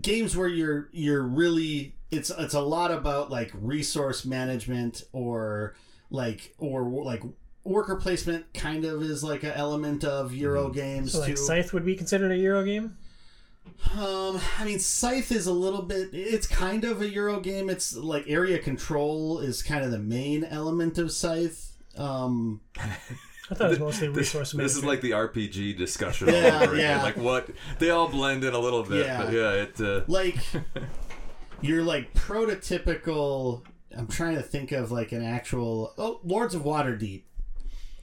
games 0.00 0.36
where 0.36 0.48
you're 0.48 0.88
you're 0.92 1.22
really 1.22 1.96
it's 2.12 2.30
it's 2.30 2.54
a 2.54 2.60
lot 2.60 2.90
about 2.92 3.30
like 3.30 3.50
resource 3.54 4.24
management 4.24 5.02
or 5.12 5.74
like 6.10 6.54
or 6.58 6.82
like 7.04 7.22
worker 7.64 7.96
placement 7.96 8.52
kind 8.54 8.84
of 8.84 9.02
is 9.02 9.22
like 9.22 9.42
an 9.42 9.52
element 9.52 10.02
of 10.04 10.34
euro 10.34 10.68
games 10.70 11.12
So 11.12 11.20
like 11.20 11.28
too 11.30 11.36
Scythe 11.36 11.72
would 11.72 11.84
be 11.84 11.94
considered 11.94 12.30
a 12.32 12.36
Euro 12.38 12.64
game. 12.64 12.96
um 13.98 14.40
i 14.58 14.64
mean 14.64 14.78
scythe 14.78 15.30
is 15.30 15.46
a 15.46 15.52
little 15.52 15.82
bit 15.82 16.08
it's 16.12 16.46
kind 16.46 16.84
of 16.84 17.02
a 17.02 17.08
euro 17.08 17.38
game 17.40 17.68
it's 17.70 17.94
like 17.96 18.24
area 18.26 18.58
control 18.58 19.38
is 19.40 19.62
kind 19.62 19.84
of 19.84 19.90
the 19.90 19.98
main 19.98 20.44
element 20.44 20.96
of 20.98 21.12
scythe 21.12 21.72
um 21.98 22.60
I 22.78 23.54
thought 23.54 23.66
it 23.66 23.70
was 23.70 23.78
mostly 24.00 24.08
resource 24.08 24.52
This 24.52 24.76
is 24.76 24.84
like 24.84 25.00
the 25.00 25.10
RPG 25.10 25.76
discussion. 25.76 26.28
Yeah, 26.28 26.56
all 26.58 26.62
over 26.62 26.74
again. 26.74 26.98
yeah. 26.98 27.02
Like 27.02 27.16
what 27.16 27.48
they 27.80 27.90
all 27.90 28.06
blend 28.08 28.44
in 28.44 28.54
a 28.54 28.58
little 28.60 28.84
bit, 28.84 29.04
Yeah. 29.04 29.24
but 29.24 29.32
yeah, 29.32 29.50
it. 29.52 29.80
Uh, 29.80 30.02
like 30.06 30.36
you're 31.60 31.82
like 31.82 32.14
prototypical 32.14 33.62
i'm 33.96 34.06
trying 34.06 34.36
to 34.36 34.42
think 34.42 34.70
of 34.72 34.92
like 34.92 35.10
an 35.12 35.24
actual 35.24 35.92
oh 35.98 36.20
lords 36.22 36.54
of 36.54 36.62
waterdeep 36.62 37.22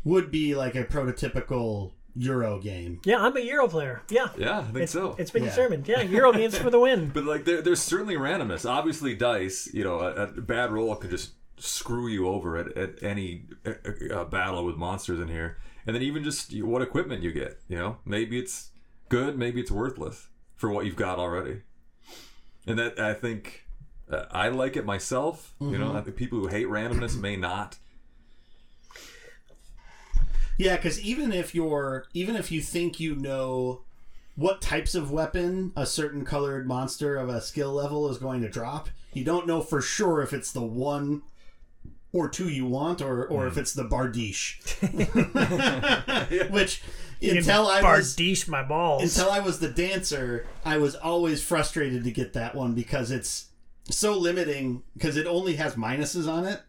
would 0.08 0.32
be 0.32 0.56
like 0.56 0.76
a 0.76 0.84
prototypical 0.84 1.92
euro 2.16 2.60
game 2.60 3.00
yeah, 3.06 3.22
I'm 3.22 3.38
a 3.38 3.42
Euro 3.42 3.68
player. 3.68 4.02
Yeah, 4.10 4.30
yeah, 4.38 4.60
I 4.60 4.64
think 4.64 4.78
it's, 4.78 4.92
so. 4.92 5.16
it's 5.20 5.30
been 5.30 5.44
Yeah. 5.44 5.50
determined. 5.52 5.88
Yeah, 5.88 6.02
Euro 6.02 6.34
games 6.34 6.58
for 6.58 6.70
the 6.72 6.80
win. 6.80 7.12
But 7.14 7.26
like, 7.26 7.46
there, 7.46 7.62
there's 7.62 7.82
certainly 7.82 8.16
randomness. 8.16 8.68
Obviously, 8.68 9.14
dice. 9.14 9.70
You 9.72 9.84
know, 9.84 10.00
a, 10.00 10.24
a 10.24 10.42
bad 10.42 10.72
roll 10.72 10.96
can 10.96 11.10
just 11.12 11.34
screw 11.58 12.08
you 12.08 12.28
over 12.28 12.58
at, 12.58 12.76
at 12.76 13.04
any 13.04 13.46
uh, 13.66 13.74
uh, 14.14 14.24
battle 14.26 14.66
with 14.66 14.76
monsters 14.78 15.20
in 15.20 15.28
here. 15.28 15.58
And 15.86 15.96
then 15.96 16.02
even 16.04 16.24
just 16.24 16.52
what 16.64 16.82
equipment 16.82 17.22
you 17.24 17.32
get. 17.32 17.60
You 17.68 17.78
know, 17.78 17.98
maybe 18.04 18.40
it's 18.40 18.72
good, 19.10 19.38
maybe 19.38 19.62
it's 19.62 19.72
worthless 19.72 20.28
for 20.56 20.70
what 20.72 20.86
you've 20.86 20.96
got 20.96 21.20
already. 21.20 21.62
And 22.66 22.80
that 22.80 23.00
I 23.00 23.14
think 23.14 23.68
uh, 24.12 24.26
I 24.32 24.50
like 24.50 24.76
it 24.76 24.86
myself. 24.86 25.54
You 25.62 25.78
know, 25.78 26.02
people 26.16 26.40
who 26.40 26.48
hate 26.48 26.68
randomness 26.68 27.20
may 27.20 27.36
not. 27.36 27.78
Yeah 30.58 30.76
because 30.76 31.00
even 31.02 31.32
if 31.32 31.56
you're 31.56 32.06
even 32.14 32.36
if 32.36 32.52
you 32.52 32.62
think 32.62 33.00
you 33.00 33.16
know 33.16 33.82
what 34.36 34.62
types 34.62 34.96
of 34.96 35.12
weapon 35.12 35.72
a 35.76 35.86
certain 35.86 36.24
colored 36.26 36.68
monster 36.68 37.16
of 37.16 37.30
a 37.30 37.42
skill 37.42 37.74
level 37.74 38.10
is 38.10 38.18
going 38.18 38.42
to 38.42 38.50
drop 38.50 38.90
you 39.14 39.24
don't 39.24 39.48
know 39.48 39.62
for 39.62 39.82
sure 39.82 40.22
if 40.22 40.34
it's 40.34 40.52
the 40.52 40.62
one 40.62 41.22
or 42.14 42.30
two 42.30 42.50
you 42.50 42.66
want 42.66 43.02
or 43.02 43.26
or 43.26 43.48
if 43.48 43.54
hmm. 43.54 43.60
it's 43.60 43.74
the 43.74 43.84
bardiche 43.84 44.58
which 46.52 46.82
until 47.22 47.68
i 47.68 47.82
was 47.82 48.16
Bardiche 48.16 48.48
my 48.48 48.64
balls. 48.64 49.04
until 49.04 49.32
I 49.32 49.40
was 49.40 49.60
the 49.60 49.70
dancer, 49.70 50.46
I 50.64 50.78
was 50.78 50.96
always 50.96 51.42
frustrated 51.42 52.04
to 52.04 52.12
get 52.12 52.34
that 52.34 52.56
one 52.56 52.74
because 52.74 53.12
it's 53.12 53.48
so 53.90 54.18
limiting 54.18 54.84
because 54.94 55.18
it 55.18 55.26
only 55.26 55.56
has 55.56 55.76
minuses 55.76 56.32
on 56.32 56.46
it. 56.46 56.62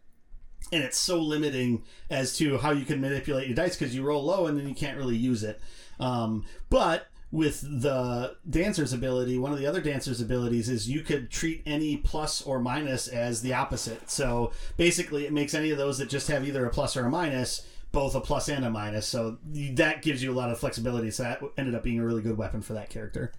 And 0.70 0.82
it's 0.84 0.98
so 0.98 1.20
limiting 1.20 1.82
as 2.10 2.36
to 2.38 2.58
how 2.58 2.72
you 2.72 2.84
can 2.84 3.00
manipulate 3.00 3.46
your 3.46 3.56
dice 3.56 3.76
because 3.76 3.94
you 3.94 4.02
roll 4.02 4.24
low 4.24 4.46
and 4.46 4.58
then 4.58 4.68
you 4.68 4.74
can't 4.74 4.98
really 4.98 5.16
use 5.16 5.42
it. 5.42 5.60
Um, 5.98 6.44
but 6.68 7.06
with 7.30 7.60
the 7.60 8.36
dancer's 8.48 8.92
ability, 8.92 9.38
one 9.38 9.52
of 9.52 9.58
the 9.58 9.66
other 9.66 9.80
dancer's 9.80 10.20
abilities 10.20 10.68
is 10.68 10.88
you 10.88 11.00
could 11.00 11.30
treat 11.30 11.62
any 11.66 11.96
plus 11.96 12.42
or 12.42 12.58
minus 12.58 13.08
as 13.08 13.42
the 13.42 13.54
opposite. 13.54 14.10
So 14.10 14.52
basically, 14.76 15.26
it 15.26 15.32
makes 15.32 15.54
any 15.54 15.70
of 15.70 15.78
those 15.78 15.98
that 15.98 16.08
just 16.08 16.28
have 16.28 16.46
either 16.46 16.64
a 16.66 16.70
plus 16.70 16.96
or 16.96 17.06
a 17.06 17.10
minus 17.10 17.66
both 17.92 18.14
a 18.14 18.20
plus 18.20 18.48
and 18.48 18.64
a 18.64 18.70
minus. 18.70 19.06
So 19.06 19.38
that 19.44 20.02
gives 20.02 20.22
you 20.22 20.32
a 20.32 20.34
lot 20.34 20.50
of 20.50 20.58
flexibility. 20.58 21.10
So 21.10 21.22
that 21.22 21.40
ended 21.56 21.74
up 21.74 21.82
being 21.82 21.98
a 21.98 22.04
really 22.04 22.22
good 22.22 22.36
weapon 22.36 22.60
for 22.60 22.74
that 22.74 22.90
character. 22.90 23.32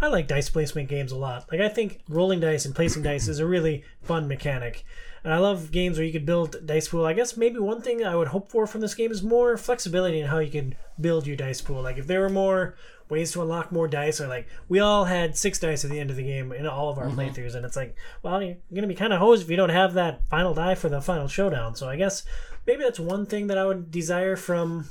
I 0.00 0.08
like 0.08 0.26
dice 0.26 0.48
placement 0.48 0.88
games 0.88 1.12
a 1.12 1.16
lot. 1.16 1.50
Like 1.50 1.60
I 1.60 1.68
think 1.68 2.00
rolling 2.08 2.40
dice 2.40 2.64
and 2.64 2.74
placing 2.74 3.02
dice 3.02 3.28
is 3.28 3.38
a 3.38 3.46
really 3.46 3.84
fun 4.02 4.28
mechanic. 4.28 4.84
And 5.22 5.32
I 5.34 5.38
love 5.38 5.70
games 5.70 5.98
where 5.98 6.06
you 6.06 6.12
could 6.12 6.26
build 6.26 6.66
dice 6.66 6.88
pool. 6.88 7.04
I 7.04 7.12
guess 7.12 7.36
maybe 7.36 7.58
one 7.58 7.82
thing 7.82 8.04
I 8.04 8.16
would 8.16 8.28
hope 8.28 8.50
for 8.50 8.66
from 8.66 8.80
this 8.80 8.94
game 8.94 9.10
is 9.10 9.22
more 9.22 9.56
flexibility 9.56 10.20
in 10.20 10.28
how 10.28 10.38
you 10.38 10.50
can 10.50 10.74
build 11.00 11.26
your 11.26 11.36
dice 11.36 11.60
pool. 11.60 11.82
Like 11.82 11.98
if 11.98 12.06
there 12.06 12.20
were 12.20 12.30
more 12.30 12.74
ways 13.10 13.32
to 13.32 13.42
unlock 13.42 13.72
more 13.72 13.88
dice, 13.88 14.20
or 14.20 14.28
like 14.28 14.48
we 14.68 14.78
all 14.78 15.04
had 15.04 15.36
six 15.36 15.58
dice 15.58 15.84
at 15.84 15.90
the 15.90 16.00
end 16.00 16.10
of 16.10 16.16
the 16.16 16.22
game 16.22 16.52
in 16.52 16.66
all 16.66 16.88
of 16.88 16.98
our 16.98 17.08
playthroughs, 17.08 17.54
and 17.54 17.66
it's 17.66 17.76
like, 17.76 17.96
well, 18.22 18.42
you're 18.42 18.56
gonna 18.74 18.86
be 18.86 18.94
kind 18.94 19.12
of 19.12 19.18
hosed 19.18 19.42
if 19.42 19.50
you 19.50 19.56
don't 19.56 19.68
have 19.70 19.94
that 19.94 20.26
final 20.28 20.54
die 20.54 20.74
for 20.74 20.88
the 20.88 21.00
final 21.02 21.28
showdown. 21.28 21.74
So 21.74 21.88
I 21.88 21.96
guess 21.96 22.24
maybe 22.66 22.82
that's 22.82 23.00
one 23.00 23.26
thing 23.26 23.48
that 23.48 23.58
I 23.58 23.66
would 23.66 23.90
desire 23.90 24.36
from 24.36 24.88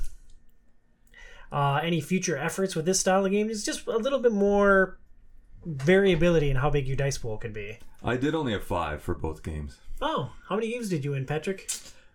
uh, 1.50 1.80
any 1.82 2.00
future 2.00 2.36
efforts 2.36 2.76
with 2.76 2.84
this 2.84 3.00
style 3.00 3.24
of 3.24 3.32
game 3.32 3.50
is 3.50 3.64
just 3.64 3.86
a 3.86 3.96
little 3.96 4.20
bit 4.20 4.32
more 4.32 4.98
variability 5.64 6.50
in 6.50 6.56
how 6.56 6.70
big 6.70 6.86
your 6.86 6.96
dice 6.96 7.18
pool 7.18 7.36
can 7.36 7.52
be. 7.52 7.78
I 8.02 8.16
did 8.16 8.34
only 8.34 8.52
have 8.52 8.64
five 8.64 9.02
for 9.02 9.14
both 9.14 9.42
games. 9.42 9.78
Oh, 10.02 10.32
how 10.48 10.56
many 10.56 10.70
games 10.72 10.88
did 10.88 11.04
you 11.04 11.10
win, 11.12 11.26
Patrick? 11.26 11.70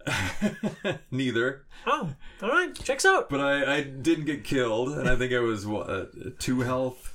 Neither, 1.12 1.64
Oh, 1.88 2.10
all 2.42 2.50
right, 2.50 2.74
checks 2.76 3.06
out. 3.06 3.30
but 3.30 3.40
I, 3.40 3.78
I 3.78 3.82
didn't 3.84 4.26
get 4.26 4.44
killed, 4.44 4.90
and 4.90 5.08
I 5.10 5.16
think 5.16 5.34
I 5.34 5.40
was 5.40 5.66
what 5.66 5.90
uh, 5.90 6.06
two 6.40 6.62
health, 6.62 7.12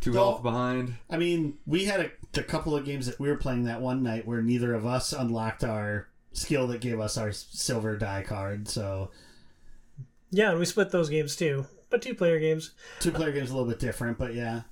two 0.00 0.12
Well- 0.12 0.30
health 0.32 0.42
behind. 0.42 0.94
I 1.10 1.16
mean, 1.16 1.58
we 1.66 1.84
had 1.86 2.00
a, 2.00 2.10
a 2.38 2.42
couple 2.42 2.74
of 2.76 2.84
games 2.84 3.06
that 3.06 3.18
we 3.20 3.28
were 3.28 3.36
playing 3.36 3.64
that 3.64 3.80
one 3.80 4.02
night 4.02 4.26
where 4.26 4.42
neither 4.42 4.74
of 4.74 4.86
us 4.86 5.12
unlocked 5.12 5.64
our 5.64 6.08
skill 6.32 6.66
that 6.68 6.80
gave 6.80 7.00
us 7.00 7.16
our 7.16 7.32
silver 7.32 7.96
die 7.96 8.22
card. 8.22 8.68
So 8.68 9.10
Yeah, 10.30 10.50
and 10.50 10.58
we 10.58 10.64
split 10.66 10.90
those 10.90 11.08
games 11.08 11.34
too, 11.36 11.66
but 11.90 12.02
two 12.02 12.14
player 12.14 12.38
games. 12.38 12.72
two 13.00 13.10
player 13.12 13.32
games 13.32 13.50
a 13.50 13.54
little 13.54 13.68
bit 13.68 13.78
different, 13.80 14.18
but 14.18 14.34
yeah. 14.34 14.62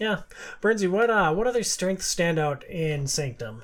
Yeah, 0.00 0.22
Burnsy, 0.60 0.88
what 0.90 1.10
uh, 1.10 1.32
what 1.34 1.46
other 1.46 1.62
strengths 1.62 2.06
stand 2.06 2.38
out 2.38 2.64
in 2.64 3.06
Sanctum? 3.06 3.62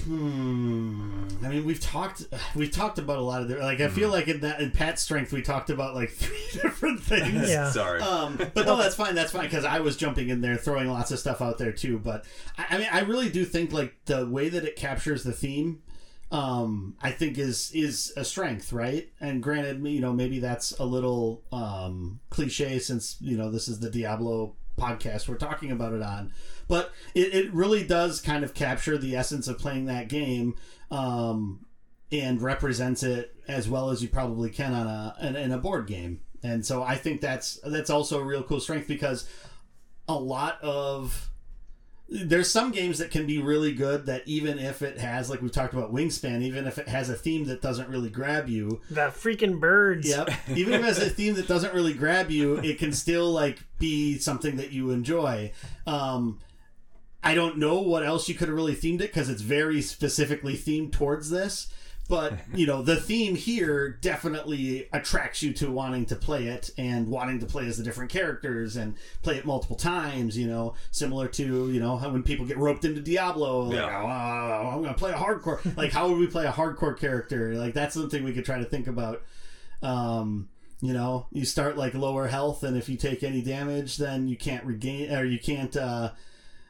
Hmm. 0.00 1.28
I 1.44 1.48
mean, 1.48 1.64
we've 1.64 1.80
talked 1.80 2.24
we've 2.56 2.70
talked 2.70 2.98
about 2.98 3.18
a 3.18 3.22
lot 3.22 3.42
of 3.42 3.48
the, 3.48 3.56
like. 3.58 3.80
I 3.80 3.88
feel 3.88 4.08
like 4.08 4.26
in 4.26 4.40
that 4.40 4.60
in 4.60 4.70
Pat's 4.70 5.02
strength, 5.02 5.32
we 5.32 5.42
talked 5.42 5.70
about 5.70 5.94
like 5.94 6.10
three 6.12 6.60
different 6.60 7.00
things. 7.00 7.48
Yeah. 7.48 7.70
Sorry. 7.70 8.00
Um, 8.00 8.36
but 8.36 8.66
no, 8.66 8.76
that's 8.76 8.94
fine. 8.94 9.14
That's 9.14 9.32
fine 9.32 9.44
because 9.44 9.64
I 9.64 9.80
was 9.80 9.96
jumping 9.96 10.28
in 10.28 10.40
there, 10.40 10.56
throwing 10.56 10.88
lots 10.88 11.10
of 11.10 11.18
stuff 11.18 11.40
out 11.40 11.58
there 11.58 11.72
too. 11.72 11.98
But 11.98 12.24
I, 12.56 12.66
I 12.70 12.78
mean, 12.78 12.88
I 12.90 13.00
really 13.00 13.28
do 13.28 13.44
think 13.44 13.72
like 13.72 13.94
the 14.06 14.26
way 14.26 14.48
that 14.48 14.64
it 14.64 14.76
captures 14.76 15.24
the 15.24 15.32
theme, 15.32 15.82
um, 16.30 16.96
I 17.02 17.10
think 17.10 17.38
is 17.38 17.70
is 17.72 18.12
a 18.16 18.24
strength, 18.24 18.72
right? 18.72 19.08
And 19.20 19.42
granted, 19.42 19.86
you 19.86 20.00
know, 20.00 20.12
maybe 20.12 20.40
that's 20.40 20.72
a 20.78 20.84
little 20.84 21.42
um, 21.52 22.20
cliche 22.30 22.78
since 22.78 23.18
you 23.20 23.36
know 23.36 23.50
this 23.50 23.68
is 23.68 23.80
the 23.80 23.90
Diablo 23.90 24.54
podcast 24.78 25.28
we're 25.28 25.36
talking 25.36 25.70
about 25.70 25.92
it 25.92 26.02
on, 26.02 26.32
but 26.72 26.90
it, 27.14 27.34
it 27.34 27.52
really 27.52 27.84
does 27.84 28.18
kind 28.18 28.42
of 28.42 28.54
capture 28.54 28.96
the 28.96 29.14
essence 29.14 29.46
of 29.46 29.58
playing 29.58 29.84
that 29.84 30.08
game. 30.08 30.56
Um, 30.90 31.66
and 32.10 32.42
represents 32.42 33.02
it 33.02 33.34
as 33.48 33.68
well 33.68 33.90
as 33.90 34.02
you 34.02 34.08
probably 34.08 34.50
can 34.50 34.74
on 34.74 34.86
a 34.86 35.16
in, 35.22 35.36
in 35.36 35.52
a 35.52 35.58
board 35.58 35.86
game. 35.86 36.20
And 36.42 36.64
so 36.64 36.82
I 36.82 36.96
think 36.96 37.20
that's 37.20 37.58
that's 37.64 37.90
also 37.90 38.20
a 38.20 38.24
real 38.24 38.42
cool 38.42 38.60
strength 38.60 38.86
because 38.86 39.28
a 40.08 40.14
lot 40.14 40.62
of 40.62 41.30
there's 42.08 42.50
some 42.50 42.70
games 42.70 42.98
that 42.98 43.10
can 43.10 43.26
be 43.26 43.38
really 43.38 43.72
good 43.72 44.04
that 44.04 44.22
even 44.26 44.58
if 44.58 44.82
it 44.82 44.98
has 44.98 45.30
like 45.30 45.40
we've 45.40 45.52
talked 45.52 45.72
about 45.72 45.94
wingspan 45.94 46.42
even 46.42 46.66
if 46.66 46.76
it 46.76 46.86
has 46.86 47.08
a 47.08 47.14
theme 47.14 47.46
that 47.46 47.62
doesn't 47.62 47.88
really 47.88 48.10
grab 48.10 48.50
you 48.50 48.82
The 48.90 49.08
freaking 49.08 49.58
birds. 49.58 50.06
Yep. 50.08 50.30
Even 50.54 50.74
if 50.74 50.80
it 50.80 50.84
has 50.84 50.98
a 50.98 51.08
theme 51.08 51.34
that 51.34 51.48
doesn't 51.48 51.72
really 51.72 51.94
grab 51.94 52.30
you, 52.30 52.58
it 52.58 52.78
can 52.78 52.92
still 52.92 53.30
like 53.30 53.60
be 53.78 54.18
something 54.18 54.56
that 54.56 54.72
you 54.72 54.90
enjoy. 54.90 55.52
Um, 55.86 56.38
I 57.24 57.34
don't 57.34 57.58
know 57.58 57.80
what 57.80 58.04
else 58.04 58.28
you 58.28 58.34
could 58.34 58.48
have 58.48 58.56
really 58.56 58.74
themed 58.74 58.96
it 59.00 59.12
because 59.12 59.28
it's 59.28 59.42
very 59.42 59.80
specifically 59.82 60.54
themed 60.56 60.92
towards 60.92 61.30
this. 61.30 61.68
But 62.08 62.34
you 62.54 62.66
know, 62.66 62.82
the 62.82 62.96
theme 62.96 63.36
here 63.36 63.88
definitely 63.88 64.88
attracts 64.92 65.40
you 65.42 65.52
to 65.54 65.70
wanting 65.70 66.04
to 66.06 66.16
play 66.16 66.48
it 66.48 66.70
and 66.76 67.06
wanting 67.06 67.38
to 67.38 67.46
play 67.46 67.66
as 67.66 67.78
the 67.78 67.84
different 67.84 68.10
characters 68.10 68.76
and 68.76 68.96
play 69.22 69.36
it 69.36 69.46
multiple 69.46 69.76
times. 69.76 70.36
You 70.36 70.48
know, 70.48 70.74
similar 70.90 71.28
to 71.28 71.70
you 71.70 71.78
know 71.80 71.96
how 71.96 72.10
when 72.10 72.24
people 72.24 72.44
get 72.44 72.58
roped 72.58 72.84
into 72.84 73.00
Diablo, 73.00 73.60
like, 73.62 73.76
Yeah. 73.76 74.02
oh, 74.02 74.68
I'm 74.76 74.82
gonna 74.82 74.94
play 74.94 75.12
a 75.12 75.14
hardcore. 75.14 75.60
like, 75.76 75.92
how 75.92 76.08
would 76.08 76.18
we 76.18 76.26
play 76.26 76.44
a 76.44 76.52
hardcore 76.52 76.98
character? 76.98 77.54
Like, 77.54 77.72
that's 77.72 77.94
something 77.94 78.24
we 78.24 78.32
could 78.32 78.44
try 78.44 78.58
to 78.58 78.64
think 78.64 78.88
about. 78.88 79.22
Um, 79.80 80.48
you 80.80 80.92
know, 80.92 81.26
you 81.30 81.44
start 81.44 81.76
like 81.76 81.94
lower 81.94 82.26
health, 82.26 82.64
and 82.64 82.76
if 82.76 82.88
you 82.88 82.96
take 82.96 83.22
any 83.22 83.42
damage, 83.42 83.96
then 83.96 84.26
you 84.26 84.36
can't 84.36 84.64
regain, 84.64 85.12
or 85.14 85.24
you 85.24 85.38
can't. 85.38 85.76
Uh, 85.76 86.10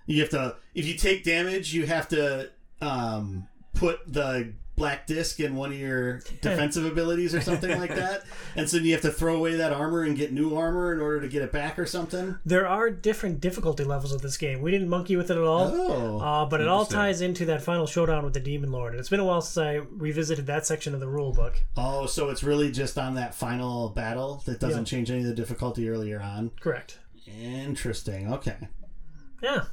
you 0.06 0.20
have 0.20 0.30
to. 0.30 0.56
If 0.74 0.86
you 0.86 0.94
take 0.94 1.24
damage, 1.24 1.72
you 1.74 1.86
have 1.86 2.08
to 2.08 2.50
um, 2.80 3.48
put 3.74 4.00
the 4.12 4.52
black 4.74 5.06
disc 5.06 5.38
in 5.38 5.54
one 5.54 5.70
of 5.70 5.78
your 5.78 6.16
defensive 6.40 6.84
abilities 6.86 7.34
or 7.34 7.40
something 7.42 7.78
like 7.78 7.94
that, 7.94 8.22
and 8.56 8.68
so 8.68 8.78
you 8.78 8.92
have 8.92 9.02
to 9.02 9.10
throw 9.12 9.36
away 9.36 9.54
that 9.56 9.70
armor 9.72 10.02
and 10.02 10.16
get 10.16 10.32
new 10.32 10.56
armor 10.56 10.92
in 10.94 11.00
order 11.00 11.20
to 11.20 11.28
get 11.28 11.42
it 11.42 11.52
back 11.52 11.78
or 11.78 11.84
something. 11.84 12.38
There 12.44 12.66
are 12.66 12.90
different 12.90 13.40
difficulty 13.40 13.84
levels 13.84 14.12
of 14.12 14.22
this 14.22 14.38
game. 14.38 14.62
We 14.62 14.70
didn't 14.70 14.88
monkey 14.88 15.14
with 15.14 15.30
it 15.30 15.36
at 15.36 15.42
all. 15.44 15.70
Oh. 15.72 16.18
Uh, 16.20 16.46
but 16.46 16.60
it 16.62 16.68
all 16.68 16.86
ties 16.86 17.20
into 17.20 17.44
that 17.46 17.62
final 17.62 17.86
showdown 17.86 18.24
with 18.24 18.32
the 18.32 18.40
Demon 18.40 18.72
Lord. 18.72 18.94
And 18.94 19.00
it's 19.00 19.10
been 19.10 19.20
a 19.20 19.24
while 19.24 19.42
since 19.42 19.58
I 19.62 19.74
revisited 19.74 20.46
that 20.46 20.66
section 20.66 20.94
of 20.94 21.00
the 21.00 21.08
rule 21.08 21.32
book. 21.32 21.62
Oh, 21.76 22.06
so 22.06 22.30
it's 22.30 22.42
really 22.42 22.72
just 22.72 22.98
on 22.98 23.14
that 23.16 23.34
final 23.34 23.90
battle 23.90 24.42
that 24.46 24.58
doesn't 24.58 24.86
Yeah. 24.90 24.96
change 24.96 25.10
any 25.10 25.20
of 25.20 25.26
the 25.26 25.34
difficulty 25.34 25.88
earlier 25.88 26.20
on. 26.20 26.50
Correct. 26.60 26.98
Interesting. 27.40 28.32
Okay. 28.32 28.56
Yeah. 29.42 29.64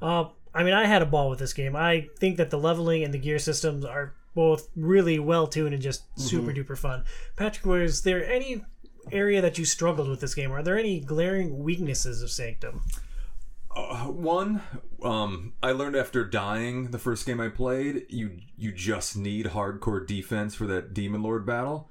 Uh, 0.00 0.26
I 0.54 0.62
mean, 0.62 0.74
I 0.74 0.86
had 0.86 1.02
a 1.02 1.06
ball 1.06 1.28
with 1.28 1.38
this 1.38 1.52
game. 1.52 1.76
I 1.76 2.08
think 2.18 2.36
that 2.36 2.50
the 2.50 2.58
leveling 2.58 3.04
and 3.04 3.12
the 3.12 3.18
gear 3.18 3.38
systems 3.38 3.84
are 3.84 4.14
both 4.34 4.68
really 4.76 5.18
well 5.18 5.46
tuned 5.46 5.74
and 5.74 5.82
just 5.82 6.04
super 6.18 6.52
duper 6.52 6.78
fun. 6.78 7.04
Patrick, 7.36 7.66
was 7.66 8.02
there 8.02 8.24
any 8.24 8.64
area 9.10 9.40
that 9.40 9.58
you 9.58 9.64
struggled 9.64 10.08
with 10.08 10.20
this 10.20 10.34
game? 10.34 10.52
Are 10.52 10.62
there 10.62 10.78
any 10.78 11.00
glaring 11.00 11.58
weaknesses 11.58 12.22
of 12.22 12.30
Sanctum? 12.30 12.82
One, 13.74 14.62
um, 15.02 15.52
I 15.62 15.72
learned 15.72 15.96
after 15.96 16.24
dying 16.24 16.90
the 16.90 16.98
first 16.98 17.26
game 17.26 17.40
I 17.40 17.48
played, 17.48 18.06
you 18.08 18.38
you 18.56 18.72
just 18.72 19.16
need 19.16 19.46
hardcore 19.46 20.04
defense 20.04 20.54
for 20.54 20.66
that 20.66 20.94
demon 20.94 21.22
lord 21.22 21.46
battle. 21.46 21.88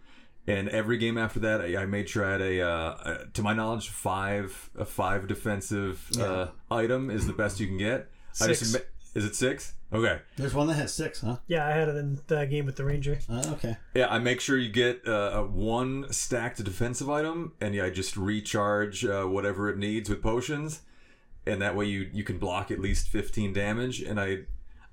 And 0.48 0.69
every 0.69 0.98
game 0.98 1.17
after 1.17 1.42
that, 1.42 1.59
I, 1.61 1.82
I 1.82 1.85
made 1.85 2.08
sure 2.08 2.24
I 2.24 2.32
had 2.32 2.42
a, 2.42 2.61
uh, 2.61 2.98
a, 3.03 3.26
to 3.34 3.42
my 3.43 3.53
knowledge, 3.53 3.90
five 3.90 4.69
a 4.77 4.85
five 4.85 5.27
defensive 5.27 6.09
uh, 6.19 6.48
item 6.72 7.09
is 7.09 7.27
the 7.27 7.34
best 7.34 7.59
you 7.59 7.67
can 7.67 7.77
get. 7.77 8.09
I 8.40 8.45
Six. 8.48 8.59
just 8.59 8.76
admit- 8.76 8.90
is 9.16 9.26
it 9.26 9.35
six? 9.35 9.74
Okay. 9.92 10.19
There's 10.35 10.53
one 10.53 10.67
that 10.67 10.76
has 10.76 10.93
six, 10.93 11.22
huh? 11.22 11.38
Yeah, 11.48 11.66
I 11.66 11.72
had 11.72 11.88
it 11.90 11.95
in 11.95 12.19
the 12.27 12.45
game 12.45 12.66
with 12.67 12.76
the 12.76 12.85
Ranger. 12.85 13.17
Uh, 13.27 13.43
okay. 13.53 13.77
Yeah, 13.95 14.08
I 14.09 14.19
make 14.19 14.40
sure 14.42 14.58
you 14.58 14.69
get 14.69 15.01
uh, 15.08 15.32
a 15.34 15.43
one 15.43 16.06
stacked 16.14 16.64
defensive 16.64 17.09
item, 17.09 17.53
and 17.59 17.74
yeah, 17.74 17.85
I 17.85 17.90
just 17.90 18.16
recharge 18.16 19.03
uh, 19.06 19.24
whatever 19.24 19.69
it 19.69 19.77
needs 19.77 20.08
with 20.09 20.22
potions, 20.22 20.82
and 21.48 21.61
that 21.61 21.76
way 21.76 21.85
you 21.85 22.09
you 22.14 22.24
can 22.24 22.38
block 22.38 22.69
at 22.69 22.80
least 22.80 23.08
fifteen 23.08 23.53
damage. 23.53 24.01
And 24.01 24.19
I 24.19 24.40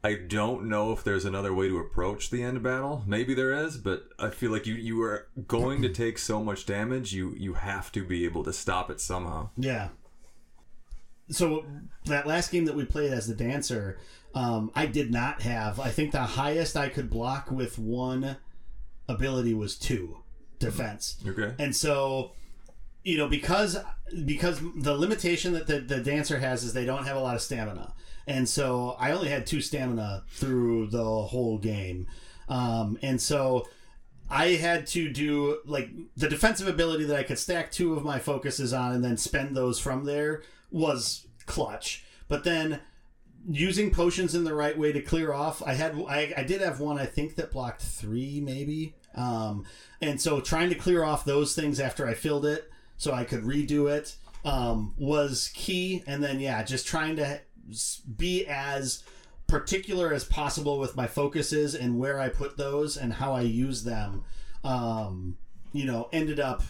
I 0.05 0.15
don't 0.15 0.69
know 0.69 0.93
if 0.93 1.03
there's 1.03 1.25
another 1.25 1.55
way 1.55 1.67
to 1.69 1.79
approach 1.79 2.29
the 2.29 2.43
end 2.43 2.63
battle. 2.63 3.03
Maybe 3.07 3.33
there 3.33 3.53
is, 3.53 3.79
but 3.79 4.11
I 4.19 4.29
feel 4.29 4.53
like 4.53 4.67
you 4.67 4.75
you 4.75 5.03
are 5.03 5.29
going 5.49 5.81
to 5.81 5.89
take 5.89 6.19
so 6.19 6.45
much 6.45 6.67
damage. 6.67 7.15
You 7.15 7.35
you 7.39 7.55
have 7.55 7.91
to 7.93 8.05
be 8.05 8.27
able 8.27 8.45
to 8.45 8.53
stop 8.53 8.91
it 8.91 9.01
somehow. 9.01 9.49
Yeah. 9.57 9.89
So 11.31 11.65
that 12.05 12.27
last 12.27 12.53
game 12.53 12.67
that 12.67 12.77
we 12.77 12.85
played 12.85 13.15
as 13.15 13.27
the 13.27 13.35
dancer, 13.35 13.99
um, 14.35 14.71
I 14.75 14.85
did 14.85 15.11
not 15.11 15.41
have. 15.41 15.81
I 15.81 15.89
think 15.89 16.13
the 16.13 16.21
highest 16.21 16.77
I 16.77 16.91
could 16.91 17.09
block 17.09 17.51
with 17.51 17.79
one 17.79 18.37
ability 19.09 19.55
was 19.55 19.75
two 19.75 20.19
defense. 20.59 21.17
Okay. 21.27 21.55
And 21.59 21.75
so, 21.75 22.33
you 23.05 23.17
know, 23.17 23.27
because 23.27 23.79
because 24.27 24.61
the 24.77 24.95
limitation 24.95 25.55
that 25.55 25.67
the, 25.67 25.81
the 25.81 26.01
dancer 26.01 26.39
has 26.41 26.63
is 26.63 26.75
they 26.75 26.85
don't 26.85 27.07
have 27.07 27.17
a 27.17 27.21
lot 27.21 27.37
of 27.37 27.41
stamina, 27.41 27.95
and 28.27 28.49
so 28.49 28.97
I 28.99 29.13
only 29.13 29.29
had 29.29 29.47
two 29.47 29.61
stamina 29.61 30.25
through 30.31 30.89
the 30.89 31.05
whole 31.05 31.59
game, 31.59 32.07
um, 32.49 32.99
and 33.03 33.21
so 33.21 33.67
I 34.31 34.49
had 34.51 34.87
to 34.89 35.11
do 35.11 35.59
like 35.67 35.91
the 36.17 36.29
defensive 36.29 36.67
ability 36.67 37.05
that 37.05 37.17
I 37.17 37.23
could 37.23 37.39
stack 37.39 37.71
two 37.71 37.95
of 37.95 38.05
my 38.05 38.19
focuses 38.19 38.73
on 38.73 38.93
and 38.93 39.05
then 39.05 39.17
spend 39.17 39.57
those 39.57 39.79
from 39.79 40.05
there 40.05 40.43
was 40.71 41.27
clutch. 41.47 42.05
But 42.27 42.45
then 42.45 42.81
using 43.49 43.91
potions 43.91 44.35
in 44.35 44.45
the 44.45 44.55
right 44.55 44.77
way 44.79 44.93
to 44.93 45.03
clear 45.03 45.33
off, 45.33 45.63
I 45.63 45.75
had 45.75 45.95
I, 46.09 46.33
I 46.37 46.43
did 46.45 46.61
have 46.63 46.81
one 46.81 46.99
I 46.99 47.07
think 47.07 47.37
that 47.37 47.53
blocked 47.53 47.83
three 47.83 48.41
maybe, 48.41 48.95
um, 49.15 49.67
and 50.01 50.21
so 50.21 50.41
trying 50.41 50.71
to 50.71 50.75
clear 50.75 51.05
off 51.05 51.25
those 51.25 51.55
things 51.55 51.79
after 51.79 52.07
I 52.07 52.15
filled 52.15 52.47
it 52.47 52.71
so 52.97 53.13
I 53.13 53.25
could 53.25 53.43
redo 53.43 53.91
it 53.91 54.17
um, 54.45 54.95
was 54.97 55.51
key. 55.55 56.03
And 56.07 56.23
then 56.23 56.41
yeah, 56.41 56.63
just 56.63 56.87
trying 56.87 57.17
to 57.17 57.41
be 58.17 58.47
as 58.47 59.03
particular 59.47 60.13
as 60.13 60.25
possible 60.25 60.79
with 60.79 60.97
my 60.97 61.07
focuses 61.07 61.75
and 61.75 61.99
where 61.99 62.19
I 62.19 62.29
put 62.29 62.57
those 62.57 62.97
and 62.97 63.13
how 63.13 63.33
I 63.33 63.43
use 63.43 63.85
them. 63.85 64.25
Um, 64.63 65.37
you 65.73 65.85
know, 65.85 66.09
ended 66.13 66.41
up, 66.41 66.63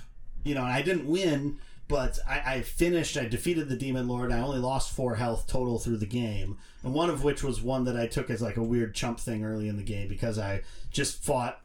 you 0.42 0.54
know, 0.54 0.62
I 0.62 0.82
didn't 0.82 1.06
win, 1.06 1.58
but 1.88 2.18
I, 2.26 2.54
I 2.56 2.62
finished. 2.62 3.16
I 3.16 3.26
defeated 3.26 3.68
the 3.68 3.76
demon 3.76 4.08
lord. 4.08 4.32
I 4.32 4.40
only 4.40 4.58
lost 4.58 4.92
four 4.92 5.16
health 5.16 5.46
total 5.46 5.78
through 5.78 5.98
the 5.98 6.06
game, 6.06 6.58
and 6.82 6.94
one 6.94 7.10
of 7.10 7.22
which 7.22 7.42
was 7.42 7.60
one 7.60 7.84
that 7.84 7.96
I 7.96 8.06
took 8.06 8.30
as 8.30 8.42
like 8.42 8.56
a 8.56 8.62
weird 8.62 8.94
chump 8.94 9.20
thing 9.20 9.44
early 9.44 9.68
in 9.68 9.76
the 9.76 9.82
game 9.82 10.08
because 10.08 10.38
I 10.38 10.62
just 10.90 11.22
fought 11.22 11.60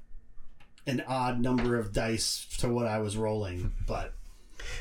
an 0.85 1.03
odd 1.08 1.40
number 1.40 1.77
of 1.77 1.93
dice 1.93 2.45
to 2.59 2.69
what 2.69 2.85
I 2.88 2.99
was 2.99 3.16
rolling. 3.16 3.72
But 3.88 4.14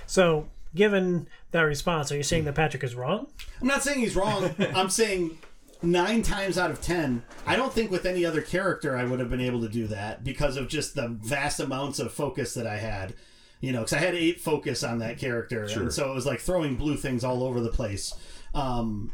So, 0.07 0.49
given 0.75 1.29
that 1.51 1.63
response, 1.63 2.13
are 2.13 2.17
you 2.17 2.23
saying 2.23 2.45
that 2.45 2.55
Patrick 2.55 2.85
is 2.85 2.95
wrong? 2.95 3.29
I'm 3.61 3.69
not 3.69 3.83
saying 3.83 4.01
he's 4.01 4.17
wrong. 4.17 4.55
I'm 4.75 4.91
saying 4.91 5.39
nine 5.83 6.23
times 6.23 6.59
out 6.59 6.71
of 6.71 6.81
ten, 6.81 7.23
I 7.47 7.57
don't 7.57 7.73
think 7.73 7.91
with 7.91 8.05
any 8.07 8.25
other 8.25 8.43
character 8.43 8.97
I 8.97 9.05
would 9.05 9.21
have 9.21 9.31
been 9.31 9.41
able 9.41 9.61
to 9.63 9.69
do 9.69 9.87
that 9.89 10.25
because 10.25 10.57
of 10.57 10.69
just 10.69 10.95
the 10.95 11.09
vast 11.09 11.61
amounts 11.61 11.99
of 11.99 12.13
focus 12.13 12.55
that 12.55 12.67
I 12.67 12.77
had. 12.77 13.15
You 13.61 13.73
know, 13.73 13.81
because 13.81 13.95
I 13.95 13.99
had 13.99 14.15
eight 14.15 14.41
focus 14.41 14.85
on 14.85 15.01
that 15.01 15.19
character, 15.19 15.65
and 15.65 15.93
so 15.93 16.13
it 16.13 16.15
was 16.15 16.25
like 16.27 16.39
throwing 16.39 16.77
blue 16.77 16.97
things 16.97 17.25
all 17.25 17.43
over 17.43 17.61
the 17.61 17.71
place. 17.71 18.15
Um, 18.55 19.11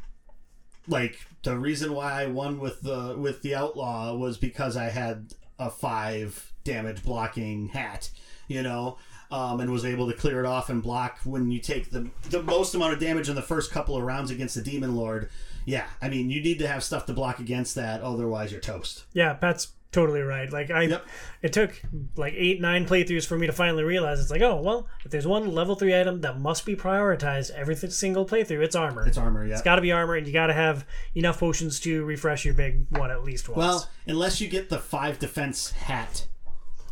like 0.87 1.19
the 1.45 1.57
reason 1.57 1.95
why 1.95 2.23
I 2.23 2.27
won 2.27 2.59
with 2.59 2.83
the 2.83 3.17
with 3.19 3.41
the 3.41 3.55
outlaw 3.55 4.15
was 4.15 4.37
because 4.37 4.77
I 4.77 4.91
had 4.91 5.33
a 5.59 5.71
five 5.71 6.53
damage 6.63 7.03
blocking 7.03 7.69
hat, 7.69 8.11
you 8.49 8.63
know, 8.63 8.99
um, 9.35 9.61
and 9.61 9.71
was 9.73 9.85
able 9.85 10.07
to 10.11 10.17
clear 10.17 10.39
it 10.41 10.47
off 10.47 10.71
and 10.71 10.83
block 10.83 11.19
when 11.25 11.51
you 11.51 11.59
take 11.59 11.91
the 11.91 12.09
the 12.31 12.43
most 12.43 12.75
amount 12.75 12.93
of 12.93 13.01
damage 13.01 13.29
in 13.29 13.35
the 13.35 13.43
first 13.43 13.71
couple 13.73 13.97
of 13.97 14.03
rounds 14.03 14.31
against 14.31 14.55
the 14.55 14.63
demon 14.63 14.95
lord. 14.95 15.29
Yeah, 15.67 15.87
I 16.01 16.09
mean 16.09 16.31
you 16.31 16.41
need 16.43 16.59
to 16.61 16.69
have 16.69 16.85
stuff 16.85 17.07
to 17.07 17.13
block 17.13 17.39
against 17.41 17.75
that, 17.75 18.01
otherwise 18.03 18.53
you're 18.53 18.61
toast. 18.61 19.05
Yeah, 19.13 19.33
Pat's 19.35 19.73
totally 19.93 20.21
right. 20.23 20.53
Like 20.53 20.71
I, 20.73 20.83
Yep. 20.83 21.07
it 21.43 21.53
took 21.53 21.81
like 22.17 22.35
eight, 22.37 22.61
nine 22.61 22.85
playthroughs 22.85 23.27
for 23.27 23.39
me 23.39 23.47
to 23.47 23.53
finally 23.53 23.85
realize 23.85 24.19
it's 24.21 24.31
like, 24.31 24.43
oh 24.43 24.61
well, 24.61 24.89
if 25.05 25.11
there's 25.13 25.27
one 25.27 25.53
level 25.55 25.75
three 25.77 25.99
item 25.99 26.21
that 26.23 26.39
must 26.41 26.67
be 26.67 26.75
prioritized 26.77 27.51
every 27.53 27.77
single 27.77 28.27
playthrough, 28.27 28.63
it's 28.63 28.75
armor. 28.77 29.07
It's 29.07 29.17
armor, 29.19 29.47
yeah. 29.47 29.53
It's 29.55 29.63
got 29.63 29.77
to 29.77 29.83
be 29.83 29.93
armor, 29.93 30.15
and 30.17 30.27
you 30.27 30.33
got 30.33 30.49
to 30.49 30.53
have 30.53 30.85
enough 31.15 31.39
potions 31.41 31.81
to 31.81 32.05
refresh 32.05 32.45
your 32.45 32.55
big 32.55 32.87
one 32.91 33.11
at 33.11 33.23
least 33.25 33.49
once. 33.49 33.57
well, 33.59 33.89
unless 34.07 34.41
you 34.41 34.49
get 34.49 34.69
the 34.69 34.79
five 34.79 35.19
defense 35.19 35.71
hat, 35.71 36.27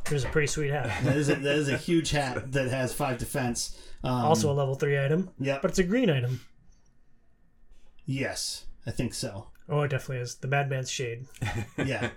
there's 0.08 0.24
a 0.24 0.28
pretty 0.28 0.46
sweet 0.48 0.70
hat. 0.70 1.04
that 1.04 1.16
is 1.16 1.28
a, 1.28 1.34
that 1.36 1.56
is 1.56 1.68
a 1.68 1.76
huge 1.76 2.10
hat 2.10 2.52
that 2.52 2.68
has 2.68 2.92
five 2.92 3.18
defense. 3.18 3.76
Um, 4.04 4.12
Also 4.26 4.50
a 4.50 4.54
level 4.54 4.74
three 4.74 4.98
item. 4.98 5.30
Yeah. 5.38 5.58
but 5.62 5.70
it's 5.70 5.78
a 5.78 5.84
green 5.84 6.10
item. 6.10 6.40
yes, 8.04 8.66
I 8.86 8.90
think 8.90 9.14
so. 9.14 9.48
Oh, 9.68 9.82
it 9.82 9.88
definitely 9.88 10.18
is 10.22 10.34
the 10.36 10.48
Madman's 10.48 10.90
Shade. 10.90 11.26
Yeah, 11.78 12.10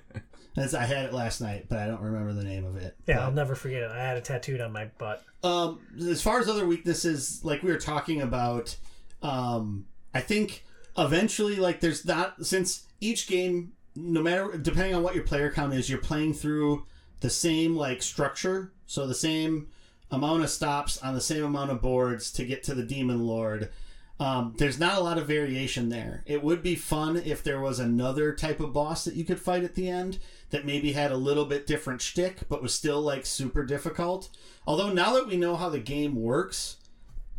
That's, 0.55 0.73
I 0.73 0.83
had 0.85 1.05
it 1.05 1.13
last 1.13 1.41
night, 1.41 1.67
but 1.69 1.79
I 1.79 1.87
don't 1.87 2.01
remember 2.01 2.33
the 2.33 2.43
name 2.43 2.65
of 2.65 2.75
it. 2.77 2.95
Yeah, 3.07 3.17
But- 3.17 3.23
I'll 3.23 3.31
never 3.31 3.55
forget 3.55 3.83
it. 3.83 3.91
I 3.91 3.97
had 3.99 4.17
it 4.17 4.25
tattooed 4.25 4.61
on 4.61 4.71
my 4.71 4.85
butt. 4.97 5.23
Um, 5.43 5.79
as 6.09 6.21
far 6.21 6.39
as 6.39 6.49
other 6.49 6.65
weaknesses, 6.65 7.41
like 7.43 7.61
we 7.61 7.71
were 7.71 7.77
talking 7.77 8.21
about, 8.21 8.75
um, 9.21 9.85
I 10.13 10.21
think 10.21 10.63
eventually, 10.97 11.57
like, 11.57 11.81
there's 11.81 12.03
not 12.05 12.45
since 12.45 12.87
each 12.99 13.27
game, 13.27 13.73
no 13.95 14.23
matter 14.23 14.57
depending 14.57 14.95
on 14.95 15.03
what 15.03 15.13
your 15.13 15.23
player 15.23 15.51
count 15.51 15.73
is, 15.73 15.87
you're 15.89 15.99
playing 15.99 16.33
through 16.33 16.85
the 17.25 17.29
same 17.31 17.75
like 17.75 18.03
structure, 18.03 18.71
so 18.85 19.07
the 19.07 19.15
same 19.15 19.67
amount 20.11 20.43
of 20.43 20.49
stops 20.51 20.99
on 20.99 21.15
the 21.15 21.21
same 21.21 21.43
amount 21.43 21.71
of 21.71 21.81
boards 21.81 22.31
to 22.31 22.45
get 22.45 22.61
to 22.61 22.75
the 22.75 22.83
demon 22.83 23.25
lord. 23.25 23.71
Um, 24.19 24.53
there's 24.59 24.79
not 24.79 24.99
a 24.99 25.01
lot 25.01 25.17
of 25.17 25.25
variation 25.25 25.89
there. 25.89 26.21
It 26.27 26.43
would 26.43 26.61
be 26.61 26.75
fun 26.75 27.17
if 27.17 27.43
there 27.43 27.59
was 27.59 27.79
another 27.79 28.31
type 28.31 28.59
of 28.59 28.73
boss 28.73 29.05
that 29.05 29.15
you 29.15 29.25
could 29.25 29.39
fight 29.39 29.63
at 29.63 29.73
the 29.73 29.89
end 29.89 30.19
that 30.51 30.67
maybe 30.67 30.91
had 30.91 31.11
a 31.11 31.17
little 31.17 31.45
bit 31.45 31.65
different 31.65 31.99
shtick, 31.99 32.47
but 32.47 32.61
was 32.61 32.75
still 32.75 33.01
like 33.01 33.25
super 33.25 33.65
difficult. 33.65 34.29
Although 34.67 34.93
now 34.93 35.11
that 35.13 35.27
we 35.27 35.35
know 35.35 35.55
how 35.55 35.69
the 35.69 35.79
game 35.79 36.21
works, 36.21 36.77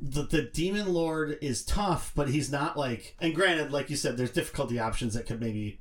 the, 0.00 0.24
the 0.24 0.42
demon 0.42 0.92
lord 0.92 1.38
is 1.40 1.64
tough, 1.64 2.10
but 2.16 2.30
he's 2.30 2.50
not 2.50 2.76
like. 2.76 3.14
And 3.20 3.36
granted, 3.36 3.70
like 3.70 3.88
you 3.88 3.94
said, 3.94 4.16
there's 4.16 4.32
difficulty 4.32 4.80
options 4.80 5.14
that 5.14 5.26
could 5.26 5.40
maybe 5.40 5.78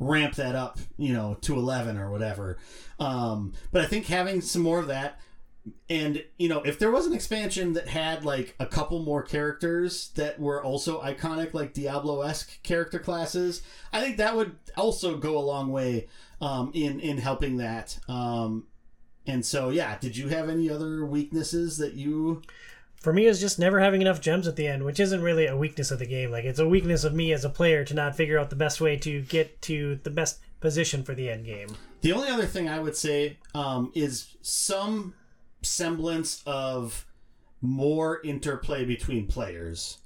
ramp 0.00 0.34
that 0.34 0.56
up, 0.56 0.78
you 0.96 1.12
know, 1.12 1.36
to 1.42 1.54
11 1.54 1.96
or 1.96 2.10
whatever. 2.10 2.58
Um, 2.98 3.52
but 3.70 3.82
I 3.82 3.86
think 3.86 4.06
having 4.06 4.40
some 4.40 4.62
more 4.62 4.80
of 4.80 4.88
that 4.88 5.20
and 5.88 6.24
you 6.38 6.48
know 6.48 6.62
if 6.62 6.78
there 6.78 6.90
was 6.90 7.06
an 7.06 7.12
expansion 7.12 7.74
that 7.74 7.86
had 7.88 8.24
like 8.24 8.54
a 8.58 8.66
couple 8.66 8.98
more 9.02 9.22
characters 9.22 10.10
that 10.14 10.40
were 10.40 10.62
also 10.62 11.02
iconic 11.02 11.52
like 11.52 11.74
diablo-esque 11.74 12.62
character 12.62 12.98
classes 12.98 13.62
i 13.92 14.00
think 14.00 14.16
that 14.16 14.34
would 14.34 14.56
also 14.76 15.18
go 15.18 15.36
a 15.36 15.40
long 15.40 15.70
way 15.70 16.08
um, 16.40 16.70
in 16.72 16.98
in 17.00 17.18
helping 17.18 17.58
that 17.58 17.98
um, 18.08 18.64
and 19.26 19.44
so 19.44 19.68
yeah 19.68 19.98
did 19.98 20.16
you 20.16 20.28
have 20.28 20.48
any 20.48 20.70
other 20.70 21.04
weaknesses 21.04 21.76
that 21.76 21.92
you 21.92 22.40
For 23.00 23.14
me, 23.14 23.26
it's 23.26 23.40
just 23.40 23.58
never 23.58 23.80
having 23.80 24.02
enough 24.02 24.20
gems 24.20 24.46
at 24.46 24.56
the 24.56 24.66
end, 24.66 24.84
which 24.84 25.00
isn't 25.00 25.22
really 25.22 25.46
a 25.46 25.56
weakness 25.56 25.90
of 25.90 25.98
the 25.98 26.06
game. 26.06 26.30
Like 26.30 26.44
it's 26.44 26.58
a 26.58 26.68
weakness 26.68 27.02
of 27.02 27.14
me 27.14 27.32
as 27.32 27.46
a 27.46 27.50
player 27.50 27.82
to 27.84 27.94
not 27.94 28.14
figure 28.14 28.38
out 28.38 28.50
the 28.50 28.56
best 28.56 28.78
way 28.80 28.96
to 28.98 29.22
get 29.22 29.62
to 29.62 29.98
the 30.02 30.10
best 30.10 30.40
position 30.60 31.02
for 31.02 31.14
the 31.14 31.30
end 31.30 31.46
game. 31.46 31.68
The 32.02 32.12
only 32.12 32.28
other 32.28 32.46
thing 32.46 32.68
I 32.68 32.78
would 32.78 32.94
say 32.94 33.38
um, 33.54 33.90
is 33.94 34.36
some 34.42 35.14
semblance 35.62 36.42
of 36.44 37.06
more 37.62 38.20
interplay 38.22 38.84
between 38.84 39.26
players 39.26 39.98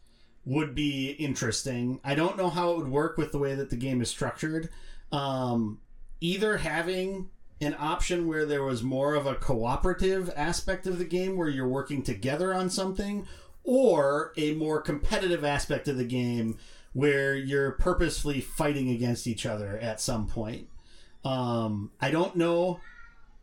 would 0.44 0.74
be 0.74 1.10
interesting. 1.10 2.00
I 2.04 2.14
don't 2.14 2.36
know 2.36 2.50
how 2.50 2.72
it 2.72 2.76
would 2.76 2.88
work 2.88 3.16
with 3.16 3.32
the 3.32 3.38
way 3.38 3.56
that 3.56 3.70
the 3.70 3.76
game 3.76 4.02
is 4.02 4.08
structured. 4.08 4.68
Um, 5.10 5.80
either 6.20 6.58
having 6.58 7.30
an 7.64 7.76
option 7.78 8.26
where 8.26 8.44
there 8.46 8.62
was 8.62 8.82
more 8.82 9.14
of 9.14 9.26
a 9.26 9.34
cooperative 9.34 10.32
aspect 10.36 10.86
of 10.86 10.98
the 10.98 11.04
game 11.04 11.36
where 11.36 11.48
you're 11.48 11.68
working 11.68 12.02
together 12.02 12.54
on 12.54 12.70
something, 12.70 13.26
or 13.62 14.32
a 14.36 14.54
more 14.54 14.80
competitive 14.80 15.44
aspect 15.44 15.88
of 15.88 15.96
the 15.96 16.04
game 16.04 16.58
where 16.92 17.34
you're 17.34 17.72
purposefully 17.72 18.40
fighting 18.40 18.88
against 18.90 19.26
each 19.26 19.46
other 19.46 19.78
at 19.78 20.00
some 20.00 20.26
point. 20.26 20.68
Um, 21.24 21.90
I 22.00 22.10
don't 22.10 22.36
know. 22.36 22.80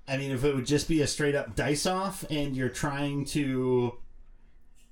I 0.07 0.17
mean, 0.17 0.31
if 0.31 0.43
it 0.43 0.55
would 0.55 0.65
just 0.65 0.87
be 0.87 1.01
a 1.01 1.07
straight 1.07 1.35
up 1.35 1.55
dice 1.55 1.85
off 1.85 2.23
and 2.29 2.55
you're 2.55 2.69
trying 2.69 3.25
to 3.25 3.97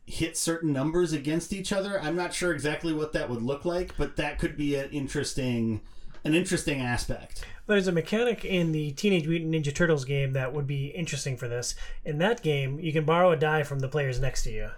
hit 0.05 0.35
certain 0.37 0.73
numbers 0.73 1.13
against 1.13 1.53
each 1.53 1.71
other, 1.71 2.01
I'm 2.01 2.15
not 2.15 2.33
sure 2.33 2.51
exactly 2.51 2.93
what 2.93 3.13
that 3.13 3.29
would 3.29 3.41
look 3.43 3.63
like, 3.63 3.95
but 3.97 4.15
that 4.17 4.39
could 4.39 4.57
be 4.57 4.75
an 4.75 4.89
interesting 4.89 5.81
an 6.23 6.33
interesting 6.33 6.81
aspect. 6.81 7.45
There's 7.69 7.87
a 7.87 7.91
mechanic 7.91 8.43
in 8.43 8.71
the 8.71 8.91
Teenage 8.93 9.27
Mutant 9.27 9.53
Ninja 9.53 9.73
Turtles 9.73 10.03
game 10.03 10.33
that 10.33 10.53
would 10.53 10.65
be 10.65 10.87
interesting 10.87 11.37
for 11.37 11.47
this. 11.47 11.75
In 12.03 12.17
that 12.17 12.41
game, 12.41 12.79
you 12.79 12.91
can 12.91 13.05
borrow 13.05 13.31
a 13.31 13.35
die 13.37 13.61
from 13.61 13.77
the 13.77 13.87
players 13.87 14.19
next 14.19 14.41
to 14.45 14.51
you. 14.51 14.71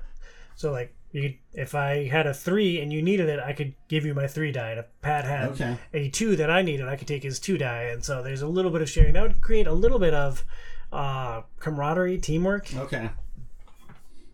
So, 0.57 0.73
like, 0.73 0.93
you, 1.13 1.35
if 1.53 1.73
I 1.73 2.07
had 2.09 2.27
a 2.27 2.33
three 2.33 2.81
and 2.81 2.91
you 2.91 3.01
needed 3.01 3.29
it, 3.29 3.39
I 3.39 3.53
could 3.53 3.75
give 3.87 4.03
you 4.05 4.13
my 4.13 4.27
three 4.27 4.51
die. 4.51 4.71
And 4.71 4.79
if 4.81 4.87
Pat 5.01 5.23
had 5.23 5.51
Okay. 5.51 5.77
a 5.93 6.09
two 6.09 6.35
that 6.35 6.49
I 6.49 6.61
needed, 6.63 6.85
I 6.89 6.97
could 6.97 7.07
take 7.07 7.23
his 7.23 7.39
two 7.39 7.57
die. 7.57 7.83
And 7.83 8.03
so 8.03 8.21
there's 8.21 8.41
a 8.41 8.47
little 8.47 8.71
bit 8.71 8.81
of 8.81 8.89
sharing. 8.89 9.13
That 9.13 9.23
would 9.23 9.39
create 9.39 9.67
a 9.67 9.73
little 9.73 9.97
bit 9.99 10.13
of 10.13 10.43
uh, 10.91 11.43
camaraderie, 11.59 12.17
teamwork. 12.17 12.75
Okay. 12.75 13.09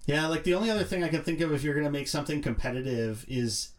Yeah, 0.08 0.26
like 0.26 0.44
the 0.44 0.56
only 0.56 0.72
other 0.72 0.84
thing 0.84 1.04
I 1.04 1.10
can 1.10 1.22
think 1.22 1.42
of 1.42 1.54
if 1.54 1.64
you're 1.64 1.76
going 1.76 1.86
to 1.86 1.92
make 1.92 2.08
something 2.08 2.42
competitive 2.42 3.24
is 3.28 3.70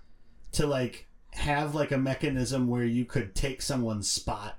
to 0.53 0.69
like 0.69 1.09
have 1.33 1.75
like 1.75 1.91
a 1.91 1.99
mechanism 1.99 2.69
where 2.69 2.85
you 2.85 3.05
could 3.05 3.35
take 3.35 3.61
someone's 3.61 4.09
spot 4.09 4.57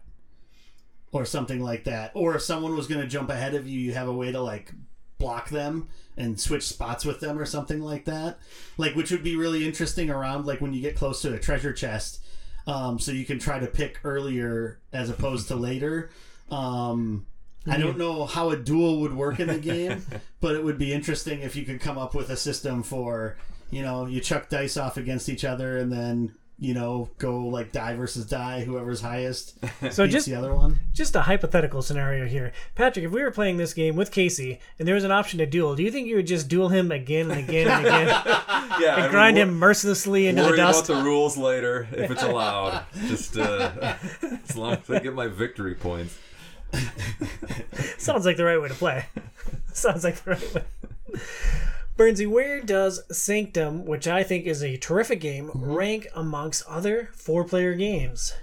or 1.12 1.26
something 1.26 1.62
like 1.62 1.86
that. 1.86 2.12
Or 2.14 2.36
if 2.36 2.42
someone 2.42 2.76
was 2.76 2.88
going 2.88 3.02
to 3.02 3.08
jump 3.08 3.30
ahead 3.30 3.56
of 3.56 3.68
you, 3.68 3.80
you 3.80 3.94
have 3.94 4.08
a 4.08 4.14
way 4.14 4.32
to 4.32 4.42
like 4.42 4.72
block 5.18 5.50
them 5.50 5.90
and 6.18 6.40
switch 6.40 6.64
spots 6.64 7.06
with 7.06 7.20
them 7.20 7.38
or 7.38 7.46
something 7.46 7.82
like 7.82 8.06
that. 8.06 8.40
Like 8.78 8.96
which 8.96 9.12
would 9.12 9.24
be 9.24 9.36
really 9.36 9.66
interesting 9.66 10.10
around 10.10 10.46
like 10.46 10.62
when 10.62 10.74
you 10.74 10.82
get 10.82 10.96
close 10.96 11.22
to 11.22 11.34
a 11.34 11.40
treasure 11.40 11.74
chest. 11.74 12.22
Um, 12.68 13.00
so 13.00 13.12
you 13.12 13.26
can 13.26 13.40
try 13.40 13.60
to 13.60 13.68
pick 13.68 14.00
earlier 14.04 14.80
as 14.94 15.10
opposed 15.10 15.48
to 15.48 15.56
later. 15.56 16.12
Um, 16.52 17.26
I 17.68 17.78
don't 17.78 17.98
know 17.98 18.26
how 18.26 18.50
a 18.50 18.58
duel 18.58 19.02
would 19.02 19.14
work 19.14 19.40
in 19.40 19.48
the 19.48 19.60
game, 19.60 20.04
but 20.40 20.56
it 20.56 20.64
would 20.64 20.78
be 20.78 20.94
interesting 20.94 21.42
if 21.42 21.56
you 21.56 21.64
could 21.64 21.82
come 21.82 21.98
up 21.98 22.16
with 22.16 22.30
a 22.30 22.38
system 22.38 22.84
for, 22.84 23.38
you 23.70 23.82
know, 23.82 24.06
you 24.06 24.20
chuck 24.22 24.50
dice 24.50 24.78
off 24.78 24.98
against 24.98 25.30
each 25.30 25.44
other 25.44 25.78
and 25.78 25.92
then, 25.92 26.36
you 26.62 26.74
know, 26.74 27.10
go 27.20 27.46
like 27.48 27.72
die 27.72 27.96
versus 27.96 28.26
die, 28.26 28.64
whoever's 28.66 29.00
highest 29.00 29.58
So 29.92 30.04
beats 30.04 30.14
just 30.14 30.26
the 30.28 30.36
other 30.36 30.54
one. 30.54 30.80
just 30.94 31.16
a 31.16 31.22
hypothetical 31.22 31.82
scenario 31.82 32.26
here. 32.28 32.52
Patrick, 32.76 33.06
if 33.06 33.12
we 33.12 33.24
were 33.24 33.32
playing 33.32 33.56
this 33.58 33.74
game 33.74 33.96
with 33.96 34.12
Casey 34.12 34.60
and 34.78 34.86
there 34.88 34.96
was 34.96 35.06
an 35.06 35.12
option 35.12 35.40
to 35.40 35.46
duel, 35.46 35.76
do 35.76 35.84
you 35.84 35.90
think 35.92 36.08
you 36.08 36.18
would 36.18 36.28
just 36.28 36.50
duel 36.50 36.68
him 36.68 36.92
again 36.92 37.32
and 37.32 37.40
again 37.40 37.68
and 37.70 37.86
again 37.86 38.08
Yeah, 38.80 38.96
I 38.96 39.02
and 39.04 39.12
grind 39.12 39.36
mean, 39.38 39.48
him 39.48 39.54
mercilessly 39.56 40.28
into 40.28 40.42
the 40.42 40.50
Worry 40.50 40.58
dust? 40.58 40.90
about 40.90 40.98
the 41.00 41.04
rules 41.06 41.38
later 41.38 41.88
if 41.94 42.12
it's 42.12 42.24
allowed. 42.24 42.84
Just 43.08 43.38
uh, 43.38 43.96
as 44.48 44.56
long 44.58 44.74
as 44.74 44.90
I 44.90 45.00
get 45.00 45.14
my 45.14 45.28
victory 45.28 45.76
points. 45.76 46.18
Sounds 47.98 48.26
like 48.26 48.38
the 48.38 48.46
right 48.46 48.62
way 48.62 48.68
to 48.68 48.74
play. 48.76 49.06
Sounds 49.74 50.04
like 50.04 50.16
the 50.24 50.32
right 50.32 50.56
way. 50.56 50.64
Burnsy, 52.00 52.26
where 52.26 52.62
does 52.62 53.04
Sanctum, 53.12 53.84
which 53.86 54.08
I 54.08 54.24
think 54.24 54.46
is 54.46 54.64
a 54.64 54.78
terrific 54.78 55.20
game, 55.20 55.52
rank 55.54 56.08
amongst 56.16 56.66
other 56.66 57.10
four 57.14 57.44
player 57.44 57.74
games? 57.74 58.34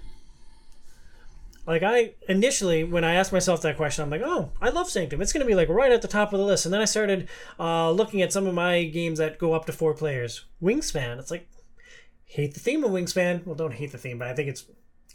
Like 1.67 1.83
I 1.83 2.13
initially, 2.29 2.85
when 2.85 3.03
I 3.03 3.15
asked 3.15 3.33
myself 3.33 3.63
that 3.63 3.79
question, 3.79 4.05
I'm 4.05 4.11
like, 4.11 4.21
"Oh, 4.23 4.53
I 4.61 4.69
love 4.69 4.91
Sanctum. 4.91 5.23
It's 5.23 5.33
going 5.33 5.41
to 5.41 5.49
be 5.49 5.55
like 5.55 5.71
right 5.71 5.91
at 5.91 6.03
the 6.03 6.07
top 6.07 6.35
of 6.35 6.39
the 6.39 6.45
list." 6.45 6.67
And 6.67 6.75
then 6.75 6.83
I 6.83 6.85
started 6.85 7.29
uh, 7.59 7.91
looking 7.93 8.21
at 8.21 8.31
some 8.31 8.47
of 8.47 8.53
my 8.53 8.85
games 8.85 9.19
that 9.19 9.39
go 9.39 9.55
up 9.55 9.65
to 9.67 9.73
four 9.73 9.95
players. 9.95 10.45
Wingspan. 10.63 11.19
It's 11.19 11.31
like 11.31 11.49
hate 12.27 12.53
the 12.53 12.61
theme 12.61 12.85
of 12.85 12.91
Wingspan. 12.91 13.47
Well, 13.47 13.57
don't 13.57 13.73
hate 13.73 13.91
the 13.91 13.99
theme, 13.99 14.19
but 14.19 14.29
I 14.29 14.35
think 14.35 14.51
it's 14.51 14.67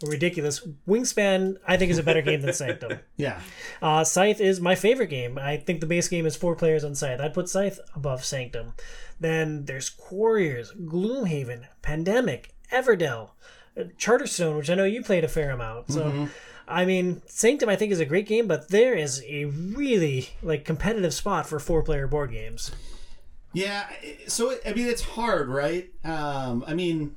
ridiculous. 0.04 0.66
Wingspan, 0.88 1.58
I 1.68 1.78
think, 1.78 1.92
is 1.92 1.98
a 1.98 2.04
better 2.04 2.22
game 2.22 2.42
than 2.42 2.54
Sanctum. 2.54 3.00
Yeah. 3.18 3.40
Uh, 3.82 4.04
Scythe 4.04 4.42
is 4.42 4.60
my 4.60 4.74
favorite 4.76 5.10
game. 5.10 5.38
I 5.38 5.58
think 5.58 5.80
the 5.80 5.86
base 5.86 6.08
game 6.08 6.26
is 6.26 6.36
four 6.36 6.56
players 6.56 6.84
on 6.84 6.96
Scythe. 6.96 7.20
I'd 7.22 7.34
put 7.34 7.50
Scythe 7.50 7.80
above 7.96 8.24
Sanctum. 8.26 8.74
Then 9.20 9.66
there's 9.66 9.90
Quarriors, 9.90 10.72
Gloomhaven, 10.74 11.68
Pandemic, 11.84 12.56
Everdell, 12.72 13.32
uh, 13.78 13.84
Charterstone, 14.00 14.58
which 14.58 14.70
I 14.70 14.76
know 14.76 14.86
you 14.86 15.04
played 15.04 15.24
a 15.24 15.28
fair 15.28 15.52
amount. 15.52 15.92
So, 15.92 16.30
I 16.68 16.86
mean, 16.86 17.22
Sanctum 17.28 17.70
I 17.70 17.76
think 17.76 17.92
is 17.92 18.00
a 18.00 18.06
great 18.06 18.28
game, 18.28 18.48
but 18.48 18.70
there 18.70 18.96
is 18.96 19.24
a 19.28 19.46
really 19.46 20.30
like 20.42 20.66
competitive 20.66 21.14
spot 21.14 21.46
for 21.46 21.60
four 21.60 21.84
player 21.84 22.08
board 22.08 22.32
games. 22.32 22.72
Yeah, 23.54 23.86
so 24.28 24.56
I 24.66 24.74
mean 24.74 24.88
it's 24.88 25.02
hard, 25.02 25.50
right? 25.50 25.90
Um, 26.06 26.64
I 26.66 26.74
mean, 26.74 27.16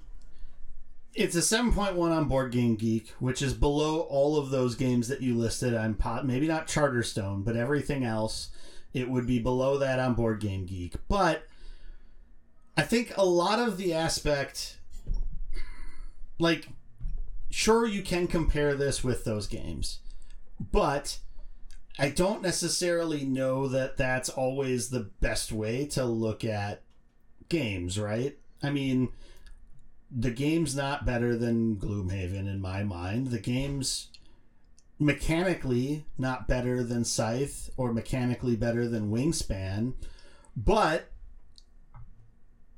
it's 1.15 1.37
a 1.37 1.43
seven 1.43 1.73
point 1.73 1.95
one 1.95 2.13
on 2.13 2.27
Board 2.27 2.53
Game 2.53 2.77
Geek, 2.77 3.11
which 3.19 3.41
is 3.41 3.55
below 3.55 4.01
all 4.01 4.37
of 4.37 4.51
those 4.51 4.75
games 4.75 5.09
that 5.09 5.21
you 5.21 5.37
listed 5.37 5.75
on 5.75 5.95
pot. 5.95 6.27
Maybe 6.27 6.49
not 6.49 6.67
Charterstone, 6.67 7.45
but 7.45 7.57
everything 7.57 8.05
else, 8.05 8.51
it 8.93 9.09
would 9.09 9.27
be 9.27 9.39
below 9.39 9.79
that 9.79 9.99
on 9.99 10.15
Board 10.15 10.41
Game 10.41 10.67
Geek. 10.67 10.95
But 11.09 11.47
I 12.77 12.83
think 12.83 13.17
a 13.17 13.25
lot 13.25 13.61
of 13.61 13.77
the 13.77 13.95
aspect, 13.95 14.79
like, 16.39 16.69
sure 17.51 17.87
you 17.87 18.03
can 18.03 18.27
compare 18.27 18.75
this 18.75 19.05
with 19.05 19.25
those 19.25 19.47
games, 19.47 20.01
but 20.59 21.19
I 21.97 22.09
don't 22.09 22.43
necessarily 22.43 23.25
know 23.25 23.69
that 23.69 23.97
that's 23.97 24.29
always 24.29 24.89
the 24.89 25.11
best 25.21 25.53
way 25.53 25.87
to 25.87 26.05
look 26.05 26.45
at 26.45 26.83
games, 27.49 28.01
right? 28.01 28.37
I 28.61 28.71
mean, 28.71 29.11
the 30.11 30.31
game's 30.31 30.77
not 30.77 31.07
better 31.07 31.37
than 31.37 31.77
Gloomhaven 31.77 32.49
in 32.49 32.61
my 32.61 32.83
mind. 32.85 33.29
The 33.29 33.39
game's 33.39 34.09
mechanically 34.99 36.07
not 36.17 36.47
better 36.47 36.83
than 36.83 37.05
Scythe 37.05 37.71
or 37.77 37.93
mechanically 37.93 38.57
better 38.57 38.89
than 38.89 39.11
Wingspan, 39.11 39.95
but 40.57 41.11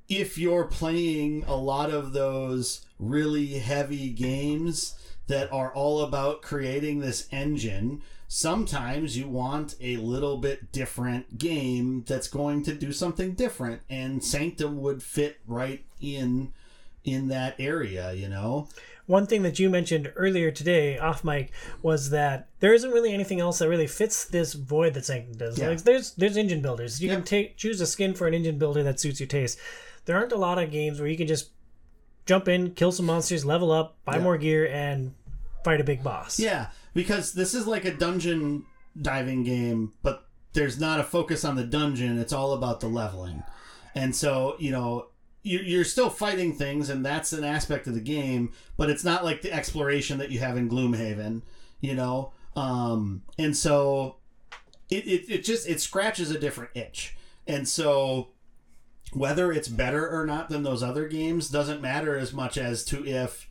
if 0.09 0.39
you're 0.39 0.65
playing 0.65 1.45
a 1.47 1.57
lot 1.57 1.91
of 1.91 2.13
those 2.13 2.87
really 2.99 3.59
heavy 3.59 4.11
games 4.11 4.95
that 5.27 5.53
are 5.53 5.75
all 5.75 6.03
about 6.03 6.43
creating 6.43 7.01
this 7.01 7.27
engine, 7.33 8.01
sometimes 8.29 9.17
you 9.17 9.29
want 9.29 9.75
a 9.81 9.97
little 9.97 10.37
bit 10.37 10.73
different 10.73 11.39
game 11.39 12.05
that's 12.07 12.29
going 12.29 12.63
to 12.63 12.75
do 12.75 12.93
something 12.93 13.33
different 13.33 13.83
and 13.91 14.23
Sanctum 14.23 14.81
would 14.81 15.03
fit 15.03 15.39
right 15.47 15.85
in 16.01 16.53
in 17.07 17.29
that 17.29 17.55
area, 17.59 18.13
you 18.13 18.29
know. 18.29 18.69
One 19.07 19.27
thing 19.27 19.43
that 19.45 19.61
you 19.61 19.71
mentioned 19.71 20.13
earlier 20.17 20.51
today 20.51 20.99
off 20.99 21.23
mic 21.23 21.53
was 21.81 22.11
that 22.11 22.49
there 22.59 22.75
isn't 22.75 22.91
really 22.91 23.15
anything 23.15 23.39
else 23.41 23.61
that 23.61 23.69
really 23.69 23.87
fits 23.87 24.25
this 24.25 24.53
void 24.55 24.95
that 24.95 25.05
Sanctum 25.07 25.39
does. 25.39 25.59
Yeah. 25.59 25.69
Like 25.69 25.83
there's 25.85 26.13
there's 26.15 26.37
engine 26.37 26.61
builders. 26.61 27.01
You 27.01 27.09
Yeah. 27.09 27.15
can 27.15 27.25
take 27.25 27.57
choose 27.57 27.81
a 27.81 27.87
skin 27.87 28.15
for 28.15 28.27
an 28.27 28.35
engine 28.35 28.59
builder 28.59 28.83
that 28.83 28.99
suits 28.99 29.21
your 29.21 29.29
taste. 29.29 29.59
There 30.07 30.17
aren't 30.17 30.33
a 30.33 30.37
lot 30.37 30.59
of 30.59 30.73
games 30.73 30.99
where 30.99 31.09
you 31.09 31.17
can 31.17 31.29
just 31.29 31.51
jump 32.27 32.49
in, 32.49 32.73
kill 32.73 32.91
some 32.91 33.07
monsters, 33.07 33.45
level 33.45 33.71
up, 33.71 33.97
buy 34.05 34.17
Yeah. 34.17 34.23
more 34.23 34.39
gear, 34.39 34.67
and 34.67 35.15
fight 35.65 35.81
a 35.81 35.85
big 35.85 36.03
boss. 36.03 36.41
Yeah, 36.41 36.69
because 36.93 37.33
this 37.33 37.55
is 37.55 37.67
like 37.69 37.85
a 37.85 37.95
dungeon 37.95 38.65
diving 39.01 39.45
game, 39.45 39.93
but 40.03 40.27
there's 40.53 40.81
not 40.81 40.99
a 40.99 41.05
focus 41.05 41.45
on 41.45 41.55
the 41.55 41.65
dungeon. 41.65 42.19
It's 42.19 42.33
all 42.33 42.55
about 42.55 42.81
the 42.81 42.89
leveling. 42.89 43.45
And 43.95 44.17
so, 44.17 44.57
you 44.59 44.73
know, 44.73 45.07
you're 45.47 45.85
still 45.85 46.11
fighting 46.11 46.55
things, 46.55 46.91
and 46.91 47.05
that's 47.05 47.33
an 47.33 47.45
aspect 47.45 47.87
of 47.87 47.95
the 47.95 48.01
game, 48.01 48.53
but 48.77 48.91
it's 48.91 49.05
not 49.05 49.25
like 49.25 49.43
the 49.43 49.53
exploration 49.53 50.19
that 50.19 50.31
you 50.31 50.41
have 50.41 50.57
in 50.57 50.69
Gloomhaven, 50.69 51.43
you 51.81 51.95
know? 51.95 52.33
Um, 52.57 53.23
and 53.39 53.57
so 53.57 54.17
it, 54.91 55.07
it, 55.07 55.31
it 55.31 55.45
just, 55.45 55.69
it 55.69 55.81
scratches 55.81 56.31
a 56.31 56.39
different 56.39 56.71
itch. 56.75 57.17
And 57.47 57.69
so 57.69 58.29
whether 59.13 59.53
it's 59.53 59.69
better 59.69 60.09
or 60.09 60.27
not 60.27 60.49
than 60.49 60.63
those 60.63 60.83
other 60.83 61.07
games 61.07 61.49
doesn't 61.49 61.81
matter 61.81 62.17
as 62.17 62.33
much 62.33 62.59
as 62.59 62.85
to 62.87 63.07
if 63.07 63.49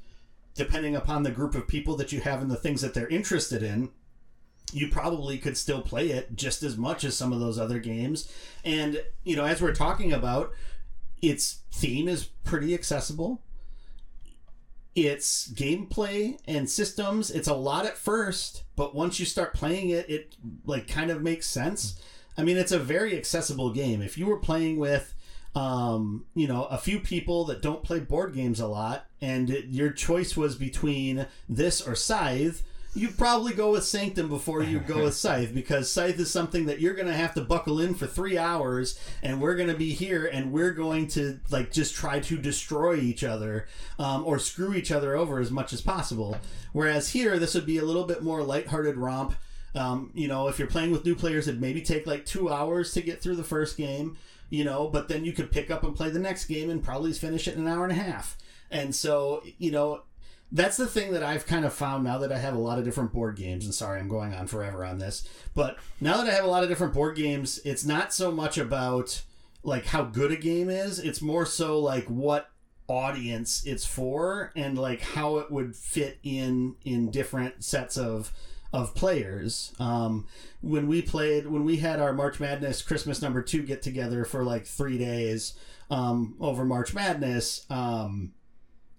depending 0.54 0.96
upon 0.96 1.24
the 1.24 1.32
group 1.32 1.56
of 1.56 1.68
people 1.68 1.96
that 1.96 2.12
you 2.12 2.20
have 2.22 2.42
and 2.42 2.52
the 2.52 2.56
things 2.56 2.82
that 2.82 2.94
they're 2.94 3.08
interested 3.08 3.64
in, 3.64 3.90
you 4.74 4.90
probably 4.90 5.38
could 5.38 5.58
still 5.58 5.82
play 5.82 6.10
it 6.10 6.36
just 6.36 6.64
as 6.64 6.76
much 6.78 7.04
as 7.04 7.16
some 7.16 7.32
of 7.32 7.40
those 7.40 7.60
other 7.60 7.80
games. 7.80 8.32
And, 8.64 9.02
you 9.24 9.36
know, 9.36 9.46
as 9.46 9.62
we're 9.62 9.76
talking 9.76 10.12
about, 10.12 10.52
its 11.22 11.60
theme 11.72 12.08
is 12.08 12.26
pretty 12.44 12.74
accessible. 12.74 13.42
it's 14.96 15.50
gameplay 15.52 16.40
and 16.48 16.70
systems. 16.70 17.30
It's 17.30 17.50
a 17.50 17.54
lot 17.54 17.86
at 17.86 17.98
first, 17.98 18.64
but 18.78 18.96
once 18.96 19.20
you 19.20 19.26
start 19.26 19.54
playing 19.54 19.90
it, 19.90 20.10
it 20.10 20.36
like 20.66 20.88
kind 20.88 21.12
of 21.12 21.22
makes 21.22 21.48
sense. 21.48 22.00
I 22.38 22.44
mean, 22.44 22.58
it's 22.58 22.72
a 22.72 22.80
very 22.80 23.18
accessible 23.18 23.72
game. 23.72 24.02
If 24.02 24.18
you 24.18 24.26
were 24.26 24.40
playing 24.40 24.78
with 24.78 25.14
um, 25.56 26.26
you 26.36 26.48
know, 26.48 26.66
a 26.66 26.78
few 26.78 27.00
people 27.00 27.46
that 27.46 27.62
don't 27.62 27.84
play 27.84 28.00
board 28.00 28.34
games 28.34 28.60
a 28.60 28.68
lot, 28.68 29.06
and 29.22 29.50
it, 29.50 29.66
your 29.68 29.90
choice 29.90 30.36
was 30.36 30.56
between 30.56 31.28
this 31.48 31.82
or 31.82 31.96
Scythe, 31.96 32.62
you'd 32.96 33.18
probably 33.18 33.54
go 33.54 33.72
with 33.72 33.84
Sanctum 33.84 34.30
before 34.30 34.64
you 34.64 34.80
go 34.80 35.04
with 35.04 35.14
Scythe 35.16 35.54
because 35.54 35.92
Scythe 35.92 36.20
is 36.20 36.32
something 36.32 36.66
that 36.66 36.80
you're 36.80 36.94
going 36.94 37.08
to 37.08 37.14
have 37.14 37.34
to 37.36 37.42
buckle 37.42 37.80
in 37.80 37.94
for 37.94 38.08
three 38.08 38.38
hours, 38.38 39.00
and 39.22 39.42
we're 39.42 39.56
going 39.56 39.70
to 39.70 39.76
be 39.76 39.92
here, 39.92 40.26
and 40.26 40.52
we're 40.52 40.72
going 40.72 41.08
to 41.10 41.40
like 41.52 41.72
just 41.72 41.94
try 41.94 42.20
to 42.22 42.38
destroy 42.38 42.96
each 42.96 43.24
other 43.24 43.68
um, 44.00 44.26
or 44.26 44.40
screw 44.40 44.74
each 44.74 44.92
other 44.92 45.16
over 45.16 45.40
as 45.40 45.52
much 45.52 45.74
as 45.74 45.82
possible. 45.82 46.38
Whereas 46.74 47.10
here, 47.10 47.38
this 47.38 47.54
would 47.54 47.66
be 47.66 47.78
a 47.78 47.86
little 47.86 48.06
bit 48.06 48.24
more 48.24 48.44
lighthearted 48.44 48.98
romp. 48.98 49.36
Um, 49.76 50.12
you 50.14 50.28
know, 50.28 50.48
if 50.48 50.58
you're 50.58 50.70
playing 50.70 50.92
with 50.92 51.06
new 51.06 51.16
players, 51.16 51.48
it'd 51.48 51.60
maybe 51.60 51.82
take 51.82 52.08
like 52.08 52.26
two 52.26 52.50
hours 52.50 52.94
to 52.94 53.02
get 53.02 53.22
through 53.22 53.36
the 53.36 53.44
first 53.44 53.78
game 53.78 54.18
you 54.50 54.64
know, 54.64 54.88
but 54.88 55.08
then 55.08 55.26
you 55.26 55.34
could 55.34 55.52
pick 55.52 55.72
up 55.72 55.84
and 55.84 55.96
play 55.96 56.10
the 56.10 56.20
next 56.20 56.46
game 56.46 56.70
and 56.70 56.84
probably 56.84 57.12
finish 57.14 57.48
it 57.48 57.56
in 57.56 57.62
an 57.62 57.68
hour 57.68 57.84
and 57.84 57.92
a 57.92 58.02
half. 58.02 58.38
And 58.72 58.94
so, 58.94 59.44
you 59.58 59.72
know, 59.72 60.02
that's 60.56 60.78
the 60.78 60.88
thing 60.88 61.12
that 61.12 61.22
I've 61.22 61.46
kind 61.46 61.66
of 61.66 61.74
found 61.74 62.06
now 62.06 62.18
that 62.20 62.32
I 62.32 62.38
have 62.38 62.56
a 62.56 62.60
lot 62.60 62.80
of 62.80 62.86
different 62.86 63.12
board 63.12 63.36
games. 63.36 63.66
And 63.66 63.74
sorry, 63.74 64.00
I'm 64.00 64.08
going 64.08 64.34
on 64.34 64.48
forever 64.48 64.86
on 64.86 65.00
this, 65.00 65.28
but 65.54 65.78
now 66.00 66.18
that 66.18 66.28
I 66.28 66.34
have 66.34 66.46
a 66.46 66.50
lot 66.50 66.64
of 66.64 66.70
different 66.70 66.94
board 66.94 67.18
games, 67.18 67.60
it's 67.66 67.86
not 67.86 68.14
so 68.14 68.32
much 68.32 68.58
about 68.58 69.22
like 69.64 69.88
how 69.88 70.04
good 70.04 70.32
a 70.32 70.38
game 70.38 70.70
is, 70.70 70.98
it's 71.00 71.22
more 71.22 71.46
so 71.46 71.78
like 71.80 72.06
what 72.06 72.50
audience 72.88 73.66
it's 73.66 73.86
for 73.86 74.52
and 74.56 74.78
like 74.78 75.02
how 75.02 75.38
it 75.38 75.52
would 75.52 75.76
fit 75.76 76.20
in 76.24 76.76
in 76.86 77.12
different 77.12 77.64
sets 77.64 77.98
of 77.98 78.32
of 78.72 78.96
players. 78.96 79.74
Um, 79.80 80.26
when 80.62 80.88
we 80.88 81.02
played, 81.02 81.48
when 81.48 81.66
we 81.66 81.78
had 81.78 82.00
our 82.00 82.14
March 82.14 82.40
Madness 82.40 82.82
Christmas 82.82 83.22
number 83.22 83.42
two 83.42 83.64
get 83.64 83.82
together 83.82 84.26
for 84.26 84.44
like 84.44 84.66
three 84.66 84.98
days 84.98 85.54
um, 85.90 86.36
over 86.40 86.66
March 86.66 86.94
Madness, 86.94 87.66
um, 87.70 88.34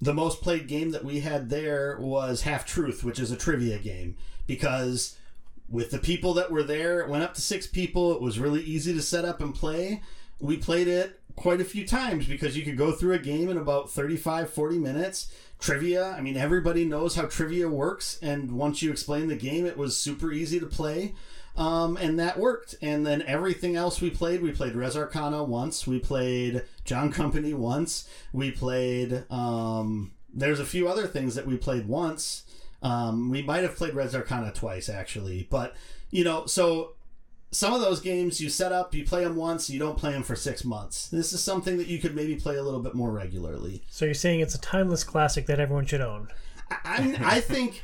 the 0.00 0.14
most 0.14 0.42
played 0.42 0.68
game 0.68 0.90
that 0.90 1.04
we 1.04 1.20
had 1.20 1.48
there 1.48 1.96
was 2.00 2.42
Half 2.42 2.66
Truth, 2.66 3.02
which 3.02 3.18
is 3.18 3.30
a 3.30 3.36
trivia 3.36 3.78
game, 3.78 4.16
because 4.46 5.16
with 5.68 5.90
the 5.90 5.98
people 5.98 6.34
that 6.34 6.50
were 6.50 6.62
there, 6.62 7.00
it 7.00 7.08
went 7.08 7.24
up 7.24 7.34
to 7.34 7.40
six 7.40 7.66
people. 7.66 8.14
It 8.14 8.20
was 8.20 8.38
really 8.38 8.62
easy 8.62 8.92
to 8.94 9.02
set 9.02 9.24
up 9.24 9.40
and 9.40 9.54
play. 9.54 10.02
We 10.40 10.56
played 10.58 10.86
it 10.86 11.20
quite 11.34 11.60
a 11.60 11.64
few 11.64 11.86
times 11.86 12.26
because 12.26 12.56
you 12.56 12.64
could 12.64 12.76
go 12.76 12.92
through 12.92 13.14
a 13.14 13.18
game 13.18 13.48
in 13.48 13.56
about 13.56 13.90
35, 13.90 14.50
40 14.50 14.78
minutes 14.78 15.32
trivia. 15.58 16.10
I 16.10 16.20
mean, 16.20 16.36
everybody 16.36 16.84
knows 16.84 17.14
how 17.14 17.26
trivia 17.26 17.68
works, 17.68 18.18
and 18.20 18.52
once 18.52 18.82
you 18.82 18.90
explain 18.90 19.28
the 19.28 19.36
game, 19.36 19.66
it 19.66 19.76
was 19.76 19.96
super 19.96 20.32
easy 20.32 20.60
to 20.60 20.66
play. 20.66 21.14
Um, 21.56 21.96
and 21.96 22.18
that 22.18 22.38
worked. 22.38 22.74
And 22.82 23.06
then 23.06 23.22
everything 23.22 23.76
else 23.76 24.00
we 24.00 24.10
played, 24.10 24.42
we 24.42 24.52
played 24.52 24.74
Res 24.74 24.96
Arcana 24.96 25.42
once, 25.42 25.86
we 25.86 25.98
played 25.98 26.62
John 26.84 27.10
Company 27.10 27.54
once, 27.54 28.08
we 28.32 28.50
played. 28.50 29.24
Um, 29.30 30.12
there's 30.32 30.60
a 30.60 30.66
few 30.66 30.88
other 30.88 31.06
things 31.06 31.34
that 31.34 31.46
we 31.46 31.56
played 31.56 31.88
once. 31.88 32.44
Um, 32.82 33.30
we 33.30 33.42
might 33.42 33.62
have 33.62 33.74
played 33.76 33.94
Res 33.94 34.14
Arcana 34.14 34.52
twice, 34.52 34.88
actually. 34.88 35.46
But, 35.50 35.74
you 36.10 36.24
know, 36.24 36.44
so 36.46 36.92
some 37.50 37.72
of 37.72 37.80
those 37.80 38.00
games 38.00 38.40
you 38.40 38.50
set 38.50 38.70
up, 38.72 38.94
you 38.94 39.04
play 39.04 39.24
them 39.24 39.36
once, 39.36 39.70
you 39.70 39.78
don't 39.78 39.96
play 39.96 40.12
them 40.12 40.22
for 40.22 40.36
six 40.36 40.64
months. 40.64 41.08
This 41.08 41.32
is 41.32 41.42
something 41.42 41.78
that 41.78 41.86
you 41.86 41.98
could 41.98 42.14
maybe 42.14 42.36
play 42.36 42.56
a 42.56 42.62
little 42.62 42.80
bit 42.80 42.94
more 42.94 43.10
regularly. 43.10 43.82
So 43.88 44.04
you're 44.04 44.14
saying 44.14 44.40
it's 44.40 44.54
a 44.54 44.60
timeless 44.60 45.04
classic 45.04 45.46
that 45.46 45.58
everyone 45.58 45.86
should 45.86 46.02
own? 46.02 46.28
I, 46.70 47.16
I 47.20 47.40
think 47.40 47.82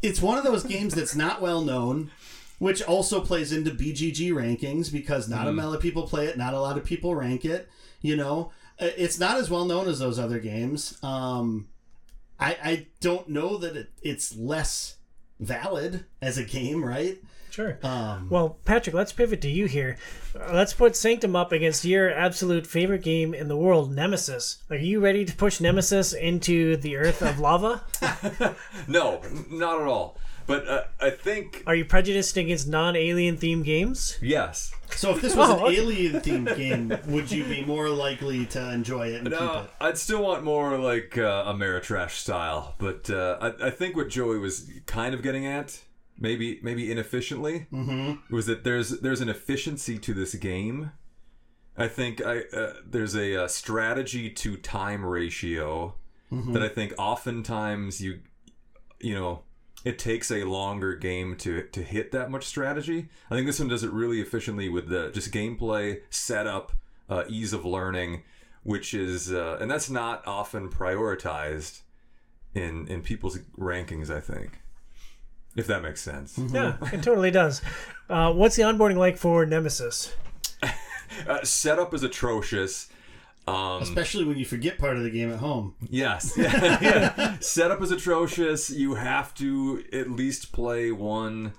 it's 0.00 0.22
one 0.22 0.38
of 0.38 0.44
those 0.44 0.62
games 0.64 0.94
that's 0.94 1.14
not 1.14 1.42
well 1.42 1.60
known, 1.60 2.10
which 2.58 2.82
also 2.82 3.20
plays 3.20 3.52
into 3.52 3.70
BGG 3.70 4.30
rankings 4.32 4.92
because 4.92 5.28
not 5.28 5.46
a 5.46 5.52
lot 5.52 5.74
of 5.74 5.80
people 5.80 6.04
play 6.06 6.26
it, 6.26 6.38
not 6.38 6.54
a 6.54 6.60
lot 6.60 6.76
of 6.76 6.84
people 6.84 7.14
rank 7.14 7.44
it. 7.44 7.68
You 8.00 8.16
know, 8.16 8.52
it's 8.78 9.18
not 9.18 9.38
as 9.38 9.50
well 9.50 9.64
known 9.64 9.88
as 9.88 9.98
those 9.98 10.18
other 10.18 10.38
games. 10.38 10.98
Um, 11.02 11.68
I, 12.38 12.56
I 12.62 12.86
don't 13.00 13.28
know 13.28 13.56
that 13.58 13.76
it, 13.76 13.90
it's 14.02 14.36
less 14.36 14.96
valid 15.40 16.04
as 16.20 16.36
a 16.38 16.44
game, 16.44 16.84
right? 16.84 17.18
Sure. 17.50 17.78
Um, 17.84 18.28
Well, 18.30 18.58
Patrick, 18.64 18.94
let's 18.96 19.12
pivot 19.12 19.40
to 19.42 19.48
you 19.48 19.66
here. 19.66 19.96
Uh, 20.34 20.50
let's 20.52 20.72
put 20.74 20.96
Sanctum 20.96 21.36
up 21.36 21.52
against 21.52 21.84
your 21.84 22.10
absolute 22.12 22.66
favorite 22.66 23.02
game 23.02 23.32
in 23.32 23.46
the 23.46 23.56
world, 23.56 23.92
Nemesis. 23.94 24.58
Are 24.70 24.76
you 24.76 24.98
ready 24.98 25.24
to 25.24 25.36
push 25.36 25.60
Nemesis 25.60 26.12
into 26.12 26.76
the 26.76 26.96
earth 26.96 27.22
of 27.22 27.38
lava? 27.38 27.84
No, 28.88 29.22
not 29.50 29.80
at 29.80 29.86
all. 29.86 30.18
But 30.46 30.68
uh, 30.68 30.84
I 31.00 31.10
think 31.10 31.62
Are 31.66 31.74
you 31.74 31.84
prejudiced 31.84 32.36
against 32.36 32.68
non-alien 32.68 33.36
themed 33.38 33.64
games? 33.64 34.18
yes. 34.20 34.72
so 34.90 35.14
if 35.14 35.20
this 35.22 35.34
was 35.34 35.48
Oh, 35.54 35.58
an 35.58 35.64
okay. 35.64 35.76
alien 35.78 36.12
themed 36.20 36.56
game, 36.56 36.96
would 37.06 37.30
you 37.30 37.44
be 37.44 37.64
more 37.64 37.88
likely 37.88 38.46
to 38.46 38.72
enjoy 38.72 39.08
it 39.08 39.16
and 39.20 39.28
keep 39.30 39.38
No, 39.40 39.62
it? 39.62 39.70
I'd 39.80 39.98
still 39.98 40.22
want 40.22 40.44
more 40.44 40.76
like 40.78 41.16
uh, 41.18 41.44
Ameritrash 41.52 42.10
style, 42.10 42.74
but 42.78 43.08
uh, 43.10 43.38
I, 43.40 43.66
I 43.68 43.70
think 43.70 43.96
what 43.96 44.08
Joey 44.08 44.38
was 44.38 44.70
kind 44.86 45.14
of 45.14 45.22
getting 45.22 45.46
at, 45.46 45.80
maybe 46.18 46.60
maybe 46.62 46.90
inefficiently, 46.92 47.66
mm-hmm. 47.72 48.34
was 48.34 48.46
that 48.46 48.64
there's 48.64 49.00
there's 49.00 49.20
an 49.20 49.28
efficiency 49.28 49.98
to 49.98 50.12
this 50.14 50.34
game. 50.34 50.92
I 51.76 51.88
think 51.88 52.24
I 52.24 52.42
uh, 52.52 52.74
there's 52.86 53.16
a, 53.16 53.44
uh 53.44 53.48
strategy 53.48 54.30
to 54.30 54.56
time 54.56 55.04
ratio 55.04 55.94
that 56.30 56.62
I 56.62 56.68
think 56.68 56.92
oftentimes 56.98 58.00
you 58.00 58.20
you 59.00 59.14
know 59.14 59.42
it 59.84 59.98
takes 59.98 60.30
a 60.30 60.44
longer 60.44 60.94
game 60.94 61.36
to 61.36 61.62
to 61.62 61.82
hit 61.82 62.10
that 62.12 62.30
much 62.30 62.44
strategy. 62.44 63.08
I 63.30 63.34
think 63.34 63.46
this 63.46 63.60
one 63.60 63.68
does 63.68 63.84
it 63.84 63.90
really 63.92 64.20
efficiently 64.20 64.68
with 64.68 64.88
the 64.88 65.10
just 65.10 65.30
gameplay 65.30 66.00
setup, 66.10 66.72
uh, 67.08 67.24
ease 67.28 67.52
of 67.52 67.64
learning, 67.64 68.22
which 68.62 68.94
is 68.94 69.32
uh, 69.32 69.58
and 69.60 69.70
that's 69.70 69.90
not 69.90 70.26
often 70.26 70.68
prioritized 70.68 71.80
in 72.54 72.88
in 72.88 73.02
people's 73.02 73.38
rankings. 73.58 74.10
I 74.10 74.20
think, 74.20 74.60
if 75.54 75.66
that 75.66 75.82
makes 75.82 76.00
sense. 76.00 76.38
Yeah, 76.38 76.76
it 76.92 77.02
totally 77.02 77.30
does. 77.30 77.60
Uh, 78.08 78.32
what's 78.32 78.56
the 78.56 78.62
onboarding 78.62 78.96
like 78.96 79.16
for 79.16 79.46
Nemesis? 79.46 80.14
Uh, 81.28 81.44
setup 81.44 81.94
is 81.94 82.02
atrocious. 82.02 82.88
Um, 83.46 83.82
Especially 83.82 84.24
when 84.24 84.38
you 84.38 84.44
forget 84.44 84.78
part 84.78 84.96
of 84.96 85.02
the 85.02 85.10
game 85.10 85.30
at 85.30 85.38
home. 85.38 85.74
Yes. 85.88 86.34
Yeah. 86.38 87.36
Setup 87.40 87.82
is 87.82 87.90
atrocious. 87.90 88.70
You 88.70 88.94
have 88.94 89.34
to 89.34 89.84
at 89.92 90.10
least 90.10 90.52
play 90.52 90.90
one, 90.90 91.52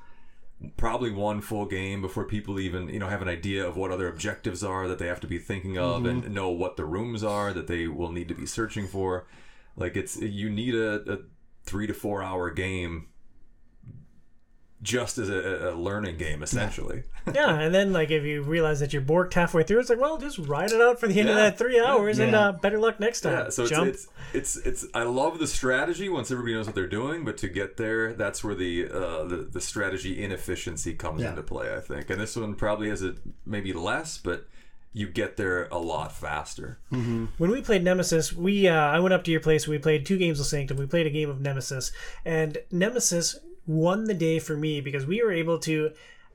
probably 0.78 1.12
one 1.12 1.42
full 1.42 1.66
game 1.66 2.02
before 2.02 2.26
people 2.26 2.60
even 2.60 2.90
you 2.90 2.98
know 3.00 3.08
have 3.08 3.22
an 3.22 3.28
idea 3.28 3.68
of 3.68 3.78
what 3.78 3.92
other 3.92 4.08
objectives 4.08 4.64
are 4.64 4.88
that 4.88 4.98
they 5.00 5.08
have 5.08 5.20
to 5.22 5.28
be 5.28 5.38
thinking 5.38 5.78
of 5.78 6.06
and 6.06 6.34
know 6.34 6.50
what 6.50 6.76
the 6.76 6.86
rooms 6.86 7.24
are 7.24 7.54
that 7.54 7.68
they 7.68 7.88
will 7.88 8.12
need 8.12 8.28
to 8.30 8.36
be 8.36 8.46
searching 8.46 8.88
for. 8.88 9.28
Like 9.76 9.96
it's 9.96 10.18
you 10.18 10.50
need 10.50 10.74
a, 10.74 11.14
a 11.14 11.20
three 11.66 11.86
to 11.88 11.94
four 11.94 12.24
hour 12.24 12.50
game 12.50 13.08
just 14.82 15.18
as 15.18 15.30
a, 15.30 15.70
a 15.70 15.74
learning 15.76 16.18
game 16.18 16.44
essentially. 16.44 17.04
Yeah, 17.34 17.60
and 17.60 17.74
then 17.74 17.92
like 17.92 18.12
if 18.12 18.24
you 18.24 18.44
realize 18.44 18.82
that 18.82 18.94
you're 18.94 19.02
borked 19.02 19.34
halfway 19.34 19.64
through, 19.64 19.80
it's 19.80 19.90
like, 19.90 20.00
well, 20.00 20.20
just 20.20 20.38
ride 20.38 20.72
it 20.72 20.80
out 20.80 21.00
for 21.00 21.08
the 21.08 21.20
end 21.20 21.28
of 21.28 21.36
that 21.36 21.58
three 21.58 21.80
hours, 21.80 22.20
and 22.20 22.36
uh, 22.36 22.52
better 22.52 22.78
luck 22.78 23.00
next 23.00 23.22
time. 23.22 23.34
Yeah, 23.34 23.50
so 23.50 23.64
it's, 23.64 23.72
Jump. 23.72 23.88
it's 23.88 24.08
it's 24.32 24.58
it's 24.58 24.86
I 24.94 25.02
love 25.04 25.40
the 25.40 25.48
strategy 25.48 26.08
once 26.08 26.30
everybody 26.30 26.54
knows 26.54 26.68
what 26.68 26.76
they're 26.76 26.86
doing, 26.86 27.26
but 27.26 27.36
to 27.38 27.48
get 27.48 27.78
there, 27.78 28.14
that's 28.14 28.44
where 28.44 28.54
the 28.54 28.86
uh, 28.92 29.24
the, 29.24 29.38
the 29.38 29.60
strategy 29.60 30.24
inefficiency 30.24 30.94
comes 30.94 31.24
Yeah. 31.24 31.32
into 31.32 31.42
play, 31.42 31.74
I 31.76 31.80
think. 31.80 32.12
And 32.12 32.22
this 32.22 32.36
one 32.36 32.54
probably 32.54 32.90
has 32.90 33.02
a 33.02 33.16
maybe 33.44 33.74
less, 33.74 34.20
but 34.20 34.46
you 34.94 35.08
get 35.08 35.36
there 35.36 35.68
a 35.72 35.80
lot 35.80 36.12
faster. 36.12 36.78
when 36.92 37.28
we 37.40 37.60
played 37.62 37.84
Nemesis, 37.84 38.34
we 38.34 38.68
uh, 38.68 38.76
I 38.76 39.00
went 39.00 39.16
up 39.16 39.24
to 39.24 39.32
your 39.32 39.42
place. 39.42 39.68
We 39.68 39.80
played 39.80 40.06
two 40.06 40.18
games 40.20 40.40
of 40.40 40.46
Sanctum. 40.46 40.78
We 40.78 40.86
played 40.86 41.08
a 41.08 41.10
game 41.10 41.32
of 41.32 41.42
Nemesis, 41.42 41.92
and 42.24 42.60
Nemesis 42.72 43.36
won 43.68 44.06
the 44.06 44.14
day 44.14 44.40
for 44.40 44.56
me 44.56 44.82
because 44.82 45.06
we 45.06 45.22
were 45.24 45.32
able 45.32 45.60
to 45.60 45.92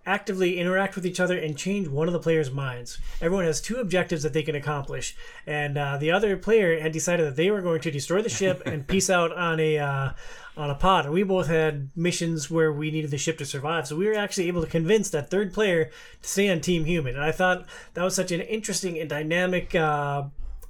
actively 0.06 0.58
interact 0.58 0.94
with 0.94 1.04
each 1.04 1.20
other 1.20 1.38
and 1.38 1.56
change 1.56 1.86
one 1.86 2.08
of 2.08 2.12
the 2.12 2.18
players' 2.18 2.50
minds. 2.50 2.98
Everyone 3.20 3.44
has 3.44 3.60
two 3.60 3.76
objectives 3.76 4.22
that 4.22 4.32
they 4.32 4.42
can 4.42 4.54
accomplish, 4.54 5.14
and 5.46 5.76
uh, 5.76 5.98
the 5.98 6.10
other 6.10 6.36
player 6.36 6.80
had 6.80 6.92
decided 6.92 7.26
that 7.26 7.36
they 7.36 7.50
were 7.50 7.60
going 7.60 7.80
to 7.82 7.90
destroy 7.90 8.22
the 8.22 8.28
ship 8.28 8.62
and 8.66 8.86
peace 8.86 9.10
out 9.18 9.32
on 9.32 9.60
a. 9.60 9.78
Uh, 9.78 10.10
on 10.56 10.68
a 10.68 10.74
pod, 10.74 11.06
and 11.06 11.14
we 11.14 11.22
both 11.22 11.46
had 11.46 11.88
missions 11.96 12.50
where 12.50 12.70
we 12.70 12.90
needed 12.90 13.10
the 13.10 13.16
ship 13.16 13.38
to 13.38 13.46
survive. 13.46 13.86
So 13.86 13.96
we 13.96 14.06
were 14.06 14.16
actually 14.16 14.48
able 14.48 14.60
to 14.60 14.68
convince 14.68 15.08
that 15.10 15.30
third 15.30 15.54
player 15.54 15.90
to 16.20 16.28
stay 16.28 16.50
on 16.50 16.60
Team 16.60 16.84
Human, 16.84 17.14
and 17.14 17.24
I 17.24 17.32
thought 17.32 17.64
that 17.94 18.02
was 18.02 18.14
such 18.14 18.30
an 18.30 18.42
interesting 18.42 18.98
and 18.98 19.08
dynamic 19.08 19.74
uh, 19.74 20.24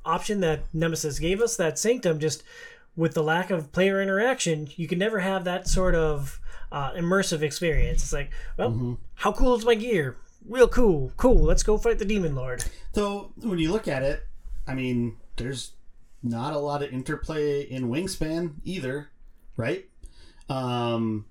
option 0.05 0.41
that 0.41 0.63
Nemesis 0.73 1.19
gave 1.19 1.41
us. 1.41 1.57
That 1.57 1.79
Sanctum 1.79 2.21
just 2.21 2.45
with 2.95 3.15
the 3.15 3.23
lack 3.23 3.51
of 3.51 3.73
player 3.73 4.01
interaction, 4.01 4.69
you 4.77 4.87
can 4.87 4.99
never 4.99 5.21
have 5.21 5.45
that 5.45 5.67
sort 5.67 5.95
of 5.95 6.39
uh, 6.73 6.93
immersive 6.93 7.43
experience. 7.43 8.03
It's 8.03 8.13
like, 8.13 8.31
well, 8.57 8.99
how 9.15 9.33
cool 9.33 9.55
is 9.57 9.65
my 9.65 9.75
gear? 9.75 10.17
Real 10.49 10.69
cool, 10.69 11.13
cool. 11.17 11.43
Let's 11.43 11.63
go 11.63 11.77
fight 11.79 11.99
the 11.99 12.05
demon 12.05 12.35
lord. 12.35 12.65
Though 12.95 13.33
when 13.43 13.59
you 13.59 13.71
look 13.73 13.87
at 13.89 14.03
it, 14.03 14.27
I 14.67 14.75
mean, 14.75 15.17
there's 15.37 15.73
not 16.23 16.53
a 16.55 16.59
lot 16.59 16.83
of 16.83 16.93
interplay 16.93 17.63
in 17.63 17.89
Wingspan 17.89 18.55
either, 18.65 19.11
right? 19.57 19.87
Um, 20.49 21.27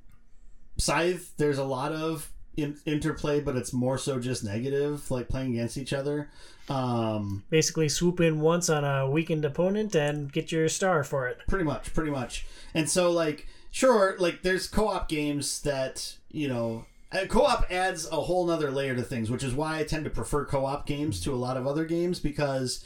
Scythe, 0.77 1.35
there's 1.37 1.57
a 1.57 1.63
lot 1.63 1.91
of 1.91 2.31
in- 2.55 2.77
interplay, 2.85 3.39
but 3.39 3.55
it's 3.55 3.73
more 3.73 3.97
so 3.97 4.19
just 4.19 4.43
negative, 4.43 5.09
like 5.11 5.27
playing 5.27 5.53
against 5.53 5.77
each 5.77 5.93
other. 5.93 6.29
Um, 6.69 7.43
Basically, 7.49 7.89
swoop 7.89 8.19
in 8.19 8.39
once 8.41 8.69
on 8.69 8.83
a 8.85 9.09
weakened 9.09 9.43
opponent 9.43 9.95
and 9.95 10.31
get 10.31 10.51
your 10.51 10.69
star 10.69 11.03
for 11.03 11.27
it. 11.27 11.39
pretty 11.47 11.65
much, 11.65 11.93
pretty 11.93 12.11
much. 12.11 12.45
And 12.73 12.89
so, 12.89 13.11
like, 13.11 13.47
sure, 13.71 14.15
like 14.19 14.41
there's 14.41 14.67
co-op 14.67 15.07
games 15.09 15.61
that 15.61 16.15
you 16.31 16.47
know. 16.47 16.85
uh, 17.11 17.25
Co-op 17.27 17.65
adds 17.71 18.07
a 18.11 18.15
whole 18.21 18.45
nother 18.45 18.71
layer 18.71 18.95
to 18.95 19.01
things, 19.03 19.29
which 19.31 19.43
is 19.43 19.53
why 19.53 19.79
I 19.79 19.83
tend 19.83 20.03
to 20.05 20.09
prefer 20.11 20.45
co-op 20.45 20.85
games 20.85 21.21
to 21.21 21.33
a 21.33 21.37
lot 21.37 21.57
of 21.57 21.65
other 21.67 21.85
games 21.85 22.19
because 22.19 22.83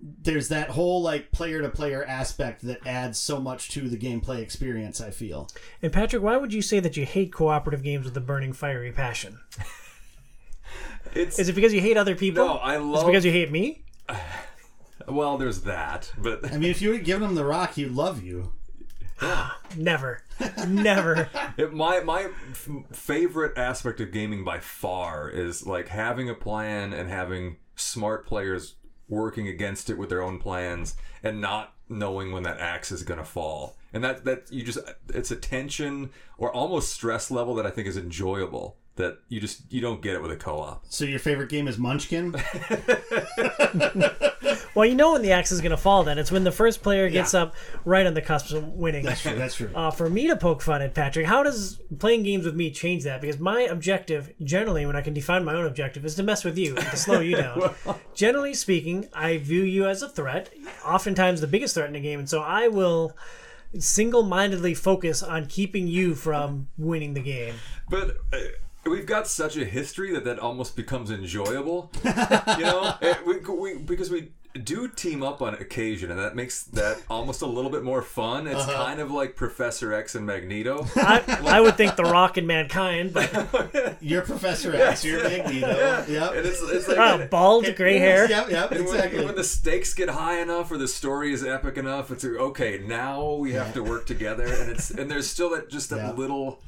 there's 0.00 0.48
that 0.48 0.68
whole 0.70 1.00
like 1.02 1.32
player 1.32 1.62
to 1.62 1.68
player 1.70 2.04
aspect 2.04 2.60
that 2.62 2.86
adds 2.86 3.18
so 3.18 3.40
much 3.40 3.70
to 3.70 3.88
the 3.88 3.96
gameplay 3.96 4.40
experience 4.40 5.00
i 5.00 5.10
feel 5.10 5.48
And 5.80 5.90
Patrick, 5.90 6.22
why 6.22 6.36
would 6.36 6.52
you 6.52 6.60
say 6.60 6.80
that 6.80 6.98
you 6.98 7.06
hate 7.06 7.32
cooperative 7.32 7.82
games 7.82 8.04
with 8.04 8.14
a 8.14 8.20
burning 8.20 8.52
fiery 8.52 8.92
passion? 8.92 9.40
It's 11.14 11.38
Is 11.38 11.48
it 11.48 11.54
because 11.54 11.72
you 11.72 11.80
hate 11.80 11.96
other 11.96 12.14
people? 12.14 12.44
no, 12.44 12.54
I 12.56 12.74
Is 12.76 12.80
it 12.82 12.84
love. 12.84 13.06
because 13.06 13.24
you 13.24 13.32
hate 13.32 13.50
me? 13.50 13.84
well, 15.08 15.38
there's 15.38 15.62
that, 15.62 16.12
but 16.18 16.44
i 16.52 16.58
mean 16.58 16.70
if 16.70 16.82
you 16.82 16.90
would 16.90 16.98
have 16.98 17.06
given 17.06 17.28
him 17.28 17.34
the 17.34 17.44
rock 17.44 17.74
he'd 17.74 17.90
love 17.90 18.22
you 18.22 18.52
Never. 19.76 20.22
Never. 20.68 21.28
It, 21.58 21.72
my 21.72 22.00
my 22.00 22.28
f- 22.50 22.68
favorite 22.92 23.56
aspect 23.56 24.00
of 24.00 24.12
gaming 24.12 24.44
by 24.44 24.58
far 24.58 25.30
is 25.30 25.66
like 25.66 25.88
having 25.88 26.28
a 26.28 26.34
plan 26.34 26.92
and 26.92 27.08
having 27.08 27.56
smart 27.76 28.26
players 28.26 28.74
working 29.08 29.48
against 29.48 29.88
it 29.88 29.96
with 29.96 30.10
their 30.10 30.22
own 30.22 30.38
plans 30.38 30.96
and 31.22 31.40
not 31.40 31.72
knowing 31.88 32.30
when 32.32 32.42
that 32.42 32.58
axe 32.60 32.92
is 32.92 33.02
going 33.04 33.18
to 33.18 33.24
fall. 33.24 33.76
And 33.94 34.04
that 34.04 34.24
that 34.26 34.52
you 34.52 34.62
just 34.64 34.78
it's 35.08 35.30
a 35.30 35.36
tension 35.36 36.10
or 36.36 36.52
almost 36.52 36.92
stress 36.92 37.30
level 37.30 37.54
that 37.54 37.64
I 37.64 37.70
think 37.70 37.88
is 37.88 37.96
enjoyable 37.96 38.76
that 38.96 39.18
you 39.28 39.40
just 39.40 39.72
you 39.72 39.80
don't 39.80 40.02
get 40.02 40.14
it 40.14 40.20
with 40.22 40.30
a 40.32 40.36
co-op. 40.36 40.84
so 40.88 41.04
your 41.04 41.18
favorite 41.18 41.48
game 41.50 41.68
is 41.68 41.76
munchkin 41.78 42.32
Well, 44.76 44.84
you 44.86 44.94
know 44.94 45.12
when 45.12 45.22
the 45.22 45.32
axe 45.32 45.50
is 45.50 45.60
going 45.62 45.70
to 45.70 45.76
fall. 45.78 46.04
Then 46.04 46.18
it's 46.18 46.30
when 46.30 46.44
the 46.44 46.52
first 46.52 46.82
player 46.82 47.08
gets 47.08 47.32
Yeah. 47.34 47.44
up 47.44 47.54
right 47.84 48.06
on 48.06 48.14
the 48.14 48.20
cusp 48.22 48.54
of 48.54 48.68
winning. 48.74 49.04
that's 49.04 49.22
true 49.22 49.34
that's 49.34 49.54
true 49.56 49.70
Uh, 49.74 49.90
for 49.90 50.08
me 50.10 50.26
to 50.28 50.36
poke 50.36 50.60
fun 50.62 50.82
at 50.82 50.94
Patrick, 50.94 51.26
how 51.26 51.42
does 51.42 51.80
playing 51.98 52.22
games 52.24 52.44
with 52.44 52.54
me 52.54 52.70
change 52.70 53.02
that? 53.04 53.20
Because 53.22 53.38
my 53.38 53.62
objective, 53.62 54.32
generally, 54.44 54.84
when 54.86 54.94
I 54.94 55.00
can 55.00 55.14
define 55.14 55.44
my 55.44 55.54
own 55.54 55.64
objective, 55.66 56.04
is 56.04 56.14
to 56.16 56.22
mess 56.22 56.44
with 56.44 56.58
you 56.58 56.76
and 56.76 56.86
to 56.90 56.96
slow 56.96 57.20
you 57.20 57.36
down. 57.36 57.74
generally 58.14 58.52
speaking, 58.54 59.08
I 59.14 59.38
view 59.38 59.62
you 59.62 59.86
as 59.88 60.02
a 60.02 60.08
threat, 60.10 60.50
oftentimes 60.84 61.40
the 61.40 61.46
biggest 61.46 61.74
threat 61.74 61.88
in 61.88 61.96
a 61.96 62.00
game, 62.00 62.18
and 62.18 62.28
so 62.28 62.42
I 62.42 62.68
will 62.68 63.16
single-mindedly 63.78 64.74
focus 64.74 65.22
on 65.22 65.46
keeping 65.46 65.86
you 65.88 66.14
from 66.14 66.68
winning 66.78 67.14
the 67.14 67.20
game. 67.20 67.54
But 67.90 68.16
uh, 68.32 68.38
we've 68.84 69.06
got 69.06 69.26
such 69.26 69.56
a 69.56 69.64
history 69.64 70.12
that 70.12 70.24
that 70.24 70.38
almost 70.38 70.76
becomes 70.76 71.10
enjoyable. 71.10 71.90
you 72.04 72.64
know, 72.64 72.94
It- 73.00 73.26
we, 73.26 73.38
we, 73.38 73.78
because 73.78 74.10
we 74.10 74.32
do 74.58 74.88
team 74.88 75.22
up 75.22 75.42
on 75.42 75.54
occasion, 75.54 76.10
and 76.10 76.18
that 76.20 76.34
makes 76.36 76.62
that 76.64 77.02
almost 77.10 77.42
a 77.42 77.46
little 77.46 77.70
bit 77.70 77.82
more 77.82 78.02
fun. 78.02 78.46
It's 78.46 78.64
kind 78.66 79.00
of 79.00 79.10
like 79.10 79.36
Professor 79.36 79.92
X 79.92 80.14
and 80.14 80.26
Magneto. 80.26 80.86
I, 80.96 81.40
I 81.46 81.60
would 81.60 81.76
think 81.76 81.96
The 81.96 82.04
Rock 82.04 82.36
and 82.36 82.46
Mankind, 82.46 83.12
but 83.12 83.96
you're 84.00 84.22
professor 84.22 84.74
x 84.74 85.04
you're 85.04 85.22
magneto 85.22 86.04
yep 86.08 86.32
And 86.34 86.46
it's, 86.46 86.60
it's 86.62 86.88
like. 86.88 86.98
uh, 86.98 87.26
bald, 87.26 87.74
gray 87.76 87.98
hair. 87.98 88.28
yep 88.28 88.50
yep 88.50 88.70
and 88.72 88.80
exactly 88.80 89.24
when 89.24 89.34
the 89.34 89.44
stakes 89.44 89.94
get 89.94 90.08
high 90.10 90.40
enough 90.40 90.70
or 90.70 90.78
the 90.78 90.88
story 90.88 91.32
is 91.32 91.44
epic 91.44 91.76
enough, 91.76 92.10
it's 92.10 92.24
okay. 92.24 92.78
Now 92.86 93.32
we 93.34 93.52
have 93.52 93.72
to 93.74 93.82
work 93.82 94.06
together, 94.06 94.44
and 94.46 94.70
it's 94.70 94.90
and 94.90 95.10
there's 95.10 95.28
still 95.28 95.50
that 95.50 95.68
just 95.70 95.90
that 95.90 95.96
Yeah. 95.98 96.12
little 96.12 96.60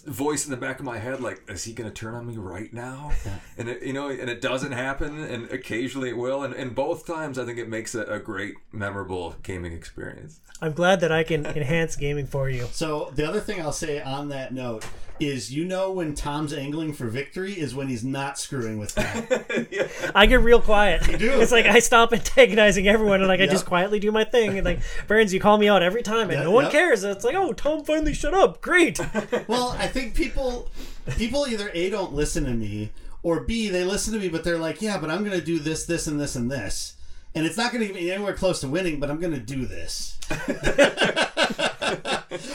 voice 0.00 0.44
in 0.44 0.50
the 0.50 0.56
back 0.56 0.78
of 0.78 0.84
my 0.84 0.98
head, 0.98 1.20
like, 1.20 1.42
is 1.48 1.64
he 1.64 1.72
going 1.72 1.88
to 1.88 1.94
turn 1.94 2.14
on 2.14 2.26
me 2.26 2.36
right 2.36 2.72
now? 2.72 3.12
And 3.56 3.68
it, 3.68 3.82
you 3.82 3.92
know, 3.92 4.08
and 4.08 4.28
it 4.28 4.40
doesn't 4.40 4.72
happen, 4.72 5.22
and 5.22 5.50
occasionally 5.50 6.10
it 6.10 6.16
will, 6.16 6.42
and, 6.42 6.54
and 6.54 6.74
both 6.74 7.06
times 7.06 7.38
I 7.38 7.44
think 7.44 7.58
it 7.58 7.68
makes 7.68 7.94
it 7.94 8.08
a 8.10 8.18
great, 8.18 8.54
memorable 8.72 9.36
gaming 9.42 9.72
experience. 9.72 10.40
I'm 10.60 10.72
glad 10.72 11.00
that 11.00 11.12
I 11.12 11.22
can 11.24 11.46
enhance 11.46 11.96
gaming 11.96 12.26
for 12.26 12.48
you. 12.48 12.66
so 12.72 13.12
the 13.14 13.26
other 13.28 13.40
thing 13.40 13.60
i'll 13.60 13.72
say 13.72 14.00
on 14.00 14.28
that 14.28 14.52
note 14.52 14.84
is 15.20 15.52
you 15.54 15.64
know 15.64 15.92
when 15.92 16.14
tom's 16.14 16.52
angling 16.52 16.92
for 16.92 17.06
victory 17.06 17.52
is 17.52 17.74
when 17.74 17.86
he's 17.86 18.02
not 18.02 18.38
screwing 18.38 18.78
with 18.78 18.94
that 18.96 20.12
I 20.14 20.26
get 20.26 20.40
real 20.40 20.60
quiet. 20.60 21.06
You 21.08 21.16
do. 21.16 21.40
It's 21.40 21.52
like 21.52 21.66
I 21.66 21.78
stop 21.78 22.12
antagonizing 22.12 22.88
everyone 22.88 23.20
and 23.20 23.28
like 23.28 23.40
I 23.40 23.46
just 23.46 23.66
quietly 23.66 24.00
do 24.00 24.10
my 24.10 24.24
thing. 24.24 24.56
And 24.58 24.64
like 24.64 24.80
Burns, 25.06 25.32
you 25.32 25.40
call 25.40 25.58
me 25.58 25.68
out 25.68 25.82
every 25.82 26.02
time 26.02 26.30
and 26.30 26.32
Yep, 26.32 26.44
no 26.44 26.50
one 26.50 26.64
yep. 26.64 26.72
cares. 26.72 27.04
It's 27.04 27.24
like, 27.24 27.34
oh, 27.34 27.52
Tom 27.52 27.84
finally 27.84 28.14
shut 28.14 28.34
up. 28.34 28.60
Great. 28.60 29.00
Well, 29.46 29.76
I 29.78 29.88
think 29.88 30.14
people 30.14 30.68
people 31.16 31.46
either 31.46 31.70
A 31.74 31.90
don't 31.90 32.12
listen 32.14 32.44
to 32.44 32.54
me 32.54 32.90
or 33.22 33.40
B 33.40 33.68
they 33.68 33.84
listen 33.84 34.12
to 34.14 34.18
me 34.18 34.28
but 34.28 34.42
they're 34.42 34.58
like, 34.58 34.80
"Yeah, 34.80 34.98
but 34.98 35.10
I'm 35.10 35.24
going 35.24 35.38
to 35.38 35.44
do 35.44 35.58
this 35.58 35.84
this 35.84 36.06
and 36.06 36.20
this 36.20 36.34
and 36.34 36.50
this." 36.50 36.94
And 37.34 37.44
it's 37.44 37.56
not 37.56 37.72
going 37.72 37.80
to 37.80 37.86
get 37.92 37.96
me 37.96 38.10
anywhere 38.10 38.32
close 38.34 38.60
to 38.60 38.68
winning, 38.68 39.00
but 39.00 39.10
I'm 39.10 39.18
going 39.18 39.32
to 39.34 39.40
do 39.40 39.66
this. 39.66 40.18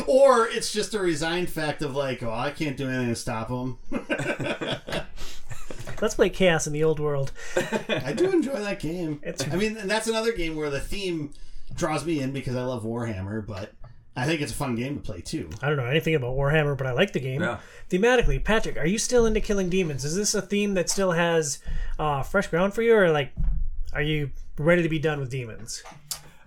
or 0.08 0.48
it's 0.48 0.72
just 0.72 0.94
a 0.94 1.00
resigned 1.00 1.50
fact 1.50 1.82
of 1.82 1.96
like, 1.96 2.24
"Oh, 2.24 2.32
I 2.32 2.52
can't 2.52 2.78
do 2.78 2.88
anything 2.88 3.10
to 3.10 3.16
stop 3.16 3.50
them." 3.50 3.78
Let's 6.02 6.16
play 6.16 6.30
Chaos 6.30 6.66
in 6.66 6.72
the 6.74 6.84
old 6.84 7.00
world. 7.02 7.34
I 7.90 8.14
do 8.16 8.32
enjoy 8.32 8.54
that 8.60 8.80
game. 8.80 9.20
It's- 9.22 9.46
I 9.52 9.58
mean, 9.58 9.76
and 9.76 9.92
that's 9.92 10.08
another 10.08 10.32
game 10.32 10.56
where 10.56 10.70
the 10.70 10.80
theme 10.80 11.34
draws 11.76 12.06
me 12.06 12.22
in 12.22 12.32
because 12.32 12.56
I 12.56 12.64
love 12.64 12.84
Warhammer, 12.84 13.46
but 13.46 13.74
I 14.16 14.26
think 14.26 14.40
it's 14.42 14.54
a 14.54 14.56
fun 14.56 14.76
game 14.76 14.96
to 14.96 15.02
play 15.02 15.20
too. 15.20 15.50
I 15.62 15.68
don't 15.68 15.76
know 15.78 15.86
anything 15.86 16.16
about 16.16 16.36
Warhammer, 16.38 16.78
but 16.78 16.88
I 16.88 16.94
like 16.94 17.12
the 17.12 17.20
game. 17.20 17.42
Yeah. 17.42 17.60
Thematically, 17.90 18.42
Patrick, 18.42 18.78
are 18.78 18.86
you 18.88 18.98
still 18.98 19.26
into 19.26 19.42
killing 19.42 19.70
demons? 19.70 20.06
Is 20.06 20.16
this 20.16 20.34
a 20.34 20.42
theme 20.42 20.74
that 20.76 20.90
still 20.90 21.12
has 21.12 21.60
uh, 22.00 22.24
fresh 22.24 22.48
ground 22.48 22.74
for 22.74 22.82
you, 22.82 22.96
or 22.96 23.12
like, 23.12 23.34
are 23.92 24.02
you 24.02 24.32
ready 24.60 24.84
to 24.84 24.90
be 24.90 25.00
done 25.00 25.20
with 25.20 25.32
demons? 25.32 25.82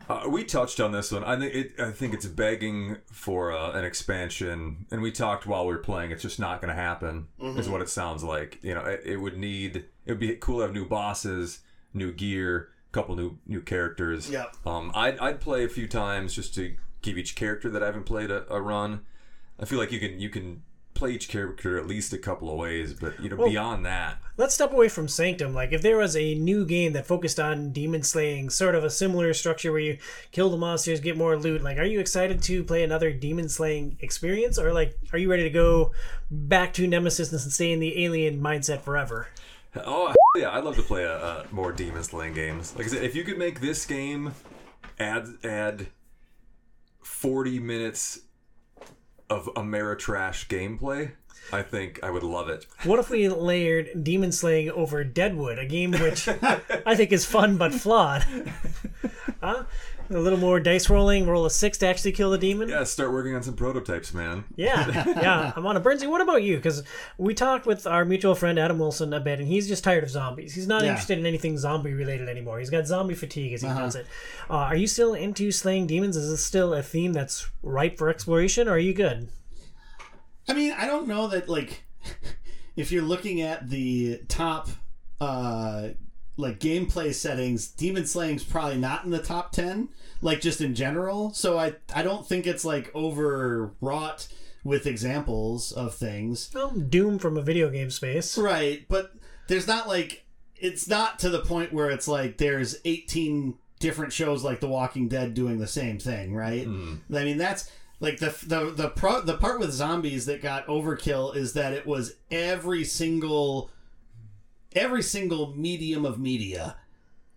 Uh, 0.09 0.29
we 0.29 0.45
touched 0.45 0.79
on 0.81 0.93
this 0.93 1.11
one. 1.11 1.25
I 1.25 1.39
think 1.39 1.55
it, 1.55 1.81
I 1.81 1.91
think 1.91 2.13
it's 2.13 2.27
begging 2.27 2.99
for 3.11 3.53
uh, 3.53 3.73
an 3.73 3.85
expansion, 3.85 4.87
and 4.91 5.01
we 5.01 5.11
talked 5.11 5.47
while 5.47 5.67
we 5.67 5.73
were 5.73 5.81
playing. 5.81 6.11
It's 6.11 6.23
just 6.23 6.39
not 6.39 6.61
going 6.61 6.75
to 6.75 6.81
happen. 6.81 7.29
Is 7.41 7.69
what 7.69 7.81
it 7.81 7.89
sounds 7.89 8.23
like. 8.23 8.59
You 8.63 8.75
know, 8.75 8.85
it, 8.85 9.01
it 9.05 9.17
would 9.17 9.37
need. 9.39 9.77
It 10.05 10.13
would 10.13 10.19
be 10.19 10.35
cool 10.37 10.59
to 10.59 10.63
have 10.63 10.75
new 10.75 10.85
bosses, 10.85 11.61
new 11.95 12.13
gear, 12.13 12.69
a 12.91 12.93
couple 12.93 13.17
new 13.17 13.39
new 13.47 13.61
characters. 13.63 14.29
Yep. 14.31 14.57
Um, 14.67 14.93
I'd 14.95 15.19
I'd 15.19 15.41
play 15.41 15.65
a 15.65 15.69
few 15.69 15.87
times 15.87 16.35
just 16.35 16.55
to 16.57 16.77
give 17.01 17.17
each 17.17 17.35
character 17.35 17.71
that 17.71 17.83
I 17.83 17.87
haven't 17.87 18.05
played 18.05 18.31
a, 18.31 18.53
a 18.53 18.61
run. 18.61 19.01
I 19.59 19.65
feel 19.65 19.79
like 19.79 19.93
you 19.93 20.01
can 20.01 20.19
you 20.19 20.29
can 20.29 20.63
play 21.03 21.13
each 21.13 21.29
character 21.29 21.79
at 21.79 21.87
least 21.87 22.13
a 22.13 22.19
couple 22.19 22.51
of 22.51 22.57
ways, 22.57 22.95
but 22.95 23.21
you 23.21 23.29
know 23.29 23.37
beyond 23.37 23.85
that, 23.85 24.19
Let's 24.39 24.55
step 24.55 24.73
away 24.73 24.89
from 24.89 25.09
Sanctum. 25.09 25.53
Like, 25.53 25.73
if 25.73 25.83
there 25.83 25.99
was 25.99 26.17
a 26.17 26.35
new 26.35 26.65
game 26.65 26.95
that 26.95 27.07
focused 27.07 27.39
on 27.39 27.71
demon 27.71 28.03
slaying, 28.03 28.49
sort 28.49 28.75
of 28.75 28.83
a 28.83 28.89
similar 28.89 29.35
structure 29.35 29.71
where 29.71 29.81
you 29.81 29.99
kill 30.31 30.49
the 30.49 30.57
monsters, 30.57 31.01
get 31.01 31.19
more 31.19 31.37
loot, 31.37 31.63
like, 31.63 31.77
are 31.77 31.85
you 31.85 32.01
excited 32.01 32.43
to 32.45 32.65
play 32.65 32.83
another 32.83 33.13
demon 33.13 33.49
slaying 33.49 33.99
experience? 34.01 34.59
Or, 34.59 34.73
like, 34.73 34.97
are 35.13 35.19
you 35.19 35.31
ready 35.31 35.43
to 35.43 35.51
go 35.51 35.93
back 36.31 36.73
to 36.75 36.87
Nemesis 36.87 37.31
and 37.31 37.41
stay 37.53 37.73
in 37.73 37.79
the 37.79 38.05
alien 38.05 38.41
mindset 38.41 38.81
forever? 38.81 39.29
Oh 39.77 40.15
yeah, 40.37 40.51
I'd 40.51 40.65
love 40.65 40.77
to 40.77 40.83
play 40.83 41.05
a, 41.05 41.17
a 41.17 41.47
more 41.51 41.73
demon 41.73 42.03
slaying 42.03 42.35
games. 42.35 42.75
Like 42.77 42.87
I 42.87 42.89
said, 42.89 43.05
if 43.05 43.15
you 43.15 43.25
could 43.25 43.39
make 43.39 43.61
this 43.61 43.87
game 43.87 44.35
add 44.99 45.27
add 45.45 45.87
forty 47.03 47.59
minutes 47.59 48.21
of 49.33 49.47
Ameritrash 49.55 50.47
gameplay, 50.49 51.13
I 51.51 51.63
think 51.63 52.01
I 52.03 52.11
would 52.11 52.23
love 52.23 52.51
it. 52.51 52.67
What 52.85 52.99
if 52.99 53.09
we 53.09 53.29
layered 53.29 54.05
demon 54.05 54.31
slaying 54.31 54.71
over 54.71 55.03
Deadwood, 55.05 55.59
a 55.59 55.65
game 55.65 55.93
which 55.93 56.29
I 56.87 56.95
think 56.95 57.13
is 57.13 57.25
fun 57.25 57.57
but 57.57 57.73
flawed? 57.73 58.25
huh? 59.43 59.65
A 60.15 60.19
little 60.21 60.39
more 60.39 60.61
dice 60.61 60.91
rolling, 60.91 61.27
roll 61.27 61.47
a 61.47 61.51
six 61.51 61.79
to 61.79 61.87
actually 61.87 62.13
kill 62.13 62.31
the 62.31 62.39
demon. 62.39 62.69
Yeah, 62.69 62.85
start 62.85 63.13
working 63.13 63.35
on 63.35 63.43
some 63.43 63.55
prototypes, 63.55 64.13
man. 64.13 64.45
Yeah, 64.57 65.05
yeah. 65.07 65.53
I'm 65.57 65.67
on 65.67 65.77
a 65.77 65.81
Burnsy. 65.81 66.07
What 66.09 66.21
about 66.21 66.43
you? 66.43 66.57
Because 66.57 66.83
we 67.19 67.35
talked 67.35 67.67
with 67.67 67.87
our 67.87 68.05
mutual 68.05 68.35
friend 68.35 68.59
Adam 68.59 68.79
Wilson 68.79 69.13
a 69.13 69.21
bit, 69.21 69.39
and 69.39 69.49
he's 69.49 69.69
just 69.69 69.83
tired 69.85 70.05
of 70.05 70.11
zombies. 70.11 70.55
He's 70.55 70.67
not 70.67 70.83
Yeah. 70.83 70.91
interested 70.91 71.19
in 71.19 71.27
anything 71.27 71.57
zombie 71.59 71.93
related 71.95 72.29
anymore. 72.29 72.59
He's 72.59 72.71
got 72.71 72.87
zombie 72.87 73.15
fatigue, 73.15 73.53
as 73.55 73.63
he 73.63 73.69
calls 73.69 73.95
it. 73.97 74.07
Uh, 74.51 74.55
are 74.55 74.77
you 74.77 74.87
still 74.87 75.15
into 75.15 75.51
slaying 75.53 75.87
demons? 75.87 76.17
Is 76.17 76.31
this 76.31 76.45
still 76.45 76.75
a 76.75 76.83
theme 76.83 77.13
that's 77.13 77.49
ripe 77.63 77.97
for 77.99 78.09
exploration, 78.09 78.69
or 78.69 78.73
are 78.73 78.79
you 78.79 78.95
good? 78.95 79.29
I 80.49 80.55
mean, 80.55 80.73
I 80.73 80.87
don't 80.87 81.07
know 81.07 81.29
that 81.29 81.49
like 81.49 81.85
if 82.77 82.91
you're 82.93 83.03
looking 83.03 83.41
at 83.41 83.71
the 83.71 84.21
top 84.29 84.69
uh 85.21 85.91
like 86.37 86.59
gameplay 86.59 87.15
settings, 87.15 87.69
Demon 87.69 88.07
Slaying's 88.07 88.45
probably 88.45 88.79
not 88.79 89.05
in 89.05 89.11
the 89.11 89.19
top 89.23 89.53
10 89.53 89.89
like 90.23 90.41
just 90.41 90.61
in 90.61 90.75
general. 90.75 91.33
So 91.35 91.59
I 91.59 91.75
I 91.95 92.03
don't 92.03 92.27
think 92.27 92.47
it's 92.47 92.65
like 92.65 92.95
overwrought 92.95 94.29
with 94.65 94.87
examples 94.87 95.73
of 95.73 95.95
things. 95.95 96.51
Well, 96.55 96.71
Doom 96.71 97.19
from 97.19 97.37
a 97.37 97.43
video 97.43 97.69
game 97.69 97.91
space. 97.91 98.39
Right, 98.39 98.87
but 98.89 99.13
there's 99.49 99.67
not 99.67 99.89
like 99.89 100.25
it's 100.57 100.89
not 100.89 101.19
to 101.19 101.29
the 101.29 101.41
point 101.41 101.73
where 101.73 101.91
it's 101.91 102.07
like 102.07 102.39
there's 102.39 102.77
18 102.85 103.55
different 103.81 104.13
shows 104.13 104.45
like 104.45 104.61
The 104.61 104.69
Walking 104.69 105.09
Dead 105.09 105.35
doing 105.35 105.59
the 105.59 105.67
same 105.67 105.99
thing, 105.99 106.35
right? 106.35 106.65
Hmm. 106.65 106.95
I 107.13 107.25
mean, 107.25 107.37
that's 107.37 107.69
like 107.99 108.19
the 108.19 108.35
the 108.47 108.71
the 108.71 108.89
pro, 108.91 109.21
the 109.21 109.37
part 109.37 109.59
with 109.59 109.73
zombies 109.73 110.27
that 110.27 110.41
got 110.41 110.67
overkill 110.69 111.35
is 111.35 111.53
that 111.55 111.73
it 111.73 111.87
was 111.87 112.15
every 112.31 112.85
single 112.85 113.71
every 114.77 115.03
single 115.03 115.55
medium 115.55 116.05
of 116.05 116.19
media 116.19 116.77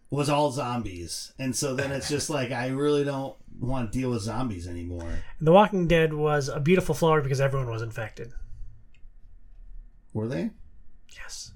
was 0.09 0.29
all 0.29 0.51
zombies, 0.51 1.33
and 1.37 1.55
so 1.55 1.75
then 1.75 1.91
it's 1.91 2.09
just 2.09 2.29
like 2.29 2.51
I 2.51 2.67
really 2.67 3.03
don't 3.03 3.35
want 3.59 3.91
to 3.91 3.99
deal 3.99 4.11
with 4.11 4.21
zombies 4.21 4.67
anymore. 4.67 5.23
The 5.41 5.51
Walking 5.51 5.87
Dead 5.87 6.13
was 6.13 6.47
a 6.47 6.59
beautiful 6.59 6.95
flower 6.95 7.21
because 7.21 7.41
everyone 7.41 7.69
was 7.69 7.81
infected. 7.81 8.33
Were 10.13 10.27
they? 10.27 10.51
Yes. 11.13 11.51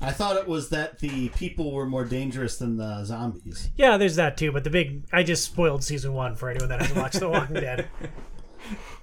I 0.00 0.10
thought 0.10 0.36
it 0.36 0.48
was 0.48 0.70
that 0.70 0.98
the 0.98 1.28
people 1.28 1.72
were 1.72 1.86
more 1.86 2.04
dangerous 2.04 2.58
than 2.58 2.76
the 2.76 3.04
zombies. 3.04 3.70
Yeah, 3.76 3.96
there's 3.98 4.16
that 4.16 4.36
too. 4.36 4.50
But 4.50 4.64
the 4.64 4.70
big, 4.70 5.04
I 5.12 5.22
just 5.22 5.44
spoiled 5.44 5.84
season 5.84 6.12
one 6.12 6.34
for 6.34 6.50
anyone 6.50 6.68
that 6.70 6.80
hasn't 6.80 6.98
watched 6.98 7.20
The 7.20 7.28
Walking 7.28 7.54
Dead. 7.54 7.86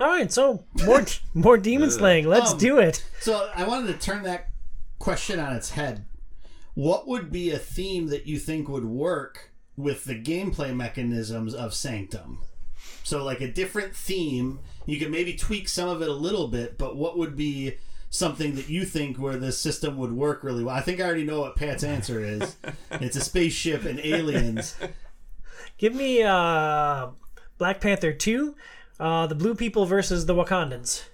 All 0.00 0.06
right, 0.06 0.30
so 0.32 0.64
more 0.84 1.04
more 1.34 1.58
demon 1.58 1.90
slaying. 1.98 2.26
Let's 2.28 2.52
Um, 2.52 2.58
do 2.58 2.78
it. 2.78 3.04
So 3.20 3.50
I 3.54 3.66
wanted 3.66 3.88
to 3.92 3.98
turn 3.98 4.22
that 4.24 4.48
question 4.98 5.38
on 5.40 5.54
its 5.56 5.70
head. 5.70 6.04
What 6.74 7.08
would 7.08 7.32
be 7.32 7.50
a 7.50 7.58
theme 7.58 8.06
that 8.08 8.26
you 8.26 8.38
think 8.38 8.68
would 8.68 8.84
work 8.84 9.50
with 9.76 10.04
the 10.04 10.14
gameplay 10.14 10.74
mechanisms 10.74 11.52
of 11.54 11.74
Sanctum? 11.74 12.40
So 13.02 13.24
like 13.24 13.40
a 13.40 13.50
different 13.50 13.96
theme, 13.96 14.60
you 14.86 14.98
could 14.98 15.10
maybe 15.10 15.34
tweak 15.34 15.68
some 15.68 15.88
of 15.88 16.02
it 16.02 16.08
a 16.08 16.12
little 16.12 16.46
bit, 16.48 16.78
but 16.78 16.96
what 16.96 17.18
would 17.18 17.34
be 17.36 17.74
something 18.10 18.54
that 18.54 18.68
you 18.68 18.84
think 18.84 19.18
where 19.18 19.36
this 19.36 19.58
system 19.58 19.96
would 19.96 20.12
work 20.12 20.44
really 20.44 20.62
well? 20.62 20.76
I 20.76 20.80
think 20.82 21.00
I 21.00 21.04
already 21.04 21.24
know 21.24 21.40
what 21.40 21.56
Pat's 21.56 21.82
answer 21.82 22.22
is. 22.22 22.56
it's 22.92 23.16
a 23.16 23.20
spaceship 23.20 23.84
and 23.84 23.98
aliens. 24.00 24.76
Give 25.78 25.94
me 25.94 26.22
uh, 26.22 27.08
Black 27.56 27.80
Panther 27.80 28.12
two, 28.12 28.54
uh, 29.00 29.26
the 29.26 29.34
Blue 29.34 29.54
People 29.54 29.86
versus 29.86 30.26
the 30.26 30.34
Wakandans. 30.34 31.04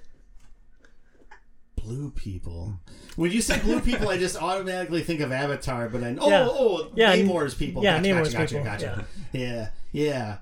Blue 1.76 2.10
people. 2.10 2.74
When 3.16 3.30
you 3.30 3.40
say 3.42 3.60
blue 3.60 3.80
people, 3.80 4.08
I 4.08 4.16
just 4.16 4.40
automatically 4.40 5.02
think 5.02 5.20
of 5.20 5.30
Avatar, 5.30 5.88
but 5.88 6.00
then 6.00 6.18
oh 6.20 6.28
Yeah. 6.30 6.46
oh 6.50 6.90
Yeah, 6.94 7.14
Namor's 7.14 7.54
people. 7.54 7.82
yeah, 7.82 7.98
gotcha, 7.98 8.08
Namor's 8.08 8.32
gotcha, 8.32 8.46
people, 8.54 8.64
Gotcha, 8.64 8.86
gotcha. 8.86 9.06
Yeah, 9.32 9.68
yeah. 9.92 10.38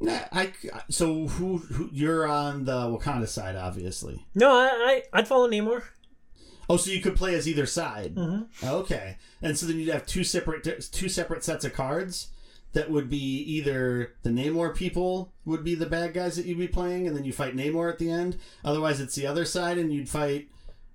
Nah, 0.00 0.18
I 0.32 0.52
so 0.90 1.28
who, 1.28 1.58
who 1.58 1.88
you're 1.92 2.26
on 2.26 2.64
the 2.64 2.72
Wakanda 2.88 3.28
side, 3.28 3.54
obviously. 3.56 4.26
No, 4.34 4.50
I, 4.50 4.66
I 4.66 5.02
I'd 5.18 5.28
follow 5.28 5.48
Namor. 5.48 5.84
Oh, 6.68 6.76
so 6.76 6.90
you 6.90 7.00
could 7.00 7.14
play 7.16 7.34
as 7.34 7.46
either 7.48 7.66
side. 7.66 8.14
Mm-hmm. 8.16 8.66
Okay, 8.66 9.16
and 9.40 9.56
so 9.56 9.66
then 9.66 9.78
you'd 9.78 9.90
have 9.92 10.04
two 10.04 10.24
separate 10.24 10.64
two 10.90 11.08
separate 11.08 11.44
sets 11.44 11.64
of 11.64 11.72
cards 11.74 12.28
that 12.74 12.90
would 12.90 13.08
be 13.08 13.16
either 13.16 14.12
the 14.22 14.30
Namor 14.30 14.74
people 14.74 15.32
would 15.44 15.64
be 15.64 15.74
the 15.74 15.86
bad 15.86 16.12
guys 16.12 16.36
that 16.36 16.44
you'd 16.46 16.58
be 16.58 16.68
playing, 16.68 17.06
and 17.08 17.16
then 17.16 17.24
you 17.24 17.32
fight 17.32 17.56
Namor 17.56 17.90
at 17.90 17.98
the 17.98 18.10
end. 18.10 18.36
Otherwise, 18.64 19.00
it's 19.00 19.14
the 19.14 19.26
other 19.26 19.44
side, 19.44 19.78
and 19.78 19.92
you'd 19.92 20.08
fight 20.08 20.48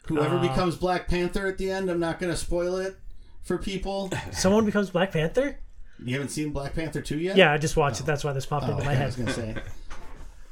whoever 0.08 0.38
Uh. 0.38 0.42
becomes 0.42 0.76
Black 0.76 1.08
Panther 1.08 1.48
at 1.48 1.58
the 1.58 1.72
end. 1.72 1.90
I'm 1.90 2.00
not 2.00 2.20
going 2.20 2.32
to 2.32 2.38
spoil 2.38 2.76
it 2.78 2.98
for 3.42 3.58
people. 3.58 4.12
Someone 4.32 4.66
becomes 4.66 4.90
Black 4.90 5.12
Panther. 5.12 5.58
You 6.04 6.14
haven't 6.14 6.30
seen 6.30 6.52
Black 6.52 6.74
Panther 6.76 7.02
two 7.02 7.18
yet? 7.20 7.36
Yeah, 7.36 7.52
I 7.52 7.58
just 7.58 7.76
watched 7.76 8.00
it. 8.00 8.06
That's 8.06 8.24
why 8.24 8.32
this 8.34 8.46
popped 8.46 8.68
Oh, 8.68 8.72
into 8.72 8.84
my 8.86 8.94
head. 8.94 9.04
I 9.04 9.06
was 9.08 9.16
gonna 9.18 9.34
say. 9.34 9.56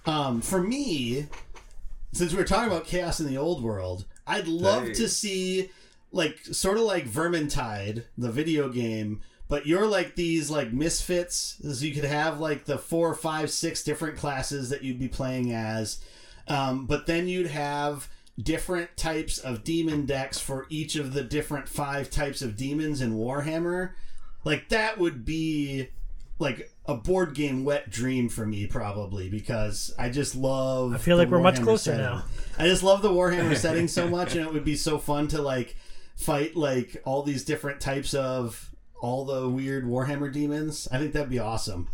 Um, 0.06 0.42
for 0.42 0.62
me, 0.62 1.28
since 2.14 2.34
we 2.34 2.40
are 2.42 2.46
talking 2.46 2.68
about 2.72 2.86
chaos 2.86 3.20
in 3.20 3.28
the 3.28 3.38
old 3.38 3.64
world, 3.64 4.06
I'd 4.26 4.48
love 4.48 4.84
Hey. 4.88 4.94
to 4.94 5.10
see 5.10 5.70
like 6.12 6.40
sort 6.52 6.78
of 6.78 6.84
like 6.84 7.08
Vermintide, 7.08 8.04
the 8.18 8.32
video 8.32 8.70
game, 8.70 9.22
but 9.48 9.66
you're 9.66 9.88
like 9.88 10.16
these 10.16 10.50
like 10.50 10.74
misfits. 10.74 11.58
So 11.62 11.86
you 11.86 11.94
could 11.94 12.04
have 12.04 12.40
like 12.40 12.66
the 12.66 12.78
four, 12.78 13.14
five, 13.14 13.50
six 13.50 13.84
different 13.84 14.18
classes 14.18 14.70
that 14.70 14.84
you'd 14.84 15.00
be 15.00 15.08
playing 15.08 15.54
as, 15.54 16.00
um, 16.48 16.86
but 16.86 17.06
then 17.06 17.28
you'd 17.28 17.48
have 17.48 18.10
different 18.42 18.96
types 18.96 19.40
of 19.40 19.64
demon 19.64 20.06
decks 20.06 20.38
for 20.38 20.68
each 20.70 20.96
of 20.96 21.14
the 21.14 21.24
different 21.24 21.68
five 21.68 22.10
types 22.10 22.42
of 22.42 22.56
demons 22.56 23.02
in 23.02 23.16
Warhammer. 23.16 23.94
Like 24.44 24.70
that 24.70 24.98
would 24.98 25.26
be 25.26 25.90
like 26.40 26.72
a 26.86 26.94
board 26.94 27.34
game 27.34 27.66
wet 27.66 27.90
dream 27.90 28.30
for 28.30 28.46
me 28.46 28.68
probably 28.68 29.28
because 29.28 29.94
I 29.98 30.10
just 30.10 30.36
love 30.36 30.94
I 30.94 30.98
feel 30.98 31.18
like 31.18 31.30
we're 31.30 31.40
much 31.40 31.62
closer 31.62 31.98
now. 31.98 32.26
I 32.58 32.66
just 32.68 32.84
love 32.84 33.02
the 33.02 33.10
Warhammer 33.10 33.58
setting 33.58 33.88
so 33.88 34.08
much 34.08 34.36
and 34.36 34.46
it 34.46 34.54
would 34.54 34.64
be 34.64 34.76
so 34.76 35.00
fun 35.00 35.28
to 35.30 35.42
like 35.42 35.76
fight 36.16 36.56
like 36.56 37.02
all 37.06 37.24
these 37.24 37.44
different 37.44 37.82
types 37.82 38.14
of 38.14 38.72
all 39.02 39.26
the 39.26 39.48
weird 39.50 39.86
Warhammer 39.86 40.32
demons. 40.32 40.88
I 40.92 40.98
think 40.98 41.14
that'd 41.14 41.30
be 41.30 41.40
awesome. 41.40 41.88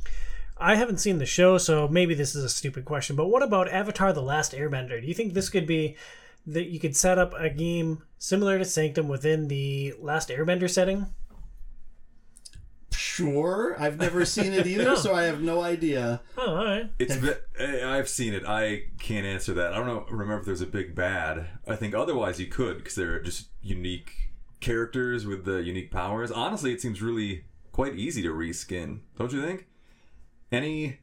I 0.57 0.75
haven't 0.75 0.99
seen 0.99 1.17
the 1.17 1.25
show, 1.25 1.57
so 1.57 1.87
maybe 1.87 2.13
this 2.13 2.35
is 2.35 2.43
a 2.43 2.49
stupid 2.49 2.85
question. 2.85 3.15
But 3.15 3.27
what 3.27 3.43
about 3.43 3.69
Avatar: 3.69 4.13
The 4.13 4.21
Last 4.21 4.53
Airbender? 4.53 5.01
Do 5.01 5.07
you 5.07 5.13
think 5.13 5.33
this 5.33 5.49
could 5.49 5.67
be 5.67 5.95
that 6.45 6.65
you 6.69 6.79
could 6.79 6.95
set 6.95 7.17
up 7.17 7.33
a 7.37 7.49
game 7.49 8.03
similar 8.19 8.57
to 8.57 8.65
Sanctum 8.65 9.07
within 9.07 9.47
the 9.47 9.93
Last 9.99 10.29
Airbender 10.29 10.69
setting? 10.69 11.07
Sure, 12.91 13.75
I've 13.79 13.97
never 13.97 14.25
seen 14.25 14.53
it 14.53 14.67
either, 14.67 14.95
so 14.95 15.13
I 15.13 15.23
have 15.23 15.41
no 15.41 15.61
idea. 15.61 16.21
Oh, 16.37 16.55
all 16.57 16.65
right. 16.65 16.89
It's 16.99 17.15
ve- 17.15 17.33
eh, 17.59 17.87
I've 17.87 18.09
seen 18.09 18.33
it. 18.33 18.43
I 18.45 18.83
can't 18.99 19.25
answer 19.25 19.53
that. 19.55 19.73
I 19.73 19.77
don't 19.77 19.87
know. 19.87 20.05
Remember 20.09 20.39
if 20.39 20.45
there's 20.45 20.61
a 20.61 20.67
big 20.67 20.95
bad. 20.95 21.47
I 21.67 21.75
think 21.75 21.95
otherwise 21.95 22.39
you 22.39 22.47
could 22.47 22.77
because 22.77 22.95
they're 22.95 23.19
just 23.21 23.49
unique 23.61 24.22
characters 24.63 25.25
with 25.27 25.45
the 25.45 25.57
unique 25.61 25.91
powers. 25.91 26.31
Honestly, 26.31 26.73
it 26.73 26.81
seems 26.81 27.01
really 27.01 27.43
quite 27.71 27.95
easy 27.95 28.21
to 28.23 28.29
reskin. 28.29 28.99
Don't 29.17 29.31
you 29.31 29.41
think? 29.41 29.67
Any 30.51 30.97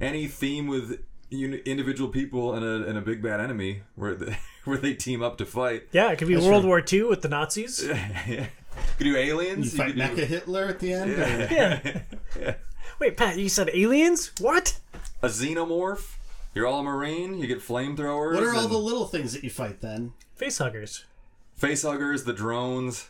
any 0.00 0.26
theme 0.28 0.66
with 0.66 1.00
uni- 1.30 1.62
individual 1.64 2.10
people 2.10 2.54
and 2.54 2.64
a 2.64 2.88
and 2.88 2.98
a 2.98 3.00
big 3.00 3.22
bad 3.22 3.40
enemy 3.40 3.82
where 3.94 4.14
the, 4.14 4.36
where 4.64 4.78
they 4.78 4.94
team 4.94 5.22
up 5.22 5.38
to 5.38 5.46
fight. 5.46 5.88
Yeah, 5.92 6.10
it 6.12 6.18
could 6.18 6.28
be 6.28 6.34
That's 6.34 6.46
World 6.46 6.62
true. 6.62 6.68
War 6.68 6.82
II 6.92 7.02
with 7.04 7.22
the 7.22 7.28
Nazis. 7.28 7.82
yeah. 8.28 8.46
Could 8.98 9.04
do 9.04 9.16
aliens. 9.16 9.72
You 9.72 9.78
fight 9.78 9.94
could 9.96 10.16
do- 10.16 10.24
Hitler 10.24 10.64
at 10.66 10.78
the 10.80 10.92
end. 10.92 11.10
or- 11.12 12.02
Yeah. 12.40 12.54
Wait, 12.98 13.16
Pat, 13.16 13.36
you 13.38 13.48
said 13.48 13.70
aliens? 13.74 14.32
What? 14.40 14.78
a 15.22 15.28
xenomorph. 15.28 16.14
You're 16.54 16.66
all 16.66 16.80
a 16.80 16.82
marine. 16.82 17.38
You 17.38 17.46
get 17.46 17.60
flamethrowers. 17.60 18.34
What 18.34 18.42
are 18.42 18.54
all 18.54 18.64
and 18.64 18.70
the 18.72 18.78
little 18.78 19.06
things 19.06 19.32
that 19.34 19.42
you 19.44 19.50
fight 19.50 19.80
then? 19.82 20.12
Facehuggers. 20.40 21.04
Facehuggers? 21.60 22.24
The 22.24 22.32
drones. 22.32 23.08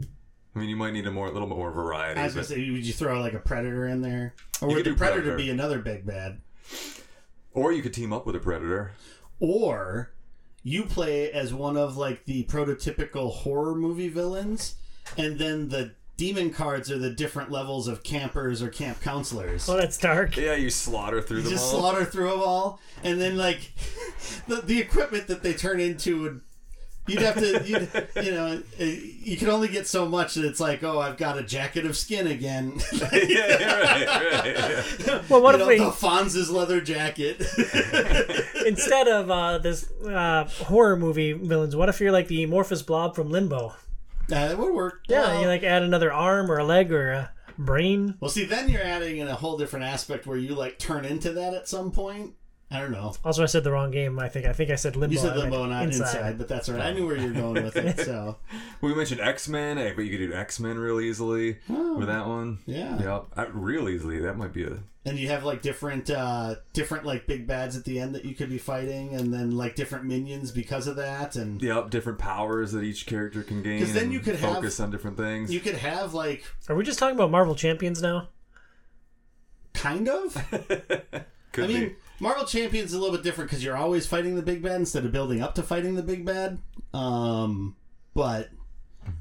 I 0.00 0.58
mean, 0.60 0.68
you 0.70 0.76
might 0.76 0.92
need 0.92 1.06
a 1.06 1.10
more, 1.10 1.26
a 1.28 1.30
little 1.30 1.46
bit 1.48 1.56
more 1.56 1.70
variety. 1.70 2.18
I 2.20 2.24
was 2.24 2.34
gonna 2.34 2.42
but- 2.42 2.48
say, 2.48 2.70
would 2.70 2.84
you 2.84 2.92
throw 2.92 3.20
like 3.20 3.34
a 3.34 3.38
predator 3.38 3.86
in 3.86 4.02
there, 4.02 4.34
or 4.60 4.68
You 4.70 4.76
would 4.76 4.84
could 4.84 4.92
the 4.92 4.94
do 4.94 4.96
predator, 4.96 5.20
Predator. 5.22 5.36
be 5.36 5.50
another 5.50 5.78
big 5.78 6.04
bad? 6.06 6.40
Or 7.52 7.72
you 7.72 7.82
could 7.82 7.94
team 7.94 8.12
up 8.12 8.26
with 8.26 8.34
a 8.36 8.40
predator. 8.40 8.92
Or 9.40 10.10
you 10.64 10.84
play 10.84 11.30
as 11.30 11.54
one 11.54 11.76
of 11.76 11.96
like 11.96 12.24
the 12.24 12.44
prototypical 12.44 13.32
horror 13.32 13.74
movie 13.74 14.08
villains, 14.08 14.74
and 15.16 15.38
then 15.38 15.68
the 15.68 15.92
demon 16.16 16.50
cards 16.50 16.90
are 16.90 16.98
the 16.98 17.10
different 17.10 17.50
levels 17.52 17.86
of 17.86 18.02
campers 18.02 18.60
or 18.60 18.68
camp 18.68 19.00
counselors. 19.00 19.68
Oh, 19.68 19.76
that's 19.76 19.96
dark. 19.98 20.36
Yeah, 20.36 20.54
you 20.54 20.70
slaughter 20.70 21.22
through 21.22 21.42
them 21.42 21.52
just 21.52 21.72
all. 21.72 21.80
slaughter 21.80 22.04
through 22.04 22.30
them 22.30 22.40
all, 22.40 22.80
and 23.04 23.20
then 23.20 23.36
like 23.36 23.70
the, 24.48 24.56
the 24.62 24.80
equipment 24.80 25.28
that 25.28 25.42
they 25.42 25.52
turn 25.52 25.78
into 25.78 26.22
would. 26.22 26.40
You'd 27.08 27.22
have 27.22 27.36
to, 27.36 27.62
you'd, 27.64 28.24
you 28.24 28.32
know, 28.32 28.62
uh, 28.80 28.84
you 28.84 29.36
can 29.36 29.48
only 29.48 29.68
get 29.68 29.86
so 29.86 30.06
much 30.06 30.34
that 30.34 30.44
it's 30.44 30.60
like, 30.60 30.82
oh, 30.84 31.00
I've 31.00 31.16
got 31.16 31.38
a 31.38 31.42
jacket 31.42 31.86
of 31.86 31.96
skin 31.96 32.26
again. 32.26 32.80
yeah, 32.92 33.08
yeah, 33.12 33.80
right, 33.80 34.06
right. 34.06 34.96
Yeah. 35.06 35.22
Well, 35.28 35.42
what 35.42 35.54
you 35.54 35.60
if 35.60 35.60
know, 35.60 35.66
we 35.66 35.78
the 35.78 35.90
Fonz's 35.90 36.50
leather 36.50 36.80
jacket? 36.80 37.40
instead 38.66 39.08
of 39.08 39.30
uh, 39.30 39.58
this 39.58 39.90
uh, 40.02 40.44
horror 40.44 40.96
movie 40.96 41.32
villains, 41.32 41.74
what 41.74 41.88
if 41.88 42.00
you're 42.00 42.12
like 42.12 42.28
the 42.28 42.42
amorphous 42.42 42.82
blob 42.82 43.14
from 43.14 43.30
Limbo? 43.30 43.68
Uh, 44.30 44.48
that 44.48 44.58
would 44.58 44.74
work. 44.74 45.04
Yeah, 45.08 45.22
Well, 45.22 45.42
you 45.42 45.48
like 45.48 45.62
add 45.62 45.82
another 45.82 46.12
arm 46.12 46.50
or 46.50 46.58
a 46.58 46.64
leg 46.64 46.92
or 46.92 47.10
a 47.12 47.30
brain. 47.56 48.14
Well, 48.20 48.30
see, 48.30 48.44
then 48.44 48.68
you're 48.68 48.82
adding 48.82 49.18
in 49.18 49.28
a 49.28 49.34
whole 49.34 49.56
different 49.56 49.86
aspect 49.86 50.26
where 50.26 50.36
you 50.36 50.54
like 50.54 50.78
turn 50.78 51.04
into 51.04 51.32
that 51.32 51.54
at 51.54 51.68
some 51.68 51.90
point. 51.90 52.34
I 52.70 52.80
don't 52.80 52.90
know. 52.92 53.14
Also, 53.24 53.42
I 53.42 53.46
said 53.46 53.64
the 53.64 53.72
wrong 53.72 53.90
game. 53.90 54.18
I 54.18 54.28
think. 54.28 54.44
I 54.44 54.52
think 54.52 54.70
I 54.70 54.74
said 54.74 54.94
Limbo. 54.94 55.14
You 55.14 55.18
said 55.18 55.36
limbo, 55.38 55.64
not 55.64 55.84
inside. 55.84 56.36
but 56.36 56.48
that's 56.48 56.68
all 56.68 56.74
right. 56.74 56.84
I 56.88 56.92
knew 56.92 57.06
where 57.06 57.16
you 57.16 57.28
were 57.28 57.32
going 57.40 57.64
with 57.64 57.76
it. 57.76 57.98
So 58.04 58.36
We 58.82 58.94
mentioned 58.94 59.22
X 59.22 59.48
Men, 59.48 59.76
but 59.96 60.02
you 60.04 60.10
could 60.10 60.30
do 60.30 60.36
X 60.36 60.60
Men 60.60 60.76
real 60.78 61.00
easily 61.00 61.58
with 61.68 62.08
that 62.08 62.26
one. 62.26 62.58
Yeah. 62.66 63.00
Yep. 63.00 63.24
Uh, 63.36 63.46
real 63.54 63.88
easily. 63.88 64.18
That 64.18 64.36
might 64.36 64.52
be 64.52 64.64
a. 64.64 64.80
and 65.06 65.18
you 65.18 65.28
have 65.28 65.44
like 65.44 65.62
different, 65.62 66.10
uh 66.10 66.56
different 66.74 67.06
like 67.06 67.26
big 67.26 67.46
bads 67.46 67.74
at 67.74 67.86
the 67.86 67.98
end 68.00 68.14
that 68.14 68.26
you 68.26 68.34
could 68.34 68.50
be 68.50 68.58
fighting, 68.58 69.14
and 69.14 69.32
then 69.32 69.52
like 69.52 69.74
different 69.74 70.04
minions 70.04 70.50
because 70.50 70.86
of 70.86 70.96
that, 70.96 71.36
and 71.36 71.62
Yep, 71.62 71.88
different 71.88 72.18
powers 72.18 72.72
that 72.72 72.82
each 72.84 73.06
character 73.06 73.42
can 73.42 73.62
gain. 73.62 73.78
'Cause 73.82 73.94
then 73.94 74.12
you 74.12 74.20
could 74.20 74.36
have- 74.36 74.56
focus 74.56 74.78
on 74.78 74.90
different 74.90 75.16
things. 75.16 75.50
you 75.50 75.60
could 75.60 75.76
have 75.76 76.12
like 76.12 76.44
Are 76.68 76.74
we 76.76 76.84
just 76.84 76.98
talking 76.98 77.16
about 77.16 77.30
Marvel 77.30 77.54
Champions 77.54 78.02
now? 78.02 78.28
kind 79.72 80.06
of. 80.08 80.34
Could 81.52 81.64
I 81.64 81.66
mean, 81.68 81.80
be. 81.88 81.96
Marvel 82.20 82.44
Champions 82.44 82.90
is 82.90 82.94
a 82.94 82.98
little 82.98 83.14
bit 83.14 83.22
different 83.24 83.50
because 83.50 83.62
you're 83.64 83.76
always 83.76 84.06
fighting 84.06 84.34
the 84.34 84.42
big 84.42 84.62
bad 84.62 84.76
instead 84.76 85.04
of 85.04 85.12
building 85.12 85.42
up 85.42 85.54
to 85.54 85.62
fighting 85.62 85.94
the 85.94 86.02
big 86.02 86.24
bad. 86.24 86.58
Um, 86.92 87.76
but 88.14 88.50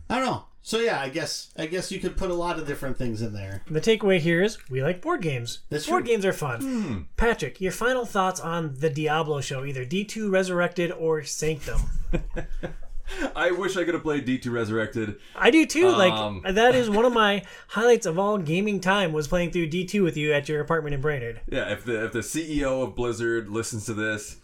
I 0.09 0.16
don't 0.16 0.26
know. 0.26 0.43
So 0.64 0.80
yeah, 0.80 1.00
I 1.00 1.08
guess 1.08 1.53
I 1.58 1.66
guess 1.67 1.92
you 1.93 2.00
could 2.00 2.17
put 2.17 2.30
a 2.30 2.34
lot 2.34 2.59
of 2.59 2.67
different 2.67 2.98
things 2.98 3.22
in 3.22 3.34
there. 3.34 3.61
The 3.69 3.80
takeaway 3.80 4.19
here 4.19 4.42
is 4.42 4.58
we 4.69 4.84
like 4.84 5.01
board 5.01 5.22
games. 5.22 5.59
That's 5.69 5.88
board 5.88 6.03
true. 6.03 6.14
games 6.14 6.26
are 6.26 6.34
fun. 6.34 7.08
Patrick, 7.16 7.61
your 7.61 7.72
final 7.72 8.06
thoughts 8.06 8.42
on 8.42 8.76
the 8.80 8.90
Diablo 8.90 9.40
show, 9.40 9.64
either 9.64 9.85
D2 9.85 10.30
Resurrected 10.30 10.92
or 10.92 11.24
Sanctum. 11.24 11.82
I 13.35 13.51
wish 13.51 13.77
I 13.77 13.83
could 13.83 13.93
have 13.93 14.03
played 14.03 14.25
D2 14.27 14.51
Resurrected. 14.51 15.15
I 15.35 15.49
do 15.51 15.65
too. 15.65 15.87
Um. 15.87 16.41
like 16.43 16.55
that 16.55 16.75
is 16.75 16.89
one 16.89 17.05
of 17.05 17.13
my 17.13 17.43
highlights 17.69 18.05
of 18.05 18.19
all 18.19 18.37
gaming 18.37 18.79
time 18.79 19.13
was 19.13 19.27
playing 19.27 19.51
through 19.51 19.69
D2 19.69 20.03
with 20.03 20.17
you 20.17 20.33
at 20.33 20.49
your 20.49 20.61
apartment 20.61 20.93
in 20.95 21.01
Brainerd. 21.01 21.41
Yeah, 21.49 21.71
if 21.71 21.85
the 21.85 22.05
if 22.05 22.11
the 22.13 22.19
CEO 22.19 22.83
of 22.83 22.95
Blizzard 22.95 23.49
listens 23.49 23.85
to 23.85 23.93
this, 23.93 24.37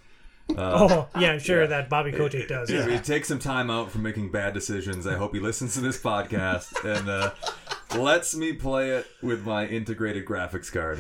oh, 0.58 1.08
yeah, 1.20 1.32
I'm 1.32 1.40
sure 1.40 1.66
that 1.68 1.90
Bobby 1.90 2.12
Kotick 2.12 2.48
does. 2.48 2.70
if 2.70 2.88
Yeah. 2.88 2.94
he 2.98 3.00
takes 3.02 3.28
some 3.28 3.40
time 3.40 3.70
out 3.70 3.92
from 3.92 4.02
making 4.04 4.32
bad 4.32 4.54
decisions, 4.54 5.06
I 5.08 5.16
hope 5.16 5.34
he 5.34 5.40
listens 5.40 5.74
to 5.76 5.82
this 5.82 6.00
podcast 6.00 6.84
and 6.84 7.10
uh, 7.10 7.32
lets 7.98 8.36
me 8.36 8.54
play 8.54 8.92
it 8.92 9.08
with 9.22 9.46
my 9.46 9.66
integrated 9.68 10.26
graphics 10.26 10.72
card. 10.72 11.00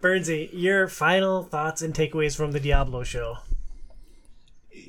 Burnsy, 0.00 0.48
your 0.52 0.88
final 0.88 1.42
thoughts 1.42 1.82
and 1.82 1.92
takeaways 1.94 2.36
from 2.36 2.52
the 2.52 2.60
Diablo 2.60 3.02
show. 3.02 3.38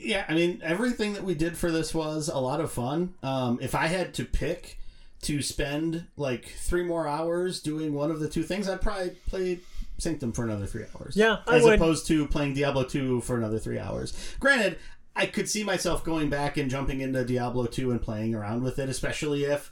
Yeah, 0.03 0.25
I 0.27 0.33
mean 0.33 0.61
everything 0.63 1.13
that 1.13 1.23
we 1.23 1.35
did 1.35 1.57
for 1.57 1.71
this 1.71 1.93
was 1.93 2.27
a 2.29 2.39
lot 2.39 2.59
of 2.59 2.71
fun. 2.71 3.13
Um, 3.23 3.59
if 3.61 3.75
I 3.75 3.87
had 3.87 4.13
to 4.15 4.25
pick 4.25 4.77
to 5.23 5.41
spend 5.41 6.05
like 6.17 6.45
three 6.45 6.83
more 6.83 7.07
hours 7.07 7.61
doing 7.61 7.93
one 7.93 8.09
of 8.11 8.19
the 8.19 8.27
two 8.29 8.43
things, 8.43 8.67
I'd 8.67 8.81
probably 8.81 9.11
play 9.27 9.59
Sanctum 9.97 10.31
for 10.33 10.43
another 10.43 10.65
three 10.65 10.85
hours. 10.95 11.15
Yeah, 11.15 11.37
I 11.47 11.57
as 11.57 11.63
would. 11.63 11.75
opposed 11.75 12.07
to 12.07 12.25
playing 12.27 12.55
Diablo 12.55 12.83
two 12.83 13.21
for 13.21 13.37
another 13.37 13.59
three 13.59 13.77
hours. 13.77 14.13
Granted, 14.39 14.79
I 15.15 15.25
could 15.27 15.49
see 15.49 15.63
myself 15.63 16.03
going 16.03 16.29
back 16.29 16.57
and 16.57 16.69
jumping 16.69 17.01
into 17.01 17.23
Diablo 17.23 17.65
two 17.65 17.91
and 17.91 18.01
playing 18.01 18.33
around 18.33 18.63
with 18.63 18.79
it, 18.79 18.89
especially 18.89 19.43
if 19.43 19.71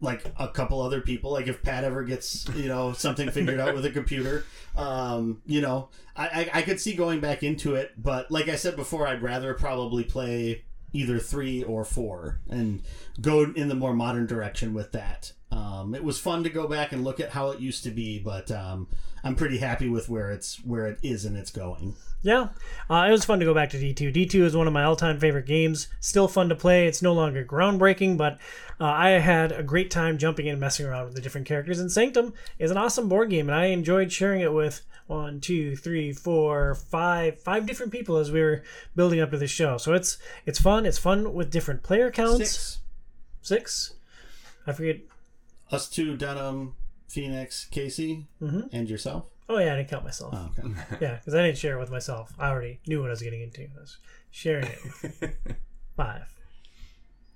like 0.00 0.24
a 0.38 0.48
couple 0.48 0.80
other 0.80 1.00
people 1.00 1.30
like 1.32 1.46
if 1.46 1.62
pat 1.62 1.84
ever 1.84 2.02
gets 2.02 2.48
you 2.54 2.68
know 2.68 2.92
something 2.92 3.30
figured 3.30 3.60
out 3.60 3.74
with 3.74 3.84
a 3.84 3.90
computer 3.90 4.44
um 4.76 5.42
you 5.46 5.60
know 5.60 5.88
I, 6.16 6.26
I 6.26 6.50
i 6.54 6.62
could 6.62 6.80
see 6.80 6.94
going 6.94 7.20
back 7.20 7.42
into 7.42 7.74
it 7.74 7.92
but 7.96 8.30
like 8.30 8.48
i 8.48 8.56
said 8.56 8.76
before 8.76 9.06
i'd 9.06 9.22
rather 9.22 9.54
probably 9.54 10.04
play 10.04 10.64
either 10.92 11.18
three 11.18 11.62
or 11.62 11.84
four 11.84 12.40
and 12.48 12.82
go 13.20 13.52
in 13.54 13.68
the 13.68 13.74
more 13.74 13.94
modern 13.94 14.26
direction 14.26 14.74
with 14.74 14.92
that. 14.92 15.32
Um 15.52 15.94
it 15.94 16.02
was 16.02 16.18
fun 16.18 16.42
to 16.44 16.50
go 16.50 16.66
back 16.66 16.92
and 16.92 17.04
look 17.04 17.20
at 17.20 17.30
how 17.30 17.50
it 17.50 17.60
used 17.60 17.84
to 17.84 17.90
be 17.90 18.18
but 18.18 18.50
um 18.50 18.88
i'm 19.22 19.36
pretty 19.36 19.58
happy 19.58 19.88
with 19.88 20.08
where 20.08 20.30
it's 20.30 20.56
where 20.64 20.86
it 20.86 20.98
is 21.02 21.24
and 21.24 21.36
it's 21.36 21.50
going 21.50 21.94
Yeah, 22.22 22.48
uh, 22.90 23.06
it 23.08 23.10
was 23.10 23.24
fun 23.24 23.38
to 23.38 23.46
go 23.46 23.54
back 23.54 23.70
to 23.70 23.78
D2. 23.78 24.14
D2 24.14 24.42
is 24.42 24.56
one 24.56 24.66
of 24.66 24.74
my 24.74 24.84
all-time 24.84 25.18
favorite 25.18 25.46
games. 25.46 25.88
Still 26.00 26.28
fun 26.28 26.50
to 26.50 26.54
play. 26.54 26.86
It's 26.86 27.00
no 27.00 27.14
longer 27.14 27.44
groundbreaking, 27.44 28.18
but 28.18 28.38
uh, 28.78 28.84
I 28.84 29.10
had 29.10 29.52
a 29.52 29.62
great 29.62 29.90
time 29.90 30.18
jumping 30.18 30.46
in 30.46 30.52
and 30.52 30.60
messing 30.60 30.84
around 30.84 31.06
with 31.06 31.14
the 31.14 31.22
different 31.22 31.46
characters. 31.46 31.80
And 31.80 31.90
Sanctum 31.90 32.34
is 32.58 32.70
an 32.70 32.76
awesome 32.76 33.08
board 33.08 33.30
game, 33.30 33.48
and 33.48 33.56
I 33.58 33.66
enjoyed 33.66 34.12
sharing 34.12 34.42
it 34.42 34.52
with 34.52 34.82
one, 35.06 35.40
two, 35.40 35.76
three, 35.76 36.12
four, 36.12 36.74
five, 36.74 37.40
five 37.40 37.64
different 37.64 37.90
people 37.90 38.18
as 38.18 38.30
we 38.30 38.40
were 38.42 38.62
building 38.94 39.20
up 39.20 39.30
to 39.30 39.38
the 39.38 39.46
show. 39.46 39.78
So 39.78 39.94
it's 39.94 40.18
it's 40.44 40.60
fun. 40.60 40.84
It's 40.84 40.98
fun 40.98 41.32
with 41.32 41.50
different 41.50 41.82
player 41.82 42.10
counts. 42.10 42.38
six 42.38 42.78
Six. 43.42 43.94
I 44.66 44.72
forget. 44.72 45.00
us 45.72 45.88
two 45.88 46.16
Dunham, 46.16 46.74
phoenix 47.08 47.64
casey 47.64 48.26
and 48.72 48.88
yourself 48.90 49.24
Oh 49.52 49.58
yeah, 49.58 49.72
I 49.72 49.76
didn't 49.78 49.88
count 49.90 50.04
myself. 50.04 50.32
oh, 50.36 50.50
okay 50.58 50.68
Yeah, 51.00 51.16
because 51.16 51.34
I 51.34 51.42
didn't 51.42 51.58
share 51.58 51.76
it 51.76 51.80
with 51.80 51.90
myself. 51.90 52.32
I 52.38 52.50
already 52.50 52.78
knew 52.86 53.00
what 53.00 53.08
I 53.08 53.10
was 53.10 53.20
getting 53.22 53.42
into. 53.42 53.62
I 53.62 53.80
was 53.80 53.98
sharing 54.30 54.66
it. 54.66 54.78
with 55.02 55.36
Five. 55.96 56.32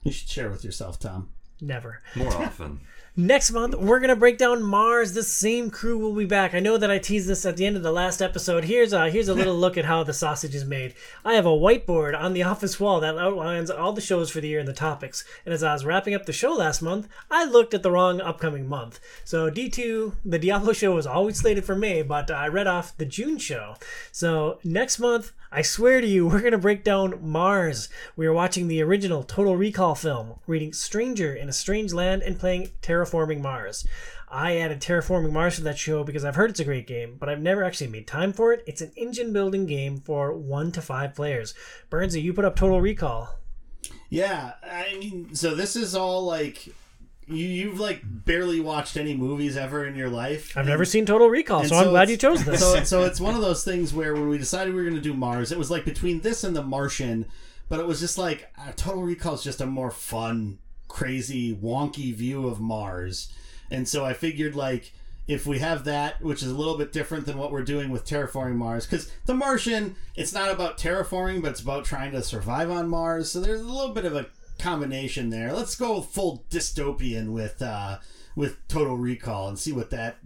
you 0.04 0.12
should 0.12 0.28
share 0.28 0.48
with 0.48 0.64
yourself 0.64 0.98
tom 1.00 1.30
Never. 1.60 2.02
More 2.14 2.32
often. 2.42 2.80
Next 3.16 3.52
month, 3.52 3.76
we're 3.76 4.00
going 4.00 4.08
to 4.08 4.16
break 4.16 4.38
down 4.38 4.64
Mars. 4.64 5.12
The 5.12 5.22
same 5.22 5.70
crew 5.70 5.98
will 5.98 6.16
be 6.16 6.24
back. 6.24 6.52
I 6.52 6.58
know 6.58 6.76
that 6.76 6.90
I 6.90 6.98
teased 6.98 7.28
this 7.28 7.46
at 7.46 7.56
the 7.56 7.64
end 7.64 7.76
of 7.76 7.84
the 7.84 7.92
last 7.92 8.20
episode. 8.20 8.64
Here's 8.64 8.92
a, 8.92 9.08
here's 9.08 9.28
a 9.28 9.34
little 9.34 9.54
look 9.56 9.78
at 9.78 9.84
how 9.84 10.02
the 10.02 10.12
sausage 10.12 10.52
is 10.52 10.64
made. 10.64 10.94
I 11.24 11.34
have 11.34 11.46
a 11.46 11.50
whiteboard 11.50 12.20
on 12.20 12.32
the 12.32 12.42
office 12.42 12.80
wall 12.80 12.98
that 12.98 13.16
outlines 13.16 13.70
all 13.70 13.92
the 13.92 14.00
shows 14.00 14.30
for 14.30 14.40
the 14.40 14.48
year 14.48 14.58
and 14.58 14.66
the 14.66 14.72
topics. 14.72 15.24
And 15.44 15.54
as 15.54 15.62
I 15.62 15.72
was 15.72 15.84
wrapping 15.84 16.12
up 16.14 16.26
the 16.26 16.32
show 16.32 16.54
last 16.54 16.82
month, 16.82 17.06
I 17.30 17.44
looked 17.44 17.72
at 17.72 17.84
the 17.84 17.92
wrong 17.92 18.20
upcoming 18.20 18.68
month. 18.68 18.98
So 19.22 19.48
D2, 19.48 20.14
the 20.24 20.40
Diablo 20.40 20.72
show 20.72 20.92
was 20.96 21.06
always 21.06 21.38
slated 21.38 21.64
for 21.64 21.76
May, 21.76 22.02
but 22.02 22.32
I 22.32 22.48
read 22.48 22.66
off 22.66 22.96
the 22.96 23.06
June 23.06 23.38
show. 23.38 23.76
So 24.10 24.58
next 24.64 24.98
month, 24.98 25.30
I 25.52 25.62
swear 25.62 26.00
to 26.00 26.06
you, 26.08 26.26
we're 26.26 26.40
going 26.40 26.50
to 26.50 26.58
break 26.58 26.82
down 26.82 27.20
Mars. 27.22 27.88
We 28.16 28.26
are 28.26 28.32
watching 28.32 28.66
the 28.66 28.82
original 28.82 29.22
Total 29.22 29.56
Recall 29.56 29.94
film, 29.94 30.40
reading 30.48 30.72
Stranger 30.72 31.32
in 31.32 31.48
a 31.48 31.52
Strange 31.52 31.92
Land, 31.92 32.22
and 32.22 32.40
playing 32.40 32.72
Terraforming 33.04 33.40
Mars. 33.40 33.86
I 34.28 34.56
added 34.56 34.80
Terraforming 34.80 35.32
Mars 35.32 35.56
to 35.56 35.62
that 35.62 35.78
show 35.78 36.04
because 36.04 36.24
I've 36.24 36.34
heard 36.34 36.50
it's 36.50 36.60
a 36.60 36.64
great 36.64 36.86
game, 36.86 37.16
but 37.18 37.28
I've 37.28 37.40
never 37.40 37.62
actually 37.62 37.88
made 37.88 38.06
time 38.06 38.32
for 38.32 38.52
it. 38.52 38.64
It's 38.66 38.80
an 38.80 38.92
engine 38.96 39.32
building 39.32 39.66
game 39.66 40.00
for 40.00 40.32
one 40.32 40.72
to 40.72 40.82
five 40.82 41.14
players. 41.14 41.54
Burnsy, 41.90 42.22
you 42.22 42.32
put 42.32 42.44
up 42.44 42.56
Total 42.56 42.80
Recall. 42.80 43.38
Yeah, 44.10 44.52
I 44.62 44.96
mean, 44.98 45.34
so 45.34 45.54
this 45.54 45.76
is 45.76 45.94
all 45.94 46.24
like 46.24 46.66
you 47.26 47.46
you've 47.46 47.80
like 47.80 48.00
barely 48.04 48.60
watched 48.60 48.96
any 48.96 49.16
movies 49.16 49.56
ever 49.56 49.86
in 49.86 49.94
your 49.94 50.10
life. 50.10 50.56
I've 50.56 50.66
never 50.66 50.84
seen 50.84 51.06
Total 51.06 51.28
Recall, 51.28 51.60
And 51.60 51.68
so, 51.68 51.76
I'm 51.76 51.88
glad 51.88 52.10
you 52.10 52.16
chose 52.16 52.44
this. 52.44 52.60
So, 52.60 52.82
so 52.84 53.04
it's 53.04 53.20
one 53.20 53.34
of 53.34 53.40
those 53.40 53.64
things 53.64 53.94
where 53.94 54.14
when 54.14 54.28
we 54.28 54.38
decided 54.38 54.74
we 54.74 54.82
were 54.82 54.88
going 54.88 55.00
to 55.00 55.02
do 55.02 55.14
Mars, 55.14 55.52
it 55.52 55.58
was 55.58 55.70
like 55.70 55.84
between 55.84 56.20
this 56.20 56.44
and 56.44 56.54
The 56.54 56.62
Martian, 56.62 57.26
but 57.68 57.80
it 57.80 57.86
was 57.86 58.00
just 58.00 58.18
like 58.18 58.52
uh, 58.58 58.72
Total 58.76 59.02
Recall 59.02 59.34
is 59.34 59.42
just 59.42 59.60
a 59.60 59.66
more 59.66 59.90
fun, 59.90 60.58
crazy, 60.94 61.54
wonky 61.54 62.14
view 62.14 62.46
of 62.46 62.60
Mars, 62.60 63.32
and 63.68 63.88
so 63.88 64.04
I 64.04 64.12
figured 64.12 64.54
like 64.54 64.92
if 65.26 65.46
we 65.46 65.58
have 65.58 65.84
that, 65.84 66.22
which 66.22 66.42
is 66.42 66.50
a 66.50 66.54
little 66.54 66.78
bit 66.78 66.92
different 66.92 67.26
than 67.26 67.38
what 67.38 67.50
we're 67.50 67.62
doing 67.62 67.90
with 67.90 68.06
terraforming 68.06 68.56
Mars, 68.56 68.86
because 68.86 69.10
The 69.26 69.34
Martian, 69.34 69.96
it's 70.14 70.32
not 70.32 70.50
about 70.50 70.78
terraforming, 70.78 71.42
but 71.42 71.52
it's 71.52 71.62
about 71.62 71.84
trying 71.84 72.12
to 72.12 72.22
survive 72.22 72.70
on 72.70 72.88
Mars. 72.88 73.30
So 73.30 73.40
there's 73.40 73.62
a 73.62 73.64
little 73.64 73.94
bit 73.94 74.04
of 74.04 74.14
a 74.14 74.26
combination 74.58 75.30
there. 75.30 75.52
Let's 75.52 75.74
go 75.74 76.00
full 76.00 76.44
dystopian 76.50 77.32
with 77.32 77.60
uh, 77.60 77.98
with 78.36 78.56
Total 78.68 78.96
Recall 78.96 79.48
and 79.48 79.58
see 79.58 79.72
what 79.72 79.90
that 79.90 80.18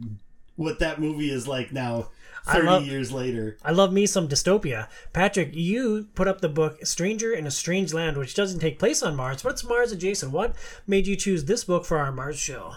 what 0.57 0.81
that 0.81 1.01
movie 1.01 1.31
is 1.31 1.49
like 1.49 1.73
now, 1.73 2.09
I 2.49 2.55
thirty 2.55 2.67
love- 2.67 2.87
years 2.87 3.13
later. 3.13 3.57
I 3.65 3.73
love 3.73 3.93
me 3.93 4.07
some 4.07 4.29
dystopia. 4.29 4.89
Patrick, 5.13 5.51
you 5.55 6.09
put 6.15 6.29
up 6.29 6.41
the 6.41 6.49
book 6.49 6.85
Stranger 6.87 7.33
in 7.33 7.47
a 7.47 7.51
Strange 7.51 7.93
Land, 7.93 8.17
which 8.17 8.35
doesn't 8.35 8.61
take 8.61 8.79
place 8.79 9.03
on 9.03 9.17
Mars, 9.17 9.43
but 9.43 9.53
it's 9.53 9.65
Mars 9.65 9.93
adjacent. 9.93 10.33
What 10.33 10.55
made 10.87 11.07
you 11.07 11.17
choose 11.17 11.45
this 11.45 11.65
book 11.65 11.85
for 11.85 11.99
our 11.99 12.13
Mars 12.13 12.39
show? 12.39 12.73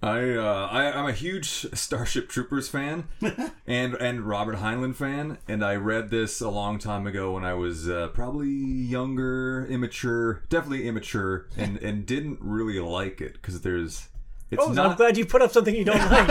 I, 0.00 0.30
uh, 0.30 0.68
I 0.70 0.92
I'm 0.92 1.06
a 1.08 1.12
huge 1.12 1.48
Starship 1.48 2.28
Troopers 2.28 2.68
fan, 2.68 3.08
and 3.66 3.94
and 3.94 4.20
Robert 4.22 4.58
Heinlein 4.58 4.94
fan, 4.94 5.38
and 5.48 5.64
I 5.64 5.74
read 5.74 6.10
this 6.10 6.40
a 6.40 6.48
long 6.48 6.78
time 6.78 7.04
ago 7.04 7.32
when 7.32 7.44
I 7.44 7.54
was 7.54 7.88
uh, 7.88 8.06
probably 8.14 8.48
younger, 8.48 9.66
immature, 9.68 10.42
definitely 10.48 10.86
immature, 10.86 11.48
and 11.56 11.78
and 11.78 12.06
didn't 12.06 12.38
really 12.40 12.78
like 12.78 13.20
it 13.20 13.32
because 13.34 13.62
there's. 13.62 14.08
It's 14.50 14.62
Oh, 14.64 14.74
I'm 14.82 14.96
glad 14.96 15.16
you 15.16 15.26
put 15.26 15.42
up 15.42 15.50
something 15.52 15.74
you 15.74 15.84
don't 15.84 15.98
like. 16.10 16.28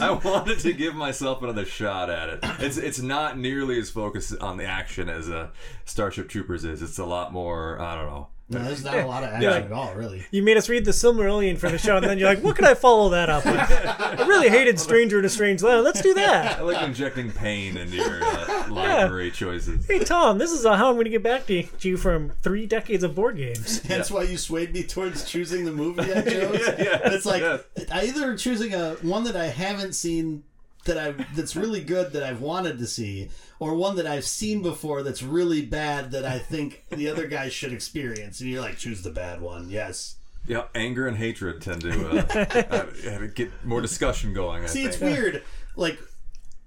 I 0.00 0.10
wanted 0.22 0.58
to 0.60 0.72
give 0.72 0.94
myself 0.94 1.42
another 1.42 1.64
shot 1.64 2.10
at 2.10 2.28
it. 2.28 2.38
It's 2.60 2.76
it's 2.76 3.00
not 3.00 3.38
nearly 3.38 3.78
as 3.78 3.90
focused 3.90 4.36
on 4.40 4.56
the 4.56 4.64
action 4.64 5.08
as 5.08 5.28
uh, 5.28 5.48
Starship 5.84 6.28
Troopers 6.28 6.64
is. 6.64 6.82
It's 6.82 6.98
a 6.98 7.04
lot 7.04 7.32
more. 7.32 7.80
I 7.80 7.94
don't 7.94 8.06
know. 8.06 8.28
No, 8.50 8.62
there's 8.62 8.84
not 8.84 8.94
a 8.98 9.06
lot 9.06 9.22
of 9.24 9.30
action 9.30 9.42
Yeah. 9.50 9.56
at 9.56 9.72
all, 9.72 9.94
really. 9.94 10.26
you 10.30 10.42
made 10.42 10.58
us 10.58 10.68
read 10.68 10.84
the 10.84 10.90
Silmarillion 10.90 11.56
for 11.56 11.70
the 11.70 11.78
show, 11.78 11.96
and 11.96 12.04
then 12.04 12.18
you're 12.18 12.28
like, 12.28 12.42
"What 12.44 12.56
can 12.56 12.66
I 12.66 12.74
follow 12.74 13.08
that 13.08 13.30
up 13.30 13.44
with?" 13.46 13.56
I 13.58 14.26
really 14.26 14.50
hated 14.50 14.78
Stranger 14.78 15.18
in 15.18 15.24
a 15.24 15.30
Strange 15.30 15.62
Land. 15.62 15.82
Let's 15.82 16.02
do 16.02 16.12
that. 16.14 16.58
I 16.58 16.62
like 16.62 16.82
injecting 16.86 17.32
pain 17.32 17.78
into 17.78 17.96
your 17.96 18.22
uh, 18.22 18.66
library 18.70 19.30
choices. 19.30 19.86
Hey 19.86 20.00
Tom, 20.00 20.36
this 20.36 20.50
is 20.52 20.66
uh, 20.66 20.76
how 20.76 20.88
I'm 20.88 20.94
going 20.96 21.04
to 21.04 21.10
get 21.10 21.22
back 21.22 21.46
to 21.46 21.64
you 21.80 21.96
from 21.96 22.32
three 22.42 22.66
decades 22.66 23.02
of 23.02 23.14
board 23.14 23.38
games. 23.38 23.80
That's 23.88 24.10
why 24.10 24.24
you 24.24 24.36
swayed 24.36 24.74
me 24.74 24.82
towards 24.82 25.24
choosing 25.24 25.64
the 25.64 25.72
movie 25.72 26.02
I 26.12 26.20
chose. 26.22 26.58
Yeah, 26.60 26.74
yeah, 26.78 27.12
it's 27.14 27.24
like 27.24 27.40
yes. 27.40 27.62
I 27.90 28.04
either 28.06 28.36
choosing 28.36 28.74
a 28.74 28.90
one 29.00 29.24
that 29.24 29.36
I 29.36 29.46
haven't 29.46 29.94
seen 29.94 30.44
that 30.84 30.98
I 30.98 31.12
that's 31.34 31.56
really 31.56 31.82
good 31.82 32.12
that 32.12 32.22
I've 32.22 32.40
wanted 32.40 32.78
to 32.78 32.86
see, 32.86 33.30
or 33.58 33.74
one 33.74 33.96
that 33.96 34.06
I've 34.06 34.24
seen 34.24 34.62
before 34.62 35.02
that's 35.02 35.22
really 35.22 35.62
bad 35.62 36.10
that 36.12 36.24
I 36.24 36.38
think 36.38 36.84
the 36.90 37.08
other 37.08 37.26
guys 37.26 37.52
should 37.52 37.72
experience. 37.72 38.40
And 38.40 38.50
you're 38.50 38.60
like, 38.60 38.76
choose 38.78 39.02
the 39.02 39.10
bad 39.10 39.40
one. 39.40 39.68
Yes. 39.70 40.16
Yeah, 40.46 40.64
anger 40.74 41.06
and 41.08 41.16
hatred 41.16 41.62
tend 41.62 41.80
to 41.82 42.18
uh, 42.18 42.86
uh, 43.10 43.26
get 43.34 43.50
more 43.64 43.80
discussion 43.80 44.34
going. 44.34 44.62
I 44.62 44.66
See, 44.66 44.82
think. 44.82 44.92
it's 44.92 45.00
weird, 45.00 45.42
like 45.74 45.98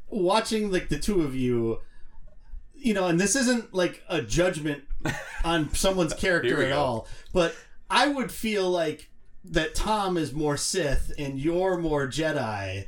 watching 0.09 0.71
like 0.71 0.89
the 0.89 0.97
two 0.99 1.21
of 1.21 1.35
you. 1.35 1.79
You 2.79 2.93
know, 2.93 3.07
and 3.07 3.19
this 3.19 3.35
isn't 3.35 3.73
like 3.73 4.03
a 4.07 4.21
judgment 4.21 4.83
on 5.43 5.73
someone's 5.73 6.13
character 6.25 6.61
at 6.63 6.69
go. 6.69 6.79
all, 6.79 7.07
but 7.33 7.55
I 7.89 8.07
would 8.07 8.31
feel 8.31 8.69
like 8.69 9.09
that 9.45 9.73
Tom 9.75 10.17
is 10.17 10.33
more 10.33 10.57
Sith 10.57 11.11
and 11.17 11.39
you're 11.39 11.77
more 11.77 12.07
Jedi, 12.07 12.85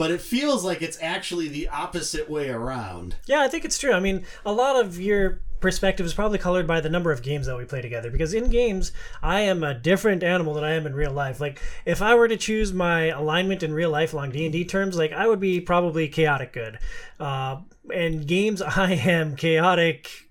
but 0.00 0.10
it 0.10 0.22
feels 0.22 0.64
like 0.64 0.80
it's 0.80 0.96
actually 1.02 1.46
the 1.46 1.68
opposite 1.68 2.30
way 2.30 2.48
around. 2.48 3.16
Yeah, 3.26 3.42
I 3.42 3.48
think 3.48 3.66
it's 3.66 3.76
true. 3.76 3.92
I 3.92 4.00
mean, 4.00 4.24
a 4.46 4.52
lot 4.52 4.82
of 4.82 4.98
your 4.98 5.42
perspective 5.60 6.06
is 6.06 6.14
probably 6.14 6.38
colored 6.38 6.66
by 6.66 6.80
the 6.80 6.88
number 6.88 7.12
of 7.12 7.20
games 7.20 7.44
that 7.44 7.58
we 7.58 7.66
play 7.66 7.82
together. 7.82 8.10
Because 8.10 8.32
in 8.32 8.48
games, 8.48 8.92
I 9.22 9.40
am 9.42 9.62
a 9.62 9.74
different 9.74 10.22
animal 10.22 10.54
than 10.54 10.64
I 10.64 10.72
am 10.72 10.86
in 10.86 10.94
real 10.94 11.12
life. 11.12 11.38
Like 11.38 11.60
if 11.84 12.00
I 12.00 12.14
were 12.14 12.28
to 12.28 12.38
choose 12.38 12.72
my 12.72 13.08
alignment 13.08 13.62
in 13.62 13.74
real 13.74 13.90
life 13.90 14.14
along 14.14 14.30
D 14.30 14.46
and 14.46 14.52
D 14.54 14.64
terms, 14.64 14.96
like 14.96 15.12
I 15.12 15.26
would 15.26 15.38
be 15.38 15.60
probably 15.60 16.08
chaotic 16.08 16.54
good. 16.54 16.78
Uh, 17.18 17.58
in 17.92 18.22
games, 18.22 18.62
I 18.62 18.92
am 18.92 19.36
chaotic 19.36 20.29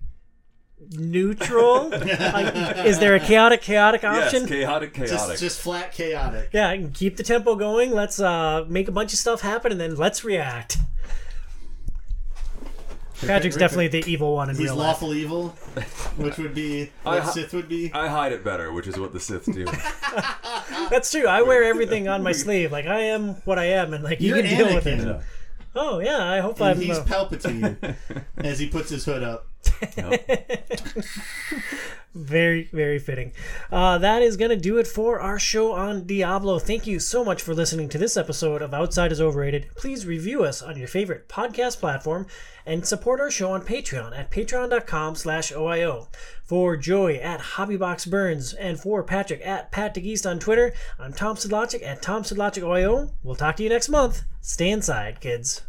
neutral. 0.92 1.90
Like, 2.30 2.84
is 2.86 2.98
there 2.98 3.14
a 3.14 3.20
chaotic 3.20 3.62
chaotic 3.62 4.04
option? 4.04 4.40
Yes, 4.42 4.48
chaotic, 4.48 4.94
chaotic. 4.94 5.10
Just, 5.16 5.40
just 5.40 5.60
flat 5.60 5.92
chaotic. 5.92 6.50
yeah, 6.52 6.68
I 6.68 6.76
can 6.76 6.92
keep 6.92 7.16
the 7.16 7.22
tempo 7.22 7.54
going. 7.56 7.90
Let's 7.92 8.20
uh, 8.20 8.64
make 8.68 8.88
a 8.88 8.92
bunch 8.92 9.12
of 9.12 9.18
stuff 9.18 9.40
happen, 9.40 9.72
and 9.72 9.80
then 9.80 9.96
let's 9.96 10.24
react. 10.24 10.78
Patrick's 13.26 13.56
definitely 13.56 13.88
the 13.88 14.02
evil 14.10 14.34
one 14.34 14.48
in 14.48 14.56
He's 14.56 14.64
real 14.64 14.76
life. 14.76 14.86
lawful 15.02 15.12
evil, 15.12 15.48
which 16.16 16.38
would 16.38 16.54
be 16.54 16.90
what 17.02 17.20
I- 17.20 17.24
Sith 17.26 17.52
would 17.52 17.68
be. 17.68 17.92
I 17.92 18.08
hide 18.08 18.32
it 18.32 18.42
better, 18.42 18.72
which 18.72 18.86
is 18.86 18.98
what 18.98 19.12
the 19.12 19.20
Sith 19.20 19.44
do. 19.44 19.66
That's 20.90 21.10
true. 21.10 21.26
I 21.26 21.42
wear 21.42 21.62
everything 21.64 22.08
on 22.08 22.22
my 22.22 22.32
sleeve. 22.32 22.72
Like 22.72 22.86
I 22.86 23.00
am 23.00 23.34
what 23.44 23.58
I 23.58 23.64
am, 23.66 23.92
and 23.92 24.02
like 24.02 24.20
you 24.22 24.34
You're 24.34 24.42
can 24.42 24.56
deal 24.56 24.74
with 24.74 24.84
Anakin. 24.84 25.20
it. 25.20 25.22
Oh 25.74 26.00
yeah, 26.00 26.30
I 26.30 26.40
hope 26.40 26.60
And 26.60 26.70
I'm. 26.70 26.80
he's 26.80 26.98
uh, 26.98 27.04
Palpatine 27.04 27.96
as 28.38 28.58
he 28.58 28.68
puts 28.68 28.90
his 28.90 29.04
hood 29.04 29.22
up. 29.22 29.46
Very, 32.12 32.68
very 32.72 32.98
fitting. 32.98 33.32
Uh, 33.70 33.96
that 33.98 34.20
is 34.20 34.36
to 34.50 34.56
do 34.56 34.78
it 34.78 34.88
for 34.88 35.20
our 35.20 35.38
show 35.38 35.72
on 35.72 36.06
Diablo. 36.06 36.58
Thank 36.58 36.84
you 36.84 36.98
so 36.98 37.24
much 37.24 37.40
for 37.40 37.54
listening 37.54 37.88
to 37.90 37.98
this 37.98 38.16
episode 38.16 38.62
of 38.62 38.74
Outside 38.74 39.12
is 39.12 39.20
Overrated. 39.20 39.68
Please 39.76 40.06
review 40.06 40.42
us 40.42 40.60
on 40.60 40.76
your 40.76 40.88
favorite 40.88 41.28
podcast 41.28 41.78
platform 41.78 42.26
and 42.66 42.84
support 42.84 43.20
our 43.20 43.30
show 43.30 43.52
on 43.52 43.62
Patreon 43.62 44.18
at 44.18 44.30
patreon.com 44.32 45.14
slash 45.14 45.52
OIO. 45.52 46.08
For 46.42 46.76
Joey 46.76 47.20
at 47.20 47.40
HobbyBoxBurns 47.40 48.56
and 48.58 48.80
for 48.80 49.04
Patrick 49.04 49.40
at 49.46 49.70
Pat 49.70 49.94
DeGeest 49.94 50.28
on 50.28 50.40
Twitter, 50.40 50.72
I'm 50.98 51.12
Tom 51.12 51.36
at 51.84 52.02
Tom 52.02 52.24
OIO. 52.24 53.12
We'll 53.22 53.36
talk 53.36 53.54
to 53.56 53.62
you 53.62 53.68
next 53.68 53.88
month. 53.88 54.22
Stay 54.40 54.70
inside, 54.70 55.20
kids. 55.20 55.62